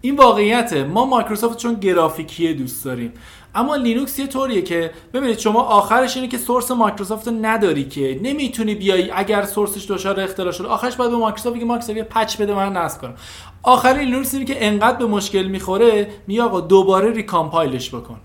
این 0.00 0.16
واقعیته. 0.16 0.84
ما 0.84 1.04
مایکروسافت 1.04 1.58
چون 1.58 1.74
گرافیکی 1.74 2.54
دوست 2.54 2.84
داریم. 2.84 3.12
اما 3.54 3.76
لینوکس 3.76 4.18
یه 4.18 4.26
طوریه 4.26 4.62
که 4.62 4.90
ببینید 5.14 5.38
شما 5.38 5.60
آخرش 5.62 6.16
اینه 6.16 6.28
که 6.28 6.38
source 6.38 6.70
مایکروسافت 6.70 7.28
نداری 7.28 7.84
که. 7.84 8.20
نمی‌تونی 8.22 8.74
بیای 8.74 9.10
اگر 9.10 9.44
source 9.44 9.78
ش 9.78 9.90
دچار 9.90 10.20
اختلال 10.20 10.52
شده 10.52 10.68
آخرش 10.68 10.96
باید 10.96 11.10
به 11.10 11.16
مایکروسافت 11.16 11.56
بگی 11.56 11.64
مایکروسافت 11.64 12.08
patch 12.08 12.36
بده 12.36 12.54
من 12.54 12.72
نصب 12.72 13.00
کنم. 13.00 13.14
آخر 13.62 13.88
لینوکس 13.88 14.34
اینه 14.34 14.46
که 14.46 14.66
انقدر 14.66 14.96
به 14.98 15.06
مشکل 15.06 15.42
می‌خوره 15.42 16.08
میگی 16.26 16.40
آقا 16.40 16.60
دوباره 16.60 17.12
recompile 17.12 17.79
ش 17.79 17.94
بکن. 17.94 18.20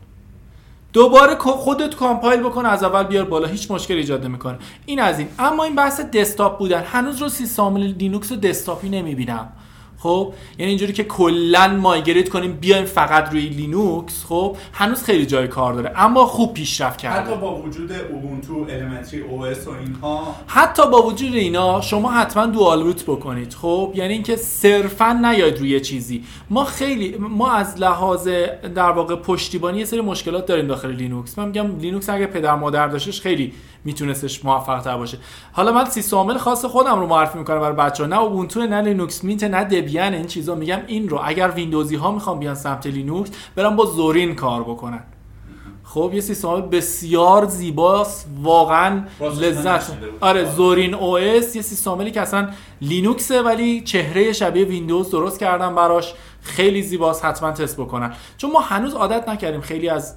دوباره 0.93 1.35
خودت 1.35 1.95
compile 1.95 2.39
بکن 2.39 2.65
از 2.65 2.83
اول 2.83 3.03
بیار 3.03 3.25
بالا 3.25 3.47
هیچ 3.47 3.71
مشکل 3.71 3.93
ایجاد 3.93 4.25
نمی‌کنه. 4.25 4.57
این 4.85 4.99
از 4.99 5.19
این. 5.19 5.27
اما 5.39 5.63
این 5.63 5.75
بحث 5.75 6.01
desktop 6.01 6.59
بودن. 6.59 6.83
هنوز 6.83 7.21
رو 7.21 7.29
سیستم 7.29 7.77
لینوکس 7.77 8.31
و 8.31 8.35
desktop 8.35 8.83
ی 8.83 8.89
نمی‌بینم. 8.89 9.51
خب؟ 10.03 10.33
یعنی 10.57 10.69
اینجوری 10.69 10.93
که 10.93 11.03
کلا 11.03 11.67
migrate 11.67 12.29
کنیم 12.29 12.53
بیایم 12.53 12.85
فقط 12.85 13.31
روی 13.31 13.41
لینوکس 13.41 14.25
خب؟ 14.25 14.57
هنوز 14.73 15.03
خیلی 15.03 15.25
جای 15.25 15.47
کار 15.47 15.73
داره 15.73 15.91
اما 15.95 16.25
خوب 16.25 16.53
پیشرفت 16.53 16.97
کرده. 16.97 17.31
حتی 17.31 17.41
با 17.41 17.55
وجود 17.55 17.91
اوبونتو 18.11 18.65
elementary 18.69 19.21
OS 19.21 19.67
و 19.67 19.71
اینها. 19.71 20.35
حتی 20.47 20.89
با 20.91 21.01
وجود 21.01 21.35
اینا 21.35 21.81
شما 21.81 22.11
حتما 22.11 22.45
dual 22.45 22.83
boot 22.83 23.03
بکنید 23.03 23.53
خب؟ 23.53 23.91
یعنی 23.95 24.13
اینکه 24.13 24.35
صرفا 24.35 25.13
نیاید 25.13 25.59
روی 25.59 25.79
چیزی. 25.79 26.23
ما 26.49 26.63
خیلی 26.63 27.17
ما 27.17 27.51
از 27.51 27.79
لحاظ 27.81 28.27
در 28.75 28.91
واقع 28.91 29.15
پشتیبانی 29.15 29.79
یه 29.79 29.85
سری 29.85 30.01
مشکلات 30.01 30.45
داریم 30.45 30.67
داخل 30.67 30.91
لینوکس. 30.91 31.39
من 31.39 31.45
میگم 31.45 31.77
لینوکس 31.79 32.09
اگه 32.09 32.25
پدر 32.25 32.55
مادر 32.55 32.87
داشتش 32.87 33.21
خیلی 33.21 33.53
میتونستش 33.85 34.45
موفق 34.45 34.81
تر 34.81 34.97
باشه. 34.97 35.17
حالا 35.51 35.71
من 35.71 35.85
سیستم 35.85 36.17
عامل 36.17 36.37
خاص 36.37 36.65
خودم 36.65 36.99
رو 36.99 37.07
معرفی 37.07 37.37
می‌کنم 37.37 37.59
برای 37.59 37.75
بچه‌ها. 37.75 38.09
نه 38.09 38.19
اوبونتو 38.19 38.63
نه 38.63 38.81
لینوکس 38.81 39.23
مینت 39.23 39.43
نه 39.43 39.63
دبیان 39.93 40.13
این 40.13 40.25
چیزا 40.25 40.55
میگم 40.55 40.79
این 40.87 41.09
رو 41.09 41.19
اگر 41.23 41.49
ویندوزی 41.49 41.95
ها 41.95 42.11
می‌خوام 42.11 42.39
بیان 42.39 42.55
سمت 42.55 42.87
لینوکس 42.87 43.31
برم 43.55 43.75
با 43.75 43.85
زورین 43.85 44.35
کار 44.35 44.63
بکنن. 44.63 45.03
خب 45.83 46.11
یه 46.13 46.21
سیستم 46.21 46.61
بسیار 46.61 47.45
زیباست 47.45 48.27
واقعا 48.41 49.03
لذت. 49.21 49.97
آره 50.19 50.45
زورین 50.55 50.93
OS 50.93 51.55
یه 51.55 51.61
سیستم 51.61 52.09
که 52.09 52.21
اصلا 52.21 52.49
لینوکسه 52.81 53.41
ولی 53.41 53.81
چهره 53.81 54.33
شبیه 54.33 54.65
ویندوز 54.65 55.11
درست 55.11 55.39
کردن 55.39 55.75
براش. 55.75 56.13
خیلی 56.41 56.81
زیباست 56.81 57.25
حتما 57.25 57.51
تست 57.51 57.77
بکنن. 57.77 58.13
چون 58.37 58.51
ما 58.51 58.59
هنوز 58.59 58.93
عادت 58.93 59.29
نکردیم 59.29 59.61
خیلی 59.61 59.89
از 59.89 60.15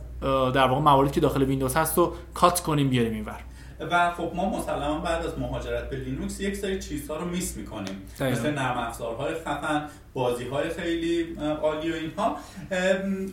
در 0.54 0.66
واقع 0.66 0.80
مواردی 0.80 1.10
که 1.10 1.20
داخل 1.20 1.42
ویندوز 1.42 1.76
هست 1.76 1.98
رو 1.98 2.12
cut 2.34 2.60
کنیم 2.60 2.88
بیاریم 2.88 3.12
اینور. 3.12 3.40
و 3.80 4.10
خب 4.10 4.32
ما 4.34 4.58
مسلما 4.58 4.98
بعد 4.98 5.26
از 5.26 5.38
مهاجرت 5.38 5.90
به 5.90 5.96
لینوکس 5.96 6.40
یک 6.40 6.56
سری 6.56 6.78
چیزها 6.78 7.16
رو 7.16 7.24
miss 7.24 7.56
می‌کنیم. 7.56 8.02
مثل 8.20 8.50
نرم 8.50 8.78
افزارهای 8.78 9.34
خفن 9.34 9.88
بازی 10.14 10.44
های 10.44 10.68
خیلی 10.68 11.36
عالی 11.62 11.92
و 11.92 11.94
اینها. 11.94 12.38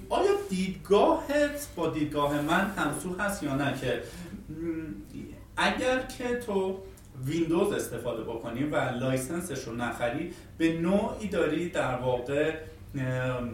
آیا 0.09 0.31
دیدگاهت 0.49 1.67
با 1.75 1.89
دیدگاه 1.89 2.41
من 2.41 2.71
همسو 2.77 3.15
هست 3.19 3.43
یا 3.43 3.55
نه 3.55 3.73
که 3.81 4.03
اگر 5.57 5.99
که 5.99 6.35
تو 6.35 6.79
ویندوز 7.25 7.73
استفاده 7.73 8.23
بکنی 8.23 8.63
و 8.63 8.75
license 8.75 9.44
ش 9.44 9.63
رو 9.63 9.75
نخری 9.75 10.33
به 10.57 10.73
نوعی 10.73 11.27
داری 11.27 11.69
در 11.69 11.95
واقع 11.95 12.53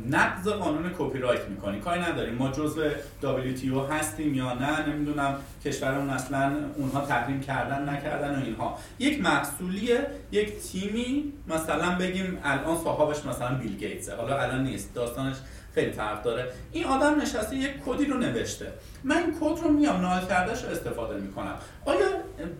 نقض 0.09 0.47
قانون 0.47 0.91
کپی 0.97 1.19
رایت 1.19 1.45
می‌کنی. 1.49 1.79
کاری 1.79 2.01
نداریم. 2.01 2.35
ما 2.35 2.51
جزء 2.51 2.89
WTO 3.23 3.91
هستیم 3.91 4.33
یا 4.33 4.53
نه 4.53 4.89
نمی‌دونم. 4.89 5.35
کشورمون 5.65 6.09
اصلا 6.09 6.51
اونها 6.75 7.05
تحریم 7.05 7.41
کردن 7.41 7.89
نکردن 7.89 8.35
و 8.35 8.45
اینها. 8.45 8.77
یک 8.99 9.21
محصولیه 9.21 10.07
یک 10.31 10.59
تیمی 10.59 11.33
مثلا 11.47 11.95
بگیم 11.95 12.37
الان 12.43 12.77
صاحبش 12.83 13.25
مثلا 13.25 13.55
بیل 13.55 13.77
گیتسه. 13.77 14.15
حالا 14.15 14.41
الان 14.41 14.63
نیست. 14.63 14.93
داستانش 14.93 15.35
خیلی 15.75 15.91
فرق 15.91 16.23
داره. 16.23 16.51
این 16.71 16.85
آدم 16.85 17.21
نشسته 17.21 17.55
یک 17.55 17.71
کدی 17.85 18.05
رو 18.05 18.17
نوشته. 18.17 18.73
من 19.03 19.17
این 19.17 19.35
کد 19.39 19.63
رو 19.63 19.69
میام 19.71 20.01
نال 20.01 20.25
کردهش 20.25 20.63
رو 20.63 20.69
استفاده 20.69 21.19
می‌کنم. 21.19 21.55
آیا 21.85 22.07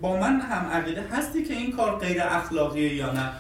با 0.01 0.18
من 0.18 0.39
هم 0.39 0.65
عقیده 0.72 1.01
هستی 1.01 1.43
که 1.43 1.53
این 1.53 1.72
کار 1.72 1.99
غیر 1.99 2.22
اخلاقیه 2.22 2.95
یا 2.95 3.14
نه؟ 3.14 3.31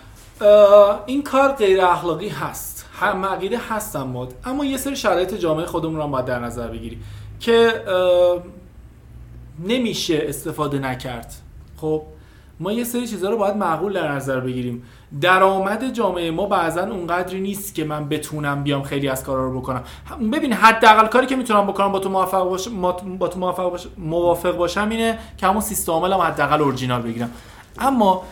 این 1.05 1.23
کار 1.23 1.51
غیر 1.51 1.81
اخلاقی 1.81 2.29
هست. 2.29 2.85
هم 2.99 3.25
عقیده 3.25 3.59
هستم 3.69 4.07
مد. 4.07 4.33
اما 4.45 4.65
یه 4.65 4.77
سری 4.77 4.95
شرایط 4.95 5.33
جامعه 5.33 5.65
خودمون 5.65 5.95
رو 5.95 6.07
باید 6.07 6.25
در 6.25 6.39
نظر 6.39 6.67
بگیری 6.67 6.99
که 7.39 7.83
نمیشه 9.59 10.23
استفاده 10.23 10.79
نکرد. 10.79 11.33
خب 11.77 12.01
ما 12.59 12.71
یه 12.71 12.83
سری 12.83 13.07
چیزها 13.07 13.29
رو 13.29 13.37
باید 13.37 13.55
معقول 13.55 13.93
در 13.93 14.11
نظر 14.11 14.39
بگیریم. 14.39 14.83
درآمد 15.21 15.93
جامعه 15.93 16.31
ما 16.31 16.45
بعضا 16.45 16.81
اونقدری 16.81 17.41
نیست 17.41 17.75
که 17.75 17.83
من 17.83 18.09
بتونم 18.09 18.63
بیام 18.63 18.83
خیلی 18.83 19.07
از 19.07 19.23
کارا 19.23 19.45
رو 19.45 19.61
بکنم. 19.61 19.83
ببین 20.33 20.53
حداقل 20.53 21.07
کاری 21.07 21.27
که 21.27 21.35
می‌تونم 21.35 21.67
بکنم 21.67 21.91
با 21.91 21.99
تو 21.99 22.09
موافق 22.09 22.43
باشم 22.43 22.81
با 23.17 23.27
تو 23.27 23.39
موافق 23.39 23.69
باشم 23.69 23.89
موافق 23.97 24.57
باشم 24.57 24.89
اینه 24.89 25.19
که 25.37 25.47
همون 25.47 25.61
سیستم 25.61 25.91
عاملم 25.91 26.17
حداقل 26.17 26.61
اورجینال 26.61 27.01
بگیرم. 27.01 27.31
اما 27.79 28.23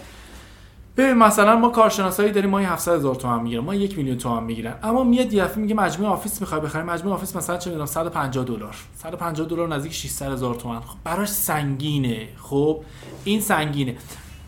ببین 0.97 1.13
مثلا 1.13 1.55
ما 1.55 1.69
کارشناسایی 1.69 2.31
داریم 2.31 2.49
ما 2.49 2.59
700 2.59 2.95
هزار 2.95 3.15
تومان 3.15 3.43
می‌گیرن 3.43 3.63
ما 3.63 3.75
یک 3.75 3.97
میلیون 3.97 4.17
تومان 4.17 4.43
می‌گیرن. 4.43 4.75
اما 4.83 5.03
میاد 5.03 5.33
یه 5.33 5.49
میگه 5.55 5.75
مجموعه 5.75 6.11
آفیس 6.11 6.41
می‌خوای 6.41 6.61
بخری 6.61 6.83
مجموعه 6.83 7.15
آفیس 7.15 7.35
مثلا 7.35 7.57
چه 7.57 7.69
می‌دونم 7.69 7.85
150 7.85 8.45
دلار. 8.45 8.75
150 8.95 9.47
دلار 9.47 9.67
نزدیک 9.67 9.93
600 9.93 10.31
هزار 10.31 10.55
تومان. 10.55 10.81
خب 10.81 10.97
براش 11.03 11.29
سنگینه. 11.29 12.27
خب 12.41 12.79
این 13.23 13.41
سنگینه. 13.41 13.95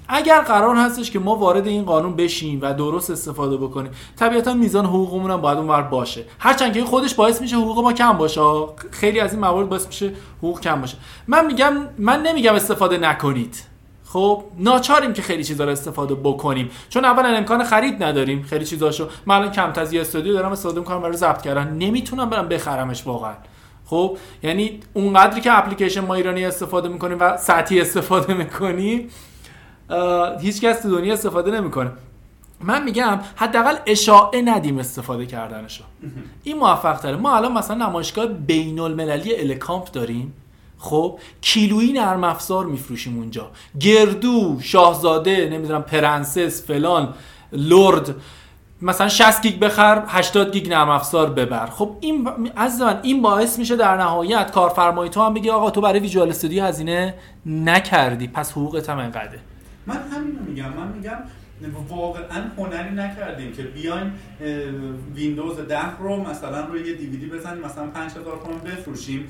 اگر 0.07 0.41
قرار 0.41 0.75
هستش 0.75 1.11
که 1.11 1.19
ما 1.19 1.35
وارد 1.35 1.67
این 1.67 1.83
قانون 1.83 2.15
بشیم 2.15 2.59
و 2.61 2.73
درست 2.73 3.11
استفاده 3.11 3.57
بکنیم 3.57 3.91
طبیعتا 4.15 4.53
میزان 4.53 4.85
حقوقمون 4.85 5.31
هم 5.31 5.41
باید 5.41 5.57
اونور 5.57 5.81
باشه. 5.81 6.25
هرچند 6.39 6.73
که 6.73 6.83
خودش 6.83 7.15
باعث 7.15 7.41
میشه 7.41 7.55
حقوق 7.55 7.79
ما 7.83 7.93
کم 7.93 8.13
باشه. 8.13 8.41
خیلی 8.91 9.19
از 9.19 9.31
این 9.33 9.41
موارد 9.41 9.69
باعث 9.69 9.87
میشه 9.87 10.13
حقوق 10.37 10.59
کم 10.59 10.81
باشه. 10.81 10.97
من 11.27 11.45
میگم 11.45 11.73
من 11.97 12.21
نمیگم 12.21 12.53
استفاده 12.53 12.97
نکنید. 12.97 13.63
خب 14.13 14.43
ناچاریم 14.57 15.13
که 15.13 15.21
خیلی 15.21 15.43
چیزا 15.43 15.63
رو 15.63 15.71
استفاده 15.71 16.15
بکنیم. 16.15 16.69
چون 16.89 17.05
اولا 17.05 17.29
امکان 17.29 17.63
خرید 17.63 18.03
نداریم 18.03 18.43
خیلی 18.43 18.65
چیزاشو. 18.65 19.07
من 19.25 19.35
الان 19.35 19.51
کم 19.51 19.71
تزیه 19.71 20.01
استودیو 20.01 20.33
دارم 20.33 20.51
استفاده 20.51 20.79
می‌کنم 20.79 21.01
برای 21.01 21.17
ضبط 21.17 21.41
کردن. 21.41 21.73
نمی‌تونم 21.73 22.29
برم 22.29 22.47
بخرمش 22.47 23.07
واقعا. 23.07 23.33
خب 23.85 24.17
یعنی 24.43 24.79
اونقدری 24.93 25.41
که 25.41 25.57
اپلیکیشن 25.57 26.01
ما 26.01 26.13
ایرانی 26.13 26.45
استفاده 26.45 26.89
می‌کنیم 26.89 27.17
و 27.19 27.37
سطحی 27.37 27.81
استفاده 27.81 28.33
می‌کنیم 28.33 29.09
هیچ 30.41 30.61
کس 30.61 30.81
تو 30.81 30.97
دنیا 30.97 31.13
استفاده 31.13 31.51
نمی‌کنه. 31.51 31.91
من 32.61 32.83
میگم 32.83 33.19
حداقل 33.35 33.75
اشاعه 33.85 34.41
ندیم 34.41 34.79
استفاده 34.79 35.25
کردنشو. 35.25 35.83
این 36.43 36.57
موفق 36.57 36.97
تره. 36.97 37.15
ما 37.15 37.35
الان 37.35 37.51
مثلا 37.51 37.87
نمایشگاه 37.87 38.25
بین 38.25 38.79
المللی 38.79 39.35
الکامپ 39.35 39.91
داریم. 39.91 40.33
خب 40.79 41.19
کیلویی 41.41 41.93
نرم 41.93 42.23
افزار 42.23 42.65
میفروشیم 42.65 43.17
اونجا. 43.17 43.51
گردو 43.79 44.57
شاهزاده 44.61 45.49
نمی‌دونم 45.51 45.81
پرنسس 45.81 46.67
فلان 46.67 47.13
لرد. 47.51 48.15
مثلا 48.81 49.07
60 49.07 49.41
گیگ 49.41 49.59
بخر 49.59 50.03
80 50.07 50.51
گیگ 50.51 50.69
نرم 50.69 50.89
افزار 50.89 51.29
ببر. 51.29 51.65
خب 51.65 51.95
این 51.99 52.29
از 52.55 52.81
من 52.81 52.99
این 53.03 53.21
باعث 53.21 53.59
میشه 53.59 53.75
در 53.75 53.97
نهایت 53.97 54.51
کارفرمای 54.51 55.09
تو 55.09 55.21
هم 55.21 55.33
بگی 55.33 55.49
آقا 55.49 55.69
تو 55.69 55.81
برای 55.81 55.99
Visual 55.99 56.29
Studio 56.29 56.63
هزینه 56.63 57.13
نکردی. 57.45 58.27
پس 58.27 58.51
حقوقت 58.51 58.89
هم 58.89 58.97
انقدره 58.97 59.39
من 59.85 59.95
همین 59.95 60.39
رو 60.39 60.45
میگم. 60.45 60.63
من 60.63 60.93
میگم 60.97 61.17
واقعا 61.89 62.43
هنری 62.57 62.95
نکردیم 62.95 63.53
که 63.53 63.63
بیایم 63.63 64.13
ویندوز 65.15 65.57
10 65.57 65.97
رو 65.99 66.17
مثلا 66.17 66.65
روی 66.65 66.87
یه 66.87 66.93
دیویدی 66.93 67.25
بزنیم 67.25 67.65
مثلا 67.65 67.87
5000 67.87 68.39
تومان 68.43 68.59
بفروشیم. 68.59 69.27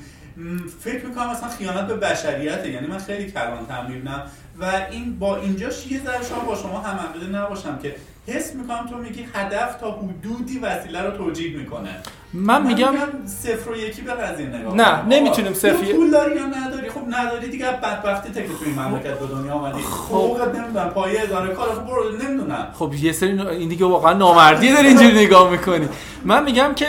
فکر 0.80 1.06
می‌کنم 1.06 1.30
مثلا 1.30 1.48
خیانت 1.48 1.86
به 1.86 1.96
بشریته 1.96 2.70
یعنی 2.70 2.86
من 2.86 2.98
خیلی 2.98 3.30
کلان 3.30 3.66
تعمیرم 3.66 4.30
و 4.60 4.64
این 4.90 5.18
با 5.18 5.36
اینجاش 5.36 5.86
یه 5.86 6.00
ذره 6.04 6.44
با 6.46 6.56
شما 6.56 6.80
هم 6.80 7.36
نباشم 7.36 7.78
که 7.78 7.96
حس 8.26 8.54
می‌کنم 8.54 8.86
تو 8.86 8.96
میگی 8.96 9.26
هدف 9.34 9.76
تا 9.80 9.90
حدودی 9.90 10.58
وسیله 10.58 11.02
رو 11.02 11.16
توجیه 11.16 11.56
می‌کنه. 11.56 11.96
من, 12.32 12.66
میگم 12.66 12.94
صفر 13.26 13.70
و 13.70 13.76
یکی 13.76 14.02
به 14.02 14.12
قضیه 14.12 14.46
نگاه 14.46 14.74
نه 14.74 15.06
نمی‌تونیم 15.06 15.54
صفر 15.54 15.92
پول 15.92 16.10
داری 16.10 16.36
یا 16.36 16.46
نداری؟ 16.46 16.90
خب 16.90 17.00
نداری 17.08 17.50
دیگه 17.50 17.66
بدبختی 17.66 18.32
تک 18.32 18.46
تو 18.46 18.64
این 18.64 18.78
مملکت 18.78 19.18
به 19.18 19.26
دنیا 19.26 19.52
آمدی 19.52 19.82
خب. 19.82 20.36
نمی‌دونم 20.56 20.88
پایه 20.88 21.22
اداره 21.22 21.54
کار 21.54 21.68
خب 21.74 21.86
برو 21.86 22.04
نمی‌دونم. 22.22 22.66
خب 22.74 22.94
یه 22.94 23.12
سری 23.12 23.40
این 23.40 23.68
دیگه 23.68 23.86
واقعا 23.86 24.12
نامردی 24.12 24.72
داری 24.72 24.88
اینجوری 24.88 25.26
نگاه 25.26 25.50
می‌کنی. 25.50 25.88
من 26.24 26.44
میگم 26.44 26.74
که 26.76 26.86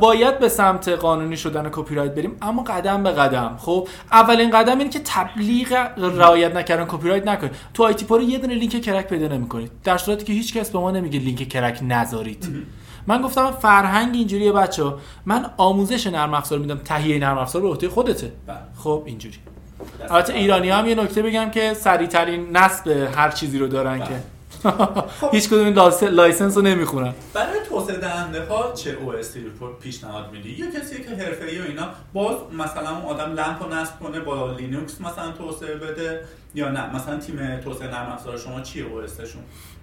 باید 0.00 0.38
به 0.38 0.48
سمت 0.48 0.88
قانونی 0.88 1.36
شدن 1.36 1.68
کپی 1.72 1.94
رایت 1.94 2.14
بریم 2.14 2.36
اما 2.42 2.62
قدم 2.62 3.02
به 3.02 3.10
قدم. 3.10 3.56
خب 3.60 3.88
اولین 4.12 4.50
قدم 4.50 4.78
اینه 4.78 4.90
که 4.90 5.00
تبلیغ 5.04 5.88
رعایت 5.96 6.56
نکردن 6.56 6.84
کپی 6.88 7.08
رایت 7.08 7.26
نکنید. 7.26 7.52
تو 7.74 7.84
ITPro 7.84 8.22
یه 8.22 8.38
دونه 8.38 8.54
لینک 8.54 8.82
crack 8.82 9.06
پیدا 9.06 9.28
نمی‌کنید. 9.28 9.70
در 9.84 9.98
صورتی 9.98 10.24
که 10.24 10.32
هیچ 10.32 10.56
کس 10.56 10.70
به 10.70 10.78
ما 10.78 10.90
نمیگه 10.90 11.18
لینک 11.18 11.48
crack 11.48 11.80
نذارید. 11.88 12.66
من 13.08 13.22
گفتم 13.22 13.50
فرهنگ 13.50 14.14
اینجوریه 14.14 14.52
بچه 14.52 14.94
من 15.26 15.50
آموزش 15.56 16.06
نرم 16.06 16.34
افزار 16.34 16.58
میدم 16.58 16.78
تهیه 16.78 17.18
نرم 17.18 17.38
افزار 17.38 17.62
به 17.62 17.68
عهده 17.68 17.88
خودته. 17.88 18.32
بله. 18.46 18.56
خب 18.78 19.02
اینجوری. 19.06 19.36
البته 20.10 20.34
ایرانی 20.34 20.70
هم 20.70 20.86
یه 20.86 20.94
نکته 20.94 21.22
بگم 21.22 21.50
که 21.50 21.74
سریع 21.74 22.08
ترین 22.08 22.56
نصب 22.56 22.88
هر 22.88 23.30
چیزی 23.30 23.58
رو 23.58 23.66
دارن 23.66 23.98
که. 23.98 24.22
خب. 25.20 25.30
هیچ 25.34 25.48
کدوم 25.48 25.64
این 25.64 25.74
license 26.08 26.56
رو 26.56 26.62
نمی‌خونن. 26.62 27.14
برای 27.34 27.58
توسعه 27.68 27.96
دهنده 27.96 28.44
ها 28.44 28.72
چه 28.72 28.90
OS 29.00 29.34
پیشنهاد 29.80 30.32
میدی؟ 30.32 30.50
یا 30.50 30.66
کسی 30.70 31.02
که 31.02 31.10
حرفه‌ای 31.10 31.58
و 31.58 31.62
اینا 31.62 31.88
باز 32.12 32.36
مثلا 32.52 32.96
اون 32.96 33.04
آدم 33.04 33.32
LAMP 33.32 33.62
رو 33.62 33.74
نصب 33.74 34.00
کنه 34.00 34.20
با 34.20 34.52
لینوکس 34.52 35.00
مثلا 35.00 35.32
توسعه 35.32 35.74
بده 35.74 36.24
یا 36.54 36.70
نه؟ 36.70 36.96
مثلا 36.96 37.18
تیم 37.18 37.60
توسعه 37.64 37.88
نرم 37.88 38.12
افزار 38.12 38.38
شما 38.38 38.60
چیه 38.60 38.84
او 38.84 39.00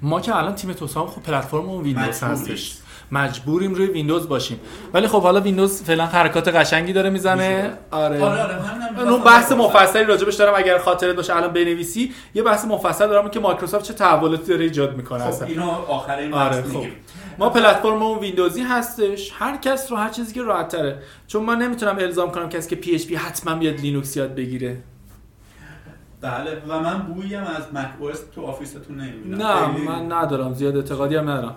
ما 0.02 0.22
که 0.22 0.36
الان 0.36 0.56
تیم 0.56 0.74
توسعه 0.74 1.04
خب 1.04 1.22
پلتفرممون 1.22 1.84
ویندوز 1.84 2.24
هستش. 2.24 2.78
مجبوریم 3.12 3.74
روی 3.74 3.88
ویندوز 3.88 4.28
باشیم. 4.28 4.60
ولی 4.94 5.08
خب 5.08 5.22
حالا 5.22 5.42
ویندوز 5.42 5.84
فعلا 5.84 6.06
حرکات 6.06 6.48
قشنگی 6.48 6.94
داره 6.94 7.10
می‌زنه. 7.10 7.74
آره. 7.92 8.24
آره, 8.24 8.42
آره 8.42 9.24
بحث 9.26 9.52
مفصلی 9.52 10.04
راجبش 10.04 10.36
دارم. 10.36 10.54
اگر 10.56 10.78
خاطرت 10.78 11.16
باشه 11.16 11.36
الان 11.36 11.54
بنویسی 11.54 12.14
یه 12.34 12.44
بحث 12.44 12.66
مفصل 12.66 13.08
دارم 13.08 13.30
که 13.30 13.40
مایکروسافت 13.40 13.86
چه 13.86 13.94
تحولاتی 13.94 14.48
داره 14.48 14.64
ایجاد 14.64 14.98
می‌کنه 14.98 15.20
خب 15.20 15.28
اصلا. 15.28 15.48
اینو 15.48 15.70
آخر 15.70 16.18
این 16.18 16.34
آره 16.34 16.62
خب. 16.62 16.86
ما 17.40 17.50
پلتفرم 17.50 18.20
ویندوزی 18.20 18.62
هستش. 18.62 19.32
هر 19.36 19.58
کس 19.58 19.92
رو 19.92 19.98
هر 19.98 20.10
چیزی 20.10 20.34
که 20.34 20.42
راحت 20.42 20.68
تره. 20.68 21.00
چون 21.28 21.44
من 21.44 21.58
نمی‌تونم 21.58 21.98
الزام 22.00 22.32
کنم 22.32 22.50
کسی 22.50 22.70
که 22.70 22.76
PHP 22.76 23.16
حتما 23.16 23.56
بیاد 23.56 23.80
لینوکس 23.80 24.18
یاد 24.18 24.36
بگیره. 24.36 24.78
بله 26.22 26.62
و 26.68 26.80
من 26.80 26.98
بویی 26.98 27.27
هم 27.27 27.42
از 27.42 27.74
Mac 27.74 27.90
OS 28.00 28.10
تو 28.36 28.46
آفیستون 28.46 28.98
نمی‌بینم. 28.98 29.48
نه 29.48 29.68
من 29.68 30.12
ندارم. 30.12 30.54
زیاد 30.54 30.76
اعتقادی 30.76 31.16
هم 31.16 31.30
ندارم. 31.30 31.56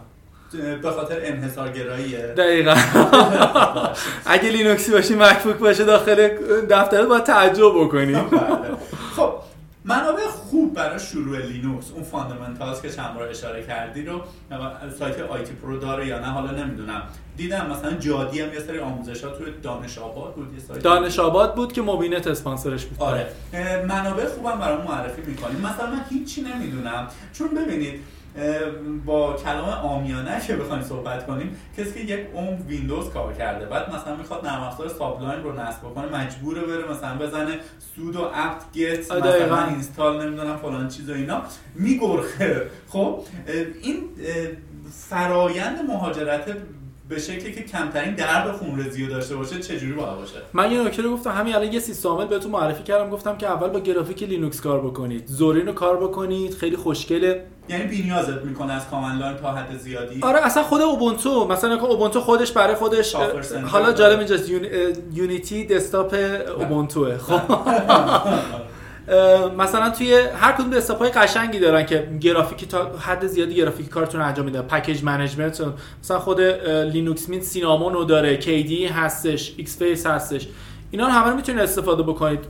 به 0.82 0.90
خاطر 0.90 1.16
انحصارگراییه. 1.22 2.18
دقیقا. 2.18 2.74
اگه 4.26 4.50
لینوکسی 4.50 4.92
باشی 4.92 5.14
MacBook 5.14 5.56
باشه 5.56 5.84
داخل 5.84 6.28
دفترت 6.70 7.06
باید 7.08 7.24
تعجب 7.24 7.72
بکنی. 7.74 8.12
بله. 8.14 8.20
خب 9.16 9.32
منابع 9.84 10.22
خوب 10.22 10.74
برای 10.74 10.98
شروع 11.00 11.38
لینوکس 11.38 11.90
اون 11.94 12.02
fundamentals 12.04 12.82
که 12.82 12.90
چند 12.90 13.14
بار 13.14 13.28
اشاره 13.28 13.62
کردی 13.66 14.04
رو 14.04 14.20
سایت 14.98 15.20
ITPro 15.20 15.76
داره 15.78 16.06
یا 16.06 16.18
نه؟ 16.18 16.26
حالا 16.26 16.50
نمی‌دونم. 16.50 17.02
دیدم 17.36 17.66
مثلا 17.70 17.92
جادی 17.92 18.40
هم 18.40 18.54
یه 18.54 18.60
سری 18.60 18.78
آموزش 18.78 19.24
ها 19.24 19.30
توی 19.30 19.46
دانش 19.62 19.98
آباد 19.98 20.34
بود 20.34 20.54
یه 20.54 20.60
سایت 20.68 20.82
دانش 20.82 21.18
آباد 21.18 21.54
بود 21.54 21.72
که 21.72 21.82
مبین‌نت 21.82 22.26
اسپانسرش 22.26 22.84
بود. 22.84 23.02
آره. 23.02 23.26
منابع 23.88 24.26
خوبم 24.26 24.58
برای 24.58 24.82
معرفی 24.88 25.22
می‌کنیم 25.26 25.58
مثلا 25.60 25.90
من 25.90 26.04
هیچی 26.10 26.42
نمی‌دونم. 26.42 27.08
چون 27.32 27.48
ببینید 27.48 28.00
با 29.06 29.32
کلام 29.32 29.68
عامیانه 29.68 30.40
که 30.46 30.56
بخوایم 30.56 30.82
صحبت 30.82 31.26
کنیم 31.26 31.56
کسی 31.78 31.92
که 31.92 32.00
یک 32.00 32.26
عمر 32.34 32.56
ویندوز 32.68 33.10
کار 33.10 33.32
کرده 33.32 33.66
بعد 33.66 33.94
مثلا 33.94 34.16
می‌خواد 34.16 34.46
نرم 34.46 34.62
افزار 34.62 34.88
Sublime 34.88 35.42
رو 35.42 35.60
نصب 35.60 35.82
کنه 35.94 36.06
مجبوره 36.06 36.60
بره 36.60 36.90
مثلا 36.90 37.18
بزنه 37.18 37.58
sudo 37.96 38.16
apt-get 38.16 38.98
مثلا 39.12 39.66
install 39.66 40.26
نمی‌دونم 40.26 40.56
فلان 40.56 40.88
چیز 40.88 41.10
و 41.10 41.12
اینا 41.12 41.42
میگرخه. 41.74 42.70
خب 42.88 43.22
این 43.82 44.04
فرایند 45.08 45.78
مهاجرت 45.88 46.56
به 47.08 47.18
شکلی 47.18 47.52
که 47.52 47.62
کمترین 47.62 48.14
درد 48.14 48.46
و 48.46 48.52
خونریزی 48.52 49.04
رو 49.04 49.12
داشته 49.14 49.36
باشه 49.36 49.60
چجوری 49.60 49.92
باید 49.92 50.16
باشه؟ 50.16 50.34
من 50.52 50.72
یه 50.72 50.82
نکته 50.82 51.02
رو 51.02 51.12
گفتم 51.12 51.30
همین 51.30 51.54
الان 51.54 51.72
یه 51.72 51.80
سیستم 51.80 52.08
عامل 52.08 52.26
بهتون 52.26 52.50
معرفی 52.50 52.82
کردم 52.82 53.10
گفتم 53.10 53.36
که 53.36 53.46
اول 53.46 53.68
با 53.68 53.80
گرافیک 53.80 54.22
لینوکس 54.22 54.60
کار 54.60 54.80
بکنید. 54.80 55.26
Zorin 55.26 55.66
رو 55.66 55.72
کار 55.72 55.96
بکنید 55.96 56.54
خیلی 56.54 56.76
خوشگله 56.76 57.44
یعنی 57.68 57.84
بینیازت 57.84 58.42
می‌کنه 58.44 58.72
از 58.72 58.88
command 58.90 59.20
line 59.20 59.36
تا 59.36 59.52
حد 59.52 59.78
زیادی؟ 59.78 60.20
آره 60.22 60.46
اصلا 60.46 60.62
خود 60.62 60.80
اوبونتو 60.80 61.48
مثلا 61.48 61.76
که 61.76 61.84
اوبونتو 61.84 62.20
خودش 62.20 62.52
برای 62.52 62.74
خودش 62.74 63.14
حالا 63.66 63.92
جالب 63.92 64.18
اینجاست 64.18 64.50
Unity 65.12 65.66
دسکتاپ 65.66 66.14
اوبونتوه 66.58 67.18
خب. 67.18 67.40
مثلا 69.58 69.90
توی 69.90 70.14
هر 70.14 70.52
کدوم 70.52 70.70
دسکتاپ 70.70 70.98
های 70.98 71.10
قشنگی 71.10 71.58
دارن 71.58 71.86
که 71.86 72.08
گرافیکی 72.20 72.66
تا 72.66 72.98
حد 72.98 73.26
زیادی 73.26 73.54
گرافیکی 73.54 73.88
کارتون 73.88 74.20
انجام 74.20 74.44
میده. 74.44 74.62
package 74.62 75.04
management 75.04 75.62
مثلا 76.02 76.18
خود 76.18 76.40
Linux 76.40 77.28
Mint 77.28 77.40
Cinnamon 77.40 78.06
داره 78.06 78.36
KDE 78.36 78.86
هستش 78.86 79.54
Xfce 79.56 80.06
هستش. 80.06 80.48
اینا 80.90 81.06
رو 81.06 81.12
همه 81.12 81.30
رو 81.30 81.36
می‌تونید 81.36 81.60
استفاده 81.60 82.02
بکنید. 82.02 82.40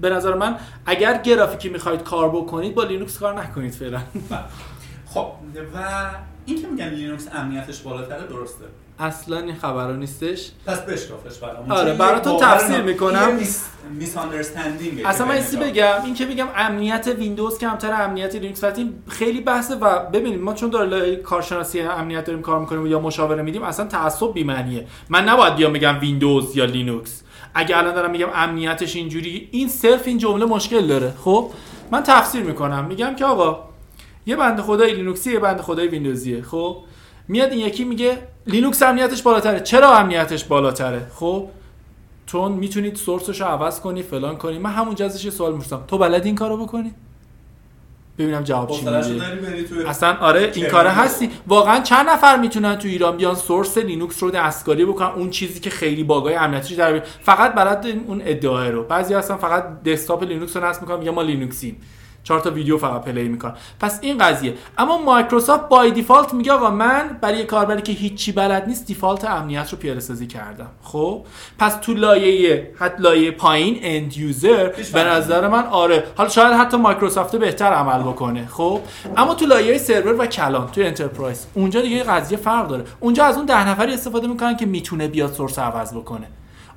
به 0.00 0.10
نظر 0.10 0.34
من 0.34 0.56
اگر 0.86 1.22
گرافیکی 1.22 1.68
می‌خواید 1.68 2.02
کار 2.02 2.28
بکنید 2.28 2.74
با 2.74 2.84
لینوکس 2.84 3.18
کار 3.18 3.40
نکنید 3.40 3.72
فعلا. 3.72 4.00
خب 5.06 5.26
و 5.74 6.10
این 6.46 6.62
که 6.62 6.68
میگن 6.68 6.88
لینوکس 6.88 7.28
امنیتش 7.34 7.80
بالاتره 7.80 8.26
درسته. 8.26 8.64
اصلا 8.98 9.38
این 9.38 9.54
خبرها 9.54 9.96
نیستش. 9.96 10.50
پس 10.66 10.80
بشکافش 10.80 11.38
برام 11.38 11.72
آره 11.72 11.94
براتون 11.94 12.36
تفسیر 12.40 12.80
می‌کنم. 12.80 13.34
میس 13.34 13.64
اصلا 15.04 15.26
من 15.26 15.34
ایستی 15.34 15.56
بگم 15.56 15.94
این 16.04 16.14
که 16.14 16.26
میگم 16.26 16.46
امنیت 16.56 17.08
ویندوز 17.18 17.58
کمتر 17.58 18.02
امنیت 18.02 18.34
لینوکس 18.34 18.64
وقتی 18.64 18.92
خیلی 19.08 19.40
بحثه 19.40 19.74
و 19.74 19.98
ببینید 20.10 20.40
ما 20.40 20.54
چون 20.54 20.70
داره 20.70 21.16
کارشناسی 21.16 21.80
امنیت 21.80 22.24
داریم 22.24 22.42
کار 22.42 22.60
می‌کنیم 22.60 22.86
یا 22.86 23.00
مشاوره 23.00 23.42
میدیم 23.42 23.62
اصلا 23.62 23.86
تعصب 23.86 24.32
بی 24.32 24.44
معنیه 24.44 24.86
من 25.08 25.24
نباید 25.28 25.56
بیام 25.56 25.72
بگم 25.72 26.00
ویندوز 26.00 26.56
یا 26.56 26.64
لینوکس. 26.64 27.22
اگه 27.54 27.78
الان 27.78 27.94
دارم 27.94 28.10
میگم 28.10 28.28
امنیتش 28.34 28.96
اینجوری 28.96 29.48
این 29.52 29.68
صرف 29.68 30.06
این 30.06 30.18
جمله 30.18 30.44
مشکل 30.44 30.86
داره. 30.86 31.14
خب 31.24 31.50
من 31.90 32.02
تفسیر 32.02 32.42
می‌کنم. 32.42 32.84
میگم 32.84 33.14
که 33.14 33.24
آقا 33.24 33.68
یه 34.26 34.36
بنده 34.36 34.62
خدای 34.62 34.94
لینوکسی 34.94 35.32
یه 35.32 35.38
بنده 35.38 35.62
خدای 35.62 35.88
ویندوزیه. 35.88 36.42
خب 36.42 36.76
میاد 37.28 37.52
این 37.52 37.66
یکی 37.66 37.84
میگه 37.84 38.18
لینوکس 38.48 38.82
امنیتش 38.82 39.22
بالاتره. 39.22 39.60
چرا 39.60 39.96
امنیتش 39.96 40.44
بالاتره؟ 40.44 41.06
خب 41.14 41.48
چون 42.26 42.52
می‌تونید 42.52 42.96
source 42.96 43.29
ش 43.29 43.40
رو 43.40 43.46
عوض 43.46 43.80
کنی 43.80 44.02
فلان 44.02 44.36
کنی. 44.36 44.58
من 44.58 44.70
همون 44.70 45.02
ازش 45.02 45.24
یه 45.24 45.30
سوال 45.30 45.52
می‌پرسم. 45.52 45.80
تو 45.88 45.98
بلد 45.98 46.26
این 46.26 46.34
کارو 46.34 46.56
بکنی؟ 46.56 46.94
ببینم 48.18 48.42
جواب 48.42 48.70
چی 48.70 48.84
میده. 48.84 49.88
اصلا 49.88 50.16
آره 50.20 50.52
این 50.54 50.66
کاره 50.66 50.90
هستی. 50.90 51.30
واقعا 51.46 51.80
چند 51.80 52.08
نفر 52.08 52.36
می‌تونن 52.36 52.78
تو 52.78 52.88
ایران 52.88 53.16
بیان 53.16 53.34
source 53.34 53.78
لینوکس 53.78 54.22
رو 54.22 54.30
دستکاری 54.30 54.84
بکنن؟ 54.84 55.08
اون 55.08 55.30
چیزی 55.30 55.60
که 55.60 55.70
خیلی 55.70 56.04
باگای 56.04 56.34
امنیتیش 56.34 56.76
در 56.76 57.00
فقط 57.22 57.54
بلد 57.54 57.86
اون 58.06 58.22
ادعا 58.24 58.68
رو. 58.68 58.84
بعضی 58.84 59.14
اصلا 59.14 59.36
فقط 59.36 59.82
دسکتاپ 59.82 60.22
لینوکس 60.22 60.56
رو 60.56 60.64
نصب 60.64 60.80
می‌کنن. 60.82 60.98
میگن 60.98 61.10
ما 61.10 61.22
لینوکسیم. 61.22 61.80
چهار 62.24 62.40
تا 62.40 62.50
ویدیو 62.50 62.78
فقط 62.78 63.04
play 63.04 63.28
می‌کنن. 63.28 63.54
پس 63.80 63.98
این 64.02 64.18
قضیه. 64.18 64.54
اما 64.78 64.98
مایکروسافت 64.98 65.68
by 65.68 65.90
default 65.90 66.34
میگه 66.34 66.52
آقا 66.52 66.70
من 66.70 67.18
برای 67.20 67.44
کاربری 67.44 67.82
که 67.82 67.92
هیچی 67.92 68.32
بلد 68.32 68.66
نیست 68.66 68.86
default 68.86 69.24
امنیت 69.24 69.72
رو 69.72 69.78
پیاده 69.78 70.00
سازی 70.00 70.26
کردم. 70.26 70.68
خب؟ 70.82 71.24
پس 71.58 71.76
تو 71.82 71.94
لایه 71.94 72.74
حتی 72.78 73.02
لایه 73.02 73.30
پایین 73.30 73.78
end 73.82 74.16
user 74.16 74.72
به 74.92 75.04
نظر 75.04 75.48
من 75.48 75.66
آره. 75.66 76.04
حالا 76.16 76.28
شاید 76.28 76.52
حتی 76.52 76.76
مایکروسافت 76.76 77.36
بهتر 77.36 77.72
عمل 77.72 78.02
بکنه. 78.02 78.46
خب؟ 78.46 78.80
اما 79.16 79.34
تو 79.34 79.46
لایه 79.46 79.78
سرور 79.78 80.20
و 80.20 80.26
کلان 80.26 80.70
تو 80.70 80.80
enterprise 80.80 81.46
اونجا 81.54 81.80
دیگه 81.80 82.02
قضیه 82.02 82.38
فرق 82.38 82.68
داره. 82.68 82.84
اونجا 83.00 83.24
از 83.24 83.36
اون 83.36 83.46
ده 83.46 83.68
نفری 83.68 83.94
استفاده 83.94 84.26
می‌کنن 84.26 84.56
که 84.56 84.66
می‌تونه 84.66 85.08
بیاد 85.08 85.32
source 85.32 85.58
عوض 85.58 85.94
بکنه. 85.94 86.26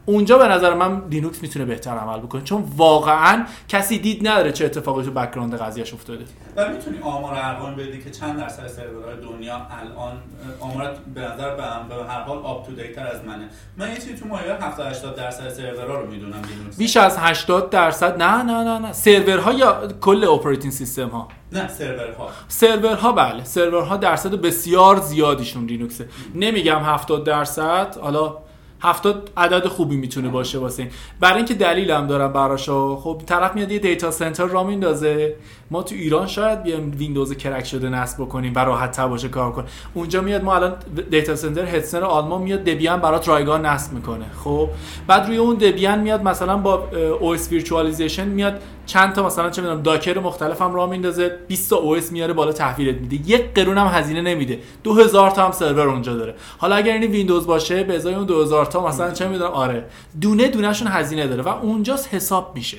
اونجا 0.05 0.37
به 0.37 0.47
نظر 0.47 0.73
من 0.73 1.01
لینوکس 1.09 1.41
می‌تونه 1.41 1.65
بهتر 1.65 1.91
عمل 1.91 2.19
بکنه. 2.19 2.41
چون 2.41 2.63
واقعا 2.77 3.45
کسی 3.67 3.99
دید 3.99 4.27
نداره 4.27 4.51
چه 4.51 4.65
اتفاقی 4.65 5.03
تو 5.03 5.11
background 5.11 5.55
قضیهش 5.57 5.93
افتاده. 5.93 6.25
و 6.55 6.69
می‌تونی 6.69 6.97
آمار 7.01 7.33
ارقام 7.35 7.75
بدی 7.75 8.03
که 8.03 8.09
چند 8.09 8.37
درصد 8.37 8.67
سرورهای 8.67 9.15
دنیا 9.15 9.55
الان 9.55 10.17
آمار 10.59 10.95
به 11.15 11.21
نظر 11.21 11.55
به 11.55 11.63
هر 12.09 12.21
حال 12.21 12.37
up 12.37 12.67
to 12.67 12.75
date 12.75 12.97
تر 12.97 13.07
از 13.07 13.25
منه. 13.25 13.49
من 13.77 13.89
یه 13.89 13.95
چیزی 13.95 14.15
تو 14.15 14.27
مایه 14.27 14.53
70 14.53 14.87
80 14.87 15.15
درصد 15.15 15.49
سرورها 15.49 15.99
رو 15.99 16.07
می‌دونم 16.11 16.41
لینوکس. 16.49 16.77
بیش 16.77 16.97
از 16.97 17.17
80 17.17 17.69
درصد؟ 17.69 18.21
نه 18.21 18.43
نه 18.43 18.63
نه 18.63 18.79
نه. 18.79 18.93
سرورها 18.93 19.53
یا 19.53 19.87
کل 20.01 20.23
operating 20.23 20.73
system 20.73 21.07
ها؟ 21.07 21.27
نه 21.51 21.67
سرورها. 21.67 22.29
سرورها 22.47 23.11
بله. 23.11 23.43
سرورها 23.43 23.97
درصد 23.97 24.31
بسیار 24.31 24.99
زیادیشون 24.99 25.65
لینوکسه. 25.65 26.07
نمیگم 26.35 26.79
70 26.79 27.23
درصد. 27.23 27.97
حالا 28.01 28.37
هفتاد 28.81 29.29
عدد 29.37 29.67
خوبی 29.67 29.95
می‌تونه 29.95 30.29
باشه 30.29 30.57
واسه 30.57 30.83
این. 30.83 30.91
برای 31.19 31.37
اینکه 31.37 31.53
دلیلم 31.53 32.07
دارم 32.07 32.33
براشو 32.33 32.95
خب 32.95 33.21
طرف 33.25 33.55
میاد 33.55 33.71
یه 33.71 33.79
data 33.79 34.11
center 34.11 34.45
راه 34.45 34.63
میندازه. 34.63 35.35
ما 35.71 35.83
تو 35.83 35.95
ایران 35.95 36.27
شاید 36.27 36.63
بیایم 36.63 36.95
ویندوز 36.97 37.37
crack 37.37 37.65
شده 37.65 37.89
نصب 37.89 38.21
بکنیم 38.21 38.53
و 38.55 38.59
راحت 38.59 38.91
تر 38.91 39.07
باشه 39.07 39.29
کار 39.29 39.51
کنیم. 39.51 39.67
اونجا 39.93 40.21
میاد 40.21 40.43
ما 40.43 40.55
الان 40.55 40.75
data 41.11 41.35
center 41.35 41.65
Hetzner 41.65 42.03
آلمان 42.03 42.41
میاد 42.41 42.63
Debian 42.63 42.99
برات 43.01 43.27
رایگان 43.27 43.65
نصب 43.65 43.93
می‌کنه. 43.93 44.25
خب 44.43 44.69
بعد 45.07 45.27
روی 45.27 45.37
اون 45.37 45.55
Debian 45.55 45.99
میاد 45.99 46.23
مثلا 46.23 46.57
با 46.57 46.87
OS 47.19 47.51
virtualization 47.51 48.27
میاد 48.27 48.61
چند 48.85 49.13
تا 49.13 49.25
مثلا 49.25 49.49
چه 49.49 49.61
می‌دونم 49.61 49.81
Docker 49.81 50.19
مختلف 50.19 50.61
هم 50.61 50.73
راه 50.73 50.89
میندازه 50.89 51.37
20 51.47 51.69
تا 51.69 51.75
OS 51.75 52.11
میاره 52.11 52.33
بالا 52.33 52.51
تحویلت 52.51 53.01
میده. 53.01 53.29
یک 53.29 53.53
قرون 53.53 53.77
هم 53.77 53.87
هزینه 53.87 54.21
نمیده. 54.21 54.59
2000 54.83 55.31
تا 55.31 55.45
هم 55.45 55.51
سرور 55.51 55.89
اونجا 55.89 56.15
داره. 56.15 56.35
حالا 56.57 56.75
اگر 56.75 56.93
این 56.93 57.11
ویندوز 57.11 57.47
باشه 57.47 57.83
به 57.83 57.95
ازای 57.95 58.13
اون 58.13 58.25
2000 58.25 58.65
تا 58.65 58.87
مثلا 58.87 59.11
چه 59.11 59.27
می‌دونم 59.27 59.51
آره 59.51 59.85
دونه 60.21 60.47
دونهشون 60.47 60.87
هزینه 60.87 61.27
داره 61.27 61.41
و 61.41 61.47
اونجاست 61.47 62.13
حساب 62.13 62.51
میشه. 62.55 62.77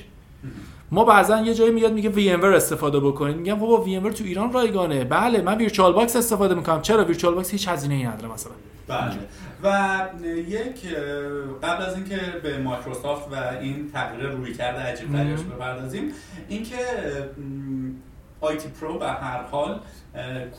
ما 0.93 1.05
بعضا 1.05 1.41
یه 1.41 1.53
جایی 1.53 1.71
میاد 1.71 1.93
میگه 1.93 2.09
وی 2.09 2.31
استفاده 2.31 2.99
بکنید. 2.99 3.35
میگم 3.35 3.59
بابا 3.59 3.81
وی 3.83 3.99
تو 3.99 4.23
ایران 4.23 4.53
رایگانه. 4.53 5.03
بله 5.03 5.41
من 5.41 5.57
VirtualBox 5.57 6.15
استفاده 6.15 6.55
می‌کنم. 6.55 6.81
چرا 6.81 7.05
VirtualBox 7.05 7.51
هیچ 7.51 7.67
هزینه 7.67 7.95
ای 7.95 8.03
نداره 8.03 8.33
مثلا. 8.33 8.53
بله. 8.87 9.13
و 9.63 10.07
یک 10.27 10.95
قبل 11.63 11.83
از 11.83 11.95
اینکه 11.95 12.19
به 12.43 12.57
مایکروسافت 12.57 13.31
و 13.31 13.35
این 13.61 13.91
تغییر 13.91 14.29
رویکرد 14.29 14.79
عجیب 14.79 15.11
غریبش 15.11 15.39
بپردازیم 15.39 16.11
اینکه 16.49 16.75
ITPro 18.41 18.99
به 18.99 19.07
هر 19.07 19.41
حال 19.41 19.79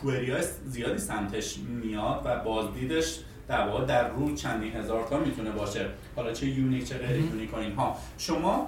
query 0.01 0.33
زیادی 0.67 0.99
سمتش 0.99 1.59
میاد 1.59 2.23
و 2.25 2.45
بازدیدش 2.45 3.19
در 3.49 3.69
واقع 3.69 3.85
در 3.85 4.09
رو 4.09 4.35
چندین 4.35 4.73
هزار 4.73 5.07
تا 5.11 5.19
می‌تونه 5.19 5.51
باشه. 5.51 5.87
حالا 6.17 6.33
چه 6.33 6.47
unique 6.47 6.89
چه 6.89 6.99
غیر 6.99 7.17
unique 7.17 7.55
و 7.55 7.57
اینها. 7.57 7.97
شما 8.19 8.67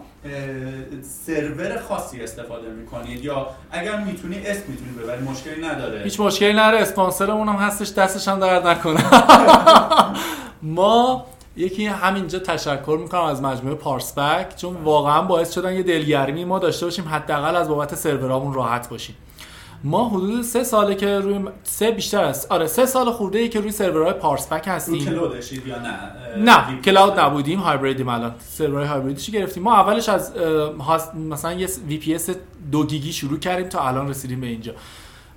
سرور 1.03 1.81
خاصی 1.81 2.20
استفاده 2.20 2.69
می‌کنید 2.69 3.24
یا 3.24 3.47
اگر 3.70 3.97
می‌تونی 3.97 4.36
اسم 4.47 4.62
می‌تونی 4.69 4.90
ببری 4.90 5.23
مشکلی 5.23 5.66
نداره. 5.66 6.03
هیچ 6.03 6.20
مشکلی 6.20 6.53
نداره. 6.53 6.78
اسپانسرمون 6.78 7.48
هم 7.48 7.55
هستش. 7.55 7.93
دستش 7.93 8.28
هم 8.28 8.40
درد 8.40 8.66
نکنه. 8.66 9.05
ما 10.62 11.27
یکی 11.57 11.86
همینجا 11.86 12.39
تشکر 12.39 12.98
می‌کنم 13.03 13.24
از 13.24 13.43
مجموعه 13.43 13.74
پارس‌پک 13.74 14.57
چون 14.57 14.74
واقعا 14.74 15.23
باعث 15.23 15.55
شدن 15.55 15.73
یه 15.73 15.82
دلگرمی 15.82 16.44
ما 16.44 16.59
داشته 16.59 16.86
باشیم 16.86 17.09
حداقل 17.09 17.57
از 17.57 17.69
بابت 17.69 17.94
سرورامون 17.94 18.55
راحت 18.55 18.89
باشیم. 18.89 19.16
ما 19.87 20.09
حدود 20.09 20.43
سه 20.43 20.65
ساله 20.65 20.95
که 20.95 21.19
روی 21.19 21.41
سه 21.63 21.91
بیشتر 21.91 22.25
است 22.25 22.53
آره 22.53 22.67
سه 22.67 22.87
سال 22.87 23.11
خورده 23.11 23.39
ای 23.39 23.49
که 23.49 23.61
روی 23.61 23.71
سرورهای 23.71 24.13
پک 24.51 24.65
هستیم. 24.67 25.05
cloud 25.05 25.39
شید 25.39 25.66
یا 25.67 25.79
نه؟ 25.79 25.99
نه 26.37 26.81
cloud 26.81 27.20
نبودیم 27.21 27.59
هایبریدیم 27.59 28.09
الان. 28.09 28.35
سرورهای 28.39 28.87
هایبریدش 28.87 29.31
گرفتیم. 29.31 29.63
ما 29.63 29.75
اولش 29.75 30.09
از 30.09 30.33
مثلا 31.31 31.53
یه 31.53 31.69
VPS 31.89 32.31
دو 32.73 32.87
گیگی 32.87 33.13
شروع 33.13 33.39
کردیم 33.39 33.69
تا 33.69 33.89
الان 33.89 34.09
رسیدیم 34.09 34.41
به 34.41 34.47
اینجا. 34.47 34.73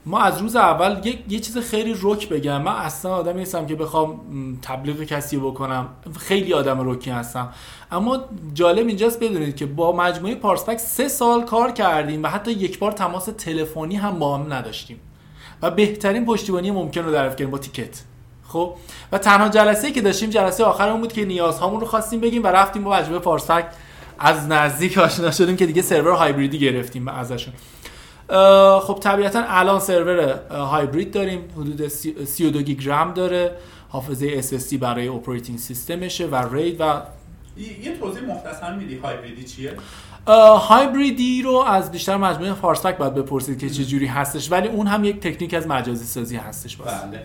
ما 0.06 0.20
از 0.20 0.42
روز 0.42 0.56
اول 0.56 1.08
یه, 1.08 1.20
یه 1.30 1.40
چیز 1.40 1.58
خیلی 1.58 1.96
رک 2.02 2.30
بگم. 2.30 2.62
من 2.62 2.72
اصلا 2.72 3.16
آدمی 3.16 3.40
نیستم 3.40 3.66
که 3.66 3.76
بخوام 3.76 4.20
تبلیغ 4.62 5.04
کسی 5.04 5.38
بکنم. 5.38 5.88
خیلی 6.20 6.54
آدم 6.54 6.92
رکی 6.92 7.10
هستم. 7.10 7.50
اما 7.92 8.20
جالب 8.54 8.88
اینجاست 8.88 9.20
بدونید 9.20 9.56
که 9.56 9.66
با 9.66 9.96
مجموعه 9.96 10.36
پارس‌پک 10.36 10.78
سه 10.78 11.08
سال 11.08 11.46
کار 11.46 11.72
کردیم 11.72 12.24
و 12.24 12.28
حتی 12.28 12.52
یک 12.52 12.80
بار 12.80 12.92
تماس 12.92 13.26
تلفنی 13.26 13.96
هم 13.96 14.20
با 14.20 14.38
هم 14.38 14.54
نداشتیم. 14.54 15.00
و 15.62 15.72
بهترین 15.72 16.26
پشتیبانی 16.26 16.72
ممکن 16.72 17.02
رو 17.02 17.12
دریافت 17.12 17.38
کردیم 17.38 17.52
با 17.52 17.58
ticket. 17.58 18.02
خب؟ 18.48 18.74
و 19.12 19.18
تنها 19.18 19.50
جلسه 19.50 19.92
که 19.92 20.02
داشتیم 20.02 20.30
جلسه 20.30 20.64
آخرمون 20.64 21.02
بود 21.02 21.14
که 21.14 21.26
نیازهامون 21.26 21.80
رو 21.80 21.86
خواستیم 21.86 22.20
بگیم 22.20 22.44
و 22.44 22.48
رفتیم 22.48 22.84
با 22.84 22.92
مجموعه 22.92 23.20
پارس‌پک 23.20 23.66
از 24.20 24.48
نزدیک 24.48 24.98
آشنا 24.98 25.32
شدیم 25.32 25.56
که 25.56 25.66
دیگه 25.66 25.82
سرور 25.82 26.14
هایبریدی 26.14 26.60
گرفتیم 26.60 27.08
ازشون. 27.08 27.54
خب 28.82 29.00
طبیعتا 29.02 29.44
الان 29.48 29.80
سرور 29.80 30.40
هایبرید 30.52 31.12
داریم. 31.12 31.42
حدود 31.58 31.88
32 31.88 32.62
گیگ 32.62 32.90
رم 32.90 33.14
داره. 33.14 33.52
حافظه 33.90 34.42
SSD 34.42 34.74
برای 34.74 35.08
operating 35.08 35.60
system 35.60 36.05
شه 36.05 36.28
و 36.28 36.56
RAID 36.56 36.82
و 36.82 37.02
یه 37.58 37.98
توضیح 38.00 38.24
مختصر 38.24 38.76
میدی 38.76 38.98
هایبریدی 38.98 39.44
چیه؟ 39.44 39.74
هایبریدی 40.34 41.42
رو 41.42 41.54
از 41.54 41.92
بیشتر 41.92 42.18
مجموعه 42.18 42.54
پارس‌پک 42.54 42.98
باید 42.98 43.14
بپرسید 43.14 43.60
که 43.60 43.70
چه 43.70 43.86
جوری 43.86 44.06
هستش 44.06 44.52
ولی 44.52 44.68
اون 44.68 44.88
هم 44.88 45.04
یک 45.04 45.20
تکنیک 45.20 45.54
از 45.54 45.68
مجازی 45.68 46.06
سازی 46.06 46.36
هستش 46.36 46.78
باز. 46.78 46.88
بله. 46.88 47.24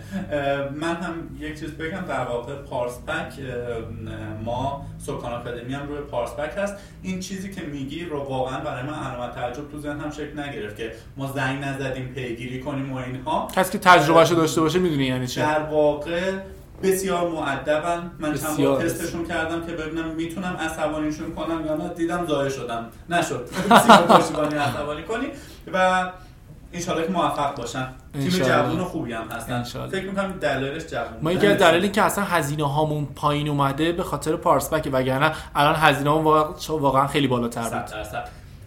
من 0.71 0.95
هم 0.95 1.13
یک 1.39 1.59
چیز 1.59 1.71
بگم 1.71 2.01
در 2.07 2.25
واقع 2.25 2.55
پارسپک 2.55 3.33
ما 4.45 4.85
سکان 4.97 5.33
آکادمی 5.33 5.73
هم 5.73 5.87
روی 5.87 5.99
پارسپک 5.99 6.51
هست. 6.57 6.75
این 7.03 7.19
چیزی 7.19 7.51
که 7.51 7.61
میگی 7.61 8.05
رو 8.05 8.19
واقعا 8.19 8.59
برای 8.59 8.83
من 8.83 8.93
علامت 8.93 9.35
تعجب 9.35 9.71
تو 9.71 9.79
ذهن 9.79 9.99
هم 9.99 10.11
شکل 10.11 10.39
نگرفت 10.39 10.77
که 10.77 10.91
ما 11.17 11.31
زنگ 11.31 11.63
نزدیم 11.63 12.07
پیگیری 12.07 12.59
کنیم 12.59 12.93
و 12.93 12.97
اینها. 12.97 13.47
کسی 13.55 13.71
که 13.71 13.77
تجربهشو 13.77 14.35
داشته 14.35 14.61
باشه 14.61 14.79
می‌دونی 14.79 15.05
یعنی 15.05 15.27
چه 15.27 15.41
در 15.41 15.63
واقع 15.63 16.31
بسیار 16.83 17.29
معدبن 17.29 18.11
من 18.19 18.33
چند 18.37 18.57
بار 18.57 18.81
تستشون 18.83 19.25
کردم 19.25 19.65
که 19.65 19.71
ببینم 19.71 20.07
می‌تونم 20.07 20.57
عصبانیشون 20.59 21.35
کنم 21.35 21.65
یا 21.65 21.75
نه. 21.75 21.89
دیدم 21.89 22.25
ضایع 22.27 22.49
شدم. 22.49 22.85
نشد. 23.09 23.49
بسیار 23.71 23.97
پشتیبانی 23.97 24.55
عصبانی 24.55 25.03
کنی 25.03 25.27
و 25.73 26.11
انشالله 26.73 27.05
که 27.05 27.11
موفق 27.11 27.55
باشن. 27.55 27.87
تیم. 28.13 28.29
جوون 28.29 28.83
خوبی 28.83 29.13
هم 29.13 29.27
هستن. 29.31 29.53
انشالله. 29.53 29.89
فکر 29.91 30.05
می‌کنم 30.09 30.31
دلایلش 30.31 30.83
جوون 30.85 31.07
ما 31.21 31.31
یکی 31.31 31.47
از 31.47 31.57
دلایلی 31.57 31.89
که 31.89 32.01
اصلا 32.01 32.23
هزینه 32.23 32.69
هامون 32.73 33.05
پایین 33.05 33.49
اومده 33.49 33.91
به 33.91 34.03
خاطر 34.03 34.35
پارسبک 34.35 34.89
وگرنه 34.93 35.31
الان 35.55 35.75
هزینه 35.75 36.09
هامون 36.09 36.23
واقعا- 36.23 36.77
واقعا 36.77 37.07
خیلی 37.07 37.27
بالاتر 37.27 37.61
بود. 37.69 37.89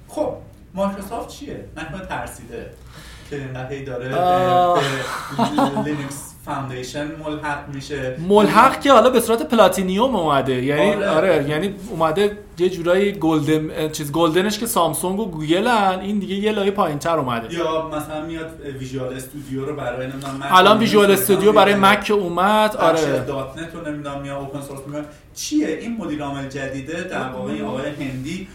خب 0.09 0.35
مایکروسافت 0.75 1.29
چیه؟ 1.29 1.65
نکنه 1.77 2.07
ترسیده 2.07 2.71
که 3.31 3.37
اینقدر 3.37 3.73
هی 3.73 3.85
داره. 3.85 4.09
به- 4.09 5.83
Linux 5.85 6.35
Foundation 6.49 7.07
ملحق 7.25 7.69
میشه. 7.75 8.17
ملحق 8.29 8.81
که 8.81 8.93
حالا 8.93 9.11
به 9.11 9.21
صورت 9.21 9.43
platinum 9.43 10.17
اومده. 10.17 10.65
یعنی 10.65 10.93
آره. 10.93 11.11
آره, 11.11 11.49
یعنی 11.49 11.75
اومده 11.91 12.39
یه 12.59 12.69
جورایی 12.69 13.13
golden 13.13 13.89
چیز 13.89 14.13
golden 14.13 14.47
ش 14.47 14.59
که 14.59 14.67
سامسونگ 14.67 15.21
و 15.21 15.27
گوگلن 15.31 15.99
این 16.03 16.19
دیگه 16.19 16.35
یه 16.35 16.53
لایه 16.53 16.71
پایینتر 16.71 17.19
اومده. 17.19 17.55
یا 17.55 17.89
مثلا 17.89 18.27
میاد 18.27 18.61
Visual 18.79 19.15
Studio 19.15 19.65
رو 19.65 19.77
برای 19.77 20.07
نمی‌دونم 20.07 20.37
مک 20.37 20.47
الان 20.51 20.79
Visual 20.79 21.11
Studio 21.11 21.53
برای 21.53 21.75
میاد. 21.75 21.87
مک 21.87 22.05
که 22.05 22.15
اومد 22.15 22.77
آره. 22.77 23.25
.NET 23.27 23.75
رو 23.75 23.93
نمی‌دونم 23.93 24.25
یا 24.25 24.39
open 24.39 24.61
source 24.61 24.81
میاد 24.87 25.05
چیه؟ 25.35 25.69
این 25.69 25.97
مدیر 25.97 26.23
عامل 26.23 26.49
جدیده 26.49 27.03
در 27.03 27.29
واقع 27.29 27.63
آقای 27.63 27.91
هندی 27.91 28.49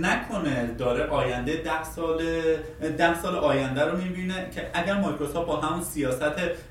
نکنه 0.00 0.74
داره 0.78 1.06
آینده 1.06 1.56
ده 1.56 1.84
سال 1.84 2.22
ده 2.98 3.22
سال 3.22 3.36
آینده 3.36 3.84
رو 3.84 3.98
می‌بینه 3.98 4.50
که 4.54 4.70
اگر 4.74 5.00
مایکروسافت 5.00 5.46
با 5.46 5.56
همون 5.56 5.84
سیاست 5.84 6.22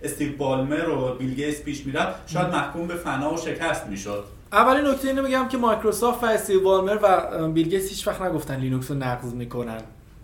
استیو 0.03 0.37
بالمر 0.37 0.89
و 0.89 1.15
بیل 1.15 1.33
گیتس 1.33 1.61
پیش 1.61 1.85
می‌رفت 1.85 2.29
شاید 2.29 2.47
محکوم 2.47 2.87
به 2.87 2.95
فنا 2.95 3.33
و 3.33 3.37
شکست 3.37 3.87
می‌شد. 3.87 4.23
اولین 4.51 4.87
نکته 4.87 5.07
اینو 5.07 5.23
بگم 5.23 5.47
که 5.47 5.57
مایکروسافت 5.57 6.23
و 6.23 6.25
استیو 6.25 6.63
بالمر 6.63 6.97
و 7.01 7.47
بیل 7.47 7.69
گیتس 7.69 7.89
هیچ 7.89 8.07
وقت 8.07 8.21
نگفتن 8.21 8.55
لینوکس 8.55 8.91
رو 8.91 8.97
نقض 8.97 9.33
می‌کنن. 9.33 9.81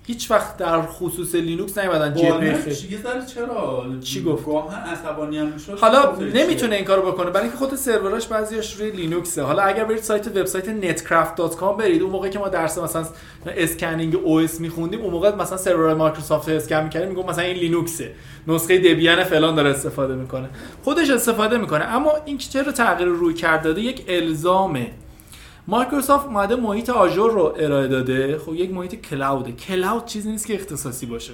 هیچ 0.07 0.31
وقت 0.31 0.57
در 0.57 0.81
خصوص 0.81 1.35
لینوکس 1.35 1.77
نیومدن 1.77 2.13
جبهه 2.13 2.67
یه 2.91 3.01
ذره 3.03 3.25
چرا؟ 3.25 3.85
چی 4.01 4.23
گفت؟ 4.23 4.45
عصبانی 4.47 5.37
هم 5.37 5.47
می‌شد. 5.47 5.77
حالا 5.79 6.15
نمی‌تونه 6.33 6.75
این 6.75 6.85
کارو 6.85 7.11
بکنه 7.11 7.29
برای 7.29 7.43
اینکه 7.43 7.57
خود 7.57 7.75
سروراش 7.75 8.27
بعضیاش 8.27 8.73
روی 8.73 8.91
لینوکسه 8.91 9.41
حالا 9.41 9.63
اگر 9.63 9.85
برید 9.85 10.01
سایت 10.01 10.27
وبسایت 10.27 10.65
netcraft.com 10.65 11.79
برید 11.79 12.01
اون 12.01 12.11
موقعی 12.11 12.29
که 12.29 12.39
ما 12.39 12.49
درس 12.49 12.77
مثلا 12.77 13.05
scanning 13.47 14.15
OS 14.15 14.61
میخوندیم 14.61 15.01
اون 15.01 15.11
موقع 15.11 15.35
مثلا 15.35 15.57
سرور 15.57 15.93
مایکروسافت 15.93 16.49
اسکن 16.49 16.83
می‌کردیم 16.83 17.09
میگم 17.09 17.29
مثلا 17.29 17.43
این 17.43 17.57
لینوکسه. 17.57 18.11
نسخه 18.47 18.77
دبیان 18.77 19.23
فلان 19.23 19.55
داره 19.55 19.69
استفاده 19.69 20.15
می‌کنه. 20.15 20.49
خودش 20.83 21.09
استفاده 21.09 21.57
می‌کنه 21.57 21.85
اما 21.85 22.11
این 22.25 22.37
چرا 22.37 22.71
تغییر 22.71 23.09
رویکرد 23.09 23.63
داده؟ 23.63 23.81
یک 23.81 24.03
الزامه. 24.07 24.91
مایکروسافت 25.67 26.25
اومده 26.25 26.55
محیط 26.55 26.89
Azure 26.89 27.31
رو 27.31 27.55
ارائه 27.59 27.87
داده. 27.87 28.37
خب 28.37 28.53
یک 28.53 28.71
محیط 28.71 28.95
cloud 28.95 29.51
ه. 29.51 29.66
cloud 29.66 30.05
چیزی 30.05 30.31
نیست 30.31 30.47
که 30.47 30.55
اختصاصی 30.55 31.05
باشه. 31.05 31.33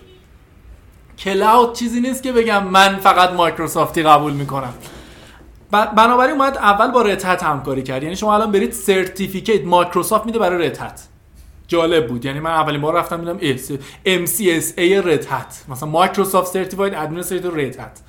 cloud 1.19 1.73
چیزی 1.73 2.01
نیست 2.01 2.23
که 2.23 2.31
بگم 2.31 2.68
من 2.68 2.95
فقط 2.95 3.31
مایکروسافتی 3.31 4.03
قبول 4.03 4.34
می‌کنم. 4.34 4.73
بنابراین 5.72 6.35
اومد 6.35 6.57
اول 6.57 6.91
با 6.91 7.01
Red 7.01 7.22
Hat 7.22 7.43
همکاری 7.43 7.84
کرد. 7.84 8.03
یعنی 8.03 8.15
شما 8.15 8.34
الان 8.35 8.51
برید 8.51 8.72
certificate 8.72 9.65
مایکروسافت 9.65 10.26
میده 10.26 10.39
برای 10.39 10.68
Red 10.68 10.88
Hat 10.88 11.07
جالب 11.68 12.07
بود. 12.07 12.26
یعنی 12.26 12.39
من 12.39 12.51
اولین 12.51 12.81
بار 12.81 12.95
رفتم 12.95 13.18
دیدم 13.18 13.39
MCSA 14.26 15.05
Red 15.05 15.35
Hat 15.35 15.64
مثلا 15.69 15.89
Microsoft 15.89 16.53
Certified 16.53 16.93
Administrator 16.93 17.53
Red 17.53 17.76
Hat 17.76 17.99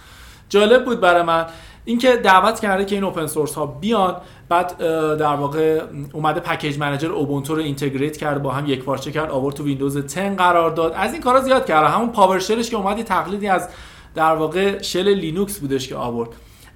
جالب 0.48 0.84
بود 0.84 1.00
برای 1.00 1.22
من. 1.22 1.46
اینکه 1.84 2.16
دعوت 2.16 2.60
کرده 2.60 2.84
که 2.84 2.94
این 2.94 3.04
open 3.04 3.26
source 3.26 3.54
ها 3.54 3.66
بیان 3.66 4.16
بعد 4.48 4.78
در 5.18 5.34
واقع 5.34 5.82
اومده 6.12 6.40
package 6.40 6.78
manager 6.78 7.12
اوبونتو 7.12 7.54
رو 7.54 7.62
integrate 7.62 8.16
کرد 8.16 8.42
با 8.42 8.50
هم 8.50 8.66
یک 8.66 8.84
پارچه 8.84 9.12
کرد 9.12 9.30
آورد 9.30 9.56
تو 9.56 9.64
ویندوز 9.64 9.96
10 9.96 10.34
قرار 10.34 10.70
داد. 10.70 10.92
از 10.96 11.12
این 11.12 11.22
کارا 11.22 11.40
زیاد 11.40 11.66
کرد. 11.66 11.90
همون 11.90 12.08
PowerShell 12.08 12.60
ش 12.60 12.70
که 12.70 12.76
اومد 12.76 12.98
یه 12.98 13.04
تقلیدی 13.04 13.48
از 13.48 13.68
در 14.14 14.34
واقع 14.34 14.82
shell 14.82 15.08
لینوکس 15.08 15.58
بودش 15.58 15.88
که 15.88 15.96
آورد. 15.96 16.30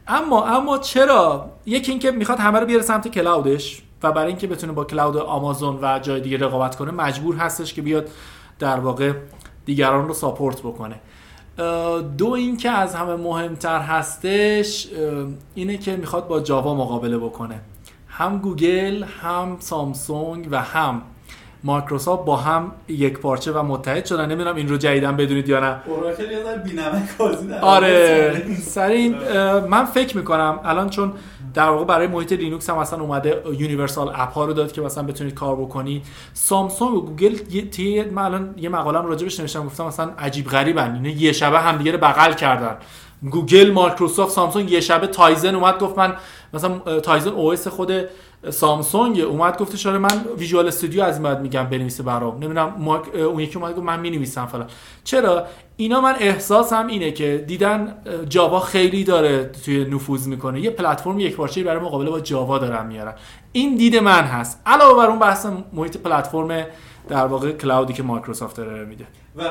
اما 0.09 0.47
اما 0.47 0.79
چرا؟ 0.79 1.51
یکی 1.67 1.91
اینکه 1.91 2.11
می‌خواد 2.11 2.39
همه 2.39 2.61
رو 2.61 2.67
بیاره 2.67 2.83
سمت 2.83 3.09
cloud 3.09 3.62
ش 3.62 3.83
و 4.03 4.13
برای 4.13 4.29
اینکه 4.29 4.47
بتونه 4.47 4.73
با 4.73 4.85
cloud 4.85 5.17
آمازون 5.17 5.79
و 5.83 5.99
جای 5.99 6.21
دیگه 6.21 6.39
رقابت 6.39 6.77
کنه 6.77 6.91
مجبور 6.91 7.37
هستش 7.37 7.75
که 7.75 7.83
بیاد 7.83 8.09
در 8.59 8.81
واقع 8.81 9.13
دیگران 9.65 10.09
رو 10.09 10.15
support 10.15 10.61
بکنه. 10.61 11.01
دو 12.19 12.31
اینکه 12.31 12.71
از 12.71 12.95
همه 12.95 13.17
مهمتر 13.17 13.79
هستش 13.81 14.89
اینه 15.55 15.79
که 15.79 15.97
می‌خواد 15.97 16.29
با 16.29 16.41
جاوا 16.41 16.75
مقابله 16.75 17.19
بکنه. 17.19 17.61
هم 18.09 18.39
گوگل 18.39 19.05
هم 19.23 19.57
سامسونگ 19.61 20.49
و 20.51 20.63
هم 20.63 21.03
مایکروسافت 21.65 22.25
با 22.25 22.37
هم 22.37 22.73
یک 22.89 23.19
پارچه 23.19 23.53
و 23.53 23.63
متحد 23.63 24.05
شدن. 24.05 24.27
نمی‌دونم 24.27 24.57
این 24.57 24.69
رو 24.69 24.77
جدیدا 24.77 25.17
بدونید 25.17 25.49
یا 25.49 25.61
نه. 25.61 25.77
اوراکل 25.87 26.43
ذره 26.45 26.57
بی‌نمک 26.57 27.21
آره. 27.63 28.57
سر 28.61 28.89
این 28.89 29.15
من 29.59 29.85
فکر 29.85 30.17
می‌کنم 30.17 30.61
الان 30.65 30.91
چون 30.91 31.13
در 31.55 31.69
واقع 31.69 31.85
برای 31.85 32.07
محیط 32.07 32.33
لینوکس 32.33 32.71
هم 32.71 32.79
مثلا 32.79 33.01
اومده 33.03 33.43
universal 33.59 34.09
app 34.09 34.33
ها 34.33 34.45
رو 34.45 34.53
داد 34.53 34.73
که 34.73 34.81
مثلا 34.81 35.05
بتونید 35.05 35.35
کار 35.35 35.57
بکنید 35.57 36.07
سامسونگ 36.33 36.95
و 36.95 37.01
گوگل 37.01 37.39
یه 37.79 38.11
من 38.13 38.23
الان 38.23 38.55
یه 38.57 38.69
مقالم 38.69 39.07
راجبش 39.07 39.41
نوشتم 39.41 39.67
گفتم 39.67 39.87
مثلا 39.87 40.11
عجیب 40.19 40.47
غریبن. 40.47 40.95
اینا 40.95 41.09
یه 41.09 41.33
شبه 41.33 41.61
همدیگه 41.61 41.93
رو 41.93 41.99
بغل 41.99 42.33
کردن. 42.33 42.77
گوگل 43.31 43.71
مایکروسافت 43.71 44.33
سامسونگ 44.33 44.71
یه 44.71 44.81
شبه 44.81 45.07
تایزن 45.07 45.55
اومد 45.55 45.79
گفت 45.79 45.99
من 45.99 46.17
مثلا 46.55 47.01
تایزن 47.01 47.31
او 47.31 47.57
خود 47.57 47.93
سامسونگ 48.51 49.21
اومد 49.21 49.59
گفتش 49.59 49.87
آره 49.87 49.99
من 49.99 50.25
Visual 50.39 50.67
Studio 50.67 51.03
از 51.03 51.23
بعد 51.23 51.41
میگم 51.41 51.65
بنویسه 51.65 52.03
برام. 52.03 52.35
نمی‌دونم 52.35 52.89
اون 53.15 53.41
یکی 53.41 53.59
اومد 53.59 53.73
گفت 53.73 53.85
من 53.85 54.01
می‌نویسم 54.01 54.47
فلان. 54.47 54.67
چرا؟ 55.05 55.47
اینا 55.81 56.01
من 56.01 56.15
احساسم 56.21 56.87
اینه 56.87 57.11
که 57.11 57.45
دیدن 57.47 57.95
جاوا 58.29 58.61
خیلی 58.61 59.05
داره 59.05 59.45
توی 59.45 59.85
نفوذ 59.85 60.27
می‌کنه. 60.27 60.61
یه 60.61 60.71
پلتفرم 60.71 61.21
یک 61.21 61.37
پارچه‌ای 61.37 61.67
برای 61.67 61.83
مقابله 61.83 62.11
با 62.11 62.21
جاوا 62.21 62.59
دارن 62.59 62.87
میارن. 62.87 63.15
این 63.53 63.77
دید 63.77 63.97
من 63.97 64.23
هست. 64.23 64.63
علاوه 64.67 64.97
بر 64.97 65.07
اون 65.07 65.19
بحث 65.19 65.47
محیط 65.73 65.97
پلتفرم 65.97 66.67
در 67.09 67.27
واقع 67.27 67.53
cloud 67.53 67.86
ی 67.86 67.93
که 67.93 68.03
مایکروسافت 68.03 68.57
داره 68.57 68.85
میده. 68.85 69.07
و 69.37 69.43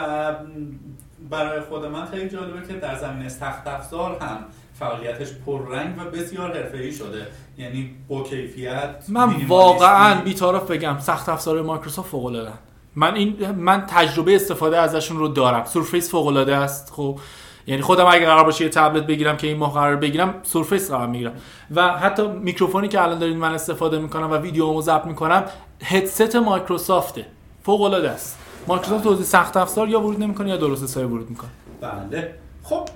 برای 1.30 1.62
خود 1.62 1.86
من 1.86 2.06
خیلی 2.06 2.30
جالبه 2.30 2.68
که 2.68 2.74
در 2.74 2.96
زمینه 2.96 3.30
سخت 3.30 3.68
افزار 3.68 4.18
هم 4.22 4.38
فعالیتش 4.80 5.28
پررنگ 5.46 5.96
و 5.98 6.10
بسیار 6.12 6.58
حرفه‌ای 6.58 6.92
شده. 6.92 7.28
یعنی 7.58 7.96
با 8.08 8.24
کیفیت 8.24 9.06
من. 9.08 9.36
واقعا 9.48 10.22
بی‌طرف 10.22 10.72
بگم 10.72 11.00
سخت 11.00 11.30
افزار 11.30 11.62
مایکروسافت 11.62 12.10
فوق 12.10 12.26
العاده 12.26 12.52
من 12.98 13.16
این 13.16 13.52
من 13.52 13.86
تجربه 13.88 14.36
استفاده 14.36 14.78
ازشون 14.78 15.18
رو 15.18 15.28
دارم. 15.28 15.66
Surface 15.66 16.12
فوق 16.12 16.28
العاده 16.28 16.56
است 16.56 16.94
خب. 16.94 17.20
یعنی 17.68 17.82
خودم 17.82 18.06
اگه 18.06 18.26
قرار 18.26 18.44
باشه 18.44 18.64
یه 18.64 18.70
تبلت 18.70 19.08
بگیرم 19.08 19.38
که 19.38 19.48
این 19.48 19.58
ماه 19.58 19.74
قرار 19.74 19.96
بگیرم 19.96 20.36
Surface 20.44 20.92
قرار 20.92 21.08
می‌گیرم. 21.08 21.34
و 21.76 21.88
حتی 21.88 22.28
میکروفونی 22.28 22.88
که 22.88 23.02
الان 23.02 23.20
دارید 23.20 23.38
من 23.38 23.54
استفاده 23.54 24.00
می‌کنم 24.00 24.32
و 24.32 24.38
ویدیومو 24.38 24.82
ضبط 24.82 25.06
می‌کنم 25.06 25.44
هدست 25.84 26.36
مایکروسافته. 26.36 27.26
فوق 27.64 27.82
العاده 27.82 28.10
است. 28.10 28.38
مایکروسافت 28.68 29.04
توضیح 29.04 29.26
سخت 29.26 29.58
افزار 29.58 29.90
یا 29.90 30.02
ورود 30.02 30.20
نمی‌کنه 30.20 30.50
یا 30.50 30.58
درست 30.58 30.84
حسابی 30.84 31.06
ورود 31.06 31.30
می‌کنه. 31.30 31.50
بله. 31.82 32.34
خب 32.64 32.90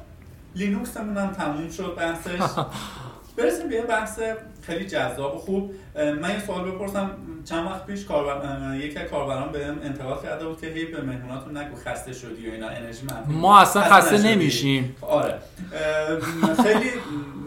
لینوکسمون 0.56 1.18
هم 1.18 1.28
تموم 1.28 1.70
شد 1.70 1.96
بحثش. 1.98 2.40
برسیم 3.38 3.70
به 3.70 3.76
یه 3.76 3.82
بحث 3.82 4.20
خیلی 4.62 4.86
جذاب 4.86 5.36
و 5.36 5.40
خوب. 5.40 5.74
من 6.22 6.30
یه 6.30 6.46
سوال 6.48 6.72
بپرسم. 6.72 7.10
چند 7.46 7.66
وقت 7.66 7.86
پیش 7.86 8.06
کاربر... 8.06 8.76
یکی 8.76 9.00
از 9.00 9.10
کاربران 9.10 9.52
بهم 9.52 9.80
انتقاد 9.84 10.24
کرده 10.24 10.46
بود 10.46 10.62
که 10.62 10.68
هی 10.68 10.86
به 10.86 11.02
مهموناتون 11.02 11.58
نگو 11.58 11.76
خسته 11.86 12.14
شدی 12.14 12.50
و 12.50 12.54
اینا 12.54 12.68
انرژی 12.68 13.06
منفی. 13.06 13.32
ما 13.32 13.60
اصلا 13.60 13.82
خسته 13.82 14.16
نشدی. 14.16 14.28
نمیشیم. 14.28 14.96
آره. 15.02 15.38
خیلی 16.64 16.90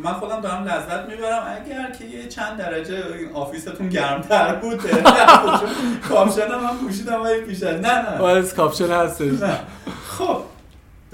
من 0.02 0.12
خودم 0.12 0.40
دارم 0.40 0.64
لذت 0.64 1.08
می‌برم. 1.08 1.42
اگر 1.46 1.90
که 1.90 2.04
یه 2.04 2.28
چند 2.28 2.58
درجه 2.58 2.94
این 2.94 3.32
آفیستون 3.34 3.88
گرمتر 3.88 4.54
بود 4.54 4.80
کاپشن 6.08 6.50
هم 6.50 6.78
پوشیدم 6.78 7.22
ولی 7.22 7.40
پیش 7.40 7.62
نه 7.62 7.80
نه. 7.80 8.42
کاپشن 8.42 8.90
هستش. 8.90 9.32
خب. 10.08 10.38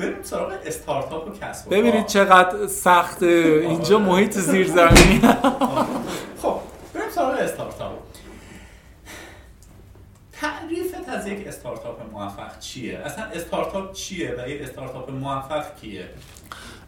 بریم 0.00 0.22
سراغ 0.22 0.52
استارتاپ 0.66 1.28
و 1.28 1.38
کسب. 1.38 1.74
ببینید 1.74 2.06
چقدر 2.06 2.66
سخت 2.66 3.22
اینجا 3.22 3.98
محیط 3.98 4.38
زیرزمینی 4.38 5.20
خب 6.42 6.60
بریم 6.94 7.10
سراغ 7.14 7.34
استارتاپ 7.40 7.92
تعریفت 10.32 11.08
از 11.08 11.26
یک 11.26 11.46
استارتاپ 11.46 12.12
موفق 12.12 12.58
چیه؟ 12.58 12.98
اصلا 12.98 13.24
استارتاپ 13.24 13.92
چیه 13.92 14.34
و 14.38 14.48
یک 14.48 14.62
استارتاپ 14.62 15.10
موفق 15.10 15.64
کیه؟ 15.80 16.08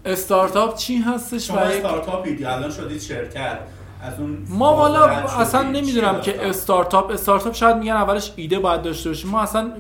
استارتاپ 0.05 0.77
چی 0.77 0.97
هستش 0.99 1.47
شما 1.47 1.57
و 1.57 1.61
یک 1.61 1.85
استارتاپی 1.85 2.45
الان 2.45 2.71
شدید 2.71 3.01
شرکت 3.01 3.59
از 4.03 4.21
اون 4.21 4.39
ما 4.49 4.77
والا. 4.77 5.05
اصلا 5.07 5.63
نمی‌دونم؟ 5.63 6.21
که 6.21 6.49
استارتاپ 6.49 7.11
استارتاپ 7.11 7.55
شاید 7.55 7.77
میگن 7.77 7.93
اولش 7.93 8.33
ایده 8.37 8.59
باید 8.59 8.83
داشته 8.83 9.11
باشیم. 9.11 9.31
ما 9.31 9.41
اصلا 9.41 9.73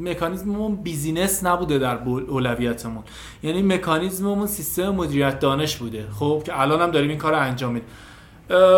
مکانیزممون 0.00 0.76
بیزینس 0.76 1.44
نبوده 1.44 1.78
در 1.78 1.98
اولویتمون. 2.28 3.02
یعنی 3.42 3.62
مکانیزممون 3.62 4.46
سیستم 4.46 4.88
مدیریت 4.88 5.40
دانش 5.40 5.76
بوده. 5.76 6.06
خب 6.18 6.42
که 6.46 6.60
الان 6.60 6.80
هم 6.80 6.90
داریم 6.90 7.08
این 7.08 7.18
کار 7.18 7.34
انجام 7.34 7.72
میدیم. 7.72 7.88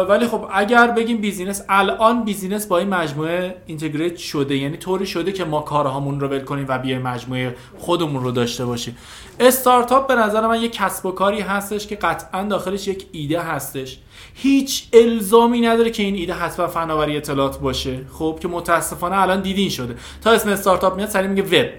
ولی 0.09 0.27
خب 0.27 0.49
اگر 0.53 0.91
بگیم 0.91 1.17
بیزینس 1.17 1.63
الان 1.69 2.25
بیزینس 2.25 2.67
با 2.67 2.79
این 2.79 2.89
مجموعه 2.89 3.57
اینتگریت 3.67 4.17
شده. 4.17 4.57
یعنی 4.57 4.77
طوری 4.77 5.07
شده 5.07 5.33
که 5.33 5.45
ما 5.45 5.61
کارهامون 5.61 6.21
رو 6.21 6.29
ول 6.29 6.41
کنیم 6.41 6.67
و 6.69 6.79
بیایم 6.79 7.03
مجموعه 7.03 7.57
خودمون 7.79 8.23
رو 8.25 8.31
داشته 8.31 8.65
باشیم. 8.65 8.97
استارتاپ 9.41 10.09
به 10.09 10.15
نظر 10.15 10.47
من 10.47 10.61
یک 10.61 10.73
کسب 10.73 11.07
و 11.07 11.13
کاری 11.13 11.41
هستش 11.41 11.87
که 11.87 11.97
قطعا 11.97 12.43
داخلش 12.43 12.89
یک 12.89 13.07
ایده 13.13 13.41
هستش. 13.41 13.99
هیچ 14.35 14.85
الزامی 14.93 15.61
نداره 15.61 15.91
که 15.91 16.03
این 16.03 16.15
ایده 16.15 16.33
حتما 16.33 16.67
فناوری 16.67 17.17
اطلاعات 17.17 17.59
باشه. 17.59 18.01
خب 18.13 18.39
که 18.43 18.49
متاسفانه 18.49 19.21
الان 19.21 19.43
دیدین 19.43 19.69
شده. 19.69 19.97
تا 20.25 20.31
اسم 20.31 20.49
استارتاپ 20.49 20.97
میاد 20.97 21.09
سری 21.09 21.29
میگه 21.29 21.43
وب. 21.43 21.71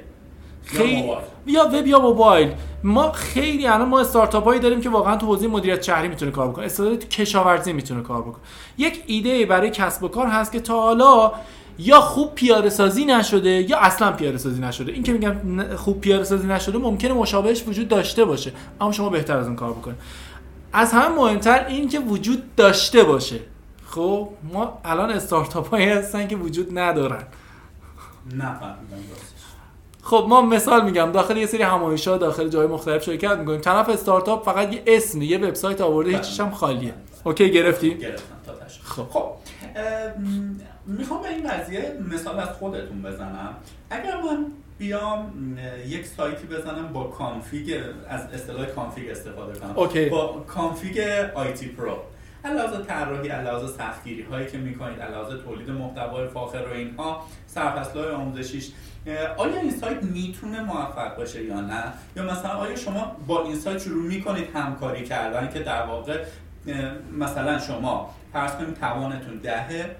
خیلی 0.65 1.03
یا 1.47 1.63
وب 1.63 1.87
یا 1.87 1.99
موبایل. 1.99 2.51
ما 2.83 3.11
خیلی 3.11 3.67
الان 3.67 3.89
ما 3.89 3.99
استارتاپ 3.99 4.43
هایی 4.43 4.59
داریم 4.59 4.81
که 4.81 4.89
واقعا 4.89 5.17
تو 5.17 5.25
حوزه 5.25 5.47
مدیریت 5.47 5.83
شهری 5.83 6.07
می‌تونه 6.07 6.31
کار 6.31 6.47
بکنه. 6.47 6.65
استفاده 6.65 6.97
تو 6.97 7.07
کشاورزی 7.07 7.73
می‌تونه 7.73 8.01
کار 8.01 8.21
بکنه. 8.21 8.43
یک 8.77 9.03
ایده 9.05 9.45
برای 9.45 9.69
کسب 9.69 10.03
و 10.03 10.07
کار 10.07 10.27
هست 10.27 10.51
که 10.51 10.59
تا 10.59 10.81
حالا 10.81 11.31
یا 11.79 12.01
خوب 12.01 12.35
پیاده 12.35 12.69
سازی 12.69 13.05
نشده 13.05 13.49
یا 13.49 13.77
اصلا 13.77 14.11
پیاده 14.11 14.37
سازی 14.37 14.61
نشده. 14.61 14.91
این 14.91 15.03
که 15.03 15.13
میگم 15.13 15.35
خوب 15.75 16.01
پیاده 16.01 16.23
سازی 16.23 16.47
نشده 16.47 16.77
ممکنه 16.77 17.13
مشابهش 17.13 17.63
وجود 17.67 17.87
داشته 17.87 18.25
باشه. 18.25 18.51
اما 18.81 18.91
شما 18.91 19.09
بهتر 19.09 19.37
از 19.37 19.47
اون 19.47 19.55
کار 19.55 19.71
بکنید. 19.71 19.97
از 20.73 20.91
همه 20.91 21.07
مهمتر 21.07 21.65
این 21.67 21.89
که 21.89 21.99
وجود 21.99 22.55
داشته 22.55 23.03
باشه. 23.03 23.39
خب 23.85 24.29
ما 24.53 24.79
الان 24.85 25.11
استارتاپ 25.11 25.69
هایی 25.69 25.89
هستن 25.89 26.27
که 26.27 26.35
وجود 26.35 26.79
ندارن. 26.79 27.23
نه 28.35 28.59
خب 30.03 30.25
ما 30.29 30.41
مثال 30.41 30.85
میگم 30.85 31.11
داخل 31.11 31.37
یه 31.37 31.45
سری 31.45 31.63
همایش 31.63 32.07
ها 32.07 32.17
داخل 32.17 32.49
جای 32.49 32.67
مختلف 32.67 33.03
شرکت 33.03 33.37
می‌کنیم. 33.37 33.61
طرف 33.61 33.89
استارتاپ 33.89 34.45
فقط 34.45 34.73
یه 34.73 34.83
اسم 34.87 35.21
یه 35.21 35.37
وبسایت 35.37 35.81
آورده 35.81 36.09
بله. 36.09 36.17
هیچیش 36.17 36.39
هم 36.39 36.51
خالیه. 36.51 36.93
اوکی 37.23 37.51
گرفتی 37.51 37.97
گرفتم 37.97 38.23
خب. 38.83 39.05
خب 39.09 39.31
می‌خوام 40.85 41.21
به 41.21 41.29
این 41.29 41.49
قضیه 41.49 41.97
مثال 42.13 42.39
از 42.39 42.49
خودتون 42.49 43.01
بزنم. 43.01 43.55
اگر 43.89 44.21
من 44.21 44.45
بیام 44.83 45.33
یک 45.87 46.05
سایتی 46.05 46.47
بزنم 46.47 46.87
با 46.93 47.03
config 47.03 47.81
از 48.07 48.21
اصطلاح 48.33 48.65
config 48.65 49.09
استفاده 49.09 49.59
کنم. 49.59 49.73
OK. 49.75 50.09
با 50.09 50.43
config 50.47 50.99
آیتی 51.35 51.67
پرو. 51.67 51.97
علاوه 52.45 52.85
طراحی 52.85 53.29
علاوه 53.29 53.67
سختگیری 53.67 54.21
هایی 54.21 54.47
که 54.47 54.57
می‌کنید 54.57 55.01
علاوه 55.01 55.37
تولید 55.37 55.69
محتوای 55.69 56.27
فاخر 56.27 56.63
و 56.71 56.73
اینها 56.73 57.25
سرفصل 57.47 58.11
آموزشیش 58.11 58.71
آیا 59.37 59.59
این 59.59 59.71
سایت 59.71 60.03
می‌تونه 60.03 60.61
موفق 60.61 61.17
باشه 61.17 61.43
یا 61.43 61.61
نه؟ 61.61 61.83
یا 62.15 62.23
مثلا 62.23 62.51
آیا 62.51 62.75
شما 62.75 63.15
با 63.27 63.43
این 63.43 63.55
سایت 63.55 63.81
شروع 63.81 64.03
می‌کنید 64.03 64.49
همکاری 64.55 65.03
کردن 65.03 65.49
که 65.53 65.59
در 65.59 65.85
واقع 65.85 66.23
مثلا 67.17 67.59
شما 67.59 68.09
فرض 68.33 68.51
کنید 68.51 68.73
توانتون 68.73 69.37
دهه 69.37 69.95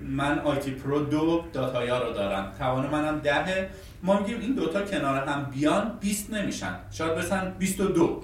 من 0.00 0.38
آیتی 0.38 0.70
پرو 0.70 1.00
دو 1.00 1.44
داتایا 1.52 2.02
رو 2.02 2.12
دارم. 2.12 2.52
توان 2.58 2.86
منم 2.86 3.18
دهه 3.18 3.68
ما 4.02 4.20
میگیم 4.20 4.40
این 4.40 4.52
دوتا 4.52 4.82
کنار 4.82 5.24
هم 5.24 5.44
بیان 5.44 5.98
20 6.00 6.32
نمیشن. 6.32 6.76
شاید 6.90 7.14
بسن 7.14 7.54
22 7.58 8.22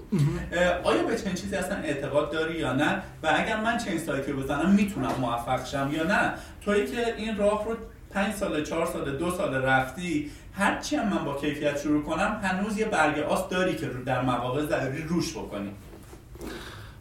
آیا 0.85 1.03
به 1.03 1.17
چنین 1.17 1.35
چیزی 1.35 1.57
اصلا 1.57 1.77
اعتقاد 1.77 2.33
داری 2.33 2.59
یا 2.59 2.73
نه؟ 2.73 3.03
و 3.23 3.33
اگر 3.37 3.61
من 3.61 3.79
چنین 3.79 3.99
سایتی 3.99 4.33
بزنم 4.33 4.71
می‌تونم 4.71 5.13
موفق 5.21 5.67
شم 5.67 5.91
یا 5.93 6.05
نه؟ 6.05 6.33
تویی 6.65 6.87
که 6.87 7.15
این 7.17 7.37
راه 7.37 7.65
رو 7.65 7.77
5 8.11 8.35
سال 8.35 8.65
4 8.65 8.87
سال 8.87 9.17
دو 9.17 9.31
سال 9.31 9.55
رفتی 9.55 10.31
هرچی 10.53 10.97
هم 10.97 11.09
من 11.09 11.25
با 11.25 11.37
کیفیت 11.37 11.81
شروع 11.81 12.03
کنم 12.03 12.41
هنوز 12.43 12.79
یه 12.79 12.85
برگ 12.85 13.19
آس 13.19 13.49
داری 13.49 13.75
که 13.77 13.91
در 14.07 14.23
مواقع 14.23 14.67
ضروری 14.67 15.03
روش 15.03 15.33
بکنی. 15.33 15.71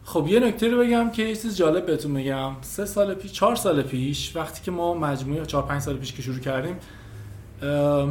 خب 0.04 0.26
یه 0.28 0.40
نکته 0.40 0.68
رو 0.68 0.78
بگم 0.78 1.10
که 1.10 1.22
یه 1.22 1.36
چیز 1.36 1.56
جالب 1.56 1.86
بهتون 1.86 2.10
میگم 2.10 2.52
سه 2.60 2.84
سال 2.84 3.14
پیش 3.14 3.32
چهار 3.32 3.56
سال 3.56 3.82
پیش 3.82 4.36
وقتی 4.36 4.62
که 4.62 4.70
ما 4.70 4.94
مجموعه 4.94 5.46
چهار 5.46 5.66
پنج 5.66 5.82
سال 5.82 5.96
پیش 5.96 6.12
که 6.12 6.22
شروع 6.22 6.38
کردیم 6.38 6.76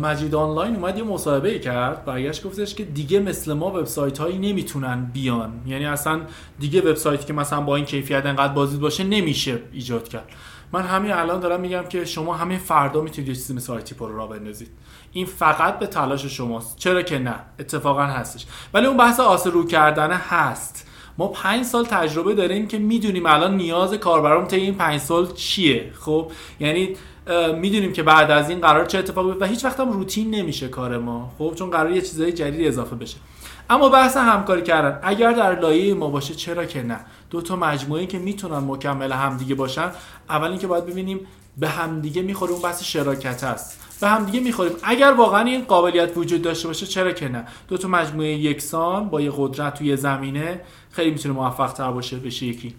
مجید 0.01 0.35
آنلاین 0.35 0.75
اومد 0.75 0.97
یه 0.97 1.03
مصاحبه 1.03 1.59
کرد 1.59 2.05
برگشت 2.05 2.43
گفتش 2.43 2.75
که 2.75 2.83
دیگه 2.83 3.19
مثل 3.19 3.53
ما 3.53 3.67
وبسایت 3.67 4.17
هایی 4.17 4.37
نمی‌تونن 4.37 5.11
بیان. 5.13 5.53
یعنی 5.65 5.85
اصلا 5.85 6.21
دیگه 6.59 6.81
وبسایتی 6.81 7.25
که 7.25 7.33
مثلا 7.33 7.61
با 7.61 7.75
این 7.75 7.85
کیفیت 7.85 8.25
انقدر 8.25 8.53
بازدید 8.53 8.79
باشه 8.79 9.03
نمیشه 9.03 9.59
ایجاد 9.73 10.07
کرد. 10.07 10.29
من 10.71 10.81
همین 10.81 11.11
الان 11.11 11.39
دارم 11.39 11.61
میگم 11.61 11.83
که 11.89 12.05
شما 12.05 12.33
همین 12.33 12.57
فردا 12.57 13.01
می‌تونید 13.01 13.29
یه 13.29 13.35
چیزی 13.35 13.53
مثل 13.53 13.73
آیتی 13.73 13.95
رو 13.99 14.17
را 14.17 14.27
بندازید. 14.27 14.69
این 15.11 15.25
فقط 15.25 15.79
به 15.79 15.87
تلاش 15.87 16.25
شماست. 16.25 16.77
چرا 16.77 17.01
که 17.01 17.19
نه؟ 17.19 17.35
اتفاقا 17.59 18.03
هستش. 18.03 18.45
ولی 18.73 18.85
اون 18.85 18.97
بحث 18.97 19.19
آسرو 19.19 19.65
کردن 19.65 20.11
هست. 20.11 20.87
ما 21.17 21.27
پنج 21.27 21.65
سال 21.65 21.85
تجربه 21.85 22.33
داریم 22.33 22.67
که 22.67 22.77
می‌دونیم 22.77 23.25
الان 23.25 23.57
نیاز 23.57 23.93
کاربران 23.93 24.47
طی 24.47 24.55
این 24.55 24.75
پنج 24.75 25.01
سال 25.01 25.33
چیه. 25.33 25.91
خب 25.99 26.31
یعنی 26.59 26.95
می‌دونیم 27.59 27.93
که 27.93 28.03
بعد 28.03 28.31
از 28.31 28.49
این 28.49 28.61
قرار 28.61 28.85
چه 28.85 28.99
اتفاقی 28.99 29.37
و 29.39 29.45
هیچ 29.45 29.65
وقت 29.65 29.79
هم 29.79 29.91
روتین 29.91 30.35
نمیشه 30.35 30.67
کار 30.67 30.97
ما. 30.97 31.31
خب 31.37 31.53
چون 31.55 31.69
قرار 31.69 31.91
یه 31.91 32.01
چیزای 32.01 32.31
جدید 32.31 32.67
اضافه 32.67 32.95
بشه. 32.95 33.17
اما 33.69 33.89
بحث 33.89 34.17
همکاری 34.17 34.61
کردن. 34.61 34.99
اگر 35.03 35.31
در 35.31 35.59
لایه 35.59 35.93
ما 35.93 36.09
باشه 36.09 36.33
چرا 36.33 36.65
که 36.65 36.83
نه؟ 36.83 36.99
دو 37.29 37.41
تا 37.41 37.55
مجموعه 37.55 38.05
که 38.05 38.19
می‌تونن 38.19 38.57
مکمل 38.57 39.11
همدیگه 39.11 39.55
باشن. 39.55 39.91
اول 40.29 40.47
اینکه 40.49 40.67
باید 40.67 40.85
ببینیم 40.85 41.19
به 41.57 41.69
همدیگه 41.69 42.21
می‌خوره 42.21 42.51
اون 42.51 42.61
بحث 42.61 42.83
شراکت 42.83 43.43
است 43.43 43.79
به 44.01 44.07
همدیگه 44.07 44.39
می‌خوریم. 44.39 44.73
اگر 44.83 45.11
واقعا 45.11 45.41
این 45.41 45.61
قابلیت 45.61 46.17
وجود 46.17 46.41
داشته 46.41 46.67
باشه 46.67 46.85
چرا 46.85 47.11
که 47.11 47.29
نه؟ 47.29 47.45
دو 47.67 47.77
تا 47.77 47.87
مجموعه 47.87 48.27
یکسان 48.27 49.09
با 49.09 49.21
یه 49.21 49.31
قدرت 49.37 49.73
توی 49.77 49.97
زمینه 49.97 50.61
خیلی 50.91 51.11
می‌تونه 51.11 51.35
موفق 51.35 51.73
تر 51.73 51.91
باشه 51.91 52.17
بشه 52.17 52.45
یکی. 52.45 52.75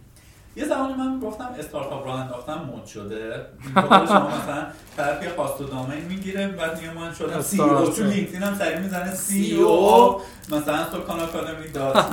یه 0.57 0.65
زمانی 0.65 0.94
من 0.94 1.20
گفتم 1.20 1.49
استارتاپ 1.58 2.07
راه 2.07 2.20
انداختن 2.20 2.55
مد 2.55 2.86
شده. 2.86 3.47
شما 3.74 4.28
مثلا 4.28 4.66
طرف 4.97 5.23
یه 5.23 5.28
host 5.36 5.61
و 5.60 5.65
domain 5.65 6.05
می‌گیره 6.05 6.49
بعد 6.49 6.81
میگه 6.81 6.92
من 6.94 7.15
شدم 7.15 7.42
CEO 7.43 7.89
تو 7.89 8.02
لینکدین 8.02 8.42
هم 8.42 8.55
سریع 8.55 8.78
می‌زنه 8.78 9.15
CEO 9.15 10.20
مثلا 10.49 10.84
تو 10.84 11.00
کان 11.00 11.20
آکادمی 11.20 11.68
dot 11.75 12.11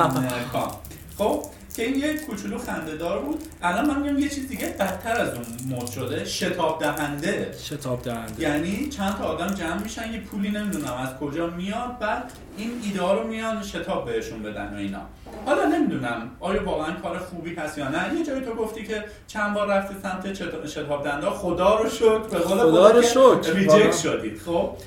com. 0.54 0.72
خب 1.18 1.44
که 1.76 1.84
این 1.84 2.00
یه 2.00 2.18
کوچولو 2.18 2.58
خندهدار 2.58 3.20
بود. 3.20 3.44
الان 3.62 3.86
من 3.86 4.02
میگم 4.02 4.20
یه 4.20 4.30
چیز 4.30 4.48
دیگه 4.48 4.68
بدتر 4.80 5.22
از 5.22 5.34
اون 5.34 5.46
مد 5.70 5.88
شده 5.88 6.26
شتاب 6.26 6.80
دهنده. 6.80 7.56
شتاب 7.64 8.02
دهنده. 8.02 8.42
یعنی 8.42 8.90
چند 8.90 9.18
تا 9.18 9.24
آدم 9.24 9.54
جمع 9.54 9.84
میشن 9.84 10.14
یه 10.14 10.20
پولی 10.20 10.50
نمی‌دونم 10.50 10.94
از 10.94 11.18
کجا 11.20 11.48
میاد 11.48 12.00
بعد 12.00 12.32
این 12.58 12.72
ایده 12.84 13.12
رو 13.12 13.28
میان 13.28 13.64
شتاب 13.64 14.06
بهشون 14.06 14.44
بدن 14.44 14.74
و 14.74 14.78
اینا. 14.78 15.02
حالا 15.46 15.66
نمی‌دونم 15.66 16.32
آیا 16.40 16.66
واقعا 16.66 16.92
کار 16.92 17.20
خوبی 17.20 17.56
هست 17.56 17.78
یا 17.78 17.90
نه؟ 17.90 18.20
یه 18.20 18.26
جایی 18.26 18.42
تو 18.42 18.54
گفتی 18.54 18.84
که 18.84 19.04
چند 19.28 19.54
بار 19.54 19.68
رفتی 19.68 19.96
سمت 20.04 20.34
شتاب 20.68 21.04
دهنده 21.04 21.30
خدا 21.30 21.76
رو 21.80 21.90
شد 21.90 22.30
به 22.32 22.40
قول 22.40 22.58
خدا 22.58 22.92
رو 22.92 23.02
شد 23.02 23.46
ریجکت 23.54 23.98
شدید 23.98 24.42
خب 24.46 24.78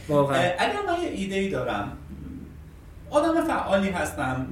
اگر 0.59 0.79
من 0.87 1.03
یه 1.03 1.09
ایده 1.09 1.35
ای 1.35 1.51
دارم 1.51 1.93
آدم 3.15 3.45
فعالی 3.45 3.91
هستم 3.91 4.47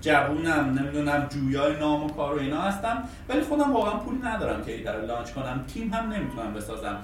جوونم 0.00 0.78
نمی‌دونم 0.78 1.26
جویای 1.30 1.76
نام 1.76 2.04
و 2.04 2.08
کار 2.08 2.36
و 2.36 2.38
اینا 2.38 2.60
هستم 2.60 3.02
ولی 3.28 3.40
خودم 3.40 3.72
واقعا 3.72 3.98
پول 3.98 4.26
ندارم 4.26 4.64
که 4.64 4.72
ایده 4.72 4.96
لانچ 4.96 5.30
کنم. 5.30 5.64
تیم 5.74 5.94
هم 5.94 6.12
نمی‌تونم 6.12 6.54
بسازم. 6.54 6.98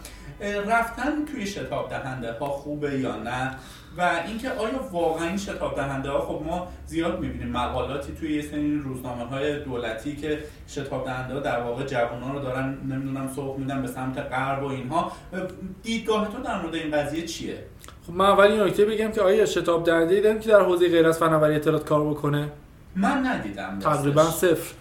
رفتن 0.67 1.25
توی 1.25 1.47
شتاب 1.47 1.91
دهنده 1.91 2.33
ها 2.41 2.47
خوبه 2.47 2.99
یا 2.99 3.17
نه؟ 3.17 3.55
و 3.99 4.23
اینکه 4.27 4.51
آیا 4.51 4.81
واقعا 4.93 5.29
این 5.29 5.37
شتاب 5.37 5.77
دهنده 5.77 6.11
ها 6.11 6.21
خب 6.21 6.43
ما 6.47 6.69
زیاد 6.87 7.21
می‌بینیم 7.21 7.49
مقالاتی 7.49 8.13
توی 8.13 8.35
یه 8.35 8.43
سری 8.43 8.79
روزنامه 8.79 9.25
های 9.25 9.61
دولتی 9.61 10.17
که 10.17 10.39
شتاب 10.69 11.05
دهنده 11.05 11.35
ها 11.35 11.41
در 11.41 11.61
واقع 11.61 11.85
جوان 11.85 12.23
ها 12.23 12.33
رو 12.33 12.41
دارن 12.41 12.79
نمی‌دونم 12.89 13.33
سوق 13.37 13.59
میدن 13.59 13.83
به 13.83 13.89
سمت 13.89 14.19
غرب 14.19 14.63
و 14.63 14.67
اینها. 14.67 15.13
دیدگاه 15.83 16.29
تو 16.29 16.43
در 16.43 16.63
مورد 16.63 16.75
این 16.75 16.91
قضیه 16.91 17.27
چیه؟ 17.27 17.59
خب 18.07 18.13
من 18.13 18.25
اول 18.25 18.45
این 18.45 18.61
نکته 18.61 18.85
بگم 18.85 19.13
که 19.13 19.21
آیا 19.21 19.47
شتاب 19.47 19.85
دهنده 19.85 20.15
دیدم 20.15 20.39
که 20.39 20.49
در 20.51 20.61
حوزه 20.61 20.89
غیر 20.89 21.07
از 21.07 21.19
فناوری 21.19 21.55
اطلاعات 21.55 21.85
کار 21.85 22.11
بکنه؟ 22.11 22.49
من 22.97 23.27
ندیدم 23.27 23.79
تقریبا 23.79 24.25
صفر. 24.25 24.75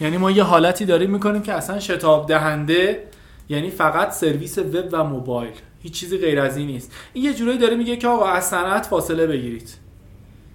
یعنی 0.00 0.16
ما 0.16 0.30
یه 0.30 0.42
حالتی 0.42 0.84
داریم 0.84 1.10
می‌کنیم 1.10 1.42
که 1.42 1.52
اصلا 1.52 1.80
شتاب 1.80 2.28
دهنده 2.28 3.04
یعنی 3.48 3.70
فقط 3.70 4.10
سرویس 4.10 4.58
وب 4.58 4.88
و 4.92 5.04
موبایل. 5.04 5.52
هیچ 5.82 5.92
چیزی 6.00 6.18
غیر 6.18 6.40
از 6.40 6.56
این 6.56 6.66
نیست. 6.66 6.92
این 7.12 7.24
یه 7.24 7.34
جورایی 7.34 7.58
داره 7.58 7.76
میگه 7.76 7.96
که 7.96 8.08
آقا 8.08 8.26
از 8.26 8.48
صنعت 8.48 8.86
فاصله 8.86 9.26
بگیرید. 9.26 9.81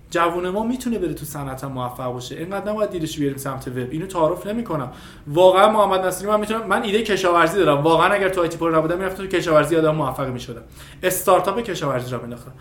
جوون 0.10 0.50
ما 0.50 0.64
می‌تونه 0.64 1.00
بره 1.00 1.14
تو 1.14 1.26
صنعت 1.26 1.64
موفق 1.64 2.14
باشه. 2.14 2.36
اینقدر 2.36 2.72
نباید 2.72 2.90
دیدش 2.90 3.20
بیاریم 3.20 3.38
سمت 3.38 3.68
وب. 3.68 3.88
اینو 3.92 4.06
تعارف 4.06 4.48
نمی‌کنم. 4.48 4.92
واقعا 5.28 5.72
محمد 5.72 6.06
نصیری 6.06 6.32
من 6.32 6.40
می‌تونم 6.40 6.68
من 6.68 6.84
ایده 6.84 7.04
کشاورزی 7.04 7.58
دارم. 7.58 7.84
واقعا 7.84 8.14
اگر 8.14 8.30
تو 8.30 8.42
آیتی 8.42 8.58
پر 8.58 8.78
نبودم 8.78 8.98
می‌رفتم 8.98 9.24
تو 9.24 9.28
کشاورزی 9.28 9.76
آدم 9.76 9.96
موفق 9.96 10.28
می‌شدم. 10.28 10.62
استارتاپ 11.04 11.60
کشاورزی 11.60 12.12
را 12.12 12.20
مینداختم. 12.20 12.52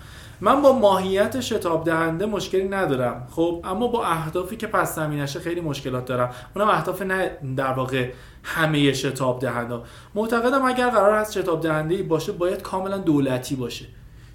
من 0.41 0.63
با 0.63 0.73
ماهیت 0.73 1.41
شتاب 1.41 1.85
دهنده 1.85 2.27
مشکلی 2.27 2.69
ندارم. 2.69 3.29
خب 3.31 3.65
اما 3.65 3.89
با 3.89 4.05
اهدافی 4.05 4.57
که 4.57 4.67
پس 4.67 4.95
زمینشه 4.95 5.41
خیلی 5.41 5.61
مشکلات 5.61 6.05
دارم. 6.05 6.31
اونم 6.57 6.69
اهداف 6.69 7.03
نه 7.03 7.31
در 7.57 7.73
واقع 7.73 8.11
همه 8.43 8.93
شتاب 8.93 9.41
دهنده. 9.41 9.79
معتقدم 10.15 10.65
اگر 10.65 10.91
قرار 10.91 11.19
هست 11.19 11.33
شتاب 11.33 11.61
دهنده 11.61 12.03
باشه 12.03 12.33
باید 12.33 12.63
کاملا 12.63 12.99
دولتی 12.99 13.57
باشه. 13.57 13.87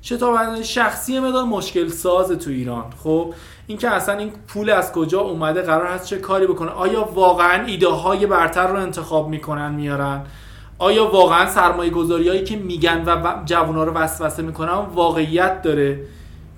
شتاب 0.04 0.62
شخصی 0.62 1.20
مدار 1.20 1.44
مشکل 1.44 1.88
ساز 1.88 2.32
تو 2.32 2.50
ایران. 2.50 2.86
خب 3.04 3.34
اینکه 3.68 3.90
اصلا 3.90 4.18
این 4.18 4.32
پول 4.48 4.70
از 4.70 4.92
کجا 4.92 5.20
اومده 5.20 5.62
قرار 5.62 5.88
هست 5.88 6.06
چه 6.06 6.18
کاری 6.18 6.48
بکنه؟ 6.48 6.72
آیا 6.72 7.04
واقعا 7.04 7.66
ایده 7.66 7.88
های 7.88 8.26
برتر 8.26 8.68
رو 8.68 8.80
انتخاب 8.80 9.30
می‌کنن 9.30 9.72
میارن؟ 9.72 10.22
آیا 10.78 11.06
واقعا 11.12 11.50
سرمایه 11.50 11.92
گذاری 11.92 12.30
هایی 12.30 12.44
که 12.44 12.56
میگن 12.56 13.04
و 13.06 13.44
جوونا 13.46 13.84
رو 13.84 13.94
وسوسه 13.94 14.44
می‌کنن 14.44 14.72
واقعیت 14.72 15.62
داره؟ 15.62 16.00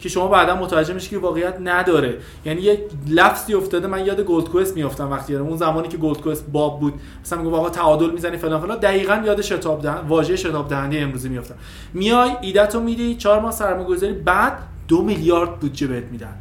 که 0.04 0.10
شما 0.10 0.28
بعدا 0.28 0.56
متوجه 0.56 0.94
میشی 0.94 1.10
که 1.10 1.18
واقعیت 1.18 1.56
نداره. 1.60 2.18
یعنی 2.46 2.62
یه 2.62 2.86
لفظی 3.08 3.54
افتاده 3.54 3.88
من 3.88 4.06
یاد 4.06 4.22
گولد 4.22 4.50
کوست 4.50 4.76
میافتم 4.76 5.12
وقتی 5.12 5.36
اون 5.36 5.58
زمانی 5.58 5.88
که 5.88 5.98
گولد 5.98 6.22
کوست 6.22 6.46
باب 6.52 6.80
بود. 6.80 6.94
مثلا 7.22 7.42
میگم 7.42 7.54
آقا 7.54 7.70
تعادل 7.70 8.10
می‌زنی 8.10 8.38
فلان 8.38 8.62
فلان. 8.62 8.78
دقیقا 8.80 9.22
یاد 9.26 9.42
شتاب 9.42 9.82
دهن 9.82 10.08
واژه 10.08 10.36
شتاب 10.36 10.70
دهنده 10.70 11.00
امروزی 11.00 11.30
میافتم. 11.30 11.56
میای 11.94 12.32
ایدهتو 12.42 12.80
میدی 12.80 13.16
چهار 13.16 13.40
ماه 13.40 13.52
سرمایه‌گذاری 13.52 14.14
بعد 14.14 14.58
دو 14.88 15.02
میلیارد 15.02 15.60
بودجه 15.60 15.88
بهت 15.88 16.04
میدن. 16.04 16.36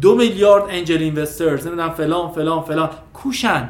دو 0.00 0.14
میلیارد 0.14 0.64
انجل 0.68 1.02
اینوسترز 1.02 1.66
نمی‌دونم 1.66 1.90
فلان 1.90 2.30
فلان 2.30 2.62
فلان. 2.62 2.90
کوشن. 3.14 3.68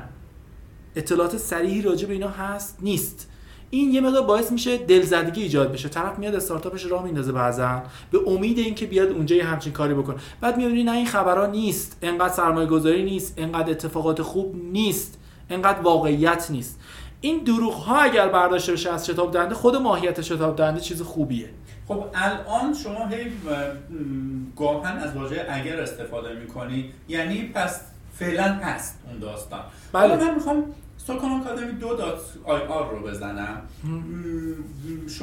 اطلاعات 0.96 1.36
صریحی 1.36 1.82
راجع 1.82 2.06
به 2.06 2.12
اینا 2.12 2.28
هست 2.28 2.78
نیست. 2.82 3.29
این 3.70 3.90
یه 3.90 4.00
مقدار 4.00 4.22
باعث 4.22 4.52
میشه 4.52 4.78
دلزدگی 4.78 5.42
ایجاد 5.42 5.72
بشه. 5.72 5.88
طرف 5.88 6.18
میاد 6.18 6.34
استارتاپش 6.34 6.86
راه 6.86 7.04
میندازه 7.04 7.32
بعضا. 7.32 7.82
به 8.10 8.18
امید 8.26 8.58
اینکه 8.58 8.86
بیاد 8.86 9.08
اونجا 9.08 9.36
یه 9.36 9.44
همچین 9.44 9.72
کاری 9.72 9.94
بکنه. 9.94 10.16
بعد 10.40 10.56
می‌بینی 10.56 10.84
نه 10.84 10.92
این 10.92 11.06
خبرها 11.06 11.46
نیست. 11.46 11.98
انقدر 12.02 12.34
سرمایه 12.34 12.66
گذاری 12.66 13.04
نیست. 13.04 13.34
انقدر 13.36 13.70
اتفاقات 13.70 14.22
خوب 14.22 14.54
نیست. 14.72 15.18
انقدر 15.50 15.80
واقعیت 15.80 16.46
نیست. 16.50 16.80
این 17.20 17.44
دروغ 17.44 17.74
ها 17.74 18.00
اگر 18.00 18.28
برداشته 18.28 18.72
بشه 18.72 18.92
از 18.92 19.06
شتاب 19.06 19.32
دهنده 19.32 19.54
خود 19.54 19.76
ماهیت 19.76 20.20
شتاب 20.20 20.56
دهنده 20.56 20.80
چیز 20.80 21.02
خوبیه. 21.02 21.50
خب 21.88 22.04
الان 22.14 22.74
شما 22.74 23.06
هی 23.06 23.26
گاهن 24.56 24.98
از 24.98 25.16
واژه 25.16 25.46
اگر 25.50 25.80
استفاده 25.80 26.34
می‌کنی 26.34 26.90
یعنی 27.08 27.42
پس 27.54 27.80
فعلا 28.14 28.44
هست 28.44 28.98
اون 29.10 29.18
داستان. 29.18 29.60
بله. 29.92 30.16
من 30.16 30.34
می‌خوام 30.34 30.64
سوکان 31.06 31.30
آکادمی 31.30 31.72
دو 31.72 31.96
دات 31.96 32.20
آی 32.44 32.60
آر 32.60 32.90
رو 32.90 33.06
بزنم. 33.06 33.62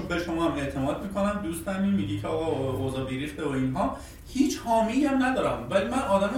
به 0.09 0.19
شما 0.19 0.45
هم 0.45 0.57
اعتماد 0.57 1.03
می‌کنم 1.03 1.39
دوستمی 1.43 1.91
میگی 1.91 2.19
که 2.19 2.27
آقا 2.27 2.71
اوضا 2.71 3.03
بیریخته 3.03 3.45
و 3.45 3.51
اینها. 3.51 3.97
هیچ 4.27 4.59
حامی 4.59 5.03
هم 5.05 5.25
ندارم. 5.25 5.67
ولی 5.69 5.87
من 5.89 5.99
آدم 5.99 6.29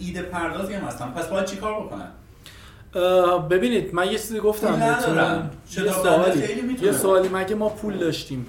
ایده 0.00 0.22
پردازی 0.22 0.74
هم 0.74 0.82
هستم. 0.82 1.12
پس 1.16 1.26
باید 1.26 1.46
چیکار 1.46 1.80
بکنم؟ 1.80 2.12
ببینید 3.48 3.94
من 3.94 4.06
یه 4.06 4.18
چیزی 4.18 4.40
گفتم 4.40 4.80
یه 4.80 5.00
سوالی. 5.92 6.42
یه 6.82 6.92
سوالی 6.92 7.28
مگه 7.28 7.54
ما 7.54 7.68
پول 7.68 7.96
داشتیم؟ 7.96 8.46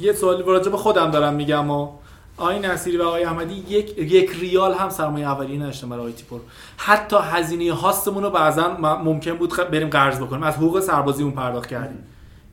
یه 0.00 0.12
سوالی 0.12 0.42
راجع 0.42 0.70
به 0.70 0.76
خودم 0.76 1.10
دارم 1.10 1.34
میگم 1.34 1.70
و 1.70 1.92
آقای 2.38 2.58
نصیری 2.58 2.96
و 2.96 3.02
آقای 3.02 3.24
احمدی 3.24 3.54
یک 3.54 3.98
یک 3.98 4.30
ریال 4.40 4.74
هم 4.74 4.88
سرمایه 4.88 5.26
اولیه 5.26 5.60
نداشتن 5.60 5.88
برای 5.88 6.12
تیپور. 6.12 6.40
حتی 6.76 7.16
هزینه 7.22 7.72
هاستمون 7.72 8.22
رو 8.22 8.30
بعضا 8.30 8.76
ممکن 8.78 9.32
بود 9.32 9.70
بریم 9.70 9.88
قرض 9.88 10.18
بکنیم. 10.18 10.42
از 10.42 10.54
حقوق 10.54 10.80
سربازی 10.80 11.22
اون 11.22 11.32
پرداخت 11.32 11.68
کردیم. 11.68 12.04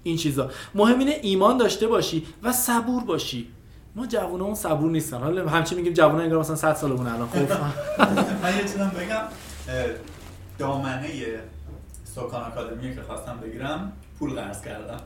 این 0.03 0.17
چیزا. 0.17 0.49
مهم 0.75 0.99
اینه 0.99 1.19
ایمان 1.21 1.57
داشته 1.57 1.87
باشی 1.87 2.25
و 2.43 2.51
صبور 2.51 3.03
باشی. 3.03 3.47
ما 3.95 4.05
جوونا 4.05 4.55
صبور 4.55 4.91
نیستن. 4.91 5.17
حالا 5.17 5.49
همچی 5.49 5.75
میگیم 5.75 5.93
جوونا 5.93 6.23
انگار 6.23 6.39
مثلا 6.39 6.55
100 6.55 6.73
سالمون 6.73 7.07
الان. 7.07 7.27
خب. 7.27 7.37
من 8.43 8.57
یه 8.57 8.63
بگم. 8.89 9.21
دامنه 10.59 11.09
سوکان 12.15 12.41
آکادمی 12.41 12.95
که 12.95 13.01
خواستم 13.01 13.39
بگیرم 13.43 13.91
پول 14.23 14.41
قرض 14.41 14.61
کردم. 14.61 14.99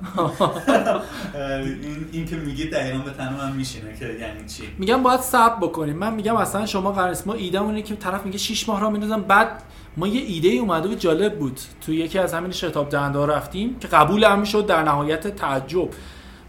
این, 1.83 2.07
این 2.11 2.25
که 2.25 2.35
میگی 2.35 2.69
دقیقا 2.69 2.97
به 2.97 3.11
تن 3.11 3.33
من 3.33 3.51
میشینه 3.51 3.97
که 3.99 4.05
یعنی 4.05 4.45
چی؟ 4.47 4.63
میگم 4.77 5.03
باید 5.03 5.19
صبر 5.19 5.55
بکنیم. 5.67 5.97
من 5.97 6.13
میگم 6.13 6.35
اصلا 6.35 6.65
شما 6.65 6.91
قرض 6.91 7.27
ما 7.27 7.33
ایده 7.33 7.61
اینه 7.61 7.81
که 7.81 7.95
طرف 7.95 8.25
میگه 8.25 8.37
6 8.37 8.69
ماه 8.69 8.81
را 8.81 8.89
میندازم. 8.89 9.21
بعد 9.21 9.63
ما 9.97 10.07
یه 10.07 10.21
ایده 10.21 10.49
اومده 10.49 10.87
بود 10.87 10.99
جالب 10.99 11.39
بود. 11.39 11.59
تو 11.81 11.93
یکی 11.93 12.19
از 12.19 12.33
همین 12.33 12.51
شتاب 12.51 12.89
دهنده 12.89 13.25
رفتیم 13.25 13.79
که 13.79 13.87
قبول 13.87 14.23
هم 14.23 14.43
شد 14.43 14.65
در 14.65 14.83
نهایت 14.83 15.27
تعجب. 15.27 15.89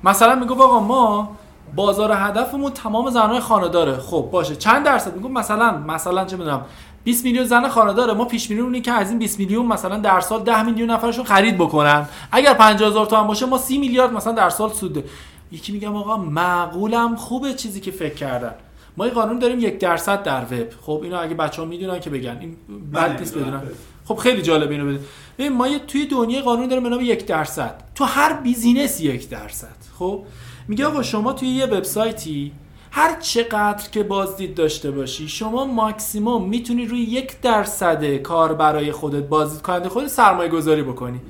مثلا 0.05 0.34
میگه 0.34 0.52
آقا 0.52 0.80
ما 0.80 1.36
بازار 1.76 2.12
هدفمون 2.12 2.72
تمام 2.72 3.10
زنهای 3.10 3.40
خانه 3.40 3.68
داره 3.68 3.97
خب 3.97 4.28
باشه. 4.32 4.56
چند 4.56 4.84
درصد؟ 4.84 5.16
میگم 5.16 5.32
مثلا 5.32 5.78
مثلا 5.78 6.24
چه 6.24 6.36
می‌دونم 6.36 6.64
20 7.05 7.25
میلیون 7.25 7.44
زن 7.44 7.68
خانه 7.68 7.93
داره 7.93 8.15
ما 8.15 8.25
پیش 8.25 8.49
بینی 8.49 8.81
که 8.81 8.93
از 8.93 9.10
این 9.10 9.18
20 9.18 9.39
میلیون 9.39 9.67
مثلا 9.67 9.99
در 9.99 10.20
سال 10.20 10.43
10 10.43 10.62
میلیون 10.62 10.91
نفرشون 10.91 11.25
خرید 11.25 11.59
بکنن. 11.59 12.09
اگر 12.33 12.55
50 12.55 12.89
هزار 12.89 13.07
تومن 13.07 13.27
باشه 13.27 13.47
ما 13.47 13.59
30 13.59 13.78
میلیارد 13.78 14.12
مثلا 14.12 14.33
در 14.33 14.51
سال 14.51 14.73
سود. 14.73 15.05
یکی 15.52 15.73
میگم 15.73 15.97
آقا 15.97 16.17
معقولم 16.17 17.17
خوبه 17.17 17.55
چیزی 17.55 17.81
که 17.81 17.91
فکر 17.91 18.15
کردن. 18.15 18.55
ما 18.97 19.05
این 19.05 19.15
قانون 19.15 19.39
داریم 19.39 19.60
یک 19.60 19.78
درصد 19.78 20.23
در 20.23 20.44
وب 20.44 20.68
خب 20.81 21.01
اینو 21.02 21.20
اگه 21.20 21.35
بچه 21.35 21.62
ها 21.62 21.68
می‌دونن 21.68 22.01
که 22.01 22.10
بگن. 22.10 22.39
این 22.41 22.57
بد 22.94 23.18
نیست 23.20 23.39
بدونن. 23.39 23.62
خب 24.05 24.17
خیلی 24.17 24.43
جالب 24.43 24.70
اینو 24.70 24.86
بده 24.86 25.01
ببین 25.39 25.52
ما 25.52 25.68
یه 25.68 25.78
توی 25.78 26.07
دنیای 26.07 26.43
قانون 26.43 26.68
داریم 26.68 26.83
به 26.83 26.89
نام 26.89 27.01
یک 27.01 27.27
درصد. 27.27 27.83
تو 27.94 28.05
هر 28.05 28.33
بیزینس 28.33 29.01
یک 29.01 29.28
درصد. 29.28 29.77
خب؟ 29.99 30.25
میگه 30.68 30.86
آقا 30.86 31.02
شما 31.02 31.33
توی 31.33 31.49
یه 31.49 31.67
وبسایتی 31.67 32.52
هر 32.91 33.20
چقدر 33.20 33.91
که 33.91 34.02
بازدید 34.02 34.55
داشته 34.55 34.91
باشی 34.91 35.28
شما 35.28 35.65
ماکسیموم 35.65 36.49
می‌تونی 36.49 36.86
روی 36.86 37.00
یک 37.00 37.41
درصد 37.41 38.17
کار 38.17 38.55
برای 38.55 38.92
خودت 38.92 39.28
بازدید 39.28 39.62
کننده 39.62 39.89
خودت 39.89 40.08
سرمایه 40.08 40.50
گذاری 40.50 40.83
بکنی. 40.83 41.20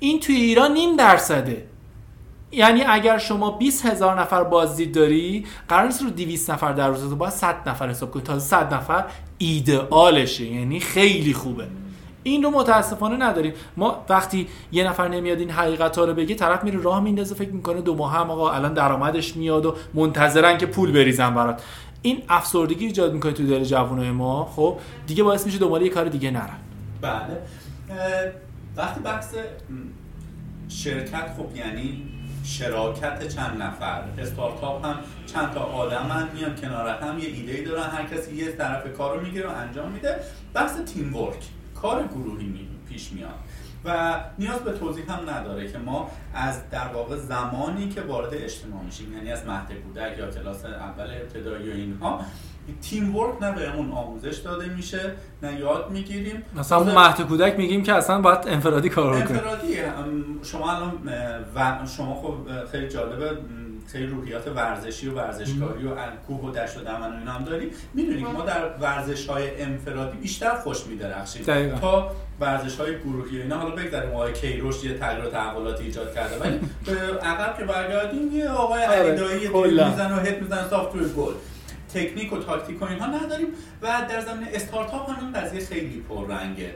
این 0.00 0.20
توی 0.20 0.34
ایران 0.36 0.72
نیم 0.72 0.96
درصده. 0.96 1.66
یعنی 2.52 2.82
اگر 2.82 3.18
شما 3.18 3.50
20 3.50 3.86
هزار 3.86 4.20
نفر 4.20 4.44
بازدید 4.44 4.94
داری 4.94 5.46
قرار 5.68 5.86
نیست 5.86 6.02
رو 6.02 6.10
200 6.10 6.50
نفر 6.50 6.72
در 6.72 6.88
روز 6.88 7.18
باید 7.18 7.32
100 7.32 7.68
نفر 7.68 7.88
حساب 7.88 8.10
کنی. 8.10 8.22
تا 8.22 8.38
100 8.38 8.74
نفر 8.74 9.04
ایدئالشه 9.38 10.44
یعنی 10.44 10.80
خیلی 10.80 11.32
خوبه. 11.32 11.66
این 12.30 12.42
رو 12.42 12.50
متاسفانه 12.50 13.16
نداریم. 13.16 13.52
ما 13.76 14.04
وقتی 14.08 14.48
یه 14.72 14.88
نفر 14.88 15.08
نمیاد 15.08 15.38
این 15.38 15.50
حقیقت 15.50 15.98
ها 15.98 16.04
رو 16.04 16.14
بگه 16.14 16.34
طرف 16.34 16.64
میره 16.64 16.82
راه 16.82 17.00
میندازه 17.00 17.34
فکر 17.34 17.50
می‌کنه 17.50 17.80
دو 17.80 17.94
ماه 17.94 18.12
هم 18.12 18.30
آقا 18.30 18.52
الان 18.52 18.74
درآمدش 18.74 19.36
میاد 19.36 19.66
و 19.66 19.76
منتظرن 19.94 20.58
که 20.58 20.66
پول 20.66 20.92
بریزن 20.92 21.34
برات. 21.34 21.62
این 22.02 22.22
افسردگی 22.28 22.86
ایجاد 22.86 23.12
می‌کنه 23.12 23.32
تو 23.32 23.46
دل 23.46 23.64
جوانای 23.64 24.10
ما. 24.10 24.44
خب 24.44 24.78
دیگه 25.06 25.22
باعث 25.22 25.46
میشه 25.46 25.58
دنبال 25.58 25.82
یه 25.82 25.88
کار 25.88 26.04
دیگه 26.04 26.30
نرن. 26.30 26.56
بله. 27.00 27.42
وقتی 28.76 29.00
بحث 29.00 29.34
شرکت 30.68 31.30
خب 31.38 31.56
یعنی 31.56 32.02
شراکت 32.44 33.28
چند 33.28 33.62
نفر. 33.62 34.02
استارتاپ 34.18 34.86
هم 34.86 34.94
چند 35.26 35.52
تا 35.54 35.60
آدم 35.60 36.28
میان 36.34 36.56
کنار 36.56 36.88
هم 36.88 37.18
یه 37.18 37.28
ایده 37.28 37.70
دارن 37.70 37.90
هر 37.90 38.04
کسی 38.04 38.36
یه 38.36 38.52
طرف 38.52 38.92
کار 38.98 39.16
رو 39.16 39.22
می‌گیره 39.22 39.48
و 39.48 39.52
انجام 39.56 39.90
میده. 39.92 40.20
بحث 40.54 40.76
تیم 40.80 41.16
ورک 41.16 41.44
کار 41.82 42.06
گروهی 42.06 42.68
پیش 42.88 43.12
میاد 43.12 43.34
و 43.84 44.20
نیاز 44.38 44.58
به 44.58 44.72
توضیح 44.72 45.12
هم 45.12 45.30
نداره 45.30 45.72
که 45.72 45.78
ما 45.78 46.10
از 46.34 46.70
در 46.70 46.88
واقع 46.88 47.16
زمانی 47.16 47.88
که 47.88 48.00
وارد 48.00 48.34
اجتماع 48.34 48.82
میشیم 48.82 49.12
یعنی 49.12 49.32
از 49.32 49.46
مهد 49.46 49.72
کودک 49.72 50.18
یا 50.18 50.30
کلاس 50.30 50.64
اول 50.64 51.10
ابتدایی 51.10 51.70
و 51.70 51.74
اینها 51.74 52.20
تیم 52.82 53.16
ورک 53.16 53.42
نه 53.42 53.52
بهمون 53.52 53.92
آموزش 53.92 54.36
داده 54.36 54.68
میشه 54.68 55.12
نه 55.42 55.60
یاد 55.60 55.90
می‌گیریم. 55.90 56.42
مثلا 56.56 56.78
اون 56.78 56.94
مهد 56.94 57.20
کودک 57.20 57.58
میگیم 57.58 57.82
که 57.82 57.94
اصلا 57.94 58.20
باید 58.20 58.38
انفرادی 58.46 58.88
کار 58.88 59.12
کنیم 59.12 59.38
انفرادی 59.38 59.76
شما 60.42 60.72
الان 60.72 60.92
و 61.54 61.86
شما 61.96 62.14
خب 62.14 62.64
خیلی 62.72 62.88
جالبه 62.88 63.38
خیلی 63.92 64.06
روحیات 64.06 64.48
ورزشی 64.48 65.08
و 65.08 65.14
ورزشکاری 65.14 65.86
و 65.86 65.96
کوه 66.26 66.40
و 66.40 66.50
دشت 66.52 66.76
و 66.76 66.80
دمن 66.80 67.12
و 67.12 67.18
اینا 67.18 67.32
هم 67.32 67.44
داریم. 67.44 67.70
می‌دونیم 67.94 68.26
ما 68.26 68.44
در 68.44 68.68
ورزش 68.80 69.26
های 69.26 69.62
انفرادی 69.62 70.18
بیشتر 70.18 70.54
خوش 70.54 70.86
میدرخشیم. 70.86 71.44
تا 71.80 72.10
ورزش 72.40 72.76
های 72.76 72.98
گروهی 72.98 73.42
اینا 73.42 73.58
حالا 73.58 73.74
بگذاریم 73.74 74.10
آقای 74.10 74.32
کیروش 74.32 74.84
یه 74.84 74.98
تغییر 74.98 75.24
و 75.24 75.30
تحولاتی 75.30 75.84
ایجاد 75.84 76.14
کرده 76.14 76.38
ولی 76.38 76.60
به 76.86 77.18
عقب 77.18 77.58
که 77.58 77.64
برگردیم 77.64 78.32
یه 78.32 78.48
آقای 78.48 78.84
آره، 78.84 78.96
علیدایی 78.96 79.48
میزن 79.48 80.12
و 80.12 80.16
هت 80.16 80.42
میزن 80.42 80.68
صاف 80.70 80.92
توی 80.92 81.08
گل. 81.08 81.32
تکنیک 81.94 82.32
و 82.32 82.38
تاکتیک 82.38 82.82
و 82.82 82.84
اینها 82.84 83.06
نداریم 83.06 83.46
و 83.82 84.06
در 84.10 84.20
زمین 84.20 84.48
استارتاپ 84.52 85.10
هم 85.10 85.16
این 85.24 85.32
قضیه 85.32 85.60
خیلی 85.60 86.04
پررنگه. 86.08 86.74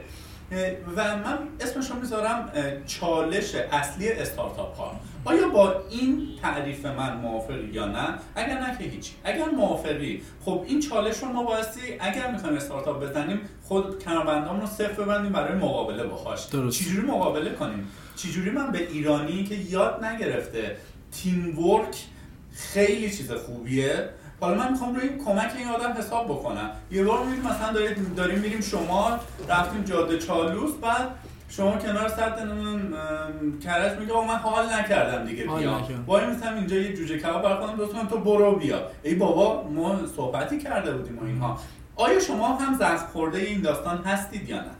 و 0.95 1.17
من 1.17 1.37
اسمش 1.59 1.89
رو 1.89 1.95
می‌ذارم 1.95 2.51
چالش 2.85 3.55
اصلی 3.55 4.11
استارتاپ 4.11 4.77
ها 4.77 4.99
آیا 5.25 5.47
با 5.47 5.75
این 5.89 6.27
تعریف 6.41 6.85
من 6.85 7.17
موافقی 7.17 7.69
یا 7.73 7.85
نه؟ 7.85 8.07
اگر 8.35 8.59
نه 8.59 8.77
که 8.77 8.83
هیچی. 8.83 9.13
اگر 9.23 9.45
موافقی 9.45 10.21
خب 10.45 10.65
این 10.67 10.79
چالش 10.79 11.17
رو 11.17 11.27
ما 11.29 11.43
بایستی 11.43 11.81
اگر 11.99 12.31
می‌خوایم 12.31 12.55
استارتاپ 12.55 13.03
بزنیم 13.03 13.39
خود 13.63 14.03
کمربندام 14.03 14.61
رو 14.61 14.67
صفر 14.67 15.03
ببندیم 15.03 15.31
برای 15.31 15.57
مقابله 15.57 16.03
باهاش. 16.03 16.47
چجوری 16.47 17.07
مقابله 17.07 17.49
کنیم؟ 17.53 17.87
چجوری 18.15 18.49
من 18.49 18.71
به 18.71 18.87
ایرانی 18.91 19.43
که 19.43 19.55
یاد 19.55 20.05
نگرفته 20.05 20.77
تیم 21.11 21.59
ورک 21.59 22.03
خیلی 22.53 23.11
چیز 23.11 23.31
خوبیه 23.31 24.09
حالا 24.39 24.55
من 24.55 24.71
می‌خوام 24.71 24.95
روی 24.95 25.09
کمک 25.09 25.51
این 25.57 25.67
آدم 25.67 25.93
حساب 25.97 26.25
بکنم. 26.25 26.69
یه 26.91 27.03
بار 27.03 27.25
میریم 27.25 27.43
مثلا 27.43 27.73
داریم, 27.73 28.13
داریم 28.17 28.39
میریم 28.39 28.61
شما 28.61 29.19
رفتیم 29.49 29.83
جاده 29.83 30.17
چالوس 30.17 30.71
بعد 30.81 31.09
شما 31.57 31.77
کنار 31.77 32.09
سد 32.09 32.39
نمی‌دونم 32.39 32.93
کرج 33.63 33.99
میگه 33.99 34.13
من 34.13 34.35
حال 34.35 34.65
نکردم 34.73 35.25
دیگه 35.25 35.43
بیا. 35.43 35.81
وای 36.07 36.25
مثلا 36.25 36.55
اینجا 36.55 36.75
یه 36.75 36.93
جوجه 36.93 37.17
کباب 37.17 37.41
برخوام 37.41 37.75
دوستان 37.75 38.07
تو 38.07 38.17
برو 38.17 38.55
بیا. 38.55 38.81
ای 39.03 39.15
بابا 39.15 39.63
ما 39.69 39.99
صحبتی 40.15 40.59
کرده 40.59 40.91
بودیم 40.91 41.19
و 41.19 41.25
اینها. 41.25 41.59
آیا 41.95 42.19
شما 42.19 42.47
هم 42.47 42.77
زخم 42.77 43.07
خورده 43.13 43.37
این 43.37 43.61
داستان 43.61 43.97
هستید 43.97 44.49
یا 44.49 44.57
نه؟ 44.57 44.71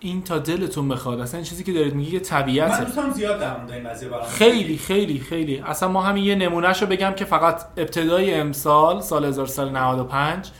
این 0.00 0.22
تا 0.22 0.38
دلتون 0.38 0.88
بخواد. 0.88 1.20
اصلا 1.20 1.38
این 1.38 1.46
چیزی 1.46 1.64
که 1.64 1.72
دارید 1.72 1.94
میگی 1.94 2.20
طبیعت 2.20 2.70
من 2.70 2.84
دوستم 2.84 3.10
زیاد 3.10 3.40
در 3.40 3.56
مورد 3.56 3.70
این 3.70 3.88
قضیه 3.88 4.08
خیلی 4.38 4.78
خیلی 4.78 5.18
خیلی. 5.18 5.58
اصلا 5.66 5.88
ما 5.88 6.02
همین 6.02 6.24
یه 6.24 6.34
نمونهشو 6.34 6.86
بگم 6.86 7.12
که 7.12 7.24
فقط 7.24 7.62
ابتدای 7.76 8.34
امسال 8.34 9.00
سال 9.00 9.24
1395 9.24 10.50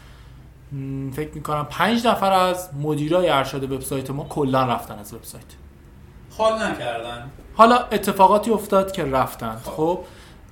فکر 1.12 1.30
می‌کنم 1.34 1.66
پنج 1.70 2.06
نفر 2.06 2.32
از 2.32 2.70
مدیرای 2.82 3.28
ارشد 3.28 3.72
وبسایت 3.72 4.10
ما 4.10 4.26
کلا 4.28 4.64
رفتن 4.64 4.98
از 4.98 5.14
وبسایت. 5.14 5.44
حال 6.38 6.62
نکردن. 6.62 7.30
حالا 7.54 7.76
اتفاقاتی 7.76 8.50
افتاد 8.50 8.92
که 8.92 9.04
رفتن. 9.04 9.56
خب, 9.64 9.72
خب. 9.72 9.98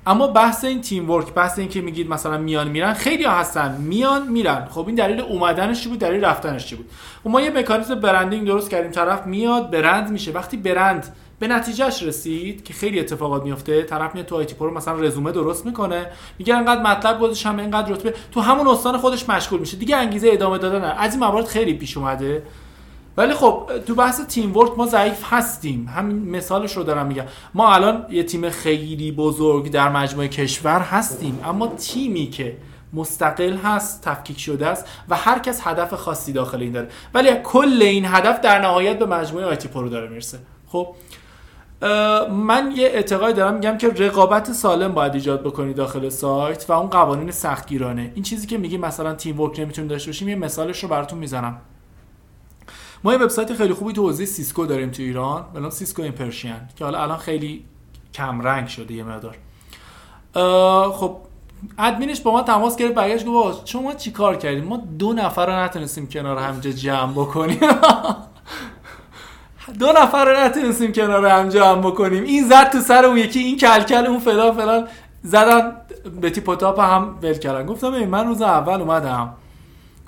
اما 0.06 0.26
بحث 0.26 0.64
این 0.64 0.80
teamwork 0.80 1.34
بحث 1.34 1.58
این 1.58 1.68
که 1.68 1.80
میگید 1.80 2.08
مثلا 2.08 2.38
میان 2.38 2.68
میرن 2.68 2.94
خیلی 2.94 3.24
ها 3.24 3.32
هستن. 3.32 3.76
میان 3.76 4.28
میرن. 4.28 4.68
خب 4.70 4.86
این 4.86 4.94
دلیل 4.94 5.20
اومدنش 5.20 5.82
چی 5.82 5.88
بود؟ 5.88 5.98
دلیل 5.98 6.24
رفتنش 6.24 6.66
چی 6.66 6.76
بود؟ 6.76 6.90
و 7.26 7.28
ما 7.28 7.40
یه 7.40 7.50
مکانیزم 7.50 7.94
branding 7.94 8.46
درست 8.46 8.70
کردیم. 8.70 8.90
طرف 8.90 9.26
میاد 9.26 9.70
برند 9.70 10.10
میشه. 10.10 10.32
وقتی 10.32 10.56
برند 10.56 11.16
به 11.40 11.48
نتیجهش 11.48 12.02
رسید 12.02 12.64
که 12.64 12.74
خیلی 12.74 13.00
اتفاقات 13.00 13.42
میفته 13.42 13.82
طرف 13.82 14.14
میاد 14.14 14.26
تو 14.26 14.36
آیتی 14.36 14.54
پرو 14.54 14.74
مثلا 14.74 14.94
رزومه 14.94 15.32
درست 15.32 15.66
می‌کنه. 15.66 16.06
میگه 16.38 16.54
انقدر 16.54 16.82
مطلب 16.82 17.20
گذاشتم 17.20 17.58
انقدر 17.58 17.92
رتبه. 17.92 18.14
تو 18.32 18.40
همون 18.40 18.68
استان 18.68 18.98
خودش 18.98 19.28
مشغول 19.28 19.60
میشه. 19.60 19.76
دیگه 19.76 19.96
انگیزه 19.96 20.30
ادامه 20.32 20.58
دادن 20.58 20.84
از 20.84 21.14
این 21.14 21.24
موارد 21.24 21.46
خیلی 21.46 21.74
پیش 21.74 21.96
اومده. 21.96 22.42
ولی 23.16 23.34
خب 23.34 23.70
تو 23.86 23.94
بحث 23.94 24.20
teamwork 24.20 24.78
ما 24.78 24.86
ضعیف 24.86 25.24
هستیم. 25.24 25.88
همین 25.96 26.36
مثالش 26.36 26.76
رو 26.76 26.82
دارم 26.82 27.06
میگم. 27.06 27.24
ما 27.54 27.74
الان 27.74 28.06
یه 28.10 28.22
تیم 28.22 28.50
خیلی 28.50 29.12
بزرگ 29.12 29.70
در 29.70 29.88
مجموعه 29.88 30.28
کشور 30.28 30.80
هستیم. 30.80 31.40
اما 31.44 31.66
تیمی 31.66 32.26
که 32.26 32.56
مستقل 32.92 33.56
هست 33.56 34.02
تفکیک 34.02 34.40
شده 34.40 34.66
است 34.66 34.86
و 35.08 35.16
هر 35.16 35.38
کس 35.38 35.60
هدف 35.64 35.94
خاصی 35.94 36.32
داخل 36.32 36.60
این 36.60 36.72
داره. 36.72 36.88
ولی 37.14 37.30
کل 37.44 37.82
این 37.82 38.04
هدف 38.04 38.40
در 38.40 38.58
نهایت 38.58 38.98
به 38.98 39.06
مجموعه 39.06 39.46
آیتی 39.46 39.68
پرو 39.68 39.88
داره 39.88 40.08
می‌رسه. 40.08 40.38
خب 40.66 40.88
من 42.30 42.72
یه 42.76 42.86
اعتقاد 42.86 43.36
دارم 43.36 43.54
میگم 43.54 43.78
که 43.78 43.88
رقابت 43.88 44.52
سالم 44.52 44.92
باید 44.92 45.14
ایجاد 45.14 45.42
بکنی 45.42 45.74
داخل 45.74 46.08
سایت 46.08 46.66
و 46.68 46.72
اون 46.72 46.90
قوانین 46.90 47.30
سختگیرانه. 47.30 48.12
این 48.14 48.24
چیزی 48.24 48.46
که 48.46 48.58
میگی 48.58 48.78
مثلا 48.78 49.14
teamwork 49.14 49.60
نمی‌تونیم 49.60 49.88
داشته 49.88 50.08
باشیم 50.08 50.28
یه 50.28 50.34
مثالش 50.34 50.82
رو 50.82 50.88
براتون 50.88 51.18
می‌زنم. 51.18 51.58
ما 53.04 53.12
یه 53.12 53.18
وبسایت 53.18 53.54
خیلی 53.54 53.74
خوبی 53.74 53.92
تو 53.92 54.02
حوزه 54.02 54.24
سیسکو 54.24 54.66
داریم 54.66 54.90
تو 54.90 55.02
ایران 55.02 55.44
به 55.54 55.60
نام 55.60 55.70
سیسکو 55.70 56.02
این 56.02 56.15
پرشین 56.15 56.54
که 56.76 56.84
حالا 56.84 57.02
الان 57.02 57.18
خیلی 57.18 57.64
کم 58.14 58.40
رنگ 58.40 58.68
شده 58.68 58.94
یه 58.94 59.04
مقدار. 59.04 59.36
خب 60.92 61.16
ادمینش 61.78 62.20
با 62.20 62.30
ما 62.30 62.42
تماس 62.42 62.76
گرفت 62.76 62.94
برگشت 62.94 63.26
گفت 63.26 63.66
شما 63.66 63.94
چی 63.94 64.10
کار 64.10 64.36
کردیم 64.36 64.64
ما 64.64 64.76
دو 64.76 65.12
نفر 65.12 65.46
رو 65.46 65.52
نتونستیم 65.52 66.08
کنار 66.08 66.38
همجا 66.38 66.70
جمع 66.70 67.12
بکنیم. 67.12 67.60
دو 69.78 69.92
نفر 69.92 70.24
رو 70.24 70.40
نتونستیم 70.40 70.92
کنار 70.92 71.26
هم 71.26 71.48
جمع 71.48 71.80
بکنیم. 71.80 72.24
این 72.24 72.48
زد 72.48 72.70
تو 72.70 72.80
سر 72.80 73.04
اون 73.04 73.18
یکی 73.18 73.38
این 73.38 73.56
کلکل 73.56 74.06
اون 74.06 74.18
فلان 74.18 74.52
فلان. 74.52 74.88
زدن 75.22 75.76
به 76.20 76.30
تیپ 76.30 76.48
و 76.48 76.54
تاپ 76.54 76.80
هم 76.80 77.18
ول 77.22 77.32
کردن. 77.32 77.66
گفتم 77.66 77.88
من 77.88 78.26
روز 78.26 78.42
اول 78.42 78.80
اومدم. 78.80 79.34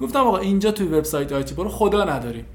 گفتم 0.00 0.20
آقا 0.20 0.38
اینجا 0.38 0.70
توی 0.70 0.86
وبسایت 0.86 1.32
آیتی 1.32 1.54
پرو 1.54 1.68
خدا 1.68 2.04
نداریم. 2.04 2.46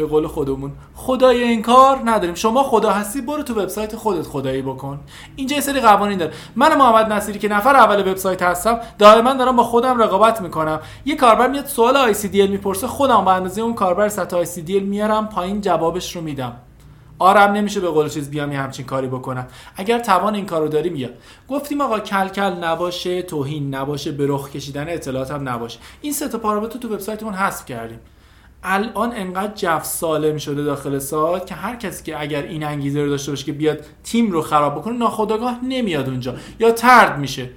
به 0.00 0.06
قول 0.06 0.26
خودمون. 0.26 0.72
خدای 0.94 1.42
این 1.42 1.62
کار 1.62 2.00
نداریم. 2.04 2.34
شما 2.34 2.62
خدا 2.62 2.90
هستی 2.90 3.20
برو 3.20 3.42
تو 3.42 3.54
وبسایت 3.54 3.96
خودت 3.96 4.26
خدایی 4.26 4.62
بکن. 4.62 5.00
اینجا 5.36 5.56
یه 5.56 5.62
سری 5.62 5.80
قوانین 5.80 6.18
داره. 6.18 6.32
من 6.56 6.78
محمد 6.78 7.12
نصیری 7.12 7.38
که 7.38 7.48
نفر 7.48 7.76
اول 7.76 8.08
وبسایت 8.08 8.42
هستم 8.42 8.80
دائما 8.98 9.34
دارم 9.34 9.56
با 9.56 9.62
خودم 9.62 10.02
رقابت 10.02 10.40
می‌کنم. 10.40 10.80
یه 11.04 11.16
کاربر 11.16 11.48
میاد 11.48 11.66
سوال 11.66 11.96
ICDL 11.96 12.46
می‌پرسه 12.46 12.86
خودم 12.86 13.24
به 13.24 13.30
اندازه 13.30 13.62
اون 13.62 13.74
کاربر 13.74 14.08
سطح 14.08 14.36
ICDL 14.36 14.80
میارم 14.80 15.28
پایین 15.28 15.60
جوابش 15.60 16.16
رو 16.16 16.22
میدم. 16.22 16.56
آرم 17.18 17.52
نمیشه 17.52 17.80
به 17.80 17.88
قول 17.88 18.08
چیز 18.08 18.30
بیام 18.30 18.52
همچین 18.52 18.86
کاری 18.86 19.06
بکنم. 19.06 19.46
اگر 19.76 19.98
توان 19.98 20.34
این 20.34 20.46
کارو 20.46 20.68
داریم 20.68 20.96
یا. 20.96 21.08
گفتیم 21.48 21.80
آقا 21.80 21.98
کلکل 22.00 22.64
نباشه 22.64 23.22
توهین 23.22 23.74
نباشه 23.74 24.12
به 24.12 24.26
رخ 24.28 24.50
کشیدن 24.50 24.86
اطلاعات 24.88 25.30
هم 25.30 25.48
نباشه. 25.48 25.78
این 26.00 26.12
سه 26.12 26.28
تا 26.28 26.38
پارامتر 26.38 26.78
تو 26.78 26.88
وبسایتمون 26.88 27.34
حذف 27.34 27.64
کردیم. 27.64 28.00
الان 28.64 29.12
انقدر 29.14 29.54
جو 29.54 29.80
سالم 29.82 30.38
شده 30.38 30.62
داخل 30.62 30.98
سایت 30.98 31.46
که 31.46 31.54
هر 31.54 31.76
کسی 31.76 32.04
که 32.04 32.20
اگر 32.20 32.42
این 32.42 32.64
انگیزه 32.64 33.02
رو 33.02 33.10
داشته 33.10 33.32
باشه 33.32 33.44
که 33.44 33.52
بیاد 33.52 33.84
تیم 34.04 34.30
رو 34.30 34.42
خراب 34.42 34.74
بکنه 34.74 34.98
ناخودآگاه 34.98 35.64
نمیاد 35.64 36.08
اونجا. 36.08 36.34
یا 36.58 36.70
ترد 36.70 37.18
میشه. 37.18 37.50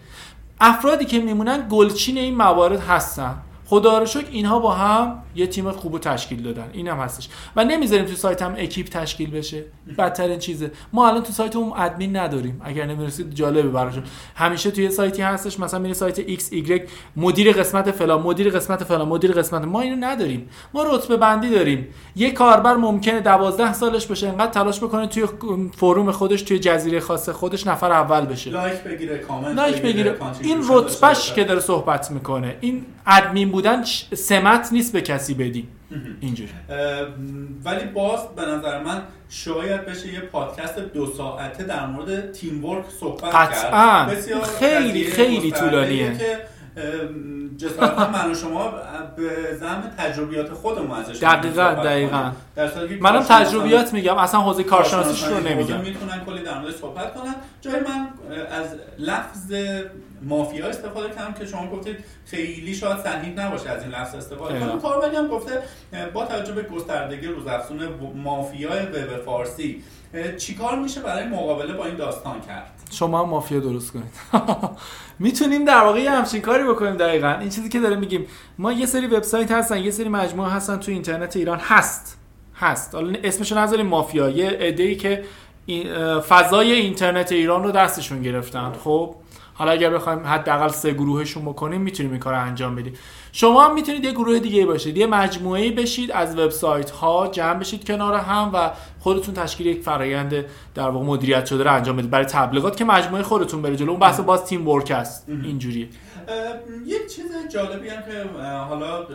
افرادی 0.60 1.06
که 1.06 1.20
میمونن 1.20 1.68
گلچین 1.70 2.18
این 2.18 2.36
موارد 2.36 2.80
هستن. 2.80 3.36
خدا 3.74 3.98
رو 3.98 4.06
شکر 4.06 4.28
اینها 4.32 4.60
با 4.60 4.72
هم 4.72 5.24
یه 5.36 5.48
تیم 5.48 5.72
خوب 5.72 6.00
تشکیل 6.00 6.44
دادن. 6.44 6.70
این 6.74 6.88
هم 6.88 6.98
هستش. 6.98 7.30
و 7.56 7.66
نمی‌ذاریم 7.66 8.06
تو 8.06 8.16
سایت 8.16 8.42
هم 8.42 8.56
اکیپ 8.58 8.88
تشکیل 8.88 9.32
بشه. 9.32 9.64
بدترین 9.98 10.40
چیزه. 10.40 10.72
ما 10.94 11.08
الان 11.08 11.24
تو 11.24 11.34
سایت 11.34 11.56
اون 11.56 11.74
ادمین 11.78 12.18
نداریم. 12.18 12.62
اگر 12.64 12.86
نمی‌رسید 12.86 13.34
جالبه 13.34 13.70
براشون. 13.70 14.04
همیشه 14.36 14.72
توی 14.72 14.90
سایتی 14.90 15.22
هستش. 15.22 15.60
مثلا 15.60 15.80
میره 15.80 15.94
سایت 15.94 16.40
x 16.40 16.42
y 16.52 16.82
مدیر 17.16 17.52
قسمت 17.52 17.92
فلان 17.92 18.22
مدیر 18.22 18.50
قسمت 18.50 18.84
فلان 18.84 19.08
مدیر 19.08 19.32
قسمت. 19.32 19.66
ما 19.66 19.82
اینو 19.82 20.06
نداریم. 20.06 20.50
ما 20.74 20.84
رتبه 20.84 21.18
بندی 21.18 21.50
داریم. 21.50 21.88
یه 22.16 22.32
کاربر 22.32 22.74
ممکنه 22.76 23.20
12 23.20 23.74
سالش 23.74 24.08
بشه 24.08 24.28
انقدر 24.28 24.52
تلاش 24.52 24.80
بکنه 24.80 25.08
توی 25.08 25.28
فروم 25.76 26.12
خودش 26.12 26.42
توی 26.42 26.60
جزیره 26.60 27.00
خاص 27.00 27.30
خودش 27.30 27.68
نفر 27.68 27.92
اول 27.92 28.26
بشه. 28.26 28.52
like 28.52 28.84
بگیره 28.84 29.18
comment 29.18 29.56
like 29.56 29.82
بگیره 29.82 30.18
این 30.42 30.64
رتبهش 30.70 31.34
که 31.34 31.44
داره 31.44 31.60
صحبت 31.60 32.12
می‌کنه. 32.12 32.58
این 32.62 32.86
ادمین 33.08 33.52
بودن 33.52 33.84
سمت 34.14 34.70
نیست 34.72 34.94
به 34.94 35.02
کسی 35.02 35.34
بدی. 35.34 35.68
اینجوری. 36.22 36.52
ولی 37.66 37.86
باز 37.86 38.20
به 38.36 38.42
نظر 38.46 38.84
من 38.84 39.02
شاید 39.30 39.86
بشه 39.86 40.14
یه 40.14 40.20
پادکست 40.20 40.80
دو 40.80 41.14
ساعته 41.14 41.64
در 41.64 41.86
مورد 41.86 42.32
تیم 42.32 42.66
ورک 42.66 42.86
صحبت 43.00 43.36
قطعا. 43.36 44.06
کرد. 44.06 44.44
خیلی 44.44 45.04
خیلی 45.04 45.52
طولانیه. 45.52 46.18
که 46.18 46.38
جسارتا 47.58 48.10
من 48.10 48.32
و 48.32 48.36
شما 48.36 48.74
به 49.16 49.56
زم 49.60 49.92
تجربیات 49.98 50.54
خودمون 50.54 51.00
ازش 51.00 51.24
دقیقا 51.24 51.74
دقیقا. 51.74 52.32
منم 53.00 53.24
تجربیات 53.24 53.94
میگم 53.94 54.18
اصلا 54.18 54.40
حوزه 54.40 54.64
کارشناسیش 54.64 55.24
رو 55.24 55.40
نمیگم. 55.40 55.82
می‌تونن 55.82 56.26
کلی 56.26 56.44
در 56.44 56.60
مورد 56.60 56.76
صحبت 56.76 57.14
کنن. 57.14 57.36
جای 57.62 57.76
من 57.76 58.08
از 58.52 58.68
لفظ 59.00 59.54
مافیا 60.22 60.68
استفاده 60.68 61.10
کردم 61.10 61.34
که 61.34 61.46
شما 61.46 61.68
گفتید 61.70 61.98
خیلی 62.26 62.76
شاید 62.76 62.98
صحیح 62.98 63.34
نباشه 63.34 63.70
از 63.70 63.82
این 63.84 63.92
لفظ 63.92 64.16
استفاده 64.16 64.60
کنم. 64.60 64.80
کاربری 64.80 65.16
هم 65.16 65.28
گفته 65.28 65.64
با 66.14 66.26
توجه 66.26 66.54
به 66.54 66.64
گستردگی 66.64 67.28
روزافزون 67.28 67.80
مافیای 68.16 68.86
وب 68.86 69.26
فارسی 69.26 69.84
چیکار 70.38 70.80
میشه 70.80 71.02
برای 71.02 71.28
مقابله 71.28 71.74
با 71.74 71.86
این 71.86 71.96
داستان 71.96 72.42
کرد؟ 72.42 72.72
شما 72.92 73.24
هم 73.24 73.30
مافیا 73.30 73.60
درست 73.60 73.92
کنید. 73.94 74.14
می‌تونیم 75.20 75.66
در 75.66 75.82
واقع 75.82 76.06
همچین 76.08 76.42
کاری 76.42 76.64
بکنیم 76.64 76.98
دقیقا. 76.98 77.38
این 77.40 77.50
چیزی 77.50 77.70
که 77.70 77.80
داره 77.80 77.96
میگیم 77.96 78.26
ما 78.58 78.74
یه 78.74 78.86
سری 78.86 79.08
وبسایت 79.08 79.52
هستن 79.52 79.78
یه 79.78 79.92
سری 79.92 80.10
مجموعه 80.10 80.50
هستن 80.50 80.78
تو 80.78 80.92
اینترنت 80.92 81.38
ایران. 81.38 81.60
هست. 81.60 82.18
هست. 82.56 82.96
حالا 82.96 83.20
اسمشو 83.24 83.58
نذاریم 83.60 83.86
مافیا. 83.86 84.30
یه 84.30 84.50
عده‌ای 84.50 84.96
که 84.96 85.24
فضای 86.28 86.72
اینترنت 86.72 87.32
ایران 87.32 87.64
رو 87.64 87.72
دستشون 87.72 88.22
گرفتن. 88.22 88.72
خب؟ 88.84 89.16
حالا 89.54 89.72
اگر 89.72 89.90
بخوایم 89.90 90.20
حداقل 90.20 90.68
سه 90.68 90.94
گروهشون 90.94 91.46
بکنیم 91.46 91.82
می‌تونیم 91.82 92.12
این 92.12 92.20
کار 92.20 92.34
انجام 92.34 92.76
بدیم. 92.76 92.94
شما 93.36 93.64
هم 93.64 93.74
می‌تونید 93.74 94.06
یه 94.06 94.12
گروه 94.12 94.40
دیگه 94.40 94.66
باشید. 94.66 94.98
یه 94.98 95.06
مجموعه 95.08 95.72
بشید 95.72 96.12
از 96.12 96.38
وبسایت 96.38 96.90
ها 96.92 97.28
جمع 97.28 97.60
بشید 97.60 97.88
کنار 97.88 98.14
هم 98.14 98.52
و 98.54 98.72
خودتون 99.00 99.34
تشکیل 99.34 99.68
یک 99.68 99.82
فرایند 99.82 100.46
در 100.76 100.90
واقع 100.90 101.06
مدیریت 101.06 101.46
شده 101.46 101.64
رو 101.64 101.74
انجام 101.74 101.98
بدید. 101.98 102.10
برای 102.10 102.26
تبلیغات 102.26 102.78
که 102.78 102.86
مجموعه 102.86 103.24
خودتون 103.24 103.62
بره 103.62 103.76
جلو. 103.76 103.90
اون 103.90 104.00
بحث 104.00 104.20
باز 104.20 104.46
تیم 104.46 104.68
ورک 104.68 104.92
است. 104.92 105.30
اینجوریه. 105.44 105.88
یک 106.86 107.08
چیز 107.16 107.26
جالبی 107.50 107.90
هم 107.90 108.02
که 108.02 108.40
حالا 108.44 109.08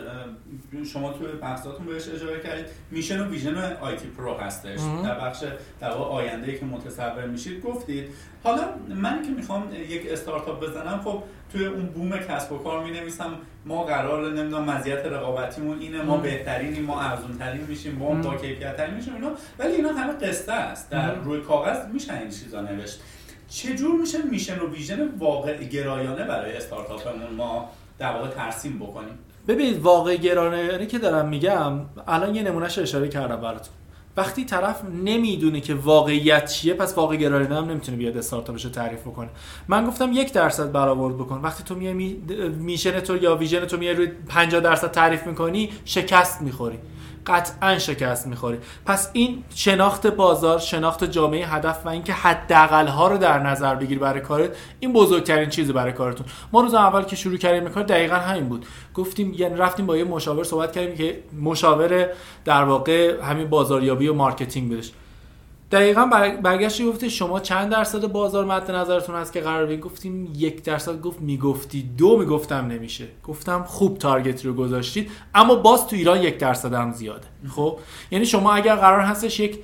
شما 0.93 1.13
توی 1.13 1.27
بحثاتون 1.27 1.85
بهش 1.85 2.07
اشاره 2.07 2.39
کردید. 2.39 2.65
mission 2.91 3.19
و 3.19 3.29
vision 3.29 3.77
آیتی 3.81 4.07
پرو 4.07 4.33
هستش. 4.33 4.79
در 5.03 5.19
بخش 5.19 5.43
در 5.79 5.91
آینده 5.91 6.57
که 6.57 6.65
متصور 6.65 7.25
میشید 7.25 7.61
گفتید. 7.61 8.09
حالا 8.43 8.61
من 8.95 9.23
که 9.23 9.29
می‌خوام 9.29 9.73
یک 9.89 10.11
استارتاپ 10.11 10.63
بزنم 10.63 11.01
خب 11.03 11.23
توی 11.51 11.65
اون 11.65 11.85
بوم 11.85 12.17
کسب 12.17 12.51
و 12.51 12.57
کار 12.57 12.83
می 12.83 12.91
نویسم 12.91 13.33
ما 13.65 13.83
قرار 13.83 14.31
نمی‌دونم 14.33 14.63
مزیت 14.63 15.05
رقابتیمون 15.05 15.79
اینه 15.79 16.01
ما 16.01 16.17
بهترینیم 16.17 16.85
ما 16.85 17.01
ارزون 17.01 17.37
ترین 17.37 17.61
میشیم 17.61 17.95
ما 17.95 18.09
با 18.09 18.35
کیفیت 18.35 18.77
ترین 18.77 18.93
میشیم 18.93 19.15
اینا. 19.15 19.31
ولی 19.59 19.73
اینا 19.73 19.89
همه 19.89 20.13
قصه 20.13 20.51
است. 20.51 20.89
در 20.89 21.15
روی 21.15 21.41
کاغذ 21.41 21.85
میشن 21.93 22.13
این 22.13 22.29
چیزا 22.29 22.61
نوشت. 22.61 23.01
چجور 23.49 23.99
میشه 24.01 24.17
mission 24.21 24.59
و 24.59 24.67
vision 24.67 25.09
واقع 25.19 25.63
گرایانه 25.63 26.23
برای 26.23 26.57
استارتاپمون 26.57 27.33
ما 27.37 27.69
در 27.99 28.13
واقع 28.13 28.27
ترسیم 28.27 28.79
بکنیم؟ 28.79 29.19
ببینید 29.47 29.81
واقع 29.81 30.15
گرایانه 30.15 30.85
که 30.85 30.99
دارم 30.99 31.29
میگم 31.29 31.81
الان 32.07 32.35
یه 32.35 32.43
نمونهش 32.43 32.79
اشاره 32.79 33.07
کردم 33.07 33.35
براتون. 33.35 33.73
وقتی 34.17 34.45
طرف 34.45 34.83
نمی‌دونه 35.03 35.61
که 35.61 35.73
واقعیت 35.73 36.45
چیه 36.45 36.73
پس 36.73 36.97
واقع 36.97 37.15
گرایی 37.15 37.47
هم 37.47 37.69
نمی‌تونه 37.69 37.97
بیاد 37.97 38.17
استارتاپش 38.17 38.65
رو 38.65 38.71
تعریف 38.71 39.01
بکنه. 39.01 39.29
من 39.67 39.85
گفتم 39.85 40.09
یک 40.13 40.33
درصد 40.33 40.71
برآورد 40.71 41.15
بکن. 41.15 41.41
وقتی 41.43 41.63
تو. 41.63 41.75
میشن 42.49 42.99
تو 42.99 43.17
یا 43.17 43.35
ویژن 43.35 43.65
تو 43.65 43.77
میای 43.77 43.93
روی 43.93 44.07
50 44.07 44.61
درصد 44.61 44.91
تعریف 44.91 45.27
می‌کنی 45.27 45.69
شکست 45.85 46.41
می‌خوری. 46.41 46.77
قطعا 47.27 47.77
شکست 47.77 48.27
می‌خوری. 48.27 48.57
پس 48.85 49.09
این 49.13 49.43
شناخت 49.55 50.07
بازار 50.07 50.59
شناخت 50.59 51.03
جامعه 51.03 51.47
هدف 51.47 51.85
و 51.85 51.89
اینکه 51.89 52.13
حداقل 52.13 52.87
ها 52.87 53.07
رو 53.07 53.17
در 53.17 53.39
نظر 53.39 53.75
بگیر 53.75 53.99
برای 53.99 54.21
کارت 54.21 54.49
این 54.79 54.93
بزرگترین 54.93 55.49
چیز 55.49 55.71
برای 55.71 55.93
کارتون. 55.93 56.25
ما 56.51 56.61
روز 56.61 56.73
اول 56.73 57.03
که 57.03 57.15
شروع 57.15 57.37
کردیم 57.37 57.69
کار 57.69 57.83
دقیقا 57.83 58.15
همین 58.15 58.49
بود. 58.49 58.65
گفتیم 58.93 59.33
یعنی 59.37 59.55
رفتیم 59.55 59.85
با 59.85 59.97
یه 59.97 60.03
مشاور 60.03 60.43
صحبت 60.43 60.71
کردیم 60.71 60.95
که 60.95 61.23
مشاور 61.41 62.07
در 62.45 62.63
واقع 62.63 63.21
همین 63.23 63.49
بازاریابی 63.49 64.07
و 64.07 64.13
marketing 64.13 64.69
بودش 64.69 64.91
دقیقا 65.71 66.05
برگشتی 66.43 66.85
گفتی 66.85 67.09
شما 67.09 67.39
چند 67.39 67.71
درصد 67.71 68.11
بازار 68.11 68.45
مد 68.45 68.71
نظرتون 68.71 69.15
هست 69.15 69.33
که 69.33 69.41
قرار 69.41 69.75
گفتیم 69.75 70.33
یک 70.35 70.63
درصد. 70.63 71.01
گفت 71.01 71.21
می‌گفتی. 71.21 71.89
دو 71.97 72.17
می‌گفتم 72.17 72.67
نمیشه. 72.67 73.07
گفتم 73.27 73.63
خوب 73.63 73.97
target 73.97 74.45
رو 74.45 74.53
گذاشتید 74.53 75.11
اما 75.35 75.55
باز 75.55 75.87
تو 75.87 75.95
ایران 75.95 76.21
یک 76.21 76.37
درصد 76.37 76.73
هم 76.73 76.91
زیاده. 76.91 77.27
خب؟ 77.55 77.77
یعنی 78.11 78.25
شما 78.25 78.53
اگر 78.53 78.75
قرار 78.75 78.99
هستش 78.99 79.39
یک 79.39 79.59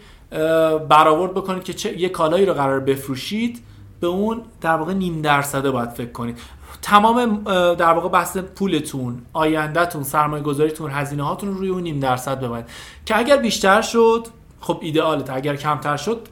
برآورد 0.89 1.33
بکنید 1.33 1.63
که 1.63 1.73
چه 1.73 1.99
یک 1.99 2.11
کالایی 2.11 2.45
رو 2.45 2.53
قرار 2.53 2.79
بفروشید 2.79 3.59
به 3.99 4.07
اون 4.07 4.41
در 4.61 4.75
واقع 4.75 4.93
نیم 4.93 5.21
درصده 5.21 5.71
باید 5.71 5.89
فکر 5.89 6.11
کنید. 6.11 6.37
تمام 6.81 7.43
در 7.73 7.93
واقع 7.93 8.09
بحث 8.09 8.37
پولتون 8.37 9.21
آیندهتون 9.33 10.03
سرمایه 10.03 10.43
گذاریتون 10.43 10.91
هزینه 10.91 11.23
هاتون 11.23 11.49
رو 11.49 11.55
روی 11.55 11.69
اون 11.69 11.83
نیم 11.83 11.99
درصد 11.99 12.39
ببرید. 12.39 12.65
که 13.05 13.17
اگر 13.17 13.37
بیشتر 13.37 13.81
شد 13.81 14.27
خب 14.59 14.79
ایدئالت 14.81 15.29
اگر 15.29 15.55
کمتر 15.55 15.97
شد 15.97 16.27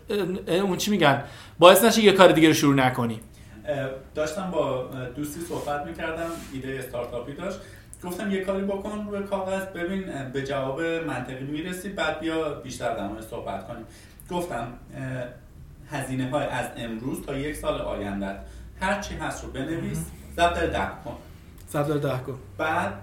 اون 0.47 0.77
چی 0.77 0.91
میگن؟ 0.91 1.23
باعث 1.59 1.83
نشه 1.83 2.01
یه 2.01 2.11
کار 2.11 2.31
دیگه 2.31 2.47
رو 2.47 2.53
شروع 2.53 2.75
نکنی. 2.75 3.19
داشتم 4.15 4.51
با 4.51 4.89
دوستی 5.15 5.39
صحبت 5.39 5.85
می‌کردم 5.85 6.29
ایده 6.53 6.79
استارتاپی 6.79 7.33
داشت. 7.33 7.59
گفتم 8.03 8.31
یه 8.31 8.43
کاری 8.43 8.65
بکن 8.65 9.07
روی 9.11 9.23
کاغذ 9.23 9.65
ببین 9.65 10.03
به 10.33 10.43
جواب 10.43 10.81
منطقی 10.81 11.43
می‌رسی 11.43 11.89
بعد 11.89 12.19
بیا 12.19 12.53
بیشتر 12.53 12.95
در 12.95 13.21
صحبت 13.29 13.67
کنیم. 13.67 13.85
گفتم 14.29 14.67
هزینه 15.91 16.29
های 16.29 16.45
از 16.45 16.65
امروز 16.77 17.25
تا 17.25 17.37
یک 17.37 17.55
سال 17.55 17.81
آینده 17.81 18.35
هر 18.81 19.01
چی 19.01 19.15
هست 19.15 19.43
رو 19.43 19.51
بنویس 19.51 20.05
ضبط 20.35 20.57
ده 20.57 20.87
کن. 21.05 21.17
ده 21.99 22.19
کن. 22.27 22.39
بعد 22.57 22.93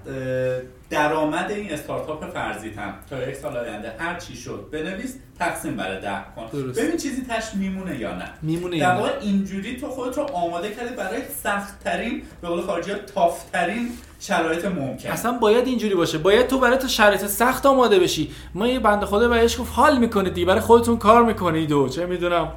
درآمد 0.90 1.50
این 1.50 1.72
استارتاپ 1.72 2.32
فرضی 2.32 2.70
هم 2.70 2.94
تا 3.10 3.28
یک 3.28 3.34
سال 3.34 3.56
آینده 3.56 3.92
هر 3.98 4.18
چی 4.18 4.36
شد 4.36 4.68
بنویس 4.72 5.16
تقسیم 5.38 5.76
بر 5.76 6.00
ده 6.00 6.24
کن. 6.36 6.58
ببین 6.76 6.96
چیزی 6.96 7.22
تش 7.28 7.54
میمونه 7.54 7.98
یا 7.98 8.16
نه. 8.16 8.24
میمونه 8.42 8.78
در 8.78 8.94
واقع 8.94 9.10
اینجوری 9.20 9.76
تو 9.76 9.88
خودت 9.88 10.18
رو 10.18 10.22
آماده 10.32 10.70
کردی 10.70 10.94
برای 10.96 11.20
سخت 11.42 11.84
ترین 11.84 12.22
به 12.42 12.48
قول 12.48 12.60
خارجی 12.60 12.92
تافترین 13.14 13.88
شرایط 14.20 14.64
ممکن. 14.64 15.08
اصلا 15.08 15.32
باید 15.32 15.66
اینجوری 15.66 15.94
باشه. 15.94 16.18
باید 16.18 16.46
تو 16.46 16.58
برای 16.58 16.78
تو 16.78 16.88
شرایط 16.88 17.26
سخت 17.26 17.66
آماده 17.66 17.98
بشی. 17.98 18.30
ما 18.54 18.68
یه 18.68 18.78
بنده 18.78 19.06
خدا 19.06 19.28
بهش 19.28 19.60
گفت 19.60 19.72
حال 19.74 19.98
می‌کنید 19.98 20.34
دی 20.34 20.44
برای 20.44 20.60
خودتون 20.60 20.96
کار 20.96 21.24
می‌کنید 21.24 21.72
و 21.72 21.88
چه 21.88 22.06
می‌دونم. 22.06 22.52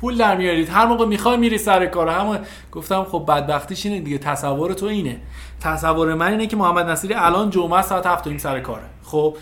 پول 0.00 0.16
در 0.16 0.36
میارید. 0.36 0.68
هر 0.68 0.86
موقع 0.86 1.06
می‌خوای 1.06 1.36
میری 1.36 1.58
سر 1.58 1.86
کار. 1.86 2.08
هم 2.08 2.38
گفتم 2.72 3.04
خب 3.04 3.24
بدبختیش 3.28 3.86
اینه 3.86 4.00
دیگه. 4.00 4.18
تصور 4.18 4.72
تو 4.72 4.86
اینه. 4.86 5.20
تصور 5.60 6.14
من 6.14 6.30
اینه 6.30 6.46
که 6.46 6.56
محمد 6.56 6.90
نصیری 6.90 7.14
الان 7.14 7.50
جمعه 7.50 7.82
ساعت 7.82 8.06
7 8.06 8.38
سر 8.38 8.60
کاره. 8.60 8.82
خب 9.04 9.36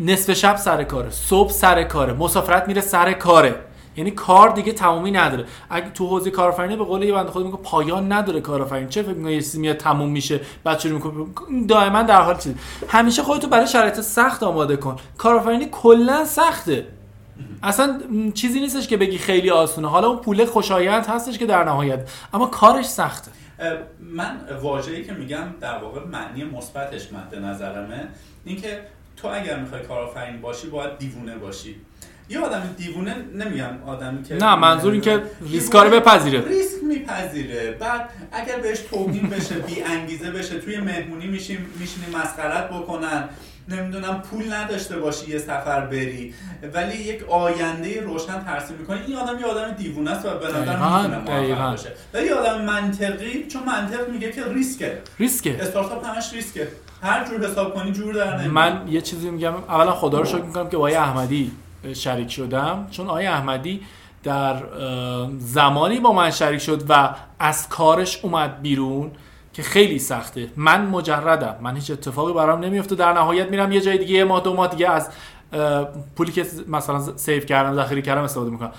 نصف 0.00 0.32
شب 0.32 0.56
سر 0.56 0.84
کاره. 0.84 1.10
صبح 1.10 1.52
سر 1.52 1.82
کاره. 1.82 2.12
مسافرت 2.12 2.68
میره 2.68 2.80
سر 2.80 3.12
کاره. 3.12 3.54
یعنی 3.96 4.10
کار 4.10 4.48
دیگه 4.48 4.72
تمومی 4.72 5.10
نداره. 5.10 5.44
اگه 5.70 5.90
تو 5.90 6.06
حوزه 6.06 6.30
کارآفرینی 6.30 6.76
به 6.76 6.84
قول 6.84 7.02
یه 7.02 7.12
بنده 7.12 7.30
خود 7.30 7.44
میگه 7.44 7.56
پایان 7.56 8.12
نداره 8.12 8.40
کارآفرینی. 8.40 8.88
چه 8.88 9.02
فکر 9.02 9.14
می‌کنی 9.14 9.32
یه 9.32 9.42
میاد 9.54 9.76
تموم 9.76 10.10
میشه؟ 10.10 10.40
بعد 10.64 10.84
می‌کنه 10.84 11.26
دائما 11.68 12.02
در 12.02 12.22
حال 12.22 12.36
چیز 12.36 12.54
همیشه 12.88 13.22
خودتو 13.22 13.48
برای 13.48 13.66
شرایط 13.66 14.00
سخت 14.00 14.42
آماده 14.42 14.76
کن. 14.76 14.96
کارآفرینی 15.18 15.68
کلا 15.72 16.24
سخته. 16.24 16.86
اصلا 17.62 18.00
چیزی 18.34 18.60
نیستش 18.60 18.88
که 18.88 18.96
بگی 18.96 19.18
خیلی 19.18 19.50
آسونه. 19.50 19.88
حالا 19.88 20.08
اون 20.08 20.18
پول 20.18 20.44
خوشایند 20.44 21.06
هستش 21.06 21.38
که 21.38 21.46
در 21.46 21.64
نهایت. 21.64 22.10
اما 22.34 22.46
کارش 22.46 22.86
سخته. 22.86 23.30
من 24.00 24.40
واژه‌ای 24.62 25.04
که 25.04 25.12
میگم 25.12 25.44
در 25.60 25.78
واقع 25.78 26.00
معنی 26.04 26.44
مثبتش 26.44 27.12
مد 27.12 27.44
نظرمه 27.44 28.08
اینکه 28.44 28.80
تو 29.16 29.28
اگر 29.28 29.60
می‌خوای 29.60 29.82
کارآفرین 29.82 30.40
باشی 30.40 30.66
باید 30.66 30.98
دیوونه 30.98 31.36
باشی. 31.36 31.76
یه 32.30 32.38
آدم 32.40 32.74
دیوونه 32.76 33.16
نمیگم 33.34 33.82
آدمی 33.86 34.22
که 34.22 34.34
نه 34.34 34.54
منظور 34.54 34.92
این 34.92 35.00
که 35.00 35.22
ریسکاره 35.40 35.90
بپذیره. 35.90 36.40
ریسک 36.48 36.84
میپذیره. 36.84 37.70
بعد 37.70 38.10
اگر 38.32 38.58
بهش 38.58 38.78
توهین 38.78 39.28
بشه 39.28 39.54
بی 39.54 39.82
انگیزه 39.82 40.30
بشه 40.30 40.58
توی 40.58 40.78
مهمونی 40.78 41.26
میشیم 41.26 41.66
میشینی 41.78 42.06
مسخرت 42.16 42.70
بکنن. 42.70 43.28
نمی‌دونم 43.68 44.22
پول 44.30 44.52
نداشته 44.52 44.98
باشی 44.98 45.30
یه 45.30 45.38
سفر 45.38 45.80
بری 45.86 46.34
ولی 46.74 46.96
یک 46.96 47.28
آینده 47.28 48.00
روشن 48.00 48.44
ترسیم 48.44 48.76
می‌کنی. 48.76 49.00
این 49.06 49.16
آدم 49.16 49.40
یه 49.40 49.46
آدم 49.46 49.72
دیوونه 49.72 50.10
است 50.10 50.26
و 50.26 50.28
به 50.28 50.46
نظر 50.46 50.76
می‌تونه 50.76 51.70
باشه. 51.70 51.92
ولی 52.14 52.28
آدم 52.30 52.64
منطقی 52.64 53.46
چون 53.46 53.62
منطق 53.66 54.08
میگه 54.08 54.32
که 54.32 54.44
ریسکه. 54.44 54.98
ریسکه. 55.18 55.58
استارتاپ 55.60 56.06
همش 56.06 56.32
ریسکه. 56.32 56.68
هر 57.02 57.24
جور 57.24 57.46
حساب 57.46 57.74
کنی 57.74 57.92
جور 57.92 58.14
در 58.14 58.36
نمیاد. 58.36 58.52
من 58.52 58.88
یه 58.88 59.00
چیزی 59.00 59.30
میگم. 59.30 59.54
اولا 59.54 59.92
خدا 59.92 60.18
رو 60.18 60.24
شکر 60.24 60.42
می‌کنم 60.42 60.68
که 60.68 60.76
با 60.76 60.88
احمدی 60.88 61.52
شریک 61.94 62.30
شدم. 62.30 62.86
چون 62.90 63.08
آقای 63.08 63.26
احمدی 63.26 63.80
در 64.24 64.62
زمانی 65.38 66.00
با 66.00 66.12
من 66.12 66.30
شریک 66.30 66.60
شد 66.60 66.82
و 66.88 67.14
از 67.38 67.68
کارش 67.68 68.18
اومد 68.22 68.62
بیرون. 68.62 69.10
که 69.58 69.64
خیلی 69.64 69.98
سخته. 69.98 70.48
من 70.56 70.86
مجردم. 70.86 71.56
من 71.60 71.76
هیچ 71.76 71.90
اتفاقی 71.90 72.32
برام 72.32 72.60
نمیفته 72.60 72.94
در 72.94 73.12
نهایت 73.12 73.48
میرم 73.48 73.72
یه 73.72 73.80
جای 73.80 73.98
دیگه 73.98 74.14
یه 74.14 74.24
ماه 74.24 74.42
دو 74.42 74.54
ماه 74.54 74.68
دیگه 74.68 74.90
از 74.90 75.08
پولی 76.16 76.32
که 76.32 76.46
مثلا 76.68 77.16
سیو 77.16 77.44
کردم 77.44 77.76
ذخیره 77.76 78.02
کردم 78.02 78.22
استفاده 78.22 78.50
می‌کنم. 78.50 78.72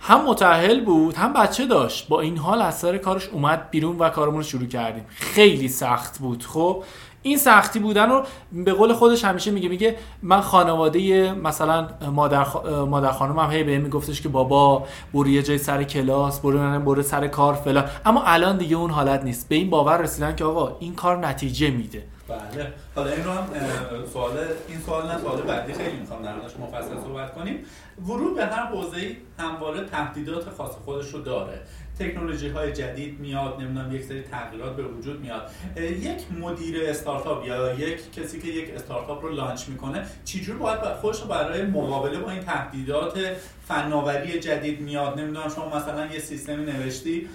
هم 0.00 0.24
متأهل 0.24 0.84
بود 0.84 1.14
هم 1.14 1.32
بچه 1.32 1.66
داشت. 1.66 2.08
با 2.08 2.20
این 2.20 2.38
حال 2.38 2.62
از 2.62 2.78
سر 2.78 2.98
کارش 2.98 3.28
اومد 3.28 3.70
بیرون 3.70 3.98
و 3.98 4.08
کارمون 4.08 4.36
رو 4.36 4.42
شروع 4.42 4.66
کردیم. 4.66 5.04
خیلی 5.08 5.68
سخت 5.68 6.18
بود. 6.18 6.44
خب 6.46 6.84
این 7.22 7.38
سختی 7.38 7.78
بودن 7.78 8.10
رو 8.10 8.24
به 8.52 8.72
قول 8.72 8.92
خودش 8.92 9.24
همیشه 9.24 9.50
میگه 9.50 9.68
میگه 9.68 9.96
من 10.22 10.40
خانواده 10.40 11.32
مثلا 11.32 11.88
مادر, 12.12 12.44
خ... 12.44 12.56
مادر 12.66 13.12
خانم 13.12 13.38
هم 13.38 13.50
هی 13.50 13.64
به 13.64 13.78
میگفتش 13.78 14.20
که 14.20 14.28
بابا 14.28 14.86
برو 15.14 15.28
یه 15.28 15.42
جای 15.42 15.58
سر 15.58 15.84
کلاس 15.84 16.40
برو 16.40 16.80
برو 16.80 17.02
سر 17.02 17.26
کار 17.26 17.54
فلان. 17.54 17.84
اما 18.06 18.22
الان 18.22 18.56
دیگه 18.56 18.76
اون 18.76 18.90
حالت 18.90 19.24
نیست. 19.24 19.48
به 19.48 19.54
این 19.54 19.70
باور 19.70 19.96
رسیدن 19.96 20.36
که 20.36 20.44
آقا 20.44 20.76
این 20.80 20.94
کار 20.94 21.26
نتیجه 21.26 21.70
میده. 21.70 22.04
بله. 22.28 22.72
حالا 22.96 23.10
این 23.10 23.24
رو 23.24 23.30
هم 23.30 23.46
سوال 24.12 24.32
این 24.68 24.80
سوال 24.86 25.06
نه 25.06 25.18
سوال 25.18 25.42
بعدی 25.42 25.72
خیلی 25.72 25.96
می‌خوام 25.96 26.22
در 26.22 26.34
مفصل 26.34 27.00
صحبت 27.06 27.34
کنیم. 27.34 27.58
ورود 28.08 28.36
به 28.36 28.46
هر 28.46 28.66
حوزه‌ای 28.66 29.16
همواره 29.38 29.84
تهدیدات 29.84 30.44
خاص 30.58 30.70
خودش 30.84 31.08
رو 31.08 31.22
داره. 31.22 31.60
تکنولوژی 32.00 32.48
های 32.48 32.72
جدید 32.72 33.20
میاد 33.20 33.60
نمی‌دونم 33.60 33.94
یک 33.94 34.04
سری 34.04 34.22
تغییرات 34.22 34.76
به 34.76 34.82
وجود 34.82 35.20
میاد. 35.20 35.50
یک 35.76 36.32
مدیر 36.40 36.76
استارتاپ 36.90 37.46
یا 37.46 37.74
یک 37.74 38.12
کسی 38.12 38.40
که 38.40 38.48
یک 38.48 38.74
استارتاپ 38.74 39.24
رو 39.24 39.32
لانچ 39.32 39.68
می‌کنه 39.68 40.06
چجور 40.24 40.56
باید 40.56 40.80
خودش 41.00 41.20
رو 41.20 41.26
برای 41.26 41.62
مقابله 41.62 42.18
با 42.18 42.30
این 42.30 42.40
تهدیدات 42.40 43.18
فناوری 43.70 44.40
جدید 44.40 44.80
میاد. 44.80 45.20
نمی‌دونم 45.20 45.48
شما 45.48 45.76
مثلا 45.76 46.06
یه 46.06 46.18
سیستمی 46.18 46.64
نوشتی 46.64 47.28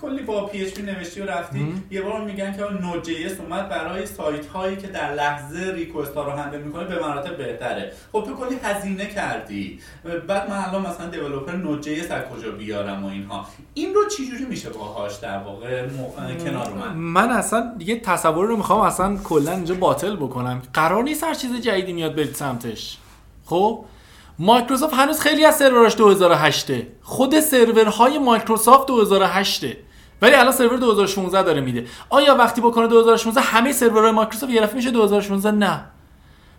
کلی 0.00 0.22
با 0.22 0.46
PHP 0.46 0.82
نوشتی 0.82 1.20
و 1.20 1.26
رفتی. 1.26 1.74
یه 1.90 2.02
بار 2.02 2.20
میگن 2.24 2.56
که 2.56 2.62
Node.js 2.62 3.40
اومد 3.40 3.68
برای 3.68 4.06
سایت 4.06 4.46
هایی 4.46 4.76
که 4.76 4.86
در 4.86 5.14
لحظه 5.14 5.72
request 5.74 6.14
ها 6.14 6.24
رو 6.24 6.30
handle 6.30 6.62
می‌کنه 6.62 6.84
به 6.84 7.00
مراتب 7.00 7.36
بهتره. 7.36 7.92
خب 8.12 8.24
تو 8.24 8.34
کلی 8.34 8.56
هزینه 8.62 9.06
کردی. 9.06 9.80
بعد 10.28 10.50
من 10.50 10.56
الان 10.56 10.86
مثلا 10.86 11.08
developer 11.08 11.52
Node.js 11.52 12.10
از 12.10 12.22
کجا 12.24 12.50
بیارم 12.50 13.04
و 13.04 13.08
اینها. 13.08 13.46
این 13.74 13.94
رو 13.94 14.00
چجوری 14.08 14.44
میشه 14.44 14.70
باهاش 14.70 15.16
در 15.16 15.38
واقع 15.38 15.88
کنار 16.44 16.72
من 16.72 16.94
من 16.94 17.30
اصلا 17.30 17.74
دیگه 17.78 18.00
تصور 18.00 18.46
رو 18.46 18.56
می‌خوام 18.56 18.80
اصلا 18.80 19.16
کلا 19.16 19.52
اینجا 19.52 19.74
باطل 19.74 20.16
بکنم. 20.16 20.62
قرار 20.72 21.02
نیست 21.02 21.24
هر 21.24 21.34
چیز 21.34 21.60
جدیدی 21.60 21.92
میاد 21.92 22.14
برید 22.14 22.34
سمتش. 22.34 22.98
خب؟ 23.44 23.84
مایکروسافت 24.38 24.94
هنوز 24.94 25.20
خیلی 25.20 25.44
از 25.44 25.56
سروراش 25.56 25.96
2008 25.96 26.72
خود 27.02 27.40
سرورهای 27.40 28.18
مایکروسافت 28.18 28.86
2008 28.86 29.64
ولی 30.22 30.34
الان 30.34 30.52
سرور 30.52 30.76
2016 30.78 31.42
داره 31.42 31.60
میده 31.60 31.86
آیا 32.10 32.34
وقتی 32.34 32.60
بکنه 32.60 32.86
2016 32.86 33.40
همه 33.40 33.72
سرورهای 33.72 34.10
مایکروسافت 34.10 34.52
یه 34.52 34.70
میشه 34.74 34.90
2016 34.90 35.50
نه 35.50 35.84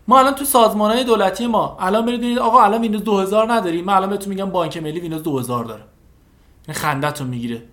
ما 0.08 0.20
الان 0.20 0.36
تو 0.36 0.46
سازمان 0.46 0.92
های 0.92 1.04
دولتی 1.04 1.48
ما 1.48 1.78
الان 1.80 2.06
برید 2.06 2.40
آقا 2.40 2.64
الان 2.64 2.82
ویندوز 2.82 3.04
2000 3.04 3.54
نداریم 3.54 3.86
من 3.86 3.94
الان 3.94 4.10
بهتون 4.10 4.30
میگم 4.30 4.50
بانک 4.50 4.78
ملی 4.78 5.00
ویندوز 5.00 5.24
2000 5.24 5.66
داره 5.66 5.84
این 6.68 6.76
خندتون 6.76 7.28
می‌گیره 7.28 7.64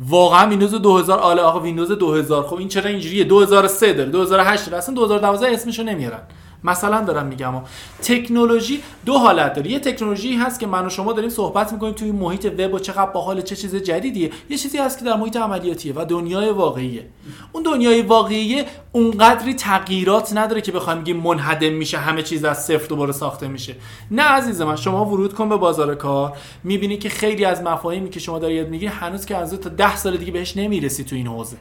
واقعا 0.00 0.48
ویندوز 0.48 0.74
2000 0.74 1.18
آره 1.18 1.42
آقا 1.42 1.60
ویندوز 1.60 1.92
2000 1.92 2.46
خب 2.46 2.54
این 2.54 2.68
چرا 2.68 2.90
اینجوریه 2.90 3.24
2003 3.24 3.92
داره 3.92 4.10
2008 4.10 4.66
داره 4.66 4.78
اصلا 4.78 4.94
2012 4.94 5.52
اسمشو 5.52 5.82
نمیارن 5.82 6.22
مثلا 6.64 7.00
دارم 7.00 7.26
میگم 7.26 7.54
تکنولوژی 8.02 8.82
دو 9.06 9.18
حالت 9.18 9.54
داره. 9.54 9.70
یه 9.70 9.78
تکنولوژی 9.78 10.34
هست 10.34 10.60
که 10.60 10.66
من 10.66 10.86
و 10.86 10.88
شما 10.88 11.12
داریم 11.12 11.30
صحبت 11.30 11.72
می‌کنیم 11.72 11.92
توی 11.92 12.10
محیط 12.10 12.52
وب 12.58 12.74
و 12.74 12.78
چقدر 12.78 13.10
باحال 13.10 13.40
چه 13.40 13.56
چیز 13.56 13.76
جدیدیه. 13.76 14.30
یه 14.50 14.56
چیزی 14.56 14.78
هست 14.78 14.98
که 14.98 15.04
در 15.04 15.16
محیط 15.16 15.36
عملیاتیه 15.36 15.92
و 15.96 16.04
دنیای 16.04 16.50
واقعیه. 16.50 17.06
اون 17.52 17.62
دنیای 17.62 18.02
واقعیه 18.02 18.64
اونقدری 18.92 19.54
تغییرات 19.54 20.36
نداره 20.36 20.60
که 20.60 20.72
بخوایم 20.72 21.00
بگیم 21.00 21.16
منهدم 21.16 21.72
میشه 21.72 21.98
همه 21.98 22.22
چیز 22.22 22.44
از 22.44 22.64
صفر 22.64 22.86
دوباره 22.86 23.12
ساخته 23.12 23.48
میشه. 23.48 23.76
نه 24.10 24.22
عزیز 24.22 24.60
من 24.60 24.76
شما 24.76 25.04
ورود 25.04 25.34
کن 25.34 25.48
به 25.48 25.56
بازار 25.56 25.94
کار. 25.94 26.32
می‌بینی 26.64 26.96
که 26.96 27.08
خیلی 27.08 27.44
از 27.44 27.62
مفاهیمی 27.62 28.10
که 28.10 28.20
شما 28.20 28.38
داری 28.38 28.54
یاد 28.54 28.68
می‌گیری 28.68 28.92
هنوز 28.92 29.26
که 29.26 29.36
از 29.36 29.54
تا 29.54 29.70
10 29.70 29.96
سال 29.96 30.16
دیگه 30.16 30.32
بهش 30.32 30.56
نمی‌رسی 30.56 31.04
تو 31.04 31.16
این 31.16 31.26
حوزه. 31.26 31.56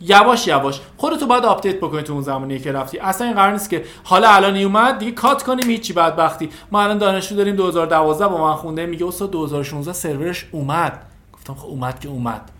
یواش 0.00 0.46
یواش. 0.46 0.80
خودتو 0.96 1.26
باید 1.26 1.44
update 1.44 1.76
بکنی 1.76 2.02
تو 2.02 2.12
اون 2.12 2.22
زمانی 2.22 2.58
که 2.58 2.72
رفتی. 2.72 2.98
اصلا 2.98 3.26
این 3.26 3.36
قرار 3.36 3.52
نیست 3.52 3.70
که 3.70 3.84
حالا 4.04 4.30
الان 4.30 4.56
اومد 4.56 4.98
دیگه 4.98 5.12
cut 5.12 5.42
کنیم 5.42 5.70
هیچی 5.70 5.92
بدبختی 5.92 6.50
ما 6.72 6.82
الان 6.82 6.98
دانشجو 6.98 7.36
داریم 7.36 7.56
2012 7.56 8.28
با 8.28 8.48
من 8.48 8.54
خونده 8.54 8.86
میگه 8.86 9.06
استاد 9.06 9.30
2016 9.30 9.92
سرورش 9.92 10.46
اومد. 10.52 11.02
گفتم 11.32 11.54
خب 11.54 11.68
اومد 11.68 12.00
که 12.00 12.08
اومد. 12.08 12.50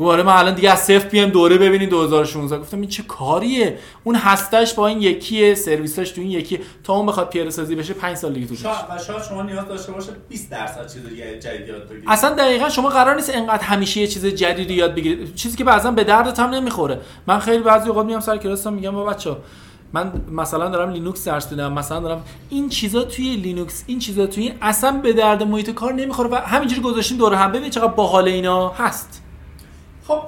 گفت 0.00 0.10
آره 0.10 0.22
من 0.22 0.32
الان 0.32 0.54
دیگه 0.54 0.70
از 0.70 0.78
صفر 0.78 1.08
بیام 1.08 1.30
دوره 1.30 1.58
ببینید 1.58 1.90
2016 1.90 2.58
گفتم 2.58 2.80
این 2.80 2.88
چه 2.88 3.02
کاریه؟ 3.02 3.78
اون 4.04 4.14
هستش 4.14 4.74
با 4.74 4.86
این 4.86 5.02
یکیه 5.02 5.54
سرویساش 5.54 6.10
تو 6.10 6.20
این 6.20 6.30
یکی 6.30 6.60
تا 6.84 6.92
اون 6.92 7.06
بخواد 7.06 7.28
پیاده 7.28 7.50
سازی 7.50 7.74
بشه 7.74 7.94
5 7.94 8.16
سال 8.16 8.32
دیگه 8.32 8.46
طول 8.46 8.56
و 8.56 8.98
شاید 9.06 9.22
شما 9.22 9.42
نیاز 9.42 9.68
داشته 9.68 9.92
باشه 9.92 10.12
20 10.28 10.50
درصد 10.50 10.92
چیز 10.92 11.02
جدید 11.40 11.68
یاد 11.68 11.88
بگیرید. 11.88 12.04
اصلا 12.08 12.30
دقیقا 12.30 12.68
شما 12.68 12.88
قرار 12.88 13.14
نیست 13.14 13.30
انقدر 13.34 13.62
همیشه 13.62 14.00
یه 14.00 14.06
چیز 14.06 14.26
جدیدی 14.26 14.74
یاد 14.74 14.94
بگیرید. 14.94 15.34
چیزی 15.34 15.56
که 15.56 15.64
بعضا 15.64 15.90
به 15.90 16.04
دردت 16.04 16.40
هم 16.40 16.50
نمی‌خوره. 16.50 17.00
من 17.26 17.38
خیلی 17.38 17.62
بعضی 17.62 17.88
اوقات 17.88 18.06
میام 18.06 18.20
سر 18.20 18.36
کلاسم 18.36 18.72
میگم 18.72 18.90
بابا 18.90 19.04
بچه‌ها 19.04 19.38
من 19.92 20.12
مثلا 20.32 20.68
دارم 20.68 20.90
لینوکس 20.90 21.24
درس 21.24 21.50
میدم 21.50 21.72
مثلا 21.72 22.00
دارم 22.00 22.22
این 22.50 22.68
چیزا 22.68 23.02
توی 23.02 23.36
لینوکس 23.36 23.84
این 23.86 23.98
چیزا 23.98 24.26
توی 24.26 24.42
این 24.42 24.52
اصلا 24.62 24.92
به 24.92 25.12
درد 25.12 25.42
محیط 25.42 25.70
کار 25.70 25.92
نمی‌خوره 25.92 26.30
و 26.30 26.34
همینجوری 26.34 26.82
گذاشتیم 26.82 27.18
دور 27.18 27.34
هم. 27.34 27.52
ببین 27.52 27.70
چقدر 27.70 27.92
باحال 27.92 28.28
اینا 28.28 28.68
هست. 28.68 29.22
خب 30.10 30.22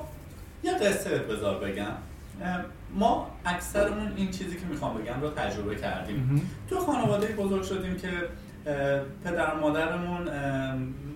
یه 0.65 0.73
قصه 0.78 1.19
بذار 1.19 1.65
بگم. 1.65 1.93
ما 2.94 3.31
اکثرمون 3.44 4.12
این 4.17 4.31
چیزی 4.31 4.57
که 4.57 4.67
می‌خوام 4.70 4.99
بگم 4.99 5.20
رو 5.20 5.31
تجربه 5.31 5.77
کردیم. 5.77 6.51
تو 6.70 6.78
خانواده 6.78 7.27
بزرگ 7.27 7.62
شدیم 7.62 7.97
که 7.97 8.09
پدر 9.25 9.55
و 9.55 9.61
مادرمون 9.61 10.28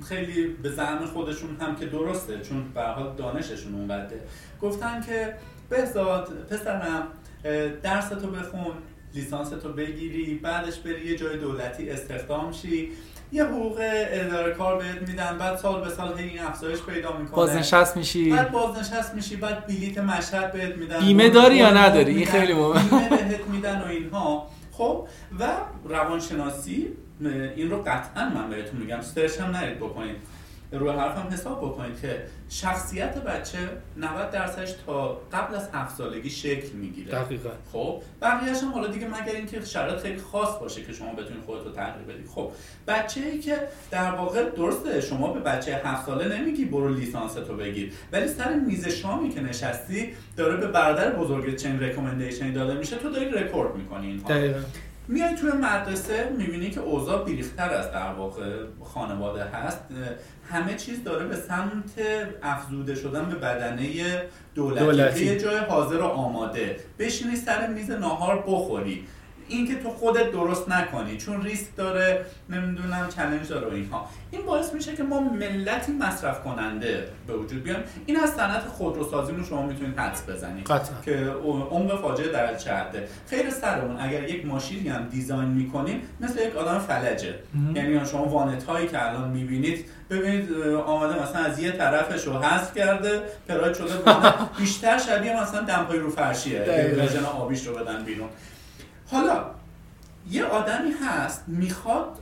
خیلی 0.09 0.47
به 0.47 0.71
زعم 0.71 1.07
خودشون 1.07 1.57
هم 1.61 1.77
که 1.77 1.87
درسته 1.87 2.41
چون 2.41 2.65
به 2.75 2.83
حال 2.83 3.15
دانششون 3.17 3.75
اونقدره. 3.75 4.21
گفتن 4.63 5.01
که 5.01 5.35
بهزاد 5.69 6.29
پسرم 6.51 7.07
درس 7.83 8.09
تو 8.09 8.31
بخون 8.31 8.73
لیسانس 9.15 9.49
تو 9.49 9.73
بگیری 9.73 10.35
بعدش 10.35 10.79
بری 10.79 11.07
یه 11.07 11.17
جای 11.17 11.39
دولتی 11.39 11.91
استخدام 11.91 12.53
شی. 12.53 12.93
یه 13.33 13.45
حقوق 13.45 13.81
اداره 13.81 14.55
کار 14.55 14.79
بهت 14.79 15.09
میدن 15.09 15.39
بعد 15.39 15.57
سال 15.57 15.85
به 15.85 15.91
سال 15.91 16.15
این 16.19 16.41
افزایش 16.41 16.83
پیدا 16.83 17.13
می‌کنه. 17.17 17.37
بازنشست 17.37 17.97
میشی. 17.97 18.31
بعد 18.31 18.53
بازنشست 18.53 19.15
میشی 19.15 19.37
بعد 19.37 19.67
بلیت 19.67 19.99
مشهد 19.99 20.53
بهت 20.53 20.77
میدن. 20.77 21.01
بیمه 21.01 21.29
داری 21.29 21.57
یا 21.57 21.71
نداری؟ 21.71 22.17
این 22.17 22.27
خیلی 22.27 22.55
مهمه. 22.55 22.83
بیمه 22.91 23.09
بهت 23.09 23.47
میدن 23.47 23.83
و 23.83 23.87
اینها. 23.87 24.47
خب 24.73 25.09
و 25.41 25.49
روانشناسی 25.85 26.89
این 27.57 27.71
رو 27.71 27.83
قطعا 27.83 28.29
من 28.35 28.51
بهتون 28.51 28.81
میگم 28.81 29.01
سرچ 29.01 29.41
هم 29.41 29.57
نرید 29.57 29.77
بکنید. 29.77 30.17
روی 30.73 30.91
حرفم 30.91 31.29
حساب 31.33 31.59
بکنید 31.61 32.01
که 32.01 32.23
شخصیت 32.49 33.15
بچه 33.15 33.59
90 33.97 34.31
درصدش 34.31 34.73
تا 34.87 35.21
قبل 35.33 35.55
از 35.55 35.69
7 35.73 35.97
سالگی 35.97 36.31
شکل 36.31 36.69
می‌گیره. 36.69 37.11
دقیقا. 37.11 37.51
خب 37.73 38.03
بقیه‌اش 38.23 38.63
هم 38.63 38.73
حالا 38.73 38.87
دیگه 38.87 39.07
مگر 39.07 39.33
اینکه 39.37 39.65
شرایط 39.65 39.99
خیلی 39.99 40.19
خاص 40.19 40.59
باشه 40.61 40.83
که 40.83 40.93
شما 40.93 41.13
بتونید 41.13 41.45
خودت 41.47 41.65
رو 41.65 41.73
تغییر 41.73 42.07
بدید. 42.09 42.27
خب 42.27 42.51
بچه 42.89 43.21
ای 43.21 43.39
که 43.39 43.59
در 43.91 44.11
واقع 44.11 44.51
درسته 44.51 45.01
شما 45.01 45.33
به 45.33 45.41
بچه 45.41 45.81
7 45.85 46.07
ساله 46.07 46.39
نمیگی 46.39 46.65
برو 46.65 46.95
لیسانس 46.95 47.33
تو 47.33 47.57
بگیر 47.57 47.93
ولی 48.13 48.29
سر 48.29 48.55
میز 48.55 48.89
شامی 48.89 49.29
که 49.29 49.41
نشستی 49.41 50.13
داره 50.37 50.57
به 50.57 50.67
برادر 50.67 51.11
بزرگ 51.11 51.57
چنین 51.57 51.81
recommendationی 51.83 52.53
داده 52.53 52.75
میشه 52.75 52.97
تو 52.97 53.11
داری 53.11 53.31
رکورد 53.31 53.77
می‌کنی 53.77 54.07
اینها. 54.07 54.29
دقیقا. 54.29 54.59
میای 55.09 55.35
توی 55.35 55.53
مدرسه 55.53 56.33
می‌بینی 56.39 56.71
که 56.71 56.81
اوضاع 56.81 57.25
بیریختر 57.25 57.71
از 57.71 57.93
در 57.93 58.13
واقع 58.13 58.53
خانواده 58.85 59.45
هست. 59.45 59.81
همه 60.51 60.75
چیز 60.75 61.05
داره 61.05 61.27
به 61.27 61.37
سمت 61.37 61.93
افزوده 62.43 62.95
شدن 62.95 63.29
به 63.29 63.35
بدنه 63.35 64.23
دولتی, 64.55 64.85
دولتی. 64.85 65.25
یه 65.25 65.39
جای 65.39 65.59
حاضر 65.59 65.97
و 65.97 66.05
آماده. 66.05 66.77
بشینی 66.99 67.37
سر 67.37 67.67
میز 67.67 67.91
ناهار 67.91 68.45
بخوری. 68.47 69.07
اینکه 69.49 69.75
تو 69.75 69.91
خودت 69.91 70.33
درست 70.33 70.69
نکنی 70.69 71.17
چون 71.17 71.43
ریسک 71.43 71.77
داره 71.77 72.27
نمی‌دونم 72.51 73.09
چلنج 73.17 73.49
داره 73.49 73.69
و 73.69 73.73
اینها. 73.73 74.09
این 74.31 74.47
باعث 74.47 74.75
میشه 74.75 74.97
که 74.97 75.03
ما 75.03 75.21
ملتی 75.21 75.93
مصرف 75.93 76.45
کننده 76.45 77.09
به 77.27 77.37
وجود 77.37 77.63
بیان 77.63 77.83
این 78.07 78.21
از 78.21 78.31
صنعت 78.31 78.63
خودروسازی 78.63 79.33
رو 79.33 79.45
شما 79.45 79.67
می‌تونید 79.67 79.99
حدس 79.99 80.23
بزنید 80.29 80.67
قطعا. 80.67 81.01
که 81.05 81.17
عمق 81.71 82.01
فاجعه 82.01 82.29
در 82.29 82.55
چهده 82.55 83.09
خیر 83.31 83.51
سرمون 83.51 83.97
اگر 84.01 84.29
یک 84.29 84.47
ماشینی 84.47 84.89
هم 84.89 85.09
دیزاین 85.09 85.49
می‌کنیم 85.49 86.03
مثل 86.21 86.47
یک 86.47 86.57
آدم 86.57 86.79
فلجه. 86.79 87.35
یعنی 87.75 88.07
شما 88.07 88.25
وانت 88.25 88.65
هایی 88.65 88.89
که 88.89 89.09
الان 89.09 89.29
می‌بینید 89.31 89.85
ببینید 90.11 90.53
آمده 90.87 91.23
مثلا 91.23 91.41
از 91.45 91.59
یه 91.59 91.73
طرفش 91.73 92.25
رو 92.25 92.33
حذف 92.33 92.77
کرده 92.77 93.23
پراید 93.49 93.75
شده 93.75 93.95
بیشتر 94.59 94.99
شبیه 94.99 95.43
مثلا 95.43 95.61
دمپای 95.61 95.99
رو 95.99 96.11
فرشیه. 96.11 96.65
آبیش 97.41 97.67
رو 97.67 97.75
بدن 97.75 98.05
بیرون. 98.05 98.29
حالا 99.11 99.45
یه 100.31 100.45
آدمی 100.45 100.91
هست 100.91 101.45
می‌خواد 101.47 102.19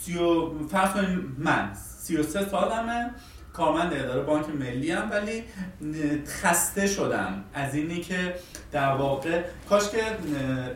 سی 0.00 0.18
و 0.18 0.58
فرض 0.68 0.90
کنیم 0.90 1.36
من 1.38 1.74
33 1.74 2.48
سالمه. 2.48 3.10
کارمند 3.52 3.94
اداره 3.94 4.22
بانک 4.22 4.46
ملی 4.48 4.90
هم 4.90 5.10
ولی 5.10 5.44
خسته 6.26 6.86
شدم. 6.86 7.44
از 7.54 7.74
اینی 7.74 8.00
که 8.00 8.34
در 8.72 8.92
واقع 8.92 9.42
کاش 9.68 9.90
که 9.90 9.98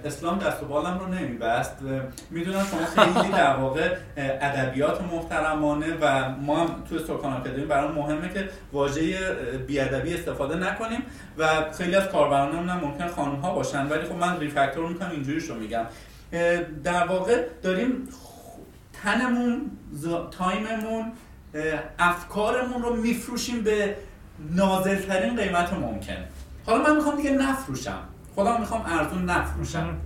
اسلام 0.04 0.38
دست 0.38 0.62
و 0.62 0.66
بالم 0.66 0.98
رو 0.98 1.06
نمیبست. 1.06 1.76
می‌دونم 2.30 2.66
شما 2.70 3.04
خیلی 3.04 3.32
در 3.32 3.56
واقع 3.56 3.96
ادبیات 4.16 5.02
محترمانه 5.02 5.86
و 6.00 6.30
ما 6.30 6.56
هم 6.56 6.82
توی 6.88 6.98
سکان 6.98 7.32
آکادمی 7.32 7.64
برام 7.64 7.94
مهمه 7.94 8.28
که 8.28 8.48
واژه 8.72 9.18
بیادبی 9.66 10.14
استفاده 10.14 10.56
نکنیم 10.56 11.02
و 11.38 11.72
خیلی 11.72 11.94
از 11.94 12.08
کاربرانمون 12.08 12.68
هم 12.68 12.80
ممکن 12.80 13.08
خانم 13.08 13.36
ها 13.36 13.54
باشن 13.54 13.86
ولی 13.86 14.02
خب 14.02 14.14
من 14.14 14.40
ریفکتور 14.40 14.88
می‌کنم 14.88 15.10
اینجوریش 15.10 15.44
رو 15.44 15.54
میگم. 15.54 15.84
در 16.84 17.06
واقع 17.06 17.44
داریم 17.62 18.08
تنمون 19.02 19.70
تایممون 20.30 21.12
افکارمون 21.98 22.82
رو 22.82 22.96
میفروشیم 22.96 23.62
به 23.62 23.96
نازلترین 24.50 25.36
قیمت 25.36 25.72
ممکن. 25.72 26.16
حالا 26.66 26.82
من 26.82 26.96
می‌خوام 26.96 27.16
دیگه 27.16 27.30
نفروشم. 27.30 27.98
خودم 28.34 28.60
می‌خوام 28.60 28.82
ارزون 28.86 29.24
نفروشم. 29.24 29.96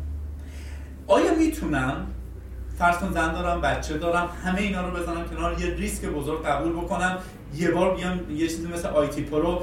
آیا 1.07 1.35
می‌تونم؟ 1.35 2.07
فرض 2.79 2.97
کن 2.97 3.13
زن 3.13 3.33
دارم 3.33 3.61
بچه 3.61 3.99
دارم 3.99 4.29
همه 4.45 4.61
اینا 4.61 4.89
رو 4.89 4.97
بزنم 4.97 5.25
کنار 5.29 5.61
یه 5.61 5.75
ریسک 5.75 6.05
بزرگ 6.05 6.47
قبول 6.47 6.73
بکنم. 6.73 7.19
یه 7.57 7.71
بار 7.71 7.95
بیام 7.97 8.21
یه 8.31 8.49
چیزی 8.49 8.67
مثل 8.69 8.89
آیتی 8.89 9.23
پرو 9.23 9.63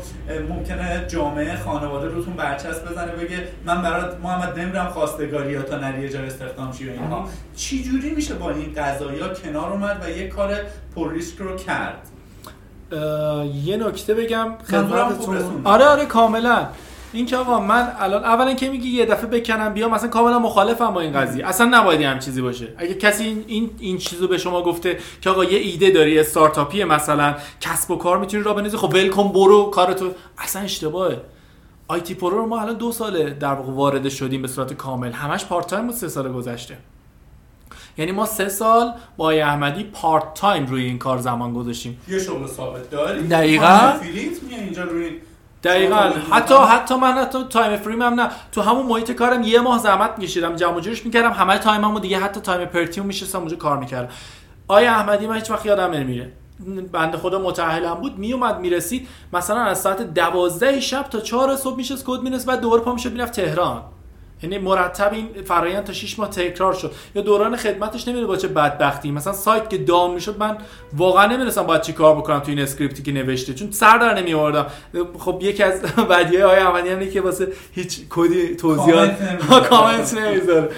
ممکنه 0.50 1.06
جامعه 1.08 1.58
خانواده 1.58 2.08
روتون 2.08 2.34
برچسب 2.34 2.92
بزنه 2.92 3.12
بگه 3.12 3.48
من 3.66 3.82
برات 3.82 4.18
محمد 4.24 4.60
نمیرم 4.60 4.88
خواستگاری 4.88 5.52
یا 5.52 5.62
تا 5.62 5.78
نری 5.78 6.10
جای 6.10 6.26
استخدام 6.26 6.72
شی 6.72 6.90
و 6.90 6.92
اینها. 6.92 7.30
چی 7.56 7.84
جوری 7.84 8.10
میشه 8.10 8.34
با 8.34 8.52
این 8.52 8.74
قضایا 8.78 9.34
کنار 9.34 9.72
اومد 9.72 10.04
و 10.06 10.10
یه 10.10 10.28
کار 10.28 10.56
پر 10.96 11.14
ریسک 11.14 11.38
رو 11.40 11.56
کرد؟ 11.56 11.98
یه 13.64 13.78
نکته 13.78 14.14
بگم 14.14 14.48
خدمتتون. 14.68 15.62
آره 15.64 15.86
آره 15.86 16.06
کاملا. 16.06 16.68
این 17.14 17.26
که 17.26 17.38
آقا 17.38 17.60
من 17.60 17.92
الان 18.00 18.24
اولا 18.24 18.54
که 18.54 18.70
میگی 18.70 18.90
یه 18.90 19.06
دفعه 19.06 19.26
بکنم 19.28 19.74
بیام 19.74 19.92
مثلا 19.92 20.10
کاملا 20.10 20.40
مخالفم 20.40 20.94
با 20.94 21.02
این 21.02 21.14
قضیه. 21.14 21.48
اصلا 21.48 21.68
نباید 21.72 22.02
هم 22.02 22.20
چیزی 22.20 22.42
باشه. 22.42 22.74
اگه 22.78 22.94
کسی 22.94 23.24
این 23.24 23.44
این, 23.48 23.70
این 23.80 23.98
چیزو 23.98 24.28
به 24.28 24.38
شما 24.38 24.62
گفته 24.62 24.98
که 25.22 25.30
آقا 25.30 25.44
یه 25.44 25.60
ایده 25.60 25.92
داری 25.92 26.20
استارتاپی 26.20 26.84
مثلا 26.84 27.36
کسب 27.62 27.92
و 27.92 27.96
کار 27.96 28.18
می‌تونی 28.18 28.44
راه 28.44 28.56
بندازی 28.56 28.78
خب 28.78 28.94
welcome 28.94 29.32
برو 29.32 29.64
کارتو. 29.64 30.12
اصلا 30.38 30.62
اشتباهه. 30.62 31.22
آی‌تی 31.88 32.14
پرو 32.14 32.38
رو 32.38 32.46
ما 32.46 32.62
الان 32.62 32.76
دو 32.76 32.92
ساله 32.92 33.30
در 33.30 33.54
واقع 33.54 33.72
وارد 33.72 34.10
شدیم 34.10 34.42
به 34.42 34.48
صورت 34.48 34.74
کامل. 34.74 35.12
همش 35.12 35.46
part 35.46 35.68
time 35.68 35.88
بود 35.88 35.96
سه 35.96 36.08
سال 36.08 36.32
گذشته. 36.32 36.78
یعنی 37.98 38.12
ما 38.12 38.26
سه 38.26 38.50
سال 38.50 38.94
با 39.18 39.32
احمدی 39.32 39.84
part 39.84 40.34
time 40.34 40.66
روی 40.66 40.84
این 40.84 40.98
کار 40.98 41.18
زمان 41.18 41.54
گذاشتیم. 41.54 42.02
یه 42.08 42.20
شغل 42.20 42.48
ثابت 42.48 42.90
داری؟ 42.90 43.28
دقیقاً. 43.28 43.94
اینجا 44.50 44.84
روی 44.84 45.12
دقیقا. 45.64 46.12
حتی 46.32 46.56
حتی 46.56 46.96
من 46.96 47.12
حتی 47.12 47.44
time 47.50 47.78
فریم 47.78 48.02
هم 48.02 48.14
نه. 48.14 48.30
تو 48.52 48.62
همون 48.62 48.86
محیط 48.86 49.12
کارم 49.12 49.44
یه 49.44 49.60
ماه 49.60 49.80
زحمت 49.80 50.12
میکشیدم 50.18 50.56
جمع 50.56 50.80
جورش 50.80 51.06
می‌کردم. 51.06 51.32
همه 51.32 51.58
time 51.58 51.86
مو 51.86 52.00
دیگه 52.00 52.20
حتی 52.20 52.42
time 52.42 52.66
پرتیوم 52.66 53.08
میشستم 53.08 53.40
اونجا 53.40 53.56
کار 53.56 53.78
می‌کردم. 53.78 54.10
آیا 54.68 54.92
احمدی 54.92 55.28
من 55.28 55.36
هیچ 55.36 55.52
وقت 55.52 55.66
یادم 55.66 55.92
نمیره. 55.92 56.32
بنده 56.92 57.18
خدا 57.18 57.40
متأهلم 57.40 57.94
بود. 57.94 58.18
میومد 58.18 58.60
می‌رسید. 58.60 59.08
مثلا 59.34 59.62
از 59.62 59.82
ساعت 59.82 60.02
دوازده 60.02 60.80
شب 60.80 61.04
تا 61.04 61.20
چهار 61.20 61.56
صبح 61.56 61.78
می‌شست 61.78 61.96
کد 62.06 62.22
می‌نوشت 62.22 62.46
بعد 62.46 62.62
دوباره 62.62 62.82
پا 62.82 62.94
می‌شد 62.94 63.12
می‌رفت 63.12 63.34
تهران. 63.34 63.82
یعنی 64.44 64.58
مرتب 64.58 65.14
این 65.14 65.30
فرایند 65.46 65.84
تا 65.84 65.94
6 65.94 66.20
ماه 66.20 66.30
تکرار 66.30 66.74
شد. 66.74 66.92
یا 67.16 67.22
دوران 67.22 67.56
خدمتش 67.56 68.08
نمیره 68.08 68.26
با 68.26 68.36
چه 68.36 68.48
بدبختی. 68.48 69.12
مثلا 69.12 69.34
سایت 69.34 69.70
که 69.70 69.78
down 69.78 70.14
می‌شد 70.14 70.40
من 70.40 70.58
واقعا 70.98 71.26
نمی‌دونستم 71.26 71.64
باید 71.64 71.82
چی 71.82 71.94
کار 71.94 72.16
بکنم 72.16 72.40
تو 72.40 72.50
این 72.50 72.60
script 72.60 72.97
ی 72.97 73.04
که 73.04 73.12
نوشته. 73.12 73.54
چون 73.54 73.72
سر 73.72 73.98
در 73.98 74.22
نمی 74.22 74.34
آوردم 74.34 74.66
خب 75.20 75.40
یکی 75.42 75.64
از 75.64 75.82
بدی 76.12 76.46
های 76.46 76.60
احمدی 76.60 76.90
هم 76.90 77.10
که 77.10 77.22
واسه 77.22 77.48
هیچ 77.72 78.00
کدی 78.10 78.56
توضیحات 78.56 79.12
کامنت 79.70 80.14
نمی‌ذاره. 80.14 80.70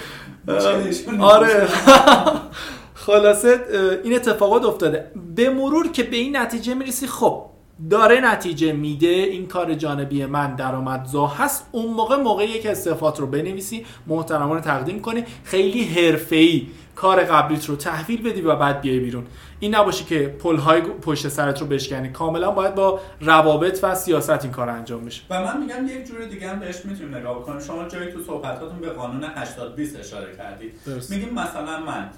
آره. 1.20 1.68
خلاصه 3.06 3.60
این 4.04 4.14
اتفاقات 4.14 4.64
افتاده. 4.64 5.10
به 5.36 5.50
مرور 5.50 5.88
که 5.88 6.02
به 6.02 6.16
این 6.16 6.36
نتیجه 6.36 6.74
می‌رسی 6.74 7.06
خب 7.06 7.49
داره 7.90 8.20
نتیجه 8.20 8.72
میده 8.72 9.06
این 9.06 9.46
کار 9.46 9.74
جانبی 9.74 10.26
من 10.26 10.54
درآمدزا 10.54 11.26
هست. 11.26 11.68
اون 11.72 11.94
موقع 11.94 12.16
موقعی 12.16 12.60
که 12.60 12.70
استعفات 12.70 13.20
رو 13.20 13.26
بنویسی 13.26 13.86
محترمانه 14.06 14.60
تقدیم 14.60 15.00
کنی. 15.00 15.24
خیلی 15.44 15.84
حرفه‌ای 15.84 16.66
کار 16.94 17.24
قبلیت 17.24 17.66
رو 17.66 17.76
تحویل 17.76 18.22
بدی 18.22 18.40
و 18.40 18.56
بعد 18.56 18.80
بیای 18.80 18.98
بیرون. 18.98 19.26
این 19.60 19.74
نباشه 19.74 20.04
که 20.04 20.36
های 20.64 20.80
پشت 20.80 21.28
سرت 21.28 21.60
رو 21.60 21.66
بشکنی. 21.66 22.08
کاملا 22.08 22.50
باید 22.50 22.74
با 22.74 23.00
روابط 23.20 23.80
و 23.82 23.94
سیاست 23.94 24.44
این 24.44 24.52
کار 24.52 24.68
انجام 24.68 25.04
بشه. 25.04 25.22
و 25.30 25.44
من 25.44 25.60
میگم 25.60 25.86
یک 25.86 26.06
جور 26.06 26.24
دیگه 26.24 26.50
هم 26.50 26.60
بهش 26.60 26.84
می‌تونیم 26.84 27.14
نگاه 27.14 27.38
بکنیم. 27.38 27.60
شما 27.60 27.88
جایی 27.88 28.12
تو 28.12 28.22
صحبتاتون 28.22 28.78
به 28.80 28.90
قانون 28.90 29.24
80 29.34 29.76
20 29.76 29.96
اشاره 30.00 30.36
کردید. 30.36 30.72
میگیم 31.10 31.34
مثلا 31.34 31.80
من 31.80 32.10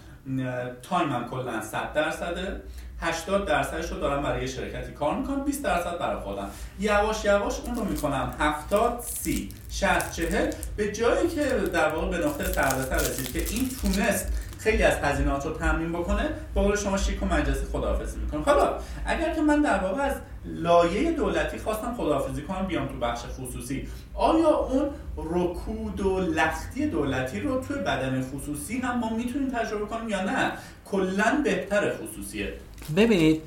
تایمم 0.82 1.26
کلا 1.30 1.60
100 1.62 1.92
درصده. 1.92 2.62
80 3.02 3.46
درصدش 3.46 3.90
رو 3.90 4.00
دارم 4.00 4.22
برای 4.22 4.48
شرکتی. 4.48 4.92
کار 4.92 5.14
می‌کنم 5.14 5.44
20 5.44 5.64
درصد 5.64 5.98
برای 5.98 6.20
خودم. 6.20 6.50
یواش 6.80 7.24
یواش 7.24 7.60
اون 7.60 7.76
رو 7.76 7.84
می‌کنم. 7.84 8.34
70 8.38 9.00
30 9.00 9.48
60 9.70 10.12
40 10.12 10.50
به 10.76 10.92
جایی 10.92 11.28
که 11.28 11.44
در 11.72 11.88
واقع 11.88 12.18
به 12.18 12.26
نقطه 12.26 12.52
سر 12.52 12.96
رسید 12.96 13.32
که 13.32 13.54
این 13.54 13.68
تونست 13.82 14.32
خیلی 14.58 14.82
از 14.82 14.94
هزینه‌هات 14.94 15.46
رو 15.46 15.52
تامین 15.52 15.92
بکنه 15.92 16.28
به 16.54 16.60
قول 16.60 16.76
شما 16.76 16.96
شیک 16.96 17.22
و 17.22 17.26
مجازی 17.26 17.66
خداحافظی 17.72 18.18
می‌کنه. 18.18 18.42
حالا 18.42 18.78
اگر 19.06 19.34
که 19.34 19.40
من 19.40 19.62
در 19.62 19.78
واقع 19.78 20.02
از 20.02 20.14
لایه 20.44 21.12
دولتی 21.12 21.58
خواستم 21.58 21.94
خداحافظی 21.96 22.42
کنم 22.42 22.66
بیام 22.66 22.88
تو 22.88 22.98
بخش 22.98 23.20
خصوصی. 23.40 23.88
آیا 24.14 24.56
اون 24.56 24.90
رکود 25.16 26.00
و 26.00 26.20
لختی 26.20 26.86
دولتی 26.86 27.40
رو 27.40 27.60
توی 27.60 27.76
بدن 27.76 28.22
خصوصی 28.22 28.78
هم 28.78 28.98
ما 28.98 29.10
می‌تونیم 29.16 29.50
تجربه 29.50 29.86
کنیم 29.86 30.08
یا 30.08 30.24
نه؟ 30.24 30.52
کلا 30.84 31.40
بهتر 31.44 31.92
خصوصیه. 31.96 32.52
ببینید 32.96 33.42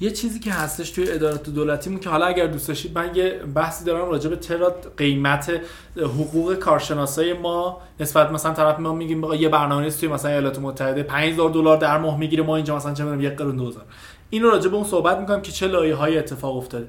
یه 0.00 0.10
چیزی 0.10 0.38
که 0.38 0.52
هستش 0.52 0.90
توی 0.90 1.12
ادارات 1.12 1.50
دولتی 1.50 1.98
که 1.98 2.10
حالا 2.10 2.26
اگر 2.26 2.46
دوست 2.46 2.68
داشتید 2.68 2.98
من 2.98 3.14
یه 3.14 3.40
بحثی 3.54 3.84
دارم 3.84 4.10
راجع 4.10 4.30
به 4.30 4.36
تراد 4.36 4.92
قیمت 4.96 5.60
حقوق 5.96 6.54
کارشناسای 6.54 7.32
ما 7.32 7.80
نسبت 8.00 8.30
مثلا 8.30 8.52
طرف 8.52 8.78
ما 8.78 8.94
میگیم 8.94 9.32
یه 9.32 9.48
برنامه 9.48 9.90
توی 9.90 10.08
مثلا 10.08 10.30
ایالات 10.30 10.58
متحده 10.58 11.02
5000 11.02 11.50
دلار 11.50 11.76
در 11.76 11.98
ماه 11.98 12.18
می‌گیره 12.18 12.42
ما 12.42 12.56
اینجا 12.56 12.76
مثلا 12.76 12.94
چه 12.94 13.04
می‌دونم 13.04 13.20
یک 13.20 13.32
قرون 13.32 13.56
2000 13.56 13.84
این 14.30 14.42
رو 14.42 14.50
راجع 14.50 14.70
به 14.70 14.76
اون 14.76 14.84
صحبت 14.84 15.18
می‌کنم 15.18 15.42
که 15.42 15.52
چه 15.52 15.66
لایه 15.66 15.94
های 15.94 16.18
اتفاق 16.18 16.56
افتاده. 16.56 16.88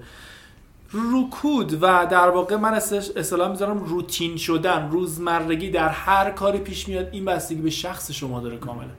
رکود 0.94 1.74
و 1.74 2.08
در 2.12 2.30
واقع 2.30 2.56
من 2.56 2.74
اصطلاح 2.74 3.50
می‌ذارم 3.50 3.84
روتین 3.84 4.38
شدن 4.38 4.90
روزمرگی 4.92 5.70
در 5.70 5.90
هر 5.90 6.32
کاری 6.32 6.60
پیش 6.60 6.88
میاد 6.88 7.10
این 7.12 7.26
بستگی 7.26 7.62
به 7.62 7.70
شخص 7.70 8.12
شما 8.12 8.40
داره 8.40 8.58
کاملا. 8.58 8.90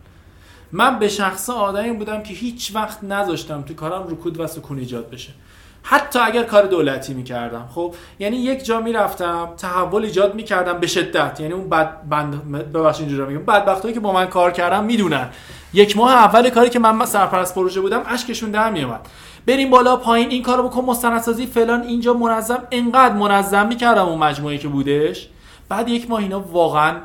من 0.72 0.98
به 0.98 1.08
شخص 1.08 1.50
آدمی 1.50 1.92
بودم 1.92 2.22
که 2.22 2.34
هیچ 2.34 2.72
وقت 2.74 3.04
نذاشتم 3.04 3.62
تو 3.62 3.74
کارم 3.74 4.06
رکود 4.08 4.40
و 4.40 4.46
سکون 4.46 4.78
ایجاد 4.78 5.10
بشه. 5.10 5.32
حتی 5.82 6.18
اگر 6.18 6.42
کار 6.42 6.66
دولتی 6.66 7.14
می‌کردم. 7.14 7.68
خب 7.74 7.94
یعنی 8.18 8.36
یک 8.36 8.64
جا 8.64 8.80
می‌رفتم 8.80 9.48
تحول 9.56 10.04
ایجاد 10.04 10.34
می‌کردم 10.34 10.78
به 10.78 10.86
شدت. 10.86 11.40
یعنی 11.40 11.52
اون 11.52 11.68
بد 11.68 12.08
بند 12.08 12.52
ببخشید 12.72 13.08
اینجوری 13.08 13.32
میگم. 13.32 13.44
بدبختایی 13.44 13.94
که 13.94 14.00
با 14.00 14.12
من 14.12 14.26
کار 14.26 14.50
کردم 14.50 14.84
می‌دونن. 14.84 15.28
یک 15.74 15.96
ماه 15.96 16.12
اول 16.12 16.50
کاری 16.50 16.70
که 16.70 16.78
من 16.78 17.06
سرپرست 17.06 17.54
پروژه 17.54 17.80
بودم 17.80 18.02
اشکشون 18.06 18.50
در 18.50 18.70
میومد 18.70 19.08
بریم 19.46 19.70
بالا 19.70 19.96
پایین 19.96 20.30
این 20.30 20.42
کارو 20.42 20.68
بکن 20.68 20.84
مستندسازی 20.84 21.46
فلان 21.46 21.82
اینجا 21.82 22.14
منظم. 22.14 22.62
انقدر 22.70 23.14
منظم 23.14 23.66
می‌کردم 23.66 24.06
اون 24.06 24.18
مجموعه 24.18 24.58
که 24.58 24.68
بودش. 24.68 25.28
بعد 25.68 25.88
یک 25.88 26.10
ماه 26.10 26.20
اینا 26.20 26.40
واقعا 26.40 26.96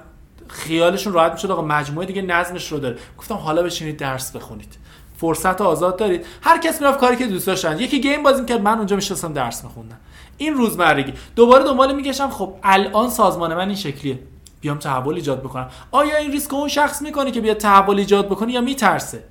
خیالشون 0.49 1.13
راحت 1.13 1.31
می‌شد 1.31 1.51
آقا 1.51 1.61
مجموعه 1.61 2.05
دیگه 2.05 2.21
نظمش 2.21 2.71
رو 2.71 2.79
داره. 2.79 2.97
گفتم 3.17 3.35
حالا 3.35 3.63
بشینید 3.63 3.97
درس 3.97 4.31
بخونید. 4.35 4.77
فرصت 5.17 5.61
آزاد 5.61 5.97
دارید. 5.97 6.25
هر 6.41 6.57
کس 6.57 6.81
می‌رفت 6.81 6.99
کاری 6.99 7.15
که 7.15 7.27
دوست 7.27 7.47
داشتن. 7.47 7.79
یکی 7.79 8.01
گیم 8.01 8.23
بازی 8.23 8.45
کرد 8.45 8.61
من 8.61 8.77
اونجا 8.77 8.95
میشستم 8.95 9.33
درس 9.33 9.63
میخوندم. 9.63 9.97
این 10.37 10.53
روزمرگی. 10.53 11.13
دوباره 11.35 11.63
دنبال 11.63 11.95
میگشم 11.95 12.29
خب 12.29 12.53
الان 12.63 13.09
سازمان 13.09 13.53
من 13.53 13.67
این 13.67 13.75
شکلیه. 13.75 14.19
بیام 14.61 14.77
تحول 14.77 15.15
ایجاد 15.15 15.39
بکنم. 15.39 15.69
آیا 15.91 16.17
این 16.17 16.31
ریسک 16.31 16.53
اون 16.53 16.67
شخص 16.67 17.01
می‌کنه 17.01 17.31
که 17.31 17.41
بیاد 17.41 17.57
تحول 17.57 17.99
ایجاد 17.99 18.25
بکنه 18.25 18.53
یا 18.53 18.61
میترسه؟ 18.61 19.23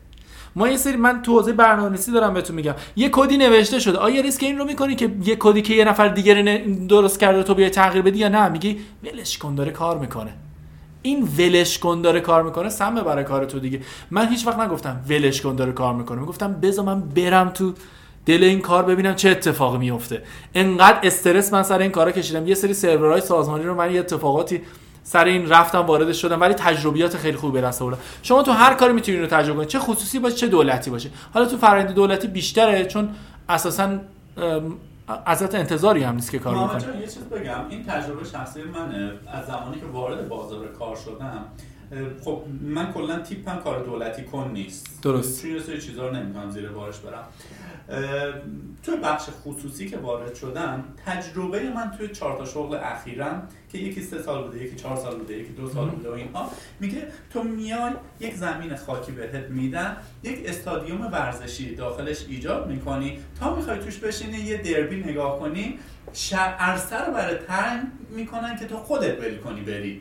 ما 0.57 0.69
یه 0.69 0.77
سری 0.77 0.97
من 0.97 1.23
تو 1.23 1.33
حوزه 1.33 1.53
برنامه‌نویسی 1.53 2.13
دارم 2.13 2.35
بهتون 2.35 2.57
میگم. 2.57 2.75
یه 2.97 3.09
کدی 3.13 3.37
نوشته 3.37 3.79
شده. 3.79 3.99
آیا 3.99 4.23
ریسک 4.23 4.43
این 4.43 4.59
رو 4.59 4.65
می‌کنی 4.65 4.95
که 4.95 5.15
یه 5.25 5.37
کدی 5.39 5.63
که 5.63 5.75
یه 5.75 5.85
نفر 5.85 6.09
دیگه 6.09 6.65
درست 6.89 7.21
کرده 7.21 7.43
تو 7.43 7.55
بیای 7.55 7.71
تغییر 7.71 8.03
بدی 8.03 8.19
یا 8.19 8.29
نه؟ 8.29 8.49
میگی 8.49 8.81
ولش 9.05 9.39
کن 9.39 9.55
داره 9.55 9.71
کار 9.71 9.99
می‌کنه. 9.99 10.35
این 11.07 11.29
ولش 11.39 11.79
کن 11.79 12.01
داره 12.01 12.21
کار 12.21 12.43
می‌کنه 12.43 12.69
سمه 12.69 13.03
برای 13.03 13.25
کار 13.25 13.45
تو 13.45 13.59
دیگه. 13.59 13.81
من 14.11 14.29
هیچ 14.29 14.47
وقت 14.47 14.59
نگفتم 14.59 15.01
ولش 15.09 15.41
کن 15.41 15.57
داره 15.57 15.73
کار 15.73 15.95
می‌کنه. 15.95 16.21
می‌گفتم 16.21 16.53
بذار 16.53 16.85
من 16.85 17.01
برم 17.01 17.49
تو 17.49 17.73
دل 18.27 18.45
این 18.45 18.61
کار 18.61 18.83
ببینم 18.83 19.15
چه 19.15 19.31
اتفاقی 19.31 19.79
میفته 19.79 20.23
انقدر 20.55 20.99
استرس 21.03 21.53
من 21.53 21.63
سر 21.63 21.79
این 21.79 21.91
کارا 21.91 22.13
کشیدم. 22.13 22.47
یه 22.47 22.55
سری 22.55 22.75
سرورهای 22.75 23.21
سازمانی 23.21 23.65
رو 23.65 23.75
من 23.75 23.93
یه 23.93 24.01
اتفاقاتی 24.01 24.61
سر 25.05 25.25
این 25.25 25.49
رفتم 25.49 25.79
وارد 25.79 26.13
شدم 26.13 26.41
ولی 26.41 26.55
تجربیات 26.55 27.17
خیلی 27.17 27.37
خوبی 27.37 27.53
به 27.53 27.67
دست 27.67 27.83
آوردم. 27.83 27.99
شما 28.23 28.43
تو 28.43 28.53
هر 28.53 28.75
کاری 28.75 28.93
می‌تونید 28.93 29.21
رو 29.21 29.27
تجربه 29.27 29.57
کنید 29.57 29.69
چه 29.69 29.79
خصوصی 29.79 30.19
باشه 30.19 30.37
چه 30.37 30.47
دولتی 30.47 30.91
باشه. 30.91 31.11
حالا 31.35 31.47
تو 31.47 31.57
فرآیند 31.57 31.91
دولتی 31.91 32.29
بیشتره 32.29 32.85
چون 32.85 33.09
اساسا 33.49 33.89
ازت 35.09 35.55
انتظاری 35.55 36.03
هم 36.03 36.15
نیست 36.15 36.31
که 36.31 36.39
کار 36.39 36.55
بکنی 36.55 37.01
یه 37.01 37.07
چیز 37.07 37.23
بگم. 37.23 37.69
این 37.69 37.85
تجربه 37.85 38.25
شخصی 38.25 38.63
منه. 38.63 39.13
از 39.27 39.47
زمانی 39.47 39.81
که 39.81 39.87
وارد 39.87 40.29
بازار 40.29 40.67
کار 40.69 40.97
شدم 40.97 41.45
خب 42.25 42.43
من 42.61 42.93
کلا 42.93 43.19
تیپم 43.19 43.57
کار 43.57 43.85
دولتی 43.85 44.25
کن 44.25 44.51
نیست. 44.53 45.03
درست. 45.03 45.43
چون 45.43 45.51
یه 45.51 45.61
سری 45.61 45.81
چیزا 45.81 46.09
رو 46.09 46.17
نمی‌تونم 46.17 46.51
زیر 46.51 46.69
بارش 46.69 46.99
برم. 46.99 47.25
توی 48.83 48.97
بخش 49.03 49.25
خصوصی 49.45 49.89
که 49.89 49.97
وارد 49.97 50.35
شدم 50.35 50.85
تجربه 51.07 51.71
من 51.71 51.91
توی 51.99 52.09
چهار 52.09 52.39
تا 52.39 52.45
شغل 52.45 52.79
اخیرم 52.83 53.49
که 53.73 53.79
یکی 53.79 54.03
سه 54.03 54.23
سال 54.23 54.45
بوده 54.45 54.65
یکی 54.65 54.77
چهار 54.77 54.97
سال 54.97 55.19
بوده 55.19 55.39
یکی 55.39 55.53
دو 55.53 55.71
سال 55.71 55.89
بوده 55.89 56.11
و 56.11 56.13
اینها 56.13 56.51
میگه 56.81 57.07
تو 57.31 57.43
میای 57.43 57.93
یک 58.21 58.35
زمین 58.35 58.77
خاکی 58.77 59.13
بهت 59.13 59.51
میدن 59.51 59.97
یک 60.23 60.43
استادیوم 60.47 61.01
ورزشی 61.13 61.75
داخلش 61.75 62.25
ایجاد 62.29 62.69
می‌کنی 62.69 63.19
تا 63.41 63.57
می‌خوای 63.57 63.79
توش 63.79 63.99
بشینی 63.99 64.39
یه 64.39 64.57
دربی 64.57 64.97
نگاه 64.97 65.39
کنی 65.39 65.79
عرصه 66.59 67.05
رو 67.07 67.13
برای 67.13 67.37
تنگ 67.37 67.83
می‌کنن 68.11 68.57
که 68.59 68.65
تو 68.65 68.77
خودت 68.77 69.17
بری 69.17 69.39
کنی 69.39 69.61
بری. 69.61 70.01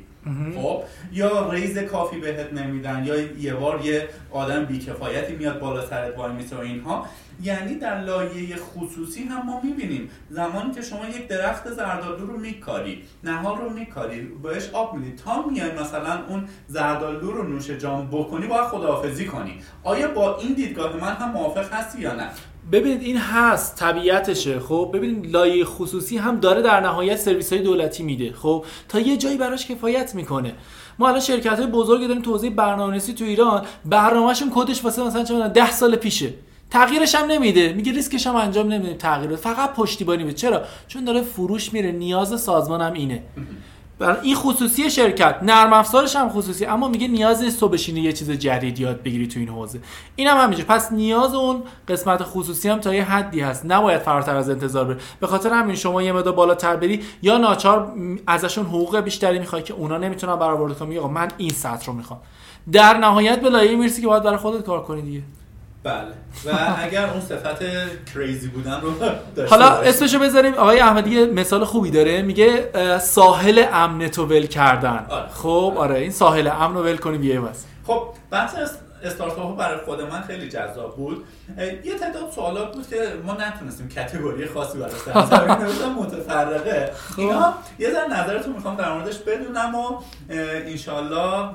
خب؟ 0.56 0.84
یا 1.14 1.52
ریز 1.52 1.78
کافی 1.78 2.20
بهت 2.20 2.54
نمیدن 2.54 3.06
یا 3.06 3.16
یه 3.20 3.54
بار 3.54 3.86
یه 3.86 4.10
آدم 4.32 4.66
بیکفایتی 4.66 5.36
میاد 5.36 5.60
بالا 5.60 5.86
سرت 5.86 6.18
وای 6.18 6.34
میسه 6.34 6.56
و 6.56 6.60
اینها. 6.60 7.06
یعنی 7.44 7.76
در 7.76 8.02
لایه 8.02 8.56
خصوصی 8.56 9.24
هم 9.24 9.46
ما 9.46 9.62
می‌بینیم. 9.64 10.10
زمانی 10.30 10.72
که 10.72 10.82
شما 10.82 11.06
یک 11.06 11.28
درخت 11.28 11.72
زردالو 11.72 12.26
رو 12.26 12.38
میکاری 12.38 13.04
نهار 13.24 13.58
رو 13.58 13.70
میکاری 13.70 14.22
بهش 14.22 14.70
آب 14.74 14.94
میدی 14.94 15.16
تا 15.16 15.46
میای 15.48 15.72
مثلا 15.72 16.20
اون 16.30 16.48
زردالو 16.68 17.32
رو 17.32 17.44
نوش 17.44 17.70
جام 17.70 18.08
بکنی 18.08 18.48
باید 18.48 18.64
خداحافظی 18.64 19.26
کنی. 19.26 19.60
آیا 19.84 20.08
با 20.08 20.38
این 20.38 20.54
دیدگاه 20.54 20.96
من 20.96 21.14
هم 21.14 21.32
موافق 21.32 21.74
هستی 21.74 22.02
یا 22.02 22.16
نه؟ 22.16 22.30
ببینید 22.72 23.02
این 23.02 23.18
هست 23.18 23.76
طبیعتشه 23.76 24.60
خب؟ 24.60 24.92
ببینید 24.94 25.32
لایه 25.32 25.66
خصوصی 25.66 26.18
هم 26.18 26.40
داره 26.40 26.62
در 26.62 26.80
نهایت 26.80 27.16
سرویس 27.16 27.54
های 27.54 27.62
دولتی 27.62 28.04
میده 28.04 28.34
خب؟ 28.34 28.66
تا 28.90 29.00
یه 29.00 29.18
جایی 29.18 29.38
براش 29.38 29.68
کفایت 29.68 30.16
می‌کنه. 30.16 30.54
ما 31.00 31.08
الان 31.08 31.20
شرکت 31.20 31.60
های 31.60 31.68
بزرگی 31.68 32.08
داریم 32.08 32.22
توضیح 32.22 32.50
برنامه‌نویسی 32.50 33.14
تو 33.14 33.26
ایران 33.26 33.66
برنامه‌شون 33.86 34.52
کدش 34.56 34.84
واسه 34.84 35.04
مثلا 35.04 35.24
چه 35.24 35.48
10 35.48 35.72
سال 35.72 35.96
پیشه. 35.96 36.34
تغییرش 36.70 37.16
هم 37.16 37.26
نمیده. 37.26 37.74
میگه 37.74 37.92
ریسکش 37.92 38.28
هم 38.28 38.36
انجام 38.36 38.68
نمیده. 38.68 38.94
تغییر 38.94 39.36
فقط 39.36 39.74
پشتیبانی 39.74 40.24
میده. 40.24 40.36
چرا؟ 40.36 40.62
چون 40.88 41.04
داره 41.04 41.22
فروش 41.22 41.74
میره. 41.74 41.92
نیاز 41.92 42.42
سازمان 42.42 42.82
هم 42.82 42.94
اینه. 42.94 43.24
برای 44.00 44.18
این 44.22 44.36
خصوصی 44.36 44.90
شرکت. 44.92 45.40
نرم 45.42 45.74
افزارش 45.74 46.16
هم 46.16 46.30
خصوصی. 46.30 46.66
اما 46.66 46.88
میگه 46.88 47.08
نیاز 47.08 47.44
نیست 47.44 47.60
تو 47.60 47.68
بشینی 47.68 48.02
یه 48.02 48.14
چیز 48.14 48.32
جدید 48.32 48.80
یاد 48.80 49.04
بگیری 49.04 49.28
تو 49.28 49.40
این 49.40 49.50
حوزه. 49.50 49.80
این 50.16 50.28
هم 50.28 50.38
همینجا 50.38 50.64
پس 50.68 50.92
نیاز 50.92 51.36
اون 51.36 51.64
قسمت 51.88 52.24
خصوصی 52.24 52.70
هم 52.70 52.80
تا 52.80 52.96
یه 52.96 53.04
حدی 53.04 53.42
هست. 53.42 53.66
نباید 53.66 54.02
فراتر 54.02 54.36
از 54.36 54.50
انتظار 54.50 54.86
بره. 54.86 54.98
به 55.20 55.28
خاطر 55.28 55.50
همین 55.50 55.76
شما 55.76 56.02
یه 56.04 56.12
مقدار 56.12 56.34
بالاتر 56.34 56.76
بری 56.76 57.04
یا 57.22 57.38
ناچار 57.38 57.94
ازشون 58.28 58.66
حقوق 58.66 59.00
بیشتری 59.00 59.40
می‌خوای 59.40 59.64
که 59.64 59.74
اونا 59.74 59.98
نمی‌تونن 59.98 60.36
برآورده 60.36 60.76
کنن 60.76 60.98
آقا 60.98 61.08
من 61.08 61.28
این 61.38 61.50
سطح 61.50 61.86
رو 61.86 61.94
می‌خوام. 61.94 62.20
در 62.72 62.98
نهایت 62.98 63.42
به 63.42 63.50
لایه 63.50 63.76
می‌رسی 63.76 64.02
که 64.02 64.08
باید 64.08 64.24
برای 64.24 64.38
خودت 64.38 64.66
کار 64.66 64.84
کنی 64.84 65.02
دیگه. 65.02 65.22
بله. 65.86 66.12
و 66.46 66.58
اگر 66.86 67.10
اون 67.10 67.22
صفت 67.22 67.64
کریزی 68.14 68.48
بودن 68.48 68.82
رو 68.82 68.92
حالا 69.50 69.68
اسمشو 69.68 70.20
بذاریم. 70.20 70.54
آقای 70.54 70.80
احمدی 70.80 71.10
یه 71.10 71.26
مثال 71.26 71.66
خوبی 71.66 71.92
داره. 71.92 72.22
میگه 72.22 72.70
ساحل 73.00 73.66
امن 73.74 74.08
تو 74.08 74.26
ول 74.26 74.46
کردن. 74.46 75.06
آره. 75.10 75.30
خب 75.34 75.74
آره. 75.78 75.96
این 75.96 76.12
ساحل 76.12 76.48
امن 76.48 76.76
رو 76.76 76.84
ول 76.84 76.98
کنی 76.98 77.18
بیای 77.18 77.40
بس. 77.40 77.66
خب 77.88 78.04
بحث 78.32 78.56
استارتاپ 79.04 79.58
برای 79.58 79.78
خود 79.86 80.02
من 80.02 80.22
خیلی 80.22 80.50
جذاب 80.50 80.96
بود. 80.96 81.26
یه 81.84 81.96
تعداد 82.00 82.32
سوالات 82.32 82.76
بود 82.76 82.88
که 82.90 83.14
ما 83.26 83.34
نتونستیم 83.34 83.90
کتگوری 83.90 84.46
خاصی 84.46 84.78
براش 84.78 84.92
در 85.32 85.90
متفرقه. 86.02 86.92
خب. 87.10 87.20
اینا 87.20 87.54
یه 87.80 87.92
ذره 87.92 88.08
نظرتون 88.08 88.54
می‌خوام 88.54 88.76
در 88.76 88.94
موردش 88.94 89.18
بدونم 89.18 89.76
و 89.76 90.02
انشالله 90.30 91.50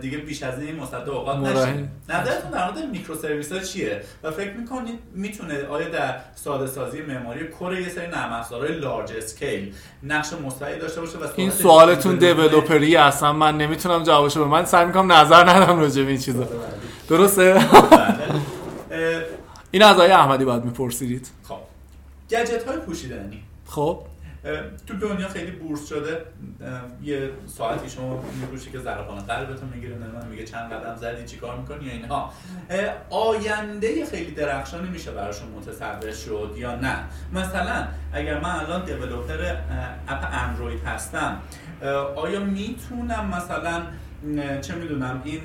دیگه 0.00 0.18
بیش 0.18 0.42
از 0.42 0.60
این 0.60 0.76
مصد 0.76 1.08
اوقات 1.08 1.36
نشیم. 1.38 1.92
نظرتون 2.08 2.50
در 2.50 2.64
مورد 2.64 2.90
میکرو 2.90 3.14
سرویس 3.14 3.52
ها 3.52 3.58
چیه؟ 3.58 4.02
و 4.22 4.30
فکر 4.30 4.52
می‌کنید 4.52 4.98
می‌تونه 5.14 5.66
آیا 5.66 5.88
در 5.88 6.16
ساده 6.34 6.66
سازی 6.66 7.02
معماری 7.02 7.44
کور 7.44 7.80
یه 7.80 7.88
سری 7.88 8.06
نرم 8.06 8.32
افزارهای 8.32 8.74
لارج 8.74 9.12
اسکیل 9.16 9.74
نقش 10.02 10.32
مستقلی 10.32 10.78
داشته 10.78 11.00
باشه 11.00 11.18
و 11.18 11.26
این 11.36 11.50
سوالتون 11.50 12.16
دیولپری 12.16 12.96
اصلا 12.96 13.32
من 13.32 13.58
نمی‌تونم 13.58 14.02
جوابشو 14.02 14.40
بدم. 14.40 14.50
من 14.50 14.64
سعی 14.64 14.86
می‌کنم 14.86 15.12
نظر 15.12 15.48
ندم 15.48 15.80
راجع 15.80 16.02
به 16.02 16.08
این 16.08 16.18
چیزا. 16.18 16.48
درسته؟ 17.08 17.54
بله. 17.54 19.26
این 19.70 19.82
از 19.82 19.96
آقای 19.96 20.10
احمدی 20.10 20.44
باید 20.44 20.64
میپرسیدید. 20.64 21.30
خب. 21.42 21.58
گجت 22.30 22.68
های 22.68 22.76
پوشیدنی. 22.76 23.42
خب. 23.66 24.02
تو 24.86 24.94
دنیا 24.94 25.28
خیلی 25.28 25.50
بورس 25.50 25.88
شده. 25.88 26.20
یه 27.02 27.30
ساعتی 27.46 27.90
شما 27.90 28.24
میگوشی 28.40 28.70
که 28.70 28.78
ضربان 28.78 29.18
قلبتون 29.18 29.68
می‌گیره 29.74 29.96
من 29.96 30.26
میگه 30.30 30.44
چند 30.44 30.72
قدم 30.72 30.96
زدی 30.96 31.24
چیکار 31.24 31.58
می‌کنی 31.58 31.84
یا 31.84 31.92
اینها. 31.92 32.32
آینده 33.10 34.06
خیلی 34.06 34.30
درخشانی 34.30 34.88
میشه 34.88 35.10
براشون 35.10 35.48
متصور 35.48 36.12
شد 36.12 36.54
یا 36.56 36.74
نه. 36.74 36.96
مثلا 37.32 37.86
اگر 38.12 38.40
من 38.40 38.50
الان 38.50 38.84
دیولپر 38.84 39.56
اپ 40.08 40.28
اندروید 40.32 40.84
هستم 40.84 41.38
آیا 42.16 42.40
می‌تونم 42.40 43.32
مثلا 43.36 43.82
چه 44.60 44.74
می‌دونم 44.74 45.22
این 45.24 45.40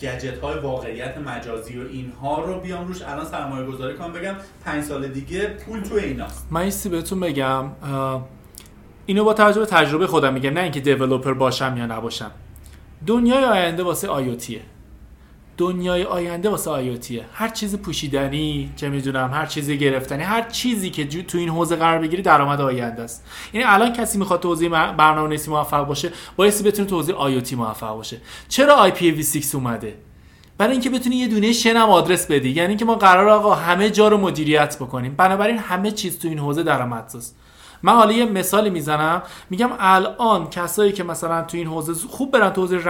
گجت 0.00 0.38
های 0.38 0.58
واقعیت 0.58 1.18
مجازی 1.18 1.78
و 1.78 1.88
اینها 1.88 2.44
رو 2.44 2.60
بیام 2.60 2.88
روش. 2.88 3.02
الان 3.02 3.24
سرمایه 3.24 3.66
گذاری 3.66 3.96
کنم. 3.96 4.12
بگم 4.12 4.34
پنج 4.64 4.84
سال 4.84 5.08
دیگه 5.08 5.46
پول 5.46 5.82
تو 5.82 5.94
ایناست. 5.94 6.46
من 6.50 6.60
این 6.60 6.72
بهتون 6.90 7.20
بگم. 7.20 7.64
اینو 9.06 9.24
با 9.24 9.34
توجه 9.34 9.60
به 9.60 9.66
تجربه 9.66 10.06
خودم 10.06 10.34
میگم 10.34 10.50
نه 10.50 10.60
اینکه 10.60 10.80
دیولپر 10.80 11.32
باشم 11.32 11.74
یا 11.76 11.86
نباشم. 11.86 12.30
دنیای 13.06 13.44
آینده 13.44 13.82
واسه 13.82 14.08
آیوتیه 14.08 14.60
دنیای 15.58 16.04
آینده 16.04 16.48
واسه 16.48 16.70
آیوتیه 16.70 17.24
هر 17.32 17.48
چیز 17.48 17.76
پوشیدنی 17.76 18.72
چه 18.76 18.88
می‌دونم 18.88 19.30
هر 19.34 19.46
چیزی 19.46 19.78
گرفتنی 19.78 20.22
هر 20.22 20.42
چیزی 20.42 20.90
که 20.90 21.04
تو 21.04 21.38
این 21.38 21.48
حوزه 21.48 21.76
قرار 21.76 21.98
بگیری 21.98 22.22
درآمد 22.22 22.60
آینده 22.60 23.02
است. 23.02 23.24
یعنی 23.52 23.66
الان 23.66 23.92
کسی 23.92 24.18
می‌خواد 24.18 24.40
توضیح 24.40 24.68
برنامه 24.92 25.28
نویسی 25.28 25.50
موفق 25.50 25.86
باشه 25.86 26.12
بایستی 26.36 26.64
بتونه 26.64 26.88
توضیح 26.88 27.14
آیوتی 27.14 27.56
موفق 27.56 27.94
باشه. 27.94 28.16
چرا 28.48 28.90
IPv6 28.90 29.54
اومده؟ 29.54 29.94
برای 30.58 30.72
اینکه 30.72 30.90
بتونی 30.90 31.16
یه 31.16 31.28
دونه 31.28 31.52
شنم 31.52 31.90
آدرس 31.90 32.26
بدی. 32.26 32.50
یعنی 32.50 32.76
که 32.76 32.84
ما 32.84 32.94
قرار 32.94 33.28
آقا 33.28 33.54
همه 33.54 33.90
جا 33.90 34.08
رو 34.08 34.18
مدیریت 34.18 34.76
بکنیم. 34.76 35.14
بنابراین 35.16 35.58
همه 35.58 35.90
چیز 35.90 36.18
تو 36.18 36.28
این 36.28 36.38
حوزه 36.38 36.62
درآمدزاست 36.62 37.36
من 37.82 37.92
حالا 37.92 38.12
یه 38.12 38.24
مثالی 38.24 38.70
می‌زنم. 38.70 39.22
میگم 39.50 39.70
الان 39.78 40.50
کسایی 40.50 40.92
که 40.92 41.04
مثلا 41.04 41.42
تو 41.42 41.56
این 41.56 41.66
حوزه 41.66 42.08
خوب 42.08 42.30
برن 42.30 42.50
تو 42.50 42.60
حوزه 42.60 42.80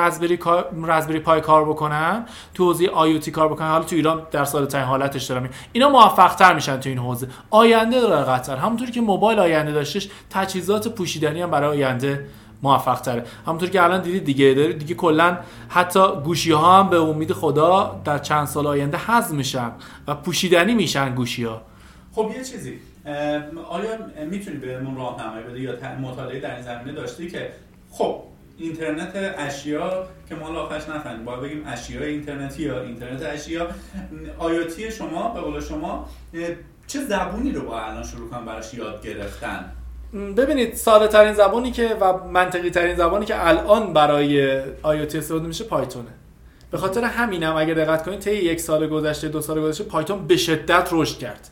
رزبری 0.84 1.20
پای 1.20 1.40
کار 1.40 1.64
بکنن 1.64 2.26
تو 2.54 2.64
حوزه 2.64 2.86
آیوتی 2.86 3.30
کار 3.30 3.48
بکنن. 3.48 3.68
حالا 3.68 3.84
تو 3.84 3.96
ایران 3.96 4.22
در 4.30 4.44
سال 4.44 4.66
ترین 4.66 4.84
حالتش 4.84 5.24
دارم. 5.24 5.48
اینا 5.72 5.88
موفق 5.88 6.34
تر 6.34 6.54
میشن 6.54 6.80
تو 6.80 6.88
این 6.88 6.98
حوزه. 6.98 7.28
آینده 7.50 8.00
داره 8.00 8.24
قطر 8.24 8.56
همونطوری 8.56 8.92
که 8.92 9.00
موبایل 9.00 9.38
آینده 9.38 9.72
داشتش 9.72 10.08
تجهیزات 10.30 10.88
پوشیدنی 10.88 11.42
هم 11.42 11.50
برای 11.50 11.68
آینده 11.68 12.26
موفق 12.62 13.00
تره 13.00 13.24
همونطور 13.46 13.70
که 13.70 13.82
الان 13.82 14.02
دیدید 14.02 14.24
دیگه 14.24 14.54
داره 14.54 14.72
دیگه 14.72 14.94
کلا 14.94 15.38
حتی 15.68 16.00
گوشی 16.24 16.52
ها 16.52 16.78
هم 16.78 16.88
به 16.88 17.00
امید 17.00 17.32
خدا 17.32 18.00
در 18.04 18.18
چند 18.18 18.46
سال 18.46 18.66
آینده 18.66 18.98
حذف 18.98 19.30
میشن 19.30 19.70
و 20.08 20.14
پوشیدنی 20.14 20.74
میشن 20.74 21.14
گوشی 21.14 21.44
ها 21.44 21.62
خب 22.14 22.30
یه 22.36 22.44
چیزی. 22.44 22.78
آیا 23.68 23.98
می‌تونی 24.30 24.56
بهمون 24.56 24.96
راهنمایی 24.96 25.44
بده 25.44 25.60
یا 25.60 25.98
مطالعه 26.02 26.40
در 26.40 26.54
این 26.54 26.62
زمینه 26.62 26.92
داشتی 26.92 27.30
که 27.30 27.52
خب 27.90 28.22
اینترنت 28.58 29.34
اشیا 29.38 30.06
که 30.28 30.34
ما 30.34 30.50
لاخش 30.50 30.88
نفهمیم. 30.88 31.24
باید 31.24 31.40
بگیم 31.40 31.62
اشیاء 31.66 32.04
اینترنتی 32.04 32.62
یا 32.62 32.82
اینترنت 32.82 33.22
اشیا. 33.22 33.68
آیاتی 34.38 34.90
شما 34.90 35.28
به 35.28 35.40
قول 35.40 35.60
شما 35.60 36.08
چه 36.86 37.04
زبونی 37.04 37.52
رو 37.52 37.62
با 37.62 37.80
الان 37.80 38.02
شروع 38.02 38.30
کنم 38.30 38.44
براش 38.44 38.74
یاد 38.74 39.02
گرفتن؟ 39.02 39.72
ببینید 40.36 40.74
ساده 40.74 41.08
ترین 41.08 41.32
زبانی 41.32 41.70
که 41.70 41.96
و 42.00 42.12
منطقی 42.12 42.70
ترین 42.70 42.96
زبانی 42.96 43.26
که 43.26 43.48
الان 43.48 43.92
برای 43.92 44.62
آیوتی 44.82 45.18
استفاده 45.18 45.46
میشه 45.46 45.64
پایتونه. 45.64 46.10
به 46.70 46.78
خاطر 46.78 47.04
همینم 47.04 47.56
اگه 47.56 47.74
دقت 47.74 48.04
کنید 48.04 48.18
طی 48.18 48.34
یک 48.34 48.60
سال 48.60 48.86
گذشته 48.86 49.28
دو 49.28 49.40
سال 49.40 49.60
گذشته 49.60 49.84
پایتون 49.84 50.26
به 50.26 50.36
شدت 50.36 50.88
رشد 50.92 51.18
کرد. 51.18 51.48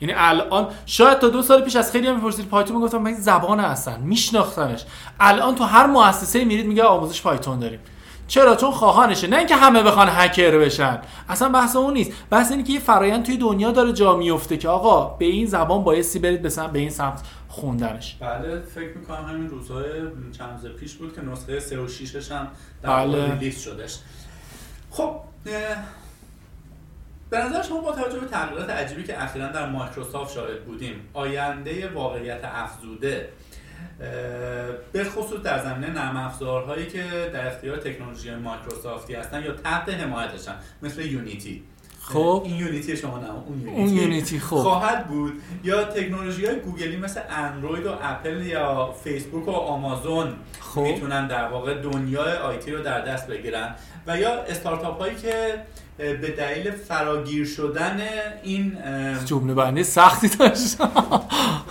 یعنی 0.00 0.14
الان 0.16 0.68
شاید 0.86 1.18
تا 1.18 1.28
دو 1.28 1.42
سال 1.42 1.62
پیش 1.62 1.76
از 1.76 1.92
خیلی 1.92 2.06
هم 2.06 2.16
می‌پرسید 2.16 2.48
پایتون 2.48 2.76
می‌گفتم 2.76 2.98
من 2.98 3.14
زبان 3.14 3.60
هستن 3.60 4.00
میشناختنش 4.00 4.84
الان 5.20 5.54
تو 5.54 5.64
هر 5.64 5.86
مؤسسه 5.86 6.44
میرید 6.44 6.66
میگه 6.66 6.82
آموزش 6.82 7.22
پایتون 7.22 7.58
داریم. 7.58 7.80
چرا؟ 8.28 8.56
چون 8.56 8.70
خواهانشه. 8.70 9.26
نه 9.26 9.36
اینکه 9.36 9.56
همه 9.56 9.82
بخوان 9.82 10.08
هکر 10.10 10.58
بشن. 10.58 10.98
اصلا 11.28 11.48
بحث 11.48 11.76
اون 11.76 11.94
نیست. 11.94 12.12
بحث 12.30 12.50
اینه 12.50 12.62
که 12.62 12.72
یه 12.72 12.80
فرایند 12.80 13.24
توی 13.24 13.36
دنیا 13.36 13.70
داره 13.70 13.92
جا 13.92 14.16
میفته 14.16 14.56
که 14.56 14.68
آقا 14.68 15.04
به 15.04 15.24
این 15.24 15.46
زبان 15.46 15.84
بایستی 15.84 16.18
برید 16.18 16.42
به 16.42 16.78
این 16.78 16.90
سمت 16.90 17.20
خوندنش. 17.48 18.16
بله 18.20 18.60
فکر 18.74 18.96
می‌کنم 18.96 19.24
همین 19.24 19.48
روزهای 19.48 19.90
چند 20.38 20.60
روز 20.62 20.72
پیش 20.72 20.94
بود 20.94 21.14
که 21.14 21.20
نسخه 21.20 21.60
3 21.60 21.78
و 21.78 21.88
6 21.88 22.32
هم 22.32 22.48
در 22.82 22.96
بله. 22.96 23.32
release 23.32 23.60
شدش. 23.60 23.98
خب 24.90 25.16
به 27.30 27.38
نظر 27.38 27.62
شما 27.62 27.80
با 27.80 27.92
توجه 27.92 28.18
به 28.18 28.26
تغییرات 28.26 28.70
عجیبی 28.70 29.02
که 29.02 29.22
اخیرا 29.22 29.46
در 29.46 29.68
مایکروسافت 29.68 30.34
شاهد 30.34 30.64
بودیم 30.64 31.08
آینده 31.12 31.88
واقعیت 31.88 32.40
افزوده 32.44 33.28
به 34.92 35.04
خصوص 35.04 35.42
در 35.42 35.64
زمینه 35.64 35.90
نرم 35.90 36.16
افزارهایی 36.16 36.86
که 36.86 37.30
در 37.32 37.46
اختیار 37.46 37.76
تکنولوژی 37.76 38.34
مایکروسافتی 38.34 39.14
هستن 39.14 39.44
یا 39.44 39.52
تحت 39.52 39.88
حمایتشن 39.88 40.54
مثل 40.82 41.06
یونیتی. 41.06 41.62
خب. 42.00 42.42
این 42.44 42.56
یونیتی 42.56 42.96
شما 42.96 43.18
نه 43.18 43.30
اون 43.30 43.60
یونیتی, 43.60 43.80
اون 43.80 43.88
یونیتی 43.88 44.40
خب. 44.40 44.56
خواهد 44.56 45.06
بود. 45.06 45.32
یا 45.64 45.84
تکنولوژی 45.84 46.46
های 46.46 46.60
گوگلی 46.60 46.96
مثل 46.96 47.20
اندروید 47.30 47.86
و 47.86 47.94
اپل 48.02 48.46
یا 48.46 48.92
فیسبوک 49.04 49.48
و 49.48 49.50
آمازون 49.50 50.34
خب. 50.60 50.80
می‌تونن 50.80 51.26
در 51.26 51.48
واقع 51.48 51.74
دنیای 51.74 52.32
آیتی 52.32 52.70
رو 52.70 52.82
در 52.82 53.00
دست 53.00 53.26
بگیرن. 53.26 53.74
و 54.06 54.18
یا 54.18 54.42
استارتاپ 54.42 54.98
هایی 54.98 55.14
که 55.16 55.62
به 56.00 56.34
دلیل 56.38 56.70
فراگیر 56.70 57.46
شدن 57.46 58.00
این 58.42 58.78
جمله 59.24 59.54
بندی 59.54 59.84
سختی 59.84 60.28
داشت. 60.28 60.76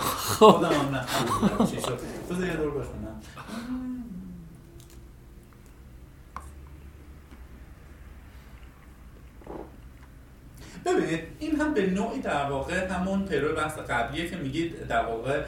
خب 0.08 0.66
ببینید 10.86 11.20
این 11.38 11.60
هم 11.60 11.74
به 11.74 11.86
نوعی 11.86 12.20
در 12.20 12.50
واقع 12.50 12.86
همون 12.86 13.26
پیرو 13.26 13.54
بحث 13.54 13.78
قبلیه 13.78 14.30
که 14.30 14.36
میگید 14.36 14.86
در 14.88 15.04
واقع 15.04 15.42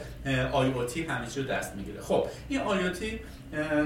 آی 0.51 0.71
او 0.71 0.83
تی 0.83 1.03
همه 1.03 1.35
رو 1.35 1.43
دست 1.43 1.75
می‌گیره. 1.75 2.01
خب 2.01 2.27
این 2.49 2.61
آی 2.61 2.87
او 2.87 2.89
تی 2.89 3.19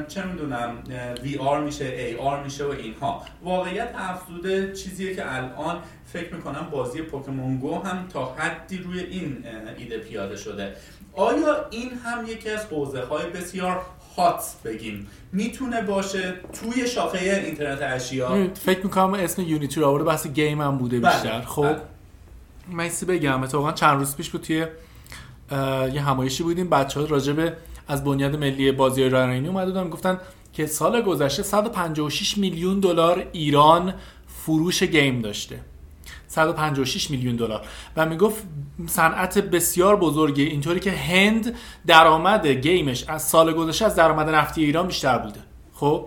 چه 0.08 0.26
می‌دونم 0.26 0.84
وی 1.24 1.38
آر 1.38 1.64
میشه 1.64 1.86
ای 1.86 2.16
آر 2.16 2.44
میشه 2.44 2.66
و 2.66 2.70
اینها. 2.70 3.26
واقعیت 3.44 3.90
افزوده 3.98 4.74
چیزیه 4.74 5.16
که 5.16 5.36
الان 5.36 5.80
فکر 6.06 6.34
می‌کنم 6.34 6.68
بازی 6.72 7.02
پوکمون 7.02 7.58
گو 7.58 7.80
هم 7.80 8.08
تا 8.14 8.36
حدی 8.38 8.78
روی 8.78 9.00
این 9.00 9.46
ایده 9.78 9.98
پیاده 9.98 10.36
شده. 10.36 10.74
آیا 11.14 11.68
این 11.70 11.92
هم 12.06 12.28
یکی 12.28 12.50
از 12.50 12.66
حوزه 12.66 13.02
های 13.02 13.26
بسیار 13.26 13.82
هات 14.18 14.44
بگیم؟ 14.66 15.08
می‌تونه 15.32 15.82
باشه 15.82 16.34
توی 16.62 16.88
شاخه 16.88 17.44
اینترنت 17.46 17.82
اشیا؟ 17.82 18.48
فکر 18.54 18.84
می‌کنم 18.84 19.14
اسم 19.14 19.42
یونیتی 19.42 19.80
رو 19.80 19.88
آورده 19.88 20.06
بحث 20.06 20.28
گیم 20.28 20.62
هم 20.62 20.78
بوده 20.78 21.00
بله، 21.00 21.14
بیشتر. 21.14 21.42
خب 21.42 21.64
بله. 21.64 21.82
من 22.72 22.90
بگم. 23.08 23.44
اتفاقا 23.44 23.72
چند 23.72 24.00
روز 24.00 24.16
پیش 24.16 24.30
بود 24.30 24.42
توی 24.42 24.66
یه 25.94 26.02
همایشی 26.02 26.44
بودیم. 26.44 26.70
بچه 26.70 27.00
ها 27.00 27.06
راجبه 27.06 27.54
از 27.88 28.04
بنیاد 28.04 28.36
ملی 28.36 28.72
بازی 28.72 29.04
رنینی 29.04 29.48
اومده 29.48 29.72
بودن 29.72 29.90
گفتن 29.90 30.20
که 30.54 30.66
سال 30.66 31.02
گذشته 31.02 31.44
156 31.44 32.38
میلیون 32.38 32.80
دلار 32.80 33.26
ایران 33.32 33.94
فروش 34.28 34.84
گیم 34.84 35.22
داشته. 35.22 35.60
156 36.28 37.12
میلیون 37.12 37.36
دلار. 37.36 37.66
و 37.98 38.06
می‌گفت 38.06 38.44
صنعت 38.88 39.38
بسیار 39.38 39.96
بزرگی 39.96 40.44
اینطوری 40.44 40.80
که 40.80 40.92
هند 40.92 41.56
درآمد 41.88 42.48
game 42.48 42.85
ش 42.85 43.04
از 43.08 43.24
سال 43.24 43.54
گذشته 43.54 43.86
از 43.86 43.96
درآمد 43.96 44.30
نفتی 44.30 44.64
ایران 44.64 44.88
بیشتر 44.88 45.18
بوده. 45.18 45.40
خب؟ 45.74 46.06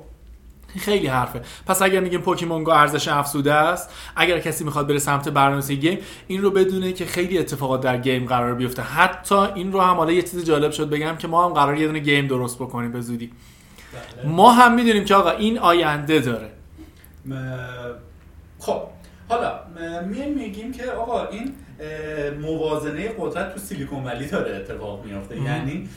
خیلی 0.78 1.06
حرفه. 1.06 1.42
پس 1.66 1.82
اگر 1.82 2.00
میگیم 2.00 2.20
پوکیمون 2.20 2.64
گو 2.64 2.70
ارزش 2.70 3.08
افزوده 3.08 3.54
است 3.54 3.90
اگر 4.16 4.38
کسی 4.38 4.64
می‌خواد 4.64 4.86
بره 4.86 4.98
سمت 4.98 5.28
برنامه‌نویسی 5.28 5.76
game 5.76 5.98
این 6.26 6.42
رو 6.42 6.50
بدونه 6.50 6.92
که 6.92 7.06
خیلی 7.06 7.38
اتفاقات 7.38 7.80
در 7.80 7.98
game 7.98 8.26
قرار 8.26 8.54
بیفته. 8.54 8.82
حتی 8.82 9.34
این 9.34 9.72
رو 9.72 9.80
هم 9.80 9.96
حالا 9.96 10.12
یه 10.12 10.22
چیز 10.22 10.44
جالب 10.44 10.70
شد 10.70 10.90
بگم 10.90 11.16
که 11.16 11.28
ما 11.28 11.44
هم 11.46 11.52
قرار 11.52 11.76
یه 11.76 11.86
دونه 11.86 11.98
game 11.98 12.26
درست 12.26 12.56
بکنیم 12.56 12.92
به 12.92 13.00
زودی. 13.00 13.30
بله. 14.22 14.32
ما 14.32 14.52
هم 14.52 14.74
می‌دونیم 14.74 15.04
که 15.04 15.14
آقا 15.14 15.30
این 15.30 15.58
آینده 15.58 16.18
داره. 16.18 16.50
م- 17.26 17.34
خب 18.58 18.82
حالا 19.28 19.52
میایم 20.06 20.34
میگیم 20.34 20.72
که 20.72 20.90
آقا 20.90 21.26
این 21.26 21.54
موازنه 22.40 23.10
قدرت 23.18 23.54
تو 23.54 23.60
سیلیکون 23.60 24.04
ولی 24.04 24.26
داره 24.26 24.56
اتفاق 24.56 25.04
میافته. 25.04 25.36
یعنی 25.40 25.88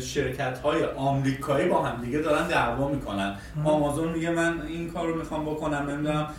شرکت 0.00 0.58
های 0.58 0.84
آمریکایی 0.84 1.68
با 1.68 1.82
هم 1.82 2.04
دیگه 2.04 2.18
دارن 2.18 2.48
دعوا 2.48 2.88
می‌کنن 2.88 3.36
مم. 3.56 3.66
آمازون 3.66 4.08
میگه 4.08 4.30
من 4.30 4.62
این 4.62 4.90
کار 4.90 5.08
رو 5.08 5.18
می‌خوام 5.18 5.44
بکنم 5.44 5.90
نمی‌دونم 5.90 6.30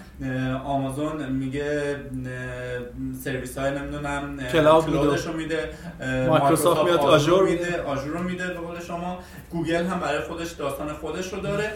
آمازون 0.66 1.30
میگه 1.32 1.96
سرویس 3.24 3.58
های 3.58 3.72
نمی‌دونم. 3.72 4.38
cloud 4.52 5.05
ش 5.05 5.26
رو 5.26 5.34
میده 5.34 5.70
مایکروسافت 6.28 6.84
میاد 6.84 7.00
Azure 7.00 7.50
میده 7.50 7.82
Azure 7.82 8.18
رو 8.18 8.24
میده 8.24 8.48
به 8.48 8.54
قول 8.54 8.80
شما 8.80 9.20
گوگل 9.50 9.86
هم 9.86 10.00
برای 10.00 10.20
خودش 10.20 10.52
داستان 10.52 10.94
خودش 10.94 11.34
رو 11.34 11.40
داره 11.40 11.72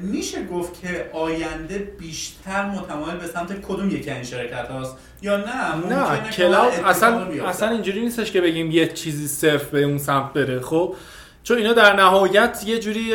میشه 0.00 0.46
گفت 0.46 0.80
که 0.80 1.10
آینده 1.12 1.78
بیشتر 1.78 2.66
متمایل 2.66 3.16
به 3.16 3.26
سمت 3.26 3.60
کدوم 3.60 3.90
یکی 3.90 4.10
این 4.10 4.22
شرکت 4.22 4.68
هاست 4.68 4.96
یا 5.22 5.36
نه 5.36 5.74
ممکنه 5.74 6.22
نه 6.22 6.30
cloud 6.30 6.72
اصلا. 6.72 7.26
اصلا 7.46 7.68
اینجوری 7.68 8.00
نیستش 8.00 8.32
که 8.32 8.40
بگیم 8.40 8.70
یه 8.70 8.86
چیزی 8.86 9.28
صرف 9.28 9.64
به 9.64 9.82
اون 9.82 9.98
سمت 9.98 10.32
بره. 10.32 10.60
خب 10.60 10.94
چون 11.42 11.58
اینا 11.58 11.72
در 11.72 11.96
نهایت 11.96 12.62
یه 12.66 12.78
جوری 12.78 13.12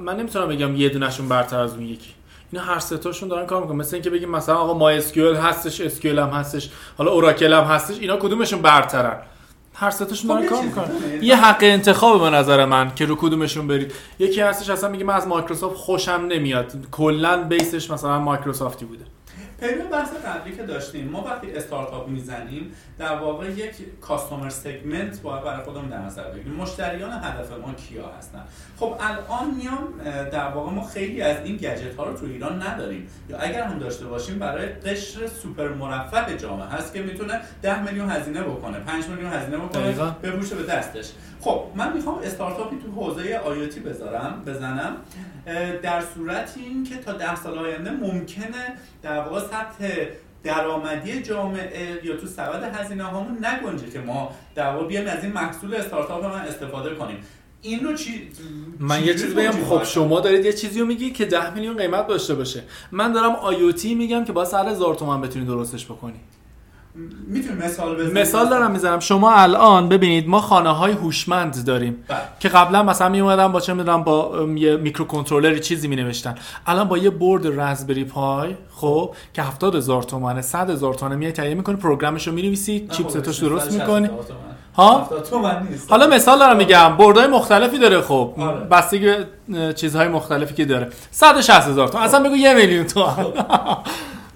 من 0.00 0.16
نمی‌تونم 0.16 0.48
بگم 0.48 0.76
یه 0.76 0.88
دونشون 0.88 1.28
برتر 1.28 1.60
از 1.60 1.74
اون 1.74 1.82
یکی. 1.82 2.10
اینا 2.52 2.64
هر 2.64 2.78
سه 2.78 2.98
تاشون 2.98 3.28
دارن 3.28 3.46
کار 3.46 3.62
می‌کنن. 3.62 3.76
مثل 3.76 3.96
اینکه 3.96 4.10
بگیم 4.10 4.30
مثلا 4.30 4.54
آقا 4.54 4.74
MySQL 4.74 5.36
هستش 5.36 5.80
SQL 5.80 6.18
هم 6.18 6.28
هستش 6.28 6.70
حالا 6.98 7.10
Oracle 7.10 7.52
هم 7.52 7.64
هستش 7.64 7.98
اینا 7.98 8.16
کدومشون 8.16 8.62
برترن؟ 8.62 9.16
هر 9.74 9.90
سه 9.90 10.04
تاشون 10.04 10.30
خب 10.30 10.48
دارن 10.48 10.64
یه 10.64 10.70
کار 10.70 10.86
می‌کنن. 10.86 11.22
یه 11.22 11.36
حق 11.36 11.58
انتخاب 11.60 12.20
به 12.20 12.30
نظر 12.30 12.64
من 12.64 12.94
که 12.94 13.06
رو 13.06 13.16
کدومشون 13.16 13.66
برید. 13.66 13.92
یکی 14.18 14.40
هستش 14.40 14.70
اصلا 14.70 14.90
میگه 14.90 15.04
من 15.04 15.14
از 15.14 15.26
مایکروسافت 15.26 15.76
خوشم 15.76 16.26
نمیاد. 16.28 16.72
کلا 16.90 17.42
base 17.42 17.74
ش 17.74 17.90
مثلا 17.90 18.18
مایکروسافتی 18.18 18.84
بوده. 18.84 19.04
پیرو 19.60 19.88
بحث 19.88 20.08
قبلی 20.26 20.56
که 20.56 20.62
داشتیم 20.62 21.08
ما 21.08 21.24
وقتی 21.24 21.52
استارتاپ 21.52 22.08
می‌زنیم 22.08 22.72
در 22.98 23.16
واقع 23.16 23.50
یک 23.50 24.00
کاستومر 24.00 24.48
سگمنت 24.48 25.22
باید 25.22 25.44
برای 25.44 25.64
خودمون 25.64 25.88
در 25.88 25.98
نظر 25.98 26.30
بگیریم. 26.30 26.54
مشتریان 26.54 27.12
هدف 27.12 27.52
ما 27.52 27.72
کیا 27.72 28.12
هستن؟ 28.18 28.44
خب 28.76 28.94
الان 29.00 29.54
میام 29.56 29.88
در 30.32 30.48
واقع 30.48 30.72
ما 30.72 30.84
خیلی 30.84 31.22
از 31.22 31.44
این 31.44 31.56
گجت 31.56 31.96
ها 31.96 32.04
رو 32.04 32.16
تو 32.16 32.26
ایران 32.26 32.62
نداریم. 32.62 33.08
یا 33.28 33.38
اگر 33.38 33.62
هم 33.62 33.78
داشته 33.78 34.06
باشیم 34.06 34.38
برای 34.38 34.66
قشر 34.66 35.26
سوپر 35.26 35.68
مرفه 35.68 36.36
جامعه 36.36 36.66
هست 36.66 36.94
که 36.94 37.02
می‌تونه 37.02 37.40
10 37.62 37.82
میلیون 37.82 38.10
هزینه 38.10 38.42
بکنه 38.42 38.78
5 38.78 39.06
میلیون 39.06 39.32
هزینه 39.32 39.56
بکنه. 39.56 39.92
ببوشه 40.22 40.54
به 40.54 40.62
دستش. 40.62 41.12
خب 41.40 41.64
من 41.74 41.92
می‌خوام 41.92 42.18
استارتاپی 42.18 42.76
تو 42.76 42.92
حوزه 43.00 43.40
آیوتی 43.44 43.80
بذارم 43.80 44.42
بزنم 44.46 44.96
در 45.82 46.02
صورتی 46.14 46.60
این 46.60 46.84
که 46.84 46.96
تا 46.96 47.12
ده 47.12 47.36
سال 47.36 47.58
آینده 47.58 47.90
ممکنه 47.90 48.74
در 49.02 49.20
واقع 49.20 49.40
سطح 49.50 50.06
درآمدی 50.42 51.22
جامعه 51.22 52.00
یا 52.04 52.16
تو 52.16 52.26
سبد 52.26 52.74
هزینه 52.74 53.04
هامون 53.04 53.36
نگنجه 53.44 53.90
که 53.90 53.98
ما 53.98 54.32
در 54.54 54.72
واقع 54.72 54.86
بیایم 54.86 55.08
از 55.08 55.24
این 55.24 55.32
محصول 55.32 55.74
استارتاپ 55.74 56.24
من 56.24 56.40
استفاده 56.40 56.94
کنیم. 56.94 57.16
این 57.62 57.84
رو 57.84 57.94
چی 57.94 58.28
من 58.78 59.04
یه 59.04 59.14
چیز 59.14 59.34
بگم 59.34 59.50
خب 59.50 59.84
شما 59.84 60.20
دارید 60.20 60.44
یه 60.44 60.52
چیزی 60.52 60.80
رو 60.80 60.86
میگی 60.86 61.10
که 61.10 61.24
10 61.24 61.54
میلیون 61.54 61.76
قیمت 61.76 62.06
داشته 62.06 62.34
باشه. 62.34 62.62
من 62.92 63.12
دارم 63.12 63.32
آیوتی 63.32 63.94
میگم 63.94 64.24
که 64.24 64.32
با 64.32 64.44
سر 64.44 64.68
هزار 64.68 64.94
تومن 64.94 65.20
بتونی 65.20 65.44
درستش 65.44 65.84
بکنی. 65.84 66.20
می‌تونی 67.26 67.64
مثال 67.64 67.96
بزنی 67.96 68.20
مثال 68.20 68.48
دارم 68.48 68.70
می‌زنم. 68.70 69.00
شما 69.00 69.32
الان 69.32 69.88
ببینید 69.88 70.28
ما 70.28 70.40
خانه 70.40 70.70
های 70.70 70.92
هوشمند 70.92 71.64
داریم 71.64 72.04
بله. 72.08 72.18
که 72.40 72.48
قبلا 72.48 72.82
مثلا 72.82 73.08
می 73.08 73.20
اومدن 73.20 73.52
با 73.52 73.60
چه 73.60 73.74
می‌دونم 73.74 74.02
با 74.02 74.46
یه 74.56 74.76
میکروکنترلری 74.76 75.60
چیزی 75.60 75.88
می 75.88 75.96
نوشتن 75.96 76.34
الان 76.66 76.88
با 76.88 76.98
یه 76.98 77.10
برد 77.10 77.60
رزبری 77.60 78.04
پای 78.04 78.54
خب 78.70 79.14
که 79.34 79.42
70 79.42 79.74
هزار 79.74 80.02
تومنه 80.02 80.42
100 80.42 80.70
هزار 80.70 80.94
تومنه 80.94 81.16
میای 81.16 81.32
تهیه 81.32 81.54
می‌کنی 81.54 81.76
پروگرامش 81.76 82.26
رو 82.26 82.34
می‌نویسی 82.34 82.88
چیپستش 82.90 83.40
خب، 83.40 83.48
درست 83.48 83.70
160 83.70 83.80
می‌کنی. 83.80 84.10
ها؟ 84.76 85.00
70 85.00 85.22
تومن 85.24 85.66
نیست. 85.70 85.90
حالا 85.90 86.06
مثال 86.06 86.38
دارم 86.38 86.56
میگم 86.56 86.96
بردهای 86.96 87.26
مختلفی 87.26 87.78
داره 87.78 88.00
خب 88.00 88.34
آره. 88.38 88.60
بستگی 88.60 89.12
چیزهای 89.76 90.08
مختلفی 90.08 90.54
که 90.54 90.64
داره. 90.64 90.88
160 91.10 91.68
هزار 91.68 91.88
تومن. 91.88 92.04
اصلا 92.04 92.22
بگو 92.22 92.36
یه 92.36 92.54
میلیون 92.54 92.84
تومن. 92.86 93.26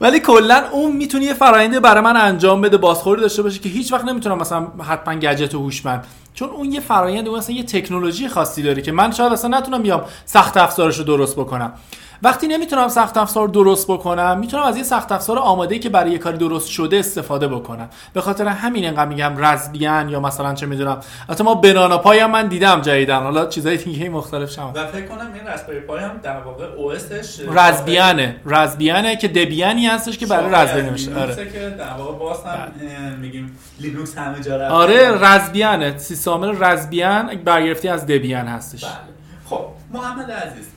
ولی 0.02 0.20
کلا 0.20 0.64
اون 0.72 0.96
می‌تونه 0.96 1.24
یه 1.24 1.34
فرآیندی 1.34 1.80
برای 1.80 2.04
من 2.04 2.16
انجام 2.16 2.60
بده 2.60 2.76
بازخوری 2.76 3.20
داشته 3.20 3.42
باشه 3.42 3.60
که 3.60 3.68
هیچ 3.68 3.92
وقت 3.92 4.04
نمی‌تونم 4.04 4.38
مثلا 4.38 4.66
حتما 4.88 5.14
گجت 5.14 5.54
هوشمند. 5.54 6.04
چون 6.34 6.48
اون 6.48 6.72
یه 6.72 6.80
فرآیند 6.80 7.28
اون 7.28 7.38
اصلا 7.38 7.56
یه 7.56 7.62
تکنولوژی 7.62 8.28
خاصی 8.28 8.62
داره 8.62 8.82
که 8.82 8.92
من 8.92 9.10
شاید 9.12 9.32
اصلا 9.32 9.58
نتونم 9.58 9.82
بیام 9.82 10.04
سخت 10.24 10.56
افزارش 10.56 10.98
رو 10.98 11.04
درست 11.04 11.36
بکنم. 11.36 11.72
وقتی 12.22 12.48
نمی‌تونم 12.48 12.88
سخت 12.88 13.16
افزار 13.16 13.48
درست 13.48 13.86
بکنم 13.86 14.38
می‌تونم 14.38 14.62
از 14.62 14.76
یه 14.76 14.82
سخت 14.82 15.12
افزار 15.12 15.38
آماده 15.38 15.78
که 15.78 15.88
برای 15.88 16.10
یه 16.10 16.18
کاری 16.18 16.38
درست 16.38 16.68
شده 16.68 16.98
استفاده 16.98 17.48
بکنم. 17.48 17.88
به 18.14 18.20
خاطر 18.20 18.46
همین 18.46 18.86
انقدر 18.86 19.06
میگم 19.06 19.44
رزبیان 19.44 20.08
یا 20.08 20.20
مثلا 20.20 20.54
چه 20.54 20.66
می‌دونم 20.66 21.00
البته 21.28 21.44
ما 21.44 21.54
بنانا 21.54 21.98
پای 21.98 22.18
هم 22.18 22.30
من 22.30 22.48
دیدم 22.48 22.80
جدیدن 22.80 23.22
حالا 23.22 23.46
چیزای 23.46 23.76
دیگه 23.76 24.08
مختلف 24.08 24.50
شما 24.50 24.72
و 24.74 24.86
فکر 24.86 25.06
کنم 25.06 25.32
این 25.34 25.46
رسپبری 25.46 25.80
پای 25.80 26.00
هم 26.00 26.20
در 26.22 26.40
واقع 26.40 26.64
او 26.64 26.92
اسش 26.92 27.40
رزبیانه. 27.48 28.36
رزبیانه 28.46 29.16
که 29.16 29.28
دبیانی 29.28 29.86
هستش 29.86 30.18
که 30.18 30.26
برای 30.26 30.50
رزبیان 30.54 30.86
نمیشه. 30.86 31.14
آره. 31.14 31.34
که 31.34 31.74
در 31.78 31.92
واقع 31.98 32.18
باز 32.18 32.44
هم 32.44 32.50
اه، 32.50 33.16
میگیم 33.16 33.58
لینوکس 33.80 34.18
همه 34.18 34.40
جا. 34.40 34.68
آره 34.68 35.10
رزبیانه. 35.10 35.98
سیستم 35.98 36.30
عامل 36.30 36.64
رزبیان 36.64 37.36
برگرفتی 37.44 37.88
از 37.88 38.06
دبیان 38.06 38.46
هستش. 38.46 38.84
بله. 38.84 38.92
خب 39.50 39.64
محمد 39.92 40.30
عزیز 40.30 40.71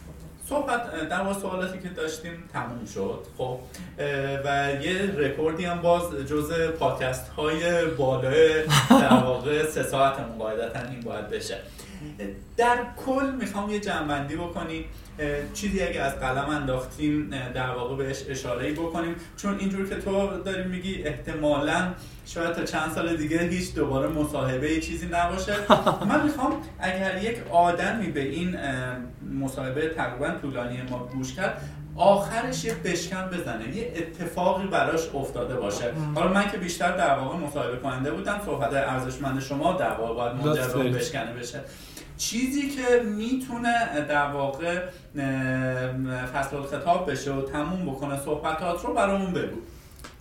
صحبت 0.49 1.09
در 1.09 1.21
واقع 1.21 1.39
سوالاتی 1.39 1.79
که 1.79 1.89
داشتیم 1.89 2.43
تموم 2.53 2.85
شد. 2.85 3.19
خب 3.37 3.59
و 4.45 4.71
یه 4.81 5.11
رکوردی 5.17 5.65
هم 5.65 5.81
باز 5.81 6.13
جز 6.13 6.51
پادکست 6.79 7.27
های 7.27 7.85
بالای 7.85 8.63
در 8.89 9.13
واقع 9.13 9.65
سه 9.65 9.83
ساعتمون 9.83 10.37
قاعدتا 10.37 10.79
این 10.89 10.99
باید 11.01 11.29
بشه. 11.29 11.57
در 12.57 12.77
کل 13.05 13.31
می‌خوام 13.39 13.69
یه 13.69 13.79
جنبندی 13.79 14.35
بکنی. 14.35 14.79
اه، 14.79 14.85
چیزی 15.53 15.83
اگه 15.83 16.01
از 16.01 16.19
قلم 16.19 16.49
انداختیم 16.49 17.29
در 17.55 17.69
واقع 17.69 17.95
بهش 17.95 18.23
اشاره 18.29 18.71
بکنیم. 18.71 19.15
چون 19.37 19.59
اینجور 19.59 19.89
که 19.89 19.95
تو 19.95 20.27
داری 20.45 20.63
میگی 20.63 21.03
احتمالا 21.03 21.93
شاید 22.25 22.51
تا 22.51 22.63
چند 22.63 22.91
سال 22.91 23.17
دیگه 23.17 23.39
هیچ 23.39 23.73
دوباره 23.75 24.07
مصاحبه 24.07 24.79
چیزی 24.79 25.09
نباشه. 25.11 25.53
من 26.09 26.23
می‌خوام 26.23 26.53
اگر 26.79 27.23
یک 27.23 27.37
آدمی 27.51 28.07
به 28.07 28.21
این 28.21 28.57
مصاحبه 29.41 29.89
تقریبا 29.89 30.29
طولانی 30.41 30.81
ما 30.89 31.09
گوش 31.13 31.33
کرد 31.33 31.61
آخرش 31.95 32.65
یه 32.65 32.73
بشکن 32.73 33.29
بزنه 33.29 33.77
یه 33.77 33.93
اتفاقی 33.95 34.67
براش 34.67 35.01
افتاده 35.13 35.55
باشه. 35.55 35.93
حالا 36.15 36.27
من 36.33 36.51
که 36.51 36.57
بیشتر 36.57 36.97
در 36.97 37.17
واقع 37.19 37.37
مصاحبه 37.37 37.77
کننده 37.77 38.11
بودم 38.11 38.41
صحبت 38.45 38.73
ارزشمند 38.73 39.39
شما 39.39 39.73
در 39.73 39.91
واقع 39.91 40.13
باید 40.13 40.33
منجر. 40.35 40.97
بشکنه 40.97 41.33
بشه. 41.33 41.59
چیزی 42.17 42.69
که 42.69 43.03
می‌تونه 43.03 44.05
در 44.09 44.31
واقع 44.31 44.79
فصل 46.33 46.55
الخطاب 46.55 47.11
بشه 47.11 47.33
و 47.33 47.41
تموم 47.41 47.85
بکنه 47.85 48.19
صحبتات 48.25 48.85
رو 48.85 48.93
برامون 48.93 49.33
بگو. 49.33 49.57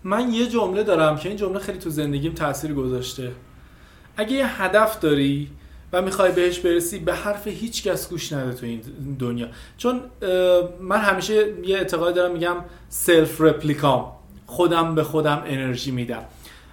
من 0.05 0.32
یه 0.32 0.47
جمله 0.47 0.82
دارم 0.82 1.16
که 1.16 1.28
این 1.28 1.39
جمله 1.39 1.58
خیلی 1.58 1.78
تو 1.78 1.90
زندگیم 1.90 2.32
تاثیر 2.32 2.74
گذاشته. 2.74 3.32
اگه 4.16 4.32
یه 4.32 4.62
هدف 4.62 5.00
داری 5.00 5.50
و 5.92 6.02
می‌خوای 6.02 6.32
بهش 6.32 6.58
برسی 6.58 6.98
به 6.98 7.14
حرف 7.14 7.47
هیچ 7.47 7.82
کس 7.82 8.08
گوش 8.08 8.32
نده 8.32 8.55
تو 8.55 8.66
این 8.66 8.81
دنیا. 9.18 9.48
چون 9.76 10.00
من 10.81 10.98
همیشه 10.98 11.55
یه 11.64 11.76
اعتقاد 11.76 12.14
دارم 12.14 12.32
میگم 12.32 12.56
self 12.88 13.40
replica 13.40 14.03
م 14.03 14.12
خودم 14.47 14.94
به 14.94 15.05
خودم 15.05 15.42
انرژی 15.47 15.90
میدم. 15.90 16.24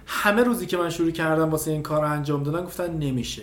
همه 0.06 0.42
روزی 0.42 0.66
که 0.66 0.76
من 0.76 0.90
شروع 0.90 1.10
کردم 1.10 1.50
واسه 1.50 1.70
این 1.70 1.82
کار 1.82 2.04
انجام 2.04 2.42
دادن 2.42 2.64
گفتن 2.64 2.90
نمیشه. 2.90 3.42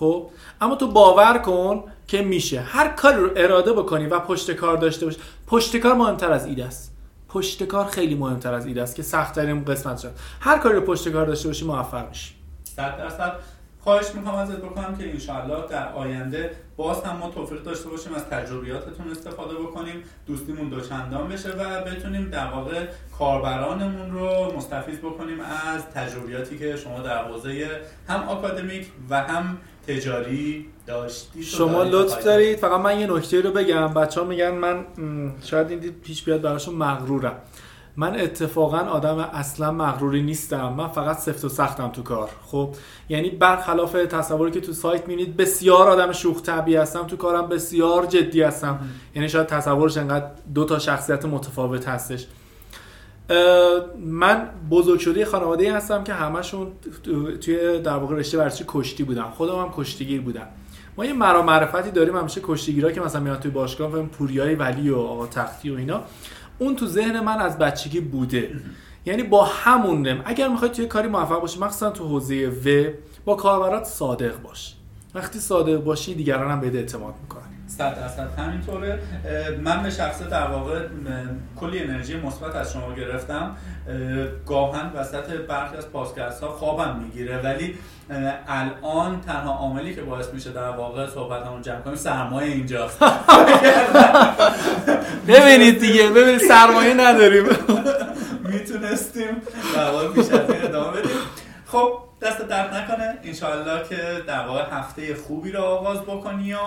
خب؟ 0.00 0.30
اما 0.60 0.74
تو 0.74 0.86
باور 0.86 1.38
کن 1.38 1.84
که 2.06 2.22
میشه. 2.22 2.60
هر 2.60 2.88
کاری 2.88 3.16
رو 3.16 3.30
اراده 3.36 3.72
بکنی 3.72 4.06
و 4.06 4.20
پشت 4.20 4.52
کار 4.52 4.76
داشته 4.76 5.06
باشی 5.06 5.18
پشت 5.46 5.76
کار 5.76 5.94
مهمتر 5.94 6.32
از 6.32 6.46
ایده 6.46 6.64
است. 6.64 6.96
پشت 7.28 7.64
کار 7.64 7.84
خیلی 7.84 8.14
مهمتر 8.14 8.54
از 8.54 8.66
ایده 8.66 8.82
است 8.82 8.96
که 8.96 9.02
سخت 9.02 9.34
ترین 9.34 9.64
قسمت 9.64 9.98
شد. 9.98 10.12
هر 10.40 10.58
کاری 10.58 10.74
رو 10.74 10.80
پشت 10.80 11.08
کار 11.08 11.26
داشته 11.26 11.48
باشی 11.48 11.64
موفق 11.64 12.08
میشی. 12.08 12.34
100 12.64 12.98
درصد. 12.98 13.32
خواهش 13.80 14.14
می‌کنم 14.14 14.34
ازت 14.34 14.56
بکنم 14.56 14.96
که 14.96 15.10
انشاءالله 15.10 15.66
در 15.70 15.92
آینده 15.92 16.50
باز 16.76 17.02
هم 17.04 17.16
ما 17.16 17.30
توفیق 17.30 17.62
داشته 17.62 17.88
باشیم 17.88 18.14
از 18.14 18.24
تجربیاتتون 18.24 19.10
استفاده 19.10 19.54
بکنیم. 19.54 20.02
دوستیمون 20.26 20.68
دوچندان 20.68 21.28
بشه 21.28 21.48
و 21.48 21.84
بتونیم 21.84 22.30
در 22.30 22.46
واقع 22.46 22.86
کاربرانمون 23.18 24.10
رو 24.10 24.56
مستفیض 24.56 24.98
بکنیم 24.98 25.40
از 25.40 25.86
تجربیاتی 25.94 26.58
که 26.58 26.76
شما 26.76 27.00
در 27.00 27.24
حوزه 27.24 27.80
هم 28.08 28.20
آکادمیک 28.20 28.86
و 29.10 29.22
هم 29.22 29.58
تجاری 29.86 30.66
داشتید 30.86 31.42
شما 31.42 31.82
لطف 31.82 32.24
دارید. 32.24 32.58
فقط 32.58 32.80
من 32.80 33.00
یه 33.00 33.06
نکته 33.06 33.40
رو 33.40 33.50
بگم. 33.50 33.94
بچه 33.94 34.20
ها 34.20 34.26
میگن 34.26 34.50
من 34.50 34.84
شاید 35.44 35.70
این 35.70 35.80
پیش 36.04 36.22
بیاد 36.22 36.40
براشون 36.40 36.74
مغرورم. 36.74 37.34
من 37.96 38.20
اتفاقا 38.20 38.78
آدم 38.78 39.18
اصلا 39.18 39.72
مغروری 39.72 40.22
نیستم. 40.22 40.72
من 40.72 40.88
فقط 40.88 41.18
سفت 41.18 41.44
و 41.44 41.48
سختم 41.48 41.88
تو 41.88 42.02
کار. 42.02 42.30
خب؟ 42.46 42.74
یعنی 43.08 43.30
برخلاف 43.30 43.92
تصوری 43.92 44.50
که 44.50 44.60
تو 44.60 44.72
سایت 44.72 45.08
می‌بینید 45.08 45.36
بسیار 45.36 45.88
آدم 45.88 46.12
شوخ 46.12 46.42
طبیعی 46.42 46.76
هستم. 46.76 47.06
تو 47.06 47.16
کارم 47.16 47.48
بسیار 47.48 48.06
جدی 48.06 48.42
هستم. 48.42 48.78
یعنی 49.14 49.28
شاید 49.28 49.46
تصورش 49.46 49.96
انقدر 49.96 50.30
دو 50.54 50.64
تا 50.64 50.78
شخصیت 50.78 51.24
متفاوت 51.24 51.88
هستش. 51.88 52.26
من 53.98 54.50
بزرگ 54.70 55.00
شده 55.00 55.24
خانواده 55.24 55.74
هستم 55.74 56.04
که 56.04 56.12
همشون 56.12 56.66
توی 57.40 57.78
در 57.78 57.96
واقع 57.96 58.16
رشته 58.16 58.38
ورزشی 58.38 58.64
کشتی 58.68 59.04
بودم 59.04 59.30
خودم 59.36 59.58
هم 59.58 59.70
کشتیگیر 59.76 60.20
بودم. 60.20 60.46
ما 60.96 61.04
یه 61.04 61.12
مرا 61.12 61.42
معرفتی 61.42 61.90
داریم 61.90 62.16
همیشه 62.16 62.40
کشتیگیرا 62.44 62.92
که 62.92 63.00
مثلا 63.00 63.20
میاد 63.20 63.40
توی 63.40 63.50
باشگاه 63.50 64.02
پوریای 64.02 64.54
ولی 64.54 64.90
و 64.90 64.96
آقا 64.96 65.26
تختی 65.26 65.70
و 65.70 65.76
اینا. 65.76 66.02
اون 66.58 66.76
تو 66.76 66.86
ذهن 66.86 67.20
من 67.20 67.38
از 67.38 67.58
بچگی 67.58 68.00
بوده. 68.00 68.50
یعنی 69.06 69.22
با 69.22 69.44
همون 69.44 70.02
نم. 70.08 70.22
اگر 70.24 70.48
می‌خوای 70.48 70.70
توی 70.70 70.86
کاری 70.86 71.08
موفق 71.08 71.40
باشی 71.40 71.58
مخصوصا 71.58 71.90
تو 71.90 72.08
حوزه 72.08 72.48
و 72.48 72.90
با 73.24 73.34
کاربرات 73.34 73.84
صادق 73.84 74.42
باش. 74.42 74.74
وقتی 75.14 75.38
صادق 75.38 75.84
باشی 75.84 76.14
دیگران 76.14 76.50
هم 76.50 76.60
بهت 76.60 76.74
اعتماد 76.74 77.14
می‌کنن. 77.22 77.49
صد 77.78 77.94
درصد. 77.96 78.28
همینطوره. 78.38 78.98
من 79.62 79.82
به 79.82 79.90
شخصه 79.90 80.24
در 80.24 80.46
واقع 80.46 80.78
کلی 81.60 81.78
انرژی 81.78 82.16
مثبت 82.16 82.56
از 82.56 82.72
شما 82.72 82.94
گرفتم. 82.94 83.56
گاهن 84.46 84.92
وسط 84.94 85.30
برخی 85.48 85.76
از 85.76 85.90
پاسکست 85.90 86.42
ها 86.42 86.48
خوابم 86.48 86.96
می‌گیره. 86.96 87.38
ولی 87.38 87.74
الان 88.48 89.20
تنها 89.20 89.52
عاملی 89.52 89.94
که 89.94 90.02
باعث 90.02 90.28
میشه 90.34 90.52
در 90.52 90.70
واقع 90.70 91.06
صحبت 91.06 91.46
همون 91.46 91.62
جمع 91.62 91.80
کنیم 91.80 91.96
سرمایه 91.96 92.52
اینجاست. 92.52 92.98
ببینید 95.28 95.80
دیگه 95.80 96.08
ببینید 96.08 96.40
سرمایه 96.40 96.94
نداریم. 96.94 97.44
می‌تونستیم 98.52 99.42
در 99.76 99.90
واقع 99.90 100.08
بیشتر 100.08 100.44
ادامه 100.48 100.90
بدیم. 100.90 101.10
خب 101.66 102.09
دست 102.22 102.42
درد 102.42 102.74
نکنه. 102.74 103.18
انشاءالله 103.24 103.88
که 103.88 104.22
در 104.26 104.46
واقع 104.46 104.62
هفته 104.70 105.14
خوبی 105.14 105.52
رو 105.52 105.62
آغاز 105.62 106.00
بکنی 106.00 106.52
و 106.52 106.58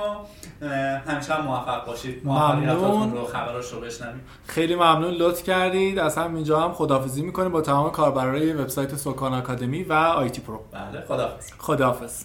همیشه 1.08 1.42
موفق 1.42 1.86
باشید 1.86 2.22
ممنون. 2.26 3.14
رو 3.14 3.26
خبراش 3.26 3.72
رو 3.72 3.82
بشنوید 3.82 4.22
خیلی 4.48 4.76
ممنون. 4.76 5.12
لطف 5.12 5.44
کردید. 5.44 6.00
از 6.00 6.18
همینجا 6.18 6.60
هم 6.60 6.74
خدافزی 6.74 7.22
می‌کنیم 7.22 7.52
با 7.52 7.62
تمام 7.62 7.92
کاربرای 7.92 8.54
وبسایت 8.54 8.96
سوکان 8.96 9.34
آکادمی 9.34 9.84
و 9.84 9.94
آیتی 9.94 10.42
پرو. 10.42 10.60
بله 10.72 11.06
خداحافظ. 11.08 11.52
خداحافظ. 11.58 12.24